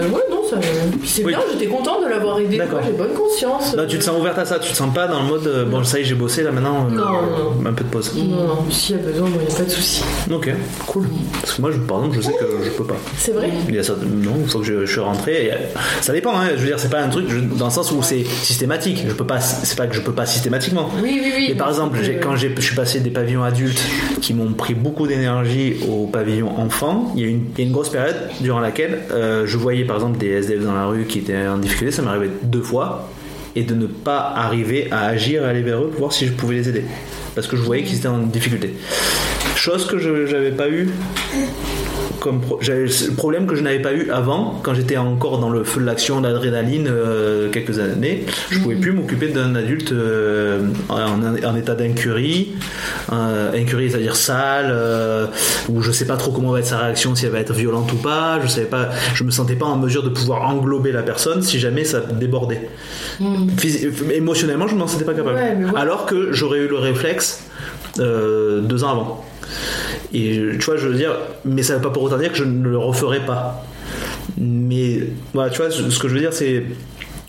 ça. 0.50 0.58
Puis 0.58 1.08
c'est 1.10 1.24
Oui. 1.24 1.32
bien, 1.34 1.40
j'étais 1.52 1.68
contente 1.68 2.04
de 2.06 2.10
l'avoir 2.10 2.40
aidé. 2.40 2.60
J'ai 2.86 2.92
bonne 2.94 3.14
conscience. 3.14 3.76
Non, 3.76 3.86
tu 3.88 3.98
te 4.00 4.04
sens 4.04 4.20
ouverte 4.20 4.38
à 4.38 4.46
ça, 4.46 4.60
tu 4.60 4.72
te 4.72 4.78
sens 4.78 4.94
pas 4.94 5.08
dans 5.08 5.22
le 5.22 5.28
mode 5.28 5.48
euh, 5.48 5.66
bon, 5.66 5.84
ça 5.84 6.00
y 6.00 6.02
est, 6.02 6.06
j'ai 6.06 6.16
bossé 6.16 6.44
là 6.44 6.52
maintenant, 6.52 6.88
euh, 6.90 6.96
Non, 6.96 7.06
non, 7.62 7.70
un 7.70 7.74
peu 7.74 7.84
de 7.84 7.90
pause. 7.90 8.12
Non, 8.16 8.44
non, 8.48 8.58
s'il 8.72 8.96
y 8.96 9.00
a 9.00 9.02
besoin, 9.04 9.28
il 9.28 9.48
n'y 9.48 9.54
a 9.54 9.58
pas 9.58 9.64
de 9.64 9.70
souci. 9.70 10.04
Ok, 10.32 10.50
cool. 10.88 11.08
Parce 11.42 11.54
que 11.56 11.62
moi, 11.62 11.72
je, 11.72 11.78
par 11.80 11.98
exemple, 11.98 12.16
je 12.18 12.22
sais 12.22 12.34
que 12.34 12.46
je 12.66 12.70
peux 12.72 12.84
pas. 12.86 12.98
C'est 13.18 13.32
vrai 13.32 13.50
Il 13.68 13.76
y 13.76 13.80
a 13.80 13.84
ça, 13.84 13.94
non, 14.06 14.34
il 14.42 14.50
faut 14.50 14.60
que 14.60 14.66
je, 14.66 14.86
je 14.86 14.92
suis 14.92 15.00
rentré. 15.02 15.52
euh, 15.52 15.56
ça 16.02 16.14
dépend, 16.14 16.32
hein, 16.38 16.50
je 16.56 16.62
veux 16.62 16.68
dire, 16.68 16.80
c'est 16.80 16.90
pas 16.90 17.02
un 17.02 17.10
truc 17.10 17.26
je- 17.30 17.40
dans 17.40 17.66
le 17.66 17.72
sens 17.72 17.92
où 17.92 18.02
c'est 18.04 18.24
systématique. 18.24 19.04
Je 19.08 19.14
peux 19.14 19.26
pas, 19.26 19.40
c'est 19.40 19.78
pas 19.78 19.88
que 19.88 19.96
je 19.96 20.02
peux 20.02 20.12
pas 20.14 20.26
systématiquement. 20.26 20.90
Oui, 21.02 21.20
oui, 21.24 21.32
oui. 21.36 21.46
Mais 21.50 21.56
par 21.56 21.70
exemple, 21.70 21.98
quand 22.22 22.36
j'ai- 22.36 22.54
je 22.56 22.62
suis 22.62 22.76
passé 22.76 23.00
des 23.00 23.10
pavillons 23.10 23.44
adultes 23.44 23.82
qui 24.22 24.34
m'ont 24.34 24.54
pris 24.54 24.74
beaucoup 24.74 25.08
d'énergie 25.08 25.76
au 25.90 26.08
pavillon 26.08 26.50
enfant, 26.60 27.12
il 27.16 27.22
y 27.22 27.26
a 27.26 27.28
une, 27.30 27.46
il 27.56 27.60
y 27.60 27.64
a 27.64 27.68
une 27.68 27.74
grosse 27.74 27.90
période 27.90 28.16
durant 28.42 28.60
laquelle 28.60 29.00
euh, 29.12 29.44
je 29.46 29.58
voyais 29.58 29.86
par 29.86 29.96
exemple 29.98 30.18
des 30.18 30.37
Dans 30.42 30.74
la 30.74 30.86
rue 30.86 31.06
qui 31.06 31.20
étaient 31.20 31.48
en 31.48 31.58
difficulté, 31.58 31.92
ça 31.92 32.02
m'arrivait 32.02 32.30
deux 32.44 32.62
fois, 32.62 33.10
et 33.56 33.64
de 33.64 33.74
ne 33.74 33.88
pas 33.88 34.32
arriver 34.36 34.88
à 34.92 35.06
agir, 35.08 35.44
à 35.44 35.48
aller 35.48 35.64
vers 35.64 35.84
eux 35.84 35.90
pour 35.90 36.00
voir 36.00 36.14
si 36.14 36.28
je 36.28 36.34
pouvais 36.34 36.56
les 36.56 36.70
aider. 36.70 36.84
Parce 37.34 37.48
que 37.48 37.58
je 37.58 37.62
voyais 37.62 37.84
qu'ils 37.84 37.98
étaient 37.98 38.08
en 38.08 38.20
difficulté. 38.20 38.74
Chose 39.56 39.88
que 39.88 39.98
je 39.98 40.10
n'avais 40.32 40.52
pas 40.52 40.70
eu 40.70 40.90
comme 42.28 42.42
pro- 42.42 42.60
le 42.62 43.16
problème 43.16 43.48
que 43.48 43.56
je 43.56 43.64
n'avais 43.64 43.80
pas 43.82 43.94
eu 43.94 44.10
avant 44.12 44.60
quand 44.64 44.74
j'étais 44.74 44.98
encore 44.98 45.40
dans 45.40 45.50
le 45.50 45.64
feu 45.64 45.80
de 45.82 45.86
l'action 45.86 46.20
l'adrénaline 46.22 46.88
euh, 46.90 47.50
quelques 47.50 47.80
années 47.80 48.26
je 48.50 48.60
pouvais 48.60 48.76
plus 48.76 48.92
m'occuper 48.92 49.30
d'un 49.30 49.56
adulte 49.56 49.92
euh, 49.94 50.60
en, 50.90 51.24
en 51.24 51.56
état 51.56 51.76
d'incurie 51.76 52.54
euh, 53.14 53.54
incurie 53.62 53.90
c'est 53.90 53.98
à 53.98 54.00
dire 54.02 54.16
sale 54.18 54.76
où 55.70 55.82
je 55.82 55.92
sais 55.92 56.06
pas 56.06 56.18
trop 56.18 56.32
comment 56.32 56.52
va 56.52 56.60
être 56.60 56.66
sa 56.66 56.80
réaction 56.80 57.16
si 57.16 57.26
elle 57.26 57.32
va 57.32 57.40
être 57.40 57.54
violente 57.54 57.92
ou 57.94 57.98
pas 57.98 58.40
je 58.44 58.48
savais 58.48 58.68
pas 58.68 58.90
je 59.14 59.24
me 59.24 59.32
sentais 59.32 59.56
pas 59.56 59.66
en 59.66 59.78
mesure 59.78 60.04
de 60.04 60.10
pouvoir 60.10 60.42
englober 60.50 60.92
la 60.92 61.04
personne 61.04 61.42
si 61.42 61.60
jamais 61.60 61.84
ça 61.86 62.00
débordait. 62.02 62.70
Phys- 63.22 64.12
émotionnellement 64.12 64.68
je 64.68 64.76
m'en 64.76 64.88
sentais 64.88 65.06
pas 65.06 65.14
capable. 65.14 65.38
Ouais, 65.38 65.56
alors 65.80 66.06
que 66.06 66.34
j'aurais 66.34 66.60
eu 66.60 66.68
le 66.68 66.78
réflexe 66.78 67.44
deux 67.98 68.84
ans 68.84 68.90
avant 68.92 69.26
et 70.14 70.40
tu 70.60 70.66
vois, 70.66 70.78
je 70.78 70.88
veux 70.88 70.96
dire, 70.96 71.12
mais 71.46 71.64
ça 71.64 71.76
veut 71.76 71.82
pas 71.82 71.90
pour 71.90 72.04
autant 72.04 72.18
dire 72.18 72.32
que 72.32 72.38
je 72.38 72.44
ne 72.44 72.68
le 72.68 72.78
referai 72.78 73.20
pas. 73.26 73.64
Mais 74.38 75.00
voilà, 75.34 75.50
tu 75.50 75.62
vois, 75.62 75.72
ce 75.72 76.00
que 76.00 76.08
je 76.08 76.14
veux 76.14 76.20
dire, 76.20 76.34
c'est. 76.34 76.64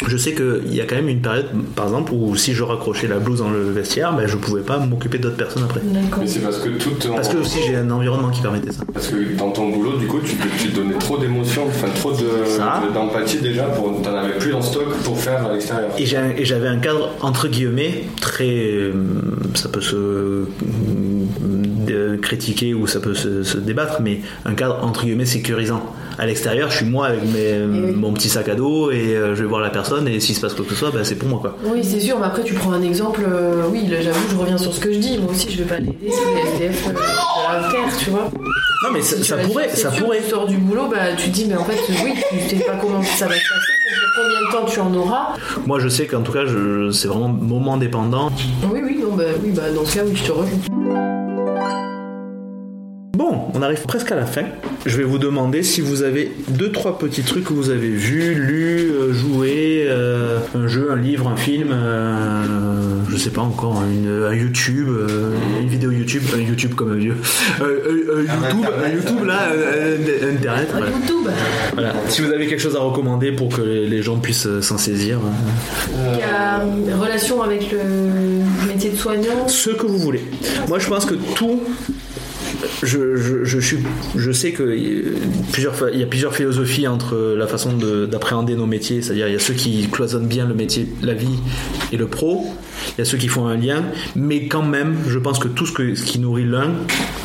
Je 0.06 0.16
sais 0.16 0.32
qu'il 0.32 0.72
y 0.72 0.80
a 0.80 0.84
quand 0.84 0.94
même 0.94 1.08
une 1.08 1.20
période, 1.20 1.46
par 1.74 1.86
exemple, 1.86 2.12
où 2.14 2.36
si 2.36 2.54
je 2.54 2.62
raccrochais 2.62 3.08
la 3.08 3.18
blouse 3.18 3.40
dans 3.40 3.50
le 3.50 3.62
vestiaire, 3.72 4.14
ben, 4.16 4.28
je 4.28 4.36
pouvais 4.36 4.60
pas 4.60 4.78
m'occuper 4.78 5.18
d'autres 5.18 5.36
personnes 5.36 5.64
après. 5.64 5.80
D'accord. 5.82 6.20
Mais 6.20 6.28
c'est 6.28 6.38
parce 6.38 6.58
que 6.58 6.68
tout 6.68 6.90
ton- 6.90 7.16
Parce 7.16 7.28
que 7.28 7.38
aussi 7.38 7.58
j'ai 7.66 7.74
un 7.74 7.90
environnement 7.90 8.30
qui 8.30 8.40
permettait 8.40 8.70
ça. 8.70 8.84
Parce 8.94 9.08
que 9.08 9.36
dans 9.36 9.50
ton 9.50 9.70
boulot, 9.70 9.96
du 9.96 10.06
coup, 10.06 10.20
tu, 10.24 10.36
te- 10.36 10.46
tu 10.62 10.68
te 10.68 10.76
donnais 10.76 10.94
trop 11.00 11.18
d'émotions, 11.18 11.64
enfin 11.66 11.88
trop 11.96 12.12
de- 12.12 12.94
d'empathie 12.94 13.38
déjà, 13.38 13.64
pour 13.64 14.00
t'en 14.00 14.14
avais 14.14 14.38
plus 14.38 14.54
en 14.54 14.62
stock 14.62 14.88
pour 15.02 15.18
faire 15.18 15.44
à 15.44 15.52
l'extérieur. 15.52 15.90
Et 15.98 16.06
j'ai 16.06 16.16
un- 16.16 16.30
et 16.30 16.44
j'avais 16.44 16.68
un 16.68 16.78
cadre, 16.78 17.10
entre 17.20 17.48
guillemets, 17.48 18.04
très. 18.20 18.46
euh, 18.70 18.92
Ça 19.54 19.68
peut 19.68 19.80
se 19.80 20.44
critiquer 22.20 22.74
ou 22.74 22.86
ça 22.86 23.00
peut 23.00 23.14
se, 23.14 23.42
se 23.42 23.58
débattre, 23.58 24.00
mais 24.00 24.20
un 24.44 24.54
cadre, 24.54 24.78
entre 24.82 25.04
guillemets, 25.04 25.26
sécurisant. 25.26 25.82
À 26.20 26.26
l'extérieur, 26.26 26.68
je 26.70 26.78
suis 26.78 26.86
moi 26.86 27.06
avec 27.06 27.22
mes- 27.22 27.60
oui. 27.64 27.92
mon 27.94 28.12
petit 28.12 28.28
sac 28.28 28.48
à 28.48 28.56
dos 28.56 28.90
et 28.90 29.14
euh, 29.16 29.36
je 29.36 29.42
vais 29.42 29.48
voir 29.48 29.60
la 29.60 29.70
personne 29.70 30.08
et 30.08 30.18
s'il 30.18 30.34
se 30.34 30.40
passe 30.40 30.52
quoi 30.54 30.64
que 30.64 30.72
ce 30.72 30.76
soit, 30.76 30.90
ben, 30.90 31.04
c'est 31.04 31.14
pour 31.14 31.28
moi 31.28 31.38
quoi. 31.40 31.56
Oui, 31.64 31.78
c'est 31.84 32.00
sûr, 32.00 32.18
mais 32.18 32.26
après 32.26 32.42
tu 32.42 32.54
prends 32.54 32.72
un 32.72 32.82
exemple, 32.82 33.20
euh, 33.24 33.62
oui, 33.70 33.86
là 33.86 34.00
j'avoue, 34.00 34.28
je 34.28 34.34
reviens 34.36 34.58
sur 34.58 34.74
ce 34.74 34.80
que 34.80 34.92
je 34.92 34.98
dis, 34.98 35.16
moi 35.18 35.30
aussi 35.30 35.48
je 35.48 35.58
vais 35.58 35.68
pas 35.68 35.78
l'aider, 35.78 35.96
c'est 36.10 36.58
des 36.58 36.66
SDF 36.66 36.88
euh, 36.88 36.92
de 36.92 36.96
la 37.62 37.68
terre, 37.70 37.96
tu 37.98 38.10
vois. 38.10 38.30
Non 38.82 38.90
mais 38.92 39.00
ça, 39.00 39.16
Si 39.22 39.32
pourrait, 39.46 39.68
ça 39.68 39.92
sûr, 39.92 40.02
pourrait. 40.04 40.20
Tu 40.24 40.30
sors 40.30 40.46
du 40.46 40.56
boulot, 40.56 40.88
bah 40.88 41.12
tu 41.16 41.28
te 41.30 41.34
dis, 41.34 41.46
mais 41.48 41.56
en 41.56 41.64
fait, 41.64 41.78
oui, 42.04 42.14
tu 42.30 42.56
sais 42.56 42.64
pas 42.64 42.76
comment 42.80 43.00
ça 43.02 43.26
va 43.26 43.34
se 43.34 43.38
passer, 43.38 43.72
combien 44.16 44.40
de 44.40 44.52
temps 44.66 44.72
tu 44.72 44.80
en 44.80 44.92
auras. 44.94 45.34
Moi 45.66 45.78
je 45.78 45.88
sais 45.88 46.06
qu'en 46.06 46.22
tout 46.22 46.32
cas 46.32 46.46
je- 46.46 46.90
c'est 46.90 47.06
vraiment 47.06 47.28
moment 47.28 47.76
dépendant. 47.76 48.32
Oui, 48.72 48.80
oui, 48.84 48.98
non, 49.00 49.14
bah, 49.14 49.22
oui, 49.44 49.52
bah 49.54 49.70
dans 49.72 49.84
ce 49.84 49.94
cas, 49.98 50.02
oui, 50.04 50.16
je 50.16 50.24
te 50.24 50.32
rejoins. 50.32 51.27
Bon, 53.18 53.46
on 53.52 53.62
arrive 53.62 53.80
presque 53.82 54.12
à 54.12 54.14
la 54.14 54.26
fin. 54.26 54.44
Je 54.86 54.96
vais 54.96 55.02
vous 55.02 55.18
demander 55.18 55.64
si 55.64 55.80
vous 55.80 56.04
avez 56.04 56.30
deux 56.50 56.70
trois 56.70 56.98
petits 57.00 57.22
trucs 57.22 57.46
que 57.46 57.52
vous 57.52 57.70
avez 57.70 57.88
vus, 57.88 58.32
lus, 58.32 58.92
euh, 58.92 59.12
joués, 59.12 59.86
euh, 59.88 60.38
un 60.54 60.68
jeu, 60.68 60.92
un 60.92 60.96
livre, 60.96 61.26
un 61.26 61.34
film, 61.34 61.70
euh, 61.72 62.44
je 63.10 63.16
sais 63.16 63.30
pas 63.30 63.40
encore, 63.40 63.82
une, 63.82 64.22
un 64.24 64.32
YouTube, 64.32 64.86
euh, 64.88 65.32
une 65.60 65.66
vidéo 65.68 65.90
YouTube, 65.90 66.22
un 66.32 66.38
YouTube 66.38 66.74
comme 66.76 66.92
un 66.92 66.94
vieux, 66.94 67.16
Euh, 67.60 67.64
euh, 67.64 68.26
un 68.28 68.50
YouTube, 68.50 68.66
un 68.84 68.88
YouTube 68.88 69.24
là, 69.26 69.48
euh, 69.52 69.96
un- 70.22 70.34
Internet. 70.36 70.68
Voilà. 70.70 70.86
YouTube. 70.86 71.28
Voilà. 71.72 71.92
Si 72.08 72.22
vous 72.22 72.30
avez 72.30 72.46
quelque 72.46 72.60
chose 72.62 72.76
à 72.76 72.80
recommander 72.80 73.32
pour 73.32 73.48
que 73.48 73.62
les 73.62 74.00
gens 74.00 74.18
puissent 74.18 74.60
s'en 74.60 74.78
saisir, 74.78 75.18
euh, 75.18 76.12
Il 76.14 76.20
y 76.20 76.22
a 76.22 76.60
euh, 76.60 76.96
relation 77.00 77.42
avec 77.42 77.72
le 77.72 77.78
métier 78.68 78.90
de 78.90 78.96
soignant. 78.96 79.48
ce 79.48 79.70
que 79.70 79.86
vous 79.86 79.98
voulez. 79.98 80.22
Moi, 80.68 80.78
je 80.78 80.86
pense 80.86 81.04
que 81.04 81.14
tout. 81.34 81.58
Je, 82.82 83.16
je, 83.16 83.44
je, 83.44 83.58
suis, 83.60 83.78
je 84.16 84.32
sais 84.32 84.52
que 84.52 84.62
euh, 84.64 85.14
y 85.94 86.02
a 86.02 86.06
plusieurs 86.06 86.34
philosophies 86.34 86.88
entre 86.88 87.34
la 87.36 87.46
façon 87.46 87.76
de- 87.76 88.06
d'appréhender 88.06 88.56
nos 88.56 88.66
métiers, 88.66 89.00
c'est-à-dire 89.02 89.28
il 89.28 89.32
y 89.32 89.36
a 89.36 89.40
ceux 89.40 89.54
qui 89.54 89.86
cloisonnent 89.90 90.26
bien 90.26 90.46
le 90.46 90.54
métier, 90.54 90.88
la 91.02 91.14
vie 91.14 91.38
et 91.92 91.96
le 91.96 92.06
pro, 92.08 92.46
il 92.96 92.98
y 92.98 93.00
a 93.02 93.04
ceux 93.04 93.18
qui 93.18 93.28
font 93.28 93.46
un 93.46 93.56
lien, 93.56 93.84
mais 94.16 94.46
quand 94.46 94.62
même, 94.62 94.96
je 95.06 95.18
pense 95.18 95.38
que 95.38 95.48
tout 95.48 95.66
ce, 95.66 95.72
que, 95.72 95.94
ce 95.94 96.04
qui 96.04 96.18
nourrit 96.18 96.44
l'un 96.44 96.72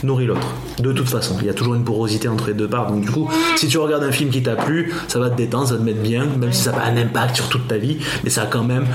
nourrit 0.03 0.25
l'autre. 0.25 0.47
De 0.79 0.91
toute 0.91 1.07
façon, 1.07 1.35
il 1.39 1.47
y 1.47 1.49
a 1.49 1.53
toujours 1.53 1.75
une 1.75 1.83
porosité 1.83 2.27
entre 2.27 2.47
les 2.47 2.53
deux 2.53 2.67
parts. 2.67 2.91
Donc 2.91 3.01
du 3.01 3.11
coup, 3.11 3.29
si 3.55 3.67
tu 3.67 3.77
regardes 3.77 4.03
un 4.03 4.11
film 4.11 4.29
qui 4.29 4.43
t'a 4.43 4.55
plu, 4.55 4.91
ça 5.07 5.19
va 5.19 5.29
te 5.29 5.37
détendre, 5.37 5.67
ça 5.67 5.73
va 5.75 5.79
te 5.79 5.85
mettre 5.85 6.01
bien, 6.01 6.25
même 6.37 6.51
si 6.51 6.63
ça 6.63 6.71
n'a 6.71 6.79
pas 6.79 6.85
un 6.85 6.97
impact 6.97 7.35
sur 7.35 7.49
toute 7.49 7.67
ta 7.67 7.77
vie, 7.77 7.97
mais 8.23 8.29
ça 8.29 8.43
a 8.43 8.45
quand 8.45 8.63
même, 8.63 8.85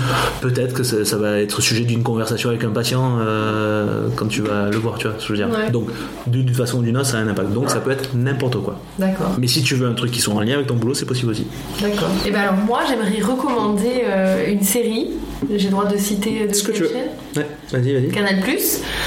peut-être 0.40 0.74
que 0.74 0.82
ça, 0.82 1.04
ça 1.04 1.16
va 1.16 1.38
être 1.38 1.60
sujet 1.60 1.84
d'une 1.84 2.02
conversation 2.02 2.50
avec 2.50 2.64
un 2.64 2.70
patient 2.70 3.18
euh, 3.20 4.08
quand 4.16 4.26
tu 4.26 4.42
vas 4.42 4.68
le 4.70 4.76
voir, 4.76 4.98
tu 4.98 5.06
vois 5.06 5.16
ce 5.18 5.28
que 5.28 5.34
je 5.34 5.40
veux 5.42 5.48
dire. 5.48 5.56
Ouais. 5.56 5.70
Donc 5.70 5.88
d'une 6.26 6.52
façon 6.54 6.78
ou 6.78 6.82
d'une 6.82 6.96
autre, 6.96 7.06
ça 7.06 7.18
a 7.18 7.20
un 7.20 7.28
impact. 7.28 7.52
Donc 7.52 7.70
ça 7.70 7.80
peut 7.80 7.90
être 7.90 8.10
n'importe 8.14 8.58
quoi. 8.62 8.78
D'accord. 8.98 9.34
Mais 9.38 9.46
si 9.46 9.62
tu 9.62 9.74
veux 9.74 9.88
un 9.88 9.94
truc 9.94 10.10
qui 10.10 10.20
soit 10.20 10.34
en 10.34 10.40
lien 10.40 10.54
avec 10.54 10.66
ton 10.66 10.76
boulot, 10.76 10.94
c'est 10.94 11.06
possible 11.06 11.30
aussi. 11.30 11.46
D'accord. 11.80 12.10
Et 12.26 12.30
ben 12.30 12.40
alors 12.40 12.56
moi 12.56 12.80
j'aimerais 12.88 13.20
recommander 13.20 14.02
euh, 14.04 14.52
une 14.52 14.62
série. 14.62 15.10
J'ai 15.50 15.66
le 15.66 15.70
droit 15.70 15.86
de 15.86 15.96
citer 15.96 16.46
de 16.46 16.52
Ce 16.52 16.62
que 16.62 16.72
tu 16.72 16.82
veux. 16.82 16.90
Ouais, 17.36 17.46
vas-y, 17.70 17.92
vas-y. 17.94 18.08
Canal 18.08 18.36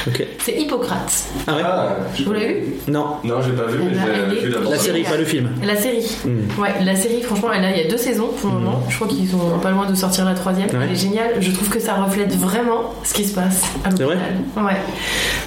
Ok. 0.07 0.25
C'est 0.39 0.53
Hippocrate. 0.53 1.11
Ah 1.47 1.55
ouais 1.55 1.61
Ah, 1.63 1.97
Vous 2.25 2.33
l'avez 2.33 2.47
vu 2.61 2.73
Non, 2.87 3.17
Non, 3.23 3.35
j'ai 3.41 3.51
pas 3.51 3.65
vu, 3.65 3.79
mais 3.83 4.35
j'ai 4.39 4.47
vu 4.47 4.53
la 4.69 4.77
série, 4.77 5.03
pas 5.03 5.17
le 5.17 5.25
film. 5.25 5.49
La 5.63 5.75
série. 5.75 6.05
Hmm. 6.25 6.61
Ouais, 6.61 6.69
la 6.83 6.95
série, 6.95 7.21
franchement, 7.21 7.49
elle 7.53 7.65
a, 7.65 7.71
il 7.75 7.83
y 7.83 7.87
a 7.87 7.89
deux 7.89 7.97
saisons 7.97 8.29
pour 8.39 8.51
le 8.51 8.59
moment. 8.59 8.83
Je 8.89 8.95
crois 8.95 9.07
qu'ils 9.07 9.27
sont 9.29 9.59
pas 9.61 9.71
loin 9.71 9.89
de 9.89 9.95
sortir 9.95 10.25
la 10.25 10.33
troisième. 10.33 10.67
Ouais. 10.69 10.77
Elle 10.83 10.91
est 10.91 10.95
géniale. 10.95 11.31
Je 11.39 11.51
trouve 11.51 11.69
que 11.69 11.79
ça 11.79 11.95
reflète 11.95 12.33
vraiment 12.35 12.93
ce 13.03 13.13
qui 13.13 13.25
se 13.25 13.33
passe 13.33 13.63
à 13.83 13.91
C'est 13.91 14.03
vrai 14.03 14.15
l'hôpital. 14.15 14.65
Ouais. 14.65 14.77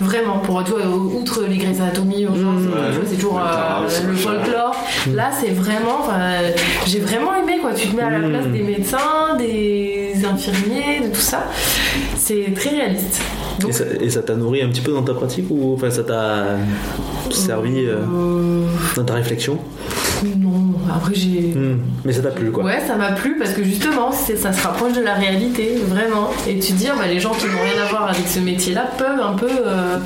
Vraiment. 0.01 0.38
Pour 0.38 0.62
toi, 0.64 0.78
outre 0.86 1.44
les 1.48 1.56
Grey's 1.59 1.80
Anatomy, 1.80 2.24
Hmm. 2.26 2.68
c'est 3.09 3.16
toujours 3.16 3.38
Le 3.38 3.44
euh, 3.44 4.10
le 4.10 4.16
folklore. 4.16 4.74
Là, 5.14 5.30
c'est 5.40 5.51
vraiment. 5.51 6.09
J'ai 6.86 7.01
vraiment 7.01 7.34
aimé 7.36 7.59
quoi. 7.60 7.72
Tu 7.74 7.88
te 7.88 7.96
mets 7.96 8.02
à 8.02 8.10
la 8.10 8.18
Hmm. 8.18 8.30
place 8.30 8.46
des 8.48 8.62
médecins, 8.62 9.36
des 9.38 10.12
infirmiers, 10.24 11.01
de 11.05 11.09
tout 11.14 11.20
ça. 11.20 11.46
C'est 12.26 12.55
très 12.55 12.70
réaliste. 12.70 13.20
Donc, 13.60 13.72
Et 14.01 14.09
ça- 14.09 14.22
t'a 14.22 14.34
nourri 14.34 14.62
un 14.62 14.68
petit 14.68 14.80
peu 14.80 14.92
dans 14.92 15.02
ta 15.02 15.12
pratique 15.12 15.44
ou 15.51 15.74
enfin 15.74 15.90
ça 15.90 16.02
t'a 16.02 16.56
servi 17.30 17.84
euh, 17.84 17.96
euh, 17.98 18.66
dans 18.96 19.05
ta 19.05 19.12
réflexion? 19.14 19.59
non. 20.38 20.72
Après, 20.90 21.14
j'ai. 21.14 21.52
Hmm. 21.55 21.80
Mais 22.06 22.14
ça 22.14 22.22
t'a 22.22 22.30
plu 22.30 22.51
quoi. 22.51 22.64
Ouais, 22.64 22.80
ça 22.86 22.96
m'a 22.96 23.12
plu 23.12 23.36
parce 23.38 23.52
que 23.52 23.62
justement, 23.62 24.10
ça 24.10 24.55
se 24.55 24.66
rapproche 24.66 24.94
de 24.94 25.02
la 25.02 25.12
réalité, 25.12 25.74
vraiment. 25.86 26.30
Et 26.48 26.59
tu 26.59 26.72
te 26.72 26.78
dis, 26.78 26.86
ah, 26.90 26.94
bah, 26.98 27.06
les 27.06 27.20
gens 27.20 27.32
qui 27.32 27.44
n'ont 27.44 27.60
rien 27.62 27.82
à 27.82 27.90
voir 27.90 28.09
avec 28.09 28.26
ce 28.26 28.38
métier-là 28.38 28.90
peuvent 28.96 29.20
un 29.20 29.34
peu 29.34 29.51
euh, 29.51 29.98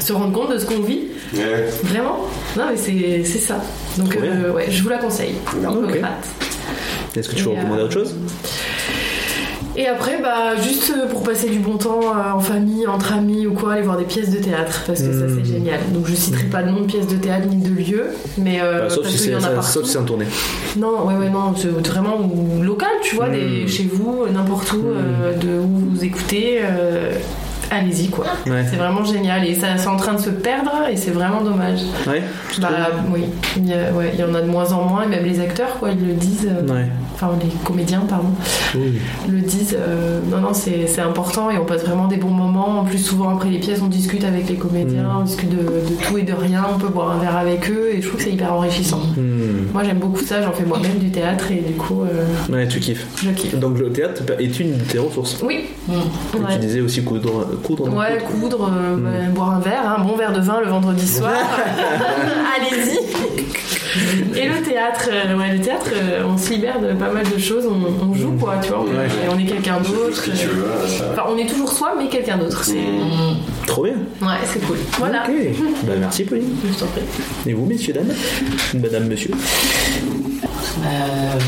se 0.00 0.12
rendre 0.12 0.32
compte 0.32 0.52
de 0.52 0.58
ce 0.58 0.66
qu'on 0.66 0.80
vit. 0.82 1.02
Ouais. 1.34 1.68
Vraiment? 1.84 2.26
Non, 2.56 2.64
mais 2.68 2.76
c'est 2.76 3.22
c'est 3.24 3.38
ça. 3.38 3.62
Donc, 3.96 4.16
euh, 4.16 4.52
ouais, 4.52 4.66
je 4.70 4.82
vous 4.82 4.88
la 4.88 4.98
conseille. 4.98 5.34
Est-ce 7.16 7.28
que 7.28 7.36
tu 7.36 7.42
veux 7.44 7.50
recommander 7.50 7.82
euh, 7.82 7.84
autre 7.84 7.92
chose? 7.94 8.14
Et 9.82 9.86
après, 9.86 10.20
bah, 10.20 10.56
juste 10.62 10.92
euh, 10.94 11.06
pour 11.08 11.22
passer 11.22 11.48
du 11.48 11.58
bon 11.58 11.78
temps 11.78 12.00
euh, 12.02 12.32
en 12.34 12.40
famille, 12.40 12.86
entre 12.86 13.14
amis 13.14 13.46
ou 13.46 13.54
quoi, 13.54 13.72
aller 13.72 13.82
voir 13.82 13.96
des 13.96 14.04
pièces 14.04 14.28
de 14.28 14.38
théâtre 14.38 14.82
parce 14.86 15.00
que 15.00 15.10
ça 15.10 15.24
Hmm. 15.24 15.38
c'est 15.42 15.52
génial. 15.54 15.80
Donc 15.94 16.06
je 16.06 16.14
citerai 16.14 16.44
pas 16.44 16.62
de 16.62 16.68
nom 16.70 16.82
de 16.82 16.86
pièces 16.86 17.06
de 17.06 17.16
théâtre 17.16 17.46
ni 17.48 17.56
de 17.56 17.70
lieu, 17.74 18.04
mais 18.36 18.60
euh, 18.60 18.82
Bah, 18.82 18.90
Sauf 18.90 19.04
parce 19.04 19.14
si 19.14 19.22
qu'il 19.22 19.32
y 19.32 19.40
c'est 19.40 19.46
en 19.46 19.58
a 19.58 19.62
sauf 19.62 19.84
si 19.86 19.92
c'est 19.92 19.98
en 19.98 20.04
tournée. 20.04 20.26
Non, 20.76 21.06
ouais, 21.06 21.14
ouais, 21.14 21.30
non, 21.30 21.54
c'est 21.56 21.68
vraiment 21.68 22.18
local, 22.60 22.90
tu 23.02 23.16
vois, 23.16 23.30
des, 23.30 23.64
Hmm. 23.64 23.68
chez 23.68 23.88
vous, 23.90 24.26
n'importe 24.30 24.70
où, 24.74 24.82
euh, 24.84 25.34
de 25.38 25.58
où 25.58 25.90
vous 25.94 26.04
écoutez. 26.04 26.60
Allez-y 27.70 28.08
quoi. 28.08 28.24
Ouais. 28.46 28.64
C'est 28.68 28.76
vraiment 28.76 29.04
génial 29.04 29.46
et 29.46 29.54
ça 29.54 29.68
c'est 29.76 29.86
en 29.86 29.96
train 29.96 30.14
de 30.14 30.20
se 30.20 30.30
perdre 30.30 30.72
et 30.90 30.96
c'est 30.96 31.12
vraiment 31.12 31.40
dommage. 31.42 31.80
Ouais. 32.06 32.22
Bah 32.60 32.68
oui, 33.12 33.22
il 33.56 33.66
y, 33.68 33.72
a, 33.74 33.92
ouais, 33.92 34.10
il 34.14 34.18
y 34.20 34.24
en 34.24 34.34
a 34.34 34.40
de 34.42 34.48
moins 34.48 34.72
en 34.72 34.82
moins 34.84 35.04
et 35.04 35.06
même 35.08 35.24
les 35.24 35.38
acteurs 35.40 35.78
quoi 35.78 35.90
ils 35.90 36.06
le 36.08 36.14
disent. 36.14 36.48
euh. 36.50 36.84
Enfin 37.14 37.30
les 37.42 37.50
comédiens 37.64 38.00
pardon 38.08 38.30
Oui. 38.74 38.98
le 39.28 39.40
disent. 39.40 39.76
euh, 39.78 40.20
non 40.30 40.38
non 40.40 40.52
c'est 40.54 40.98
important 41.00 41.50
et 41.50 41.58
on 41.58 41.64
passe 41.64 41.84
vraiment 41.84 42.08
des 42.08 42.16
bons 42.16 42.30
moments. 42.30 42.80
En 42.80 42.84
plus 42.84 42.98
souvent 42.98 43.36
après 43.36 43.50
les 43.50 43.58
pièces 43.58 43.80
on 43.82 43.86
discute 43.88 44.24
avec 44.24 44.48
les 44.48 44.56
comédiens, 44.56 45.02
Mm. 45.04 45.16
on 45.20 45.24
discute 45.24 45.50
de, 45.50 45.56
de 45.62 45.94
tout 46.06 46.18
et 46.18 46.22
de 46.22 46.32
rien. 46.32 46.64
On 46.74 46.78
peut 46.78 46.88
boire 46.88 47.12
un 47.12 47.18
verre 47.18 47.36
avec 47.36 47.70
eux 47.70 47.90
et 47.94 48.00
je 48.02 48.06
trouve 48.08 48.18
que 48.18 48.24
c'est 48.24 48.32
hyper 48.32 48.52
enrichissant. 48.52 49.00
Hmm. 49.16 49.72
Moi 49.72 49.84
j'aime 49.84 49.98
beaucoup 49.98 50.20
ça, 50.24 50.42
j'en 50.42 50.52
fais 50.52 50.64
moi-même 50.64 50.98
du 50.98 51.10
théâtre 51.10 51.50
et 51.52 51.60
du 51.60 51.74
coup 51.74 52.02
euh, 52.02 52.52
Ouais, 52.52 52.66
tu 52.66 52.80
kiffes. 52.80 53.06
je 53.22 53.30
kiffe. 53.30 53.54
Donc 53.58 53.78
le 53.78 53.90
théâtre 53.92 54.22
est 54.38 54.58
une 54.60 54.76
de 54.78 54.82
tes 54.84 54.98
ressources. 54.98 55.38
Oui. 55.42 55.66
Mm. 55.88 55.92
Et. 55.94 56.52
Tu 56.54 56.58
disais 56.58 56.80
aussi 56.80 57.04
coudre. 57.04 57.46
Coudre 57.60 57.94
Ouais, 57.94 58.18
coudre, 58.18 58.70
euh, 58.72 58.96
bah, 58.96 59.10
boire 59.34 59.50
un 59.54 59.60
verre, 59.60 59.96
un 59.98 60.02
bon 60.02 60.16
verre 60.16 60.32
de 60.32 60.40
vin 60.40 60.60
le 60.60 60.68
vendredi 60.68 61.06
soir. 61.06 61.32
Allez-y. 62.56 62.98
Et 64.38 64.48
le 64.48 64.62
théâtre, 64.62 65.08
euh, 65.12 65.36
ouais, 65.36 65.52
le 65.56 65.60
théâtre, 65.60 65.90
euh, 65.92 66.22
on 66.26 66.38
se 66.38 66.50
libère 66.50 66.80
de 66.80 66.92
pas 66.94 67.10
mal 67.10 67.24
de 67.28 67.38
choses. 67.38 67.64
On, 67.66 68.06
on 68.08 68.14
joue 68.14 68.32
quoi, 68.38 68.58
tu 68.62 68.68
vois. 68.70 68.80
Ouais. 68.82 69.08
Et 69.24 69.28
on 69.28 69.38
est 69.38 69.44
quelqu'un 69.44 69.78
d'autre. 69.80 70.22
ça. 70.24 71.04
Enfin, 71.12 71.24
on 71.28 71.36
est 71.36 71.46
toujours 71.46 71.72
soi, 71.72 71.94
mais 71.98 72.08
quelqu'un 72.08 72.38
d'autre. 72.38 72.62
C'est... 72.64 72.74
Mm. 72.74 73.36
Trop 73.66 73.82
bien. 73.84 73.94
Ouais, 74.22 74.36
c'est 74.46 74.64
cool. 74.64 74.76
Voilà. 74.98 75.24
Ok. 75.24 75.34
Bah, 75.84 75.92
merci 75.98 76.24
Pauline. 76.24 76.54
Je 76.64 76.78
t'en 76.78 76.86
prie. 76.86 77.02
Et 77.46 77.52
vous, 77.52 77.66
messieurs, 77.66 77.92
dames? 77.92 78.12
Madame, 78.74 79.08
monsieur? 79.08 79.32
Euh, 80.82 81.38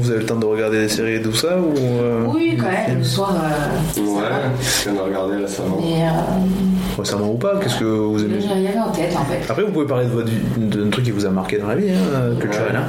Vous 0.00 0.10
avez 0.10 0.20
le 0.20 0.26
temps 0.26 0.36
de 0.36 0.44
regarder 0.46 0.78
des 0.80 0.88
séries 0.88 1.14
et 1.16 1.22
tout 1.22 1.34
ça 1.34 1.58
ou 1.58 1.72
euh, 1.76 2.24
oui, 2.26 2.56
quand 2.58 2.66
même, 2.70 2.98
le 2.98 3.04
soir. 3.04 3.34
euh, 3.36 4.00
Ouais, 4.00 4.22
ce 4.60 4.88
qu'on 4.88 4.98
a 4.98 5.02
regardé 5.02 5.36
récemment. 5.36 5.78
mais 5.80 6.02
euh, 6.04 6.98
Récemment 6.98 7.30
ou 7.32 7.36
pas 7.36 7.58
Qu'est-ce 7.62 7.78
que 7.78 7.84
vous 7.84 8.24
aimez 8.24 8.40
j'ai 8.40 8.48
rien 8.68 8.82
en 8.84 8.90
tête 8.90 9.14
en 9.16 9.24
fait. 9.24 9.40
Après, 9.48 9.62
vous 9.62 9.70
pouvez 9.72 9.86
parler 9.86 10.06
de 10.06 10.10
votre 10.10 10.28
vie- 10.28 10.40
d'un 10.66 10.90
truc 10.90 11.04
qui 11.04 11.10
vous 11.10 11.24
a 11.26 11.30
marqué 11.30 11.58
dans 11.58 11.68
la 11.68 11.76
vie, 11.76 11.90
hein, 11.90 11.94
euh, 12.14 12.34
culturel. 12.36 12.72
Ouais. 12.72 12.76
Hein. 12.78 12.84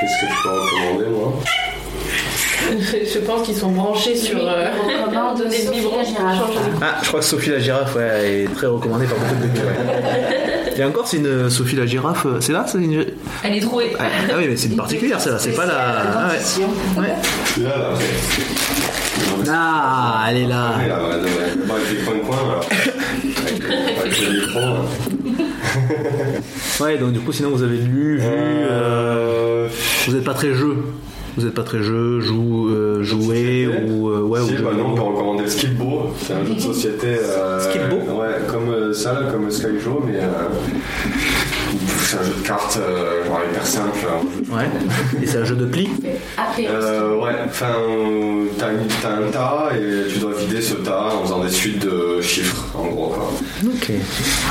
Qu'est-ce 0.00 0.26
que 0.26 0.32
je 0.32 0.42
peux 0.42 0.48
recommander, 0.50 1.06
moi 1.18 1.32
Je 2.70 3.18
pense 3.20 3.42
qu'ils 3.42 3.54
sont 3.56 3.70
branchés 3.70 4.16
sur. 4.16 4.38
euh, 4.40 4.66
on 4.84 5.06
recommande 5.06 5.38
donner 5.38 5.58
le 5.58 5.64
Sophie 5.64 5.78
biberon. 5.80 5.96
Ah, 6.82 6.96
je 7.02 7.08
crois 7.08 7.20
que 7.20 7.26
Sophie 7.26 7.50
la 7.50 7.58
girafe 7.60 7.94
ouais, 7.96 8.42
est 8.44 8.54
très 8.54 8.66
recommandée 8.66 9.06
par 9.06 9.16
beaucoup 9.18 9.34
de 9.34 9.46
béquilles. 9.48 9.62
Et 10.78 10.84
encore, 10.84 11.08
c'est 11.08 11.16
une 11.16 11.50
Sophie 11.50 11.74
la 11.76 11.86
girafe. 11.86 12.24
euh, 12.26 12.40
C'est 12.40 12.52
là 12.52 12.64
c'est 12.68 12.78
une... 12.78 13.04
Elle 13.42 13.56
est 13.56 13.60
trouée. 13.60 13.92
Ah 13.98 14.04
ah 14.30 14.34
oui, 14.38 14.44
mais 14.48 14.56
c'est 14.56 14.68
une 14.68 14.76
particulière, 14.76 15.20
celle-là. 15.20 15.38
C'est 15.40 15.50
pas 15.56 15.66
la. 15.66 15.74
Ah, 15.76 16.28
ouais. 16.28 16.34
Dentition. 16.36 16.68
Ouais. 16.96 17.14
Là, 17.64 17.70
là. 19.44 19.50
Ah, 19.50 20.26
elle 20.30 20.36
est 20.38 20.46
là. 20.46 20.74
Ouais, 20.78 20.86
là, 20.88 20.98
donc 26.98 27.12
du 27.12 27.20
coup, 27.20 27.32
sinon 27.32 27.50
vous 27.50 27.62
avez 27.62 27.76
lu, 27.78 28.18
vu. 28.18 28.22
euh, 28.22 28.66
Euh, 28.70 29.68
Vous 30.06 30.12
n'êtes 30.14 30.24
pas 30.24 30.34
très 30.34 30.54
jeu. 30.54 30.76
Vous 31.38 31.44
n'êtes 31.44 31.54
pas 31.54 31.62
très 31.62 31.84
jeu, 31.84 32.18
joue, 32.18 32.68
euh, 32.70 33.04
jouer 33.04 33.68
ou. 33.68 34.08
euh, 34.08 34.22
ouais, 34.22 34.40
si, 34.40 34.54
ou 34.56 34.64
bah 34.64 34.70
non, 34.76 34.88
on 34.90 34.94
peut 34.96 35.02
recommander 35.02 35.44
le 35.44 35.48
Skipbo. 35.48 36.10
C'est 36.20 36.32
un 36.32 36.44
jeu 36.44 36.54
de 36.56 36.60
société. 36.60 37.06
Euh, 37.20 37.60
Skipbo 37.60 37.96
Ouais, 38.20 38.26
comme 38.48 38.68
euh, 38.70 38.92
ça, 38.92 39.12
là, 39.12 39.30
comme 39.30 39.48
Skyjo, 39.48 40.02
mais. 40.04 40.18
Euh, 42.14 42.16
c'est 42.16 42.16
un 42.18 42.22
jeu 42.24 42.34
de 42.40 42.46
cartes, 42.46 42.78
euh, 42.80 43.24
genre 43.26 43.40
hyper 43.50 43.66
simple. 43.66 43.98
hein. 44.08 44.56
Ouais. 44.56 45.22
Et 45.22 45.26
c'est 45.26 45.38
un 45.38 45.44
jeu 45.44 45.56
de 45.56 45.66
pli. 45.66 45.88
Apéro. 46.36 46.72
Euh, 46.72 47.16
ouais, 47.20 47.32
enfin, 47.46 47.66
euh, 47.78 48.44
t'as 48.58 48.68
un 48.68 49.30
tas 49.30 49.70
et 49.76 50.08
tu 50.12 50.18
dois 50.18 50.32
vider 50.38 50.60
ce 50.62 50.74
tas 50.74 51.08
en 51.14 51.22
faisant 51.24 51.40
des 51.40 51.50
suites 51.50 51.80
de 51.84 52.20
chiffres, 52.22 52.64
en 52.74 52.86
gros. 52.86 53.08
Quoi. 53.08 53.30
Ok. 53.64 53.90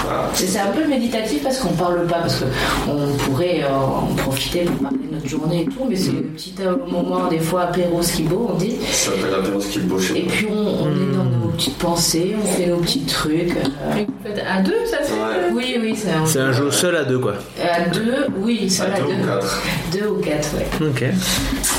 Voilà. 0.04 0.30
C'est 0.34 0.48
c'est 0.48 0.60
un 0.60 0.72
peu 0.72 0.88
méditatif 0.88 1.44
parce 1.44 1.58
qu'on 1.60 1.74
parle 1.74 2.06
pas, 2.08 2.20
parce 2.20 2.44
qu'on 2.86 3.08
pourrait 3.26 3.64
euh, 3.64 3.74
en 3.76 4.08
profiter 4.16 4.62
pour 4.66 4.76
parler 4.90 4.98
de 5.10 5.16
notre 5.16 5.28
journée 5.28 5.62
et 5.62 5.66
tout, 5.66 5.86
mais 5.90 5.96
c'est 5.96 6.12
le 6.12 6.22
petit 6.24 6.54
euh, 6.62 6.76
moment, 6.88 7.28
des 7.28 7.40
fois 7.40 7.64
apéro 7.64 8.02
skibo, 8.02 8.50
on 8.54 8.58
dit. 8.58 8.76
Ça 8.92 9.12
s'appelle 9.12 9.32
l'apéro 9.32 9.60
Skipbo 9.60 10.00
chez 10.00 10.20
Et 10.20 10.24
puis 10.24 10.48
on, 10.50 10.84
on 10.84 10.92
est 10.92 11.16
dans 11.16 11.24
nos 11.26 11.48
petites 11.50 11.78
pensées, 11.78 12.36
on 12.42 12.46
fait 12.46 12.68
nos 12.68 12.78
petits 12.78 13.02
trucs. 13.06 13.52
euh. 13.52 13.98
Et 13.98 14.06
vous 14.06 14.14
faites 14.24 14.44
à 14.48 14.62
deux, 14.62 14.86
ça 14.86 15.04
se 15.04 15.10
fait 15.12 15.18
Ouais. 15.18 15.52
Oui, 15.52 15.76
oui, 15.82 15.96
c'est 15.96 16.12
un 16.12 16.26
C'est 16.26 16.40
un 16.40 16.52
jeu 16.52 16.70
seul 16.72 16.96
à 16.96 17.04
deux, 17.04 17.18
quoi. 17.20 17.34
À 17.62 17.90
deux, 17.90 18.28
oui, 18.40 18.70
c'est 18.70 18.84
À 18.84 18.86
à 18.96 19.00
deux 19.00 19.06
ou 19.06 19.08
deux. 19.16 19.26
quatre. 19.28 19.62
Deux 19.94 20.08
ou 20.08 20.16
quatre, 20.22 20.50
ouais. 20.56 20.88
Ok. 20.88 21.04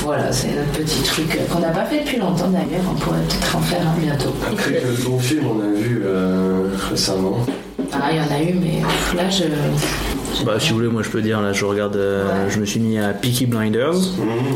Voilà, 0.03 0.31
c'est 0.31 0.47
notre 0.49 0.71
petit 0.71 1.01
truc 1.03 1.25
euh, 1.35 1.53
qu'on 1.53 1.59
n'a 1.59 1.69
pas 1.69 1.85
fait 1.85 1.99
depuis 1.99 2.17
longtemps 2.17 2.49
d'ailleurs, 2.49 2.83
on 2.89 2.95
pourrait 2.95 3.19
peut-être 3.27 3.55
en 3.55 3.61
faire 3.61 3.81
un 3.87 3.99
bientôt. 3.99 4.33
Après, 4.51 4.71
quel 4.81 5.05
bon 5.05 5.19
film 5.19 5.45
on 5.47 5.59
a 5.61 5.79
vu 5.79 6.01
euh, 6.05 6.69
récemment 6.89 7.45
Ah, 7.93 8.09
il 8.11 8.17
y 8.17 8.19
en 8.19 8.35
a 8.35 8.41
eu, 8.41 8.55
mais 8.55 8.81
là, 9.15 9.29
je. 9.29 9.43
Bah, 10.45 10.53
si 10.59 10.69
vous 10.69 10.75
voulez, 10.77 10.87
moi 10.89 11.01
je 11.03 11.09
peux 11.09 11.21
dire, 11.21 11.41
là, 11.41 11.53
je 11.53 11.65
regarde, 11.65 11.95
euh, 11.97 12.49
je 12.49 12.59
me 12.59 12.65
suis 12.65 12.79
mis 12.79 12.97
à 12.99 13.09
Peaky 13.09 13.45
Blinders. 13.45 13.93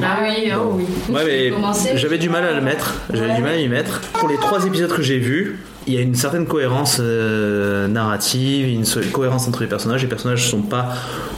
Ah 0.03 0.19
oui, 0.23 0.51
oh 0.55 0.73
oui. 0.77 0.85
Ouais, 1.13 1.23
mais 1.25 1.97
j'avais 1.97 2.17
du 2.17 2.29
mal 2.29 2.43
à 2.45 2.53
le 2.53 2.61
mettre. 2.61 2.95
J'avais 3.13 3.29
Ouais. 3.31 3.35
du 3.35 3.41
mal 3.41 3.53
à 3.53 3.57
y 3.59 3.67
mettre. 3.67 4.01
Pour 4.13 4.29
les 4.29 4.37
trois 4.37 4.65
épisodes 4.65 4.91
que 4.93 5.01
j'ai 5.01 5.19
vus, 5.19 5.59
il 5.87 5.93
y 5.93 5.97
a 5.97 6.01
une 6.01 6.15
certaine 6.15 6.45
cohérence 6.45 6.97
euh, 6.99 7.87
narrative, 7.87 8.67
une 8.67 8.85
cohérence 9.11 9.47
entre 9.47 9.61
les 9.61 9.67
personnages. 9.67 10.01
Les 10.01 10.07
personnages 10.07 10.49
sont 10.49 10.61
pas 10.61 10.89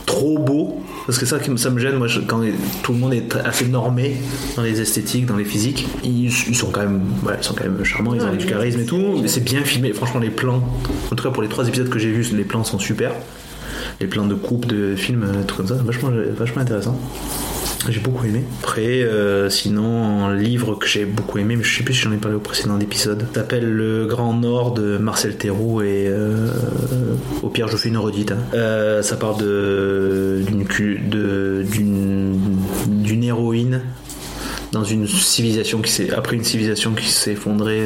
trop 0.05 0.38
beaux. 0.39 0.81
Parce 1.05 1.19
que 1.19 1.26
ça, 1.27 1.38
ça 1.57 1.69
me 1.69 1.80
gêne, 1.80 1.95
moi, 1.97 2.07
je- 2.07 2.19
quand 2.22 2.41
tout 2.81 2.91
le 2.93 2.97
monde 2.97 3.13
est 3.13 3.35
assez 3.45 3.65
normé 3.67 4.15
dans 4.55 4.63
les 4.63 4.81
esthétiques, 4.81 5.27
dans 5.27 5.35
les 5.35 5.45
physiques, 5.45 5.88
ils, 6.03 6.26
ils 6.26 6.55
sont 6.55 6.72
quand 6.72 6.81
même, 6.81 7.01
ils 7.39 7.43
sont 7.43 7.53
quand 7.53 7.63
même 7.65 7.84
charmants, 7.84 8.15
ils 8.15 8.23
ont 8.23 8.34
du 8.35 8.45
charisme 8.45 8.80
et 8.81 8.85
tout. 8.85 9.22
C'est 9.27 9.43
bien 9.43 9.61
filmé. 9.63 9.93
Franchement, 9.93 10.19
les 10.19 10.31
plans, 10.31 10.63
en 11.11 11.15
tout 11.15 11.23
cas 11.23 11.30
pour 11.30 11.43
les 11.43 11.49
trois 11.49 11.67
épisodes 11.67 11.89
que 11.89 11.99
j'ai 11.99 12.11
vus, 12.11 12.35
les 12.35 12.43
plans 12.43 12.63
sont 12.63 12.80
super. 12.80 13.11
Les 14.01 14.07
plans 14.07 14.26
de 14.26 14.34
coupe, 14.35 14.65
de 14.65 14.95
films, 14.95 15.23
euh, 15.23 15.43
tout 15.45 15.55
comme 15.55 15.67
ça, 15.67 15.76
c'est 15.77 15.85
vachement, 15.85 16.09
vachement 16.38 16.61
intéressant. 16.63 16.99
J'ai 17.88 17.99
beaucoup 17.99 18.26
aimé. 18.26 18.44
Après, 18.62 19.03
euh, 19.03 19.49
sinon, 19.49 20.26
un 20.26 20.36
livre 20.36 20.76
que 20.76 20.88
j'ai 20.88 21.06
beaucoup 21.06 21.38
aimé, 21.38 21.56
mais 21.56 21.64
je 21.64 21.78
sais 21.78 21.84
plus 21.84 21.94
si 21.94 22.02
j'en 22.02 22.12
ai 22.12 22.18
parlé 22.18 22.36
au 22.36 22.40
précédent 22.40 22.80
épisode, 22.80 23.28
s'appelle 23.34 23.70
Le 23.72 24.06
Grand 24.07 24.34
Nord 24.34 24.74
de 24.74 24.98
Marcel 24.98 25.36
Théroux 25.38 25.82
et 25.82 26.07
euh, 26.07 26.49
au 27.44 27.49
pire, 27.49 27.68
je 27.68 27.78
fais 27.78 27.90
une 27.90 27.98
redite. 27.98 28.32
hein. 28.32 28.40
Euh, 28.53 29.02
ça 29.03 29.18
parle 29.18 29.38
d'une 29.38 30.66
d'une 32.88 33.24
héroïne 33.24 33.82
dans 34.72 34.84
une 34.84 35.07
civilisation 35.07 35.82
qui 35.82 35.91
s'est 35.91 36.12
après 36.12 36.36
une 36.36 36.44
civilisation 36.44 36.94
qui 36.94 37.07
s'est 37.07 37.34
effondrée. 37.34 37.86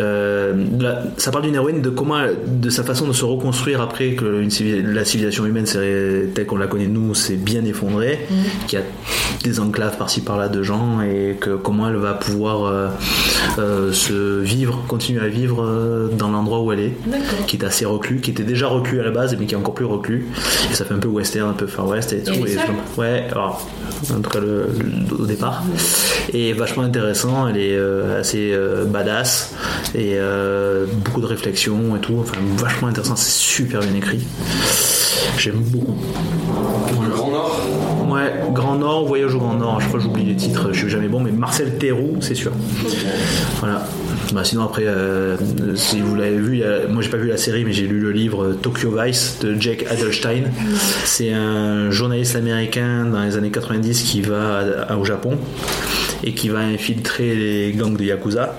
Euh, 0.00 0.54
ça 1.16 1.30
parle 1.30 1.44
d'une 1.44 1.54
héroïne 1.54 1.82
de 1.82 1.90
comment, 1.90 2.18
de 2.46 2.70
sa 2.70 2.82
façon 2.84 3.06
de 3.06 3.12
se 3.12 3.24
reconstruire 3.24 3.80
après 3.80 4.12
que 4.14 4.40
une 4.42 4.50
civil- 4.50 4.86
la 4.92 5.04
civilisation 5.04 5.46
humaine 5.46 5.64
telle 6.34 6.46
qu'on 6.46 6.56
la 6.56 6.66
connaît 6.66 6.86
nous 6.86 7.14
s'est 7.14 7.36
bien 7.36 7.64
effondrée, 7.64 8.26
qu'il 8.66 8.78
y 8.78 8.82
a 8.82 8.84
des 9.44 9.60
enclaves 9.60 9.96
par-ci 9.96 10.20
par-là 10.20 10.48
de 10.48 10.62
gens 10.62 11.00
et 11.02 11.36
que 11.40 11.50
comment 11.50 11.88
elle 11.88 11.96
va 11.96 12.14
pouvoir 12.14 12.64
euh, 12.64 12.88
euh, 13.58 13.92
se 13.92 14.40
vivre, 14.40 14.82
continuer 14.88 15.20
à 15.24 15.28
vivre 15.28 16.08
dans 16.16 16.30
l'endroit 16.30 16.60
où 16.62 16.72
elle 16.72 16.80
est, 16.80 16.92
qui 17.46 17.56
est 17.56 17.64
assez 17.64 17.84
reclus, 17.84 18.20
qui 18.20 18.30
était 18.30 18.42
déjà 18.44 18.66
reclus 18.68 19.00
à 19.00 19.04
la 19.04 19.10
base 19.10 19.36
mais 19.38 19.46
qui 19.46 19.54
est 19.54 19.58
encore 19.58 19.74
plus 19.74 19.84
reclus. 19.84 20.26
Et 20.70 20.74
ça 20.74 20.84
fait 20.84 20.94
un 20.94 20.98
peu 20.98 21.08
western, 21.08 21.50
un 21.50 21.54
peu 21.54 21.66
far 21.66 21.86
west 21.88 22.12
et 22.12 22.22
tout. 22.22 22.32
et 22.46 22.52
je- 22.96 23.00
ouais, 23.00 23.26
alors 23.30 23.68
en 24.14 24.20
tout 24.20 24.30
cas 24.30 24.40
le- 24.40 24.66
le- 24.78 25.22
au 25.22 25.26
départ. 25.26 25.62
Et 26.32 26.52
vachement 26.52 26.82
intéressant, 26.82 27.48
elle 27.48 27.56
est 27.58 27.78
assez 28.18 28.56
badass 28.86 29.54
et 29.94 30.14
euh, 30.14 30.86
beaucoup 31.04 31.20
de 31.20 31.26
réflexion 31.26 31.96
et 31.96 32.00
tout. 32.00 32.16
Enfin, 32.20 32.36
vachement 32.56 32.88
intéressant, 32.88 33.16
c'est 33.16 33.30
super 33.30 33.80
bien 33.80 33.94
écrit. 33.94 34.22
J'aime 35.38 35.60
beaucoup. 35.60 35.96
Le 37.02 37.10
Grand 37.10 37.30
Nord? 37.30 37.60
Ouais, 38.10 38.32
Grand 38.52 38.76
Nord, 38.76 39.06
Voyage 39.06 39.34
au 39.34 39.38
Grand 39.38 39.54
Nord, 39.54 39.80
je 39.80 39.88
crois 39.88 39.98
que 39.98 40.04
j'oublie 40.04 40.24
les 40.24 40.36
titres, 40.36 40.70
je 40.72 40.78
suis 40.80 40.90
jamais 40.90 41.08
bon, 41.08 41.20
mais 41.20 41.32
Marcel 41.32 41.78
Théroux, 41.78 42.16
c'est 42.20 42.34
sûr. 42.34 42.52
Voilà. 43.60 43.86
Bah, 44.32 44.44
sinon 44.44 44.64
après, 44.64 44.84
euh, 44.86 45.36
si 45.74 46.00
vous 46.00 46.14
l'avez 46.14 46.36
vu, 46.38 46.54
il 46.54 46.58
y 46.60 46.64
a- 46.64 46.86
moi 46.88 47.02
j'ai 47.02 47.10
pas 47.10 47.16
vu 47.18 47.28
la 47.28 47.36
série, 47.36 47.64
mais 47.64 47.72
j'ai 47.72 47.86
lu 47.86 48.00
le 48.00 48.12
livre 48.12 48.44
euh, 48.44 48.52
Tokyo 48.54 48.96
Vice 48.98 49.38
de 49.42 49.54
Jake 49.60 49.84
Adelstein. 49.90 50.44
C'est 51.04 51.32
un 51.32 51.90
journaliste 51.90 52.34
américain 52.36 53.04
dans 53.04 53.22
les 53.22 53.36
années 53.36 53.50
90 53.50 54.02
qui 54.02 54.22
va 54.22 54.62
au 54.98 55.04
Japon 55.04 55.36
et 56.24 56.32
qui 56.34 56.48
va 56.48 56.60
infiltrer 56.60 57.34
les 57.34 57.72
gangs 57.72 57.96
de 57.96 58.04
Yakuza 58.04 58.58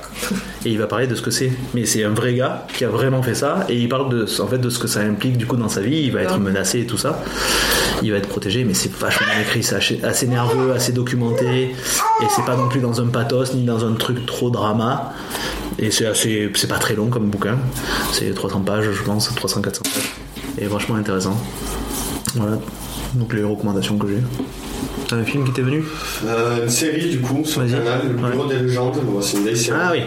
et 0.66 0.70
il 0.70 0.78
va 0.78 0.86
parler 0.86 1.08
de 1.08 1.16
ce 1.16 1.22
que 1.22 1.32
c'est. 1.32 1.52
Mais 1.74 1.86
c'est 1.86 2.04
un 2.04 2.10
vrai 2.12 2.34
gars 2.36 2.68
qui 2.78 2.86
a 2.86 2.90
vraiment 2.90 3.24
fait 3.24 3.36
ça 3.36 3.66
et 3.70 3.76
il 3.76 3.90
parle 3.90 4.10
de, 4.10 4.26
en 4.42 4.48
fait, 4.48 4.58
de 4.60 4.70
ce 4.70 4.78
que 4.80 4.88
ça 4.88 5.00
implique 5.00 5.38
du 5.38 5.48
coup 5.48 5.56
dans 5.56 5.70
sa 5.70 5.82
vie. 5.82 6.02
Il 6.04 6.12
va 6.12 6.22
être 6.22 6.38
menacé 6.38 6.82
et 6.82 6.86
tout 6.86 6.98
ça. 6.98 7.24
Il 8.04 8.12
va 8.12 8.18
être 8.18 8.28
protégé, 8.28 8.64
mais 8.66 8.74
c'est 8.74 8.92
vachement 8.94 9.26
bien 9.32 9.42
écrit, 9.42 9.64
c'est 9.64 10.04
assez 10.04 10.28
nerveux, 10.28 10.74
assez 10.74 10.92
documenté 10.92 11.70
et 11.72 12.26
c'est 12.36 12.46
pas 12.46 12.58
non 12.58 12.68
plus 12.68 12.82
dans 12.82 13.00
un 13.02 13.08
pathos 13.08 13.54
ni 13.56 13.64
dans 13.64 13.86
un 13.86 13.94
truc 13.94 14.26
trop 14.26 14.50
drama. 14.50 15.14
Et 15.80 15.92
c'est 15.92 16.06
assez, 16.06 16.52
c'est 16.56 16.68
pas 16.68 16.78
très 16.78 16.96
long 16.96 17.08
comme 17.08 17.30
bouquin. 17.30 17.58
C'est 18.12 18.34
300 18.34 18.62
pages, 18.62 18.92
je 18.92 19.04
pense, 19.04 19.32
300-400 19.32 19.62
pages. 19.62 20.14
Et 20.58 20.66
vachement 20.66 20.96
intéressant. 20.96 21.40
Voilà. 22.36 22.60
Donc 23.16 23.34
les 23.34 23.44
recommandations 23.44 23.98
que 23.98 24.08
j'ai. 24.08 24.18
T'as 25.08 25.18
un 25.18 25.24
film 25.24 25.44
qui 25.46 25.52
t'est 25.52 25.62
venu 25.62 25.84
Euh, 26.26 26.64
Une 26.64 26.70
série 26.70 27.10
du 27.10 27.20
coup 27.20 27.44
sur 27.46 27.62
le 27.62 27.68
canal, 27.68 28.02
Le 28.08 28.14
Bureau 28.14 28.48
des 28.48 28.56
légendes. 28.60 29.00
Bon, 29.04 29.22
c'est 29.22 29.38
une 29.38 29.44
vieille 29.44 29.58
série. 29.58 29.80
Ah 29.82 29.92
oui. 29.94 30.02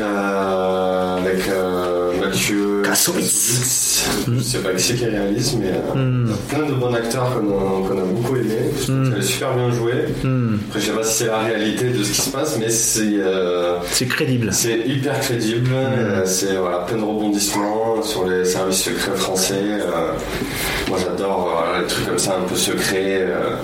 Euh, 0.00 1.16
avec 1.18 1.48
euh, 1.48 2.12
Mathieu 2.20 2.82
Kassovitz. 2.84 4.04
Je 4.28 4.40
sais 4.40 4.58
pas 4.58 4.72
qui 4.74 4.82
c'est 4.82 4.94
qui 4.94 5.06
réalise, 5.06 5.56
mais 5.58 5.70
a 5.70 6.54
plein 6.54 6.66
de 6.66 6.74
bons 6.74 6.92
acteurs 6.94 7.32
qu'on 7.34 7.48
a, 7.48 7.88
qu'on 7.88 7.98
a 7.98 8.04
beaucoup 8.04 8.36
aimé. 8.36 8.56
Je 8.78 8.84
trouve 8.92 9.10
qu'elle 9.10 9.18
est 9.18 9.22
super 9.22 9.54
bien 9.54 9.70
jouée. 9.70 10.04
Hmm. 10.24 10.56
Après, 10.68 10.80
je 10.80 10.86
sais 10.86 10.92
pas 10.92 11.02
si 11.02 11.14
c'est 11.18 11.26
la 11.26 11.38
réalité 11.38 11.90
de 11.90 12.02
ce 12.02 12.10
qui 12.12 12.20
se 12.20 12.30
passe, 12.30 12.58
mais 12.58 12.68
c'est 12.68 13.14
euh, 13.18 13.78
C'est 13.90 14.06
crédible. 14.06 14.48
c'est 14.52 14.80
hyper 14.86 15.18
crédible. 15.20 15.68
C'est 16.26 16.56
voilà, 16.56 16.78
plein 16.78 16.98
de 16.98 17.02
rebondissements 17.04 17.89
sur 18.02 18.26
les 18.26 18.44
services 18.44 18.82
secrets 18.84 19.16
français. 19.16 19.54
Euh, 19.62 20.12
moi, 20.88 20.98
j'adore 21.02 21.64
euh, 21.74 21.80
les 21.82 21.86
trucs 21.86 22.06
comme 22.06 22.18
ça, 22.18 22.36
un 22.38 22.48
peu 22.48 22.56
secrets. 22.56 23.22
euh, 23.22 23.56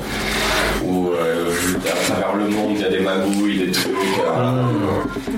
où 0.84 1.08
euh, 1.10 1.50
à 1.86 1.96
travers 2.04 2.36
le 2.36 2.48
monde 2.48 2.72
il 2.76 2.80
y 2.80 2.84
a 2.84 2.88
des 2.88 3.00
magouilles, 3.00 3.58
des 3.58 3.72
trucs, 3.72 3.92
euh, 3.94 4.52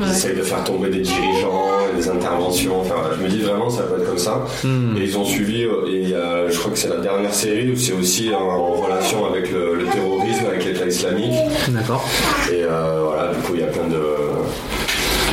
ils 0.00 0.10
essayent 0.10 0.36
de 0.36 0.42
faire 0.42 0.62
tomber 0.64 0.88
des 0.90 1.00
dirigeants, 1.00 1.66
des 1.96 2.08
interventions. 2.08 2.80
Enfin, 2.80 2.96
je 3.16 3.22
me 3.22 3.28
dis 3.28 3.40
vraiment 3.40 3.70
ça 3.70 3.84
peut 3.84 4.00
être 4.00 4.08
comme 4.08 4.18
ça. 4.18 4.44
Hmm. 4.64 4.96
Et 4.96 5.04
ils 5.04 5.18
ont 5.18 5.24
suivi, 5.24 5.62
et 5.62 6.14
euh, 6.14 6.50
je 6.50 6.58
crois 6.58 6.72
que 6.72 6.78
c'est 6.78 6.88
la 6.88 6.98
dernière 6.98 7.32
série 7.34 7.70
où 7.70 7.76
c'est 7.76 7.92
aussi 7.92 8.30
en, 8.34 8.72
relation 8.72 9.26
avec 9.26 9.50
le, 9.50 9.76
le 9.76 9.84
terrorisme, 9.86 10.46
avec 10.46 10.64
l'État 10.64 10.86
islamique. 10.86 11.34
D'accord. 11.68 12.04
Et 12.52 12.62
voilà, 12.64 13.32
du 13.32 13.40
coup 13.42 13.52
il 13.54 13.60
y 13.60 13.64
a 13.64 13.68
plein 13.68 13.86
de 13.88 14.02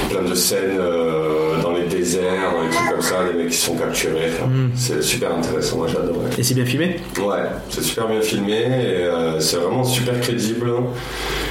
plein 0.09 0.29
de 0.29 0.35
scènes 0.35 0.79
dans 2.14 2.61
les 2.64 2.69
trucs 2.69 2.90
comme 2.91 3.02
ça, 3.02 3.15
les 3.32 3.38
mecs 3.44 3.52
qui 3.52 3.57
sont 3.57 3.76
capturés. 3.76 4.32
Enfin, 4.34 4.49
C'est 4.76 5.02
super 5.02 5.36
intéressant, 5.36 5.77
moi 5.77 5.88
j'adore. 5.88 6.22
Et 6.38 6.44
c'est 6.44 6.53
bien 6.53 6.65
filmé? 6.65 6.98
Ouais, 7.19 7.44
c'est 7.69 7.82
super 7.84 8.07
bien 8.07 8.22
filmé 8.22 8.53
et 8.53 9.03
euh, 9.06 9.40
c'est 9.40 9.57
vraiment 9.57 9.84
super 9.84 10.19
crédible. 10.22 10.72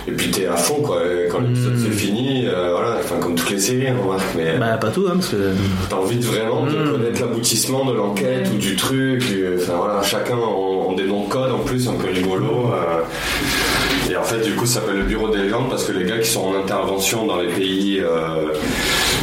Et 0.07 0.13
puis 0.13 0.31
t'es 0.31 0.47
à 0.47 0.57
fond 0.57 0.83
quoi. 0.83 1.03
Et 1.05 1.29
Quand 1.29 1.41
l'épisode 1.41 1.77
c'est 1.83 1.91
fini, 1.93 2.47
euh, 2.47 2.73
voilà, 2.73 2.97
enfin 3.01 3.17
comme 3.21 3.35
toutes 3.35 3.51
les 3.51 3.59
séries, 3.59 3.89
hein, 3.89 3.97
remarque, 4.03 4.35
mais 4.37 4.57
Bah 4.59 4.77
pas 4.81 4.91
tout, 4.91 5.07
hein, 5.09 5.15
parce 5.15 5.29
que. 5.29 5.53
t'as 5.89 5.97
envie 5.97 6.17
de 6.17 6.25
vraiment 6.25 6.65
de 6.65 6.91
connaître 6.91 7.21
l'aboutissement 7.21 7.85
de 7.85 7.93
l'enquête 7.95 8.49
ou 8.55 8.59
du 8.59 8.77
truc. 8.77 9.23
Enfin 9.57 9.75
voilà, 9.79 10.03
chacun 10.03 10.37
ont, 10.37 10.91
ont 10.91 10.93
des 10.95 11.05
noms 11.05 11.25
de 11.25 11.29
code 11.31 11.51
en 11.53 11.59
plus, 11.61 11.89
un 11.89 11.95
peu 11.95 12.09
rigolo. 12.11 12.71
euh. 12.73 14.11
et 14.11 14.17
en 14.17 14.23
fait, 14.23 14.41
du 14.43 14.53
coup, 14.55 14.67
ça 14.67 14.81
s'appelle 14.81 14.99
le 14.99 15.05
bureau 15.05 15.29
des 15.31 15.39
légendes 15.39 15.69
parce 15.71 15.85
que 15.85 15.93
les 15.93 16.05
gars 16.05 16.19
qui 16.19 16.29
sont 16.31 16.43
en 16.49 16.55
intervention 16.59 17.27
dans 17.27 17.41
les 17.41 17.49
pays. 17.49 18.01
euh, 18.01 18.53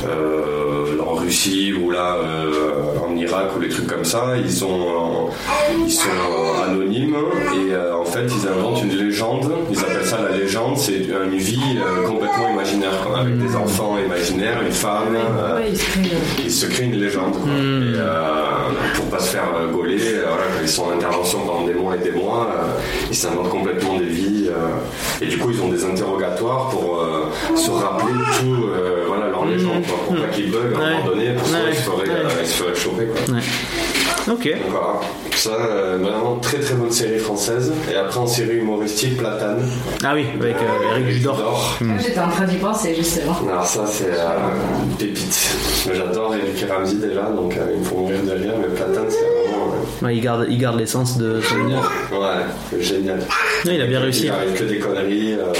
euh, 0.07 0.60
en 0.60 0.60
Russie 1.31 1.71
ou 1.73 1.91
là 1.91 2.17
euh, 2.21 2.51
en 3.07 3.15
Irak 3.15 3.55
ou 3.55 3.61
les 3.61 3.69
trucs 3.69 3.87
comme 3.87 4.03
ça, 4.03 4.33
ils 4.37 4.51
sont 4.51 4.81
euh, 4.81 5.31
ils 5.85 5.89
sont 5.89 6.09
euh, 6.09 6.65
anonymes 6.65 7.15
et 7.55 7.71
euh, 7.73 7.95
en 7.95 8.03
fait 8.03 8.25
ils 8.25 8.47
inventent 8.49 8.83
une 8.83 8.97
légende. 8.97 9.49
Ils 9.71 9.79
appellent 9.79 10.05
ça 10.05 10.19
la 10.29 10.35
légende. 10.37 10.77
C'est 10.77 10.97
une 10.97 11.37
vie 11.37 11.77
euh, 11.79 12.05
complètement 12.05 12.49
imaginaire, 12.51 12.91
quoi, 13.05 13.19
avec 13.19 13.37
des 13.37 13.55
enfants 13.55 13.95
imaginaires, 14.05 14.61
une 14.61 14.73
femme. 14.73 15.15
euh, 15.15 15.55
Ouais, 15.55 15.69
il 15.69 15.77
se 15.77 15.85
crée, 15.89 16.01
euh, 16.01 16.41
il 16.43 16.51
se 16.51 16.65
crée 16.65 16.83
une 16.83 16.99
légende 16.99 17.31
quoi. 17.31 17.49
Et, 17.49 17.95
euh, 17.95 18.91
pour 18.95 19.05
pas 19.05 19.19
se 19.19 19.29
faire 19.31 19.47
euh, 19.57 19.71
gauler 19.71 19.97
voilà, 20.27 20.43
quand 20.53 20.61
ils 20.61 20.67
sont 20.67 20.83
en 20.83 20.91
intervention 20.91 21.39
pendant 21.45 21.65
des 21.65 21.73
mois 21.73 21.95
et 21.95 21.99
des 21.99 22.11
mois 22.11 22.49
euh, 22.51 22.79
ils 23.09 23.15
s'inventent 23.15 23.49
complètement 23.49 23.97
des 23.97 24.05
vies 24.05 24.47
euh, 24.49 25.23
et 25.23 25.27
du 25.27 25.37
coup 25.37 25.49
ils 25.51 25.61
ont 25.61 25.69
des 25.69 25.83
interrogatoires 25.85 26.69
pour 26.69 26.99
euh, 27.01 27.55
se 27.55 27.69
rappeler 27.71 28.13
tout 28.39 28.65
euh, 28.67 29.03
voilà 29.07 29.27
leur 29.29 29.45
légende 29.45 29.83
quoi, 29.87 29.97
pour 30.05 30.15
pas 30.15 30.27
qu'ils 30.33 30.51
bug 30.51 30.73
à 30.75 30.77
un 30.83 30.91
moment 30.97 31.05
donné 31.05 31.20
parce 31.35 31.49
qu'ils 31.49 31.57
Ouais. 31.57 31.73
se 31.75 31.89
Ouais. 31.89 32.09
euh, 32.09 32.45
se 32.73 32.79
choper 32.79 33.05
quoi. 33.05 33.35
Ouais. 33.35 33.41
Ok. 34.31 34.47
Donc 34.51 34.69
voilà, 34.69 34.99
ça 35.35 35.49
euh, 35.49 35.97
vraiment 35.99 36.35
très 36.37 36.59
très 36.59 36.75
bonne 36.75 36.91
série 36.91 37.17
française 37.17 37.71
et 37.91 37.95
après 37.95 38.19
en 38.19 38.27
série 38.27 38.57
humoristique 38.57 39.17
Platane 39.17 39.67
Ah 40.03 40.11
oui, 40.13 40.25
avec 40.39 40.55
euh, 40.57 40.91
Eric 40.95 41.09
Judor. 41.09 41.77
J'étais 41.99 42.19
en 42.19 42.29
train 42.29 42.45
d'y 42.45 42.57
penser 42.57 42.93
justement. 42.95 43.35
Alors 43.49 43.65
ça 43.65 43.83
c'est 43.87 44.11
euh, 44.11 44.83
une 44.89 44.95
pépite. 44.95 45.49
Mais 45.87 45.95
J'adore 45.95 46.35
Eric 46.35 46.61
et 46.61 46.71
Ramsey 46.71 46.95
déjà, 46.97 47.23
donc 47.23 47.57
euh, 47.57 47.71
il 47.73 47.79
me 47.79 47.83
faut 47.83 47.95
mourir 47.97 48.21
de 48.23 48.31
rire, 48.31 48.53
mais 48.61 48.67
Platane 48.75 49.05
c'est 49.09 49.17
vraiment... 49.49 49.73
euh, 49.73 50.05
Ouais, 50.05 50.15
il 50.15 50.21
garde, 50.21 50.45
il 50.49 50.57
garde 50.59 50.77
l'essence 50.79 51.17
de 51.17 51.41
son 51.41 51.55
humour. 51.57 51.91
Ouais, 52.11 52.27
c'est 52.71 52.81
génial. 52.81 53.19
Ouais, 53.65 53.75
il 53.75 53.81
a 53.81 53.85
bien 53.87 53.99
réussi. 54.01 54.25
Il 54.25 54.31
arrive 54.31 54.53
que 54.53 54.63
des 54.65 54.77
conneries, 54.79 55.33
euh, 55.33 55.51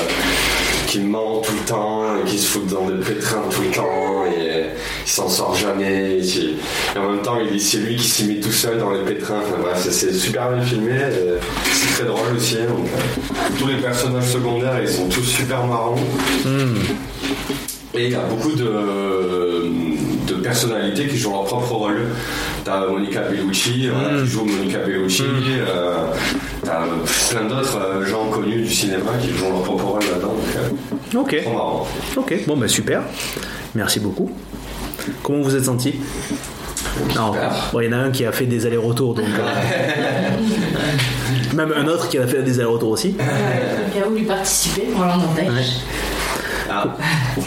qui 0.92 1.00
ment 1.00 1.40
tout 1.40 1.54
le 1.54 1.66
temps, 1.66 2.04
et 2.18 2.30
qui 2.30 2.38
se 2.38 2.48
fout 2.48 2.68
dans 2.68 2.90
des 2.90 3.02
pétrins 3.02 3.44
tout 3.50 3.62
le 3.62 3.70
temps, 3.72 4.26
et 4.26 4.66
il 5.06 5.10
s'en 5.10 5.30
sort 5.30 5.56
jamais. 5.56 6.18
Et, 6.18 6.22
qui- 6.22 6.58
et 6.94 7.00
en 7.00 7.12
même 7.12 7.22
temps, 7.22 7.38
il- 7.40 7.62
c'est 7.62 7.78
lui 7.78 7.96
qui 7.96 8.04
s'y 8.10 8.26
met 8.26 8.42
tout 8.42 8.52
seul 8.52 8.78
dans 8.78 8.92
les 8.92 9.00
pétrins. 9.06 9.40
Enfin 9.42 9.56
bref, 9.62 9.78
c'est- 9.90 10.12
super 10.14 10.52
bien 10.52 10.62
filmé, 10.62 11.00
c'est 11.72 11.94
très 11.96 12.04
drôle 12.04 12.36
aussi. 12.36 12.56
Donc, 12.56 12.88
euh, 12.88 13.58
tous 13.58 13.68
les 13.68 13.76
personnages 13.78 14.28
secondaires, 14.34 14.80
ils 14.82 14.90
sont 14.90 15.08
tous 15.08 15.24
super 15.24 15.66
marrants. 15.66 15.96
Hmm. 16.44 16.76
Et 17.94 18.06
il 18.08 18.12
y 18.12 18.16
a 18.16 18.22
beaucoup 18.24 18.52
de 18.54 19.70
personnalités 20.42 21.08
qui 21.08 21.18
jouent 21.18 21.32
leur 21.32 21.46
propre 21.46 21.72
rôle. 21.74 22.08
T'as 22.64 22.88
Monica 22.88 23.22
Bellucci 23.22 23.88
voilà, 23.90 24.12
Mm. 24.18 24.24
qui 24.24 24.30
joue 24.32 24.46
Monica 24.46 24.78
Bellucci. 24.80 25.24
euh, 25.68 25.96
T'as 26.64 26.82
plein 27.32 27.46
d'autres 27.48 27.78
euh, 27.78 28.06
gens 28.06 28.26
connus 28.30 28.62
du 28.62 28.70
cinéma 28.74 29.12
qui 29.22 29.30
jouent 29.30 29.50
leur 29.52 29.64
propre 29.64 29.84
rôle 29.86 30.02
là-dedans. 30.02 30.34
donc, 30.34 30.56
euh, 30.56 31.20
Ok, 31.20 31.42
trop 31.44 31.54
marrant. 31.54 31.88
ok, 32.18 32.36
bon 32.48 32.58
bah 32.58 32.68
super. 32.68 33.02
Merci 33.76 34.00
beaucoup. 34.00 34.30
Comment 35.24 35.42
vous 35.42 35.56
êtes 35.56 35.66
senti? 35.66 35.96
Non, 37.16 37.32
bon, 37.74 37.80
il 37.80 37.86
y 37.86 37.90
en 37.90 37.94
a 37.94 38.02
un 38.02 38.12
qui 38.12 38.26
a 38.26 38.32
fait 38.32 38.46
des 38.46 38.66
allers-retours, 38.66 39.14
donc. 39.16 39.26
euh, 39.26 40.30
Même 41.56 41.74
un 41.76 41.88
autre 41.88 42.08
qui 42.10 42.18
a 42.18 42.28
fait 42.28 42.44
des 42.44 42.60
allers-retours 42.60 42.90
aussi. 42.92 43.16
Qui 43.94 44.00
a 44.00 44.06
voulu 44.08 44.24
participer 44.24 44.84
Ouais. 44.94 45.64
Ah, 46.74 46.96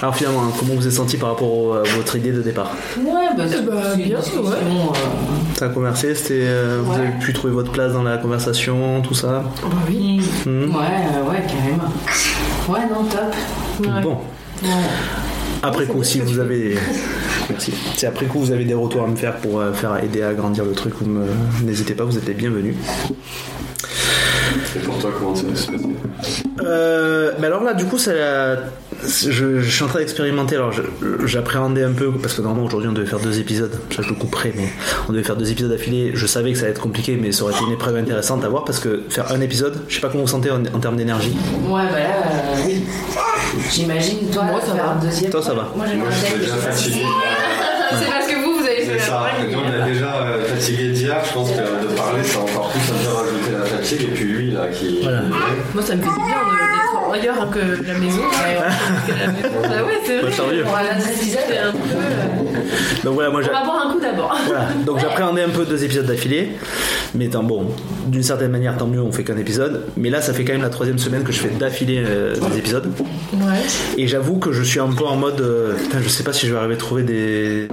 Alors 0.03 0.15
finalement, 0.17 0.43
hein, 0.43 0.53
comment 0.59 0.75
vous 0.75 0.87
êtes 0.87 0.93
senti 0.93 1.17
par 1.17 1.31
rapport 1.31 1.51
au- 1.57 1.73
à 1.75 1.83
votre 1.97 2.17
idée 2.17 2.33
de 2.33 2.43
départ 2.43 2.71
Ouais, 2.99 3.05
bah, 3.37 3.45
c'est 3.49 3.65
bah, 3.65 3.73
c'est 3.95 4.03
une 4.03 4.09
bien, 4.09 4.19
discussion, 4.19 4.43
ouais. 4.45 4.57
euh, 4.57 5.55
Ça 5.59 5.67
a 5.67 5.69
conversé, 5.71 6.15
c'était, 6.15 6.41
euh, 6.43 6.81
vous 6.85 6.93
Ouais. 6.93 6.99
avez 7.01 7.11
pu 7.21 7.33
trouver 7.33 7.53
votre 7.55 7.73
place 7.73 7.93
dans 7.93 8.03
la 8.03 8.19
conversation, 8.19 9.01
tout 9.03 9.15
ça. 9.15 9.45
Bah 9.63 9.69
oui. 9.89 10.21
Hmm. 10.45 10.65
Ouais, 10.65 10.81
euh, 11.15 11.31
ouais, 11.31 11.43
carrément. 11.47 11.93
Ouais, 12.69 12.87
non, 12.93 13.05
top. 13.05 13.35
Ouais. 13.81 14.03
Bon, 14.03 14.19
Ouais. 14.63 14.69
après 15.63 15.87
coup, 15.87 16.03
si 16.05 16.21
vous 16.21 16.39
avez, 16.39 16.77
merci. 17.51 17.73
Si 17.97 18.07
après 18.07 18.27
coup 18.27 18.41
vous 18.41 18.53
avez 18.53 18.65
des 18.65 18.75
retours 18.75 19.05
à 19.05 19.07
me 19.07 19.17
faire 19.17 19.37
pour 19.37 19.61
euh, 19.61 19.73
faire 19.73 20.03
aider 20.03 20.23
à 20.23 20.29
agrandir 20.29 20.65
le 20.65 20.73
truc, 20.73 20.95
vous 21.01 21.07
me- 21.09 21.27
n'hésitez 21.63 21.95
pas, 21.95 22.05
vous 22.05 22.17
êtes 22.19 22.27
les 22.27 22.35
bienvenus. 22.35 22.75
Et 24.77 24.79
pour 24.81 24.99
toi, 24.99 25.11
comment 25.19 25.35
ça 25.35 25.47
va 25.47 25.57
se 25.57 25.71
passer 25.71 25.85
Euh, 26.65 27.33
mais 27.39 27.47
alors 27.49 27.63
là, 27.63 27.75
du 27.75 27.85
coup, 27.85 27.99
ça, 27.99 28.13
je, 29.05 29.61
je 29.61 29.71
suis 29.71 29.85
en 29.85 29.89
train 29.89 29.99
d'expérimenter. 30.01 30.57
Alors, 30.57 30.73
j'appréhendais 31.25 31.83
un 31.83 31.93
peu 31.93 32.11
parce 32.13 32.35
que 32.35 32.43
normalement 32.43 32.67
aujourd'hui 32.67 32.89
on 32.89 32.93
devait 32.93 33.07
faire 33.07 33.19
deux 33.21 33.39
épisodes. 33.41 33.73
Ça, 33.95 34.03
je 34.03 34.09
le 34.09 34.15
couperai, 34.15 34.53
mais 34.57 34.69
on 35.09 35.13
devait 35.13 35.25
faire 35.25 35.37
deux 35.37 35.51
épisodes 35.51 35.71
d'affilée. 35.71 36.13
Je 36.15 36.27
savais 36.27 36.53
que 36.53 36.59
ça 36.59 36.65
allait 36.65 36.73
être 36.73 36.81
compliqué, 36.81 37.19
mais 37.21 37.33
ça 37.33 37.45
aurait 37.45 37.55
été 37.55 37.65
une 37.65 37.73
épreuve 37.73 37.97
intéressante 37.97 38.45
à 38.45 38.49
voir 38.49 38.65
parce 38.65 38.79
que 38.81 39.03
faire 39.11 39.31
un 39.33 39.41
épisode, 39.41 39.81
je 39.89 39.95
sais 39.97 40.01
pas 40.01 40.09
comment 40.09 40.23
vous 40.25 40.29
sentez 40.31 40.51
en, 40.51 40.61
en 40.65 40.81
termes 40.81 40.97
d'énergie. 40.97 41.37
Ouais, 41.69 41.83
bah 41.93 41.99
là, 41.99 42.55
euh, 42.57 42.63
oui. 42.67 42.85
J'imagine, 43.71 44.31
toi, 44.33 44.45
Moi, 44.45 44.61
ça 44.61 44.75
faire 44.75 44.85
va. 44.87 44.91
un 44.93 45.05
deuxième. 45.05 45.31
Toi, 45.31 45.43
ça 45.43 45.55
va. 45.55 45.69
Moi, 45.77 45.87
j'ai 45.91 45.97
Moi, 45.97 46.09
je 46.11 46.27
suis 46.27 46.39
déjà 46.39 46.55
fatigué. 46.57 47.03
C'est 47.99 48.07
parce 48.11 48.27
que 48.27 48.35
vous, 48.45 48.59
vous 48.59 48.65
avez 48.65 48.77
fait 48.77 48.85
C'est 48.87 48.97
la 48.97 49.03
ça, 49.05 49.27
nous 49.51 49.59
on 49.59 49.87
est 49.87 49.93
déjà 49.93 50.15
euh, 50.23 50.45
fatigué 50.47 50.89
d'hier, 50.89 51.17
je 51.29 51.33
pense 51.33 51.51
que 51.51 51.57
de 51.59 51.95
parler 51.97 52.25
ça 52.25 52.39
a 52.39 52.43
encore 52.43 52.71
plus 52.71 52.81
un 52.81 53.05
peu 53.05 53.15
rajouter 53.15 53.53
la 53.53 53.65
fatigue 53.67 54.03
et 54.03 54.07
puis 54.15 54.34
là 54.55 54.69
qui... 54.69 55.03
Voilà. 55.03 55.23
Moi, 55.75 55.83
ça 55.83 55.95
me 55.97 56.03
fait 56.03 56.09
du 56.09 56.15
bien 56.15 56.27
d'être 56.27 56.94
ailleurs 57.13 57.51
que 57.51 57.59
la 57.59 57.95
maison. 57.99 58.19
Ouais, 58.21 58.59
que 59.07 59.13
la 59.19 59.27
maison. 59.33 59.85
Ouais, 59.85 60.01
c'est 60.05 60.15
Ouais, 60.25 60.63
vrai. 60.63 61.59
un 61.63 61.73
peu. 61.73 61.79
euh, 61.79 63.05
Donc 63.05 63.15
voilà, 63.15 63.31
moi 63.31 63.41
On 63.41 63.45
j'ai. 63.45 63.51
va 63.51 63.65
boire 63.65 63.87
un 63.89 63.93
coup 63.93 64.01
d'abord. 64.01 64.37
Voilà. 64.47 64.69
Donc 64.87 64.99
j'appréhendais 65.01 65.43
un 65.43 65.49
peu 65.51 65.65
deux 65.65 65.83
épisodes 65.85 66.07
d'affilée, 66.07 66.53
mais 67.15 67.29
tant 67.29 67.43
bon, 67.43 67.67
d'une 68.07 68.23
certaine 68.23 68.51
manière 68.51 68.77
tant 68.77 68.87
mieux, 68.87 69.01
on 69.01 69.13
fait 69.13 69.25
qu'un 69.25 69.37
épisode. 69.37 69.85
Mais 69.97 70.11
là, 70.11 70.21
ça 70.21 70.33
fait 70.33 70.45
quand 70.45 70.53
même 70.53 70.63
la 70.63 70.69
troisième 70.71 70.99
semaine 70.99 71.23
que 71.25 71.33
je 71.33 71.41
fais 71.41 71.49
d'affilée 71.51 72.03
euh, 72.07 72.35
des 72.53 72.59
épisodes, 72.59 72.91
Ouais. 73.35 73.61
et 73.99 74.07
j'avoue 74.07 74.39
que 74.39 74.53
je 74.53 74.63
suis 74.63 74.81
un 74.81 74.89
peu 74.89 75.05
en 75.05 75.17
mode, 75.17 75.41
euh, 75.41 75.75
putain, 75.75 75.99
je 76.03 76.09
sais 76.09 76.23
pas 76.25 76.33
si 76.33 76.47
je 76.47 76.53
vais 76.53 76.59
arriver 76.59 76.75
à 76.75 76.79
trouver 76.79 77.03
des 77.03 77.69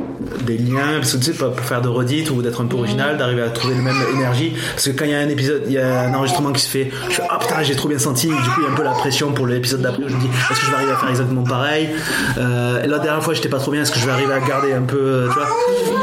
des 0.46 0.58
liens, 0.58 0.98
parce 0.98 1.14
que 1.14 1.18
tu 1.18 1.26
sais, 1.26 1.34
pas 1.38 1.50
pour 1.50 1.66
faire 1.66 1.82
de 1.82 1.88
redite 1.90 2.30
ou 2.32 2.42
d'être 2.42 2.62
un 2.62 2.66
peu 2.66 2.78
original, 2.78 3.18
d'arriver 3.18 3.42
à 3.42 3.50
trouver 3.50 3.76
la 3.76 3.82
même 3.82 3.96
énergie. 4.16 4.54
Parce 4.74 4.86
que 4.88 4.92
quand 4.92 5.06
il 5.06 5.12
y 5.12 5.14
a 5.14 5.20
un 5.20 5.30
épisode, 5.30 5.64
il 5.68 5.74
y 5.74 5.78
a 5.78 6.02
un 6.04 6.14
enregistrement 6.14 6.52
qui 6.52 6.62
se 6.62 6.70
fait, 6.70 6.90
je 7.10 7.16
fais 7.16 7.24
ah 7.30 7.38
putain, 7.40 7.62
j'ai 7.64 7.76
trop 7.76 7.90
bien 7.90 8.00
senti. 8.00 8.28
Du 8.28 8.34
coup, 8.34 8.62
il 8.62 8.64
y 8.64 8.68
a 8.68 8.72
un 8.72 8.76
peu 8.76 8.84
la 8.84 8.92
pression 8.92 9.21
pour 9.30 9.46
l'épisode 9.46 9.82
d'après. 9.82 10.04
où 10.04 10.10
Je 10.10 10.16
me 10.16 10.20
dis, 10.22 10.28
est-ce 10.28 10.60
que 10.60 10.66
je 10.66 10.72
vais 10.72 10.78
arriver 10.78 10.92
à 10.92 10.98
faire 10.98 11.10
exactement 11.10 11.44
pareil 11.44 11.90
euh, 12.38 12.86
La 12.88 13.00
dernière 13.00 13.24
fois, 13.24 13.34
j'étais 13.34 13.50
pas 13.50 13.60
trop 13.60 13.72
bien. 13.72 13.82
Est-ce 13.84 13.92
que 13.92 14.00
je 14.00 14.06
vais 14.06 14.12
arriver 14.12 14.34
à 14.34 14.40
garder 14.40 14.74
un 14.74 14.82
peu, 14.82 14.98
euh, 15.00 15.28
tu 15.28 15.34
vois 15.36 15.48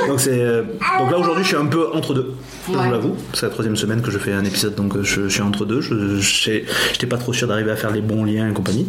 Donc 0.08 0.20
c'est 0.20 0.40
euh, 0.40 0.62
donc 1.00 1.10
là 1.10 1.18
aujourd'hui, 1.18 1.42
je 1.42 1.48
suis 1.48 1.56
un 1.56 1.66
peu 1.66 1.88
entre 1.92 2.14
deux. 2.14 2.34
Je 2.68 2.72
vous 2.72 2.78
Ouais. 2.78 2.90
l'avoue, 2.90 3.16
c'est 3.32 3.46
la 3.46 3.50
troisième 3.50 3.76
semaine 3.76 4.02
que 4.02 4.10
je 4.10 4.18
fais 4.18 4.32
un 4.32 4.44
épisode, 4.44 4.74
donc 4.74 5.00
je, 5.02 5.22
je 5.22 5.28
suis 5.28 5.42
entre 5.42 5.64
deux. 5.64 5.80
Je 5.80 6.18
je 6.20 6.50
j'étais 6.92 7.06
pas 7.06 7.16
trop 7.16 7.32
sûr 7.32 7.48
d'arriver 7.48 7.70
à 7.72 7.76
faire 7.76 7.90
les 7.90 8.00
bons 8.02 8.24
liens 8.24 8.48
et 8.48 8.52
compagnie. 8.52 8.86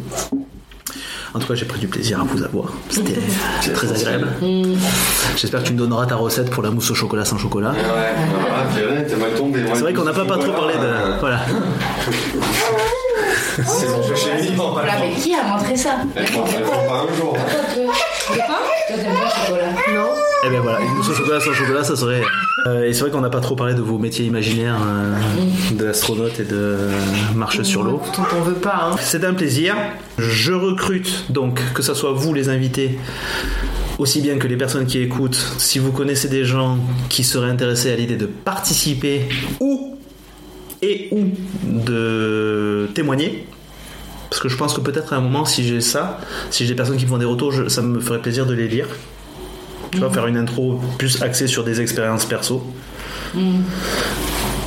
En 1.31 1.38
tout 1.38 1.45
cas, 1.47 1.53
j'ai 1.53 1.65
pris 1.65 1.80
du 1.80 1.88
plaisir 1.88 2.19
à 2.19 2.23
vous 2.23 2.43
avoir. 2.43 2.73
C'était 2.89 3.14
très 3.73 3.91
agréable. 3.91 4.30
J'espère 5.38 5.61
que 5.61 5.68
tu 5.68 5.73
me 5.73 5.77
donneras 5.77 6.07
ta 6.07 6.15
recette 6.15 6.49
pour 6.49 6.64
la 6.64 6.72
mousse 6.72 6.89
au 6.89 6.95
chocolat 6.95 7.23
sans 7.23 7.38
chocolat. 7.38 7.69
Ouais, 7.72 9.06
C'est 9.07 9.15
vrai 9.80 9.93
qu'on 9.93 10.03
n'a 10.03 10.11
pas, 10.11 10.26
pas 10.26 10.38
trop 10.39 10.51
parlé 10.53 10.73
de. 10.73 11.19
Voilà. 11.19 11.39
C'est 13.65 13.90
mon 13.90 14.07
péché 14.07 14.30
mignon, 14.41 14.72
Voilà, 14.72 14.94
mais 14.99 15.14
qui 15.14 15.34
a 15.34 15.44
montré 15.44 15.76
ça 15.76 15.98
Elle 16.15 16.26
prend 16.26 16.44
pas 16.44 17.06
un 17.10 17.15
jour. 17.15 17.34
Toi, 17.34 18.60
t'aimes 18.88 18.98
le 18.98 19.45
chocolat 19.45 19.72
Non 19.94 20.07
Et 20.45 20.49
bien 20.49 20.61
voilà, 20.61 20.80
une 20.81 20.94
mousse 20.95 21.10
au 21.10 21.14
chocolat 21.14 21.40
sans 21.40 21.53
chocolat, 21.53 21.84
ça 21.84 21.95
serait. 21.95 22.22
Euh, 22.68 22.84
et 22.84 22.94
c'est 22.94 23.02
vrai 23.02 23.11
qu'on 23.11 23.22
n'a 23.22 23.30
pas 23.30 23.40
trop 23.40 23.56
parlé 23.56 23.73
de 23.73 23.81
vos 23.81 23.98
métiers 23.98 24.26
imaginaires, 24.26 24.77
euh, 24.86 25.76
de 25.76 25.86
l'astronaute 25.86 26.40
et 26.40 26.44
de 26.44 26.77
marche 27.36 27.61
sur 27.64 27.84
l'eau. 27.84 28.02
Tant 28.14 28.23
qu'on 28.23 28.41
veut 28.41 28.53
pas. 28.56 28.90
Hein. 28.91 28.95
C'est 28.99 29.23
un 29.23 29.34
plaisir. 29.34 29.76
Je 30.18 30.53
recrute 30.53 31.31
donc 31.31 31.61
que 31.73 31.81
ce 31.81 31.94
soit 31.94 32.11
vous 32.11 32.34
les 32.34 32.49
invités, 32.49 32.99
aussi 33.98 34.22
bien 34.22 34.38
que 34.38 34.48
les 34.48 34.57
personnes 34.57 34.86
qui 34.86 34.99
écoutent. 34.99 35.40
Si 35.57 35.80
vous 35.80 35.91
connaissez 35.91 36.27
des 36.27 36.44
gens 36.44 36.77
qui 37.10 37.23
seraient 37.23 37.49
intéressés 37.49 37.91
à 37.91 37.95
l'idée 37.95 38.18
de 38.18 38.26
participer 38.26 39.30
ou 39.60 39.98
et 40.81 41.10
ou 41.11 41.26
de 41.65 42.89
témoigner. 42.93 43.45
Parce 44.30 44.41
que 44.41 44.49
je 44.49 44.57
pense 44.57 44.73
que 44.73 44.81
peut-être 44.81 45.14
à 45.14 45.18
un 45.18 45.22
moment, 45.22 45.43
si 45.45 45.64
j'ai 45.68 45.81
ça, 45.81 46.19
si 46.51 46.64
j'ai 46.64 46.69
des 46.73 46.76
personnes 46.76 46.97
qui 46.97 47.06
me 47.06 47.10
font 47.10 47.18
des 47.18 47.26
retours, 47.26 47.51
je- 47.51 47.68
ça 47.68 47.81
me 47.81 47.99
ferait 47.99 48.22
plaisir 48.22 48.45
de 48.45 48.53
les 48.53 48.68
lire. 48.68 48.88
Tu 49.91 49.97
vois, 49.97 50.11
faire 50.11 50.27
une 50.27 50.38
intro 50.38 50.80
plus 50.99 51.22
axée 51.23 51.47
sur 51.47 51.64
des 51.64 51.81
expériences 51.81 52.26
perso. 52.26 52.64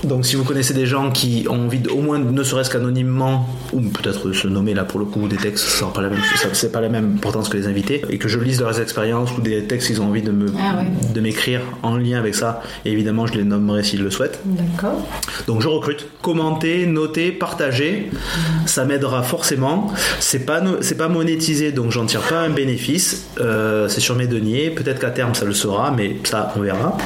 Donc 0.04 0.26
si 0.26 0.36
vous 0.36 0.44
connaissez 0.44 0.74
des 0.74 0.86
gens 0.86 1.10
qui 1.10 1.46
ont 1.48 1.64
envie 1.66 1.78
de, 1.78 1.88
au 1.90 2.00
moins 2.00 2.18
ne 2.18 2.42
serait-ce 2.42 2.70
qu'anonymement 2.70 3.48
ou 3.72 3.80
peut-être 3.80 4.32
se 4.32 4.48
nommer 4.48 4.74
là 4.74 4.84
pour 4.84 4.98
le 4.98 5.06
coup 5.06 5.28
des 5.28 5.36
textes, 5.36 5.64
ça 5.64 5.86
pas 5.86 6.02
la 6.02 6.08
même 6.10 6.18
c'est 6.52 6.72
pas 6.72 6.80
la 6.80 6.88
même 6.88 7.14
importance 7.16 7.48
que 7.48 7.56
les 7.56 7.66
invités 7.66 8.02
et 8.10 8.18
que 8.18 8.28
je 8.28 8.38
lise 8.40 8.60
leurs 8.60 8.80
expériences 8.80 9.30
ou 9.36 9.40
des 9.40 9.64
textes 9.64 9.86
qu'ils 9.88 10.00
ont 10.02 10.06
envie 10.06 10.22
de 10.22 10.32
me 10.32 10.46
Ah 10.58 10.78
ouais. 10.78 10.86
de 11.14 11.20
m'écrire 11.20 11.60
en 11.82 11.96
lien 11.96 12.18
avec 12.18 12.34
ça 12.34 12.62
et 12.84 12.90
évidemment 12.92 13.26
je 13.26 13.34
les 13.34 13.44
nommerai 13.44 13.84
s'ils 13.84 14.02
le 14.02 14.10
souhaitent. 14.10 14.40
D'accord. 14.44 15.06
Donc 15.46 15.62
je 15.62 15.68
recrute. 15.68 16.06
Commentez, 16.20 16.86
notez, 16.86 17.30
partagez. 17.32 18.10
Ça 18.66 18.84
m'aidera 18.84 19.22
forcément. 19.22 19.92
C'est 20.20 20.40
pas 20.46 20.60
c'est 20.80 20.96
pas 20.96 21.08
monétisé 21.08 21.70
donc 21.72 21.90
j'en 21.92 22.06
tire 22.06 22.22
pas 22.22 22.40
un 22.40 22.50
bénéfice. 22.50 23.26
Euh, 23.40 23.88
c'est 23.88 24.00
sur 24.00 24.16
mes 24.16 24.26
deniers. 24.26 24.70
Peut-être 24.70 24.98
qu'à 25.00 25.10
terme 25.10 25.34
ça 25.34 25.44
le 25.44 25.52
sera, 25.52 25.90
mais 25.92 26.16
ça 26.24 26.52
on 26.56 26.60
verra. 26.60 26.96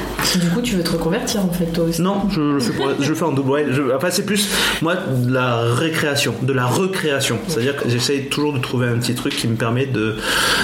Du 0.41 0.49
coup, 0.51 0.61
tu 0.61 0.75
veux 0.77 0.83
te 0.83 0.91
reconvertir 0.91 1.45
en 1.45 1.51
fait, 1.53 1.67
toi 1.67 1.85
aussi. 1.85 2.03
Non, 2.03 2.23
je 2.31 2.41
le 2.41 2.59
fais, 2.61 2.73
pour- 2.73 2.86
je 3.01 3.15
fais 3.15 3.25
en 3.25 3.33
double. 3.33 3.73
Je- 3.73 3.95
enfin, 3.95 4.09
c'est 4.11 4.25
plus 4.27 4.49
moi 4.83 4.95
de 4.97 5.33
la 5.33 5.57
récréation, 5.63 6.35
de 6.43 6.53
la 6.53 6.67
recréation. 6.67 7.39
C'est-à-dire 7.49 7.77
que 7.77 7.89
j'essaye 7.89 8.27
toujours 8.27 8.53
de 8.53 8.59
trouver 8.59 8.89
un 8.89 8.99
petit 8.99 9.15
truc 9.15 9.35
qui 9.37 9.49
me 9.49 9.57
permet 9.57 9.87
de 9.87 10.17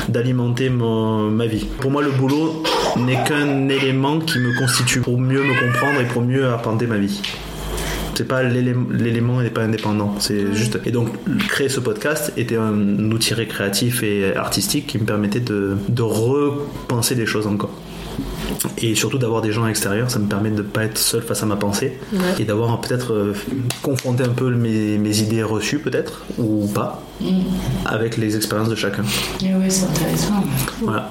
d'alimenter 0.08 0.70
ma 0.70 1.46
vie. 1.46 1.66
Pour 1.80 1.90
moi, 1.90 2.02
le 2.02 2.10
boulot 2.10 2.62
n'est 2.96 3.22
qu'un 3.24 3.68
élément 3.68 4.18
qui 4.18 4.38
me 4.38 4.58
constitue 4.58 5.00
pour 5.00 5.18
mieux 5.18 5.42
me 5.42 5.54
comprendre 5.60 6.00
et 6.00 6.04
pour 6.04 6.22
mieux 6.22 6.46
arpenter 6.46 6.86
ma 6.86 6.98
vie. 6.98 7.20
C'est 8.14 8.28
pas 8.28 8.42
l'élément 8.42 8.86
l'élément 8.90 9.40
n'est 9.40 9.48
pas 9.50 9.62
indépendant. 9.62 10.14
C'est 10.18 10.54
juste. 10.54 10.78
Et 10.84 10.90
donc 10.90 11.08
créer 11.48 11.70
ce 11.70 11.80
podcast 11.80 12.32
était 12.36 12.56
un 12.56 13.10
outil 13.10 13.32
récréatif 13.32 14.02
et 14.02 14.36
artistique 14.36 14.86
qui 14.86 14.98
me 14.98 15.04
permettait 15.06 15.40
de, 15.40 15.76
de 15.88 16.02
repenser 16.02 17.14
les 17.14 17.24
choses 17.26 17.46
encore. 17.46 17.70
Et 18.78 18.94
surtout 18.94 19.18
d'avoir 19.18 19.42
des 19.42 19.52
gens 19.52 19.66
extérieurs, 19.66 20.10
ça 20.10 20.18
me 20.18 20.26
permet 20.28 20.50
de 20.50 20.56
ne 20.56 20.62
pas 20.62 20.84
être 20.84 20.98
seul 20.98 21.22
face 21.22 21.42
à 21.42 21.46
ma 21.46 21.56
pensée 21.56 21.98
Ouais. 22.12 22.18
et 22.40 22.44
d'avoir 22.44 22.80
peut-être 22.80 23.12
euh, 23.12 23.34
confronté 23.82 24.24
un 24.24 24.28
peu 24.30 24.50
mes, 24.50 24.98
mes 24.98 25.18
idées 25.20 25.42
reçues, 25.42 25.78
peut-être, 25.78 26.22
ou 26.38 26.66
pas, 26.68 27.02
avec 27.86 28.16
les 28.16 28.36
expériences 28.36 28.68
de 28.68 28.74
chacun. 28.74 29.02
Eh 29.42 29.54
ouais, 29.54 29.70
c'est 29.70 29.86
intéressant. 29.86 30.42
Voilà. 30.80 31.10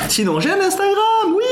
Sinon, 0.08 0.40
j'ai 0.40 0.50
un 0.50 0.60
Instagram. 0.60 1.34
Oui. 1.36 1.42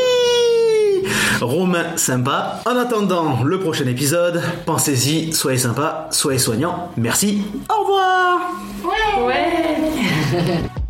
Romain 1.43 1.97
sympa. 1.97 2.61
En 2.67 2.77
attendant 2.77 3.43
le 3.45 3.59
prochain 3.59 3.87
épisode, 3.87 4.41
pensez-y, 4.67 5.33
soyez 5.33 5.59
sympa, 5.59 6.09
soyez 6.11 6.39
soignants. 6.39 6.91
Merci. 6.97 7.43
Au 7.69 7.83
revoir. 7.83 8.41
Ouais 9.27 10.63